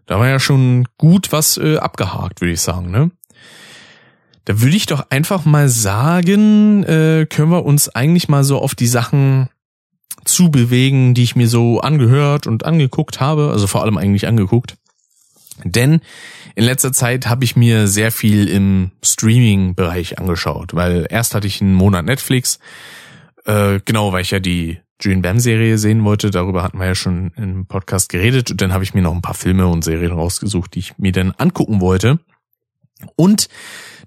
Da 0.06 0.18
war 0.18 0.28
ja 0.28 0.40
schon 0.40 0.86
gut 0.96 1.32
was 1.32 1.58
äh, 1.58 1.76
abgehakt, 1.76 2.40
würde 2.40 2.52
ich 2.52 2.60
sagen, 2.60 2.90
ne? 2.90 3.10
Da 4.46 4.62
würde 4.62 4.76
ich 4.76 4.86
doch 4.86 5.10
einfach 5.10 5.44
mal 5.44 5.68
sagen, 5.68 6.82
äh, 6.84 7.26
können 7.28 7.50
wir 7.50 7.66
uns 7.66 7.90
eigentlich 7.90 8.30
mal 8.30 8.44
so 8.44 8.58
auf 8.58 8.74
die 8.74 8.86
Sachen 8.86 9.50
zu 10.24 10.50
bewegen, 10.50 11.12
die 11.12 11.22
ich 11.22 11.36
mir 11.36 11.48
so 11.48 11.80
angehört 11.80 12.46
und 12.46 12.64
angeguckt 12.64 13.20
habe, 13.20 13.50
also 13.50 13.66
vor 13.66 13.82
allem 13.82 13.98
eigentlich 13.98 14.26
angeguckt. 14.26 14.76
Denn 15.64 16.00
in 16.54 16.64
letzter 16.64 16.92
Zeit 16.92 17.26
habe 17.26 17.44
ich 17.44 17.56
mir 17.56 17.88
sehr 17.88 18.10
viel 18.10 18.48
im 18.48 18.92
Streaming-Bereich 19.02 20.18
angeschaut, 20.18 20.74
weil 20.74 21.06
erst 21.10 21.34
hatte 21.34 21.46
ich 21.46 21.60
einen 21.60 21.74
Monat 21.74 22.04
Netflix, 22.04 22.58
äh, 23.44 23.80
genau, 23.84 24.12
weil 24.12 24.22
ich 24.22 24.30
ja 24.30 24.40
die 24.40 24.80
June 25.00 25.20
Bam-Serie 25.20 25.78
sehen 25.78 26.04
wollte, 26.04 26.30
darüber 26.30 26.62
hatten 26.62 26.78
wir 26.78 26.86
ja 26.86 26.94
schon 26.94 27.32
im 27.36 27.66
Podcast 27.66 28.08
geredet 28.08 28.50
und 28.50 28.60
dann 28.60 28.72
habe 28.72 28.84
ich 28.84 28.94
mir 28.94 29.02
noch 29.02 29.14
ein 29.14 29.22
paar 29.22 29.34
Filme 29.34 29.66
und 29.66 29.84
Serien 29.84 30.12
rausgesucht, 30.12 30.74
die 30.74 30.80
ich 30.80 30.98
mir 30.98 31.12
dann 31.12 31.32
angucken 31.32 31.80
wollte. 31.80 32.18
Und 33.14 33.48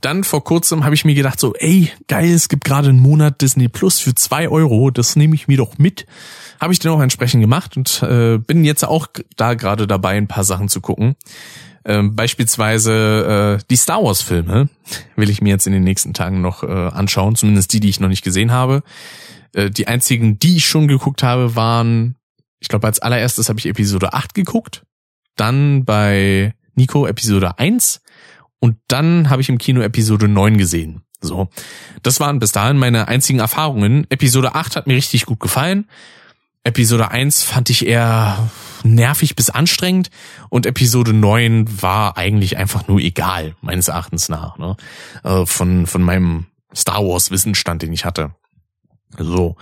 dann 0.01 0.23
vor 0.23 0.43
kurzem 0.43 0.83
habe 0.83 0.95
ich 0.95 1.05
mir 1.05 1.13
gedacht 1.13 1.39
so, 1.39 1.53
ey, 1.53 1.91
geil, 2.07 2.31
es 2.31 2.49
gibt 2.49 2.65
gerade 2.65 2.89
einen 2.89 2.99
Monat 2.99 3.41
Disney 3.41 3.69
Plus 3.69 3.99
für 3.99 4.15
zwei 4.15 4.49
Euro, 4.49 4.89
das 4.89 5.15
nehme 5.15 5.35
ich 5.35 5.47
mir 5.47 5.57
doch 5.57 5.77
mit. 5.77 6.05
Habe 6.59 6.73
ich 6.73 6.79
dann 6.79 6.91
auch 6.91 7.01
entsprechend 7.01 7.41
gemacht 7.41 7.77
und 7.77 8.03
äh, 8.03 8.37
bin 8.37 8.65
jetzt 8.65 8.83
auch 8.83 9.07
da 9.37 9.53
gerade 9.53 9.87
dabei, 9.87 10.17
ein 10.17 10.27
paar 10.27 10.43
Sachen 10.43 10.69
zu 10.69 10.81
gucken. 10.81 11.15
Ähm, 11.85 12.15
beispielsweise 12.15 13.59
äh, 13.59 13.63
die 13.69 13.75
Star 13.75 14.03
Wars 14.03 14.21
Filme 14.21 14.69
will 15.15 15.29
ich 15.29 15.41
mir 15.41 15.49
jetzt 15.49 15.67
in 15.67 15.73
den 15.73 15.83
nächsten 15.83 16.13
Tagen 16.13 16.41
noch 16.41 16.63
äh, 16.63 16.67
anschauen, 16.67 17.35
zumindest 17.35 17.73
die, 17.73 17.79
die 17.79 17.89
ich 17.89 17.99
noch 17.99 18.09
nicht 18.09 18.23
gesehen 18.23 18.51
habe. 18.51 18.83
Äh, 19.53 19.69
die 19.69 19.87
einzigen, 19.87 20.39
die 20.39 20.57
ich 20.57 20.65
schon 20.65 20.87
geguckt 20.87 21.23
habe, 21.23 21.55
waren, 21.55 22.15
ich 22.59 22.67
glaube 22.67 22.87
als 22.87 22.99
allererstes 22.99 23.49
habe 23.49 23.59
ich 23.59 23.65
Episode 23.65 24.13
8 24.13 24.33
geguckt, 24.33 24.83
dann 25.35 25.85
bei 25.85 26.53
Nico 26.75 27.05
Episode 27.07 27.59
1 27.59 28.01
und 28.59 28.77
dann 28.87 29.29
habe 29.29 29.41
ich 29.41 29.49
im 29.49 29.57
Kino 29.57 29.81
Episode 29.81 30.27
9 30.27 30.57
gesehen. 30.57 31.01
So. 31.19 31.49
Das 32.01 32.19
waren 32.19 32.39
bis 32.39 32.51
dahin 32.51 32.77
meine 32.77 33.07
einzigen 33.07 33.39
Erfahrungen. 33.39 34.07
Episode 34.09 34.55
8 34.55 34.75
hat 34.75 34.87
mir 34.87 34.95
richtig 34.95 35.25
gut 35.25 35.39
gefallen. 35.39 35.87
Episode 36.63 37.09
1 37.09 37.43
fand 37.43 37.69
ich 37.69 37.85
eher 37.85 38.49
nervig 38.83 39.35
bis 39.35 39.49
anstrengend 39.49 40.09
und 40.49 40.65
Episode 40.65 41.13
9 41.13 41.81
war 41.81 42.17
eigentlich 42.17 42.57
einfach 42.57 42.87
nur 42.87 42.99
egal, 42.99 43.55
meines 43.61 43.87
Erachtens 43.87 44.29
nach, 44.29 44.57
ne? 44.57 44.75
Äh, 45.23 45.45
von, 45.45 45.87
von 45.87 46.03
meinem 46.03 46.47
Star 46.75 47.03
Wars 47.03 47.31
Wissensstand, 47.31 47.81
den 47.81 47.93
ich 47.93 48.05
hatte. 48.05 48.35
So. 49.17 49.55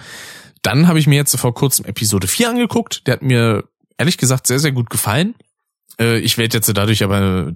Dann 0.61 0.87
habe 0.87 0.99
ich 0.99 1.07
mir 1.07 1.15
jetzt 1.15 1.37
vor 1.37 1.53
kurzem 1.53 1.85
Episode 1.85 2.27
4 2.27 2.49
angeguckt. 2.49 3.07
Der 3.07 3.13
hat 3.13 3.21
mir 3.21 3.63
ehrlich 3.97 4.17
gesagt 4.17 4.47
sehr, 4.47 4.59
sehr 4.59 4.71
gut 4.71 4.89
gefallen. 4.89 5.35
Äh, 5.99 6.19
ich 6.19 6.37
werde 6.37 6.57
jetzt 6.57 6.75
dadurch 6.75 7.03
aber 7.03 7.53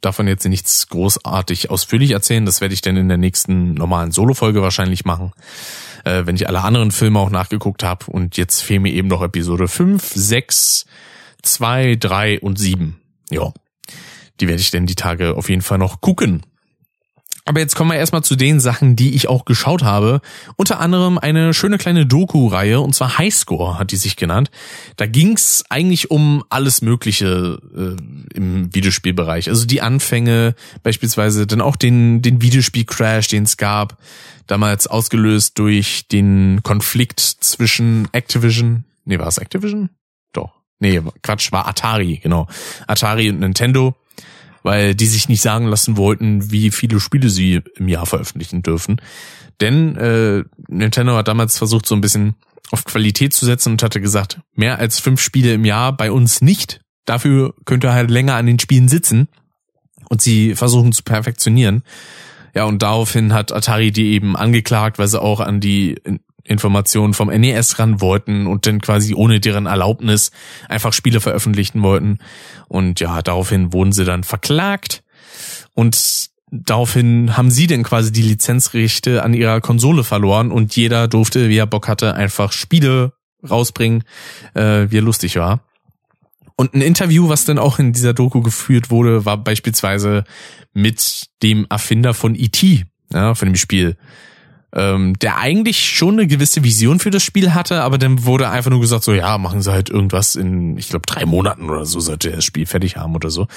davon 0.00 0.28
jetzt 0.28 0.46
nichts 0.46 0.88
großartig 0.88 1.70
ausführlich 1.70 2.12
erzählen. 2.12 2.46
Das 2.46 2.60
werde 2.60 2.74
ich 2.74 2.80
dann 2.80 2.96
in 2.96 3.08
der 3.08 3.18
nächsten 3.18 3.74
normalen 3.74 4.12
Solo-Folge 4.12 4.62
wahrscheinlich 4.62 5.04
machen, 5.04 5.32
äh, 6.04 6.24
wenn 6.24 6.36
ich 6.36 6.48
alle 6.48 6.62
anderen 6.62 6.92
Filme 6.92 7.18
auch 7.18 7.30
nachgeguckt 7.30 7.82
habe. 7.82 8.06
Und 8.06 8.36
jetzt 8.36 8.60
fehlen 8.60 8.82
mir 8.82 8.92
eben 8.92 9.08
noch 9.08 9.22
Episode 9.22 9.68
5, 9.68 10.12
6, 10.14 10.86
2, 11.42 11.96
3 11.96 12.40
und 12.40 12.58
7. 12.58 13.00
Ja, 13.30 13.52
die 14.40 14.48
werde 14.48 14.60
ich 14.60 14.70
denn 14.70 14.86
die 14.86 14.94
Tage 14.94 15.36
auf 15.36 15.48
jeden 15.48 15.62
Fall 15.62 15.78
noch 15.78 16.00
gucken. 16.00 16.42
Aber 17.44 17.58
jetzt 17.58 17.74
kommen 17.74 17.90
wir 17.90 17.98
erstmal 17.98 18.22
zu 18.22 18.36
den 18.36 18.60
Sachen, 18.60 18.94
die 18.94 19.14
ich 19.14 19.28
auch 19.28 19.44
geschaut 19.44 19.82
habe. 19.82 20.20
Unter 20.56 20.78
anderem 20.78 21.18
eine 21.18 21.54
schöne 21.54 21.76
kleine 21.76 22.06
Doku-Reihe, 22.06 22.80
und 22.80 22.94
zwar 22.94 23.18
Highscore 23.18 23.80
hat 23.80 23.90
die 23.90 23.96
sich 23.96 24.14
genannt. 24.16 24.50
Da 24.96 25.06
ging's 25.06 25.64
eigentlich 25.68 26.12
um 26.12 26.44
alles 26.50 26.82
Mögliche 26.82 27.58
äh, 27.74 28.36
im 28.36 28.72
Videospielbereich. 28.72 29.48
Also 29.48 29.66
die 29.66 29.82
Anfänge, 29.82 30.54
beispielsweise 30.84 31.48
dann 31.48 31.60
auch 31.60 31.74
den, 31.74 32.22
den 32.22 32.42
Videospiel-Crash, 32.42 33.26
den 33.26 33.42
es 33.42 33.56
gab, 33.56 33.98
damals 34.46 34.86
ausgelöst 34.86 35.58
durch 35.58 36.06
den 36.06 36.60
Konflikt 36.62 37.18
zwischen 37.18 38.06
Activision, 38.12 38.84
nee, 39.04 39.18
war 39.18 39.26
es 39.26 39.38
Activision? 39.38 39.90
Doch. 40.32 40.52
Nee, 40.78 41.00
Quatsch, 41.22 41.50
war 41.50 41.66
Atari, 41.66 42.20
genau. 42.22 42.46
Atari 42.86 43.30
und 43.30 43.40
Nintendo 43.40 43.96
weil 44.62 44.94
die 44.94 45.06
sich 45.06 45.28
nicht 45.28 45.42
sagen 45.42 45.66
lassen 45.66 45.96
wollten, 45.96 46.50
wie 46.50 46.70
viele 46.70 47.00
Spiele 47.00 47.30
sie 47.30 47.60
im 47.76 47.88
Jahr 47.88 48.06
veröffentlichen 48.06 48.62
dürfen. 48.62 49.00
Denn 49.60 49.96
äh, 49.96 50.44
Nintendo 50.68 51.16
hat 51.16 51.28
damals 51.28 51.58
versucht, 51.58 51.86
so 51.86 51.94
ein 51.94 52.00
bisschen 52.00 52.34
auf 52.70 52.84
Qualität 52.84 53.34
zu 53.34 53.44
setzen 53.44 53.72
und 53.72 53.82
hatte 53.82 54.00
gesagt, 54.00 54.40
mehr 54.54 54.78
als 54.78 54.98
fünf 54.98 55.20
Spiele 55.20 55.54
im 55.54 55.64
Jahr 55.64 55.96
bei 55.96 56.10
uns 56.10 56.40
nicht. 56.40 56.80
Dafür 57.04 57.54
könnt 57.64 57.84
ihr 57.84 57.92
halt 57.92 58.10
länger 58.10 58.36
an 58.36 58.46
den 58.46 58.58
Spielen 58.58 58.88
sitzen 58.88 59.28
und 60.08 60.22
sie 60.22 60.54
versuchen 60.54 60.92
zu 60.92 61.02
perfektionieren. 61.02 61.82
Ja, 62.54 62.64
und 62.64 62.82
daraufhin 62.82 63.32
hat 63.32 63.52
Atari 63.52 63.92
die 63.92 64.12
eben 64.12 64.36
angeklagt, 64.36 64.98
weil 64.98 65.08
sie 65.08 65.20
auch 65.20 65.40
an 65.40 65.60
die 65.60 65.96
Informationen 66.44 67.14
vom 67.14 67.28
NES 67.28 67.78
ran 67.78 68.00
wollten 68.00 68.46
und 68.46 68.66
dann 68.66 68.80
quasi 68.80 69.14
ohne 69.14 69.40
deren 69.40 69.66
Erlaubnis 69.66 70.30
einfach 70.68 70.92
Spiele 70.92 71.20
veröffentlichen 71.20 71.82
wollten. 71.82 72.18
Und 72.68 73.00
ja, 73.00 73.22
daraufhin 73.22 73.72
wurden 73.72 73.92
sie 73.92 74.04
dann 74.04 74.24
verklagt 74.24 75.02
und 75.74 76.30
daraufhin 76.50 77.36
haben 77.36 77.50
sie 77.50 77.66
denn 77.66 77.82
quasi 77.82 78.12
die 78.12 78.22
Lizenzrechte 78.22 79.22
an 79.22 79.34
ihrer 79.34 79.60
Konsole 79.60 80.04
verloren 80.04 80.50
und 80.50 80.76
jeder 80.76 81.08
durfte, 81.08 81.48
wie 81.48 81.56
er 81.56 81.66
Bock 81.66 81.88
hatte, 81.88 82.14
einfach 82.14 82.52
Spiele 82.52 83.12
rausbringen, 83.48 84.04
äh, 84.54 84.86
wie 84.90 84.98
er 84.98 85.02
lustig 85.02 85.36
war. 85.36 85.64
Und 86.56 86.74
ein 86.74 86.82
Interview, 86.82 87.28
was 87.28 87.44
dann 87.44 87.58
auch 87.58 87.78
in 87.78 87.92
dieser 87.92 88.12
Doku 88.12 88.42
geführt 88.42 88.90
wurde, 88.90 89.24
war 89.24 89.38
beispielsweise 89.38 90.24
mit 90.74 91.26
dem 91.42 91.66
Erfinder 91.68 92.14
von 92.14 92.34
E.T., 92.34 92.84
ja, 93.12 93.34
von 93.34 93.48
dem 93.48 93.56
Spiel 93.56 93.96
ähm, 94.74 95.18
der 95.18 95.38
eigentlich 95.38 95.84
schon 95.90 96.14
eine 96.14 96.26
gewisse 96.26 96.64
Vision 96.64 96.98
für 96.98 97.10
das 97.10 97.22
Spiel 97.22 97.52
hatte, 97.52 97.82
aber 97.82 97.98
dann 97.98 98.24
wurde 98.24 98.48
einfach 98.48 98.70
nur 98.70 98.80
gesagt, 98.80 99.04
so 99.04 99.12
ja, 99.12 99.36
machen 99.36 99.60
sie 99.60 99.70
halt 99.70 99.90
irgendwas 99.90 100.34
in, 100.34 100.78
ich 100.78 100.88
glaube, 100.88 101.06
drei 101.06 101.26
Monaten 101.26 101.68
oder 101.68 101.84
so 101.84 102.00
sollte 102.00 102.30
er 102.30 102.36
das 102.36 102.44
Spiel 102.44 102.64
fertig 102.64 102.96
haben 102.96 103.14
oder 103.14 103.30
so. 103.30 103.48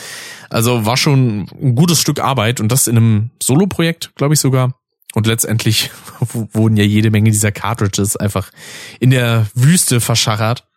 Also 0.50 0.86
war 0.86 0.98
schon 0.98 1.48
ein 1.62 1.76
gutes 1.76 2.02
Stück 2.02 2.20
Arbeit 2.20 2.60
und 2.60 2.72
das 2.72 2.88
in 2.88 2.98
einem 2.98 3.30
Solo-Projekt, 3.42 4.14
glaube 4.16 4.34
ich 4.34 4.40
sogar. 4.42 4.76
Und 5.14 5.28
letztendlich 5.28 5.92
wurden 6.20 6.76
ja 6.76 6.84
jede 6.84 7.10
Menge 7.10 7.32
dieser 7.32 7.54
Cartridges 7.54 8.18
einfach 8.18 8.52
in 9.00 9.12
der 9.12 9.48
Wüste 9.56 10.02
verscharrt. 10.02 10.68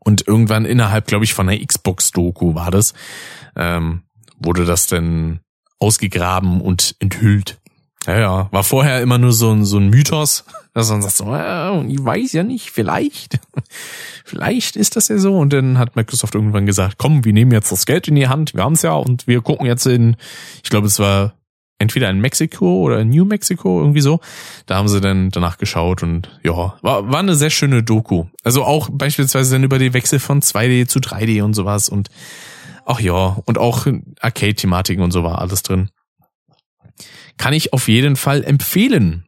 Und 0.00 0.26
irgendwann 0.26 0.64
innerhalb, 0.64 1.06
glaube 1.06 1.24
ich, 1.24 1.34
von 1.34 1.48
einer 1.48 1.64
Xbox-Doku 1.64 2.56
war 2.56 2.72
das, 2.72 2.92
ähm, 3.54 4.02
wurde 4.36 4.64
das 4.64 4.88
denn 4.88 5.38
ausgegraben 5.78 6.60
und 6.60 6.96
enthüllt. 6.98 7.58
Ja, 8.06 8.18
ja, 8.18 8.48
war 8.52 8.62
vorher 8.62 9.02
immer 9.02 9.18
nur 9.18 9.32
so 9.32 9.50
ein, 9.50 9.64
so 9.64 9.78
ein 9.78 9.90
Mythos, 9.90 10.44
dass 10.74 10.90
man 10.90 11.02
sagt 11.02 11.16
so, 11.16 11.34
äh, 11.34 11.86
ich 11.86 12.04
weiß 12.04 12.32
ja 12.32 12.44
nicht, 12.44 12.70
vielleicht, 12.70 13.40
vielleicht 14.24 14.76
ist 14.76 14.96
das 14.96 15.08
ja 15.08 15.18
so. 15.18 15.36
Und 15.36 15.52
dann 15.52 15.78
hat 15.78 15.96
Microsoft 15.96 16.34
irgendwann 16.34 16.66
gesagt, 16.66 16.98
komm, 16.98 17.24
wir 17.24 17.32
nehmen 17.32 17.52
jetzt 17.52 17.72
das 17.72 17.86
Geld 17.86 18.06
in 18.08 18.14
die 18.14 18.28
Hand, 18.28 18.54
wir 18.54 18.62
haben 18.62 18.74
es 18.74 18.82
ja 18.82 18.94
und 18.94 19.26
wir 19.26 19.40
gucken 19.40 19.66
jetzt 19.66 19.86
in, 19.86 20.16
ich 20.62 20.70
glaube, 20.70 20.86
es 20.86 20.98
war 20.98 21.34
entweder 21.78 22.08
in 22.08 22.20
Mexiko 22.20 22.80
oder 22.82 23.00
in 23.00 23.10
New 23.10 23.24
Mexico, 23.24 23.80
irgendwie 23.80 24.00
so. 24.00 24.20
Da 24.66 24.76
haben 24.76 24.88
sie 24.88 25.00
dann 25.00 25.30
danach 25.30 25.58
geschaut 25.58 26.02
und 26.02 26.30
ja, 26.42 26.74
war, 26.80 27.10
war 27.10 27.18
eine 27.18 27.34
sehr 27.34 27.50
schöne 27.50 27.82
Doku. 27.82 28.26
Also 28.44 28.64
auch 28.64 28.88
beispielsweise 28.90 29.52
dann 29.52 29.64
über 29.64 29.78
den 29.78 29.92
Wechsel 29.92 30.20
von 30.20 30.40
2D 30.40 30.86
zu 30.86 31.00
3D 31.00 31.42
und 31.42 31.54
sowas 31.54 31.88
und 31.88 32.08
ach 32.86 33.00
ja, 33.00 33.36
und 33.44 33.58
auch 33.58 33.86
Arcade-Thematiken 34.20 35.02
und 35.02 35.10
so 35.10 35.24
war 35.24 35.40
alles 35.40 35.62
drin 35.62 35.90
kann 37.38 37.54
ich 37.54 37.72
auf 37.72 37.88
jeden 37.88 38.16
Fall 38.16 38.44
empfehlen. 38.44 39.24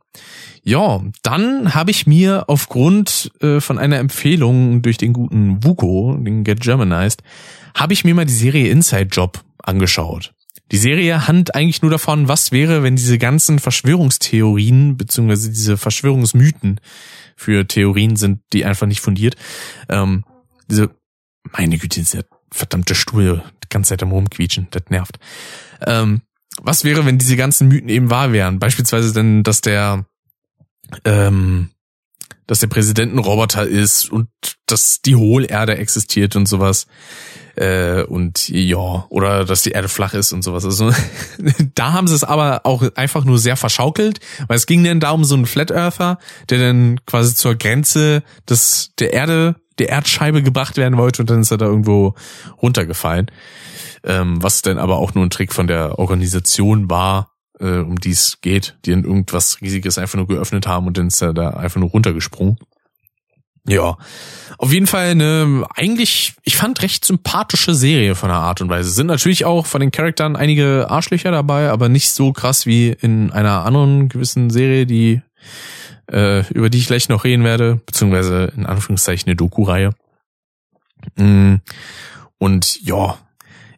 Ja, 0.62 1.02
dann 1.22 1.74
habe 1.74 1.90
ich 1.90 2.06
mir 2.06 2.44
aufgrund 2.48 3.30
äh, 3.40 3.60
von 3.60 3.78
einer 3.78 3.98
Empfehlung 3.98 4.82
durch 4.82 4.98
den 4.98 5.12
guten 5.12 5.64
Vuko, 5.64 6.16
den 6.18 6.44
Get 6.44 6.60
Germanized, 6.60 7.22
habe 7.74 7.92
ich 7.92 8.04
mir 8.04 8.14
mal 8.14 8.26
die 8.26 8.32
Serie 8.34 8.70
Inside 8.70 9.08
Job 9.10 9.42
angeschaut. 9.62 10.34
Die 10.70 10.76
Serie 10.76 11.26
handelt 11.26 11.54
eigentlich 11.54 11.80
nur 11.80 11.90
davon, 11.90 12.28
was 12.28 12.52
wäre, 12.52 12.82
wenn 12.82 12.96
diese 12.96 13.16
ganzen 13.16 13.58
Verschwörungstheorien 13.58 14.98
beziehungsweise 14.98 15.48
diese 15.48 15.78
Verschwörungsmythen 15.78 16.80
für 17.36 17.66
Theorien 17.66 18.16
sind, 18.16 18.40
die 18.52 18.64
einfach 18.64 18.86
nicht 18.86 19.00
fundiert. 19.00 19.36
Ähm, 19.88 20.24
diese, 20.70 20.90
meine 21.50 21.78
Güte, 21.78 22.00
dieser 22.00 22.24
verdammte 22.50 22.94
Stuhl 22.94 23.42
die 23.64 23.68
ganze 23.70 23.90
Zeit 23.90 24.02
am 24.02 24.12
rumquietschen, 24.12 24.68
das 24.70 24.82
nervt. 24.90 25.18
Ähm, 25.86 26.20
was 26.62 26.84
wäre, 26.84 27.06
wenn 27.06 27.18
diese 27.18 27.36
ganzen 27.36 27.68
Mythen 27.68 27.88
eben 27.88 28.10
wahr 28.10 28.32
wären? 28.32 28.58
Beispielsweise 28.58 29.12
denn, 29.12 29.42
dass 29.42 29.60
der, 29.60 30.04
ähm, 31.04 31.70
dass 32.46 32.60
der 32.60 32.66
Präsident 32.68 33.14
ein 33.14 33.18
Roboter 33.18 33.66
ist 33.66 34.10
und 34.10 34.28
dass 34.66 35.02
die 35.02 35.16
Hohlerde 35.16 35.76
existiert 35.76 36.36
und 36.36 36.46
sowas. 36.46 36.86
Äh, 37.58 38.04
und 38.04 38.48
ja, 38.48 39.06
oder 39.08 39.44
dass 39.44 39.62
die 39.62 39.72
Erde 39.72 39.88
flach 39.88 40.14
ist 40.14 40.32
und 40.32 40.42
sowas. 40.42 40.64
Also 40.64 40.92
da 41.74 41.92
haben 41.92 42.06
sie 42.06 42.14
es 42.14 42.24
aber 42.24 42.60
auch 42.64 42.84
einfach 42.94 43.24
nur 43.24 43.38
sehr 43.38 43.56
verschaukelt, 43.56 44.20
weil 44.46 44.56
es 44.56 44.66
ging 44.66 44.84
dann 44.84 45.00
da 45.00 45.10
um 45.10 45.24
so 45.24 45.34
einen 45.34 45.46
Flat 45.46 45.70
Earther, 45.70 46.18
der 46.50 46.58
dann 46.58 47.00
quasi 47.06 47.34
zur 47.34 47.56
Grenze 47.56 48.22
des 48.48 48.92
der 48.98 49.12
Erde, 49.12 49.56
der 49.78 49.88
Erdscheibe 49.88 50.42
gebracht 50.42 50.76
werden 50.76 50.98
wollte 50.98 51.22
und 51.22 51.30
dann 51.30 51.40
ist 51.40 51.50
er 51.50 51.58
da 51.58 51.66
irgendwo 51.66 52.14
runtergefallen 52.62 53.30
ähm, 54.04 54.42
was 54.42 54.62
denn 54.62 54.78
aber 54.78 54.96
auch 54.96 55.14
nur 55.14 55.24
ein 55.24 55.30
Trick 55.30 55.52
von 55.52 55.66
der 55.66 55.98
Organisation 55.98 56.90
war, 56.90 57.32
äh, 57.60 57.78
um 57.78 57.96
die 57.96 58.10
es 58.10 58.40
geht, 58.40 58.78
die 58.84 58.90
dann 58.90 59.04
irgendwas 59.04 59.60
Riesiges 59.60 59.98
einfach 59.98 60.16
nur 60.16 60.26
geöffnet 60.26 60.66
haben 60.66 60.86
und 60.86 60.96
dann 60.96 61.08
ist 61.08 61.22
er 61.22 61.34
da 61.34 61.50
einfach 61.50 61.80
nur 61.80 61.90
runtergesprungen. 61.90 62.58
Ja, 63.68 63.98
auf 64.56 64.72
jeden 64.72 64.86
Fall 64.86 65.10
eine 65.10 65.66
eigentlich, 65.74 66.34
ich 66.42 66.56
fand 66.56 66.82
recht 66.82 67.04
sympathische 67.04 67.74
Serie 67.74 68.14
von 68.14 68.30
der 68.30 68.38
Art 68.38 68.62
und 68.62 68.70
Weise. 68.70 68.90
Sind 68.90 69.06
natürlich 69.06 69.44
auch 69.44 69.66
von 69.66 69.80
den 69.80 69.90
Charakteren 69.90 70.36
einige 70.36 70.86
Arschlöcher 70.88 71.30
dabei, 71.30 71.70
aber 71.70 71.90
nicht 71.90 72.10
so 72.10 72.32
krass 72.32 72.64
wie 72.64 72.88
in 72.88 73.30
einer 73.30 73.66
anderen 73.66 74.08
gewissen 74.08 74.48
Serie, 74.48 74.86
die 74.86 75.20
äh, 76.10 76.48
über 76.52 76.70
die 76.70 76.78
ich 76.78 76.86
gleich 76.86 77.10
noch 77.10 77.24
reden 77.24 77.44
werde, 77.44 77.80
beziehungsweise 77.84 78.52
in 78.56 78.64
Anführungszeichen 78.64 79.28
eine 79.28 79.36
Doku-Reihe. 79.36 79.92
Mm, 81.16 81.56
und 82.38 82.82
ja, 82.82 83.18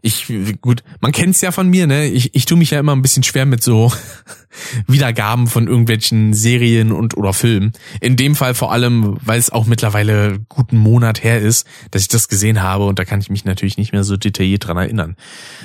ich, 0.03 0.27
gut, 0.61 0.83
man 1.01 1.13
kennt's 1.13 1.41
ja 1.41 1.53
von 1.53 1.69
mir, 1.69 1.87
ne? 1.87 2.07
Ich, 2.07 2.35
ich 2.35 2.47
tue 2.47 2.57
mich 2.57 2.71
ja 2.71 2.81
immer 2.81 2.95
ein 2.95 3.03
bisschen 3.03 3.23
schwer 3.23 3.45
mit 3.45 3.63
so 3.63 3.93
Wiedergaben 4.87 5.47
von 5.47 5.67
irgendwelchen 5.67 6.33
Serien 6.33 6.91
und 6.93 7.17
oder 7.17 7.33
Filmen. 7.33 7.73
In 8.01 8.17
dem 8.17 8.35
Fall 8.35 8.55
vor 8.55 8.73
allem, 8.73 9.19
weil 9.23 9.39
es 9.39 9.51
auch 9.51 9.67
mittlerweile 9.67 10.41
guten 10.49 10.79
Monat 10.79 11.23
her 11.23 11.41
ist, 11.41 11.67
dass 11.91 12.03
ich 12.03 12.09
das 12.09 12.29
gesehen 12.29 12.63
habe 12.63 12.87
und 12.87 12.99
da 12.99 13.05
kann 13.05 13.21
ich 13.21 13.29
mich 13.29 13.45
natürlich 13.45 13.77
nicht 13.77 13.93
mehr 13.93 14.05
so 14.05 14.17
detailliert 14.17 14.67
dran 14.67 14.79
erinnern. 14.79 15.17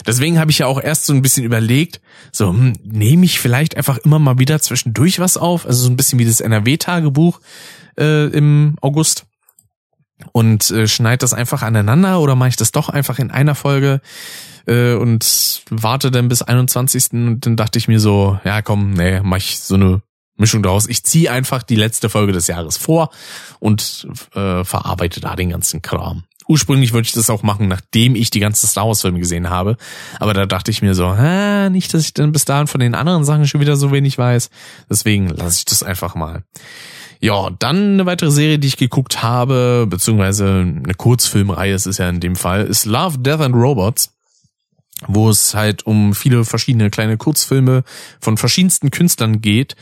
Deswegen 0.06 0.40
habe 0.40 0.52
ich 0.52 0.60
ja 0.60 0.68
auch 0.68 0.82
erst 0.82 1.06
so 1.06 1.14
ein 1.14 1.22
bisschen 1.22 1.46
überlegt, 1.46 2.02
so, 2.32 2.50
hm, 2.50 2.74
nehme 2.84 3.26
ich 3.26 3.40
vielleicht 3.40 3.78
einfach 3.78 3.98
immer 4.00 4.20
mal 4.20 4.38
wieder 4.38 4.60
zwischendurch 4.60 5.20
was 5.20 5.38
auf, 5.38 5.66
also 5.66 5.84
so 5.84 5.90
ein 5.90 5.98
bisschen 5.98 6.20
wie 6.20 6.26
das 6.26 6.42
NRW-Tagebuch 6.42 7.40
äh, 7.98 8.28
im 8.28 8.76
August 8.82 9.26
und 10.32 10.70
äh, 10.72 10.88
schneid 10.88 11.24
das 11.24 11.34
einfach 11.34 11.62
aneinander 11.62 12.20
oder 12.20 12.36
mache 12.36 12.50
ich 12.50 12.56
das 12.56 12.72
doch 12.72 12.90
einfach 12.90 13.20
in 13.20 13.32
einer 13.32 13.56
Folge 13.56 14.02
äh, 14.66 14.94
und 14.94 15.64
warte 15.70 16.12
dann 16.12 16.28
bis 16.28 16.42
21. 16.42 17.14
und 17.14 17.46
dann 17.46 17.56
dachte 17.56 17.78
ich 17.80 17.88
mir 17.88 18.00
so, 18.00 18.40
ja 18.44 18.62
komm, 18.62 18.92
nee, 18.92 19.22
mach 19.22 19.38
ich 19.38 19.60
so 19.60 19.76
eine 19.76 20.02
Mischung 20.38 20.64
daraus. 20.64 20.88
Ich 20.88 21.04
ziehe 21.04 21.32
einfach 21.32 21.64
die 21.64 21.76
letzte 21.76 22.10
Folge 22.10 22.34
des 22.34 22.48
Jahres 22.48 22.78
vor 22.78 23.10
und 23.60 24.08
äh, 24.34 24.64
verarbeite 24.64 25.22
da 25.22 25.36
den 25.36 25.50
ganzen 25.50 25.82
Kram. 25.82 26.24
Ursprünglich 26.48 26.94
wollte 26.94 27.08
ich 27.08 27.14
das 27.14 27.32
auch 27.32 27.42
machen, 27.42 27.68
nachdem 27.68 28.16
ich 28.16 28.30
die 28.30 28.40
ganzen 28.40 28.68
Star 28.68 28.86
Wars 28.86 29.02
Filme 29.02 29.20
gesehen 29.20 29.50
habe. 29.50 29.78
Aber 30.20 30.34
da 30.34 30.46
dachte 30.46 30.70
ich 30.70 30.84
mir 30.84 30.94
so, 30.94 31.08
ah, 31.08 31.70
nicht, 31.70 31.92
dass 31.94 32.04
ich 32.04 32.14
dann 32.14 32.32
bis 32.32 32.46
dahin 32.46 32.68
von 32.68 32.80
den 32.80 32.94
anderen 32.94 33.24
Sachen 33.24 33.48
schon 33.48 33.62
wieder 33.62 33.78
so 33.78 33.92
wenig 33.92 34.18
weiß. 34.18 34.52
Deswegen 34.88 35.30
lasse 35.30 35.60
ich 35.60 35.66
das 35.66 35.82
einfach 35.82 36.14
mal. 36.14 36.44
Ja, 37.20 37.50
dann 37.60 37.94
eine 37.94 38.06
weitere 38.06 38.32
Serie, 38.32 38.60
die 38.60 38.68
ich 38.68 38.78
geguckt 38.78 39.24
habe, 39.24 39.88
beziehungsweise 39.90 40.46
eine 40.48 40.94
Kurzfilmreihe, 40.96 41.74
es 41.74 41.86
ist 41.86 41.98
ja 41.98 42.10
in 42.10 42.20
dem 42.20 42.36
Fall, 42.36 42.66
ist 42.66 42.86
Love, 42.86 43.20
Death 43.20 43.42
and 43.42 43.56
Robots 43.56 44.12
wo 45.08 45.30
es 45.30 45.54
halt 45.54 45.86
um 45.86 46.16
viele 46.16 46.46
verschiedene 46.46 46.90
kleine 46.90 47.18
Kurzfilme 47.18 47.84
von 48.22 48.38
verschiedensten 48.38 48.92
Künstlern 48.92 49.42
geht, 49.42 49.76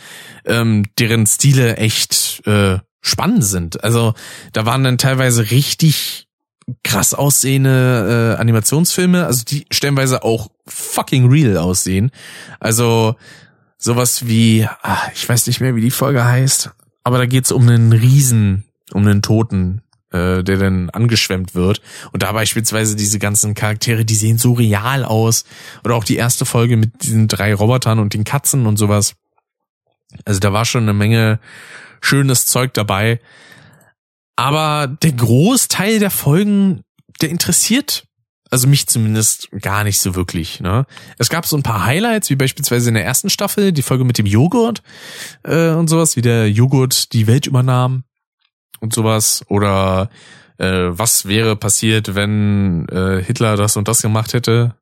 ähm, 0.46 0.86
deren 0.98 1.28
Stile 1.28 1.78
echt 1.78 2.42
äh, 2.48 2.80
spannend 3.02 3.46
sind. 3.46 3.84
Also 3.84 4.14
da 4.54 4.66
waren 4.66 4.84
dann 4.84 4.98
teilweise 4.98 5.52
richtig 5.52 6.28
krass 6.84 7.14
aussehende 7.14 8.36
äh, 8.38 8.42
Animationsfilme, 8.42 9.26
also 9.26 9.44
die 9.46 9.66
stellenweise 9.70 10.24
auch 10.24 10.50
fucking 10.66 11.30
real 11.30 11.58
aussehen. 11.58 12.12
Also 12.60 13.16
sowas 13.78 14.28
wie, 14.28 14.68
ach, 14.82 15.10
ich 15.14 15.28
weiß 15.28 15.48
nicht 15.48 15.60
mehr, 15.60 15.76
wie 15.76 15.82
die 15.82 15.92
Folge 15.92 16.24
heißt, 16.24 16.72
aber 17.04 17.18
da 17.18 17.26
geht's 17.26 17.52
um 17.52 17.68
einen 17.68 17.92
Riesen, 17.92 18.66
um 18.92 19.06
einen 19.06 19.22
Toten, 19.22 19.82
äh, 20.12 20.44
der 20.44 20.58
dann 20.58 20.90
angeschwemmt 20.90 21.56
wird. 21.56 21.82
Und 22.12 22.24
da 22.24 22.32
beispielsweise 22.32 22.96
diese 22.96 23.20
ganzen 23.20 23.56
Charaktere, 23.56 24.06
die 24.06 24.16
sehen 24.16 24.38
so 24.38 24.54
real 24.54 25.04
aus. 25.04 25.44
Oder 25.84 25.96
auch 25.96 26.04
die 26.04 26.16
erste 26.16 26.46
Folge 26.46 26.78
mit 26.78 27.04
diesen 27.04 27.28
drei 27.28 27.54
Robotern 27.54 28.00
und 28.00 28.14
den 28.14 28.24
Katzen 28.24 28.66
und 28.66 28.78
sowas. 28.78 29.16
Also 30.26 30.40
da 30.40 30.54
war 30.54 30.66
schon 30.66 30.84
eine 30.84 30.94
Menge 30.94 31.40
schönes 32.02 32.46
Zeug 32.46 32.74
dabei. 32.74 33.20
Aber 34.36 34.88
der 34.88 35.12
Großteil 35.12 36.00
der 36.00 36.12
Folgen, 36.12 36.82
der 37.22 37.30
interessiert 37.30 38.06
also 38.54 38.68
mich 38.68 38.86
zumindest 38.86 39.50
gar 39.62 39.84
nicht 39.84 40.00
so 40.00 40.14
wirklich. 40.14 40.60
Ne? 40.60 40.86
Es 41.18 41.30
gab 41.30 41.48
so 41.48 41.58
ein 41.58 41.64
paar 41.64 41.86
Highlights, 41.86 42.30
wie 42.30 42.36
beispielsweise 42.36 42.90
in 42.90 42.94
der 42.94 43.04
ersten 43.04 43.32
Staffel, 43.32 43.72
die 43.72 43.82
Folge 43.82 44.04
mit 44.04 44.20
dem 44.20 44.28
Joghurt 44.28 44.84
äh, 45.42 45.70
und 45.70 45.90
sowas, 45.90 46.16
wie 46.16 46.22
der 46.22 46.52
Joghurt 46.52 47.14
die 47.14 47.26
Welt 47.26 47.48
übernahm 47.48 48.04
und 48.80 48.94
sowas. 48.94 49.44
Oder 49.48 50.12
äh, 50.60 50.90
was 50.92 51.26
wäre 51.26 51.56
passiert, 51.56 52.14
wenn 52.14 52.88
äh, 52.90 53.24
Hitler 53.24 53.58
das 53.58 53.76
und 53.76 53.88
das 53.88 54.04
gemacht 54.04 54.34
hätte. 54.34 54.76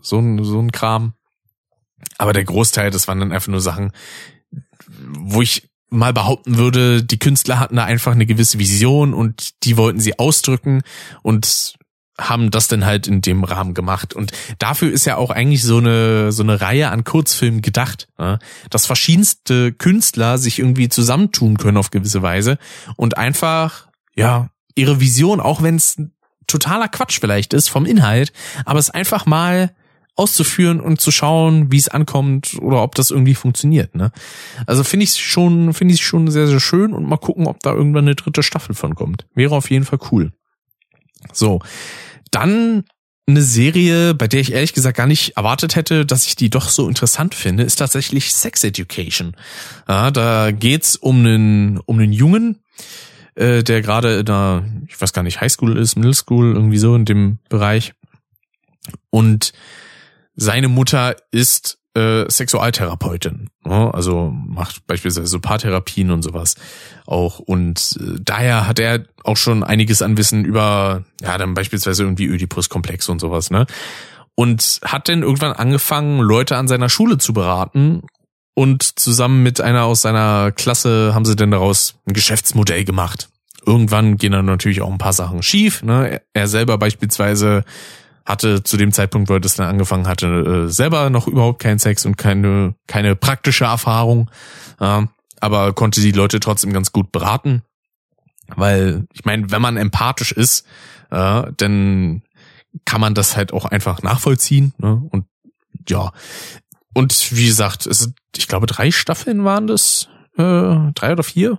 So 0.00 0.20
ein, 0.20 0.44
so 0.44 0.60
ein 0.60 0.70
Kram. 0.70 1.14
Aber 2.18 2.32
der 2.32 2.44
Großteil, 2.44 2.92
das 2.92 3.08
waren 3.08 3.18
dann 3.18 3.32
einfach 3.32 3.48
nur 3.48 3.60
Sachen, 3.60 3.90
wo 4.86 5.42
ich 5.42 5.68
mal 5.90 6.12
behaupten 6.12 6.56
würde, 6.56 7.02
die 7.02 7.18
Künstler 7.18 7.58
hatten 7.58 7.74
da 7.74 7.84
einfach 7.84 8.12
eine 8.12 8.26
gewisse 8.26 8.60
Vision 8.60 9.12
und 9.12 9.64
die 9.64 9.76
wollten 9.76 9.98
sie 9.98 10.20
ausdrücken 10.20 10.82
und 11.22 11.78
haben 12.18 12.50
das 12.50 12.68
denn 12.68 12.84
halt 12.84 13.06
in 13.06 13.20
dem 13.20 13.44
Rahmen 13.44 13.74
gemacht. 13.74 14.14
Und 14.14 14.32
dafür 14.58 14.90
ist 14.90 15.04
ja 15.04 15.16
auch 15.16 15.30
eigentlich 15.30 15.62
so 15.62 15.78
eine, 15.78 16.32
so 16.32 16.42
eine 16.42 16.60
Reihe 16.60 16.90
an 16.90 17.04
Kurzfilmen 17.04 17.62
gedacht, 17.62 18.08
ne? 18.18 18.38
dass 18.70 18.86
verschiedenste 18.86 19.72
Künstler 19.72 20.38
sich 20.38 20.58
irgendwie 20.58 20.88
zusammentun 20.88 21.58
können 21.58 21.76
auf 21.76 21.90
gewisse 21.90 22.22
Weise 22.22 22.58
und 22.96 23.16
einfach, 23.16 23.88
ja, 24.14 24.50
ihre 24.74 25.00
Vision, 25.00 25.40
auch 25.40 25.62
wenn 25.62 25.76
es 25.76 25.96
totaler 26.46 26.88
Quatsch 26.88 27.20
vielleicht 27.20 27.52
ist 27.54 27.68
vom 27.68 27.84
Inhalt, 27.86 28.32
aber 28.64 28.78
es 28.78 28.90
einfach 28.90 29.26
mal 29.26 29.74
auszuführen 30.18 30.80
und 30.80 31.00
zu 31.00 31.12
schauen, 31.12 31.70
wie 31.70 31.76
es 31.76 31.88
ankommt 31.88 32.56
oder 32.60 32.82
ob 32.82 32.96
das 32.96 33.12
irgendwie 33.12 33.36
funktioniert. 33.36 33.94
Ne? 33.94 34.10
Also 34.66 34.82
finde 34.82 35.04
ich 35.04 35.16
schon, 35.16 35.72
finde 35.72 35.94
ich 35.94 36.02
schon 36.02 36.28
sehr, 36.28 36.48
sehr 36.48 36.58
schön 36.58 36.92
und 36.92 37.08
mal 37.08 37.18
gucken, 37.18 37.46
ob 37.46 37.60
da 37.60 37.72
irgendwann 37.72 38.04
eine 38.04 38.16
dritte 38.16 38.42
Staffel 38.42 38.74
von 38.74 38.96
kommt. 38.96 39.26
Wäre 39.34 39.54
auf 39.54 39.70
jeden 39.70 39.84
Fall 39.84 40.00
cool. 40.10 40.32
So, 41.32 41.60
dann 42.30 42.84
eine 43.28 43.42
Serie, 43.42 44.14
bei 44.14 44.26
der 44.26 44.40
ich 44.40 44.52
ehrlich 44.52 44.72
gesagt 44.72 44.96
gar 44.96 45.06
nicht 45.06 45.36
erwartet 45.36 45.76
hätte, 45.76 46.06
dass 46.06 46.26
ich 46.26 46.34
die 46.34 46.48
doch 46.48 46.68
so 46.68 46.88
interessant 46.88 47.34
finde, 47.34 47.62
ist 47.62 47.76
tatsächlich 47.76 48.34
Sex 48.34 48.64
Education. 48.64 49.36
Ja, 49.86 50.10
da 50.10 50.50
geht's 50.50 50.96
um 50.96 51.18
einen 51.18 51.78
um 51.78 51.98
einen 51.98 52.12
Jungen, 52.12 52.62
äh, 53.34 53.62
der 53.62 53.82
gerade 53.82 54.20
in 54.20 54.28
einer, 54.28 54.64
ich 54.88 54.98
weiß 55.00 55.12
gar 55.12 55.22
nicht, 55.22 55.40
Highschool 55.40 55.76
ist, 55.76 55.96
Middle 55.96 56.14
School, 56.14 56.54
irgendwie 56.54 56.78
so 56.78 56.94
in 56.94 57.04
dem 57.04 57.38
Bereich. 57.50 57.92
Und 59.10 59.52
seine 60.34 60.68
Mutter 60.68 61.16
ist 61.30 61.77
äh, 61.98 62.30
Sexualtherapeutin. 62.30 63.50
Ne? 63.64 63.92
Also 63.92 64.30
macht 64.30 64.86
beispielsweise 64.86 65.40
Paartherapien 65.40 66.10
und 66.10 66.22
sowas 66.22 66.54
auch. 67.06 67.38
Und 67.38 67.98
äh, 68.00 68.18
daher 68.20 68.66
hat 68.66 68.78
er 68.78 69.04
auch 69.24 69.36
schon 69.36 69.64
einiges 69.64 70.02
an 70.02 70.16
Wissen 70.16 70.44
über, 70.44 71.04
ja, 71.20 71.36
dann 71.38 71.54
beispielsweise 71.54 72.04
irgendwie 72.04 72.30
Oedipus-Komplex 72.30 73.08
und 73.08 73.20
sowas, 73.20 73.50
ne? 73.50 73.66
Und 74.34 74.80
hat 74.84 75.08
dann 75.08 75.22
irgendwann 75.22 75.52
angefangen, 75.52 76.20
Leute 76.20 76.56
an 76.56 76.68
seiner 76.68 76.88
Schule 76.88 77.18
zu 77.18 77.32
beraten 77.32 78.02
und 78.54 78.98
zusammen 78.98 79.42
mit 79.42 79.60
einer 79.60 79.84
aus 79.84 80.02
seiner 80.02 80.52
Klasse 80.52 81.12
haben 81.14 81.24
sie 81.24 81.34
dann 81.34 81.50
daraus 81.50 81.94
ein 82.06 82.12
Geschäftsmodell 82.12 82.84
gemacht. 82.84 83.28
Irgendwann 83.66 84.16
gehen 84.16 84.32
dann 84.32 84.46
natürlich 84.46 84.80
auch 84.80 84.90
ein 84.90 84.98
paar 84.98 85.12
Sachen 85.12 85.42
schief. 85.42 85.82
Ne? 85.82 86.20
Er 86.32 86.48
selber 86.48 86.78
beispielsweise 86.78 87.64
hatte 88.28 88.62
zu 88.62 88.76
dem 88.76 88.92
Zeitpunkt, 88.92 89.30
wo 89.30 89.34
er 89.34 89.40
das 89.40 89.56
dann 89.56 89.68
angefangen 89.68 90.06
hatte, 90.06 90.66
äh, 90.66 90.70
selber 90.70 91.08
noch 91.08 91.26
überhaupt 91.26 91.62
keinen 91.62 91.78
Sex 91.78 92.04
und 92.04 92.18
keine, 92.18 92.74
keine 92.86 93.16
praktische 93.16 93.64
Erfahrung, 93.64 94.30
äh, 94.80 95.06
aber 95.40 95.72
konnte 95.72 96.02
die 96.02 96.12
Leute 96.12 96.38
trotzdem 96.38 96.72
ganz 96.72 96.92
gut 96.92 97.10
beraten. 97.10 97.62
Weil, 98.54 99.06
ich 99.12 99.24
meine, 99.24 99.50
wenn 99.50 99.62
man 99.62 99.78
empathisch 99.78 100.32
ist, 100.32 100.66
äh, 101.10 101.42
dann 101.56 102.22
kann 102.84 103.00
man 103.00 103.14
das 103.14 103.34
halt 103.34 103.52
auch 103.52 103.64
einfach 103.64 104.02
nachvollziehen. 104.02 104.74
Ne? 104.76 105.02
Und 105.10 105.24
ja. 105.88 106.12
Und 106.92 107.32
wie 107.32 107.46
gesagt, 107.46 107.86
es 107.86 108.12
ich 108.36 108.46
glaube, 108.46 108.66
drei 108.66 108.90
Staffeln 108.90 109.44
waren 109.44 109.66
das, 109.66 110.08
äh, 110.36 110.92
drei 110.94 111.12
oder 111.12 111.22
vier. 111.22 111.58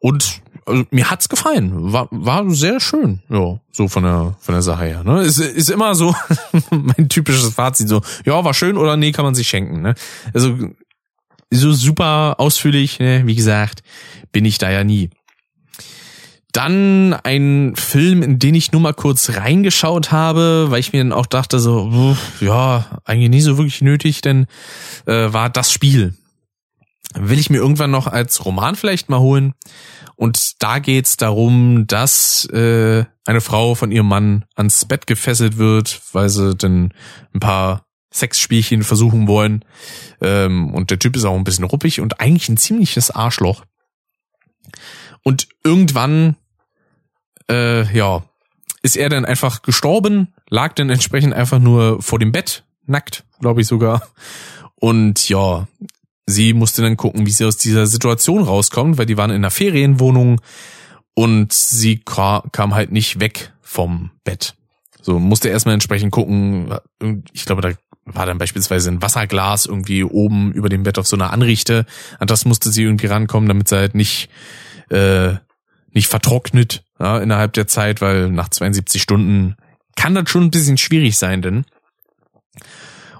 Und 0.00 0.42
also 0.68 0.84
mir 0.90 1.10
hat's 1.10 1.28
gefallen. 1.28 1.92
War, 1.92 2.08
war 2.10 2.48
sehr 2.50 2.80
schön. 2.80 3.20
Ja, 3.28 3.58
so 3.72 3.88
von 3.88 4.02
der, 4.02 4.36
von 4.40 4.54
der 4.54 4.62
Sache 4.62 4.84
her. 4.84 5.04
Ne? 5.04 5.22
Ist, 5.22 5.38
ist 5.38 5.70
immer 5.70 5.94
so 5.94 6.14
mein 6.70 7.08
typisches 7.08 7.54
Fazit. 7.54 7.88
So, 7.88 8.02
ja, 8.24 8.44
war 8.44 8.54
schön 8.54 8.76
oder 8.76 8.96
nee, 8.96 9.12
kann 9.12 9.24
man 9.24 9.34
sich 9.34 9.48
schenken. 9.48 9.82
Ne? 9.82 9.94
Also, 10.34 10.56
so 11.50 11.72
super 11.72 12.36
ausführlich, 12.38 12.98
ne? 12.98 13.22
wie 13.24 13.34
gesagt, 13.34 13.82
bin 14.32 14.44
ich 14.44 14.58
da 14.58 14.70
ja 14.70 14.84
nie. 14.84 15.10
Dann 16.52 17.14
ein 17.14 17.74
Film, 17.76 18.22
in 18.22 18.38
den 18.38 18.54
ich 18.54 18.72
nur 18.72 18.80
mal 18.80 18.94
kurz 18.94 19.30
reingeschaut 19.30 20.12
habe, 20.12 20.66
weil 20.70 20.80
ich 20.80 20.92
mir 20.92 21.02
dann 21.02 21.12
auch 21.12 21.26
dachte, 21.26 21.58
so, 21.58 22.16
ja, 22.40 23.00
eigentlich 23.04 23.30
nie 23.30 23.40
so 23.40 23.58
wirklich 23.58 23.82
nötig, 23.82 24.22
denn 24.22 24.46
äh, 25.06 25.32
war 25.32 25.50
das 25.50 25.72
Spiel. 25.72 26.14
Will 27.14 27.38
ich 27.38 27.50
mir 27.50 27.58
irgendwann 27.58 27.90
noch 27.90 28.06
als 28.06 28.44
Roman 28.44 28.76
vielleicht 28.76 29.08
mal 29.08 29.20
holen. 29.20 29.54
Und 30.16 30.62
da 30.62 30.78
geht's 30.78 31.16
darum, 31.16 31.86
dass 31.86 32.44
äh, 32.46 33.04
eine 33.24 33.40
Frau 33.40 33.74
von 33.74 33.92
ihrem 33.92 34.08
Mann 34.08 34.44
ans 34.56 34.84
Bett 34.84 35.06
gefesselt 35.06 35.58
wird, 35.58 36.00
weil 36.12 36.28
sie 36.28 36.54
dann 36.54 36.92
ein 37.32 37.40
paar 37.40 37.86
Sexspielchen 38.12 38.82
versuchen 38.82 39.28
wollen. 39.28 39.64
Ähm, 40.20 40.74
und 40.74 40.90
der 40.90 40.98
Typ 40.98 41.16
ist 41.16 41.24
auch 41.24 41.36
ein 41.36 41.44
bisschen 41.44 41.64
ruppig 41.64 42.00
und 42.00 42.20
eigentlich 42.20 42.48
ein 42.48 42.56
ziemliches 42.56 43.10
Arschloch. 43.10 43.64
Und 45.22 45.48
irgendwann, 45.64 46.36
äh, 47.50 47.90
ja, 47.96 48.24
ist 48.82 48.96
er 48.96 49.08
dann 49.08 49.24
einfach 49.24 49.62
gestorben, 49.62 50.34
lag 50.48 50.74
dann 50.74 50.90
entsprechend 50.90 51.34
einfach 51.34 51.58
nur 51.58 52.02
vor 52.02 52.18
dem 52.18 52.32
Bett, 52.32 52.64
nackt, 52.86 53.24
glaube 53.40 53.60
ich 53.60 53.66
sogar. 53.66 54.08
Und 54.74 55.28
ja, 55.28 55.66
sie 56.28 56.52
musste 56.52 56.82
dann 56.82 56.96
gucken, 56.96 57.26
wie 57.26 57.30
sie 57.30 57.46
aus 57.46 57.56
dieser 57.56 57.86
Situation 57.86 58.42
rauskommt, 58.42 58.98
weil 58.98 59.06
die 59.06 59.16
waren 59.16 59.30
in 59.30 59.36
einer 59.36 59.50
Ferienwohnung 59.50 60.40
und 61.14 61.52
sie 61.52 61.98
kam 62.04 62.74
halt 62.74 62.92
nicht 62.92 63.18
weg 63.18 63.52
vom 63.62 64.10
Bett. 64.24 64.54
So 65.00 65.18
musste 65.18 65.48
erstmal 65.48 65.72
entsprechend 65.72 66.12
gucken, 66.12 66.72
ich 67.32 67.46
glaube, 67.46 67.62
da 67.62 67.72
war 68.04 68.26
dann 68.26 68.38
beispielsweise 68.38 68.90
ein 68.90 69.02
Wasserglas 69.02 69.66
irgendwie 69.66 70.04
oben 70.04 70.52
über 70.52 70.68
dem 70.68 70.82
Bett 70.82 70.98
auf 70.98 71.06
so 71.06 71.16
einer 71.16 71.32
Anrichte. 71.32 71.86
An 72.18 72.28
das 72.28 72.44
musste 72.44 72.70
sie 72.70 72.82
irgendwie 72.82 73.06
rankommen, 73.06 73.48
damit 73.48 73.68
sie 73.68 73.76
halt 73.76 73.94
nicht, 73.94 74.28
äh, 74.90 75.34
nicht 75.92 76.08
vertrocknet 76.08 76.84
ja, 76.98 77.18
innerhalb 77.18 77.54
der 77.54 77.66
Zeit, 77.66 78.00
weil 78.00 78.30
nach 78.30 78.50
72 78.50 79.00
Stunden 79.00 79.56
kann 79.96 80.14
das 80.14 80.28
schon 80.30 80.44
ein 80.44 80.50
bisschen 80.50 80.78
schwierig 80.78 81.16
sein, 81.18 81.42
denn 81.42 81.64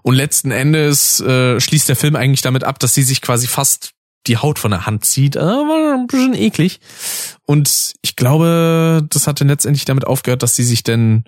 und 0.02 0.14
letzten 0.14 0.50
Endes 0.50 1.20
äh, 1.20 1.60
schließt 1.60 1.88
der 1.88 1.96
Film 1.96 2.16
eigentlich 2.16 2.42
damit 2.42 2.64
ab, 2.64 2.78
dass 2.78 2.94
sie 2.94 3.02
sich 3.02 3.20
quasi 3.20 3.46
fast 3.46 3.92
die 4.26 4.36
Haut 4.36 4.58
von 4.58 4.70
der 4.70 4.86
Hand 4.86 5.04
zieht. 5.04 5.36
Äh, 5.36 5.40
war 5.40 5.94
ein 5.94 6.06
bisschen 6.06 6.34
eklig. 6.34 6.80
Und 7.46 7.94
ich 8.02 8.16
glaube, 8.16 9.06
das 9.08 9.26
hat 9.26 9.40
dann 9.40 9.48
letztendlich 9.48 9.84
damit 9.84 10.06
aufgehört, 10.06 10.42
dass 10.42 10.56
sie 10.56 10.64
sich 10.64 10.82
denn 10.82 11.24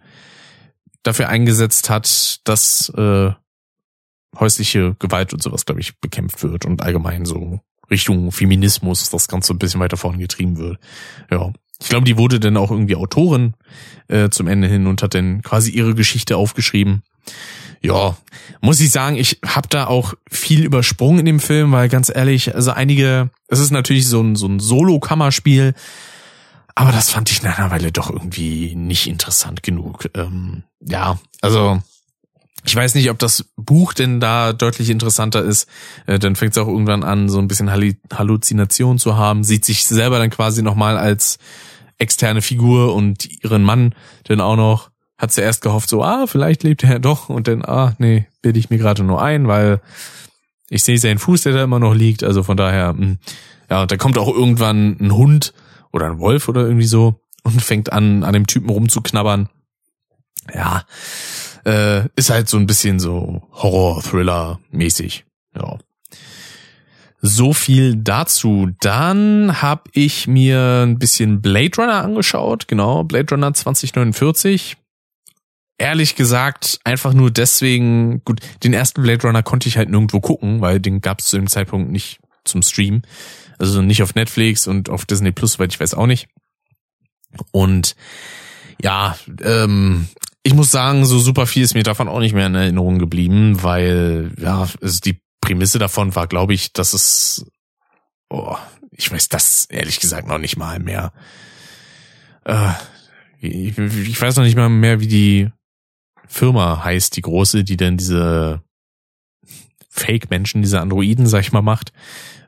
dafür 1.02 1.28
eingesetzt 1.28 1.88
hat, 1.88 2.40
dass 2.44 2.90
äh, 2.96 3.30
häusliche 4.38 4.94
Gewalt 4.98 5.32
und 5.32 5.42
sowas, 5.42 5.64
glaube 5.64 5.80
ich, 5.80 5.98
bekämpft 6.00 6.42
wird 6.42 6.66
und 6.66 6.82
allgemein 6.82 7.24
so 7.24 7.60
Richtung 7.90 8.30
Feminismus 8.32 9.10
das 9.10 9.28
Ganze 9.28 9.54
ein 9.54 9.58
bisschen 9.58 9.80
weiter 9.80 9.96
vorangetrieben 9.96 10.58
wird. 10.58 10.78
Ja. 11.30 11.52
Ich 11.82 11.88
glaube, 11.88 12.04
die 12.04 12.18
wurde 12.18 12.38
dann 12.38 12.58
auch 12.58 12.70
irgendwie 12.70 12.94
Autorin 12.94 13.54
äh, 14.08 14.28
zum 14.28 14.46
Ende 14.46 14.68
hin 14.68 14.86
und 14.86 15.02
hat 15.02 15.14
dann 15.14 15.40
quasi 15.40 15.70
ihre 15.70 15.94
Geschichte 15.94 16.36
aufgeschrieben 16.36 17.02
ja, 17.82 18.16
muss 18.60 18.80
ich 18.80 18.90
sagen, 18.90 19.16
ich 19.16 19.38
habe 19.46 19.68
da 19.68 19.86
auch 19.86 20.14
viel 20.28 20.64
übersprungen 20.64 21.20
in 21.20 21.26
dem 21.26 21.40
Film, 21.40 21.72
weil 21.72 21.88
ganz 21.88 22.10
ehrlich, 22.14 22.54
also 22.54 22.72
einige, 22.72 23.30
es 23.48 23.58
ist 23.58 23.70
natürlich 23.70 24.06
so 24.06 24.20
ein, 24.20 24.36
so 24.36 24.46
ein 24.46 24.60
Solo-Kammerspiel, 24.60 25.74
aber 26.74 26.92
das 26.92 27.10
fand 27.10 27.30
ich 27.30 27.42
nach 27.42 27.58
einer 27.58 27.70
Weile 27.70 27.90
doch 27.92 28.10
irgendwie 28.10 28.74
nicht 28.74 29.06
interessant 29.06 29.62
genug. 29.62 30.10
Ähm, 30.14 30.64
ja, 30.80 31.18
also 31.40 31.80
ich 32.64 32.76
weiß 32.76 32.94
nicht, 32.94 33.10
ob 33.10 33.18
das 33.18 33.46
Buch 33.56 33.94
denn 33.94 34.20
da 34.20 34.52
deutlich 34.52 34.90
interessanter 34.90 35.42
ist. 35.42 35.66
Äh, 36.06 36.18
dann 36.18 36.36
fängt 36.36 36.52
es 36.52 36.58
auch 36.58 36.68
irgendwann 36.68 37.02
an, 37.02 37.28
so 37.28 37.38
ein 37.38 37.48
bisschen 37.48 37.70
Halluzination 37.70 38.98
zu 38.98 39.16
haben, 39.16 39.44
sieht 39.44 39.64
sich 39.64 39.86
selber 39.86 40.18
dann 40.18 40.30
quasi 40.30 40.62
nochmal 40.62 40.98
als 40.98 41.38
externe 41.98 42.42
Figur 42.42 42.94
und 42.94 43.26
ihren 43.44 43.62
Mann 43.62 43.94
dann 44.24 44.40
auch 44.40 44.56
noch 44.56 44.89
hat 45.20 45.32
zuerst 45.32 45.60
gehofft, 45.60 45.90
so, 45.90 46.02
ah, 46.02 46.26
vielleicht 46.26 46.62
lebt 46.62 46.82
er 46.82 46.98
doch 46.98 47.28
und 47.28 47.46
dann, 47.46 47.62
ah, 47.62 47.94
nee, 47.98 48.26
bilde 48.40 48.58
ich 48.58 48.70
mir 48.70 48.78
gerade 48.78 49.04
nur 49.04 49.22
ein, 49.22 49.46
weil 49.46 49.80
Ich 50.72 50.84
sehe 50.84 50.98
seinen 50.98 51.18
Fuß, 51.18 51.42
der 51.42 51.52
da 51.52 51.64
immer 51.64 51.80
noch 51.80 51.94
liegt, 51.94 52.22
also 52.22 52.42
von 52.42 52.56
daher, 52.56 52.92
mh. 52.92 52.98
Hm. 52.98 53.18
ja, 53.68 53.82
und 53.82 53.90
da 53.90 53.96
kommt 53.96 54.16
auch 54.18 54.32
irgendwann 54.32 54.96
ein 55.00 55.12
Hund 55.12 55.52
oder 55.92 56.06
ein 56.06 56.20
Wolf 56.20 56.48
oder 56.48 56.62
irgendwie 56.62 56.86
so 56.86 57.20
und 57.42 57.60
fängt 57.60 57.92
an, 57.92 58.24
an 58.24 58.32
dem 58.32 58.46
Typen 58.46 58.70
rumzuknabbern. 58.70 59.48
Ja, 60.54 60.84
äh, 61.66 62.08
ist 62.16 62.30
halt 62.30 62.48
so 62.48 62.56
ein 62.56 62.66
bisschen 62.66 62.98
so 62.98 63.42
Horror-Thriller-mäßig. 63.52 65.24
Ja. 65.54 65.78
So 67.20 67.52
viel 67.52 67.96
dazu. 67.96 68.70
Dann 68.80 69.60
habe 69.60 69.82
ich 69.92 70.26
mir 70.26 70.84
ein 70.86 70.98
bisschen 70.98 71.42
Blade 71.42 71.76
Runner 71.76 72.02
angeschaut. 72.02 72.68
Genau, 72.68 73.04
Blade 73.04 73.34
Runner 73.34 73.52
2049. 73.52 74.78
Ehrlich 75.80 76.14
gesagt, 76.14 76.78
einfach 76.84 77.14
nur 77.14 77.30
deswegen, 77.30 78.22
gut, 78.26 78.40
den 78.62 78.74
ersten 78.74 79.00
Blade 79.00 79.26
Runner 79.26 79.42
konnte 79.42 79.66
ich 79.66 79.78
halt 79.78 79.88
nirgendwo 79.88 80.20
gucken, 80.20 80.60
weil 80.60 80.78
den 80.78 81.00
gab 81.00 81.20
es 81.20 81.28
zu 81.28 81.38
dem 81.38 81.46
Zeitpunkt 81.46 81.90
nicht 81.90 82.20
zum 82.44 82.60
Stream. 82.60 83.00
Also 83.58 83.80
nicht 83.80 84.02
auf 84.02 84.14
Netflix 84.14 84.66
und 84.66 84.90
auf 84.90 85.06
Disney 85.06 85.32
Plus, 85.32 85.58
weil 85.58 85.68
ich 85.68 85.80
weiß 85.80 85.94
auch 85.94 86.06
nicht. 86.06 86.28
Und 87.50 87.96
ja, 88.82 89.16
ähm, 89.42 90.08
ich 90.42 90.52
muss 90.52 90.70
sagen, 90.70 91.06
so 91.06 91.18
super 91.18 91.46
viel 91.46 91.62
ist 91.62 91.72
mir 91.72 91.82
davon 91.82 92.08
auch 92.08 92.20
nicht 92.20 92.34
mehr 92.34 92.48
in 92.48 92.54
Erinnerung 92.54 92.98
geblieben, 92.98 93.62
weil 93.62 94.32
ja, 94.38 94.68
also 94.82 95.00
die 95.02 95.22
Prämisse 95.40 95.78
davon 95.78 96.14
war, 96.14 96.26
glaube 96.26 96.52
ich, 96.52 96.74
dass 96.74 96.92
es, 96.92 97.46
oh, 98.28 98.54
ich 98.90 99.10
weiß 99.10 99.30
das 99.30 99.64
ehrlich 99.70 99.98
gesagt 99.98 100.28
noch 100.28 100.36
nicht 100.36 100.58
mal 100.58 100.78
mehr. 100.78 101.14
Äh, 102.44 102.72
ich, 103.40 103.78
ich 103.78 104.20
weiß 104.20 104.36
noch 104.36 104.44
nicht 104.44 104.56
mal 104.56 104.68
mehr, 104.68 105.00
wie 105.00 105.08
die 105.08 105.50
Firma 106.30 106.84
heißt, 106.84 107.16
die 107.16 107.22
große, 107.22 107.64
die 107.64 107.76
denn 107.76 107.96
diese 107.96 108.62
Fake-Menschen, 109.88 110.62
diese 110.62 110.80
Androiden, 110.80 111.26
sag 111.26 111.40
ich 111.40 111.52
mal, 111.52 111.60
macht. 111.60 111.92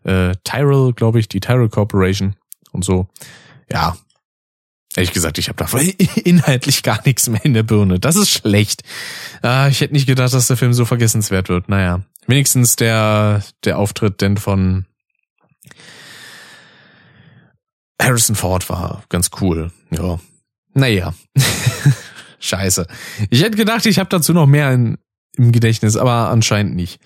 Äh, 0.05 0.35
Tyrell, 0.45 0.93
glaube 0.93 1.19
ich, 1.19 1.29
die 1.29 1.41
Tyrell 1.41 1.69
Corporation 1.69 2.37
und 2.71 2.85
so. 2.85 3.09
Ja, 3.71 3.97
Ehrlich 4.95 5.13
gesagt, 5.13 5.39
ich 5.39 5.49
habe 5.49 5.65
da 5.65 5.79
inhaltlich 6.25 6.83
gar 6.83 7.01
nichts 7.07 7.29
mehr 7.29 7.43
in 7.45 7.55
der 7.55 7.63
Birne. 7.63 7.99
Das 7.99 8.15
ist 8.15 8.31
schlecht. 8.31 8.83
Ah, 9.41 9.69
ich 9.69 9.81
hätte 9.81 9.95
nicht 9.95 10.07
gedacht, 10.07 10.35
dass 10.35 10.49
der 10.49 10.59
Film 10.59 10.75
so 10.75 10.85
vergessenswert 10.85 11.49
wird. 11.49 11.71
Naja, 11.71 12.03
wenigstens 12.27 12.77
der, 12.77 13.43
der 13.65 13.79
Auftritt 13.79 14.21
denn 14.21 14.37
von 14.37 14.85
Harrison 18.01 18.37
Ford 18.37 18.69
war 18.69 19.03
ganz 19.09 19.31
cool. 19.41 19.73
Ja. 19.91 20.21
Naja. 20.75 21.15
Scheiße. 22.43 22.87
Ich 23.31 23.43
hätte 23.43 23.57
gedacht, 23.57 23.87
ich 23.87 23.99
habe 23.99 24.11
dazu 24.11 24.33
noch 24.33 24.47
mehr 24.47 24.73
in, 24.73 24.99
im 25.37 25.53
Gedächtnis, 25.53 25.97
aber 25.97 26.29
anscheinend 26.29 26.75
nicht. 26.75 27.01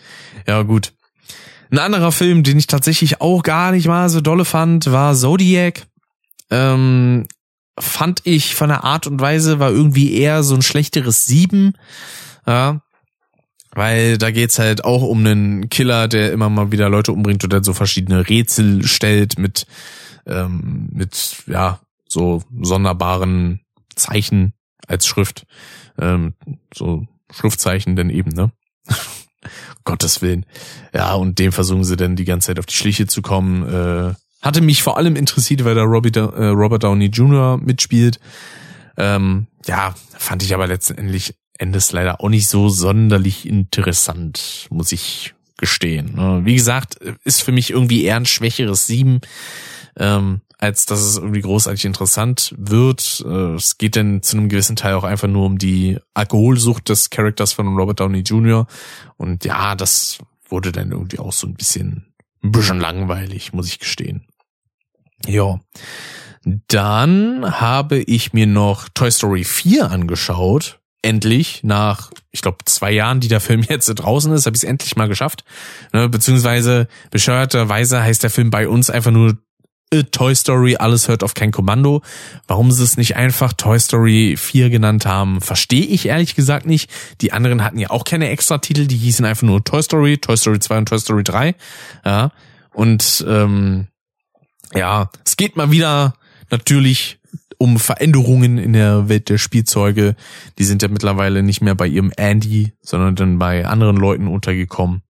Ja, 0.46 0.62
gut. 0.62 0.94
Ein 1.70 1.78
anderer 1.78 2.10
Film, 2.10 2.42
den 2.42 2.58
ich 2.58 2.66
tatsächlich 2.66 3.20
auch 3.20 3.42
gar 3.42 3.72
nicht 3.72 3.86
mal 3.86 4.08
so 4.08 4.20
dolle 4.20 4.44
fand, 4.44 4.90
war 4.90 5.14
Zodiac. 5.14 5.86
Ähm, 6.50 7.26
fand 7.78 8.22
ich 8.24 8.54
von 8.54 8.68
der 8.68 8.84
Art 8.84 9.06
und 9.06 9.20
Weise 9.20 9.58
war 9.58 9.70
irgendwie 9.70 10.14
eher 10.14 10.42
so 10.42 10.54
ein 10.54 10.62
schlechteres 10.62 11.26
Sieben. 11.26 11.74
Ja, 12.46 12.80
weil 13.72 14.16
da 14.16 14.30
geht's 14.30 14.58
halt 14.58 14.84
auch 14.84 15.02
um 15.02 15.18
einen 15.18 15.68
Killer, 15.68 16.08
der 16.08 16.32
immer 16.32 16.48
mal 16.48 16.72
wieder 16.72 16.88
Leute 16.88 17.12
umbringt 17.12 17.44
oder 17.44 17.62
so 17.62 17.74
verschiedene 17.74 18.26
Rätsel 18.26 18.86
stellt 18.86 19.38
mit, 19.38 19.66
ähm, 20.24 20.88
mit, 20.92 21.42
ja, 21.46 21.80
so 22.08 22.42
sonderbaren 22.58 23.60
Zeichen 23.94 24.54
als 24.86 25.06
Schrift. 25.06 25.46
Ähm, 25.98 26.34
so 26.74 27.06
Schriftzeichen 27.30 27.96
denn 27.96 28.10
eben, 28.10 28.30
ne? 28.30 28.52
Gottes 29.84 30.22
Willen. 30.22 30.46
Ja, 30.92 31.14
und 31.14 31.38
dem 31.38 31.52
versuchen 31.52 31.84
sie 31.84 31.96
dann 31.96 32.16
die 32.16 32.24
ganze 32.24 32.48
Zeit 32.48 32.58
auf 32.58 32.66
die 32.66 32.74
Schliche 32.74 33.06
zu 33.06 33.22
kommen. 33.22 33.62
Äh, 33.68 34.14
hatte 34.42 34.60
mich 34.60 34.82
vor 34.82 34.96
allem 34.96 35.16
interessiert, 35.16 35.64
weil 35.64 35.74
da 35.74 35.82
Robert, 35.82 36.16
äh, 36.16 36.20
Robert 36.20 36.84
Downey 36.84 37.06
Jr. 37.06 37.56
mitspielt. 37.58 38.20
Ähm, 38.96 39.46
ja, 39.66 39.94
fand 40.16 40.42
ich 40.42 40.54
aber 40.54 40.66
letztendlich 40.66 41.34
Endes 41.58 41.92
leider 41.92 42.20
auch 42.20 42.28
nicht 42.28 42.48
so 42.48 42.68
sonderlich 42.68 43.46
interessant, 43.46 44.66
muss 44.70 44.92
ich 44.92 45.34
gestehen. 45.56 46.14
Ne? 46.14 46.42
Wie 46.44 46.54
gesagt, 46.54 46.96
ist 47.24 47.42
für 47.42 47.52
mich 47.52 47.70
irgendwie 47.70 48.04
eher 48.04 48.16
ein 48.16 48.26
schwächeres 48.26 48.86
Sieben, 48.86 49.20
ähm, 49.98 50.42
als 50.66 50.84
dass 50.84 51.01
es 51.01 51.16
irgendwie 51.16 51.40
großartig 51.40 51.84
interessant 51.84 52.55
wird. 52.59 53.24
Äh, 53.24 53.55
es 53.55 53.78
geht 53.78 53.94
denn 53.94 54.22
zu 54.22 54.36
einem 54.36 54.48
gewissen 54.48 54.76
Teil 54.76 54.94
auch 54.94 55.05
einfach 55.05 55.28
nur 55.28 55.47
um 55.47 55.59
die 55.59 55.98
Alkoholsucht 56.12 56.88
des 56.88 57.10
Charakters 57.10 57.52
von 57.52 57.76
Robert 57.76 58.01
Downey 58.01 58.20
Jr. 58.20 58.66
Und 59.16 59.44
ja, 59.44 59.74
das 59.76 60.18
wurde 60.48 60.72
dann 60.72 60.90
irgendwie 60.90 61.20
auch 61.20 61.32
so 61.32 61.47
ein 61.47 61.55
bisschen, 61.55 62.12
ein 62.43 62.52
bisschen 62.52 62.80
langweilig, 62.80 63.52
muss 63.52 63.68
ich 63.68 63.78
gestehen. 63.78 64.26
Ja. 65.24 65.60
Dann 66.68 67.60
habe 67.60 67.98
ich 67.98 68.32
mir 68.32 68.47
noch 68.47 68.88
Toy 68.88 69.10
Story 69.10 69.44
4 69.44 69.90
angeschaut. 69.90 70.80
Endlich, 71.02 71.60
nach, 71.62 72.10
ich 72.32 72.43
glaube, 72.43 72.59
zwei 72.64 72.90
Jahren, 72.90 73.20
die 73.20 73.28
der 73.28 73.40
Film 73.40 73.62
jetzt 73.68 73.86
draußen 73.86 74.32
ist, 74.32 74.47
habe 74.47 74.56
ich 74.56 74.64
es 74.64 74.68
endlich 74.68 74.97
mal 74.97 75.09
geschafft. 75.09 75.44
Ne, 75.93 76.09
beziehungsweise 76.09 76.88
bescheuerterweise 77.12 78.02
heißt 78.02 78.24
der 78.24 78.30
Film 78.30 78.51
bei 78.51 78.68
uns 78.68 78.90
einfach 78.90 79.12
nur 79.12 79.38
äh, 79.90 80.04
Toy 80.04 80.34
Story, 80.34 80.76
alles 80.76 81.08
hört 81.08 81.22
auf 81.22 81.34
kein 81.34 81.52
Kommando. 81.52 82.02
Warum 82.46 82.70
sie 82.72 82.82
es 82.82 82.96
nicht 82.96 83.16
einfach 83.16 83.52
Toy 83.52 83.78
Story 83.78 84.36
4 84.38 84.70
genannt 84.70 85.06
haben, 85.06 85.40
verstehe 85.40 85.84
ich 85.84 86.06
ehrlich 86.06 86.34
gesagt 86.34 86.66
nicht. 86.66 86.90
Die 87.20 87.32
anderen 87.32 87.62
hatten 87.62 87.78
ja 87.78 87.90
auch 87.90 88.04
keine 88.04 88.28
Extra-Titel, 88.28 88.86
die 88.86 88.96
hießen 88.96 89.24
einfach 89.24 89.46
nur 89.46 89.62
Toy 89.64 89.82
Story, 89.82 90.18
Toy 90.18 90.36
Story 90.36 90.58
2 90.58 90.78
und 90.78 90.88
Toy 90.88 90.98
Story 90.98 91.24
3. 91.24 91.54
Ja. 92.04 92.32
Und 92.72 93.24
ähm, 93.28 93.86
ja, 94.74 95.10
es 95.24 95.36
geht 95.36 95.56
mal 95.56 95.70
wieder 95.70 96.14
natürlich 96.50 97.18
um 97.58 97.78
Veränderungen 97.78 98.58
in 98.58 98.72
der 98.72 99.08
Welt 99.08 99.28
der 99.28 99.38
Spielzeuge. 99.38 100.14
Die 100.58 100.64
sind 100.64 100.82
ja 100.82 100.88
mittlerweile 100.88 101.42
nicht 101.42 101.62
mehr 101.62 101.74
bei 101.74 101.86
ihrem 101.86 102.12
Andy, 102.16 102.72
sondern 102.82 103.16
dann 103.16 103.38
bei 103.38 103.66
anderen 103.66 103.96
Leuten 103.96 104.26
untergekommen. 104.26 105.02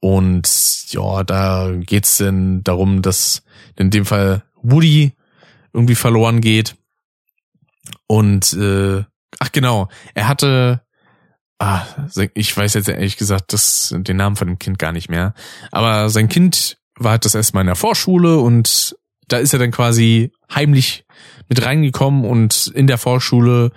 Und 0.00 0.48
ja, 0.88 1.22
da 1.24 1.72
geht's 1.78 2.16
denn 2.16 2.64
darum, 2.64 3.02
dass 3.02 3.42
in 3.80 3.90
dem 3.90 4.04
Fall 4.04 4.44
Woody 4.62 5.12
irgendwie 5.72 5.94
verloren 5.94 6.40
geht. 6.40 6.76
Und 8.06 8.52
äh, 8.52 9.04
ach 9.38 9.52
genau, 9.52 9.88
er 10.14 10.28
hatte 10.28 10.82
ah, 11.60 11.82
ich 12.34 12.56
weiß 12.56 12.74
jetzt 12.74 12.88
ehrlich 12.88 13.16
gesagt 13.16 13.52
das, 13.52 13.94
den 13.96 14.16
Namen 14.16 14.36
von 14.36 14.48
dem 14.48 14.58
Kind 14.58 14.78
gar 14.78 14.92
nicht 14.92 15.08
mehr. 15.08 15.34
Aber 15.70 16.08
sein 16.08 16.28
Kind 16.28 16.78
war 16.96 17.12
halt 17.12 17.24
das 17.24 17.34
erstmal 17.34 17.62
in 17.62 17.68
der 17.68 17.76
Vorschule 17.76 18.38
und 18.38 18.96
da 19.28 19.38
ist 19.38 19.52
er 19.52 19.58
dann 19.58 19.70
quasi 19.70 20.32
heimlich 20.52 21.04
mit 21.48 21.64
reingekommen 21.64 22.24
und 22.24 22.66
in 22.74 22.86
der 22.86 22.98
Vorschule 22.98 23.70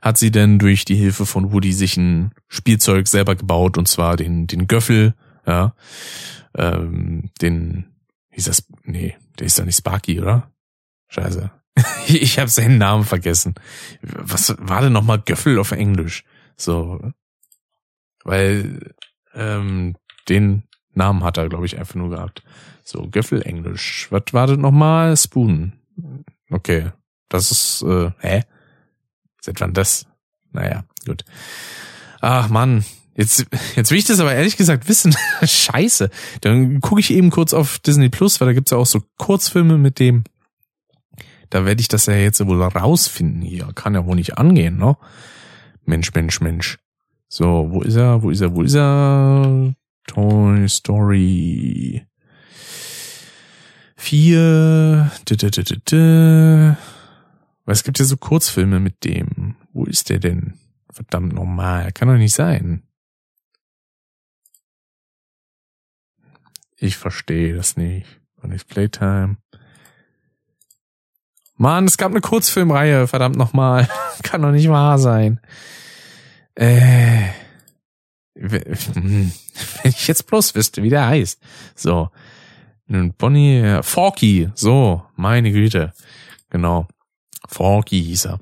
hat 0.00 0.18
sie 0.18 0.30
dann 0.30 0.58
durch 0.58 0.84
die 0.84 0.94
Hilfe 0.94 1.26
von 1.26 1.52
Woody 1.52 1.72
sich 1.72 1.96
ein 1.96 2.32
Spielzeug 2.48 3.08
selber 3.08 3.34
gebaut 3.34 3.78
und 3.78 3.88
zwar 3.88 4.16
den 4.16 4.46
den 4.46 4.66
Göffel, 4.66 5.14
ja, 5.46 5.74
ähm, 6.56 7.30
den 7.40 7.86
hieß 8.30 8.44
das, 8.44 8.66
nee, 8.84 9.16
der 9.38 9.46
ist 9.46 9.58
doch 9.58 9.64
nicht 9.64 9.76
Sparky, 9.76 10.20
oder? 10.20 10.50
Scheiße. 11.08 11.50
ich 12.06 12.38
habe 12.38 12.48
seinen 12.48 12.78
Namen 12.78 13.04
vergessen. 13.04 13.54
Was 14.02 14.54
war 14.58 14.82
denn 14.82 14.92
nochmal 14.92 15.20
Göffel 15.20 15.58
auf 15.58 15.72
Englisch? 15.72 16.24
So, 16.56 17.00
weil 18.24 18.94
ähm, 19.34 19.96
den 20.28 20.64
Namen 20.94 21.24
hat 21.24 21.38
er, 21.38 21.48
glaube 21.48 21.66
ich, 21.66 21.78
einfach 21.78 21.94
nur 21.94 22.10
gehabt. 22.10 22.42
So, 22.84 23.08
Göffel 23.10 23.42
Englisch. 23.42 24.08
Was 24.10 24.24
war 24.32 24.46
das 24.46 24.58
nochmal? 24.58 25.16
Spoon. 25.16 25.72
Okay. 26.50 26.90
Das 27.28 27.50
ist, 27.50 27.82
äh, 27.82 28.10
hä? 28.18 28.42
Seit 29.40 29.60
wann 29.60 29.72
das? 29.72 30.06
Naja, 30.52 30.84
gut. 31.06 31.24
Ach 32.20 32.48
Mann, 32.48 32.84
jetzt, 33.14 33.46
jetzt 33.76 33.90
will 33.90 33.98
ich 33.98 34.04
das 34.04 34.20
aber 34.20 34.34
ehrlich 34.34 34.56
gesagt 34.56 34.88
wissen. 34.88 35.14
Scheiße. 35.42 36.10
Dann 36.40 36.80
gucke 36.80 37.00
ich 37.00 37.12
eben 37.12 37.30
kurz 37.30 37.52
auf 37.52 37.78
Disney 37.78 38.08
Plus, 38.08 38.40
weil 38.40 38.48
da 38.48 38.52
gibt's 38.52 38.70
ja 38.70 38.78
auch 38.78 38.86
so 38.86 39.02
Kurzfilme 39.18 39.78
mit 39.78 39.98
dem. 39.98 40.24
Da 41.50 41.64
werde 41.64 41.80
ich 41.80 41.88
das 41.88 42.06
ja 42.06 42.14
jetzt 42.14 42.44
wohl 42.46 42.62
rausfinden 42.62 43.42
hier. 43.42 43.68
Kann 43.74 43.94
ja 43.94 44.06
wohl 44.06 44.16
nicht 44.16 44.38
angehen, 44.38 44.78
ne? 44.78 44.96
Mensch, 45.84 46.14
Mensch, 46.14 46.40
Mensch. 46.40 46.78
So, 47.28 47.68
wo 47.70 47.82
ist 47.82 47.96
er? 47.96 48.22
Wo 48.22 48.30
ist 48.30 48.40
er? 48.40 48.54
Wo 48.54 48.62
ist 48.62 48.74
er? 48.74 49.74
Toy 50.06 50.68
Story 50.68 52.06
4. 53.96 55.10
Weil 57.64 57.72
es 57.72 57.84
gibt 57.84 57.98
ja 57.98 58.04
so 58.04 58.16
Kurzfilme 58.16 58.80
mit 58.80 59.04
dem. 59.04 59.56
Wo 59.72 59.84
ist 59.84 60.10
der 60.10 60.18
denn? 60.18 60.54
Verdammt 60.90 61.34
normal. 61.34 61.92
Kann 61.92 62.08
doch 62.08 62.16
nicht 62.16 62.34
sein. 62.34 62.82
Ich 66.82 66.96
verstehe 66.96 67.54
das 67.54 67.76
nicht. 67.76 68.08
Wann 68.38 68.50
ist 68.50 68.66
Playtime? 68.66 69.36
Mann, 71.56 71.84
es 71.84 71.96
gab 71.96 72.10
eine 72.10 72.20
Kurzfilmreihe. 72.20 73.06
Verdammt 73.06 73.36
nochmal. 73.36 73.88
Kann 74.24 74.42
doch 74.42 74.50
nicht 74.50 74.68
wahr 74.68 74.98
sein. 74.98 75.40
Äh. 76.56 77.28
wenn 78.34 79.30
ich 79.84 80.08
jetzt 80.08 80.26
bloß 80.26 80.56
wüsste, 80.56 80.82
wie 80.82 80.90
der 80.90 81.06
heißt. 81.06 81.40
So. 81.76 82.10
Bonnie, 82.88 83.78
Forky, 83.82 84.50
so, 84.56 85.04
meine 85.14 85.52
Güte. 85.52 85.92
Genau. 86.50 86.88
Forky 87.46 88.02
hieß 88.02 88.26
er. 88.26 88.40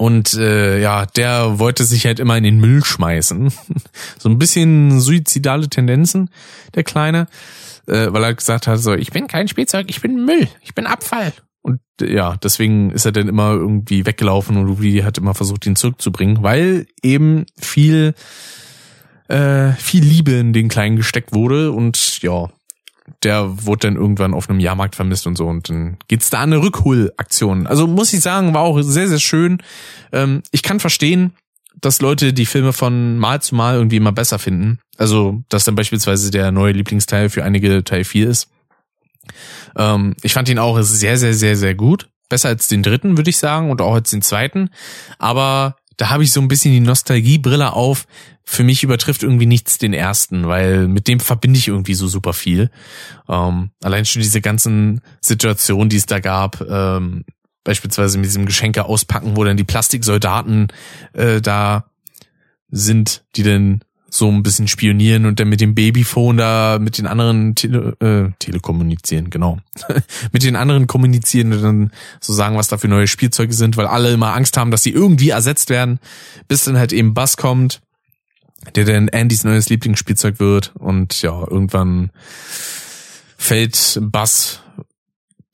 Und 0.00 0.32
äh, 0.32 0.80
ja, 0.80 1.04
der 1.04 1.58
wollte 1.58 1.84
sich 1.84 2.06
halt 2.06 2.20
immer 2.20 2.34
in 2.38 2.42
den 2.42 2.58
Müll 2.58 2.82
schmeißen. 2.82 3.52
so 4.18 4.30
ein 4.30 4.38
bisschen 4.38 4.98
suizidale 4.98 5.68
Tendenzen, 5.68 6.30
der 6.74 6.84
Kleine. 6.84 7.26
Äh, 7.86 8.10
weil 8.10 8.24
er 8.24 8.32
gesagt 8.32 8.66
hat, 8.66 8.78
so, 8.78 8.94
ich 8.94 9.10
bin 9.10 9.26
kein 9.26 9.46
Spielzeug, 9.46 9.90
ich 9.90 10.00
bin 10.00 10.24
Müll, 10.24 10.48
ich 10.62 10.74
bin 10.74 10.86
Abfall. 10.86 11.34
Und 11.60 11.80
äh, 12.00 12.14
ja, 12.14 12.34
deswegen 12.42 12.92
ist 12.92 13.04
er 13.04 13.12
dann 13.12 13.28
immer 13.28 13.50
irgendwie 13.50 14.06
weggelaufen 14.06 14.56
und 14.56 14.68
Ruby 14.68 15.02
hat 15.04 15.18
immer 15.18 15.34
versucht, 15.34 15.66
ihn 15.66 15.76
zurückzubringen, 15.76 16.42
weil 16.42 16.86
eben 17.02 17.44
viel, 17.58 18.14
äh, 19.28 19.72
viel 19.72 20.02
Liebe 20.02 20.32
in 20.32 20.54
den 20.54 20.70
Kleinen 20.70 20.96
gesteckt 20.96 21.34
wurde 21.34 21.72
und 21.72 22.22
ja, 22.22 22.48
der 23.22 23.66
wurde 23.66 23.88
dann 23.88 23.96
irgendwann 23.96 24.34
auf 24.34 24.48
einem 24.48 24.60
Jahrmarkt 24.60 24.96
vermisst 24.96 25.26
und 25.26 25.36
so 25.36 25.46
und 25.46 25.68
dann 25.68 25.96
geht's 26.08 26.30
da 26.30 26.38
an 26.38 26.52
eine 26.52 26.62
Rückholaktion. 26.62 27.66
Also 27.66 27.86
muss 27.86 28.12
ich 28.12 28.20
sagen, 28.20 28.54
war 28.54 28.62
auch 28.62 28.80
sehr, 28.82 29.08
sehr 29.08 29.18
schön. 29.18 29.58
Ähm, 30.12 30.42
ich 30.50 30.62
kann 30.62 30.80
verstehen, 30.80 31.32
dass 31.80 32.00
Leute 32.00 32.32
die 32.32 32.46
Filme 32.46 32.72
von 32.72 33.18
Mal 33.18 33.40
zu 33.42 33.54
Mal 33.54 33.76
irgendwie 33.76 33.96
immer 33.96 34.12
besser 34.12 34.38
finden. 34.38 34.78
Also, 34.96 35.42
dass 35.48 35.64
dann 35.64 35.76
beispielsweise 35.76 36.30
der 36.30 36.52
neue 36.52 36.72
Lieblingsteil 36.72 37.30
für 37.30 37.44
einige 37.44 37.84
Teil 37.84 38.04
4 38.04 38.28
ist. 38.28 38.48
Ähm, 39.76 40.14
ich 40.22 40.32
fand 40.32 40.48
ihn 40.48 40.58
auch 40.58 40.80
sehr, 40.82 41.16
sehr, 41.16 41.34
sehr, 41.34 41.56
sehr 41.56 41.74
gut. 41.74 42.08
Besser 42.28 42.48
als 42.48 42.68
den 42.68 42.82
dritten, 42.82 43.16
würde 43.16 43.30
ich 43.30 43.38
sagen, 43.38 43.70
und 43.70 43.80
auch 43.80 43.94
als 43.94 44.10
den 44.10 44.22
zweiten. 44.22 44.70
Aber 45.18 45.76
da 46.00 46.08
habe 46.08 46.24
ich 46.24 46.32
so 46.32 46.40
ein 46.40 46.48
bisschen 46.48 46.72
die 46.72 46.80
Nostalgiebrille 46.80 47.74
auf. 47.74 48.06
Für 48.42 48.64
mich 48.64 48.82
übertrifft 48.82 49.22
irgendwie 49.22 49.44
nichts 49.44 49.76
den 49.76 49.92
ersten, 49.92 50.48
weil 50.48 50.88
mit 50.88 51.06
dem 51.08 51.20
verbinde 51.20 51.58
ich 51.58 51.68
irgendwie 51.68 51.92
so 51.92 52.08
super 52.08 52.32
viel. 52.32 52.70
Ähm, 53.28 53.70
allein 53.82 54.06
schon 54.06 54.22
diese 54.22 54.40
ganzen 54.40 55.02
Situationen, 55.20 55.90
die 55.90 55.98
es 55.98 56.06
da 56.06 56.18
gab, 56.20 56.62
ähm, 56.62 57.26
beispielsweise 57.64 58.16
mit 58.16 58.24
diesem 58.24 58.46
Geschenke 58.46 58.86
auspacken, 58.86 59.36
wo 59.36 59.44
dann 59.44 59.58
die 59.58 59.64
Plastiksoldaten 59.64 60.68
äh, 61.12 61.42
da 61.42 61.90
sind, 62.70 63.24
die 63.36 63.42
dann 63.42 63.82
so 64.10 64.28
ein 64.28 64.42
bisschen 64.42 64.68
spionieren 64.68 65.24
und 65.24 65.40
dann 65.40 65.48
mit 65.48 65.60
dem 65.60 65.74
Babyphone 65.74 66.36
da 66.36 66.78
mit 66.80 66.98
den 66.98 67.06
anderen 67.06 67.54
Tele, 67.54 67.96
äh, 68.00 68.32
telekommunizieren, 68.38 69.30
genau. 69.30 69.58
mit 70.32 70.42
den 70.42 70.56
anderen 70.56 70.86
kommunizieren 70.86 71.52
und 71.52 71.62
dann 71.62 71.90
so 72.20 72.32
sagen, 72.32 72.56
was 72.56 72.68
da 72.68 72.76
für 72.76 72.88
neue 72.88 73.06
Spielzeuge 73.06 73.54
sind, 73.54 73.76
weil 73.76 73.86
alle 73.86 74.12
immer 74.12 74.34
Angst 74.34 74.56
haben, 74.56 74.70
dass 74.70 74.82
sie 74.82 74.90
irgendwie 74.90 75.30
ersetzt 75.30 75.70
werden, 75.70 76.00
bis 76.48 76.64
dann 76.64 76.76
halt 76.76 76.92
eben 76.92 77.14
Buzz 77.14 77.36
kommt, 77.36 77.80
der 78.74 78.84
dann 78.84 79.08
Andys 79.08 79.44
neues 79.44 79.68
Lieblingsspielzeug 79.68 80.40
wird 80.40 80.72
und 80.76 81.22
ja, 81.22 81.40
irgendwann 81.48 82.10
fällt 83.36 83.98
Buzz 84.02 84.60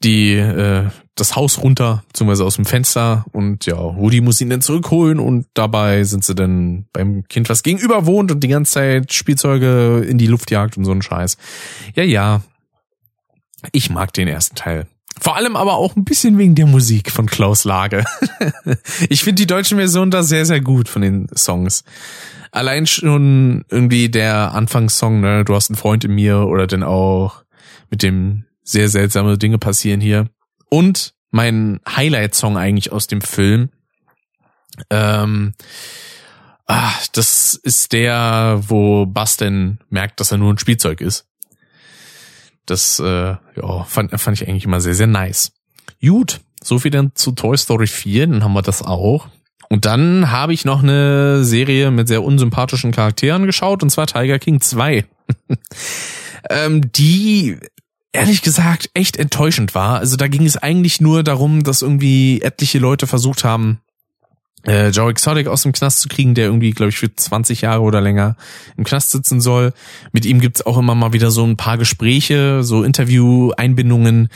die 0.03 0.35
äh, 0.35 0.87
das 1.17 1.35
Haus 1.35 1.63
runter, 1.63 2.05
beziehungsweise 2.09 2.45
aus 2.45 2.57
dem 2.57 2.67
Fenster 2.67 3.25
und 3.33 3.65
ja, 3.65 3.77
Woody 3.77 4.21
muss 4.21 4.41
ihn 4.41 4.51
dann 4.51 4.61
zurückholen 4.61 5.19
und 5.19 5.47
dabei 5.55 6.05
sind 6.05 6.25
sie 6.25 6.35
dann 6.35 6.85
beim 6.93 7.27
Kind, 7.29 7.49
was 7.49 7.63
gegenüber 7.63 8.05
wohnt 8.05 8.31
und 8.31 8.41
die 8.41 8.49
ganze 8.49 8.73
Zeit 8.73 9.13
Spielzeuge 9.15 10.05
in 10.07 10.19
die 10.19 10.27
Luft 10.27 10.51
jagt 10.51 10.77
und 10.77 10.85
so 10.85 10.93
ein 10.93 11.03
Scheiß. 11.03 11.39
Ja, 11.95 12.03
ja. 12.03 12.43
Ich 13.73 13.89
mag 13.89 14.13
den 14.13 14.29
ersten 14.29 14.55
Teil. 14.55 14.87
Vor 15.19 15.37
allem 15.37 15.57
aber 15.57 15.75
auch 15.77 15.97
ein 15.97 16.05
bisschen 16.05 16.37
wegen 16.37 16.55
der 16.55 16.67
Musik 16.67 17.11
von 17.11 17.27
Klaus 17.27 17.65
Lage. 17.65 18.05
ich 19.09 19.25
finde 19.25 19.41
die 19.41 19.47
deutsche 19.47 19.77
Version 19.77 20.11
da 20.11 20.23
sehr, 20.23 20.45
sehr 20.45 20.61
gut 20.61 20.89
von 20.91 21.01
den 21.01 21.29
Songs. 21.35 21.85
Allein 22.53 22.87
schon 22.87 23.65
irgendwie 23.71 24.11
der 24.11 24.53
Anfangssong, 24.53 25.21
ne, 25.21 25.45
du 25.45 25.55
hast 25.55 25.71
einen 25.71 25.79
Freund 25.79 26.05
in 26.05 26.15
mir 26.15 26.41
oder 26.41 26.67
dann 26.67 26.83
auch 26.83 27.45
mit 27.91 28.03
dem 28.03 28.46
sehr 28.67 28.89
seltsame 28.89 29.39
Dinge 29.39 29.59
passieren 29.59 30.01
hier. 30.01 30.29
Und 30.69 31.15
mein 31.31 31.81
Highlight-Song 31.89 32.59
eigentlich 32.59 32.93
aus 32.93 33.07
dem 33.07 33.21
Film. 33.23 33.71
Ähm, 34.91 35.55
ah, 36.67 36.93
das 37.13 37.55
ist 37.55 37.93
der, 37.93 38.61
wo 38.67 39.07
Basten 39.07 39.79
merkt, 39.89 40.21
dass 40.21 40.33
er 40.33 40.39
nur 40.39 40.53
ein 40.53 40.59
Spielzeug 40.59 41.01
ist. 41.01 41.27
Das 42.67 42.99
äh, 42.99 43.05
ja, 43.05 43.85
fand, 43.85 44.21
fand 44.21 44.41
ich 44.41 44.49
eigentlich 44.49 44.65
immer 44.65 44.81
sehr, 44.81 44.95
sehr 44.95 45.07
nice. 45.07 45.53
Gut, 46.03 46.41
so 46.63 46.79
viel 46.79 46.91
dann 46.91 47.13
zu 47.15 47.33
Toy 47.33 47.57
Story 47.57 47.87
4, 47.87 48.27
dann 48.27 48.45
haben 48.45 48.53
wir 48.55 48.63
das 48.63 48.83
auch. 48.83 49.29
Und 49.69 49.85
dann 49.85 50.31
habe 50.31 50.53
ich 50.53 50.65
noch 50.65 50.83
eine 50.83 51.45
Serie 51.45 51.91
mit 51.91 52.09
sehr 52.09 52.23
unsympathischen 52.23 52.93
Charakteren 52.93 53.47
geschaut, 53.47 53.83
und 53.83 53.91
zwar 53.91 54.07
Tiger 54.07 54.39
King 54.39 54.61
2. 54.61 55.05
ähm, 56.51 56.93
die 56.93 57.59
ehrlich 58.17 58.43
gesagt 58.43 58.91
echt 58.95 59.17
enttäuschend 59.17 59.75
war. 59.75 59.99
Also 59.99 60.17
da 60.17 60.29
ging 60.29 60.45
es 60.45 60.57
eigentlich 60.57 61.01
nur 61.01 61.23
darum, 61.23 61.63
dass 61.63 61.83
irgendwie 61.83 62.43
etliche 62.43 62.79
Leute 62.79 63.07
versucht 63.07 63.45
haben, 63.45 63.81
äh, 64.67 64.89
Joe 64.89 65.11
Exotic 65.11 65.47
aus 65.47 65.63
dem 65.63 65.73
Knast 65.73 66.01
zu 66.01 66.09
kriegen, 66.09 66.35
der 66.35 66.47
irgendwie, 66.47 66.73
glaube 66.73 66.91
ich, 66.91 66.99
für 66.99 67.15
20 67.15 67.61
Jahre 67.61 67.83
oder 67.83 68.01
länger 68.01 68.37
im 68.77 68.85
Knast 68.85 69.13
sitzen 69.13 69.41
soll. 69.41 69.73
Mit 70.13 70.27
ihm 70.27 70.41
gibt's 70.41 70.65
auch 70.67 70.79
immer 70.79 70.95
mal 70.95 71.13
wieder 71.13 71.31
so 71.31 71.45
ein 71.45 71.57
paar 71.57 71.79
Gespräche, 71.79 72.65
so 72.65 72.83
Interview-Einbindungen, 72.83 74.29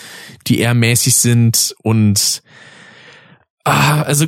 die 0.47 0.61
eher 0.61 0.75
mäßig 0.75 1.17
sind 1.17 1.75
und 1.83 2.43
ah, 3.65 4.03
also 4.03 4.27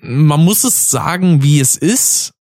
man 0.00 0.44
muss 0.44 0.64
es 0.64 0.90
sagen, 0.90 1.42
wie 1.42 1.60
es 1.60 1.76
ist 1.76 2.32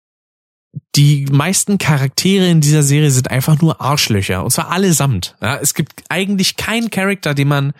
die 0.96 1.26
meisten 1.30 1.78
Charaktere 1.78 2.48
in 2.48 2.60
dieser 2.60 2.82
Serie 2.82 3.10
sind 3.10 3.30
einfach 3.30 3.60
nur 3.60 3.80
Arschlöcher. 3.80 4.44
Und 4.44 4.50
zwar 4.50 4.70
allesamt. 4.70 5.36
Ja, 5.42 5.56
es 5.56 5.74
gibt 5.74 6.04
eigentlich 6.08 6.56
keinen 6.56 6.90
Charakter, 6.90 7.34
den 7.34 7.48
man 7.48 7.72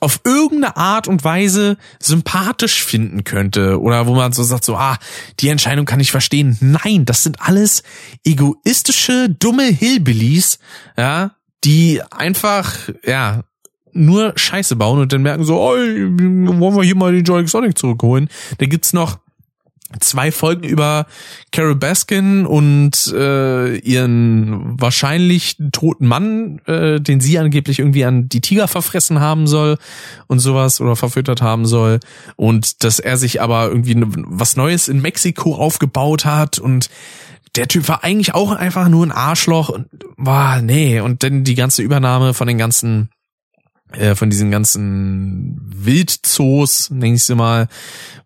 auf 0.00 0.20
irgendeine 0.24 0.76
Art 0.76 1.08
und 1.08 1.24
Weise 1.24 1.78
sympathisch 1.98 2.84
finden 2.84 3.24
könnte 3.24 3.80
oder 3.80 4.06
wo 4.06 4.14
man 4.14 4.32
so 4.32 4.42
sagt, 4.42 4.64
so, 4.64 4.76
ah, 4.76 4.98
die 5.40 5.48
Entscheidung 5.48 5.86
kann 5.86 6.00
ich 6.00 6.10
verstehen. 6.10 6.56
Nein, 6.60 7.06
das 7.06 7.22
sind 7.22 7.40
alles 7.40 7.82
egoistische, 8.24 9.30
dumme 9.30 9.64
Hillbillies, 9.64 10.58
ja, 10.98 11.32
die 11.64 12.02
einfach, 12.10 12.74
ja, 13.04 13.44
nur 13.92 14.34
Scheiße 14.36 14.76
bauen 14.76 15.00
und 15.00 15.12
dann 15.12 15.22
merken 15.22 15.44
so, 15.44 15.58
oh, 15.58 15.74
wollen 15.74 16.76
wir 16.76 16.82
hier 16.82 16.96
mal 16.96 17.12
den 17.12 17.24
Joy 17.24 17.46
Sonic 17.46 17.78
zurückholen. 17.78 18.28
Da 18.58 18.66
gibt's 18.66 18.92
noch 18.92 19.18
zwei 20.00 20.32
Folgen 20.32 20.64
über 20.64 21.06
Carol 21.52 21.76
Baskin 21.76 22.44
und 22.44 23.12
äh, 23.14 23.76
ihren 23.78 24.80
wahrscheinlich 24.80 25.56
toten 25.72 26.06
Mann, 26.06 26.60
äh, 26.66 27.00
den 27.00 27.20
sie 27.20 27.38
angeblich 27.38 27.78
irgendwie 27.78 28.04
an 28.04 28.28
die 28.28 28.40
Tiger 28.40 28.68
verfressen 28.68 29.20
haben 29.20 29.46
soll 29.46 29.78
und 30.26 30.40
sowas 30.40 30.80
oder 30.80 30.96
verfüttert 30.96 31.40
haben 31.40 31.66
soll. 31.66 32.00
Und 32.34 32.82
dass 32.82 32.98
er 32.98 33.16
sich 33.16 33.40
aber 33.40 33.68
irgendwie 33.68 33.96
was 34.04 34.56
Neues 34.56 34.88
in 34.88 35.00
Mexiko 35.00 35.54
aufgebaut 35.54 36.24
hat 36.24 36.58
und 36.58 36.90
der 37.54 37.68
Typ 37.68 37.88
war 37.88 38.04
eigentlich 38.04 38.34
auch 38.34 38.50
einfach 38.50 38.88
nur 38.88 39.06
ein 39.06 39.12
Arschloch 39.12 39.70
und 39.70 39.86
war 40.16 40.60
nee. 40.60 41.00
Und 41.00 41.22
dann 41.22 41.42
die 41.42 41.54
ganze 41.54 41.82
Übernahme 41.82 42.34
von 42.34 42.46
den 42.46 42.58
ganzen 42.58 43.08
äh, 43.92 44.14
von 44.14 44.30
diesen 44.30 44.50
ganzen 44.50 45.60
Wildzoos, 45.64 46.90
nenn 46.90 47.14
ich 47.14 47.22
sie 47.22 47.34
mal, 47.34 47.68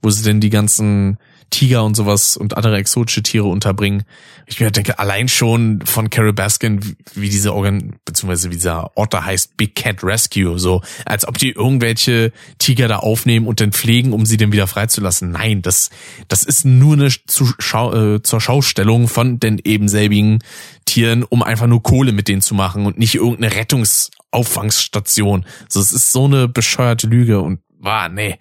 wo 0.03 0.11
sie 0.11 0.25
denn 0.25 0.41
die 0.41 0.51
ganzen 0.51 1.19
Tiger 1.51 1.85
und 1.85 1.95
sowas 1.95 2.37
und 2.37 2.57
andere 2.57 2.77
exotische 2.77 3.23
Tiere 3.23 3.47
unterbringen. 3.47 4.05
Ich 4.47 4.61
mir 4.61 4.71
denke, 4.71 4.99
allein 4.99 5.29
schon 5.29 5.81
von 5.85 6.09
Carol 6.09 6.33
Baskin, 6.33 6.97
wie 7.15 7.29
diese 7.29 7.53
Organ, 7.55 7.97
beziehungsweise 8.05 8.51
wie 8.51 8.55
dieser 8.55 8.97
Ort 8.97 9.13
da 9.13 9.25
heißt, 9.25 9.57
Big 9.57 9.75
Cat 9.75 10.03
Rescue, 10.03 10.59
so, 10.59 10.83
als 11.05 11.27
ob 11.27 11.39
die 11.39 11.51
irgendwelche 11.51 12.33
Tiger 12.59 12.89
da 12.89 12.99
aufnehmen 12.99 13.47
und 13.47 13.61
dann 13.61 13.73
pflegen, 13.73 14.13
um 14.13 14.27
sie 14.27 14.37
dann 14.37 14.53
wieder 14.53 14.67
freizulassen. 14.67 15.33
Nein, 15.33 15.63
das, 15.63 15.91
das 16.29 16.45
ist 16.45 16.65
nur 16.65 16.95
eine 16.95 17.09
Zuschau 17.27 18.15
äh, 18.15 18.23
zur 18.23 18.41
Schaustellung 18.41 19.09
von 19.09 19.39
den 19.41 19.61
eben 19.63 19.89
selbigen 19.89 20.39
Tieren, 20.85 21.25
um 21.25 21.43
einfach 21.43 21.67
nur 21.67 21.83
Kohle 21.83 22.13
mit 22.13 22.29
denen 22.29 22.43
zu 22.43 22.55
machen 22.55 22.87
und 22.87 22.99
nicht 22.99 23.17
irgendeine 23.17 23.55
Rettungsauffangstation. 23.55 25.45
So, 25.69 25.81
es 25.81 25.93
ist 25.93 26.13
so 26.13 26.25
eine 26.25 26.49
bescheuerte 26.49 27.07
Lüge 27.07 27.41
und 27.41 27.61
war, 27.79 28.09
nee 28.09 28.39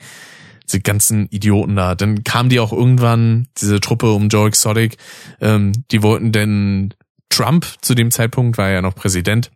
diese 0.69 0.81
ganzen 0.81 1.27
Idioten 1.29 1.75
da. 1.75 1.95
Dann 1.95 2.23
kam 2.23 2.49
die 2.49 2.59
auch 2.59 2.71
irgendwann, 2.71 3.47
diese 3.57 3.79
Truppe 3.79 4.11
um 4.11 4.29
Joe 4.29 4.47
Exotic, 4.47 4.97
ähm, 5.41 5.71
die 5.91 6.03
wollten 6.03 6.31
denn 6.31 6.93
Trump 7.29 7.65
zu 7.81 7.95
dem 7.95 8.11
Zeitpunkt, 8.11 8.57
war 8.57 8.69
ja 8.69 8.81
noch 8.81 8.95
Präsident, 8.95 9.51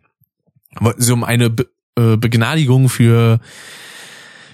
wollten 0.78 1.02
sie 1.02 1.12
um 1.12 1.24
eine 1.24 1.50
Be 1.50 1.68
äh, 1.96 2.16
Begnadigung 2.16 2.88
für 2.88 3.38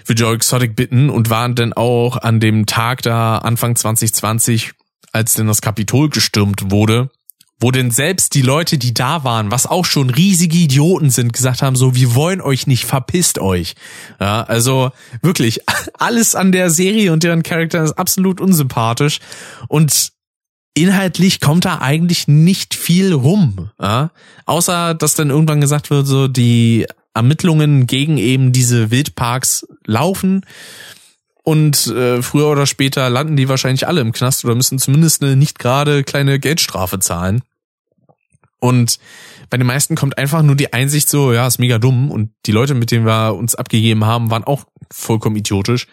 für 0.03 0.13
Joe 0.13 0.35
Exotic 0.35 0.75
bitten 0.75 1.09
und 1.09 1.29
waren 1.29 1.55
dann 1.55 1.73
auch 1.73 2.17
an 2.17 2.39
dem 2.39 2.65
Tag 2.65 3.01
da 3.01 3.37
Anfang 3.37 3.75
2020, 3.75 4.73
als 5.11 5.35
denn 5.35 5.47
das 5.47 5.61
Kapitol 5.61 6.09
gestürmt 6.09 6.71
wurde, 6.71 7.09
wo 7.61 7.71
denn 7.71 7.91
selbst 7.91 8.33
die 8.33 8.41
Leute, 8.41 8.77
die 8.77 8.93
da 8.93 9.23
waren, 9.23 9.51
was 9.51 9.67
auch 9.67 9.85
schon 9.85 10.09
riesige 10.09 10.57
Idioten 10.57 11.11
sind, 11.11 11.31
gesagt 11.31 11.61
haben, 11.61 11.75
so, 11.75 11.95
wir 11.95 12.15
wollen 12.15 12.41
euch 12.41 12.67
nicht, 12.67 12.85
verpisst 12.85 13.39
euch. 13.39 13.75
Ja, 14.19 14.43
also 14.43 14.91
wirklich, 15.21 15.61
alles 15.93 16.35
an 16.35 16.51
der 16.51 16.71
Serie 16.71 17.13
und 17.13 17.23
deren 17.23 17.43
Charakter 17.43 17.83
ist 17.83 17.93
absolut 17.93 18.41
unsympathisch 18.41 19.19
und 19.67 20.11
inhaltlich 20.73 21.39
kommt 21.39 21.65
da 21.65 21.79
eigentlich 21.79 22.27
nicht 22.27 22.73
viel 22.73 23.13
rum. 23.13 23.69
Ja? 23.79 24.11
Außer, 24.45 24.95
dass 24.95 25.13
dann 25.13 25.29
irgendwann 25.29 25.61
gesagt 25.61 25.89
wird, 25.91 26.07
so 26.07 26.27
die 26.27 26.87
Ermittlungen 27.13 27.87
gegen 27.87 28.17
eben 28.17 28.51
diese 28.51 28.89
Wildparks 28.89 29.67
laufen. 29.85 30.45
Und 31.43 31.87
äh, 31.87 32.21
früher 32.21 32.47
oder 32.47 32.67
später 32.67 33.09
landen 33.09 33.35
die 33.35 33.49
wahrscheinlich 33.49 33.87
alle 33.87 34.01
im 34.01 34.11
Knast 34.11 34.45
oder 34.45 34.55
müssen 34.55 34.79
zumindest 34.79 35.23
eine 35.23 35.35
nicht 35.35 35.59
gerade 35.59 36.03
kleine 36.03 36.39
Geldstrafe 36.39 36.99
zahlen. 36.99 37.41
Und 38.61 38.99
bei 39.49 39.57
den 39.57 39.67
meisten 39.67 39.95
kommt 39.95 40.17
einfach 40.17 40.43
nur 40.43 40.55
die 40.55 40.71
Einsicht 40.71 41.09
so, 41.09 41.33
ja, 41.33 41.47
ist 41.47 41.59
mega 41.59 41.79
dumm. 41.79 42.09
Und 42.09 42.29
die 42.45 42.51
Leute, 42.53 42.75
mit 42.75 42.91
denen 42.91 43.05
wir 43.05 43.35
uns 43.35 43.55
abgegeben 43.55 44.05
haben, 44.05 44.31
waren 44.31 44.45
auch 44.45 44.63
vollkommen 44.91 45.35
idiotisch. 45.35 45.87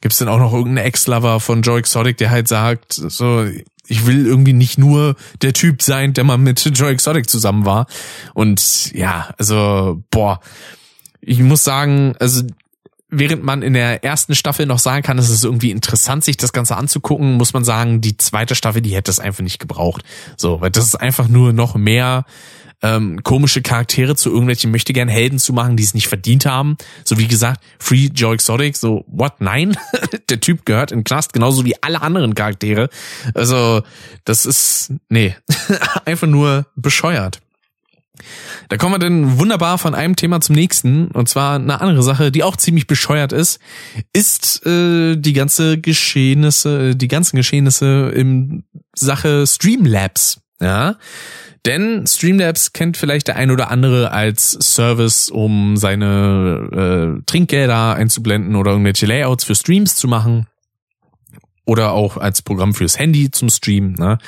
Gibt's 0.00 0.18
denn 0.18 0.28
auch 0.28 0.38
noch 0.38 0.52
irgendeinen 0.52 0.86
Ex-Lover 0.86 1.40
von 1.40 1.62
Joe 1.62 1.78
Exotic, 1.78 2.18
der 2.18 2.30
halt 2.30 2.48
sagt, 2.48 2.92
so, 2.92 3.46
ich 3.86 4.06
will 4.06 4.26
irgendwie 4.26 4.52
nicht 4.52 4.78
nur 4.78 5.16
der 5.42 5.52
Typ 5.52 5.80
sein, 5.80 6.12
der 6.12 6.24
mal 6.24 6.38
mit 6.38 6.62
Joe 6.76 6.90
Exotic 6.90 7.30
zusammen 7.30 7.64
war. 7.64 7.86
Und 8.34 8.92
ja, 8.92 9.30
also, 9.38 10.02
boah, 10.10 10.40
ich 11.20 11.38
muss 11.38 11.64
sagen, 11.64 12.14
also 12.18 12.42
während 13.10 13.42
man 13.42 13.62
in 13.62 13.74
der 13.74 14.04
ersten 14.04 14.34
Staffel 14.34 14.66
noch 14.66 14.78
sagen 14.78 15.02
kann, 15.02 15.18
es 15.18 15.30
ist 15.30 15.44
irgendwie 15.44 15.70
interessant, 15.70 16.24
sich 16.24 16.36
das 16.36 16.52
Ganze 16.52 16.76
anzugucken, 16.76 17.34
muss 17.34 17.54
man 17.54 17.64
sagen, 17.64 18.00
die 18.00 18.16
zweite 18.16 18.54
Staffel, 18.54 18.82
die 18.82 18.94
hätte 18.94 19.10
es 19.10 19.20
einfach 19.20 19.42
nicht 19.42 19.58
gebraucht. 19.58 20.02
So, 20.36 20.60
weil 20.60 20.70
das 20.70 20.84
ist 20.84 20.96
einfach 20.96 21.28
nur 21.28 21.52
noch 21.52 21.74
mehr 21.74 22.24
ähm, 22.82 23.22
komische 23.24 23.62
Charaktere 23.62 24.14
zu 24.14 24.30
irgendwelchen 24.30 24.70
möchte 24.70 24.92
gern 24.92 25.08
Helden 25.08 25.38
zu 25.38 25.52
machen, 25.52 25.76
die 25.76 25.82
es 25.82 25.94
nicht 25.94 26.08
verdient 26.08 26.46
haben. 26.46 26.76
So 27.04 27.18
wie 27.18 27.26
gesagt, 27.26 27.60
Free 27.78 28.08
Joe 28.14 28.34
Exotic, 28.34 28.76
so 28.76 29.04
what? 29.08 29.40
Nein, 29.40 29.76
der 30.28 30.40
Typ 30.40 30.64
gehört 30.64 30.92
in 30.92 31.04
Knast 31.04 31.32
genauso 31.32 31.64
wie 31.64 31.82
alle 31.82 32.02
anderen 32.02 32.34
Charaktere. 32.34 32.88
Also 33.34 33.82
das 34.24 34.46
ist 34.46 34.92
nee, 35.08 35.34
einfach 36.04 36.28
nur 36.28 36.66
bescheuert. 36.76 37.40
Da 38.68 38.76
kommen 38.76 38.94
wir 38.94 38.98
denn 38.98 39.38
wunderbar 39.38 39.78
von 39.78 39.94
einem 39.94 40.16
Thema 40.16 40.40
zum 40.40 40.54
nächsten. 40.54 41.08
Und 41.08 41.28
zwar 41.28 41.56
eine 41.56 41.80
andere 41.80 42.02
Sache, 42.02 42.30
die 42.30 42.42
auch 42.42 42.56
ziemlich 42.56 42.86
bescheuert 42.86 43.32
ist, 43.32 43.60
ist 44.12 44.64
äh, 44.66 45.16
die 45.16 45.32
ganze 45.32 45.78
Geschehnisse, 45.78 46.94
die 46.96 47.08
ganzen 47.08 47.36
Geschehnisse 47.36 48.12
im 48.14 48.64
Sache 48.94 49.46
Streamlabs. 49.46 50.40
Ja. 50.60 50.96
Denn 51.66 52.06
Streamlabs 52.06 52.72
kennt 52.72 52.96
vielleicht 52.96 53.28
der 53.28 53.36
ein 53.36 53.50
oder 53.50 53.70
andere 53.70 54.10
als 54.12 54.52
Service, 54.52 55.28
um 55.28 55.76
seine 55.76 57.18
äh, 57.18 57.22
Trinkgelder 57.26 57.94
einzublenden 57.94 58.56
oder 58.56 58.72
irgendwelche 58.72 59.06
Layouts 59.06 59.44
für 59.44 59.54
Streams 59.54 59.96
zu 59.96 60.08
machen. 60.08 60.46
Oder 61.66 61.92
auch 61.92 62.16
als 62.16 62.40
Programm 62.40 62.72
fürs 62.72 62.98
Handy 62.98 63.30
zum 63.30 63.50
Streamen. 63.50 63.94
Ne? 63.98 64.18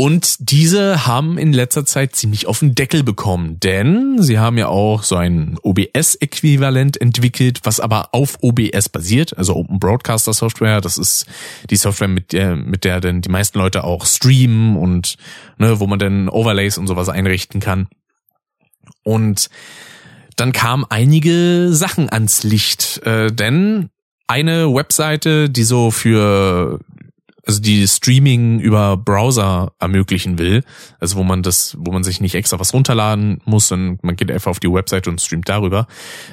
Und 0.00 0.48
diese 0.48 1.08
haben 1.08 1.38
in 1.38 1.52
letzter 1.52 1.84
Zeit 1.84 2.14
ziemlich 2.14 2.46
auf 2.46 2.60
den 2.60 2.76
Deckel 2.76 3.02
bekommen, 3.02 3.58
denn 3.58 4.22
sie 4.22 4.38
haben 4.38 4.56
ja 4.56 4.68
auch 4.68 5.02
so 5.02 5.16
ein 5.16 5.58
OBS-Äquivalent 5.60 7.00
entwickelt, 7.00 7.58
was 7.64 7.80
aber 7.80 8.10
auf 8.12 8.38
OBS 8.40 8.90
basiert, 8.90 9.36
also 9.36 9.56
Open 9.56 9.80
Broadcaster 9.80 10.32
Software. 10.32 10.80
Das 10.80 10.98
ist 10.98 11.26
die 11.68 11.74
Software, 11.74 12.06
mit 12.06 12.32
der, 12.32 12.54
mit 12.54 12.84
der 12.84 13.00
denn 13.00 13.22
die 13.22 13.28
meisten 13.28 13.58
Leute 13.58 13.82
auch 13.82 14.06
streamen 14.06 14.76
und 14.76 15.16
ne, 15.58 15.80
wo 15.80 15.88
man 15.88 15.98
dann 15.98 16.28
Overlays 16.28 16.78
und 16.78 16.86
sowas 16.86 17.08
einrichten 17.08 17.58
kann. 17.58 17.88
Und 19.02 19.50
dann 20.36 20.52
kamen 20.52 20.84
einige 20.88 21.70
Sachen 21.72 22.08
ans 22.08 22.44
Licht, 22.44 23.04
äh, 23.04 23.32
denn 23.32 23.90
eine 24.28 24.72
Webseite, 24.72 25.50
die 25.50 25.64
so 25.64 25.90
für 25.90 26.78
also 27.48 27.60
die 27.60 27.88
Streaming 27.88 28.60
über 28.60 28.98
Browser 28.98 29.72
ermöglichen 29.78 30.38
will, 30.38 30.62
also 31.00 31.16
wo 31.16 31.24
man 31.24 31.42
das, 31.42 31.76
wo 31.80 31.92
man 31.92 32.04
sich 32.04 32.20
nicht 32.20 32.34
extra 32.34 32.60
was 32.60 32.74
runterladen 32.74 33.40
muss, 33.46 33.68
sondern 33.68 33.98
man 34.02 34.16
geht 34.16 34.30
einfach 34.30 34.50
auf 34.50 34.60
die 34.60 34.70
Webseite 34.70 35.08
und 35.08 35.20
streamt 35.20 35.48
darüber. 35.48 35.86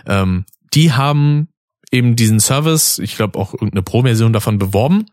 Ähm, 0.06 0.44
die 0.74 0.92
haben 0.92 1.48
eben 1.90 2.18
diesen 2.18 2.42
Service, 2.42 3.00
ich 3.00 3.16
glaube 3.16 3.40
auch 3.40 3.54
irgendeine 3.54 3.84
Pro-Version 3.84 4.34
davon 4.34 4.60
beworben. 4.60 5.06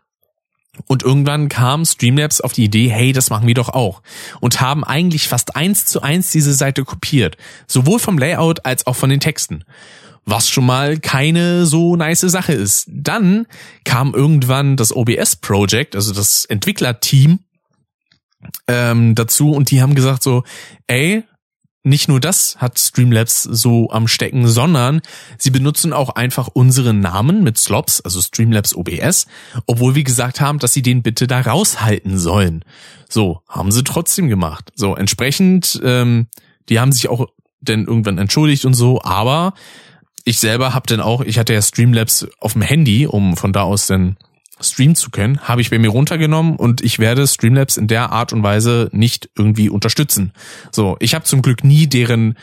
Und 0.86 1.04
irgendwann 1.04 1.48
kam 1.48 1.84
Streamlabs 1.84 2.40
auf 2.40 2.54
die 2.54 2.64
Idee, 2.64 2.88
hey, 2.88 3.12
das 3.12 3.30
machen 3.30 3.46
wir 3.46 3.54
doch 3.54 3.68
auch. 3.68 4.02
Und 4.40 4.60
haben 4.60 4.82
eigentlich 4.82 5.28
fast 5.28 5.54
eins 5.54 5.84
zu 5.84 6.00
eins 6.02 6.32
diese 6.32 6.54
Seite 6.54 6.82
kopiert. 6.82 7.36
Sowohl 7.68 8.00
vom 8.00 8.18
Layout 8.18 8.64
als 8.64 8.86
auch 8.86 8.96
von 8.96 9.10
den 9.10 9.20
Texten 9.20 9.64
was 10.24 10.48
schon 10.48 10.66
mal 10.66 10.98
keine 10.98 11.66
so 11.66 11.96
nice 11.96 12.20
Sache 12.20 12.52
ist. 12.52 12.86
Dann 12.88 13.46
kam 13.84 14.14
irgendwann 14.14 14.76
das 14.76 14.94
OBS 14.94 15.36
Project, 15.36 15.96
also 15.96 16.12
das 16.12 16.44
Entwicklerteam, 16.44 17.40
ähm, 18.68 19.14
dazu 19.14 19.52
und 19.52 19.70
die 19.70 19.82
haben 19.82 19.94
gesagt 19.94 20.22
so, 20.22 20.44
ey, 20.86 21.24
nicht 21.84 22.08
nur 22.08 22.20
das 22.20 22.56
hat 22.58 22.78
Streamlabs 22.78 23.42
so 23.42 23.90
am 23.90 24.06
Stecken, 24.06 24.46
sondern 24.46 25.00
sie 25.36 25.50
benutzen 25.50 25.92
auch 25.92 26.10
einfach 26.10 26.46
unseren 26.46 27.00
Namen 27.00 27.42
mit 27.42 27.58
Slops, 27.58 28.00
also 28.00 28.20
Streamlabs 28.20 28.74
OBS, 28.76 29.26
obwohl 29.66 29.96
wir 29.96 30.04
gesagt 30.04 30.40
haben, 30.40 30.60
dass 30.60 30.72
sie 30.72 30.82
den 30.82 31.02
bitte 31.02 31.26
da 31.26 31.40
raushalten 31.40 32.18
sollen. 32.18 32.64
So, 33.08 33.42
haben 33.48 33.72
sie 33.72 33.82
trotzdem 33.82 34.28
gemacht. 34.28 34.70
So, 34.76 34.94
entsprechend, 34.94 35.80
ähm, 35.82 36.28
die 36.68 36.78
haben 36.78 36.92
sich 36.92 37.08
auch 37.08 37.26
dann 37.60 37.86
irgendwann 37.86 38.18
entschuldigt 38.18 38.64
und 38.64 38.74
so, 38.74 39.02
aber 39.02 39.54
ich 40.24 40.38
selber 40.38 40.74
habe 40.74 40.86
dann 40.86 41.00
auch, 41.00 41.20
ich 41.22 41.38
hatte 41.38 41.52
ja 41.52 41.62
Streamlabs 41.62 42.26
auf 42.38 42.52
dem 42.52 42.62
Handy, 42.62 43.06
um 43.06 43.36
von 43.36 43.52
da 43.52 43.62
aus 43.62 43.86
dann 43.86 44.16
streamen 44.60 44.94
zu 44.94 45.10
können, 45.10 45.40
habe 45.40 45.60
ich 45.60 45.70
bei 45.70 45.78
mir 45.78 45.88
runtergenommen 45.88 46.56
und 46.56 46.82
ich 46.82 46.98
werde 46.98 47.26
Streamlabs 47.26 47.76
in 47.76 47.88
der 47.88 48.12
Art 48.12 48.32
und 48.32 48.42
Weise 48.42 48.88
nicht 48.92 49.30
irgendwie 49.36 49.68
unterstützen. 49.68 50.32
So, 50.70 50.96
ich 51.00 51.14
habe 51.14 51.24
zum 51.24 51.42
Glück 51.42 51.64
nie 51.64 51.86
deren 51.86 52.36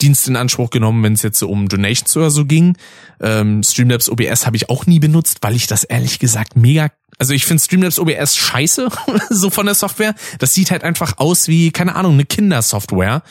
Dienst 0.00 0.28
in 0.28 0.36
Anspruch 0.36 0.70
genommen, 0.70 1.02
wenn 1.02 1.14
es 1.14 1.22
jetzt 1.22 1.38
so 1.38 1.48
um 1.48 1.68
Donations 1.68 2.16
oder 2.16 2.30
so 2.30 2.44
ging. 2.44 2.76
Ähm, 3.20 3.62
Streamlabs 3.62 4.10
OBS 4.10 4.46
habe 4.46 4.56
ich 4.56 4.68
auch 4.68 4.86
nie 4.86 5.00
benutzt, 5.00 5.38
weil 5.40 5.56
ich 5.56 5.66
das 5.66 5.84
ehrlich 5.84 6.18
gesagt 6.18 6.56
mega 6.56 6.90
also 7.18 7.32
ich 7.32 7.46
finde 7.46 7.62
Streamlabs 7.62 7.98
OBS 7.98 8.36
scheiße, 8.36 8.88
so 9.30 9.48
von 9.48 9.64
der 9.64 9.74
Software. 9.74 10.14
Das 10.38 10.52
sieht 10.52 10.70
halt 10.70 10.84
einfach 10.84 11.14
aus 11.16 11.48
wie, 11.48 11.70
keine 11.70 11.94
Ahnung, 11.94 12.12
eine 12.12 12.26
Kindersoftware. 12.26 13.22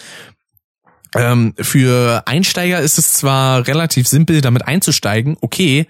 Ähm, 1.16 1.54
für 1.58 2.24
Einsteiger 2.26 2.80
ist 2.82 3.00
es 3.00 3.14
zwar 3.14 3.66
relativ 3.68 4.08
simpel, 4.08 4.42
damit 4.42 4.68
einzusteigen, 4.68 5.38
okay, 5.40 5.88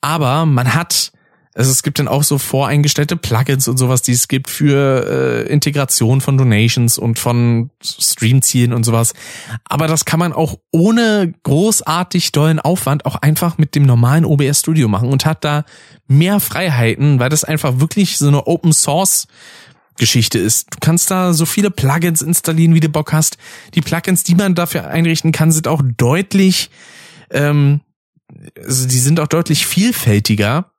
aber 0.00 0.46
man 0.46 0.74
hat, 0.74 1.12
also 1.54 1.72
es 1.72 1.82
gibt 1.82 1.98
dann 1.98 2.06
auch 2.06 2.22
so 2.22 2.38
voreingestellte 2.38 3.16
Plugins 3.16 3.66
und 3.66 3.78
sowas, 3.78 4.02
die 4.02 4.12
es 4.12 4.28
gibt 4.28 4.48
für 4.48 5.46
äh, 5.46 5.52
Integration 5.52 6.20
von 6.20 6.38
Donations 6.38 6.98
und 6.98 7.18
von 7.18 7.70
Streamzielen 7.82 8.72
und 8.72 8.84
sowas. 8.84 9.14
Aber 9.64 9.88
das 9.88 10.04
kann 10.04 10.20
man 10.20 10.32
auch 10.32 10.58
ohne 10.70 11.32
großartig 11.42 12.30
dollen 12.30 12.60
Aufwand 12.60 13.06
auch 13.06 13.16
einfach 13.16 13.58
mit 13.58 13.74
dem 13.74 13.84
normalen 13.84 14.24
OBS 14.24 14.60
Studio 14.60 14.86
machen 14.86 15.08
und 15.08 15.26
hat 15.26 15.42
da 15.42 15.64
mehr 16.06 16.38
Freiheiten, 16.38 17.18
weil 17.18 17.30
das 17.30 17.42
einfach 17.42 17.80
wirklich 17.80 18.18
so 18.18 18.28
eine 18.28 18.46
Open 18.46 18.72
Source 18.72 19.26
Geschichte 19.96 20.38
ist. 20.38 20.68
Du 20.74 20.78
kannst 20.80 21.10
da 21.10 21.32
so 21.32 21.46
viele 21.46 21.70
Plugins 21.70 22.22
installieren, 22.22 22.74
wie 22.74 22.80
du 22.80 22.88
Bock 22.88 23.12
hast. 23.12 23.38
Die 23.74 23.80
Plugins, 23.80 24.22
die 24.22 24.34
man 24.34 24.54
dafür 24.54 24.88
einrichten 24.88 25.32
kann, 25.32 25.52
sind 25.52 25.68
auch 25.68 25.82
deutlich, 25.96 26.70
ähm, 27.30 27.80
also 28.56 28.88
die 28.88 28.98
sind 28.98 29.20
auch 29.20 29.28
deutlich 29.28 29.66
vielfältiger, 29.66 30.72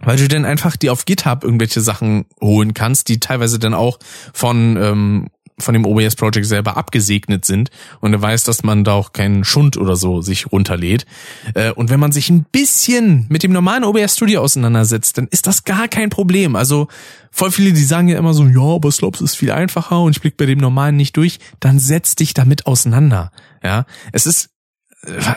weil 0.00 0.16
du 0.16 0.28
dann 0.28 0.44
einfach 0.44 0.76
die 0.76 0.90
auf 0.90 1.04
GitHub 1.04 1.44
irgendwelche 1.44 1.80
Sachen 1.80 2.26
holen 2.40 2.74
kannst, 2.74 3.08
die 3.08 3.20
teilweise 3.20 3.58
dann 3.58 3.74
auch 3.74 3.98
von 4.32 4.76
ähm, 4.76 5.26
von 5.60 5.74
dem 5.74 5.84
OBS 5.84 6.16
Project 6.16 6.46
selber 6.46 6.76
abgesegnet 6.76 7.44
sind 7.44 7.70
und 8.00 8.12
er 8.12 8.22
weiß, 8.22 8.44
dass 8.44 8.62
man 8.62 8.84
da 8.84 8.92
auch 8.92 9.12
keinen 9.12 9.44
Schund 9.44 9.76
oder 9.76 9.96
so 9.96 10.20
sich 10.20 10.52
runterlädt. 10.52 11.06
Äh, 11.54 11.72
und 11.72 11.90
wenn 11.90 12.00
man 12.00 12.12
sich 12.12 12.30
ein 12.30 12.44
bisschen 12.44 13.26
mit 13.28 13.42
dem 13.42 13.52
normalen 13.52 13.84
OBS 13.84 14.16
Studio 14.16 14.40
auseinandersetzt, 14.42 15.18
dann 15.18 15.28
ist 15.28 15.46
das 15.46 15.64
gar 15.64 15.88
kein 15.88 16.10
Problem. 16.10 16.56
Also 16.56 16.88
voll 17.30 17.50
viele, 17.50 17.72
die 17.72 17.84
sagen 17.84 18.08
ja 18.08 18.18
immer 18.18 18.34
so, 18.34 18.44
ja, 18.46 18.74
aber 18.76 18.90
Slops 18.90 19.20
ist 19.20 19.36
viel 19.36 19.50
einfacher 19.50 20.00
und 20.00 20.12
ich 20.12 20.20
blick 20.20 20.36
bei 20.36 20.46
dem 20.46 20.58
normalen 20.58 20.96
nicht 20.96 21.16
durch. 21.16 21.38
Dann 21.60 21.78
setz 21.78 22.14
dich 22.14 22.34
damit 22.34 22.66
auseinander. 22.66 23.30
Ja, 23.62 23.86
es 24.12 24.26
ist 24.26 24.50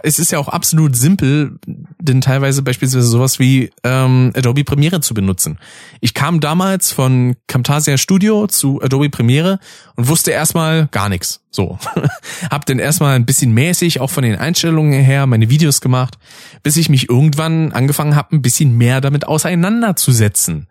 es 0.04 0.18
ist 0.18 0.32
ja 0.32 0.40
auch 0.40 0.48
absolut 0.48 0.96
simpel, 0.96 1.60
denn 2.02 2.22
teilweise 2.22 2.62
beispielsweise 2.62 3.08
sowas 3.08 3.40
wie 3.40 3.72
ähm, 3.84 4.32
Adobe 4.36 4.64
Premiere 4.64 5.02
zu 5.02 5.14
benutzen. 5.14 5.60
Ich 6.00 6.14
kam 6.14 6.40
damals 6.40 6.92
von 6.92 7.36
Camtasia 7.48 7.98
Studio 7.98 8.48
zu 8.48 8.82
Adobe 8.82 9.10
Premiere 9.10 9.60
und 9.96 10.08
wusste 10.08 10.32
erstmal 10.32 10.88
gar 10.88 11.10
nichts. 11.10 11.42
So. 11.52 11.78
Hab 12.50 12.66
dann 12.66 12.80
erstmal 12.80 13.16
ein 13.16 13.26
bisschen 13.26 13.54
mäßig, 13.54 14.02
auch 14.02 14.10
von 14.10 14.24
den 14.24 14.36
Einstellungen 14.36 15.02
her, 15.02 15.28
meine 15.28 15.50
Videos 15.50 15.82
gemacht, 15.82 16.18
bis 16.64 16.78
ich 16.78 16.90
mich 16.90 17.10
irgendwann 17.10 17.72
angefangen 17.72 18.16
habe, 18.16 18.36
ein 18.36 18.42
bisschen 18.42 18.78
mehr 18.78 19.02
damit 19.02 19.28
auseinanderzusetzen. 19.28 20.68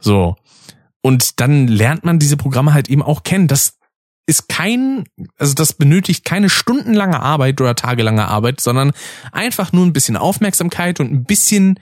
So. 0.00 0.36
Und 1.00 1.40
dann 1.40 1.68
lernt 1.68 2.04
man 2.04 2.18
diese 2.18 2.36
Programme 2.36 2.74
halt 2.74 2.88
eben 2.88 3.02
auch 3.02 3.22
kennen. 3.22 3.48
Das 3.48 3.74
ist 4.26 4.48
kein, 4.48 5.04
also 5.38 5.54
das 5.54 5.74
benötigt 5.74 6.24
keine 6.24 6.48
stundenlange 6.48 7.20
Arbeit 7.20 7.60
oder 7.60 7.74
tagelange 7.74 8.26
Arbeit, 8.26 8.60
sondern 8.60 8.92
einfach 9.32 9.72
nur 9.72 9.84
ein 9.84 9.92
bisschen 9.92 10.16
Aufmerksamkeit 10.16 11.00
und 11.00 11.12
ein 11.12 11.24
bisschen 11.24 11.78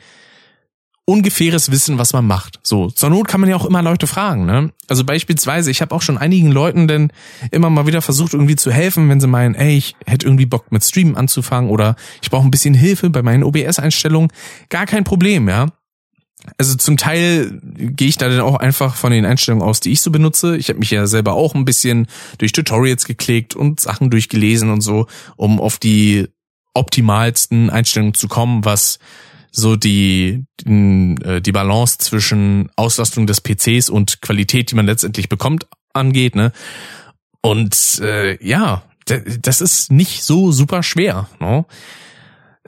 ungefähres 1.05 1.71
Wissen, 1.71 1.99
was 1.99 2.13
man 2.13 2.27
macht. 2.27 2.61
So, 2.63 2.89
zur 2.89 3.11
Not 3.11 3.27
kann 3.27 3.41
man 3.41 3.51
ja 3.51 3.57
auch 3.57 3.67
immer 3.67 3.83
Leute 3.83 4.07
fragen. 4.07 4.47
Ne? 4.47 4.73
Also 4.89 5.05
beispielsweise, 5.05 5.71
ich 5.71 5.83
habe 5.83 5.95
auch 5.95 6.03
schon 6.03 6.17
einigen 6.17 6.51
Leuten 6.51 6.87
denn 6.87 7.13
immer 7.51 7.71
mal 7.71 7.87
wieder 7.87 8.03
versucht, 8.03 8.35
irgendwie 8.35 8.57
zu 8.57 8.71
helfen, 8.71 9.09
wenn 9.09 9.21
sie 9.21 9.27
meinen, 9.27 9.55
ey, 9.55 9.77
ich 9.77 9.97
hätte 10.07 10.27
irgendwie 10.27 10.47
Bock 10.47 10.71
mit 10.71 10.85
Streamen 10.85 11.17
anzufangen 11.17 11.71
oder 11.71 11.97
ich 12.23 12.31
brauche 12.31 12.47
ein 12.47 12.53
bisschen 12.53 12.75
Hilfe 12.75 13.11
bei 13.11 13.23
meinen 13.23 13.43
OBS-Einstellungen. 13.43 14.31
Gar 14.69 14.87
kein 14.87 15.05
Problem, 15.05 15.49
ja. 15.49 15.67
Also 16.59 16.75
zum 16.77 16.97
Teil 16.97 17.61
gehe 17.63 18.09
ich 18.09 18.19
da 18.19 18.29
dann 18.29 18.41
auch 18.41 18.57
einfach 18.57 18.97
von 18.97 19.13
den 19.13 19.25
Einstellungen 19.25 19.67
aus, 19.67 19.81
die 19.81 19.93
ich 19.93 20.01
so 20.01 20.11
benutze. 20.11 20.57
Ich 20.57 20.69
habe 20.69 20.81
mich 20.81 20.91
ja 20.91 21.07
selber 21.07 21.35
auch 21.35 21.55
ein 21.55 21.65
bisschen 21.65 22.09
durch 22.39 22.53
Tutorials 22.53 23.05
geklickt 23.05 23.55
und 23.55 23.81
Sachen 23.81 24.11
durchgelesen 24.11 24.71
und 24.71 24.81
so, 24.81 25.07
um 25.37 25.61
auf 25.61 25.79
die 25.79 26.29
optimalsten 26.75 27.71
Einstellungen 27.71 28.15
zu 28.15 28.29
kommen, 28.29 28.65
was 28.65 28.99
so 29.53 29.77
die, 29.77 30.45
äh, 30.65 31.41
die 31.41 31.53
Balance 31.53 31.99
zwischen 31.99 32.71
Auslastung 32.75 33.27
des 33.27 33.41
PCs 33.41 33.91
und 33.91 34.23
Qualität, 34.23 34.71
die 34.71 34.75
man 34.75 34.87
letztendlich 34.87 35.29
bekommt, 35.29 35.67
angeht. 35.93 36.35
Ne? 36.35 36.53
Und 37.43 38.01
äh, 38.03 38.43
ja, 38.45 38.83
das 39.05 39.61
ist 39.61 39.93
nicht 39.93 40.25
so 40.25 40.53
super 40.53 40.83
schwer. 40.83 41.29
Ne? 41.39 41.67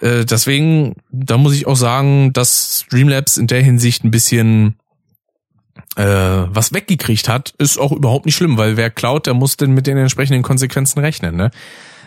Äh, 0.00 0.24
deswegen, 0.24 0.96
da 1.10 1.38
muss 1.38 1.54
ich 1.54 1.66
auch 1.66 1.76
sagen, 1.76 2.32
dass 2.32 2.84
Streamlabs 2.86 3.36
in 3.36 3.46
der 3.46 3.62
Hinsicht 3.62 4.04
ein 4.04 4.10
bisschen 4.10 4.76
äh, 5.96 6.04
was 6.04 6.72
weggekriegt 6.72 7.28
hat, 7.28 7.54
ist 7.58 7.78
auch 7.78 7.92
überhaupt 7.92 8.26
nicht 8.26 8.36
schlimm, 8.36 8.56
weil 8.58 8.76
wer 8.76 8.90
klaut, 8.90 9.26
der 9.26 9.34
muss 9.34 9.56
denn 9.56 9.72
mit 9.72 9.86
den 9.86 9.96
entsprechenden 9.96 10.42
Konsequenzen 10.42 11.00
rechnen. 11.00 11.36
Ne? 11.36 11.50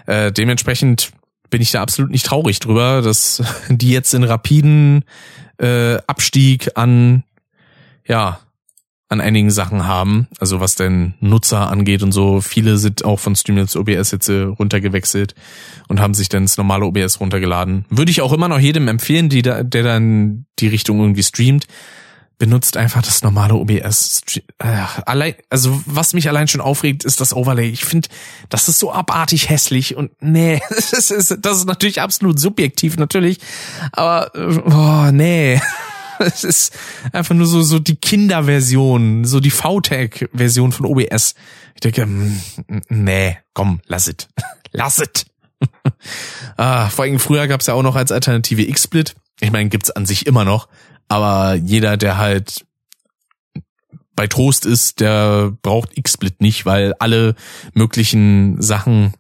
Äh, 0.05 0.31
dementsprechend 0.31 1.11
bin 1.49 1.61
ich 1.61 1.72
da 1.72 1.81
absolut 1.81 2.11
nicht 2.11 2.26
traurig 2.26 2.59
drüber, 2.59 3.01
dass 3.01 3.41
die 3.69 3.91
jetzt 3.91 4.14
in 4.14 4.23
rapiden 4.23 5.05
äh, 5.57 5.97
Abstieg 6.07 6.72
an 6.76 7.23
ja 8.05 8.39
an 9.09 9.21
einigen 9.21 9.51
Sachen 9.51 9.88
haben, 9.88 10.27
also 10.39 10.59
was 10.59 10.75
denn 10.75 11.13
Nutzer 11.21 11.69
angeht 11.69 12.03
und 12.03 12.11
so. 12.11 12.41
Viele 12.41 12.77
sind 12.77 13.05
auch 13.05 13.19
von 13.19 13.35
Streamlabs 13.35 13.77
OBS 13.77 14.11
jetzt 14.11 14.27
äh, 14.27 14.41
runtergewechselt 14.41 15.34
und 15.88 16.01
haben 16.01 16.13
sich 16.13 16.27
dann 16.27 16.43
das 16.43 16.57
normale 16.57 16.85
OBS 16.85 17.21
runtergeladen. 17.21 17.85
Würde 17.89 18.11
ich 18.11 18.21
auch 18.21 18.34
immer 18.34 18.49
noch 18.49 18.59
jedem 18.59 18.88
empfehlen, 18.88 19.29
die 19.29 19.41
da, 19.41 19.63
der 19.63 19.84
dann 19.84 20.45
die 20.59 20.67
Richtung 20.67 20.99
irgendwie 20.99 21.23
streamt 21.23 21.67
benutzt 22.39 22.77
einfach 22.77 23.01
das 23.01 23.23
normale 23.23 23.55
OBS. 23.55 24.21
Allein, 25.05 25.35
also 25.49 25.81
was 25.85 26.13
mich 26.13 26.29
allein 26.29 26.47
schon 26.47 26.61
aufregt, 26.61 27.03
ist 27.03 27.19
das 27.19 27.34
Overlay. 27.34 27.69
Ich 27.69 27.84
finde, 27.84 28.09
das 28.49 28.69
ist 28.69 28.79
so 28.79 28.91
abartig 28.91 29.49
hässlich 29.49 29.95
und 29.95 30.11
nee, 30.19 30.61
das 30.69 31.09
ist, 31.09 31.35
das 31.41 31.57
ist 31.57 31.65
natürlich 31.65 32.01
absolut 32.01 32.39
subjektiv 32.39 32.97
natürlich, 32.97 33.39
aber 33.91 34.31
oh, 34.35 35.11
nee. 35.11 35.59
Es 36.26 36.44
ist 36.44 36.73
einfach 37.11 37.35
nur 37.35 37.48
so 37.48 37.61
so 37.61 37.80
die 37.80 37.95
Kinderversion, 37.95 39.26
so 39.26 39.39
die 39.39 39.52
VTech-Version 39.52 40.72
von 40.72 40.85
OBS. 40.85 41.35
Ich 41.76 41.81
denke, 41.81 42.06
mm, 42.06 42.41
nee, 42.89 43.38
komm, 43.53 43.81
lass 43.85 44.07
it, 44.07 44.27
lass 44.72 44.99
it. 44.99 45.26
ah, 46.57 46.89
vor 46.89 47.06
allem 47.06 47.19
früher 47.19 47.48
gab 47.48 47.61
es 47.61 47.68
ja 47.68 47.73
auch 47.73 47.84
noch 47.84 47.95
als 47.95 48.11
Alternative 48.11 48.65
XSplit. 48.72 49.15
Ich 49.39 49.52
meine, 49.52 49.69
gibt's 49.69 49.91
an 49.91 50.06
sich 50.06 50.26
immer 50.27 50.45
noch, 50.45 50.68
aber 51.07 51.56
jeder, 51.56 51.98
der 51.98 52.18
halt 52.18 52.65
bei 54.15 54.27
Trost 54.27 54.65
ist, 54.65 54.99
der 54.99 55.53
braucht 55.61 55.95
XSplit 56.02 56.41
nicht, 56.41 56.65
weil 56.65 56.94
alle 56.99 57.35
möglichen 57.73 58.61
Sachen, 58.61 59.14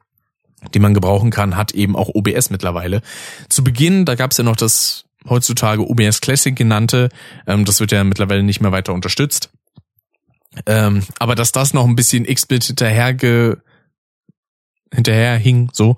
die 0.73 0.79
man 0.79 0.93
gebrauchen 0.95 1.29
kann, 1.29 1.55
hat 1.55 1.71
eben 1.73 1.95
auch 1.95 2.09
OBS 2.09 2.49
mittlerweile. 2.49 3.01
Zu 3.47 3.63
Beginn, 3.63 4.05
da 4.05 4.15
gab 4.15 4.31
es 4.31 4.37
ja 4.37 4.43
noch 4.43 4.55
das 4.55 5.06
heutzutage 5.29 5.87
OBS 5.87 6.21
Classic 6.21 6.55
genannte, 6.55 7.09
ähm, 7.45 7.65
das 7.65 7.79
wird 7.79 7.91
ja 7.91 8.03
mittlerweile 8.03 8.43
nicht 8.43 8.61
mehr 8.61 8.71
weiter 8.71 8.93
unterstützt. 8.93 9.49
Ähm, 10.65 11.03
aber 11.19 11.35
dass 11.35 11.51
das 11.51 11.73
noch 11.73 11.85
ein 11.85 11.95
bisschen 11.95 12.25
XSplit 12.25 12.63
hinterherge 12.63 13.61
hinterher 14.93 15.37
hing, 15.37 15.69
so. 15.73 15.97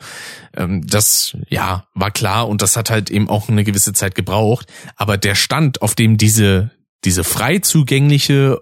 Ähm, 0.55 0.85
das, 0.85 1.37
ja, 1.47 1.87
war 1.93 2.11
klar 2.11 2.47
und 2.47 2.61
das 2.61 2.75
hat 2.75 2.89
halt 2.89 3.09
eben 3.09 3.29
auch 3.29 3.49
eine 3.49 3.63
gewisse 3.63 3.93
Zeit 3.93 4.15
gebraucht. 4.15 4.67
Aber 4.95 5.17
der 5.17 5.35
Stand, 5.35 5.81
auf 5.81 5.95
dem 5.95 6.17
diese, 6.17 6.71
diese 7.05 7.23
frei 7.23 7.59
zugängliche 7.59 8.59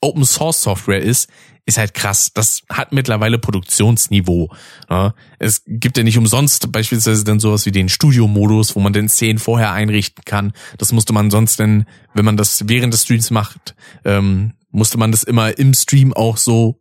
Open 0.00 0.24
Source 0.24 0.62
Software 0.62 1.00
ist, 1.02 1.28
ist 1.66 1.78
halt 1.78 1.94
krass. 1.94 2.32
Das 2.32 2.62
hat 2.68 2.92
mittlerweile 2.92 3.38
Produktionsniveau. 3.38 4.50
Ja, 4.88 5.14
es 5.38 5.62
gibt 5.66 5.96
ja 5.96 6.02
nicht 6.02 6.18
umsonst 6.18 6.72
beispielsweise 6.72 7.24
dann 7.24 7.40
sowas 7.40 7.66
wie 7.66 7.72
den 7.72 7.88
Studio-Modus, 7.88 8.76
wo 8.76 8.80
man 8.80 8.92
den 8.92 9.08
Szenen 9.08 9.38
vorher 9.38 9.72
einrichten 9.72 10.24
kann. 10.24 10.52
Das 10.78 10.92
musste 10.92 11.12
man 11.12 11.30
sonst 11.30 11.58
denn, 11.58 11.86
wenn 12.14 12.24
man 12.24 12.36
das 12.36 12.68
während 12.68 12.92
des 12.92 13.04
Streams 13.04 13.30
macht, 13.30 13.74
ähm, 14.04 14.54
musste 14.70 14.98
man 14.98 15.10
das 15.10 15.22
immer 15.22 15.58
im 15.58 15.74
Stream 15.74 16.12
auch 16.12 16.36
so 16.36 16.80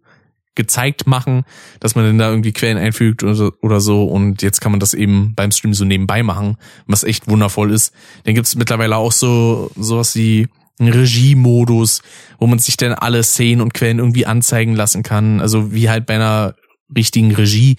gezeigt 0.56 1.08
machen, 1.08 1.46
dass 1.80 1.96
man 1.96 2.06
dann 2.06 2.18
da 2.18 2.30
irgendwie 2.30 2.52
Quellen 2.52 2.78
einfügt 2.78 3.24
oder 3.24 3.80
so, 3.80 4.04
und 4.04 4.42
jetzt 4.42 4.60
kann 4.60 4.74
man 4.74 4.82
das 4.82 4.94
eben 4.94 5.34
beim 5.34 5.52
Stream 5.52 5.74
so 5.74 5.86
nebenbei 5.86 6.22
machen, 6.22 6.58
was 6.86 7.06
echt 7.06 7.30
wundervoll 7.30 7.72
ist. 7.72 7.94
Dann 8.26 8.36
gibt 8.36 8.46
es 8.46 8.56
mittlerweile 8.56 8.98
auch 8.98 9.14
so 9.14 9.72
sowas 9.78 10.16
wie 10.16 10.50
einen 10.80 10.94
Regiemodus, 10.94 12.02
wo 12.40 12.48
man 12.48 12.60
sich 12.60 12.78
dann 12.78 12.94
alle 12.94 13.24
Szenen 13.24 13.62
und 13.62 13.74
Quellen 13.74 14.00
irgendwie 14.00 14.26
anzeigen 14.26 14.76
lassen 14.76 15.04
kann, 15.04 15.42
also 15.42 15.74
wie 15.74 15.90
halt 15.90 16.06
bei 16.06 16.16
einer 16.16 16.56
richtigen 16.96 17.34
Regie 17.34 17.78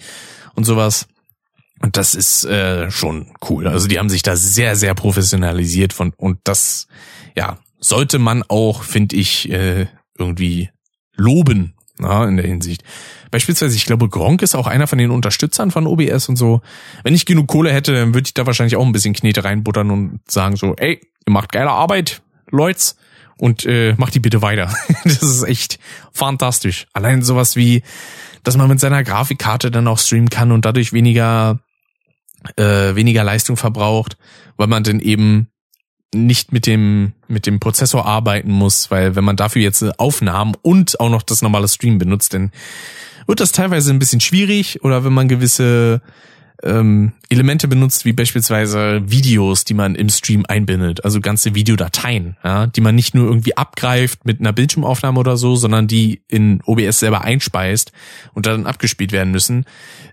und 0.55 0.65
sowas. 0.65 1.07
Und 1.81 1.97
das 1.97 2.13
ist 2.13 2.45
äh, 2.45 2.91
schon 2.91 3.33
cool. 3.49 3.67
Also 3.67 3.87
die 3.87 3.97
haben 3.97 4.09
sich 4.09 4.21
da 4.21 4.35
sehr, 4.35 4.75
sehr 4.75 4.93
professionalisiert 4.93 5.93
von 5.93 6.13
und 6.15 6.39
das, 6.43 6.87
ja, 7.35 7.57
sollte 7.79 8.19
man 8.19 8.43
auch, 8.47 8.83
finde 8.83 9.15
ich, 9.15 9.49
äh, 9.49 9.87
irgendwie 10.17 10.69
loben, 11.15 11.73
na, 11.97 12.27
in 12.27 12.37
der 12.37 12.45
Hinsicht. 12.45 12.83
Beispielsweise, 13.31 13.75
ich 13.75 13.85
glaube, 13.85 14.09
Gronk 14.09 14.41
ist 14.41 14.55
auch 14.55 14.67
einer 14.67 14.87
von 14.87 14.97
den 14.97 15.09
Unterstützern 15.09 15.71
von 15.71 15.87
OBS 15.87 16.29
und 16.29 16.35
so. 16.35 16.61
Wenn 17.03 17.15
ich 17.15 17.25
genug 17.25 17.47
Kohle 17.47 17.71
hätte, 17.71 17.93
dann 17.93 18.13
würde 18.13 18.27
ich 18.27 18.33
da 18.33 18.45
wahrscheinlich 18.45 18.75
auch 18.75 18.85
ein 18.85 18.91
bisschen 18.91 19.13
Knete 19.13 19.43
reinbuttern 19.43 19.89
und 19.89 20.19
sagen 20.29 20.55
so, 20.55 20.75
ey, 20.75 20.99
ihr 21.25 21.33
macht 21.33 21.51
geile 21.51 21.71
Arbeit, 21.71 22.21
Leute, 22.51 22.93
und 23.37 23.65
äh, 23.65 23.95
macht 23.97 24.13
die 24.13 24.19
bitte 24.19 24.43
weiter. 24.43 24.71
das 25.03 25.23
ist 25.23 25.43
echt 25.43 25.79
fantastisch. 26.13 26.85
Allein 26.93 27.23
sowas 27.23 27.55
wie, 27.55 27.81
dass 28.43 28.55
man 28.55 28.69
mit 28.69 28.79
seiner 28.79 29.03
Grafikkarte 29.03 29.71
dann 29.71 29.87
auch 29.87 29.97
streamen 29.97 30.29
kann 30.29 30.51
und 30.51 30.63
dadurch 30.63 30.93
weniger 30.93 31.59
äh, 32.55 32.95
weniger 32.95 33.23
Leistung 33.23 33.57
verbraucht, 33.57 34.17
weil 34.57 34.67
man 34.67 34.83
dann 34.83 34.99
eben 34.99 35.47
nicht 36.13 36.51
mit 36.51 36.67
dem, 36.67 37.13
mit 37.27 37.45
dem 37.45 37.59
Prozessor 37.59 38.05
arbeiten 38.05 38.51
muss, 38.51 38.91
weil 38.91 39.15
wenn 39.15 39.23
man 39.23 39.37
dafür 39.37 39.61
jetzt 39.61 39.99
Aufnahmen 39.99 40.55
und 40.61 40.99
auch 40.99 41.09
noch 41.09 41.23
das 41.23 41.41
normale 41.41 41.67
Stream 41.67 41.97
benutzt, 41.97 42.33
dann 42.33 42.51
wird 43.27 43.39
das 43.39 43.53
teilweise 43.53 43.91
ein 43.91 43.99
bisschen 43.99 44.19
schwierig 44.19 44.83
oder 44.83 45.05
wenn 45.05 45.13
man 45.13 45.27
gewisse 45.27 46.01
ähm, 46.63 47.13
Elemente 47.29 47.67
benutzt, 47.67 48.05
wie 48.05 48.13
beispielsweise 48.13 49.01
Videos, 49.05 49.65
die 49.65 49.73
man 49.73 49.95
im 49.95 50.09
Stream 50.09 50.45
einbindet, 50.47 51.03
also 51.03 51.21
ganze 51.21 51.55
Videodateien, 51.55 52.37
ja, 52.43 52.67
die 52.67 52.81
man 52.81 52.95
nicht 52.95 53.15
nur 53.15 53.25
irgendwie 53.25 53.57
abgreift 53.57 54.25
mit 54.25 54.39
einer 54.39 54.53
Bildschirmaufnahme 54.53 55.19
oder 55.19 55.37
so, 55.37 55.55
sondern 55.55 55.87
die 55.87 56.21
in 56.27 56.61
OBS 56.65 56.99
selber 56.99 57.21
einspeist 57.21 57.91
und 58.33 58.45
dann 58.45 58.65
abgespielt 58.65 59.11
werden 59.11 59.31
müssen. 59.31 59.65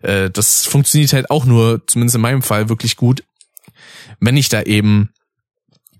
Äh, 0.02 0.30
das 0.30 0.64
funktioniert 0.64 1.12
halt 1.12 1.30
auch 1.30 1.44
nur, 1.44 1.82
zumindest 1.86 2.16
in 2.16 2.22
meinem 2.22 2.42
Fall, 2.42 2.68
wirklich 2.68 2.96
gut, 2.96 3.24
wenn 4.20 4.36
ich 4.36 4.48
da 4.48 4.62
eben 4.62 5.10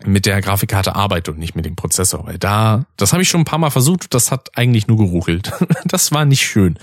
mit 0.05 0.27
der 0.27 0.41
Grafikkarte 0.41 0.95
arbeite 0.95 1.33
und 1.33 1.39
nicht 1.39 1.57
mit 1.57 1.65
dem 1.65 1.77
Prozessor. 1.77 2.27
Weil 2.27 2.39
da, 2.39 2.87
das 2.97 3.13
habe 3.13 3.23
ich 3.23 3.29
schon 3.29 3.41
ein 3.41 3.47
paar 3.47 3.59
Mal 3.59 3.71
versucht, 3.71 4.15
das 4.15 4.31
hat 4.31 4.57
eigentlich 4.57 4.87
nur 4.87 4.99
geruchelt. 4.99 5.53
Das 5.85 6.13
war 6.13 6.25
nicht 6.25 6.43
schön. 6.43 6.79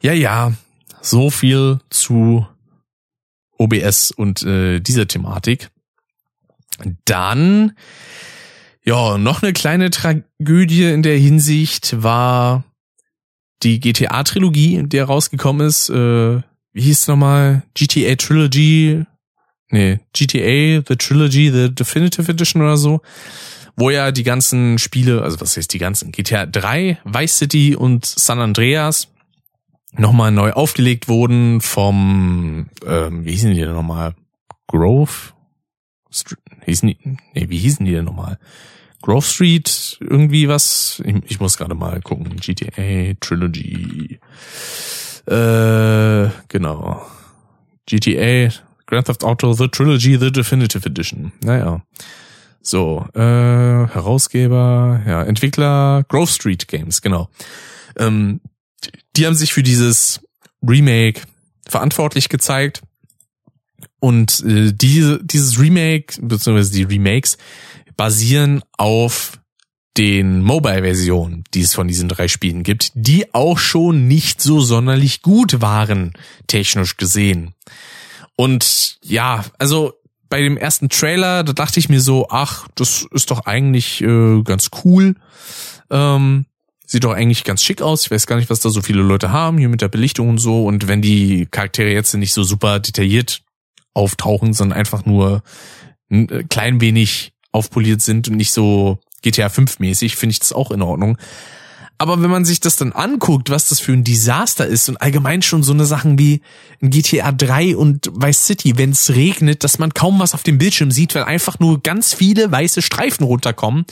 Ja, 0.00 0.12
ja, 0.12 0.52
so 1.00 1.30
viel 1.30 1.80
zu 1.90 2.46
OBS 3.58 4.10
und 4.10 4.42
äh, 4.42 4.80
dieser 4.80 5.06
Thematik. 5.06 5.70
Dann, 7.04 7.72
ja, 8.84 9.18
noch 9.18 9.42
eine 9.42 9.52
kleine 9.52 9.90
Tragödie 9.90 10.84
in 10.84 11.02
der 11.02 11.16
Hinsicht 11.16 12.02
war 12.02 12.64
die 13.62 13.78
GTA-Trilogie, 13.78 14.82
die 14.84 14.98
rausgekommen 14.98 15.66
ist. 15.66 15.90
Äh, 15.90 16.42
wie 16.72 16.82
hieß 16.82 17.00
es 17.00 17.08
nochmal? 17.08 17.62
GTA 17.74 18.16
Trilogy 18.16 19.04
nee, 19.72 19.98
GTA, 20.12 20.82
The 20.86 20.96
Trilogy, 20.96 21.50
The 21.50 21.74
Definitive 21.74 22.30
Edition 22.30 22.62
oder 22.62 22.76
so, 22.76 23.00
wo 23.76 23.90
ja 23.90 24.12
die 24.12 24.22
ganzen 24.22 24.78
Spiele, 24.78 25.22
also 25.22 25.40
was 25.40 25.56
heißt 25.56 25.72
die 25.72 25.78
ganzen, 25.78 26.12
GTA 26.12 26.46
3, 26.46 26.98
Vice 27.04 27.38
City 27.38 27.74
und 27.74 28.06
San 28.06 28.38
Andreas 28.38 29.08
nochmal 29.92 30.32
neu 30.32 30.52
aufgelegt 30.52 31.08
wurden 31.08 31.60
vom, 31.60 32.68
ähm, 32.86 33.24
wie 33.24 33.32
hießen 33.32 33.52
die 33.52 33.60
denn 33.60 33.74
nochmal? 33.74 34.14
Grove? 34.66 35.32
Street, 36.10 36.38
hießen 36.64 36.88
die, 36.88 36.98
nee, 37.34 37.48
wie 37.48 37.58
hießen 37.58 37.86
die 37.86 37.92
denn 37.92 38.04
nochmal? 38.04 38.38
Grove 39.02 39.26
Street, 39.26 39.98
irgendwie 40.00 40.48
was? 40.48 41.02
Ich, 41.04 41.16
ich 41.26 41.40
muss 41.40 41.58
gerade 41.58 41.74
mal 41.74 42.00
gucken. 42.00 42.36
GTA 42.36 43.14
Trilogy. 43.20 44.20
Äh, 45.26 46.28
genau. 46.48 47.02
GTA 47.86 48.52
Grand 48.86 49.06
Theft 49.06 49.24
Auto 49.24 49.52
The 49.52 49.68
Trilogy 49.68 50.18
The 50.18 50.30
Definitive 50.30 50.86
Edition. 50.86 51.32
Naja. 51.42 51.82
So, 52.60 53.06
äh, 53.14 53.18
Herausgeber, 53.20 55.02
ja, 55.04 55.24
Entwickler, 55.24 56.04
Grove 56.08 56.30
Street 56.30 56.68
Games, 56.68 57.02
genau. 57.02 57.28
Ähm, 57.98 58.40
die 59.16 59.26
haben 59.26 59.34
sich 59.34 59.52
für 59.52 59.62
dieses 59.62 60.20
Remake 60.66 61.22
verantwortlich 61.66 62.28
gezeigt. 62.28 62.82
Und 64.00 64.42
äh, 64.44 64.72
diese, 64.72 65.22
dieses 65.22 65.58
Remake, 65.58 66.14
beziehungsweise 66.20 66.72
die 66.72 66.82
Remakes, 66.82 67.38
basieren 67.96 68.62
auf 68.76 69.38
den 69.96 70.42
Mobile-Versionen, 70.42 71.44
die 71.54 71.60
es 71.60 71.74
von 71.74 71.86
diesen 71.86 72.08
drei 72.08 72.26
Spielen 72.28 72.62
gibt, 72.62 72.92
die 72.94 73.34
auch 73.34 73.58
schon 73.58 74.08
nicht 74.08 74.40
so 74.40 74.60
sonderlich 74.60 75.22
gut 75.22 75.60
waren, 75.60 76.14
technisch 76.46 76.96
gesehen. 76.96 77.54
Und 78.36 78.98
ja, 79.02 79.44
also 79.58 79.92
bei 80.28 80.40
dem 80.40 80.56
ersten 80.56 80.88
Trailer, 80.88 81.44
da 81.44 81.52
dachte 81.52 81.78
ich 81.78 81.90
mir 81.90 82.00
so, 82.00 82.28
ach, 82.30 82.66
das 82.74 83.06
ist 83.12 83.30
doch 83.30 83.40
eigentlich 83.44 84.00
äh, 84.00 84.42
ganz 84.42 84.70
cool. 84.82 85.14
Ähm, 85.90 86.46
sieht 86.92 87.04
doch 87.04 87.12
eigentlich 87.12 87.44
ganz 87.44 87.62
schick 87.62 87.80
aus. 87.80 88.04
Ich 88.04 88.10
weiß 88.10 88.26
gar 88.26 88.36
nicht, 88.36 88.50
was 88.50 88.60
da 88.60 88.68
so 88.68 88.82
viele 88.82 89.00
Leute 89.00 89.32
haben, 89.32 89.56
hier 89.56 89.70
mit 89.70 89.80
der 89.80 89.88
Belichtung 89.88 90.28
und 90.28 90.38
so. 90.38 90.66
Und 90.66 90.88
wenn 90.88 91.00
die 91.00 91.46
Charaktere 91.50 91.90
jetzt 91.90 92.12
nicht 92.14 92.34
so 92.34 92.42
super 92.44 92.80
detailliert 92.80 93.42
auftauchen, 93.94 94.52
sondern 94.52 94.78
einfach 94.78 95.06
nur 95.06 95.42
ein 96.10 96.28
äh, 96.28 96.44
klein 96.44 96.82
wenig 96.82 97.32
aufpoliert 97.50 98.02
sind 98.02 98.28
und 98.28 98.36
nicht 98.36 98.52
so 98.52 98.98
GTA 99.22 99.48
5 99.48 99.78
mäßig, 99.78 100.16
finde 100.16 100.32
ich 100.32 100.40
das 100.40 100.52
auch 100.52 100.70
in 100.70 100.82
Ordnung. 100.82 101.16
Aber 101.98 102.20
wenn 102.20 102.30
man 102.30 102.44
sich 102.44 102.58
das 102.58 102.76
dann 102.76 102.92
anguckt, 102.92 103.50
was 103.50 103.68
das 103.68 103.78
für 103.78 103.92
ein 103.92 104.02
Desaster 104.02 104.66
ist 104.66 104.88
und 104.88 104.96
allgemein 104.96 105.42
schon 105.42 105.62
so 105.62 105.72
eine 105.72 105.84
Sachen 105.84 106.18
wie 106.18 106.42
ein 106.80 106.90
GTA 106.90 107.30
3 107.30 107.76
und 107.76 108.10
Vice 108.12 108.46
City, 108.46 108.76
wenn 108.76 108.90
es 108.90 109.10
regnet, 109.10 109.62
dass 109.62 109.78
man 109.78 109.94
kaum 109.94 110.18
was 110.18 110.34
auf 110.34 110.42
dem 110.42 110.58
Bildschirm 110.58 110.90
sieht, 110.90 111.14
weil 111.14 111.24
einfach 111.24 111.60
nur 111.60 111.80
ganz 111.80 112.12
viele 112.12 112.50
weiße 112.50 112.82
Streifen 112.82 113.24
runterkommen 113.24 113.84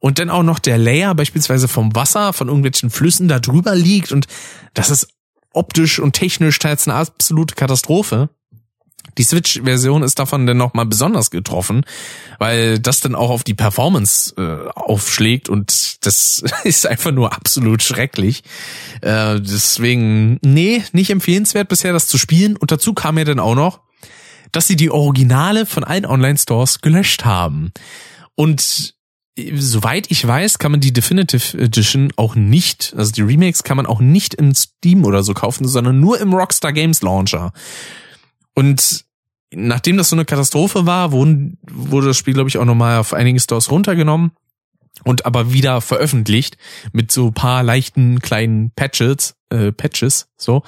und 0.00 0.18
dann 0.18 0.30
auch 0.30 0.42
noch 0.42 0.58
der 0.58 0.78
Layer 0.78 1.14
beispielsweise 1.14 1.68
vom 1.68 1.94
Wasser, 1.94 2.32
von 2.32 2.48
irgendwelchen 2.48 2.90
Flüssen 2.90 3.28
da 3.28 3.38
drüber 3.38 3.74
liegt 3.76 4.10
und 4.10 4.26
das 4.74 4.90
ist 4.90 5.08
optisch 5.52 5.98
und 5.98 6.14
technisch 6.14 6.58
teils 6.58 6.88
eine 6.88 6.96
absolute 6.96 7.54
Katastrophe. 7.54 8.30
Die 9.18 9.24
Switch-Version 9.24 10.02
ist 10.02 10.18
davon 10.18 10.46
dann 10.46 10.56
nochmal 10.56 10.86
besonders 10.86 11.30
getroffen, 11.30 11.84
weil 12.38 12.78
das 12.78 13.00
dann 13.00 13.14
auch 13.14 13.30
auf 13.30 13.44
die 13.44 13.54
Performance 13.54 14.34
äh, 14.36 14.70
aufschlägt 14.70 15.48
und 15.48 16.04
das 16.06 16.42
ist 16.64 16.86
einfach 16.86 17.12
nur 17.12 17.32
absolut 17.32 17.82
schrecklich. 17.82 18.42
Äh, 19.00 19.40
deswegen, 19.40 20.38
nee, 20.42 20.82
nicht 20.92 21.10
empfehlenswert 21.10 21.68
bisher 21.68 21.92
das 21.92 22.06
zu 22.06 22.18
spielen. 22.18 22.56
Und 22.56 22.72
dazu 22.72 22.94
kam 22.94 23.18
ja 23.18 23.24
dann 23.24 23.40
auch 23.40 23.54
noch, 23.54 23.80
dass 24.52 24.66
sie 24.66 24.76
die 24.76 24.90
Originale 24.90 25.66
von 25.66 25.84
allen 25.84 26.06
Online-Stores 26.06 26.80
gelöscht 26.80 27.24
haben. 27.24 27.72
Und 28.34 28.94
soweit 29.36 30.10
ich 30.10 30.26
weiß, 30.26 30.58
kann 30.58 30.72
man 30.72 30.80
die 30.80 30.92
Definitive 30.92 31.56
Edition 31.58 32.12
auch 32.16 32.34
nicht, 32.34 32.94
also 32.96 33.12
die 33.12 33.22
Remakes 33.22 33.62
kann 33.62 33.78
man 33.78 33.86
auch 33.86 34.00
nicht 34.00 34.34
in 34.34 34.54
Steam 34.54 35.04
oder 35.04 35.22
so 35.22 35.32
kaufen, 35.32 35.66
sondern 35.66 36.00
nur 36.00 36.20
im 36.20 36.34
Rockstar 36.34 36.72
Games 36.72 37.02
Launcher. 37.02 37.52
Und 38.54 39.04
nachdem 39.54 39.96
das 39.96 40.08
so 40.08 40.16
eine 40.16 40.24
Katastrophe 40.24 40.86
war, 40.86 41.12
wurde, 41.12 41.52
wurde 41.70 42.08
das 42.08 42.16
Spiel, 42.16 42.34
glaube 42.34 42.48
ich, 42.48 42.58
auch 42.58 42.64
nochmal 42.64 42.98
auf 42.98 43.12
einigen 43.12 43.38
Stores 43.38 43.70
runtergenommen 43.70 44.32
und 45.04 45.26
aber 45.26 45.52
wieder 45.52 45.80
veröffentlicht 45.80 46.56
mit 46.92 47.12
so 47.12 47.30
paar 47.30 47.62
leichten 47.62 48.20
kleinen 48.20 48.70
Patches, 48.70 49.34
äh, 49.50 49.72
Patches, 49.72 50.28
so. 50.36 50.62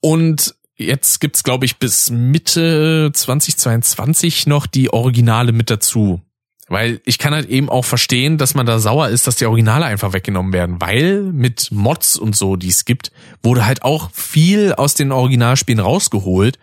Und 0.00 0.54
jetzt 0.76 1.20
gibt's, 1.20 1.42
glaube 1.42 1.64
ich, 1.64 1.78
bis 1.78 2.10
Mitte 2.10 3.10
2022 3.12 4.46
noch 4.46 4.66
die 4.66 4.92
Originale 4.92 5.52
mit 5.52 5.70
dazu. 5.70 6.22
Weil 6.70 7.00
ich 7.06 7.16
kann 7.18 7.32
halt 7.32 7.48
eben 7.48 7.70
auch 7.70 7.86
verstehen, 7.86 8.36
dass 8.36 8.54
man 8.54 8.66
da 8.66 8.78
sauer 8.78 9.08
ist, 9.08 9.26
dass 9.26 9.36
die 9.36 9.46
Originale 9.46 9.86
einfach 9.86 10.12
weggenommen 10.12 10.52
werden, 10.52 10.80
weil 10.80 11.22
mit 11.22 11.70
Mods 11.72 12.18
und 12.18 12.36
so, 12.36 12.56
die 12.56 12.68
es 12.68 12.84
gibt, 12.84 13.10
wurde 13.42 13.64
halt 13.64 13.82
auch 13.82 14.10
viel 14.12 14.74
aus 14.74 14.94
den 14.94 15.10
Originalspielen 15.10 15.80
rausgeholt 15.80 16.58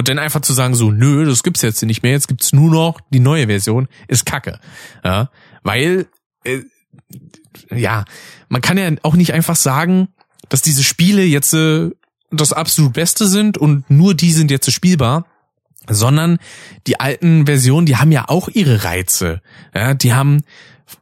und 0.00 0.08
dann 0.08 0.18
einfach 0.18 0.40
zu 0.40 0.54
sagen 0.54 0.74
so, 0.74 0.90
nö, 0.90 1.26
das 1.26 1.42
gibt's 1.42 1.60
jetzt 1.60 1.82
nicht 1.82 2.02
mehr, 2.02 2.12
jetzt 2.12 2.26
gibt's 2.26 2.54
nur 2.54 2.70
noch 2.70 3.02
die 3.10 3.20
neue 3.20 3.48
Version, 3.48 3.86
ist 4.08 4.24
kacke. 4.24 4.58
Ja, 5.04 5.28
weil, 5.62 6.06
äh, 6.42 6.60
ja, 7.70 8.06
man 8.48 8.62
kann 8.62 8.78
ja 8.78 8.90
auch 9.02 9.14
nicht 9.14 9.34
einfach 9.34 9.56
sagen, 9.56 10.08
dass 10.48 10.62
diese 10.62 10.84
Spiele 10.84 11.22
jetzt 11.22 11.52
äh, 11.52 11.90
das 12.30 12.54
absolut 12.54 12.94
Beste 12.94 13.26
sind 13.26 13.58
und 13.58 13.90
nur 13.90 14.14
die 14.14 14.32
sind 14.32 14.50
jetzt 14.50 14.72
spielbar, 14.72 15.26
sondern 15.86 16.38
die 16.86 16.98
alten 16.98 17.44
Versionen, 17.44 17.84
die 17.84 17.98
haben 17.98 18.10
ja 18.10 18.24
auch 18.26 18.48
ihre 18.48 18.84
Reize. 18.84 19.42
Ja, 19.74 19.92
die 19.92 20.14
haben 20.14 20.44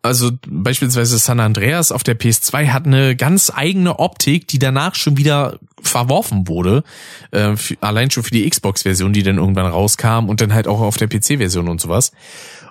also 0.03 0.31
beispielsweise 0.47 1.19
San 1.19 1.41
Andreas 1.41 1.93
auf 1.93 2.03
der 2.03 2.19
PS2 2.19 2.69
hat 2.69 2.87
eine 2.87 3.17
ganz 3.17 3.51
eigene 3.55 3.99
Optik, 3.99 4.49
die 4.49 4.59
danach 4.59 4.95
schon 4.95 5.17
wieder 5.17 5.59
verworfen 5.81 6.49
wurde, 6.49 6.85
äh, 7.31 7.57
für, 7.57 7.77
allein 7.81 8.11
schon 8.11 8.23
für 8.23 8.31
die 8.31 8.49
Xbox-Version, 8.49 9.13
die 9.13 9.23
dann 9.23 9.39
irgendwann 9.39 9.67
rauskam 9.67 10.29
und 10.29 10.41
dann 10.41 10.55
halt 10.55 10.67
auch 10.69 10.81
auf 10.81 10.97
der 10.97 11.09
PC-Version 11.09 11.69
und 11.69 11.81
sowas. 11.81 12.13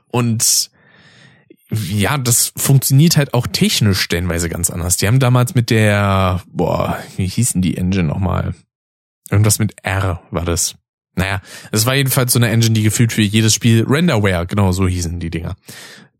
Und 0.09 0.71
ja, 1.69 2.17
das 2.17 2.53
funktioniert 2.55 3.17
halt 3.17 3.33
auch 3.33 3.47
technisch 3.47 3.99
stellenweise 3.99 4.49
ganz 4.49 4.69
anders. 4.69 4.97
Die 4.97 5.07
haben 5.07 5.19
damals 5.19 5.53
mit 5.53 5.69
der, 5.69 6.41
boah, 6.47 6.97
wie 7.17 7.27
hießen 7.27 7.61
die 7.61 7.77
Engine 7.77 8.05
nochmal? 8.05 8.55
Irgendwas 9.29 9.59
mit 9.59 9.75
R 9.83 10.21
war 10.31 10.45
das. 10.45 10.75
Naja, 11.15 11.41
es 11.71 11.85
war 11.85 11.95
jedenfalls 11.95 12.31
so 12.31 12.39
eine 12.39 12.49
Engine, 12.49 12.73
die 12.73 12.83
gefühlt 12.83 13.11
für 13.11 13.23
jedes 13.23 13.53
Spiel 13.53 13.83
Renderware, 13.87 14.45
genau 14.45 14.71
so 14.71 14.87
hießen 14.87 15.19
die 15.19 15.31
Dinger. 15.31 15.55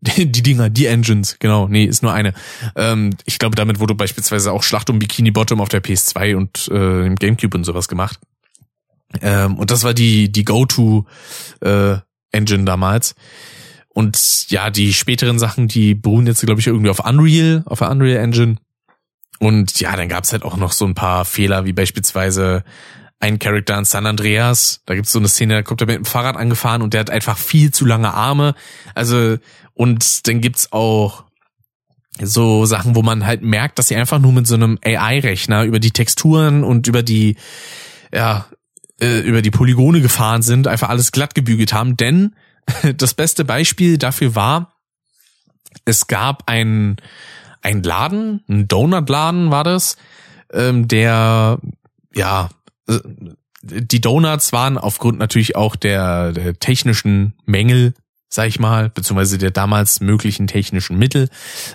Die, 0.00 0.30
Dinger, 0.30 0.70
die 0.70 0.86
Engines, 0.86 1.38
genau, 1.40 1.66
nee, 1.66 1.84
ist 1.84 2.04
nur 2.04 2.12
eine. 2.12 2.32
Ähm, 2.76 3.16
ich 3.24 3.40
glaube, 3.40 3.56
damit 3.56 3.80
wurde 3.80 3.96
beispielsweise 3.96 4.52
auch 4.52 4.62
Schlacht 4.62 4.90
um 4.90 5.00
Bikini 5.00 5.32
Bottom 5.32 5.60
auf 5.60 5.70
der 5.70 5.82
PS2 5.82 6.36
und 6.36 6.68
äh, 6.72 7.04
im 7.04 7.16
Gamecube 7.16 7.56
und 7.56 7.64
sowas 7.64 7.88
gemacht. 7.88 8.20
Ähm, 9.20 9.56
und 9.56 9.72
das 9.72 9.82
war 9.82 9.94
die, 9.94 10.30
die 10.30 10.44
Go-To 10.44 11.04
äh, 11.60 11.96
Engine 12.30 12.64
damals. 12.64 13.16
Und 13.88 14.48
ja, 14.50 14.70
die 14.70 14.94
späteren 14.94 15.40
Sachen, 15.40 15.66
die 15.66 15.96
beruhen 15.96 16.28
jetzt, 16.28 16.42
glaube 16.42 16.60
ich, 16.60 16.68
irgendwie 16.68 16.90
auf 16.90 17.04
Unreal, 17.04 17.64
auf 17.66 17.80
der 17.80 17.90
Unreal 17.90 18.22
Engine. 18.22 18.56
Und 19.40 19.80
ja, 19.80 19.96
dann 19.96 20.08
gab's 20.08 20.32
halt 20.32 20.44
auch 20.44 20.56
noch 20.56 20.72
so 20.72 20.84
ein 20.84 20.94
paar 20.94 21.24
Fehler, 21.24 21.64
wie 21.64 21.72
beispielsweise 21.72 22.62
ein 23.20 23.38
Charakter 23.38 23.76
in 23.76 23.84
San 23.84 24.06
Andreas. 24.06 24.82
Da 24.86 24.94
gibt's 24.94 25.12
so 25.12 25.18
eine 25.18 25.28
Szene, 25.28 25.54
da 25.54 25.62
kommt 25.62 25.80
er 25.80 25.86
mit 25.86 25.96
dem 25.96 26.04
Fahrrad 26.04 26.36
angefahren 26.36 26.82
und 26.82 26.94
der 26.94 27.00
hat 27.00 27.10
einfach 27.10 27.36
viel 27.36 27.72
zu 27.72 27.84
lange 27.84 28.14
Arme. 28.14 28.54
Also, 28.94 29.38
und 29.74 30.26
dann 30.28 30.40
gibt's 30.40 30.72
auch 30.72 31.24
so 32.20 32.66
Sachen, 32.66 32.94
wo 32.94 33.02
man 33.02 33.26
halt 33.26 33.42
merkt, 33.42 33.78
dass 33.78 33.88
sie 33.88 33.96
einfach 33.96 34.18
nur 34.18 34.32
mit 34.32 34.46
so 34.46 34.54
einem 34.54 34.78
AI-Rechner 34.84 35.64
über 35.64 35.78
die 35.78 35.90
Texturen 35.90 36.64
und 36.64 36.86
über 36.86 37.02
die, 37.02 37.36
ja, 38.12 38.46
äh, 39.00 39.20
über 39.20 39.42
die 39.42 39.50
Polygone 39.50 40.00
gefahren 40.00 40.42
sind, 40.42 40.66
einfach 40.66 40.88
alles 40.88 41.12
glatt 41.12 41.34
gebügelt 41.34 41.72
haben. 41.72 41.96
Denn 41.96 42.34
das 42.96 43.14
beste 43.14 43.44
Beispiel 43.44 43.98
dafür 43.98 44.34
war, 44.34 44.74
es 45.84 46.06
gab 46.06 46.48
ein, 46.48 46.96
ein 47.62 47.82
Laden, 47.82 48.42
ein 48.48 48.68
Donutladen 48.68 49.50
war 49.50 49.64
das, 49.64 49.96
ähm, 50.52 50.88
der, 50.88 51.58
ja, 52.14 52.48
die 53.62 54.00
Donuts 54.00 54.52
waren 54.52 54.78
aufgrund 54.78 55.18
natürlich 55.18 55.56
auch 55.56 55.76
der, 55.76 56.32
der 56.32 56.58
technischen 56.58 57.34
Mängel, 57.44 57.94
sag 58.28 58.48
ich 58.48 58.60
mal, 58.60 58.90
beziehungsweise 58.90 59.38
der 59.38 59.50
damals 59.50 60.00
möglichen 60.00 60.46
technischen 60.46 60.98
Mittel, 60.98 61.28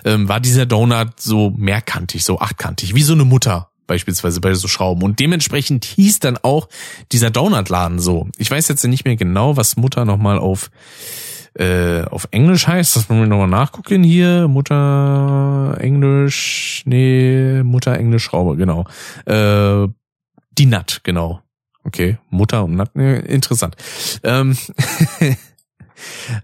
ähm, 0.04 0.28
war 0.28 0.40
dieser 0.40 0.66
Donut 0.66 1.20
so 1.20 1.50
mehrkantig, 1.50 2.24
so 2.24 2.40
achtkantig, 2.40 2.94
wie 2.94 3.02
so 3.02 3.12
eine 3.12 3.24
Mutter 3.24 3.70
beispielsweise 3.86 4.40
bei 4.40 4.54
so 4.54 4.66
Schrauben. 4.66 5.02
Und 5.02 5.20
dementsprechend 5.20 5.84
hieß 5.84 6.20
dann 6.20 6.38
auch 6.38 6.68
dieser 7.12 7.30
Donutladen 7.30 7.98
so. 7.98 8.28
Ich 8.38 8.50
weiß 8.50 8.68
jetzt 8.68 8.84
nicht 8.84 9.04
mehr 9.04 9.16
genau, 9.16 9.58
was 9.58 9.76
Mutter 9.76 10.06
nochmal 10.06 10.38
auf 10.38 10.70
äh, 11.54 12.02
auf 12.06 12.26
Englisch 12.32 12.66
heißt. 12.66 12.96
Das 12.96 13.08
wollen 13.08 13.20
wir 13.20 13.26
nochmal 13.26 13.48
nachgucken 13.48 14.02
hier. 14.02 14.48
Mutter 14.48 15.76
Englisch, 15.78 16.82
nee, 16.86 17.62
Mutter 17.62 17.96
Englisch 17.96 18.24
Schraube, 18.24 18.56
genau. 18.56 18.86
Äh, 19.26 19.88
die 20.58 20.66
Nut, 20.66 21.00
genau. 21.02 21.40
Okay, 21.84 22.18
Mutter 22.30 22.64
und 22.64 22.76
Nut, 22.76 22.90
nee, 22.94 23.18
interessant. 23.18 23.76
Ähm, 24.22 24.56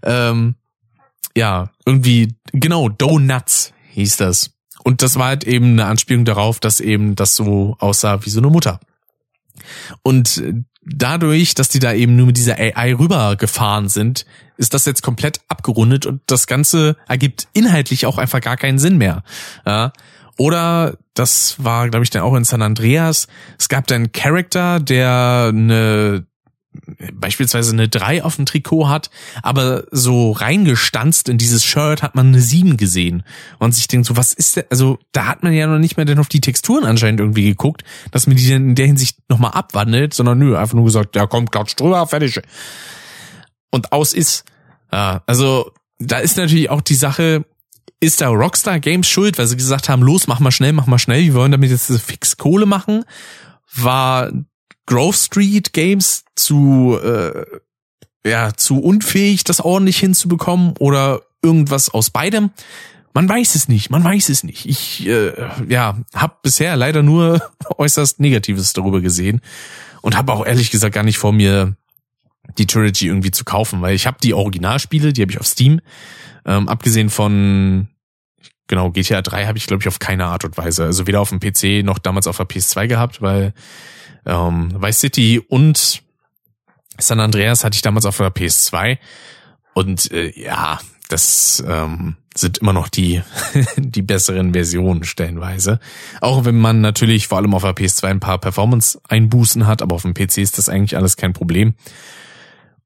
ähm, 0.03 0.55
ja, 1.35 1.71
irgendwie, 1.85 2.35
genau, 2.51 2.89
Donuts 2.89 3.73
hieß 3.91 4.17
das. 4.17 4.51
Und 4.83 5.01
das 5.01 5.17
war 5.17 5.27
halt 5.27 5.43
eben 5.43 5.73
eine 5.73 5.85
Anspielung 5.85 6.25
darauf, 6.25 6.59
dass 6.59 6.79
eben 6.79 7.15
das 7.15 7.35
so 7.35 7.75
aussah 7.79 8.25
wie 8.25 8.29
so 8.29 8.39
eine 8.39 8.49
Mutter. 8.49 8.79
Und 10.01 10.41
dadurch, 10.83 11.53
dass 11.53 11.69
die 11.69 11.79
da 11.79 11.93
eben 11.93 12.15
nur 12.15 12.27
mit 12.27 12.37
dieser 12.37 12.57
AI 12.57 12.95
rübergefahren 12.95 13.89
sind, 13.89 14.25
ist 14.57 14.73
das 14.73 14.85
jetzt 14.85 15.01
komplett 15.01 15.41
abgerundet 15.47 16.05
und 16.05 16.21
das 16.25 16.47
Ganze 16.47 16.97
ergibt 17.07 17.47
inhaltlich 17.53 18.05
auch 18.05 18.17
einfach 18.17 18.41
gar 18.41 18.57
keinen 18.57 18.79
Sinn 18.79 18.97
mehr. 18.97 19.23
Ja? 19.65 19.93
Oder 20.41 20.97
das 21.13 21.63
war, 21.63 21.87
glaube 21.87 22.03
ich, 22.03 22.09
dann 22.09 22.23
auch 22.23 22.33
in 22.33 22.45
San 22.45 22.63
Andreas. 22.63 23.27
Es 23.59 23.69
gab 23.69 23.85
dann 23.85 23.97
einen 23.97 24.11
Charakter, 24.11 24.79
der 24.79 25.49
eine 25.49 26.25
beispielsweise 27.13 27.73
eine 27.73 27.89
3 27.89 28.23
auf 28.23 28.37
dem 28.37 28.47
Trikot 28.47 28.89
hat, 28.89 29.11
aber 29.43 29.83
so 29.91 30.31
reingestanzt 30.31 31.29
in 31.29 31.37
dieses 31.37 31.63
Shirt 31.63 32.01
hat 32.01 32.15
man 32.15 32.29
eine 32.29 32.41
7 32.41 32.75
gesehen 32.75 33.23
und 33.59 33.75
sich 33.75 33.87
denkt 33.87 34.07
so, 34.07 34.17
was 34.17 34.33
ist 34.33 34.55
der, 34.55 34.65
also 34.71 34.97
da 35.11 35.27
hat 35.27 35.43
man 35.43 35.53
ja 35.53 35.67
noch 35.67 35.77
nicht 35.77 35.97
mehr 35.97 36.05
denn 36.05 36.17
auf 36.17 36.29
die 36.29 36.41
Texturen 36.41 36.85
anscheinend 36.85 37.19
irgendwie 37.19 37.43
geguckt, 37.43 37.83
dass 38.11 38.25
man 38.25 38.35
die 38.35 38.47
denn 38.47 38.69
in 38.69 38.75
der 38.75 38.87
Hinsicht 38.87 39.19
nochmal 39.29 39.51
abwandelt, 39.51 40.15
sondern 40.15 40.39
nö, 40.39 40.57
einfach 40.57 40.73
nur 40.73 40.85
gesagt, 40.85 41.15
ja 41.15 41.27
komm, 41.27 41.51
klatsch 41.51 41.75
drüber, 41.75 42.07
fertig. 42.07 42.41
Und 43.69 43.91
aus 43.91 44.13
ist. 44.13 44.45
Ja, 44.91 45.21
also 45.27 45.71
da 45.99 46.17
ist 46.17 46.37
natürlich 46.37 46.71
auch 46.71 46.81
die 46.81 46.95
Sache, 46.95 47.45
ist 47.99 48.21
da 48.21 48.29
Rockstar 48.29 48.79
Games 48.79 49.07
schuld, 49.07 49.37
weil 49.37 49.47
sie 49.47 49.55
gesagt 49.55 49.87
haben, 49.87 50.01
los, 50.01 50.27
mach 50.27 50.39
mal 50.39 50.51
schnell, 50.51 50.73
mach 50.73 50.87
mal 50.87 50.99
schnell, 50.99 51.23
wir 51.23 51.33
wollen 51.35 51.51
damit 51.51 51.69
jetzt 51.69 51.91
fix 52.01 52.35
Kohle 52.37 52.65
machen? 52.65 53.05
War 53.75 54.31
Grove 54.87 55.15
Street 55.15 55.71
Games 55.71 56.25
zu 56.35 56.97
äh, 57.01 57.45
ja 58.25 58.53
zu 58.55 58.79
unfähig, 58.79 59.43
das 59.43 59.61
ordentlich 59.61 59.99
hinzubekommen 59.99 60.73
oder 60.79 61.21
irgendwas 61.43 61.89
aus 61.89 62.09
beidem? 62.09 62.49
Man 63.13 63.27
weiß 63.29 63.55
es 63.55 63.67
nicht, 63.67 63.89
man 63.89 64.03
weiß 64.03 64.29
es 64.29 64.43
nicht. 64.43 64.65
Ich 64.65 65.05
äh, 65.07 65.33
ja 65.67 65.97
habe 66.15 66.35
bisher 66.41 66.75
leider 66.75 67.03
nur 67.03 67.41
äußerst 67.77 68.19
Negatives 68.19 68.73
darüber 68.73 69.01
gesehen 69.01 69.41
und 70.01 70.17
habe 70.17 70.33
auch 70.33 70.45
ehrlich 70.45 70.71
gesagt 70.71 70.95
gar 70.95 71.03
nicht 71.03 71.17
vor 71.19 71.33
mir 71.33 71.75
die 72.57 72.67
Trilogy 72.67 73.07
irgendwie 73.07 73.31
zu 73.31 73.43
kaufen, 73.43 73.81
weil 73.81 73.95
ich 73.95 74.07
habe 74.07 74.17
die 74.21 74.33
Originalspiele, 74.33 75.13
die 75.13 75.21
habe 75.21 75.31
ich 75.31 75.39
auf 75.39 75.47
Steam. 75.47 75.81
Ähm, 76.45 76.67
abgesehen 76.67 77.09
von 77.09 77.87
genau 78.67 78.89
GTA 78.91 79.21
3 79.21 79.47
habe 79.47 79.57
ich 79.57 79.67
glaube 79.67 79.83
ich 79.83 79.87
auf 79.87 79.99
keine 79.99 80.25
Art 80.25 80.45
und 80.45 80.57
Weise, 80.57 80.85
also 80.85 81.05
weder 81.07 81.21
auf 81.21 81.29
dem 81.29 81.39
PC 81.39 81.85
noch 81.85 81.99
damals 81.99 82.27
auf 82.27 82.37
der 82.37 82.47
PS2 82.47 82.87
gehabt, 82.87 83.21
weil 83.21 83.53
ähm, 84.25 84.73
Vice 84.81 84.99
City 84.99 85.39
und 85.39 86.01
San 86.97 87.19
Andreas 87.19 87.63
hatte 87.63 87.75
ich 87.75 87.81
damals 87.81 88.05
auf 88.05 88.17
der 88.17 88.33
PS2 88.33 88.97
und 89.73 90.11
äh, 90.11 90.31
ja, 90.39 90.79
das 91.09 91.63
ähm, 91.67 92.15
sind 92.35 92.59
immer 92.59 92.73
noch 92.73 92.87
die 92.87 93.21
die 93.77 94.01
besseren 94.01 94.53
Versionen 94.53 95.03
stellenweise. 95.03 95.79
Auch 96.21 96.45
wenn 96.45 96.57
man 96.57 96.81
natürlich 96.81 97.27
vor 97.27 97.37
allem 97.37 97.53
auf 97.53 97.63
der 97.63 97.75
PS2 97.75 98.07
ein 98.07 98.19
paar 98.19 98.39
Performance-Einbußen 98.39 99.67
hat, 99.67 99.81
aber 99.81 99.95
auf 99.95 100.03
dem 100.03 100.13
PC 100.13 100.37
ist 100.37 100.57
das 100.57 100.69
eigentlich 100.69 100.95
alles 100.95 101.17
kein 101.17 101.33
Problem. 101.33 101.73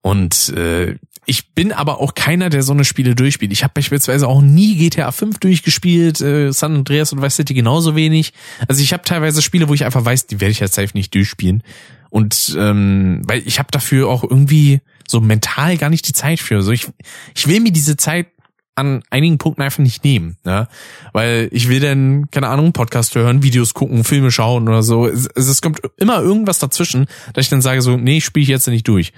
Und 0.05 0.49
äh, 0.49 0.97
ich 1.25 1.55
bin 1.55 1.71
aber 1.71 1.99
auch 1.99 2.13
keiner, 2.13 2.49
der 2.49 2.61
so 2.61 2.73
eine 2.73 2.85
Spiele 2.85 3.15
durchspielt. 3.15 3.51
Ich 3.51 3.63
habe 3.63 3.73
beispielsweise 3.73 4.27
auch 4.27 4.39
nie 4.39 4.75
GTA 4.75 5.11
5 5.11 5.39
durchgespielt, 5.39 6.21
äh, 6.21 6.51
San 6.53 6.75
Andreas 6.75 7.11
und 7.11 7.23
Vice 7.23 7.37
City 7.37 7.55
genauso 7.55 7.95
wenig. 7.95 8.31
Also 8.67 8.83
ich 8.83 8.93
habe 8.93 9.01
teilweise 9.01 9.41
Spiele, 9.41 9.67
wo 9.67 9.73
ich 9.73 9.83
einfach 9.83 10.05
weiß, 10.05 10.27
die 10.27 10.39
werde 10.41 10.51
ich 10.51 10.59
jetzt 10.59 10.75
safe 10.75 10.91
nicht 10.93 11.15
durchspielen. 11.15 11.63
Und 12.11 12.55
ähm, 12.55 13.23
weil 13.25 13.41
ich 13.47 13.57
habe 13.57 13.69
dafür 13.71 14.07
auch 14.07 14.23
irgendwie 14.23 14.79
so 15.07 15.21
mental 15.21 15.75
gar 15.77 15.89
nicht 15.89 16.07
die 16.07 16.13
Zeit 16.13 16.39
für. 16.39 16.61
So 16.61 16.71
ich, 16.71 16.85
ich 17.33 17.47
will 17.47 17.59
mir 17.59 17.71
diese 17.71 17.97
Zeit 17.97 18.27
an 18.75 19.01
einigen 19.09 19.39
Punkten 19.39 19.63
einfach 19.63 19.79
nicht 19.79 20.03
nehmen, 20.03 20.37
ja, 20.45 20.67
weil 21.13 21.47
ich 21.51 21.67
will 21.67 21.79
dann 21.79 22.29
keine 22.29 22.49
Ahnung 22.49 22.73
Podcast 22.73 23.15
hören, 23.15 23.41
Videos 23.41 23.73
gucken, 23.73 24.03
Filme 24.03 24.29
schauen 24.29 24.67
oder 24.67 24.83
so. 24.83 25.07
Es, 25.07 25.27
es 25.33 25.61
kommt 25.63 25.79
immer 25.97 26.21
irgendwas 26.21 26.59
dazwischen, 26.59 27.07
dass 27.33 27.45
ich 27.45 27.49
dann 27.49 27.63
sage 27.63 27.81
so, 27.81 27.97
nee, 27.97 28.17
ich 28.17 28.25
spiele 28.25 28.43
ich 28.43 28.49
jetzt 28.49 28.67
nicht 28.67 28.87
durch. 28.87 29.11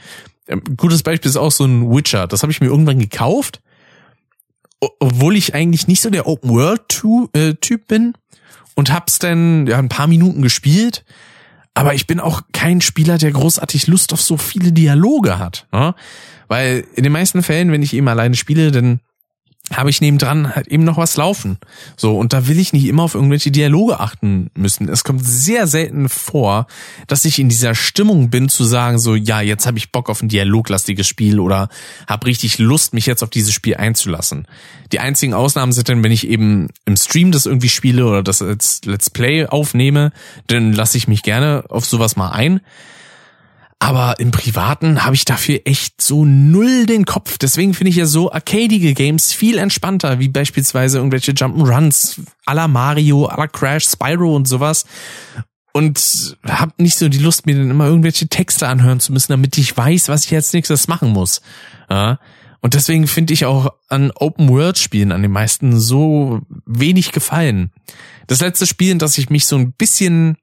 Ähm, 0.48 0.64
gutes 0.78 1.04
Beispiel 1.04 1.30
ist 1.30 1.38
auch 1.38 1.52
so 1.52 1.66
ein 1.66 1.90
Witcher. 1.90 2.28
Das 2.28 2.44
habe 2.44 2.52
ich 2.52 2.62
mir 2.62 2.68
irgendwann 2.68 3.00
gekauft, 3.00 3.62
obwohl 5.00 5.36
ich 5.36 5.54
eigentlich 5.54 5.88
nicht 5.88 6.02
so 6.02 6.10
der 6.10 6.28
Open 6.28 6.50
World 6.50 7.04
äh, 7.34 7.54
Typ 7.56 7.88
bin 7.88 8.14
und 8.76 8.92
hab's 8.92 9.20
dann 9.20 9.68
ja 9.68 9.78
ein 9.78 9.90
paar 9.90 10.08
Minuten 10.08 10.42
gespielt. 10.42 11.04
Aber 11.74 11.94
ich 11.94 12.08
bin 12.08 12.20
auch 12.20 12.42
kein 12.54 12.82
Spieler, 12.82 13.20
der 13.20 13.32
großartig 13.32 13.86
Lust 13.88 14.12
auf 14.12 14.22
so 14.22 14.38
viele 14.38 14.72
Dialoge 14.72 15.38
hat. 15.38 15.68
Ne? 15.72 15.94
Weil 16.48 16.86
in 16.96 17.04
den 17.04 17.12
meisten 17.12 17.44
Fällen, 17.44 17.72
wenn 17.72 17.84
ich 17.84 17.94
eben 17.94 18.08
alleine 18.08 18.36
spiele, 18.36 18.72
dann 18.72 19.00
habe 19.74 19.90
ich 19.90 20.00
nebendran 20.00 20.56
halt 20.56 20.68
eben 20.68 20.86
noch 20.86 20.98
was 20.98 21.18
laufen. 21.18 21.58
So, 21.98 22.18
und 22.18 22.32
da 22.32 22.48
will 22.48 22.58
ich 22.58 22.72
nicht 22.72 22.86
immer 22.86 23.04
auf 23.04 23.16
irgendwelche 23.16 23.52
Dialoge 23.52 24.00
achten 24.00 24.50
müssen. 24.56 24.88
Es 24.88 25.04
kommt 25.04 25.26
sehr 25.26 25.68
selten 25.68 26.08
vor, 26.08 26.68
dass 27.08 27.26
ich 27.26 27.38
in 27.40 27.50
dieser 27.50 27.76
Stimmung 27.76 28.30
bin 28.30 28.48
zu 28.48 28.64
sagen, 28.64 28.98
so, 28.98 29.16
ja, 29.16 29.42
jetzt 29.42 29.68
habe 29.68 29.78
ich 29.78 29.92
Bock 29.92 30.10
auf 30.10 30.22
ein 30.22 30.30
dialoglastiges 30.30 31.08
Spiel 31.08 31.40
oder 31.40 31.68
habe 32.08 32.28
richtig 32.28 32.60
Lust, 32.60 32.94
mich 32.94 33.06
jetzt 33.06 33.24
auf 33.24 33.30
dieses 33.30 33.54
Spiel 33.54 33.76
einzulassen. 33.76 34.48
Die 34.94 35.00
einzigen 35.00 35.34
Ausnahmen 35.34 35.74
sind 35.74 35.90
dann, 35.90 36.02
wenn 36.02 36.14
ich 36.14 36.28
eben 36.28 36.70
im 36.86 36.96
Stream 36.96 37.32
das 37.32 37.46
irgendwie 37.46 37.70
spiele 37.70 38.06
oder 38.06 38.24
das 38.24 38.42
als 38.42 38.82
Let's 38.86 39.10
Play 39.10 39.48
aufnehme, 39.48 40.14
dann 40.48 40.72
lasse 40.72 40.98
ich 40.98 41.10
mich 41.10 41.24
gerne 41.24 41.66
auf 41.68 41.86
sowas 41.86 42.16
mal 42.16 42.30
ein. 42.30 42.62
Aber 43.80 44.20
im 44.20 44.32
Privaten 44.32 45.04
habe 45.04 45.16
ich 45.16 45.24
dafür 45.24 45.62
echt 45.66 46.02
so 46.02 46.26
null 46.26 46.88
den 46.88 47.06
Kopf. 47.06 47.38
Deswegen 47.38 47.74
finde 47.76 47.92
ich 47.92 47.96
ja 47.96 48.06
so 48.06 48.32
arcadige 48.32 48.94
Games 48.94 49.34
viel 49.34 49.60
entspannter, 49.60 50.20
wie 50.20 50.30
beispielsweise 50.30 50.98
irgendwelche 50.98 51.34
Jump'n'Runs 51.34 52.20
à 52.46 52.56
la 52.56 52.68
Mario, 52.68 53.28
à 53.28 53.38
la 53.38 53.48
Crash, 53.48 53.86
Spyro 53.86 54.36
und 54.36 54.48
sowas. 54.48 54.86
Und 55.74 56.38
habe 56.44 56.74
nicht 56.80 56.98
so 56.98 57.08
die 57.08 57.20
Lust, 57.20 57.46
mir 57.46 57.56
dann 57.56 57.70
immer 57.70 57.86
irgendwelche 57.86 58.28
Texte 58.28 58.68
anhören 58.68 59.00
zu 59.00 59.14
müssen, 59.14 59.32
damit 59.32 59.60
ich 59.60 59.78
weiß, 59.78 60.10
was 60.10 60.26
ich 60.26 60.32
jetzt 60.32 60.56
nächstes 60.56 60.88
machen 60.88 61.10
muss. 61.10 61.42
Ja? 61.88 62.20
Und 62.62 62.74
deswegen 62.74 63.06
finde 63.06 63.34
ich 63.34 63.46
auch 63.46 63.70
an 63.88 64.10
Open-World-Spielen 64.10 65.12
an 65.12 65.22
den 65.22 65.32
meisten 65.32 65.80
so 65.80 66.42
wenig 66.66 67.12
gefallen. 67.12 67.72
Das 68.26 68.42
letzte 68.42 68.66
Spiel, 68.66 68.92
in 68.92 69.00
das 69.00 69.20
ich 69.20 69.30
mich 69.30 69.46
so 69.46 69.56
ein 69.56 69.72
bisschen 69.74 70.38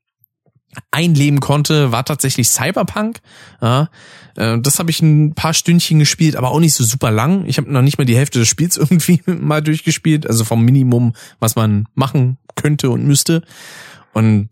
einleben 0.91 1.41
konnte, 1.41 1.93
war 1.93 2.05
tatsächlich 2.05 2.49
Cyberpunk. 2.49 3.21
Ja, 3.61 3.89
äh, 4.37 4.59
das 4.59 4.79
habe 4.79 4.91
ich 4.91 5.01
ein 5.03 5.35
paar 5.35 5.55
Stündchen 5.55 5.99
gespielt, 5.99 6.37
aber 6.37 6.51
auch 6.51 6.61
nicht 6.61 6.75
so 6.75 6.85
super 6.85 7.11
lang. 7.11 7.47
Ich 7.47 7.59
habe 7.59 7.73
noch 7.73 7.83
nicht 7.83 7.99
mal 7.99 8.05
die 8.05 8.17
Hälfte 8.17 8.39
des 8.39 8.49
Spiels 8.49 8.77
irgendwie 8.79 9.23
mal 9.27 9.63
durchgespielt, 9.63 10.27
also 10.27 10.45
vom 10.45 10.65
Minimum, 10.65 11.15
was 11.39 11.57
man 11.57 11.87
machen 11.95 12.39
könnte 12.55 12.91
und 12.91 13.05
müsste. 13.05 13.43
Und 14.13 14.49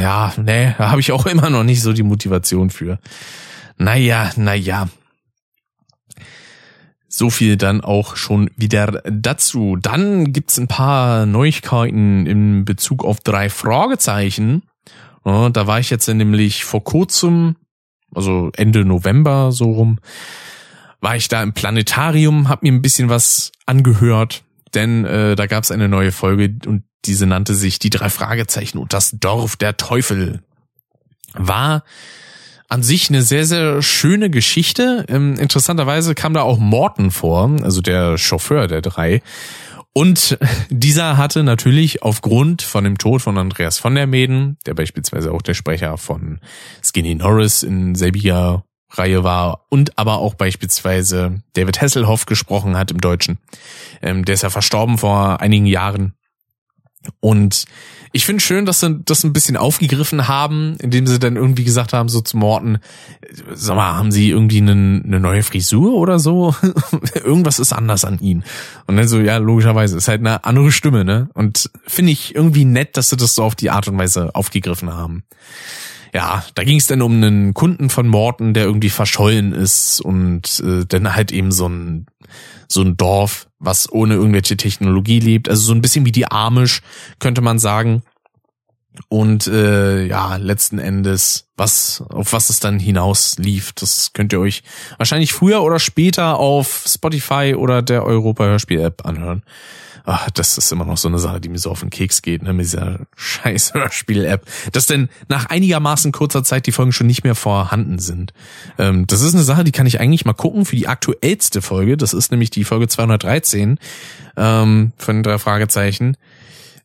ja, 0.00 0.32
nee, 0.40 0.74
da 0.78 0.90
habe 0.90 1.00
ich 1.00 1.12
auch 1.12 1.26
immer 1.26 1.50
noch 1.50 1.64
nicht 1.64 1.82
so 1.82 1.92
die 1.92 2.02
Motivation 2.04 2.70
für. 2.70 2.98
Naja, 3.76 4.30
naja. 4.36 4.88
So 7.08 7.28
viel 7.28 7.56
dann 7.56 7.80
auch 7.80 8.14
schon 8.14 8.50
wieder 8.56 9.02
dazu. 9.04 9.76
Dann 9.80 10.32
gibt's 10.32 10.58
ein 10.58 10.68
paar 10.68 11.26
Neuigkeiten 11.26 12.24
in 12.26 12.64
Bezug 12.64 13.04
auf 13.04 13.18
drei 13.20 13.50
Fragezeichen. 13.50 14.62
Ja, 15.24 15.50
da 15.50 15.66
war 15.66 15.80
ich 15.80 15.90
jetzt 15.90 16.08
nämlich 16.08 16.64
vor 16.64 16.82
kurzem, 16.82 17.56
also 18.14 18.50
Ende 18.56 18.84
November 18.84 19.52
so 19.52 19.70
rum, 19.72 19.98
war 21.00 21.16
ich 21.16 21.28
da 21.28 21.42
im 21.42 21.52
Planetarium, 21.52 22.48
hab 22.48 22.62
mir 22.62 22.72
ein 22.72 22.82
bisschen 22.82 23.08
was 23.08 23.52
angehört, 23.66 24.42
denn 24.74 25.04
äh, 25.04 25.36
da 25.36 25.46
gab 25.46 25.64
es 25.64 25.70
eine 25.70 25.88
neue 25.88 26.12
Folge 26.12 26.54
und 26.66 26.84
diese 27.04 27.26
nannte 27.26 27.54
sich 27.54 27.78
Die 27.78 27.90
drei 27.90 28.10
Fragezeichen 28.10 28.78
und 28.78 28.92
das 28.92 29.12
Dorf 29.12 29.56
der 29.56 29.76
Teufel. 29.76 30.42
War 31.32 31.84
an 32.68 32.82
sich 32.82 33.08
eine 33.08 33.22
sehr, 33.22 33.46
sehr 33.46 33.82
schöne 33.82 34.30
Geschichte. 34.30 35.04
Ähm, 35.08 35.36
interessanterweise 35.38 36.14
kam 36.14 36.34
da 36.34 36.42
auch 36.42 36.58
Morton 36.58 37.10
vor, 37.10 37.50
also 37.62 37.80
der 37.80 38.16
Chauffeur 38.16 38.68
der 38.68 38.80
drei. 38.80 39.22
Und 39.92 40.38
dieser 40.70 41.16
hatte 41.16 41.42
natürlich 41.42 42.02
aufgrund 42.02 42.62
von 42.62 42.84
dem 42.84 42.98
Tod 42.98 43.22
von 43.22 43.36
Andreas 43.38 43.78
von 43.78 43.94
der 43.94 44.06
Meden, 44.06 44.56
der 44.66 44.74
beispielsweise 44.74 45.32
auch 45.32 45.42
der 45.42 45.54
Sprecher 45.54 45.98
von 45.98 46.40
Skinny 46.82 47.14
Norris 47.16 47.62
in 47.62 47.94
selbiger 47.94 48.64
Reihe 48.92 49.24
war 49.24 49.66
und 49.68 49.98
aber 49.98 50.18
auch 50.18 50.34
beispielsweise 50.34 51.42
David 51.52 51.80
Hasselhoff 51.80 52.26
gesprochen 52.26 52.76
hat 52.76 52.90
im 52.90 53.00
Deutschen. 53.00 53.38
Ähm, 54.02 54.24
der 54.24 54.34
ist 54.34 54.42
ja 54.42 54.50
verstorben 54.50 54.98
vor 54.98 55.40
einigen 55.40 55.66
Jahren. 55.66 56.14
Und 57.20 57.64
ich 58.12 58.24
finde 58.24 58.42
schön, 58.42 58.66
dass 58.66 58.80
sie 58.80 59.00
das 59.04 59.22
ein 59.22 59.32
bisschen 59.32 59.56
aufgegriffen 59.56 60.26
haben, 60.26 60.76
indem 60.80 61.06
sie 61.06 61.18
dann 61.18 61.36
irgendwie 61.36 61.64
gesagt 61.64 61.92
haben, 61.92 62.08
so 62.08 62.20
zu 62.20 62.36
Morten, 62.36 62.78
sag 63.52 63.76
mal, 63.76 63.94
haben 63.94 64.10
sie 64.10 64.30
irgendwie 64.30 64.58
eine, 64.58 64.72
eine 64.72 65.20
neue 65.20 65.42
Frisur 65.42 65.94
oder 65.94 66.18
so? 66.18 66.54
Irgendwas 67.14 67.60
ist 67.60 67.72
anders 67.72 68.04
an 68.04 68.18
ihnen. 68.18 68.44
Und 68.86 68.96
dann 68.96 69.06
so, 69.06 69.20
ja, 69.20 69.36
logischerweise, 69.36 69.96
ist 69.96 70.08
halt 70.08 70.20
eine 70.20 70.44
andere 70.44 70.72
Stimme, 70.72 71.04
ne? 71.04 71.28
Und 71.34 71.70
finde 71.86 72.12
ich 72.12 72.34
irgendwie 72.34 72.64
nett, 72.64 72.96
dass 72.96 73.10
sie 73.10 73.16
das 73.16 73.36
so 73.36 73.44
auf 73.44 73.54
die 73.54 73.70
Art 73.70 73.86
und 73.86 73.96
Weise 73.96 74.34
aufgegriffen 74.34 74.92
haben. 74.92 75.22
Ja, 76.12 76.44
da 76.54 76.64
ging 76.64 76.78
es 76.78 76.86
dann 76.86 77.02
um 77.02 77.12
einen 77.14 77.54
Kunden 77.54 77.88
von 77.88 78.08
Morten, 78.08 78.52
der 78.54 78.64
irgendwie 78.64 78.90
verschollen 78.90 79.52
ist 79.52 80.00
und 80.00 80.60
äh, 80.64 80.84
dann 80.86 81.14
halt 81.14 81.32
eben 81.32 81.52
so 81.52 81.68
ein 81.68 82.06
so 82.68 82.82
ein 82.82 82.96
Dorf, 82.96 83.48
was 83.58 83.90
ohne 83.90 84.14
irgendwelche 84.14 84.56
Technologie 84.56 85.18
lebt. 85.18 85.48
Also 85.48 85.62
so 85.62 85.72
ein 85.72 85.82
bisschen 85.82 86.06
wie 86.06 86.12
die 86.12 86.30
Amish, 86.30 86.82
könnte 87.18 87.40
man 87.40 87.58
sagen. 87.58 88.02
Und 89.08 89.46
äh, 89.46 90.04
ja, 90.04 90.36
letzten 90.36 90.78
Endes, 90.78 91.48
was 91.56 92.02
auf 92.08 92.32
was 92.32 92.50
es 92.50 92.60
dann 92.60 92.78
hinaus 92.78 93.38
lief, 93.38 93.72
das 93.72 94.12
könnt 94.12 94.32
ihr 94.32 94.40
euch 94.40 94.62
wahrscheinlich 94.98 95.32
früher 95.32 95.62
oder 95.62 95.78
später 95.78 96.38
auf 96.38 96.84
Spotify 96.86 97.54
oder 97.56 97.82
der 97.82 98.04
Europa 98.04 98.44
Hörspiel 98.44 98.80
App 98.80 99.06
anhören. 99.06 99.42
Ach, 100.04 100.30
das 100.30 100.58
ist 100.58 100.72
immer 100.72 100.84
noch 100.84 100.96
so 100.96 101.08
eine 101.08 101.18
Sache, 101.18 101.40
die 101.40 101.48
mir 101.48 101.58
so 101.58 101.70
auf 101.70 101.80
den 101.80 101.90
Keks 101.90 102.22
geht, 102.22 102.42
ne, 102.42 102.52
mit 102.52 102.66
dieser 102.66 103.00
scheiß 103.16 103.74
Hörspiel-App. 103.74 104.44
Dass 104.72 104.86
denn 104.86 105.08
nach 105.28 105.46
einigermaßen 105.46 106.10
kurzer 106.12 106.42
Zeit 106.42 106.66
die 106.66 106.72
Folgen 106.72 106.92
schon 106.92 107.06
nicht 107.06 107.22
mehr 107.22 107.34
vorhanden 107.34 107.98
sind. 107.98 108.32
Ähm, 108.78 109.06
das 109.06 109.20
ist 109.20 109.34
eine 109.34 109.44
Sache, 109.44 109.62
die 109.62 109.72
kann 109.72 109.86
ich 109.86 110.00
eigentlich 110.00 110.24
mal 110.24 110.32
gucken 110.32 110.64
für 110.64 110.76
die 110.76 110.88
aktuellste 110.88 111.62
Folge. 111.62 111.96
Das 111.96 112.12
ist 112.12 112.30
nämlich 112.30 112.50
die 112.50 112.64
Folge 112.64 112.88
213 112.88 113.78
ähm, 114.36 114.92
von 114.96 115.22
drei 115.22 115.38
Fragezeichen. 115.38 116.16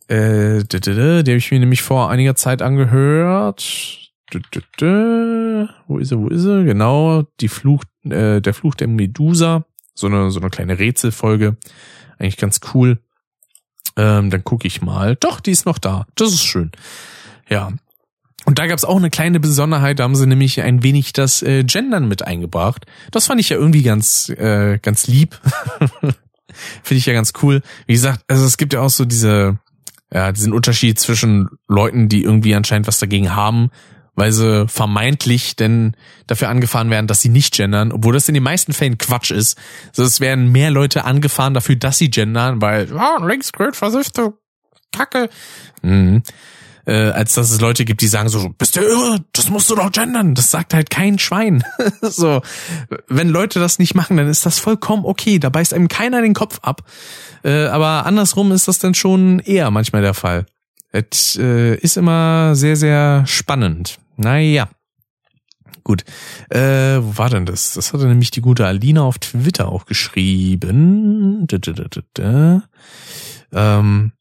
Äh, 0.07 0.63
die 0.63 0.77
habe 0.77 1.35
ich 1.35 1.51
mir 1.51 1.59
nämlich 1.59 1.81
vor 1.81 2.09
einiger 2.09 2.35
Zeit 2.35 2.61
angehört. 2.61 4.05
Wo 5.87 5.97
ist 5.97 6.11
er, 6.11 6.19
wo 6.19 6.27
ist 6.27 6.45
er? 6.45 6.63
Genau, 6.63 7.23
die 7.39 7.47
Fluch, 7.47 7.83
äh, 8.03 8.41
der 8.41 8.53
Fluch 8.53 8.75
der 8.75 8.87
Medusa. 8.87 9.65
So 9.93 10.07
eine, 10.07 10.29
so 10.29 10.39
eine 10.39 10.49
kleine 10.49 10.77
Rätselfolge. 10.77 11.57
Eigentlich 12.19 12.37
ganz 12.37 12.59
cool. 12.73 12.99
Ähm, 13.97 14.29
dann 14.29 14.43
gucke 14.43 14.67
ich 14.67 14.81
mal. 14.81 15.15
Doch, 15.15 15.39
die 15.39 15.51
ist 15.51 15.65
noch 15.65 15.77
da. 15.77 16.05
Das 16.15 16.31
ist 16.31 16.43
schön. 16.43 16.71
Ja. 17.49 17.71
Und 18.45 18.59
da 18.59 18.67
gab 18.67 18.77
es 18.77 18.85
auch 18.85 18.97
eine 18.97 19.09
kleine 19.09 19.39
Besonderheit, 19.39 19.97
da 19.97 20.03
haben 20.03 20.15
sie 20.15 20.27
nämlich 20.27 20.61
ein 20.61 20.83
wenig 20.83 21.13
das 21.13 21.41
äh, 21.41 21.63
Gendern 21.63 22.07
mit 22.07 22.21
eingebracht. 22.21 22.85
Das 23.09 23.25
fand 23.25 23.41
ich 23.41 23.49
ja 23.49 23.57
irgendwie 23.57 23.81
ganz, 23.81 24.29
äh, 24.29 24.77
ganz 24.79 25.07
lieb. 25.07 25.39
Finde 26.83 26.99
ich 26.99 27.07
ja 27.07 27.13
ganz 27.13 27.33
cool. 27.41 27.61
Wie 27.87 27.93
gesagt, 27.93 28.23
also 28.27 28.45
es 28.45 28.57
gibt 28.57 28.73
ja 28.73 28.81
auch 28.81 28.91
so 28.91 29.03
diese, 29.03 29.57
ja, 30.15 30.31
diesen 30.31 30.53
Unterschied 30.53 30.97
zwischen 30.97 31.49
Leuten, 31.67 32.07
die 32.07 32.23
irgendwie 32.23 32.55
anscheinend 32.55 32.87
was 32.87 32.99
dagegen 32.99 33.35
haben, 33.35 33.69
weil 34.15 34.31
sie 34.31 34.65
vermeintlich 34.65 35.57
denn 35.57 35.97
dafür 36.25 36.47
angefahren 36.47 36.89
werden, 36.89 37.07
dass 37.07 37.19
sie 37.19 37.27
nicht 37.27 37.53
gendern, 37.53 37.91
obwohl 37.91 38.13
das 38.13 38.29
in 38.29 38.33
den 38.33 38.43
meisten 38.43 38.71
Fällen 38.71 38.97
Quatsch 38.97 39.31
ist. 39.31 39.59
Also 39.89 40.03
es 40.03 40.21
werden 40.21 40.53
mehr 40.53 40.71
Leute 40.71 41.03
angefahren 41.03 41.53
dafür, 41.53 41.75
dass 41.75 41.97
sie 41.97 42.09
gendern, 42.09 42.61
weil, 42.61 42.87
oh, 42.93 43.25
Linksgrid, 43.25 43.75
versiffte 43.75 44.31
Kacke. 44.93 45.29
Mhm. 45.81 46.23
Äh, 46.85 47.09
als 47.09 47.33
dass 47.33 47.51
es 47.51 47.61
Leute 47.61 47.83
gibt, 47.83 48.01
die 48.01 48.07
sagen 48.07 48.29
so, 48.29 48.49
bist 48.49 48.75
du 48.75 48.81
irre, 48.81 49.23
das 49.33 49.49
musst 49.49 49.69
du 49.69 49.75
doch 49.75 49.91
gendern. 49.91 50.35
Das 50.35 50.51
sagt 50.51 50.73
halt 50.73 50.89
kein 50.89 51.17
Schwein. 51.17 51.63
so, 52.01 52.41
wenn 53.07 53.29
Leute 53.29 53.59
das 53.59 53.79
nicht 53.79 53.95
machen, 53.95 54.17
dann 54.17 54.27
ist 54.27 54.45
das 54.45 54.59
vollkommen 54.59 55.05
okay. 55.05 55.39
Da 55.39 55.49
beißt 55.49 55.73
einem 55.73 55.87
keiner 55.87 56.21
den 56.21 56.33
Kopf 56.33 56.59
ab. 56.61 56.83
Äh, 57.43 57.65
aber 57.65 58.05
andersrum 58.05 58.51
ist 58.51 58.67
das 58.67 58.79
dann 58.79 58.93
schon 58.93 59.39
eher 59.39 59.71
manchmal 59.71 60.01
der 60.01 60.13
Fall. 60.13 60.45
Es 60.91 61.35
äh, 61.35 61.75
ist 61.75 61.97
immer 61.97 62.55
sehr, 62.55 62.75
sehr 62.75 63.23
spannend. 63.25 63.97
Naja. 64.15 64.69
Gut. 65.83 66.03
Äh, 66.49 66.59
wo 67.01 67.17
war 67.17 67.29
denn 67.29 67.45
das? 67.45 67.73
Das 67.73 67.93
hatte 67.93 68.07
nämlich 68.07 68.31
die 68.31 68.41
gute 68.41 68.65
Alina 68.65 69.03
auf 69.03 69.19
Twitter 69.19 69.69
auch 69.69 69.85
geschrieben. 69.85 71.45
Da, 71.47 71.57
da, 71.57 71.73
da, 71.73 71.83
da, 71.89 72.01
da. 72.13 72.63
Ähm, 73.51 74.11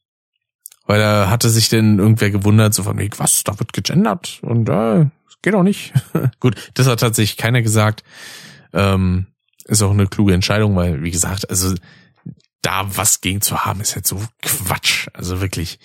weil 0.85 0.99
da 0.99 1.29
hatte 1.29 1.49
sich 1.49 1.69
denn 1.69 1.99
irgendwer 1.99 2.31
gewundert, 2.31 2.73
so 2.73 2.83
von 2.83 2.97
wegen, 2.97 3.17
was, 3.17 3.43
da 3.43 3.57
wird 3.59 3.73
gegendert 3.73 4.39
und 4.41 4.69
äh, 4.69 5.05
geht 5.45 5.55
auch 5.55 5.63
nicht. 5.63 5.93
Gut, 6.39 6.71
das 6.73 6.87
hat 6.87 6.99
tatsächlich 6.99 7.37
keiner 7.37 7.61
gesagt. 7.61 8.03
Ähm, 8.73 9.27
ist 9.65 9.81
auch 9.81 9.91
eine 9.91 10.07
kluge 10.07 10.33
Entscheidung, 10.33 10.75
weil, 10.75 11.01
wie 11.03 11.11
gesagt, 11.11 11.49
also 11.49 11.73
da 12.61 12.97
was 12.97 13.21
gegen 13.21 13.41
zu 13.41 13.63
haben, 13.63 13.79
ist 13.79 13.95
halt 13.95 14.07
so 14.07 14.21
Quatsch. 14.41 15.07
Also 15.13 15.39
wirklich, 15.39 15.79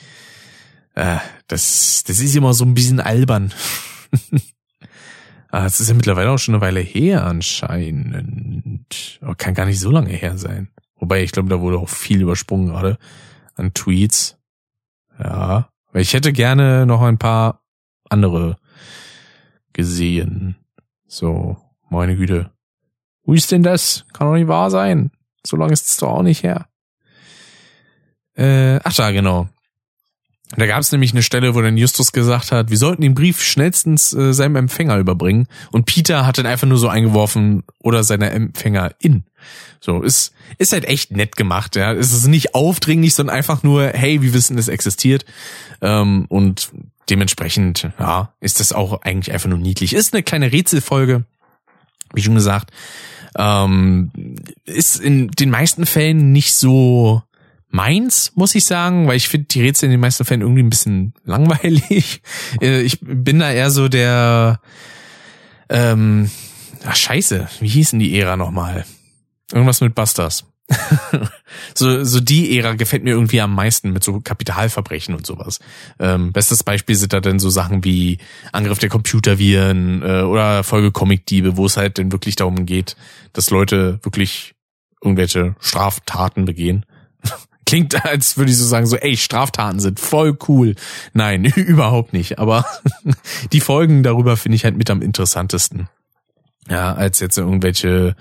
äh, 0.95 1.19
das, 1.47 2.03
das 2.07 2.21
ist 2.21 2.35
immer 2.35 2.55
so 2.55 2.65
ein 2.65 2.75
bisschen 2.75 3.01
albern. 3.01 3.53
ah, 5.51 5.65
das 5.65 5.81
ist 5.81 5.89
ja 5.89 5.95
mittlerweile 5.95 6.31
auch 6.31 6.39
schon 6.39 6.55
eine 6.55 6.63
Weile 6.63 6.81
her 6.81 7.25
anscheinend. 7.27 9.19
Aber 9.21 9.35
kann 9.35 9.55
gar 9.55 9.67
nicht 9.67 9.81
so 9.81 9.91
lange 9.91 10.11
her 10.11 10.39
sein. 10.39 10.69
Wobei, 10.97 11.23
ich 11.23 11.33
glaube, 11.33 11.51
da 11.51 11.61
wurde 11.61 11.79
auch 11.79 11.89
viel 11.89 12.23
übersprungen 12.23 12.69
gerade 12.69 12.99
an 13.57 13.75
Tweets. 13.75 14.40
Ja, 15.23 15.69
ich 15.93 16.15
hätte 16.15 16.33
gerne 16.33 16.87
noch 16.87 17.03
ein 17.03 17.19
paar 17.19 17.63
andere 18.09 18.57
gesehen. 19.73 20.57
So, 21.07 21.57
meine 21.89 22.17
Güte. 22.17 22.51
Wo 23.25 23.35
ist 23.35 23.53
denn 23.53 23.63
das? 23.63 24.07
Kann 24.13 24.27
doch 24.29 24.35
nicht 24.35 24.49
wahr 24.49 24.71
sein. 24.71 25.11
So 25.47 25.57
lange 25.57 25.73
ist 25.73 25.89
es 25.89 25.97
doch 25.99 26.11
auch 26.11 26.23
nicht 26.23 26.43
her. 26.43 26.67
Äh, 28.35 28.81
ach 28.83 28.95
da, 28.95 29.11
genau. 29.11 29.49
Da 30.57 30.67
gab 30.67 30.81
es 30.81 30.91
nämlich 30.91 31.13
eine 31.13 31.23
Stelle, 31.23 31.55
wo 31.55 31.63
dann 31.63 31.77
Justus 31.77 32.13
gesagt 32.13 32.51
hat, 32.51 32.71
wir 32.71 32.77
sollten 32.77 33.03
den 33.03 33.15
Brief 33.15 33.41
schnellstens 33.41 34.13
äh, 34.13 34.33
seinem 34.33 34.57
Empfänger 34.57 34.99
überbringen. 34.99 35.47
Und 35.71 35.87
Peter 35.87 36.27
hat 36.27 36.39
dann 36.39 36.47
einfach 36.47 36.67
nur 36.67 36.79
so 36.79 36.89
eingeworfen 36.89 37.63
oder 37.79 38.03
seiner 38.03 38.33
Empfängerin. 38.33 39.25
So, 39.81 40.03
ist, 40.03 40.33
ist 40.59 40.73
halt 40.73 40.85
echt 40.85 41.13
nett 41.13 41.37
gemacht, 41.37 41.77
ja. 41.77 41.93
Es 41.93 42.13
ist 42.13 42.27
nicht 42.27 42.55
aufdringlich, 42.55 43.15
sondern 43.15 43.37
einfach 43.37 43.63
nur, 43.63 43.89
hey, 43.89 44.23
wir 44.23 44.35
wissen, 44.35 44.59
es 44.59 44.69
existiert. 44.69 45.25
Ähm, 45.81 46.27
und 46.29 46.73
dementsprechend, 47.09 47.89
ja, 47.99 48.33
ist 48.41 48.61
das 48.61 48.73
auch 48.73 49.03
eigentlich 49.03 49.33
einfach 49.33 49.49
nur 49.49 49.59
niedlich. 49.59 49.93
Ist 49.93 50.13
eine 50.13 50.23
kleine 50.23 50.53
Rätselfolge, 50.53 51.25
wie 52.13 52.23
schon 52.23 52.35
gesagt. 52.35 52.73
Ähm, 53.37 54.11
ist 54.65 54.97
in 54.97 55.29
den 55.29 55.51
meisten 55.51 55.87
Fällen 55.87 56.33
nicht 56.33 56.57
so 56.57 57.23
meins, 57.71 58.33
muss 58.35 58.55
ich 58.55 58.65
sagen, 58.65 59.07
weil 59.07 59.17
ich 59.17 59.29
finde 59.29 59.47
die 59.47 59.63
Rätsel 59.63 59.87
in 59.87 59.93
den 59.93 60.01
meisten 60.01 60.25
Fällen 60.25 60.43
irgendwie 60.43 60.63
ein 60.63 60.71
bisschen 60.71 61.15
langweilig. 61.25 62.23
Äh, 62.61 62.83
ich 62.83 62.99
bin 63.01 63.39
da 63.39 63.51
eher 63.51 63.71
so 63.71 63.89
der, 63.89 64.61
ähm, 65.69 66.31
ach 66.85 66.97
scheiße, 66.97 67.49
wie 67.61 67.69
hießen 67.69 67.99
die 67.99 68.19
Ära 68.19 68.37
nochmal? 68.37 68.85
Irgendwas 69.53 69.81
mit 69.81 69.95
Busters. 69.95 70.45
so, 71.75 72.05
so 72.05 72.21
die 72.21 72.57
Ära 72.57 72.75
gefällt 72.75 73.05
mir 73.05 73.11
irgendwie 73.11 73.41
am 73.41 73.55
meisten 73.55 73.93
mit 73.93 74.05
so 74.05 74.21
Kapitalverbrechen 74.21 75.15
und 75.15 75.27
sowas. 75.27 75.61
Ähm, 75.99 76.33
bestes 76.33 76.63
Beispiel 76.63 76.97
sind 76.97 77.13
da 77.13 77.21
dann 77.21 77.39
so 77.39 77.51
Sachen 77.51 77.85
wie 77.85 78.19
Angriff 78.53 78.79
der 78.79 78.89
Computerviren 78.89 80.03
äh, 80.03 80.23
oder 80.23 80.65
Folge 80.65 80.93
Comicdiebe, 80.93 81.57
wo 81.57 81.67
es 81.67 81.77
halt 81.77 81.99
dann 81.99 82.13
wirklich 82.13 82.37
darum 82.37 82.67
geht, 82.67 82.97
dass 83.33 83.51
Leute 83.51 84.01
wirklich 84.03 84.55
irgendwelche 85.03 85.57
Straftaten 85.61 86.45
begehen. 86.45 86.85
Klingt, 87.71 88.05
als 88.05 88.37
würde 88.37 88.51
ich 88.51 88.59
so 88.59 88.65
sagen, 88.65 88.87
so, 88.87 88.97
ey, 88.97 89.17
Straftaten 89.17 89.79
sind 89.79 90.01
voll 90.01 90.37
cool. 90.49 90.75
Nein, 91.13 91.45
überhaupt 91.55 92.13
nicht. 92.13 92.41
Aber 92.41 92.67
die 93.53 93.61
Folgen 93.61 94.03
darüber 94.03 94.37
finde 94.37 94.57
ich 94.57 94.65
halt 94.65 94.77
mit 94.77 94.91
am 94.91 95.03
interessantesten. 95.03 95.89
Ja, 96.69 96.95
als 96.95 97.21
jetzt 97.21 97.39
irgendwelche 97.39 98.17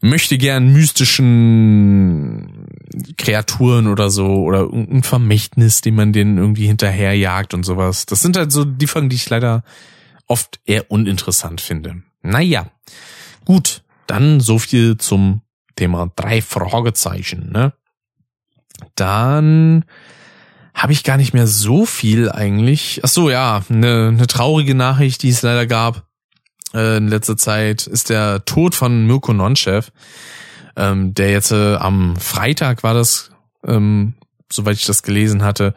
möchte 0.00 0.38
gern 0.38 0.72
mystischen 0.72 2.68
Kreaturen 3.18 3.88
oder 3.88 4.08
so 4.08 4.44
oder 4.44 4.72
ein 4.72 5.02
Vermächtnis, 5.02 5.80
den 5.80 5.96
man 5.96 6.12
denen 6.12 6.38
irgendwie 6.38 6.68
hinterherjagt 6.68 7.54
und 7.54 7.64
sowas. 7.64 8.06
Das 8.06 8.22
sind 8.22 8.36
halt 8.36 8.52
so 8.52 8.64
die 8.64 8.86
Folgen, 8.86 9.08
die 9.08 9.16
ich 9.16 9.28
leider 9.28 9.64
oft 10.28 10.60
eher 10.64 10.92
uninteressant 10.92 11.60
finde. 11.60 12.04
Naja, 12.22 12.66
gut, 13.44 13.82
dann 14.06 14.38
so 14.38 14.60
viel 14.60 14.96
zum 14.96 15.40
Thema 15.74 16.12
drei 16.14 16.40
Fragezeichen, 16.40 17.50
ne? 17.50 17.72
Dann 18.94 19.84
habe 20.74 20.92
ich 20.92 21.04
gar 21.04 21.16
nicht 21.16 21.32
mehr 21.32 21.46
so 21.46 21.86
viel 21.86 22.30
eigentlich. 22.30 23.00
Ach 23.04 23.08
so, 23.08 23.30
ja, 23.30 23.62
eine, 23.68 24.08
eine 24.08 24.26
traurige 24.26 24.74
Nachricht, 24.74 25.22
die 25.22 25.28
es 25.28 25.42
leider 25.42 25.66
gab 25.66 26.06
äh, 26.74 26.96
in 26.96 27.08
letzter 27.08 27.36
Zeit, 27.36 27.86
ist 27.86 28.10
der 28.10 28.44
Tod 28.44 28.74
von 28.74 29.06
Mirko 29.06 29.32
Nonchev, 29.32 29.92
ähm, 30.76 31.14
der 31.14 31.30
jetzt 31.30 31.52
äh, 31.52 31.76
am 31.76 32.16
Freitag 32.16 32.82
war 32.82 32.94
das, 32.94 33.30
ähm, 33.64 34.14
soweit 34.52 34.76
ich 34.76 34.84
das 34.84 35.04
gelesen 35.04 35.44
hatte, 35.44 35.74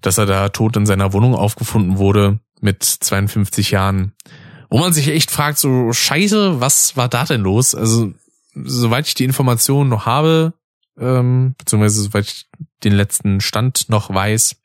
dass 0.00 0.18
er 0.18 0.26
da 0.26 0.48
tot 0.48 0.76
in 0.76 0.86
seiner 0.86 1.12
Wohnung 1.12 1.34
aufgefunden 1.34 1.98
wurde 1.98 2.40
mit 2.60 2.82
52 2.82 3.70
Jahren. 3.70 4.14
Wo 4.70 4.78
man 4.78 4.92
sich 4.92 5.08
echt 5.08 5.30
fragt, 5.30 5.58
so 5.58 5.92
scheiße, 5.92 6.60
was 6.60 6.96
war 6.96 7.08
da 7.08 7.24
denn 7.24 7.42
los? 7.42 7.74
Also, 7.74 8.12
soweit 8.54 9.06
ich 9.06 9.14
die 9.14 9.24
Informationen 9.24 9.90
noch 9.90 10.06
habe, 10.06 10.54
ähm, 10.98 11.54
beziehungsweise 11.58 12.02
soweit 12.02 12.26
ich 12.26 12.46
den 12.82 12.92
letzten 12.92 13.40
Stand 13.40 13.88
noch 13.88 14.12
weiß, 14.12 14.56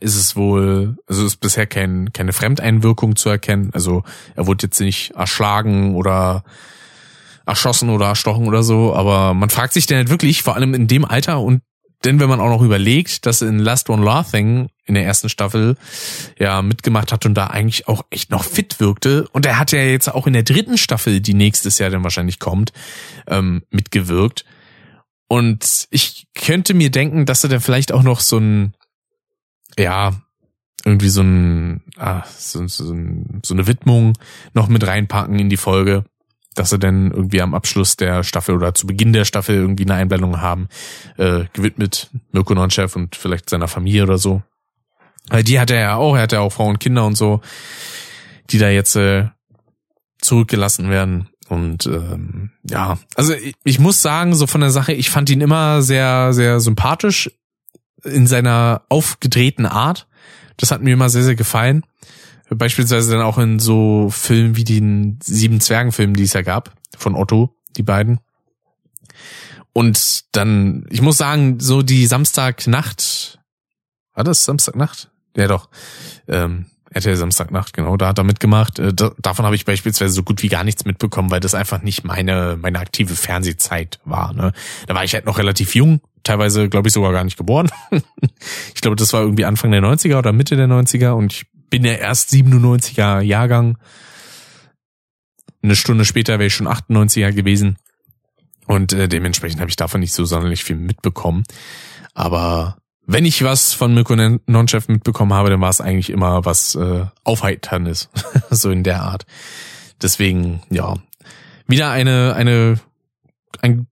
ist 0.00 0.16
es 0.16 0.36
wohl, 0.36 0.96
also 1.06 1.24
ist 1.24 1.36
bisher 1.36 1.66
kein, 1.66 2.12
keine 2.12 2.32
Fremdeinwirkung 2.32 3.16
zu 3.16 3.28
erkennen. 3.28 3.70
Also 3.72 4.02
er 4.34 4.46
wurde 4.46 4.66
jetzt 4.66 4.80
nicht 4.80 5.12
erschlagen 5.12 5.94
oder 5.94 6.44
erschossen 7.46 7.90
oder 7.90 8.06
erstochen 8.06 8.48
oder 8.48 8.62
so, 8.62 8.94
aber 8.94 9.34
man 9.34 9.50
fragt 9.50 9.72
sich 9.72 9.86
dann 9.86 9.98
halt 9.98 10.10
wirklich, 10.10 10.42
vor 10.42 10.56
allem 10.56 10.74
in 10.74 10.88
dem 10.88 11.04
Alter 11.04 11.40
und 11.40 11.62
denn 12.04 12.20
wenn 12.20 12.28
man 12.28 12.40
auch 12.40 12.50
noch 12.50 12.62
überlegt, 12.62 13.24
dass 13.24 13.40
in 13.40 13.58
Last 13.58 13.88
One 13.88 14.04
Laughing 14.04 14.68
in 14.84 14.94
der 14.94 15.04
ersten 15.04 15.28
Staffel 15.28 15.76
ja 16.38 16.60
mitgemacht 16.60 17.10
hat 17.10 17.24
und 17.24 17.34
da 17.34 17.46
eigentlich 17.46 17.88
auch 17.88 18.04
echt 18.10 18.30
noch 18.30 18.44
fit 18.44 18.80
wirkte 18.80 19.26
und 19.32 19.46
er 19.46 19.58
hat 19.58 19.72
ja 19.72 19.78
jetzt 19.78 20.08
auch 20.08 20.26
in 20.26 20.32
der 20.32 20.42
dritten 20.42 20.76
Staffel, 20.76 21.20
die 21.20 21.34
nächstes 21.34 21.78
Jahr 21.78 21.90
dann 21.90 22.04
wahrscheinlich 22.04 22.38
kommt, 22.38 22.72
ähm, 23.28 23.62
mitgewirkt 23.70 24.44
und 25.28 25.88
ich 25.90 26.26
könnte 26.34 26.74
mir 26.74 26.90
denken, 26.90 27.26
dass 27.26 27.42
er 27.42 27.50
dann 27.50 27.60
vielleicht 27.60 27.92
auch 27.92 28.02
noch 28.02 28.20
so 28.20 28.38
ein, 28.38 28.74
ja, 29.78 30.12
irgendwie 30.84 31.08
so 31.08 31.22
ein, 31.22 31.82
ah, 31.96 32.22
so, 32.38 32.66
so, 32.68 32.94
so 33.42 33.54
eine 33.54 33.66
Widmung 33.66 34.16
noch 34.54 34.68
mit 34.68 34.86
reinpacken 34.86 35.38
in 35.38 35.48
die 35.48 35.56
Folge, 35.56 36.04
dass 36.54 36.70
sie 36.70 36.78
dann 36.78 37.10
irgendwie 37.10 37.42
am 37.42 37.54
Abschluss 37.54 37.96
der 37.96 38.22
Staffel 38.22 38.54
oder 38.54 38.74
zu 38.74 38.86
Beginn 38.86 39.12
der 39.12 39.24
Staffel 39.24 39.56
irgendwie 39.56 39.84
eine 39.84 39.94
Einblendung 39.94 40.40
haben, 40.40 40.68
äh, 41.16 41.44
gewidmet 41.52 42.10
Mirko 42.30 42.54
Nonchef 42.54 42.94
und 42.94 43.16
vielleicht 43.16 43.50
seiner 43.50 43.68
Familie 43.68 44.04
oder 44.04 44.18
so. 44.18 44.42
Weil 45.28 45.42
die 45.42 45.58
hat 45.58 45.70
er 45.70 45.80
ja 45.80 45.96
auch, 45.96 46.14
er 46.14 46.22
hat 46.22 46.32
ja 46.32 46.40
auch 46.40 46.52
Frauen 46.52 46.74
und 46.74 46.78
Kinder 46.78 47.04
und 47.04 47.16
so, 47.16 47.40
die 48.50 48.58
da 48.58 48.68
jetzt 48.68 48.94
äh, 48.94 49.28
zurückgelassen 50.18 50.88
werden. 50.88 51.28
Und 51.48 51.86
ähm, 51.86 52.50
ja, 52.68 52.98
also 53.14 53.32
ich, 53.32 53.54
ich 53.64 53.78
muss 53.78 54.02
sagen, 54.02 54.34
so 54.34 54.46
von 54.46 54.60
der 54.60 54.70
Sache, 54.70 54.92
ich 54.92 55.10
fand 55.10 55.30
ihn 55.30 55.40
immer 55.40 55.82
sehr, 55.82 56.32
sehr 56.32 56.60
sympathisch 56.60 57.30
in 58.02 58.26
seiner 58.26 58.82
aufgedrehten 58.88 59.66
Art. 59.66 60.08
Das 60.56 60.70
hat 60.70 60.82
mir 60.82 60.92
immer 60.92 61.08
sehr, 61.08 61.22
sehr 61.22 61.34
gefallen. 61.36 61.82
Beispielsweise 62.48 63.12
dann 63.12 63.22
auch 63.22 63.38
in 63.38 63.58
so 63.58 64.08
Filmen 64.10 64.56
wie 64.56 64.64
den 64.64 65.18
Sieben 65.22 65.60
Zwergenfilmen, 65.60 66.14
die 66.14 66.22
es 66.22 66.32
ja 66.32 66.42
gab, 66.42 66.72
von 66.96 67.14
Otto, 67.16 67.56
die 67.76 67.82
beiden. 67.82 68.20
Und 69.72 70.24
dann, 70.34 70.86
ich 70.90 71.02
muss 71.02 71.18
sagen, 71.18 71.60
so 71.60 71.82
die 71.82 72.06
Samstagnacht, 72.06 73.40
war 74.14 74.24
das 74.24 74.44
Samstagnacht? 74.44 75.10
Ja 75.36 75.48
doch. 75.48 75.68
Ähm, 76.28 76.66
RTL 76.96 77.14
Samstagnacht, 77.14 77.74
genau, 77.74 77.98
da 77.98 78.08
hat 78.08 78.18
er 78.18 78.24
mitgemacht. 78.24 78.78
Äh, 78.78 78.94
da, 78.94 79.12
davon 79.20 79.44
habe 79.44 79.54
ich 79.54 79.66
beispielsweise 79.66 80.14
so 80.14 80.22
gut 80.22 80.42
wie 80.42 80.48
gar 80.48 80.64
nichts 80.64 80.86
mitbekommen, 80.86 81.30
weil 81.30 81.40
das 81.40 81.54
einfach 81.54 81.82
nicht 81.82 82.04
meine 82.04 82.58
meine 82.60 82.78
aktive 82.78 83.14
Fernsehzeit 83.14 84.00
war. 84.04 84.32
Ne? 84.32 84.52
Da 84.86 84.94
war 84.94 85.04
ich 85.04 85.14
halt 85.14 85.26
noch 85.26 85.38
relativ 85.38 85.74
jung, 85.74 86.00
teilweise 86.22 86.70
glaube 86.70 86.88
ich 86.88 86.94
sogar 86.94 87.12
gar 87.12 87.24
nicht 87.24 87.36
geboren. 87.36 87.70
ich 88.74 88.80
glaube, 88.80 88.96
das 88.96 89.12
war 89.12 89.20
irgendwie 89.20 89.44
Anfang 89.44 89.70
der 89.70 89.82
90er 89.82 90.18
oder 90.18 90.32
Mitte 90.32 90.56
der 90.56 90.68
90er 90.68 91.10
und 91.10 91.34
ich 91.34 91.46
bin 91.68 91.84
ja 91.84 91.92
erst 91.92 92.30
97er 92.30 93.20
Jahrgang. 93.20 93.76
Eine 95.62 95.76
Stunde 95.76 96.04
später 96.04 96.34
wäre 96.34 96.46
ich 96.46 96.54
schon 96.54 96.68
98er 96.68 97.32
gewesen. 97.32 97.76
Und 98.66 98.92
äh, 98.92 99.08
dementsprechend 99.08 99.60
habe 99.60 99.70
ich 99.70 99.76
davon 99.76 100.00
nicht 100.00 100.12
so 100.12 100.24
sonderlich 100.24 100.64
viel 100.64 100.76
mitbekommen. 100.76 101.44
Aber 102.14 102.78
wenn 103.06 103.24
ich 103.24 103.44
was 103.44 103.72
von 103.72 103.94
Mirko 103.94 104.16
Nonchef 104.46 104.88
mitbekommen 104.88 105.32
habe, 105.32 105.50
dann 105.50 105.60
war 105.60 105.70
es 105.70 105.80
eigentlich 105.80 106.10
immer 106.10 106.44
was 106.44 106.74
äh, 106.74 107.06
Aufheiterndes. 107.24 108.10
so 108.50 108.70
in 108.70 108.82
der 108.82 109.02
Art. 109.02 109.26
Deswegen, 110.02 110.62
ja. 110.70 110.94
Wieder 111.68 111.90
eine, 111.90 112.34
eine, 112.34 112.80
ein 113.62 113.86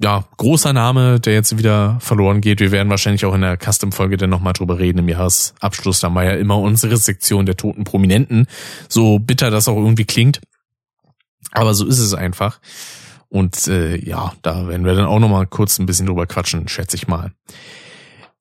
ja, 0.00 0.24
großer 0.36 0.72
Name, 0.72 1.20
der 1.20 1.34
jetzt 1.34 1.56
wieder 1.58 1.98
verloren 2.00 2.40
geht. 2.40 2.60
Wir 2.60 2.72
werden 2.72 2.90
wahrscheinlich 2.90 3.24
auch 3.24 3.34
in 3.34 3.42
der 3.42 3.56
Custom-Folge 3.56 4.16
dann 4.16 4.30
nochmal 4.30 4.52
drüber 4.52 4.78
reden. 4.78 4.98
Im 4.98 5.08
Jahresabschluss, 5.08 6.00
da 6.00 6.12
war 6.14 6.24
ja 6.24 6.32
immer 6.32 6.58
unsere 6.58 6.96
Sektion 6.96 7.46
der 7.46 7.56
toten 7.56 7.84
Prominenten. 7.84 8.46
So 8.88 9.18
bitter 9.18 9.50
das 9.50 9.68
auch 9.68 9.76
irgendwie 9.76 10.04
klingt. 10.04 10.40
Aber 11.52 11.74
so 11.74 11.86
ist 11.86 11.98
es 11.98 12.14
einfach. 12.14 12.60
Und 13.28 13.66
äh, 13.68 13.96
ja, 13.96 14.32
da 14.42 14.68
werden 14.68 14.84
wir 14.84 14.94
dann 14.94 15.06
auch 15.06 15.18
nochmal 15.18 15.46
kurz 15.46 15.78
ein 15.78 15.86
bisschen 15.86 16.06
drüber 16.06 16.26
quatschen, 16.26 16.68
schätze 16.68 16.96
ich 16.96 17.08
mal. 17.08 17.32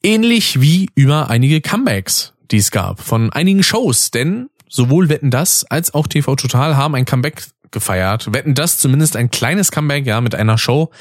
Ähnlich 0.04 0.62
wie 0.62 0.90
über 0.96 1.30
einige 1.30 1.62
Comebacks, 1.62 2.34
die 2.50 2.58
es 2.58 2.72
gab 2.72 3.02
von 3.02 3.32
einigen 3.32 3.62
Shows, 3.62 4.10
denn 4.10 4.50
sowohl 4.68 5.10
Wetten 5.10 5.30
das 5.30 5.64
als 5.66 5.94
auch 5.94 6.08
TV 6.08 6.36
Total 6.36 6.76
haben 6.76 6.96
ein 6.96 7.06
Comeback 7.06 7.44
gefeiert. 7.72 8.34
Wetten 8.34 8.56
das 8.56 8.78
zumindest 8.78 9.16
ein 9.16 9.32
kleines 9.32 9.72
Comeback, 9.72 10.06
ja, 10.06 10.20
mit 10.22 10.36
einer 10.36 10.58
Show. 10.58 10.92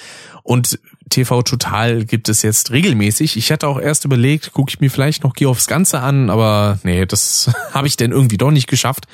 Und 0.43 0.79
TV 1.09 1.43
Total 1.43 2.05
gibt 2.05 2.29
es 2.29 2.43
jetzt 2.43 2.71
regelmäßig. 2.71 3.37
Ich 3.37 3.51
hatte 3.51 3.69
auch 3.69 3.81
erst 3.81 4.05
überlegt, 4.05 4.53
gucke 4.53 4.71
ich 4.71 4.81
mir 4.81 4.91
vielleicht 4.91 5.25
noch 5.25 5.35
Geh 5.35 5.47
aufs 5.47 5.67
Ganze 5.67 6.01
an, 6.01 6.31
aber 6.31 6.79
nee, 6.83 7.07
das 7.07 7.51
habe 7.73 7.87
ich 7.87 7.97
denn 7.97 8.13
irgendwie 8.13 8.39
doch 8.39 8.51
nicht 8.51 8.69
geschafft. 8.69 9.07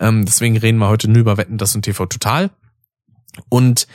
Ähm, 0.00 0.24
deswegen 0.24 0.56
reden 0.56 0.78
wir 0.78 0.88
heute 0.88 1.08
nur 1.08 1.20
über 1.20 1.36
Wetten 1.36 1.58
das 1.58 1.74
und 1.74 1.82
TV 1.82 2.06
Total. 2.06 2.50
Und 3.48 3.86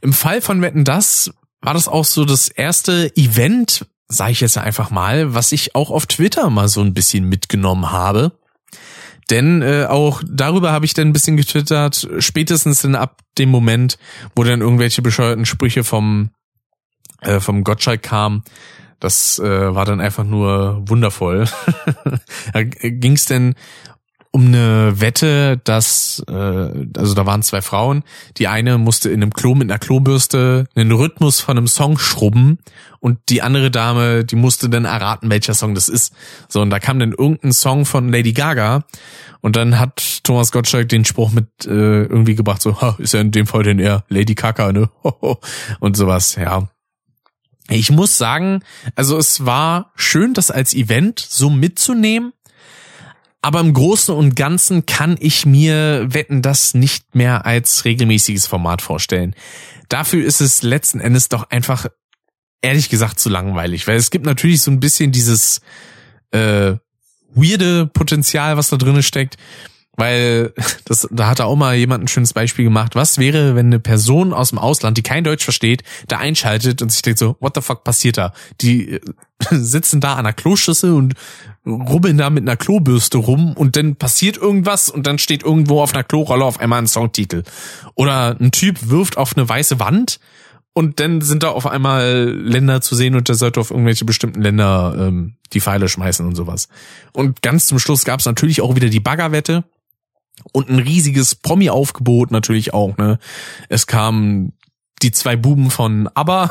im 0.00 0.12
Fall 0.12 0.40
von 0.40 0.62
Wetten 0.62 0.84
das 0.84 1.30
war 1.62 1.74
das 1.74 1.88
auch 1.88 2.04
so 2.04 2.24
das 2.24 2.48
erste 2.48 3.14
Event, 3.16 3.86
sage 4.10 4.32
ich 4.32 4.40
jetzt 4.40 4.58
einfach 4.58 4.90
mal, 4.90 5.34
was 5.34 5.52
ich 5.52 5.74
auch 5.74 5.90
auf 5.90 6.06
Twitter 6.06 6.50
mal 6.50 6.68
so 6.68 6.82
ein 6.82 6.92
bisschen 6.92 7.28
mitgenommen 7.28 7.90
habe. 7.90 8.32
Denn 9.30 9.62
äh, 9.62 9.86
auch 9.88 10.22
darüber 10.26 10.72
habe 10.72 10.84
ich 10.84 10.94
dann 10.94 11.08
ein 11.08 11.12
bisschen 11.12 11.36
getwittert, 11.36 12.08
spätestens 12.18 12.82
dann 12.82 12.96
ab 12.96 13.20
dem 13.38 13.48
Moment, 13.48 13.96
wo 14.34 14.42
dann 14.42 14.60
irgendwelche 14.60 15.02
bescheuerten 15.02 15.46
Sprüche 15.46 15.84
vom, 15.84 16.30
äh, 17.20 17.38
vom 17.38 17.62
Gottschalk 17.62 18.02
kamen. 18.02 18.42
Das 18.98 19.38
äh, 19.38 19.74
war 19.74 19.84
dann 19.84 20.00
einfach 20.00 20.24
nur 20.24 20.82
wundervoll. 20.86 21.48
da 22.52 22.62
ging 22.64 23.12
es 23.12 23.26
denn 23.26 23.54
um 24.32 24.46
eine 24.46 25.00
Wette, 25.00 25.60
dass, 25.64 26.22
äh, 26.28 26.32
also 26.32 27.14
da 27.14 27.26
waren 27.26 27.42
zwei 27.42 27.62
Frauen, 27.62 28.04
die 28.36 28.46
eine 28.46 28.78
musste 28.78 29.10
in 29.10 29.22
einem 29.22 29.32
Klo 29.32 29.54
mit 29.54 29.70
einer 29.70 29.78
Klobürste 29.78 30.66
einen 30.74 30.92
Rhythmus 30.92 31.40
von 31.40 31.58
einem 31.58 31.66
Song 31.66 31.98
schrubben 31.98 32.58
und 33.00 33.18
die 33.28 33.42
andere 33.42 33.70
Dame, 33.70 34.24
die 34.24 34.36
musste 34.36 34.68
dann 34.68 34.84
erraten, 34.84 35.30
welcher 35.30 35.54
Song 35.54 35.74
das 35.74 35.88
ist. 35.88 36.14
So, 36.48 36.60
und 36.60 36.70
da 36.70 36.78
kam 36.78 37.00
dann 37.00 37.12
irgendein 37.12 37.52
Song 37.52 37.84
von 37.84 38.10
Lady 38.10 38.32
Gaga 38.32 38.84
und 39.40 39.56
dann 39.56 39.80
hat 39.80 40.20
Thomas 40.22 40.52
Gottschalk 40.52 40.88
den 40.88 41.04
Spruch 41.04 41.32
mit 41.32 41.48
äh, 41.66 42.04
irgendwie 42.04 42.36
gebracht, 42.36 42.62
so, 42.62 42.80
ha, 42.80 42.96
ist 42.98 43.14
ja 43.14 43.20
in 43.20 43.32
dem 43.32 43.46
Fall 43.46 43.64
denn 43.64 43.80
eher 43.80 44.04
Lady 44.08 44.34
Gaga, 44.34 44.72
ne? 44.72 44.90
und 45.80 45.96
sowas, 45.96 46.36
ja. 46.36 46.68
Ich 47.68 47.90
muss 47.90 48.18
sagen, 48.18 48.62
also 48.96 49.16
es 49.16 49.46
war 49.46 49.92
schön, 49.94 50.34
das 50.34 50.50
als 50.50 50.74
Event 50.74 51.20
so 51.20 51.50
mitzunehmen, 51.50 52.32
aber 53.42 53.60
im 53.60 53.72
Großen 53.72 54.14
und 54.14 54.36
Ganzen 54.36 54.86
kann 54.86 55.16
ich 55.18 55.46
mir 55.46 56.06
Wetten 56.08 56.42
das 56.42 56.74
nicht 56.74 57.14
mehr 57.14 57.46
als 57.46 57.84
regelmäßiges 57.84 58.46
Format 58.46 58.82
vorstellen. 58.82 59.34
Dafür 59.88 60.24
ist 60.24 60.40
es 60.40 60.62
letzten 60.62 61.00
Endes 61.00 61.28
doch 61.28 61.50
einfach, 61.50 61.86
ehrlich 62.60 62.90
gesagt, 62.90 63.18
zu 63.18 63.28
langweilig, 63.28 63.86
weil 63.86 63.96
es 63.96 64.10
gibt 64.10 64.26
natürlich 64.26 64.62
so 64.62 64.70
ein 64.70 64.80
bisschen 64.80 65.10
dieses 65.10 65.60
äh, 66.32 66.74
weirde 67.34 67.86
Potenzial, 67.86 68.56
was 68.56 68.68
da 68.68 68.76
drinnen 68.76 69.02
steckt. 69.02 69.36
Weil 69.96 70.52
das, 70.84 71.08
da 71.10 71.28
hat 71.28 71.40
auch 71.40 71.56
mal 71.56 71.74
jemand 71.74 72.04
ein 72.04 72.08
schönes 72.08 72.32
Beispiel 72.32 72.64
gemacht. 72.64 72.94
Was 72.94 73.18
wäre, 73.18 73.54
wenn 73.54 73.66
eine 73.66 73.80
Person 73.80 74.32
aus 74.32 74.50
dem 74.50 74.58
Ausland, 74.58 74.96
die 74.98 75.02
kein 75.02 75.24
Deutsch 75.24 75.44
versteht, 75.44 75.82
da 76.08 76.18
einschaltet 76.18 76.82
und 76.82 76.90
sich 76.90 77.02
denkt 77.02 77.18
so, 77.18 77.36
what 77.40 77.54
the 77.54 77.60
fuck 77.60 77.84
passiert 77.84 78.18
da? 78.18 78.32
Die 78.60 78.92
äh, 78.92 79.00
sitzen 79.50 80.00
da 80.00 80.12
an 80.12 80.20
einer 80.20 80.32
Kloschüssel 80.32 80.92
und 80.92 81.14
rubbeln 81.66 82.16
da 82.16 82.30
mit 82.30 82.42
einer 82.44 82.56
Klobürste 82.56 83.18
rum 83.18 83.52
und 83.54 83.76
dann 83.76 83.96
passiert 83.96 84.36
irgendwas 84.36 84.88
und 84.88 85.06
dann 85.06 85.18
steht 85.18 85.42
irgendwo 85.42 85.82
auf 85.82 85.92
einer 85.92 86.04
Klorolle 86.04 86.44
auf 86.44 86.58
einmal 86.58 86.80
ein 86.80 86.86
Songtitel. 86.86 87.42
Oder 87.94 88.36
ein 88.40 88.50
Typ 88.50 88.88
wirft 88.88 89.16
auf 89.16 89.36
eine 89.36 89.48
weiße 89.48 89.78
Wand 89.78 90.20
und 90.72 91.00
dann 91.00 91.20
sind 91.20 91.42
da 91.42 91.50
auf 91.50 91.66
einmal 91.66 92.30
Länder 92.30 92.80
zu 92.80 92.94
sehen 92.94 93.14
und 93.14 93.28
der 93.28 93.34
sollte 93.34 93.60
auf 93.60 93.70
irgendwelche 93.70 94.04
bestimmten 94.04 94.40
Länder 94.40 94.94
ähm, 94.98 95.36
die 95.52 95.60
Pfeile 95.60 95.88
schmeißen 95.88 96.26
und 96.26 96.34
sowas. 96.34 96.68
Und 97.12 97.42
ganz 97.42 97.66
zum 97.66 97.78
Schluss 97.78 98.04
gab 98.04 98.20
es 98.20 98.26
natürlich 98.26 98.62
auch 98.62 98.76
wieder 98.76 98.88
die 98.88 99.00
Baggerwette 99.00 99.64
und 100.52 100.70
ein 100.70 100.78
riesiges 100.78 101.34
Promi-Aufgebot 101.34 102.30
natürlich 102.30 102.72
auch. 102.72 102.96
Ne, 102.96 103.18
es 103.68 103.86
kamen 103.86 104.54
die 105.02 105.12
zwei 105.12 105.36
Buben 105.36 105.70
von 105.70 106.08
ABBA 106.14 106.50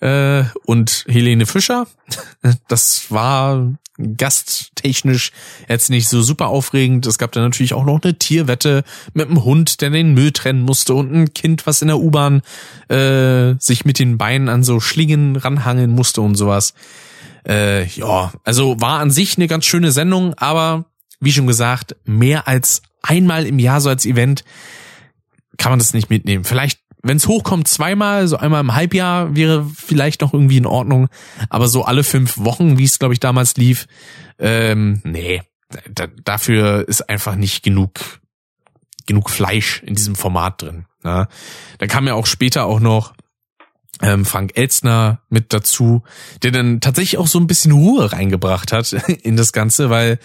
äh, 0.00 0.44
und 0.64 1.04
Helene 1.08 1.46
Fischer. 1.46 1.86
Das 2.68 3.10
war 3.10 3.72
gasttechnisch 3.98 5.32
jetzt 5.68 5.90
nicht 5.90 6.08
so 6.08 6.22
super 6.22 6.48
aufregend. 6.48 7.06
Es 7.06 7.18
gab 7.18 7.32
dann 7.32 7.42
natürlich 7.42 7.74
auch 7.74 7.84
noch 7.84 8.00
eine 8.02 8.16
Tierwette 8.16 8.84
mit 9.12 9.26
einem 9.26 9.44
Hund, 9.44 9.80
der 9.80 9.90
den 9.90 10.14
Müll 10.14 10.32
trennen 10.32 10.62
musste 10.62 10.94
und 10.94 11.12
ein 11.12 11.34
Kind, 11.34 11.66
was 11.66 11.82
in 11.82 11.88
der 11.88 11.98
U-Bahn 11.98 12.42
äh, 12.88 13.54
sich 13.58 13.84
mit 13.84 13.98
den 13.98 14.16
Beinen 14.16 14.48
an 14.48 14.62
so 14.62 14.78
Schlingen 14.80 15.36
ranhangeln 15.36 15.90
musste 15.90 16.20
und 16.20 16.36
sowas. 16.36 16.74
Äh, 17.46 17.86
ja, 17.86 18.32
also 18.44 18.80
war 18.80 19.00
an 19.00 19.10
sich 19.10 19.36
eine 19.36 19.48
ganz 19.48 19.64
schöne 19.64 19.90
Sendung, 19.90 20.34
aber 20.34 20.84
wie 21.20 21.32
schon 21.32 21.46
gesagt, 21.46 21.96
mehr 22.04 22.46
als 22.46 22.82
einmal 23.02 23.46
im 23.46 23.58
Jahr 23.58 23.80
so 23.80 23.88
als 23.88 24.06
Event 24.06 24.44
kann 25.56 25.72
man 25.72 25.80
das 25.80 25.92
nicht 25.92 26.08
mitnehmen. 26.08 26.44
Vielleicht 26.44 26.78
wenn 27.02 27.16
es 27.16 27.28
hochkommt, 27.28 27.68
zweimal, 27.68 28.26
so 28.28 28.36
einmal 28.36 28.60
im 28.60 28.74
Halbjahr 28.74 29.34
wäre 29.36 29.64
vielleicht 29.64 30.20
noch 30.20 30.32
irgendwie 30.32 30.56
in 30.56 30.66
Ordnung. 30.66 31.08
Aber 31.48 31.68
so 31.68 31.84
alle 31.84 32.04
fünf 32.04 32.38
Wochen, 32.38 32.78
wie 32.78 32.84
es, 32.84 32.98
glaube 32.98 33.14
ich, 33.14 33.20
damals 33.20 33.56
lief, 33.56 33.86
ähm, 34.38 35.00
nee, 35.04 35.42
da, 35.88 36.06
dafür 36.24 36.86
ist 36.88 37.08
einfach 37.08 37.36
nicht 37.36 37.62
genug, 37.62 37.92
genug 39.06 39.30
Fleisch 39.30 39.82
in 39.82 39.94
diesem 39.94 40.16
Format 40.16 40.62
drin. 40.62 40.86
Ne? 41.04 41.28
Da 41.78 41.86
kam 41.86 42.06
ja 42.06 42.14
auch 42.14 42.26
später 42.26 42.66
auch 42.66 42.80
noch 42.80 43.14
ähm, 44.00 44.24
Frank 44.24 44.52
Elstner 44.54 45.20
mit 45.28 45.52
dazu, 45.52 46.02
der 46.42 46.52
dann 46.52 46.80
tatsächlich 46.80 47.18
auch 47.18 47.26
so 47.26 47.38
ein 47.38 47.46
bisschen 47.46 47.72
Ruhe 47.72 48.12
reingebracht 48.12 48.72
hat 48.72 48.92
in 49.22 49.36
das 49.36 49.52
Ganze, 49.52 49.90
weil 49.90 50.18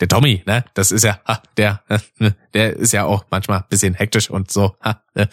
der 0.00 0.08
Tommy, 0.08 0.42
ne, 0.46 0.64
das 0.74 0.90
ist 0.90 1.04
ja, 1.04 1.20
ha, 1.26 1.42
der, 1.56 1.82
der 2.54 2.76
ist 2.76 2.92
ja 2.92 3.04
auch 3.04 3.24
manchmal 3.30 3.64
bisschen 3.68 3.94
hektisch 3.94 4.30
und 4.30 4.50
so. 4.50 4.74
Ha, 4.82 5.02
ne. 5.14 5.28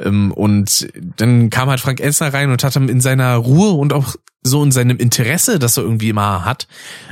Ähm, 0.00 0.32
und 0.32 0.88
dann 1.16 1.50
kam 1.50 1.70
halt 1.70 1.80
Frank 1.80 2.00
Elsner 2.00 2.34
rein 2.34 2.50
und 2.50 2.62
hat 2.62 2.76
ihm 2.76 2.88
in 2.88 3.00
seiner 3.00 3.36
Ruhe 3.36 3.70
und 3.70 3.92
auch 3.92 4.16
so 4.42 4.62
in 4.62 4.72
seinem 4.72 4.96
Interesse, 4.98 5.58
das 5.58 5.76
er 5.76 5.82
irgendwie 5.84 6.08
immer 6.08 6.44
hat. 6.44 6.68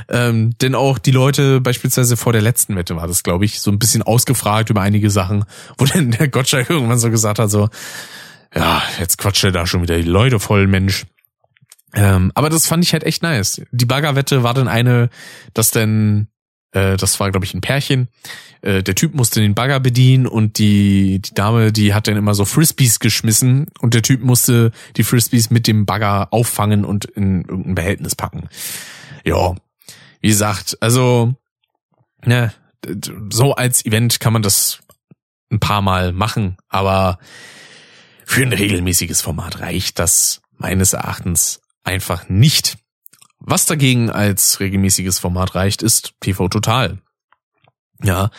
Ähm, 0.09 0.57
denn 0.61 0.75
auch 0.75 0.97
die 0.97 1.11
Leute 1.11 1.61
beispielsweise 1.61 2.17
vor 2.17 2.33
der 2.33 2.41
letzten 2.41 2.75
Wette 2.75 2.95
war 2.95 3.07
das, 3.07 3.23
glaube 3.23 3.45
ich, 3.45 3.59
so 3.59 3.71
ein 3.71 3.79
bisschen 3.79 4.01
ausgefragt 4.01 4.69
über 4.69 4.81
einige 4.81 5.09
Sachen, 5.09 5.45
wo 5.77 5.85
dann 5.85 6.11
der 6.11 6.27
Gottschalk 6.27 6.69
irgendwann 6.69 6.99
so 6.99 7.11
gesagt 7.11 7.39
hat, 7.39 7.49
so, 7.49 7.69
ja, 8.55 8.81
jetzt 8.99 9.17
quatscht 9.17 9.43
er 9.43 9.51
da 9.51 9.67
schon 9.67 9.81
wieder 9.81 9.97
die 9.97 10.03
Leute 10.03 10.39
voll, 10.39 10.67
Mensch. 10.67 11.05
Ähm, 11.93 12.31
aber 12.35 12.49
das 12.49 12.67
fand 12.67 12.83
ich 12.83 12.93
halt 12.93 13.03
echt 13.03 13.23
nice. 13.23 13.61
Die 13.71 13.85
Baggerwette 13.85 14.43
war 14.43 14.53
dann 14.53 14.67
eine, 14.67 15.09
dass 15.53 15.71
dann, 15.71 16.27
äh, 16.71 16.97
das 16.97 17.19
war, 17.19 17.31
glaube 17.31 17.45
ich, 17.45 17.53
ein 17.53 17.61
Pärchen, 17.61 18.09
äh, 18.61 18.83
der 18.83 18.95
Typ 18.95 19.13
musste 19.13 19.41
den 19.41 19.55
Bagger 19.55 19.79
bedienen 19.79 20.27
und 20.27 20.57
die, 20.57 21.19
die 21.19 21.33
Dame, 21.33 21.71
die 21.71 21.93
hat 21.93 22.07
dann 22.07 22.17
immer 22.17 22.33
so 22.33 22.45
Frisbees 22.45 22.99
geschmissen 22.99 23.67
und 23.79 23.93
der 23.93 24.01
Typ 24.01 24.23
musste 24.23 24.71
die 24.95 25.03
Frisbees 25.03 25.49
mit 25.49 25.67
dem 25.67 25.85
Bagger 25.85 26.31
auffangen 26.31 26.85
und 26.85 27.05
in 27.05 27.41
irgendein 27.41 27.75
Behältnis 27.75 28.15
packen. 28.15 28.49
Ja, 29.23 29.55
wie 30.21 30.29
gesagt, 30.29 30.77
also, 30.81 31.35
ne, 32.25 32.53
so 33.29 33.55
als 33.55 33.85
Event 33.85 34.19
kann 34.19 34.33
man 34.33 34.41
das 34.41 34.79
ein 35.51 35.59
paar 35.59 35.81
Mal 35.81 36.11
machen, 36.11 36.57
aber 36.69 37.19
für 38.25 38.41
ein 38.43 38.53
regelmäßiges 38.53 39.21
Format 39.21 39.59
reicht 39.61 39.99
das 39.99 40.41
meines 40.57 40.93
Erachtens 40.93 41.61
einfach 41.83 42.27
nicht. 42.27 42.77
Was 43.39 43.65
dagegen 43.65 44.09
als 44.09 44.59
regelmäßiges 44.59 45.19
Format 45.19 45.55
reicht, 45.55 45.83
ist 45.83 46.13
TV 46.19 46.47
Total. 46.49 46.97
Ja, 48.03 48.29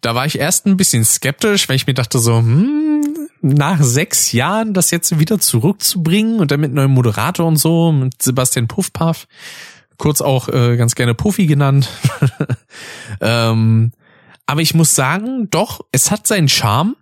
da 0.00 0.14
war 0.14 0.26
ich 0.26 0.38
erst 0.38 0.66
ein 0.66 0.76
bisschen 0.76 1.04
skeptisch, 1.04 1.68
weil 1.68 1.76
ich 1.76 1.86
mir 1.86 1.94
dachte 1.94 2.18
so, 2.18 2.38
hm, 2.38 3.28
nach 3.42 3.82
sechs 3.82 4.32
Jahren 4.32 4.74
das 4.74 4.90
jetzt 4.90 5.18
wieder 5.18 5.38
zurückzubringen 5.38 6.40
und 6.40 6.50
dann 6.50 6.60
mit 6.60 6.72
neuem 6.72 6.92
Moderator 6.92 7.46
und 7.46 7.56
so, 7.56 7.92
mit 7.92 8.22
Sebastian 8.22 8.68
Puffpaff, 8.68 9.26
kurz 9.98 10.20
auch 10.20 10.48
äh, 10.48 10.76
ganz 10.76 10.94
gerne 10.94 11.14
Puffy 11.14 11.46
genannt. 11.46 11.88
ähm, 13.20 13.92
aber 14.46 14.62
ich 14.62 14.74
muss 14.74 14.94
sagen, 14.94 15.48
doch, 15.50 15.80
es 15.92 16.10
hat 16.10 16.26
seinen 16.26 16.48
Charme 16.48 16.96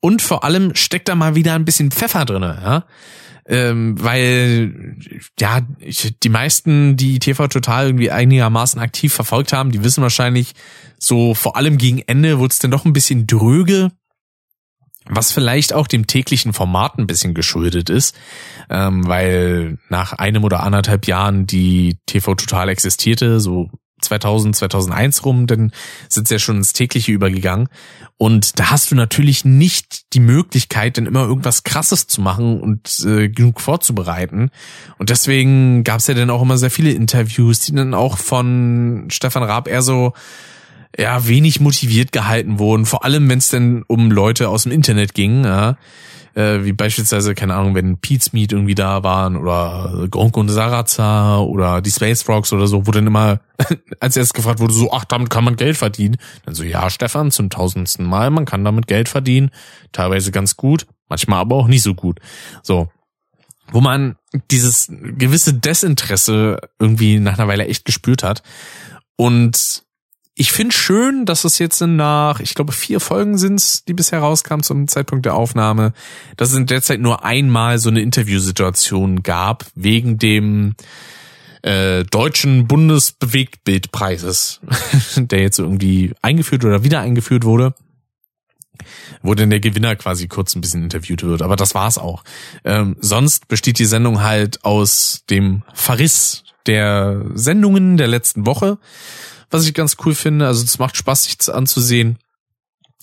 und 0.00 0.22
vor 0.22 0.44
allem 0.44 0.74
steckt 0.74 1.08
da 1.08 1.14
mal 1.14 1.34
wieder 1.34 1.54
ein 1.54 1.64
bisschen 1.64 1.90
Pfeffer 1.90 2.24
drinne, 2.24 2.58
ja 2.62 2.84
ähm, 3.50 4.02
weil 4.02 4.96
ja 5.38 5.60
die 6.22 6.28
meisten, 6.28 6.96
die 6.96 7.18
TV 7.18 7.48
Total 7.48 7.86
irgendwie 7.86 8.12
einigermaßen 8.12 8.80
aktiv 8.80 9.12
verfolgt 9.12 9.52
haben, 9.52 9.72
die 9.72 9.82
wissen 9.82 10.02
wahrscheinlich 10.02 10.52
so 10.98 11.34
vor 11.34 11.56
allem 11.56 11.76
gegen 11.76 11.98
Ende 11.98 12.38
wurde 12.38 12.52
es 12.52 12.60
dann 12.60 12.70
doch 12.70 12.84
ein 12.84 12.92
bisschen 12.92 13.26
dröge, 13.26 13.90
was 15.06 15.32
vielleicht 15.32 15.72
auch 15.72 15.88
dem 15.88 16.06
täglichen 16.06 16.52
Format 16.52 16.98
ein 16.98 17.08
bisschen 17.08 17.34
geschuldet 17.34 17.90
ist, 17.90 18.16
ähm, 18.68 19.08
weil 19.08 19.78
nach 19.88 20.12
einem 20.12 20.44
oder 20.44 20.62
anderthalb 20.62 21.08
Jahren 21.08 21.46
die 21.46 21.98
TV 22.06 22.36
Total 22.36 22.68
existierte, 22.68 23.40
so 23.40 23.68
2000, 24.02 24.56
2001 24.56 25.24
rum, 25.24 25.46
dann 25.46 25.72
sind 26.08 26.28
sie 26.28 26.34
ja 26.34 26.38
schon 26.38 26.56
ins 26.56 26.72
tägliche 26.72 27.12
übergegangen. 27.12 27.68
Und 28.16 28.58
da 28.58 28.70
hast 28.70 28.90
du 28.90 28.94
natürlich 28.94 29.44
nicht 29.44 30.12
die 30.12 30.20
Möglichkeit, 30.20 30.98
dann 30.98 31.06
immer 31.06 31.22
irgendwas 31.22 31.62
Krasses 31.62 32.06
zu 32.06 32.20
machen 32.20 32.60
und 32.60 33.04
äh, 33.06 33.28
genug 33.28 33.60
vorzubereiten. 33.60 34.50
Und 34.98 35.10
deswegen 35.10 35.84
gab 35.84 36.00
es 36.00 36.06
ja 36.06 36.14
dann 36.14 36.30
auch 36.30 36.42
immer 36.42 36.58
sehr 36.58 36.70
viele 36.70 36.90
Interviews, 36.90 37.60
die 37.60 37.74
dann 37.74 37.94
auch 37.94 38.18
von 38.18 39.06
Stefan 39.08 39.42
Raab 39.42 39.68
eher 39.68 39.82
so 39.82 40.12
ja 40.98 41.26
wenig 41.26 41.60
motiviert 41.60 42.12
gehalten 42.12 42.58
wurden. 42.58 42.84
Vor 42.84 43.04
allem, 43.04 43.28
wenn 43.28 43.38
es 43.38 43.48
denn 43.48 43.84
um 43.86 44.10
Leute 44.10 44.48
aus 44.48 44.64
dem 44.64 44.72
Internet 44.72 45.14
ging. 45.14 45.44
Ja 45.44 45.76
äh, 46.34 46.64
wie 46.64 46.72
beispielsweise, 46.72 47.34
keine 47.34 47.54
Ahnung, 47.54 47.74
wenn 47.74 47.98
Pete's 47.98 48.32
Meat 48.32 48.52
irgendwie 48.52 48.74
da 48.74 49.02
waren 49.02 49.36
oder 49.36 50.06
Gronk 50.10 50.36
und 50.36 50.48
Sarazar 50.48 51.46
oder 51.46 51.80
die 51.80 51.90
Space 51.90 52.22
Frogs 52.22 52.52
oder 52.52 52.66
so, 52.66 52.86
wo 52.86 52.90
dann 52.90 53.06
immer, 53.06 53.40
als 54.00 54.16
erst 54.16 54.34
gefragt 54.34 54.60
wurde, 54.60 54.72
so, 54.72 54.92
ach, 54.92 55.04
damit 55.04 55.30
kann 55.30 55.44
man 55.44 55.56
Geld 55.56 55.76
verdienen. 55.76 56.16
Dann 56.44 56.54
so, 56.54 56.62
ja, 56.62 56.88
Stefan, 56.90 57.30
zum 57.30 57.50
tausendsten 57.50 58.06
Mal, 58.06 58.30
man 58.30 58.44
kann 58.44 58.64
damit 58.64 58.86
Geld 58.86 59.08
verdienen. 59.08 59.50
Teilweise 59.92 60.30
ganz 60.30 60.56
gut, 60.56 60.86
manchmal 61.08 61.40
aber 61.40 61.56
auch 61.56 61.68
nicht 61.68 61.82
so 61.82 61.94
gut. 61.94 62.20
So. 62.62 62.88
Wo 63.72 63.80
man 63.80 64.16
dieses 64.50 64.88
gewisse 64.90 65.54
Desinteresse 65.54 66.58
irgendwie 66.80 67.20
nach 67.20 67.38
einer 67.38 67.46
Weile 67.46 67.66
echt 67.66 67.84
gespürt 67.84 68.24
hat. 68.24 68.42
Und 69.14 69.84
ich 70.40 70.52
finde 70.52 70.74
schön, 70.74 71.26
dass 71.26 71.44
es 71.44 71.58
jetzt 71.58 71.82
nach, 71.82 72.40
ich 72.40 72.54
glaube, 72.54 72.72
vier 72.72 72.98
Folgen 72.98 73.36
sind's, 73.36 73.84
die 73.84 73.92
bisher 73.92 74.20
rauskamen 74.20 74.62
zum 74.62 74.88
Zeitpunkt 74.88 75.26
der 75.26 75.34
Aufnahme, 75.34 75.92
dass 76.38 76.48
es 76.48 76.56
in 76.56 76.64
der 76.64 76.80
Zeit 76.80 76.98
nur 76.98 77.26
einmal 77.26 77.78
so 77.78 77.90
eine 77.90 78.00
Interviewsituation 78.00 79.22
gab, 79.22 79.66
wegen 79.74 80.16
dem 80.16 80.76
äh, 81.60 82.04
deutschen 82.04 82.66
Bundesbewegtbildpreises, 82.66 84.62
der 85.16 85.42
jetzt 85.42 85.58
irgendwie 85.58 86.14
eingeführt 86.22 86.64
oder 86.64 86.84
wieder 86.84 87.00
eingeführt 87.00 87.44
wurde 87.44 87.74
wo 89.20 89.34
denn 89.34 89.50
der 89.50 89.60
Gewinner 89.60 89.94
quasi 89.94 90.26
kurz 90.26 90.56
ein 90.56 90.62
bisschen 90.62 90.82
interviewt 90.82 91.22
wird. 91.22 91.42
Aber 91.42 91.54
das 91.54 91.74
war's 91.74 91.98
auch. 91.98 92.24
Ähm, 92.64 92.96
sonst 92.98 93.46
besteht 93.46 93.78
die 93.78 93.84
Sendung 93.84 94.22
halt 94.22 94.64
aus 94.64 95.24
dem 95.28 95.64
Verriss 95.74 96.44
der 96.64 97.26
Sendungen 97.34 97.98
der 97.98 98.08
letzten 98.08 98.46
Woche 98.46 98.78
was 99.50 99.66
ich 99.66 99.74
ganz 99.74 99.96
cool 100.04 100.14
finde. 100.14 100.46
Also 100.46 100.64
es 100.64 100.78
macht 100.78 100.96
Spaß, 100.96 101.24
sich 101.24 101.36
anzusehen. 101.52 102.18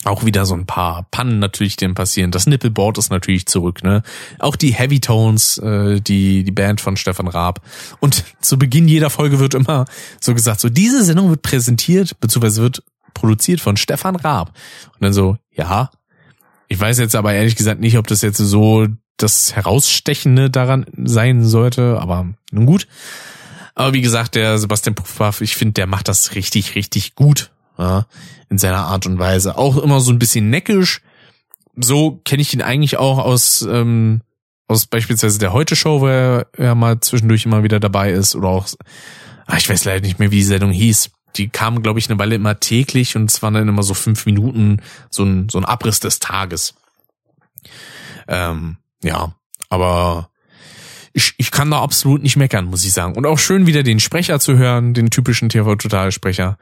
Auch 0.04 0.24
wieder 0.24 0.46
so 0.46 0.54
ein 0.54 0.64
paar 0.64 1.06
Pannen 1.10 1.40
natürlich, 1.40 1.76
die 1.76 1.88
passieren. 1.88 2.30
Das 2.30 2.46
Nippelboard 2.46 2.98
ist 2.98 3.10
natürlich 3.10 3.46
zurück, 3.46 3.82
ne? 3.82 4.02
Auch 4.38 4.54
die 4.54 4.72
Heavy 4.72 5.00
Tones, 5.00 5.58
äh, 5.58 6.00
die, 6.00 6.44
die 6.44 6.52
Band 6.52 6.80
von 6.80 6.96
Stefan 6.96 7.26
Raab. 7.26 7.60
Und 7.98 8.24
zu 8.40 8.58
Beginn 8.58 8.86
jeder 8.86 9.10
Folge 9.10 9.40
wird 9.40 9.54
immer 9.54 9.86
so 10.20 10.34
gesagt, 10.34 10.60
so 10.60 10.68
diese 10.68 11.02
Sendung 11.02 11.30
wird 11.30 11.42
präsentiert, 11.42 12.18
beziehungsweise 12.20 12.62
wird 12.62 12.84
produziert 13.12 13.60
von 13.60 13.76
Stefan 13.76 14.16
Raab. 14.16 14.52
Und 14.94 15.02
dann 15.02 15.12
so, 15.12 15.36
ja. 15.52 15.90
Ich 16.68 16.78
weiß 16.78 16.98
jetzt 16.98 17.16
aber 17.16 17.32
ehrlich 17.32 17.56
gesagt 17.56 17.80
nicht, 17.80 17.98
ob 17.98 18.06
das 18.06 18.22
jetzt 18.22 18.38
so 18.38 18.86
das 19.16 19.56
Herausstechende 19.56 20.48
daran 20.48 20.86
sein 21.04 21.44
sollte, 21.44 21.98
aber 22.00 22.28
nun 22.52 22.66
gut. 22.66 22.86
Aber 23.78 23.92
wie 23.92 24.00
gesagt, 24.00 24.34
der 24.34 24.58
Sebastian 24.58 24.96
Puffpaff, 24.96 25.40
ich 25.40 25.54
finde, 25.54 25.74
der 25.74 25.86
macht 25.86 26.08
das 26.08 26.34
richtig, 26.34 26.74
richtig 26.74 27.14
gut. 27.14 27.52
Ja, 27.78 28.06
in 28.50 28.58
seiner 28.58 28.86
Art 28.86 29.06
und 29.06 29.20
Weise. 29.20 29.56
Auch 29.56 29.76
immer 29.76 30.00
so 30.00 30.10
ein 30.10 30.18
bisschen 30.18 30.50
neckisch. 30.50 31.00
So 31.76 32.20
kenne 32.24 32.42
ich 32.42 32.52
ihn 32.52 32.60
eigentlich 32.60 32.96
auch 32.96 33.18
aus, 33.18 33.62
ähm, 33.62 34.22
aus 34.66 34.86
beispielsweise 34.86 35.38
der 35.38 35.52
Heute-Show, 35.52 36.00
wo 36.00 36.08
er 36.08 36.48
ja 36.58 36.74
mal 36.74 36.98
zwischendurch 36.98 37.46
immer 37.46 37.62
wieder 37.62 37.78
dabei 37.78 38.10
ist. 38.10 38.34
Oder 38.34 38.48
auch, 38.48 38.66
ach, 39.46 39.58
ich 39.58 39.70
weiß 39.70 39.84
leider 39.84 40.04
nicht 40.04 40.18
mehr, 40.18 40.32
wie 40.32 40.38
die 40.38 40.42
Sendung 40.42 40.72
hieß. 40.72 41.10
Die 41.36 41.48
kamen, 41.48 41.80
glaube 41.80 42.00
ich, 42.00 42.10
eine 42.10 42.18
Weile 42.18 42.34
immer 42.34 42.58
täglich 42.58 43.14
und 43.14 43.30
es 43.30 43.42
waren 43.44 43.54
dann 43.54 43.68
immer 43.68 43.84
so 43.84 43.94
fünf 43.94 44.26
Minuten, 44.26 44.82
so 45.08 45.22
ein, 45.22 45.48
so 45.48 45.58
ein 45.58 45.64
Abriss 45.64 46.00
des 46.00 46.18
Tages. 46.18 46.74
Ähm, 48.26 48.78
ja, 49.04 49.36
aber 49.68 50.30
ich, 51.12 51.34
ich 51.38 51.50
kann 51.50 51.70
da 51.70 51.80
absolut 51.80 52.22
nicht 52.22 52.36
meckern, 52.36 52.66
muss 52.66 52.84
ich 52.84 52.92
sagen. 52.92 53.14
Und 53.14 53.26
auch 53.26 53.38
schön 53.38 53.66
wieder 53.66 53.82
den 53.82 54.00
Sprecher 54.00 54.40
zu 54.40 54.56
hören, 54.56 54.94
den 54.94 55.10
typischen 55.10 55.48
TV-Total-Sprecher. 55.48 56.58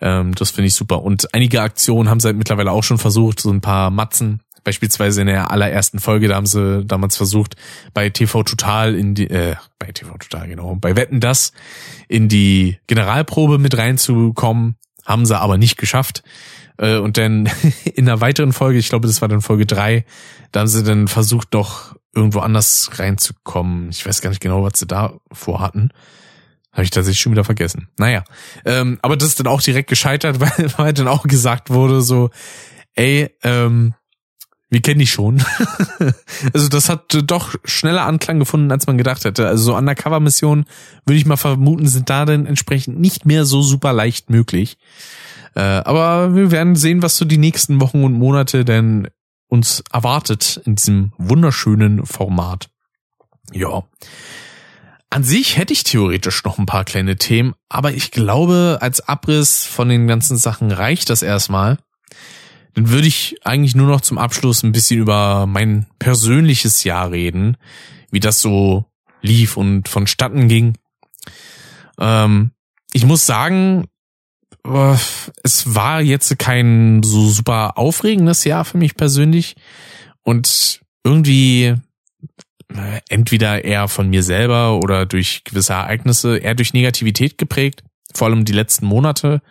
Ähm, 0.00 0.34
das 0.34 0.50
finde 0.50 0.68
ich 0.68 0.74
super. 0.74 1.02
Und 1.02 1.32
einige 1.34 1.62
Aktionen 1.62 2.10
haben 2.10 2.20
sie 2.20 2.28
halt 2.28 2.36
mittlerweile 2.36 2.72
auch 2.72 2.84
schon 2.84 2.98
versucht, 2.98 3.40
so 3.40 3.50
ein 3.50 3.60
paar 3.60 3.90
Matzen. 3.90 4.40
Beispielsweise 4.64 5.22
in 5.22 5.26
der 5.26 5.50
allerersten 5.50 5.98
Folge, 5.98 6.28
da 6.28 6.36
haben 6.36 6.46
sie 6.46 6.84
damals 6.84 7.16
versucht, 7.16 7.56
bei 7.94 8.10
TV 8.10 8.44
Total 8.44 8.94
in 8.94 9.14
die, 9.14 9.28
äh, 9.28 9.56
bei 9.78 9.90
TV 9.90 10.16
Total, 10.18 10.46
genau, 10.46 10.76
bei 10.76 10.94
Wetten 10.94 11.18
das 11.18 11.52
in 12.06 12.28
die 12.28 12.78
Generalprobe 12.86 13.58
mit 13.58 13.76
reinzukommen, 13.76 14.76
haben 15.04 15.26
sie 15.26 15.38
aber 15.38 15.58
nicht 15.58 15.78
geschafft. 15.78 16.22
Äh, 16.78 16.98
und 16.98 17.18
dann 17.18 17.50
in 17.94 18.08
einer 18.08 18.20
weiteren 18.20 18.52
Folge, 18.52 18.78
ich 18.78 18.88
glaube, 18.88 19.08
das 19.08 19.20
war 19.20 19.28
dann 19.28 19.40
Folge 19.40 19.66
drei, 19.66 20.04
da 20.52 20.60
haben 20.60 20.68
sie 20.68 20.84
dann 20.84 21.08
versucht, 21.08 21.52
noch 21.54 21.96
irgendwo 22.14 22.40
anders 22.40 22.90
reinzukommen. 22.94 23.90
Ich 23.90 24.06
weiß 24.06 24.20
gar 24.20 24.30
nicht 24.30 24.42
genau, 24.42 24.62
was 24.62 24.78
sie 24.78 24.86
da 24.86 25.14
vorhatten. 25.32 25.90
Habe 26.72 26.84
ich 26.84 26.90
tatsächlich 26.90 27.20
schon 27.20 27.32
wieder 27.32 27.44
vergessen. 27.44 27.88
Naja, 27.98 28.24
ähm, 28.64 28.98
aber 29.02 29.16
das 29.16 29.28
ist 29.28 29.40
dann 29.40 29.46
auch 29.46 29.60
direkt 29.60 29.88
gescheitert, 29.88 30.40
weil, 30.40 30.72
weil 30.76 30.92
dann 30.92 31.08
auch 31.08 31.24
gesagt 31.24 31.70
wurde 31.70 32.02
so, 32.02 32.30
ey, 32.94 33.30
ähm, 33.42 33.94
wir 34.72 34.80
kennen 34.80 35.00
dich 35.00 35.12
schon. 35.12 35.44
also 36.54 36.68
das 36.68 36.88
hat 36.88 37.14
doch 37.26 37.54
schneller 37.62 38.06
Anklang 38.06 38.38
gefunden, 38.38 38.72
als 38.72 38.86
man 38.86 38.96
gedacht 38.96 39.26
hätte. 39.26 39.46
Also 39.46 39.64
so 39.64 39.76
Undercover-Missionen, 39.76 40.64
würde 41.04 41.18
ich 41.18 41.26
mal 41.26 41.36
vermuten, 41.36 41.86
sind 41.88 42.08
da 42.08 42.24
dann 42.24 42.46
entsprechend 42.46 42.98
nicht 42.98 43.26
mehr 43.26 43.44
so 43.44 43.60
super 43.60 43.92
leicht 43.92 44.30
möglich. 44.30 44.78
Äh, 45.54 45.60
aber 45.60 46.34
wir 46.34 46.50
werden 46.50 46.74
sehen, 46.74 47.02
was 47.02 47.18
so 47.18 47.26
die 47.26 47.36
nächsten 47.36 47.82
Wochen 47.82 48.02
und 48.02 48.14
Monate 48.14 48.64
denn 48.64 49.08
uns 49.52 49.84
erwartet 49.92 50.62
in 50.64 50.76
diesem 50.76 51.12
wunderschönen 51.18 52.06
Format. 52.06 52.70
Ja. 53.52 53.82
An 55.10 55.24
sich 55.24 55.58
hätte 55.58 55.74
ich 55.74 55.84
theoretisch 55.84 56.42
noch 56.42 56.56
ein 56.56 56.64
paar 56.64 56.84
kleine 56.84 57.16
Themen, 57.16 57.52
aber 57.68 57.92
ich 57.92 58.10
glaube, 58.12 58.78
als 58.80 59.06
Abriss 59.06 59.66
von 59.66 59.90
den 59.90 60.06
ganzen 60.06 60.38
Sachen 60.38 60.72
reicht 60.72 61.10
das 61.10 61.20
erstmal. 61.20 61.76
Dann 62.72 62.88
würde 62.88 63.06
ich 63.06 63.40
eigentlich 63.44 63.74
nur 63.74 63.88
noch 63.88 64.00
zum 64.00 64.16
Abschluss 64.16 64.62
ein 64.62 64.72
bisschen 64.72 64.98
über 64.98 65.44
mein 65.46 65.86
persönliches 65.98 66.82
Jahr 66.84 67.10
reden, 67.10 67.58
wie 68.10 68.20
das 68.20 68.40
so 68.40 68.86
lief 69.20 69.58
und 69.58 69.86
vonstatten 69.86 70.48
ging. 70.48 70.78
Ähm, 72.00 72.52
ich 72.94 73.04
muss 73.04 73.26
sagen, 73.26 73.84
es 74.64 75.74
war 75.74 76.00
jetzt 76.00 76.38
kein 76.38 77.02
so 77.02 77.28
super 77.28 77.78
aufregendes 77.78 78.44
Jahr 78.44 78.64
für 78.64 78.78
mich 78.78 78.94
persönlich 78.94 79.56
und 80.22 80.80
irgendwie 81.04 81.74
äh, 82.68 83.00
entweder 83.08 83.64
eher 83.64 83.88
von 83.88 84.08
mir 84.08 84.22
selber 84.22 84.78
oder 84.78 85.04
durch 85.04 85.42
gewisse 85.44 85.72
Ereignisse, 85.72 86.38
eher 86.38 86.54
durch 86.54 86.74
Negativität 86.74 87.38
geprägt. 87.38 87.82
Vor 88.14 88.28
allem 88.28 88.44
die 88.44 88.52
letzten 88.52 88.86
Monate, 88.86 89.42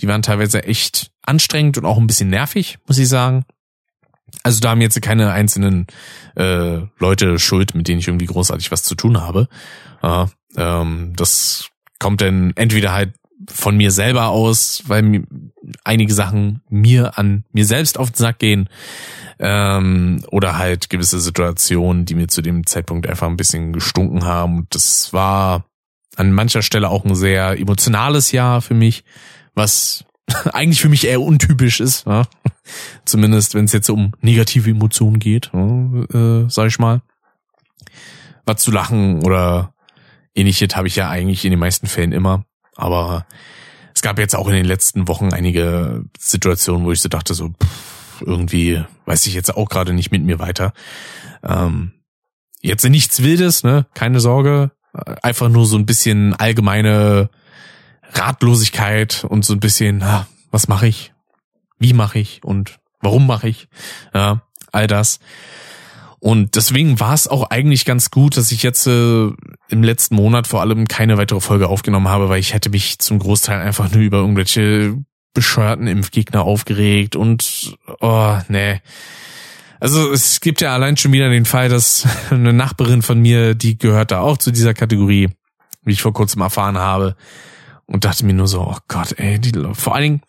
die 0.00 0.08
waren 0.08 0.22
teilweise 0.22 0.64
echt 0.64 1.10
anstrengend 1.22 1.78
und 1.78 1.84
auch 1.84 1.98
ein 1.98 2.06
bisschen 2.06 2.30
nervig, 2.30 2.78
muss 2.86 2.98
ich 2.98 3.08
sagen. 3.08 3.44
Also 4.42 4.60
da 4.60 4.70
haben 4.70 4.80
jetzt 4.80 5.00
keine 5.02 5.32
einzelnen 5.32 5.86
äh, 6.36 6.78
Leute 6.98 7.38
Schuld, 7.38 7.74
mit 7.74 7.88
denen 7.88 8.00
ich 8.00 8.08
irgendwie 8.08 8.26
großartig 8.26 8.70
was 8.70 8.82
zu 8.82 8.94
tun 8.94 9.20
habe. 9.20 9.48
Äh, 10.02 10.26
ähm, 10.56 11.12
das 11.16 11.68
kommt 11.98 12.20
dann 12.20 12.52
entweder 12.56 12.92
halt 12.92 13.14
von 13.48 13.76
mir 13.76 13.90
selber 13.90 14.28
aus, 14.28 14.82
weil 14.86 15.24
einige 15.84 16.12
Sachen 16.12 16.62
mir 16.68 17.18
an 17.18 17.44
mir 17.52 17.64
selbst 17.64 17.98
auf 17.98 18.10
den 18.10 18.16
Sack 18.16 18.38
gehen 18.38 18.68
ähm, 19.38 20.22
oder 20.30 20.58
halt 20.58 20.90
gewisse 20.90 21.20
Situationen, 21.20 22.04
die 22.04 22.14
mir 22.14 22.28
zu 22.28 22.42
dem 22.42 22.66
Zeitpunkt 22.66 23.08
einfach 23.08 23.26
ein 23.26 23.36
bisschen 23.36 23.72
gestunken 23.72 24.24
haben. 24.24 24.58
Und 24.58 24.74
das 24.74 25.12
war 25.12 25.64
an 26.16 26.32
mancher 26.32 26.62
Stelle 26.62 26.90
auch 26.90 27.04
ein 27.04 27.14
sehr 27.14 27.58
emotionales 27.58 28.32
Jahr 28.32 28.60
für 28.60 28.74
mich, 28.74 29.04
was 29.54 30.04
eigentlich 30.52 30.80
für 30.80 30.88
mich 30.88 31.06
eher 31.06 31.20
untypisch 31.20 31.80
ist, 31.80 32.06
ja? 32.06 32.26
zumindest 33.04 33.54
wenn 33.54 33.64
es 33.64 33.72
jetzt 33.72 33.90
um 33.90 34.12
negative 34.20 34.70
Emotionen 34.70 35.18
geht, 35.18 35.50
ja, 35.52 36.42
äh, 36.44 36.48
sag 36.48 36.66
ich 36.66 36.78
mal. 36.78 37.02
Was 38.44 38.62
zu 38.62 38.70
lachen 38.70 39.22
oder 39.24 39.74
ähnliches 40.34 40.76
habe 40.76 40.88
ich 40.88 40.96
ja 40.96 41.08
eigentlich 41.08 41.44
in 41.44 41.50
den 41.50 41.60
meisten 41.60 41.86
Fällen 41.86 42.12
immer, 42.12 42.44
aber 42.80 43.26
es 43.94 44.02
gab 44.02 44.18
jetzt 44.18 44.34
auch 44.36 44.48
in 44.48 44.54
den 44.54 44.64
letzten 44.64 45.08
Wochen 45.08 45.32
einige 45.32 46.04
Situationen, 46.18 46.86
wo 46.86 46.92
ich 46.92 47.00
so 47.00 47.08
dachte, 47.08 47.34
so 47.34 47.50
pff, 47.50 48.22
irgendwie 48.22 48.82
weiß 49.06 49.26
ich 49.26 49.34
jetzt 49.34 49.56
auch 49.56 49.68
gerade 49.68 49.92
nicht 49.92 50.10
mit 50.10 50.22
mir 50.22 50.38
weiter. 50.38 50.72
Ähm, 51.42 51.92
jetzt 52.60 52.84
nichts 52.88 53.22
Wildes, 53.22 53.62
ne? 53.62 53.86
Keine 53.94 54.20
Sorge. 54.20 54.70
Einfach 55.22 55.48
nur 55.48 55.66
so 55.66 55.76
ein 55.76 55.86
bisschen 55.86 56.34
allgemeine 56.34 57.30
Ratlosigkeit 58.12 59.24
und 59.28 59.44
so 59.44 59.54
ein 59.54 59.60
bisschen, 59.60 60.02
ah, 60.02 60.26
was 60.50 60.68
mache 60.68 60.86
ich? 60.86 61.12
Wie 61.78 61.92
mache 61.92 62.18
ich? 62.18 62.42
Und 62.44 62.78
warum 63.00 63.26
mache 63.26 63.48
ich? 63.48 63.68
Ja, 64.14 64.42
all 64.72 64.86
das. 64.86 65.20
Und 66.20 66.54
deswegen 66.54 67.00
war 67.00 67.14
es 67.14 67.26
auch 67.26 67.44
eigentlich 67.44 67.86
ganz 67.86 68.10
gut, 68.10 68.36
dass 68.36 68.52
ich 68.52 68.62
jetzt 68.62 68.86
äh, 68.86 69.30
im 69.68 69.82
letzten 69.82 70.14
Monat 70.16 70.46
vor 70.46 70.60
allem 70.60 70.86
keine 70.86 71.16
weitere 71.16 71.40
Folge 71.40 71.68
aufgenommen 71.68 72.08
habe, 72.08 72.28
weil 72.28 72.40
ich 72.40 72.52
hätte 72.52 72.68
mich 72.68 72.98
zum 72.98 73.18
Großteil 73.18 73.60
einfach 73.60 73.90
nur 73.90 74.02
über 74.02 74.18
irgendwelche 74.18 74.98
bescheuerten 75.32 75.86
Impfgegner 75.86 76.42
aufgeregt 76.42 77.16
und 77.16 77.76
oh, 78.00 78.36
nee. 78.48 78.80
Also 79.78 80.12
es 80.12 80.40
gibt 80.40 80.60
ja 80.60 80.74
allein 80.74 80.98
schon 80.98 81.12
wieder 81.12 81.30
den 81.30 81.46
Fall, 81.46 81.70
dass 81.70 82.06
eine 82.30 82.52
Nachbarin 82.52 83.00
von 83.00 83.18
mir, 83.18 83.54
die 83.54 83.78
gehört 83.78 84.10
da 84.10 84.20
auch 84.20 84.36
zu 84.36 84.50
dieser 84.50 84.74
Kategorie, 84.74 85.30
wie 85.84 85.92
ich 85.92 86.02
vor 86.02 86.12
kurzem 86.12 86.42
erfahren 86.42 86.76
habe, 86.76 87.16
und 87.86 88.04
dachte 88.04 88.26
mir 88.26 88.34
nur 88.34 88.46
so, 88.46 88.60
oh 88.60 88.76
Gott, 88.88 89.18
ey, 89.18 89.38
die, 89.38 89.52
vor 89.72 89.94
allen 89.94 90.02
Dingen, 90.02 90.22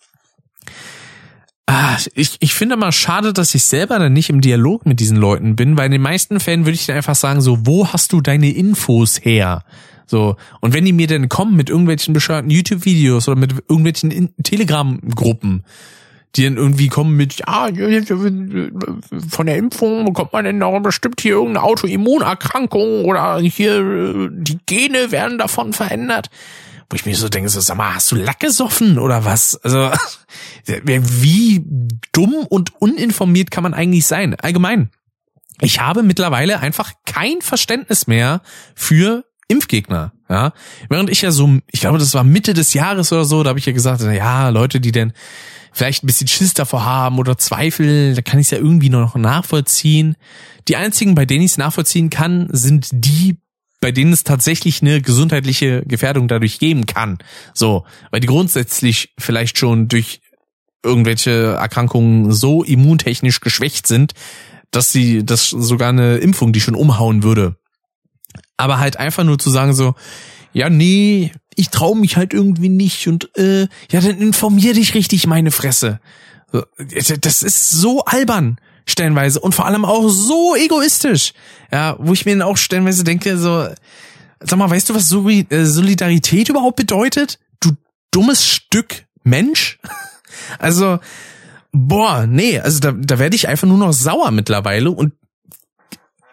ah, 1.72 1.98
ich, 2.16 2.38
ich 2.40 2.54
finde 2.54 2.76
mal 2.76 2.92
schade, 2.92 3.34
dass 3.34 3.56
ich 3.56 3.64
selber 3.64 3.98
dann 3.98 4.14
nicht 4.14 4.30
im 4.30 4.42
Dialog 4.42 4.86
mit 4.86 5.00
diesen 5.00 5.18
Leuten 5.18 5.56
bin, 5.56 5.78
weil 5.78 5.86
in 5.86 5.94
den 5.94 6.02
meisten 6.02 6.40
Fällen 6.40 6.66
würde 6.66 6.76
ich 6.76 6.86
dann 6.86 6.98
einfach 6.98 7.16
sagen, 7.16 7.42
so, 7.42 7.66
wo 7.66 7.88
hast 7.88 8.12
du 8.14 8.22
deine 8.22 8.52
Infos 8.52 9.24
her? 9.24 9.64
So, 10.06 10.36
und 10.60 10.74
wenn 10.74 10.84
die 10.84 10.92
mir 10.92 11.08
dann 11.08 11.30
kommen 11.30 11.56
mit 11.56 11.70
irgendwelchen 11.70 12.14
bescheuerten 12.14 12.50
YouTube-Videos 12.50 13.30
oder 13.30 13.40
mit 13.40 13.54
irgendwelchen 13.70 14.34
Telegram-Gruppen, 14.44 15.64
die 16.36 16.44
dann 16.44 16.58
irgendwie 16.58 16.90
kommen 16.90 17.16
mit, 17.16 17.40
ja, 17.40 17.70
von 19.30 19.46
der 19.46 19.58
Impfung 19.58 20.06
bekommt 20.06 20.34
man 20.34 20.44
denn 20.44 20.58
noch 20.58 20.78
bestimmt 20.82 21.22
hier 21.22 21.34
irgendeine 21.34 21.66
Autoimmunerkrankung 21.66 23.06
oder 23.06 23.40
hier 23.40 24.30
die 24.32 24.60
Gene 24.66 25.12
werden 25.12 25.38
davon 25.38 25.72
verändert 25.74 26.30
wo 26.92 26.96
ich 26.96 27.06
mir 27.06 27.16
so 27.16 27.30
denke, 27.30 27.50
so, 27.50 27.62
sag 27.62 27.78
mal, 27.78 27.96
hast 27.96 28.12
du 28.12 28.16
Lack 28.16 28.42
gesoffen 28.42 29.00
oder 29.00 29.24
was? 29.24 29.56
Also, 29.64 29.92
wie 30.84 31.64
dumm 32.12 32.34
und 32.50 32.74
uninformiert 32.82 33.50
kann 33.50 33.64
man 33.64 33.74
eigentlich 33.74 34.06
sein? 34.06 34.36
Allgemein. 34.36 34.90
Ich 35.62 35.80
habe 35.80 36.04
mittlerweile 36.04 36.60
einfach 36.60 36.92
kein 37.06 37.42
Verständnis 37.42 38.08
mehr 38.08 38.42
für 38.76 39.26
Impfgegner, 39.48 40.14
ja. 40.30 40.54
Während 40.90 41.10
ich 41.10 41.22
ja 41.22 41.32
so, 41.32 41.60
ich 41.72 41.82
glaube, 41.82 41.98
das 41.98 42.14
war 42.14 42.24
Mitte 42.24 42.54
des 42.54 42.74
Jahres 42.74 43.12
oder 43.12 43.26
so, 43.26 43.44
da 43.44 43.50
habe 43.50 43.60
ich 43.60 43.66
ja 43.66 43.74
gesagt, 43.74 44.02
ja, 44.02 44.50
Leute, 44.50 44.80
die 44.80 44.92
denn 44.92 45.14
vielleicht 45.72 46.04
ein 46.04 46.08
bisschen 46.08 46.28
Schiss 46.28 46.54
davor 46.54 46.86
haben 46.86 47.20
oder 47.20 47.38
Zweifel, 47.38 48.16
da 48.16 48.22
kann 48.22 48.40
ich 48.40 48.48
es 48.48 48.52
ja 48.52 48.58
irgendwie 48.58 48.90
nur 48.90 49.02
noch 49.02 49.16
nachvollziehen. 49.16 50.16
Die 50.68 50.76
einzigen, 50.76 51.16
bei 51.16 51.26
denen 51.26 51.44
ich 51.44 51.52
es 51.52 51.58
nachvollziehen 51.58 52.10
kann, 52.10 52.48
sind 52.52 52.90
die, 52.92 53.38
bei 53.82 53.92
denen 53.92 54.14
es 54.14 54.24
tatsächlich 54.24 54.82
eine 54.82 55.02
gesundheitliche 55.02 55.84
Gefährdung 55.86 56.30
dadurch 56.30 56.60
geben 56.60 56.86
kann. 56.86 57.18
So, 57.54 57.84
weil 58.12 58.22
die 58.22 58.28
grundsätzlich 58.28 59.14
vielleicht 59.18 59.58
schon 59.58 59.90
durch 59.90 60.22
irgendwelche 60.84 61.58
Erkrankungen 61.60 62.32
so 62.32 62.64
immuntechnisch 62.64 63.42
geschwächt 63.42 63.88
sind, 63.88 64.14
dass 64.70 64.92
sie, 64.92 65.26
dass 65.26 65.50
sogar 65.50 65.90
eine 65.90 66.18
Impfung 66.18 66.54
die 66.54 66.62
schon 66.62 66.76
umhauen 66.76 67.24
würde. 67.24 67.58
Aber 68.56 68.80
halt 68.80 68.98
einfach 68.98 69.24
nur 69.24 69.38
zu 69.38 69.50
sagen 69.50 69.74
so, 69.74 69.96
ja, 70.54 70.70
nee, 70.70 71.32
ich 71.56 71.70
traue 71.70 71.98
mich 71.98 72.18
halt 72.18 72.34
irgendwie 72.34 72.70
nicht 72.70 73.08
und 73.08 73.36
äh, 73.38 73.68
ja, 73.92 74.00
dann 74.00 74.20
informier 74.20 74.74
dich 74.74 74.94
richtig, 74.94 75.28
meine 75.28 75.52
Fresse. 75.52 76.00
Das 76.78 77.42
ist 77.44 77.72
so 77.72 78.04
albern 78.06 78.58
stellenweise 78.92 79.40
und 79.40 79.56
vor 79.56 79.66
allem 79.66 79.86
auch 79.86 80.08
so 80.10 80.56
egoistisch. 80.56 81.34
Ja, 81.72 81.96
wo 82.00 82.14
ich 82.14 82.26
mir 82.26 82.38
dann 82.38 82.48
auch 82.48 82.58
stellenweise 82.58 83.04
denke, 83.04 83.38
so, 83.38 83.68
sag 84.40 84.60
mal, 84.60 84.70
weißt 84.70 84.90
du, 84.90 84.96
was 84.96 85.12
äh, 85.12 85.66
Solidarität 85.66 86.50
überhaupt 86.50 86.76
bedeutet? 86.76 87.40
Du 87.60 87.72
dummes 88.12 88.48
Stück 88.48 89.06
Mensch? 89.24 89.80
Also, 90.60 91.00
boah, 91.74 92.26
nee, 92.26 92.58
also 92.58 92.80
da, 92.80 92.94
da 92.94 93.20
werde 93.20 93.36
ich 93.36 93.50
einfach 93.50 93.68
nur 93.68 93.78
noch 93.78 93.92
sauer 93.92 94.32
mittlerweile 94.32 94.90
und 94.90 95.14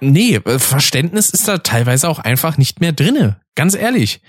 nee, 0.00 0.36
äh, 0.36 0.58
Verständnis 0.58 1.30
ist 1.30 1.48
da 1.48 1.58
teilweise 1.58 2.08
auch 2.08 2.20
einfach 2.20 2.58
nicht 2.58 2.80
mehr 2.80 2.92
drinne. 2.92 3.40
Ganz 3.54 3.74
ehrlich. 3.74 4.20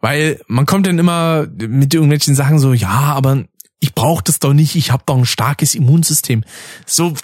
Weil 0.00 0.40
man 0.46 0.66
kommt 0.66 0.86
dann 0.86 0.98
immer 0.98 1.46
mit 1.58 1.92
irgendwelchen 1.92 2.34
Sachen 2.34 2.58
so, 2.58 2.72
ja, 2.72 2.88
aber 2.88 3.44
ich 3.78 3.94
brauche 3.94 4.24
das 4.24 4.38
doch 4.38 4.54
nicht, 4.54 4.74
ich 4.74 4.90
habe 4.90 5.02
doch 5.04 5.18
ein 5.18 5.26
starkes 5.26 5.74
Immunsystem. 5.74 6.44
So, 6.86 7.14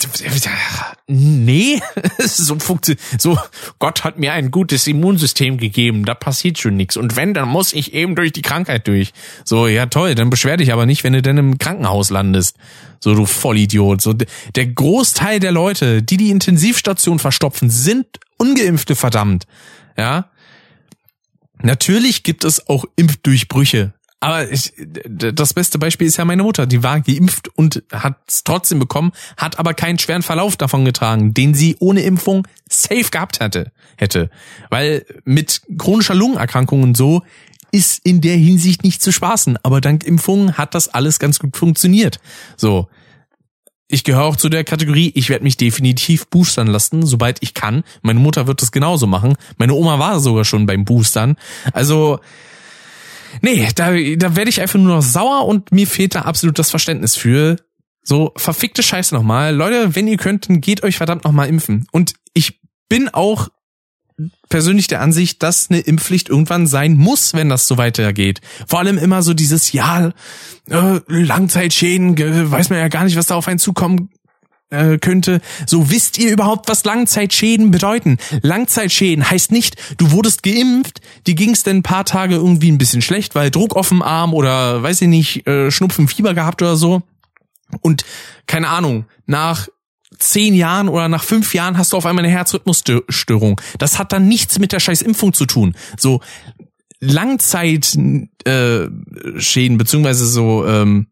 nee, 1.06 1.80
so 2.18 2.58
funktioniert, 2.58 3.02
so, 3.18 3.38
Gott 3.78 4.04
hat 4.04 4.18
mir 4.18 4.32
ein 4.34 4.50
gutes 4.50 4.86
Immunsystem 4.86 5.56
gegeben, 5.56 6.04
da 6.04 6.14
passiert 6.14 6.58
schon 6.58 6.76
nichts. 6.76 6.98
Und 6.98 7.16
wenn, 7.16 7.32
dann 7.32 7.48
muss 7.48 7.72
ich 7.72 7.94
eben 7.94 8.16
durch 8.16 8.32
die 8.32 8.42
Krankheit 8.42 8.86
durch. 8.86 9.12
So, 9.44 9.66
ja 9.66 9.86
toll, 9.86 10.14
dann 10.14 10.28
beschwer 10.28 10.58
dich 10.58 10.72
aber 10.72 10.84
nicht, 10.84 11.04
wenn 11.04 11.14
du 11.14 11.22
dann 11.22 11.38
im 11.38 11.56
Krankenhaus 11.56 12.10
landest. 12.10 12.56
So, 13.00 13.14
du 13.14 13.24
Vollidiot. 13.24 14.02
So, 14.02 14.12
der 14.12 14.66
Großteil 14.66 15.40
der 15.40 15.52
Leute, 15.52 16.02
die 16.02 16.18
die 16.18 16.30
Intensivstation 16.30 17.18
verstopfen, 17.18 17.70
sind 17.70 18.06
ungeimpfte, 18.36 18.94
verdammt. 18.94 19.46
Ja. 19.96 20.30
Natürlich 21.62 22.22
gibt 22.24 22.44
es 22.44 22.68
auch 22.68 22.84
Impfdurchbrüche. 22.96 23.94
Aber 24.22 24.48
ich, 24.52 24.72
das 24.76 25.52
beste 25.52 25.80
Beispiel 25.80 26.06
ist 26.06 26.16
ja 26.16 26.24
meine 26.24 26.44
Mutter. 26.44 26.66
Die 26.66 26.84
war 26.84 27.00
geimpft 27.00 27.48
und 27.56 27.82
hat 27.92 28.18
es 28.28 28.44
trotzdem 28.44 28.78
bekommen, 28.78 29.10
hat 29.36 29.58
aber 29.58 29.74
keinen 29.74 29.98
schweren 29.98 30.22
Verlauf 30.22 30.56
davon 30.56 30.84
getragen, 30.84 31.34
den 31.34 31.54
sie 31.54 31.74
ohne 31.80 32.02
Impfung 32.02 32.46
safe 32.70 33.10
gehabt 33.10 33.40
hätte. 33.40 33.72
hätte. 33.96 34.30
Weil 34.70 35.04
mit 35.24 35.62
chronischer 35.76 36.14
Lungenerkrankung 36.14 36.84
und 36.84 36.96
so 36.96 37.22
ist 37.72 38.06
in 38.06 38.20
der 38.20 38.36
Hinsicht 38.36 38.84
nicht 38.84 39.02
zu 39.02 39.10
spaßen. 39.10 39.58
Aber 39.64 39.80
dank 39.80 40.04
Impfung 40.04 40.52
hat 40.52 40.76
das 40.76 40.86
alles 40.86 41.18
ganz 41.18 41.40
gut 41.40 41.56
funktioniert. 41.56 42.20
So. 42.56 42.88
Ich 43.88 44.04
gehöre 44.04 44.22
auch 44.22 44.36
zu 44.36 44.48
der 44.48 44.62
Kategorie, 44.62 45.10
ich 45.16 45.30
werde 45.30 45.42
mich 45.42 45.56
definitiv 45.56 46.28
boostern 46.28 46.68
lassen, 46.68 47.04
sobald 47.04 47.42
ich 47.42 47.54
kann. 47.54 47.82
Meine 48.02 48.20
Mutter 48.20 48.46
wird 48.46 48.62
das 48.62 48.70
genauso 48.70 49.08
machen. 49.08 49.34
Meine 49.58 49.74
Oma 49.74 49.98
war 49.98 50.20
sogar 50.20 50.44
schon 50.44 50.64
beim 50.64 50.84
Boostern. 50.84 51.34
Also, 51.72 52.20
Nee, 53.40 53.68
da, 53.74 53.92
da 53.92 54.36
werde 54.36 54.50
ich 54.50 54.60
einfach 54.60 54.78
nur 54.78 54.96
noch 54.96 55.02
sauer 55.02 55.46
und 55.46 55.72
mir 55.72 55.86
fehlt 55.86 56.14
da 56.14 56.22
absolut 56.22 56.58
das 56.58 56.70
Verständnis 56.70 57.16
für. 57.16 57.56
So, 58.02 58.32
verfickte 58.36 58.82
Scheiße 58.82 59.14
nochmal. 59.14 59.54
Leute, 59.54 59.94
wenn 59.94 60.08
ihr 60.08 60.16
könnt, 60.16 60.48
dann 60.48 60.60
geht 60.60 60.82
euch 60.82 60.96
verdammt 60.96 61.24
nochmal 61.24 61.48
impfen. 61.48 61.86
Und 61.92 62.14
ich 62.34 62.60
bin 62.88 63.08
auch 63.08 63.48
persönlich 64.48 64.86
der 64.86 65.00
Ansicht, 65.00 65.42
dass 65.42 65.70
eine 65.70 65.80
Impfpflicht 65.80 66.28
irgendwann 66.28 66.66
sein 66.66 66.94
muss, 66.94 67.34
wenn 67.34 67.48
das 67.48 67.66
so 67.66 67.78
weitergeht. 67.78 68.40
Vor 68.66 68.80
allem 68.80 68.98
immer 68.98 69.22
so 69.22 69.34
dieses, 69.34 69.72
ja, 69.72 70.12
äh, 70.68 71.00
Langzeitschäden, 71.06 72.18
weiß 72.50 72.70
man 72.70 72.78
ja 72.78 72.88
gar 72.88 73.04
nicht, 73.04 73.16
was 73.16 73.26
da 73.26 73.36
auf 73.36 73.48
einen 73.48 73.58
zukommen 73.58 74.10
äh, 74.72 74.98
könnte. 74.98 75.40
So 75.66 75.90
wisst 75.90 76.18
ihr 76.18 76.32
überhaupt, 76.32 76.68
was 76.68 76.84
Langzeitschäden 76.84 77.70
bedeuten? 77.70 78.18
Langzeitschäden 78.40 79.30
heißt 79.30 79.52
nicht, 79.52 79.76
du 79.98 80.10
wurdest 80.10 80.42
geimpft, 80.42 81.00
die 81.26 81.34
ging 81.34 81.50
es 81.50 81.62
dann 81.62 81.76
ein 81.78 81.82
paar 81.82 82.04
Tage 82.04 82.36
irgendwie 82.36 82.72
ein 82.72 82.78
bisschen 82.78 83.02
schlecht, 83.02 83.34
weil 83.34 83.50
Druck 83.50 83.76
auf 83.76 83.90
dem 83.90 84.02
Arm 84.02 84.34
oder 84.34 84.82
weiß 84.82 85.02
ich 85.02 85.08
nicht, 85.08 85.46
äh, 85.46 85.70
Schnupfen, 85.70 86.08
Fieber 86.08 86.34
gehabt 86.34 86.62
oder 86.62 86.76
so. 86.76 87.02
Und 87.80 88.04
keine 88.46 88.68
Ahnung, 88.68 89.06
nach 89.26 89.68
zehn 90.18 90.54
Jahren 90.54 90.88
oder 90.88 91.08
nach 91.08 91.24
fünf 91.24 91.54
Jahren 91.54 91.78
hast 91.78 91.92
du 91.92 91.96
auf 91.96 92.06
einmal 92.06 92.24
eine 92.24 92.32
Herzrhythmusstörung. 92.32 93.60
Das 93.78 93.98
hat 93.98 94.12
dann 94.12 94.28
nichts 94.28 94.58
mit 94.58 94.72
der 94.72 94.80
scheiß 94.80 95.02
Impfung 95.02 95.32
zu 95.32 95.46
tun. 95.46 95.74
So 95.98 96.20
Langzeitschäden 97.00 98.30
äh, 98.44 98.88
beziehungsweise 99.76 100.26
so 100.26 100.66
ähm, 100.66 101.08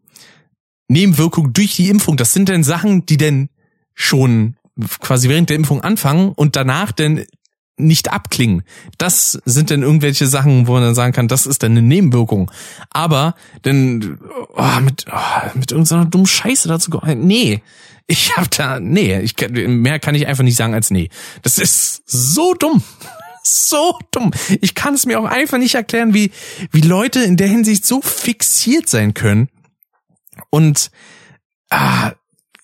Nebenwirkungen 0.91 1.53
durch 1.53 1.77
die 1.77 1.89
Impfung, 1.89 2.17
das 2.17 2.33
sind 2.33 2.49
denn 2.49 2.65
Sachen, 2.65 3.07
die 3.07 3.17
denn 3.17 3.49
schon 3.95 4.57
quasi 5.01 5.29
während 5.29 5.49
der 5.49 5.57
Impfung 5.57 5.83
anfangen 5.83 6.33
und 6.33 6.57
danach 6.57 6.91
denn 6.91 7.27
nicht 7.77 8.13
abklingen. 8.13 8.63
Das 8.99 9.41
sind 9.45 9.71
dann 9.71 9.83
irgendwelche 9.83 10.27
Sachen, 10.27 10.67
wo 10.67 10.73
man 10.73 10.83
dann 10.83 10.95
sagen 10.95 11.13
kann, 11.13 11.29
das 11.29 11.47
ist 11.47 11.63
dann 11.63 11.73
eine 11.73 11.83
Nebenwirkung. 11.83 12.51
Aber 12.91 13.37
denn 13.65 14.19
oh, 14.55 14.81
mit 14.81 15.07
oh, 15.11 15.49
mit 15.55 15.71
irgendeiner 15.71 16.07
dummen 16.07 16.27
Scheiße 16.27 16.69
dazu 16.69 16.91
nee, 17.17 17.63
ich 18.07 18.37
hab 18.37 18.51
da 18.51 18.81
nee, 18.81 19.19
ich 19.21 19.37
mehr 19.49 20.01
kann 20.01 20.17
ich 20.17 20.27
einfach 20.27 20.45
nicht 20.45 20.57
sagen 20.57 20.75
als 20.75 20.91
nee. 20.91 21.09
Das 21.43 21.59
ist 21.59 22.03
so 22.07 22.55
dumm. 22.55 22.83
So 23.43 23.99
dumm. 24.11 24.33
Ich 24.61 24.75
kann 24.75 24.93
es 24.93 25.07
mir 25.07 25.19
auch 25.19 25.25
einfach 25.25 25.57
nicht 25.57 25.75
erklären, 25.75 26.13
wie 26.13 26.31
wie 26.73 26.83
Leute 26.83 27.21
in 27.21 27.39
der 27.39 27.49
Hinsicht 27.49 27.87
so 27.87 28.03
fixiert 28.03 28.87
sein 28.87 29.15
können. 29.15 29.49
Und 30.51 30.91
ah, 31.71 32.13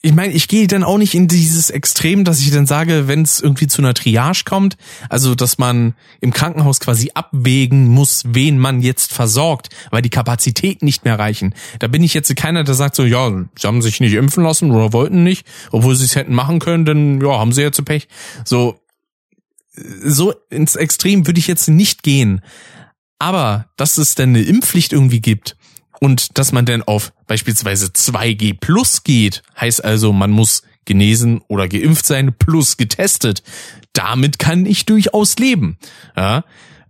ich 0.06 0.12
meine, 0.12 0.32
ich 0.34 0.46
gehe 0.46 0.68
dann 0.68 0.84
auch 0.84 0.98
nicht 0.98 1.14
in 1.14 1.26
dieses 1.26 1.68
Extrem, 1.68 2.22
dass 2.22 2.38
ich 2.38 2.52
dann 2.52 2.66
sage, 2.66 3.08
wenn 3.08 3.22
es 3.22 3.40
irgendwie 3.40 3.66
zu 3.66 3.82
einer 3.82 3.92
Triage 3.92 4.44
kommt, 4.44 4.76
also 5.08 5.34
dass 5.34 5.58
man 5.58 5.94
im 6.20 6.32
Krankenhaus 6.32 6.78
quasi 6.78 7.10
abwägen 7.14 7.88
muss, 7.88 8.22
wen 8.28 8.56
man 8.56 8.82
jetzt 8.82 9.12
versorgt, 9.12 9.70
weil 9.90 10.02
die 10.02 10.10
Kapazitäten 10.10 10.84
nicht 10.84 11.04
mehr 11.04 11.18
reichen. 11.18 11.56
Da 11.80 11.88
bin 11.88 12.04
ich 12.04 12.14
jetzt 12.14 12.34
keiner, 12.36 12.62
der 12.62 12.76
sagt 12.76 12.94
so, 12.94 13.04
ja, 13.04 13.28
sie 13.58 13.66
haben 13.66 13.82
sich 13.82 13.98
nicht 13.98 14.12
impfen 14.12 14.44
lassen 14.44 14.70
oder 14.70 14.92
wollten 14.92 15.24
nicht, 15.24 15.44
obwohl 15.72 15.96
sie 15.96 16.04
es 16.04 16.14
hätten 16.14 16.34
machen 16.34 16.60
können, 16.60 16.84
dann 16.84 17.20
ja, 17.20 17.40
haben 17.40 17.52
sie 17.52 17.62
jetzt 17.62 17.84
Pech. 17.84 18.06
So, 18.44 18.78
so 19.74 20.32
ins 20.50 20.76
Extrem 20.76 21.26
würde 21.26 21.40
ich 21.40 21.48
jetzt 21.48 21.68
nicht 21.68 22.04
gehen. 22.04 22.42
Aber 23.18 23.70
dass 23.76 23.98
es 23.98 24.14
denn 24.14 24.30
eine 24.30 24.42
Impfpflicht 24.42 24.92
irgendwie 24.92 25.20
gibt, 25.20 25.56
und 26.00 26.38
dass 26.38 26.52
man 26.52 26.66
denn 26.66 26.82
auf 26.82 27.12
beispielsweise 27.26 27.86
2G 27.86 28.58
plus 28.58 29.04
geht, 29.04 29.42
heißt 29.60 29.84
also, 29.84 30.12
man 30.12 30.30
muss 30.30 30.62
genesen 30.84 31.40
oder 31.48 31.68
geimpft 31.68 32.06
sein 32.06 32.34
plus 32.38 32.76
getestet. 32.76 33.42
Damit 33.92 34.38
kann 34.38 34.66
ich 34.66 34.86
durchaus 34.86 35.36
leben. 35.36 35.78
Ja, 36.16 36.44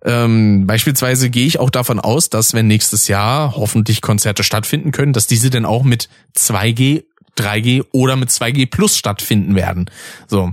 ähm, 0.04 0.66
beispielsweise 0.66 1.30
gehe 1.30 1.46
ich 1.46 1.58
auch 1.58 1.70
davon 1.70 1.98
aus, 1.98 2.30
dass 2.30 2.54
wenn 2.54 2.68
nächstes 2.68 3.08
Jahr 3.08 3.56
hoffentlich 3.56 4.02
Konzerte 4.02 4.44
stattfinden 4.44 4.92
können, 4.92 5.12
dass 5.12 5.26
diese 5.26 5.50
dann 5.50 5.64
auch 5.64 5.82
mit 5.82 6.08
2G, 6.36 7.04
3G 7.36 7.84
oder 7.92 8.14
mit 8.14 8.30
2G 8.30 8.70
plus 8.70 8.96
stattfinden 8.96 9.56
werden. 9.56 9.90
So. 10.28 10.52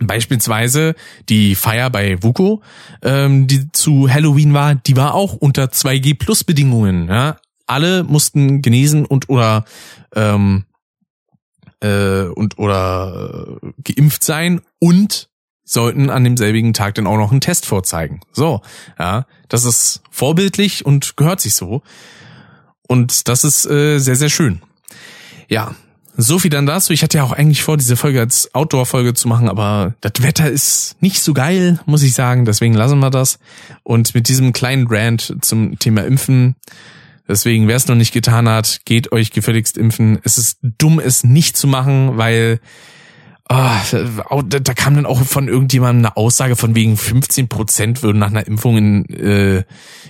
Beispielsweise 0.00 0.94
die 1.28 1.54
Feier 1.54 1.90
bei 1.90 2.20
Vuko, 2.22 2.62
ähm, 3.02 3.46
die 3.46 3.70
zu 3.72 4.10
Halloween 4.10 4.54
war, 4.54 4.74
die 4.74 4.96
war 4.96 5.14
auch 5.14 5.34
unter 5.34 5.66
2G 5.66 6.18
Plus 6.18 6.44
Bedingungen. 6.44 7.08
Ja? 7.08 7.36
Alle 7.66 8.04
mussten 8.04 8.62
genesen 8.62 9.04
und 9.04 9.28
oder 9.28 9.64
ähm, 10.14 10.64
äh, 11.80 12.24
und 12.24 12.58
oder 12.58 13.58
äh, 13.62 13.92
geimpft 13.92 14.24
sein 14.24 14.60
und 14.78 15.28
sollten 15.64 16.10
an 16.10 16.24
demselbigen 16.24 16.74
Tag 16.74 16.94
dann 16.94 17.06
auch 17.06 17.16
noch 17.16 17.30
einen 17.30 17.40
Test 17.40 17.66
vorzeigen. 17.66 18.20
So, 18.32 18.62
ja, 18.98 19.26
das 19.48 19.64
ist 19.64 20.02
vorbildlich 20.10 20.84
und 20.84 21.16
gehört 21.16 21.40
sich 21.40 21.54
so. 21.54 21.82
Und 22.88 23.28
das 23.28 23.44
ist 23.44 23.66
äh, 23.66 23.98
sehr, 23.98 24.16
sehr 24.16 24.28
schön. 24.28 24.60
Ja, 25.48 25.74
so 26.16 26.38
viel 26.38 26.50
dann 26.50 26.66
dazu. 26.66 26.92
Ich 26.92 27.02
hatte 27.02 27.18
ja 27.18 27.24
auch 27.24 27.32
eigentlich 27.32 27.62
vor, 27.62 27.76
diese 27.76 27.96
Folge 27.96 28.20
als 28.20 28.54
Outdoor-Folge 28.54 29.14
zu 29.14 29.28
machen, 29.28 29.48
aber 29.48 29.94
das 30.02 30.22
Wetter 30.22 30.50
ist 30.50 30.96
nicht 31.00 31.22
so 31.22 31.32
geil, 31.32 31.80
muss 31.86 32.02
ich 32.02 32.12
sagen. 32.12 32.44
Deswegen 32.44 32.74
lassen 32.74 32.98
wir 32.98 33.10
das. 33.10 33.38
Und 33.82 34.14
mit 34.14 34.28
diesem 34.28 34.52
kleinen 34.52 34.86
Rant 34.88 35.36
zum 35.40 35.78
Thema 35.78 36.04
Impfen 36.04 36.56
Deswegen, 37.28 37.68
wer 37.68 37.76
es 37.76 37.86
noch 37.86 37.94
nicht 37.94 38.12
getan 38.12 38.48
hat, 38.48 38.80
geht 38.84 39.12
euch 39.12 39.30
gefälligst 39.30 39.78
impfen. 39.78 40.18
Es 40.24 40.38
ist 40.38 40.58
dumm, 40.62 40.98
es 40.98 41.24
nicht 41.24 41.56
zu 41.56 41.66
machen, 41.66 42.18
weil 42.18 42.60
oh, 44.30 44.42
da 44.42 44.74
kam 44.74 44.94
dann 44.94 45.06
auch 45.06 45.22
von 45.22 45.48
irgendjemandem 45.48 46.06
eine 46.06 46.16
Aussage 46.16 46.56
von 46.56 46.74
wegen 46.74 46.96
15 46.96 47.48
Prozent 47.48 48.02
würden 48.02 48.18
nach 48.18 48.30
einer 48.30 48.46
Impfung 48.46 48.76
in, 48.76 49.04
äh, 49.10 49.64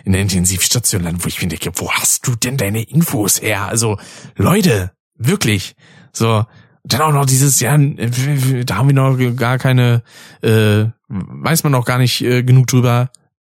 in 0.04 0.12
der 0.12 0.20
Intensivstation 0.20 1.02
landen, 1.02 1.24
wo 1.24 1.28
ich 1.28 1.42
mir 1.42 1.48
denke, 1.48 1.72
wo 1.74 1.90
hast 1.90 2.26
du 2.26 2.36
denn 2.36 2.56
deine 2.56 2.82
Infos 2.82 3.40
her? 3.42 3.66
Also 3.66 3.98
Leute, 4.36 4.92
wirklich. 5.16 5.74
So, 6.12 6.44
dann 6.84 7.00
auch 7.00 7.12
noch 7.12 7.26
dieses, 7.26 7.58
ja, 7.60 7.76
da 7.76 8.76
haben 8.76 8.88
wir 8.88 8.94
noch 8.94 9.16
gar 9.36 9.58
keine, 9.58 10.02
äh, 10.42 10.84
weiß 11.08 11.64
man 11.64 11.72
noch 11.72 11.84
gar 11.84 11.98
nicht 11.98 12.22
äh, 12.22 12.42
genug 12.42 12.66
drüber. 12.66 13.10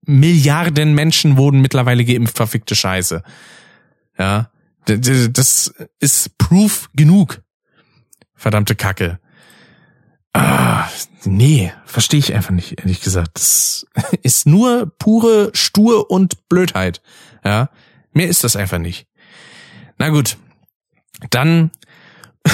Milliarden 0.07 0.95
Menschen 0.95 1.37
wurden 1.37 1.61
mittlerweile 1.61 2.05
geimpft, 2.05 2.37
verfickte 2.37 2.75
Scheiße. 2.75 3.23
Ja, 4.19 4.51
das 4.87 5.75
ist 6.01 6.39
Proof 6.39 6.89
genug. 6.95 7.43
Verdammte 8.35 8.75
Kacke. 8.77 9.19
Ah, 10.33 10.89
nee, 11.25 11.73
verstehe 11.87 12.21
ich 12.21 12.35
einfach 12.35 12.51
nicht, 12.51 12.79
ehrlich 12.79 13.01
gesagt. 13.01 13.33
Das 13.35 13.87
ist 14.23 14.47
nur 14.47 14.93
pure 14.99 15.51
Stur 15.55 16.11
und 16.11 16.49
Blödheit. 16.49 17.03
Ja, 17.45 17.71
mehr 18.13 18.29
ist 18.29 18.45
das 18.45 18.55
einfach 18.55 18.79
nicht. 18.79 19.07
Na 19.99 20.11
gut, 20.11 20.37
dann 21.31 21.71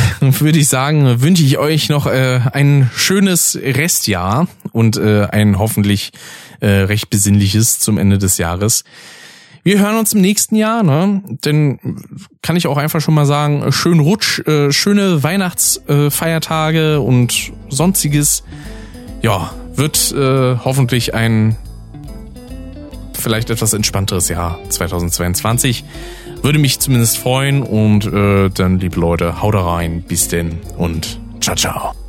würde 0.20 0.58
ich 0.58 0.68
sagen, 0.68 1.22
wünsche 1.22 1.42
ich 1.42 1.58
euch 1.58 1.88
noch 1.88 2.06
äh, 2.06 2.40
ein 2.52 2.90
schönes 2.94 3.58
Restjahr 3.60 4.48
und 4.72 4.96
äh, 4.96 5.26
ein 5.26 5.58
hoffentlich 5.58 6.12
äh, 6.60 6.68
recht 6.68 7.10
besinnliches 7.10 7.78
zum 7.78 7.98
Ende 7.98 8.18
des 8.18 8.38
Jahres. 8.38 8.84
Wir 9.64 9.78
hören 9.78 9.96
uns 9.96 10.12
im 10.12 10.20
nächsten 10.20 10.56
Jahr, 10.56 10.82
ne? 10.82 11.22
Denn 11.44 11.78
kann 12.42 12.56
ich 12.56 12.66
auch 12.66 12.78
einfach 12.78 13.00
schon 13.00 13.14
mal 13.14 13.26
sagen, 13.26 13.70
schön 13.70 14.00
Rutsch, 14.00 14.40
äh, 14.40 14.72
schöne 14.72 15.22
Weihnachtsfeiertage 15.22 16.94
äh, 16.94 16.96
und 16.96 17.52
sonstiges. 17.68 18.42
Ja, 19.22 19.54
wird 19.76 20.12
äh, 20.12 20.56
hoffentlich 20.64 21.14
ein 21.14 21.56
vielleicht 23.14 23.50
etwas 23.50 23.72
entspannteres 23.72 24.28
Jahr 24.28 24.58
2022. 24.68 25.84
Würde 26.42 26.58
mich 26.58 26.80
zumindest 26.80 27.18
freuen 27.18 27.62
und 27.62 28.04
äh, 28.06 28.50
dann, 28.50 28.80
liebe 28.80 28.98
Leute, 28.98 29.40
haut 29.40 29.54
rein, 29.54 30.02
bis 30.02 30.28
denn 30.28 30.58
und 30.76 31.20
ciao, 31.40 31.54
ciao. 31.54 32.01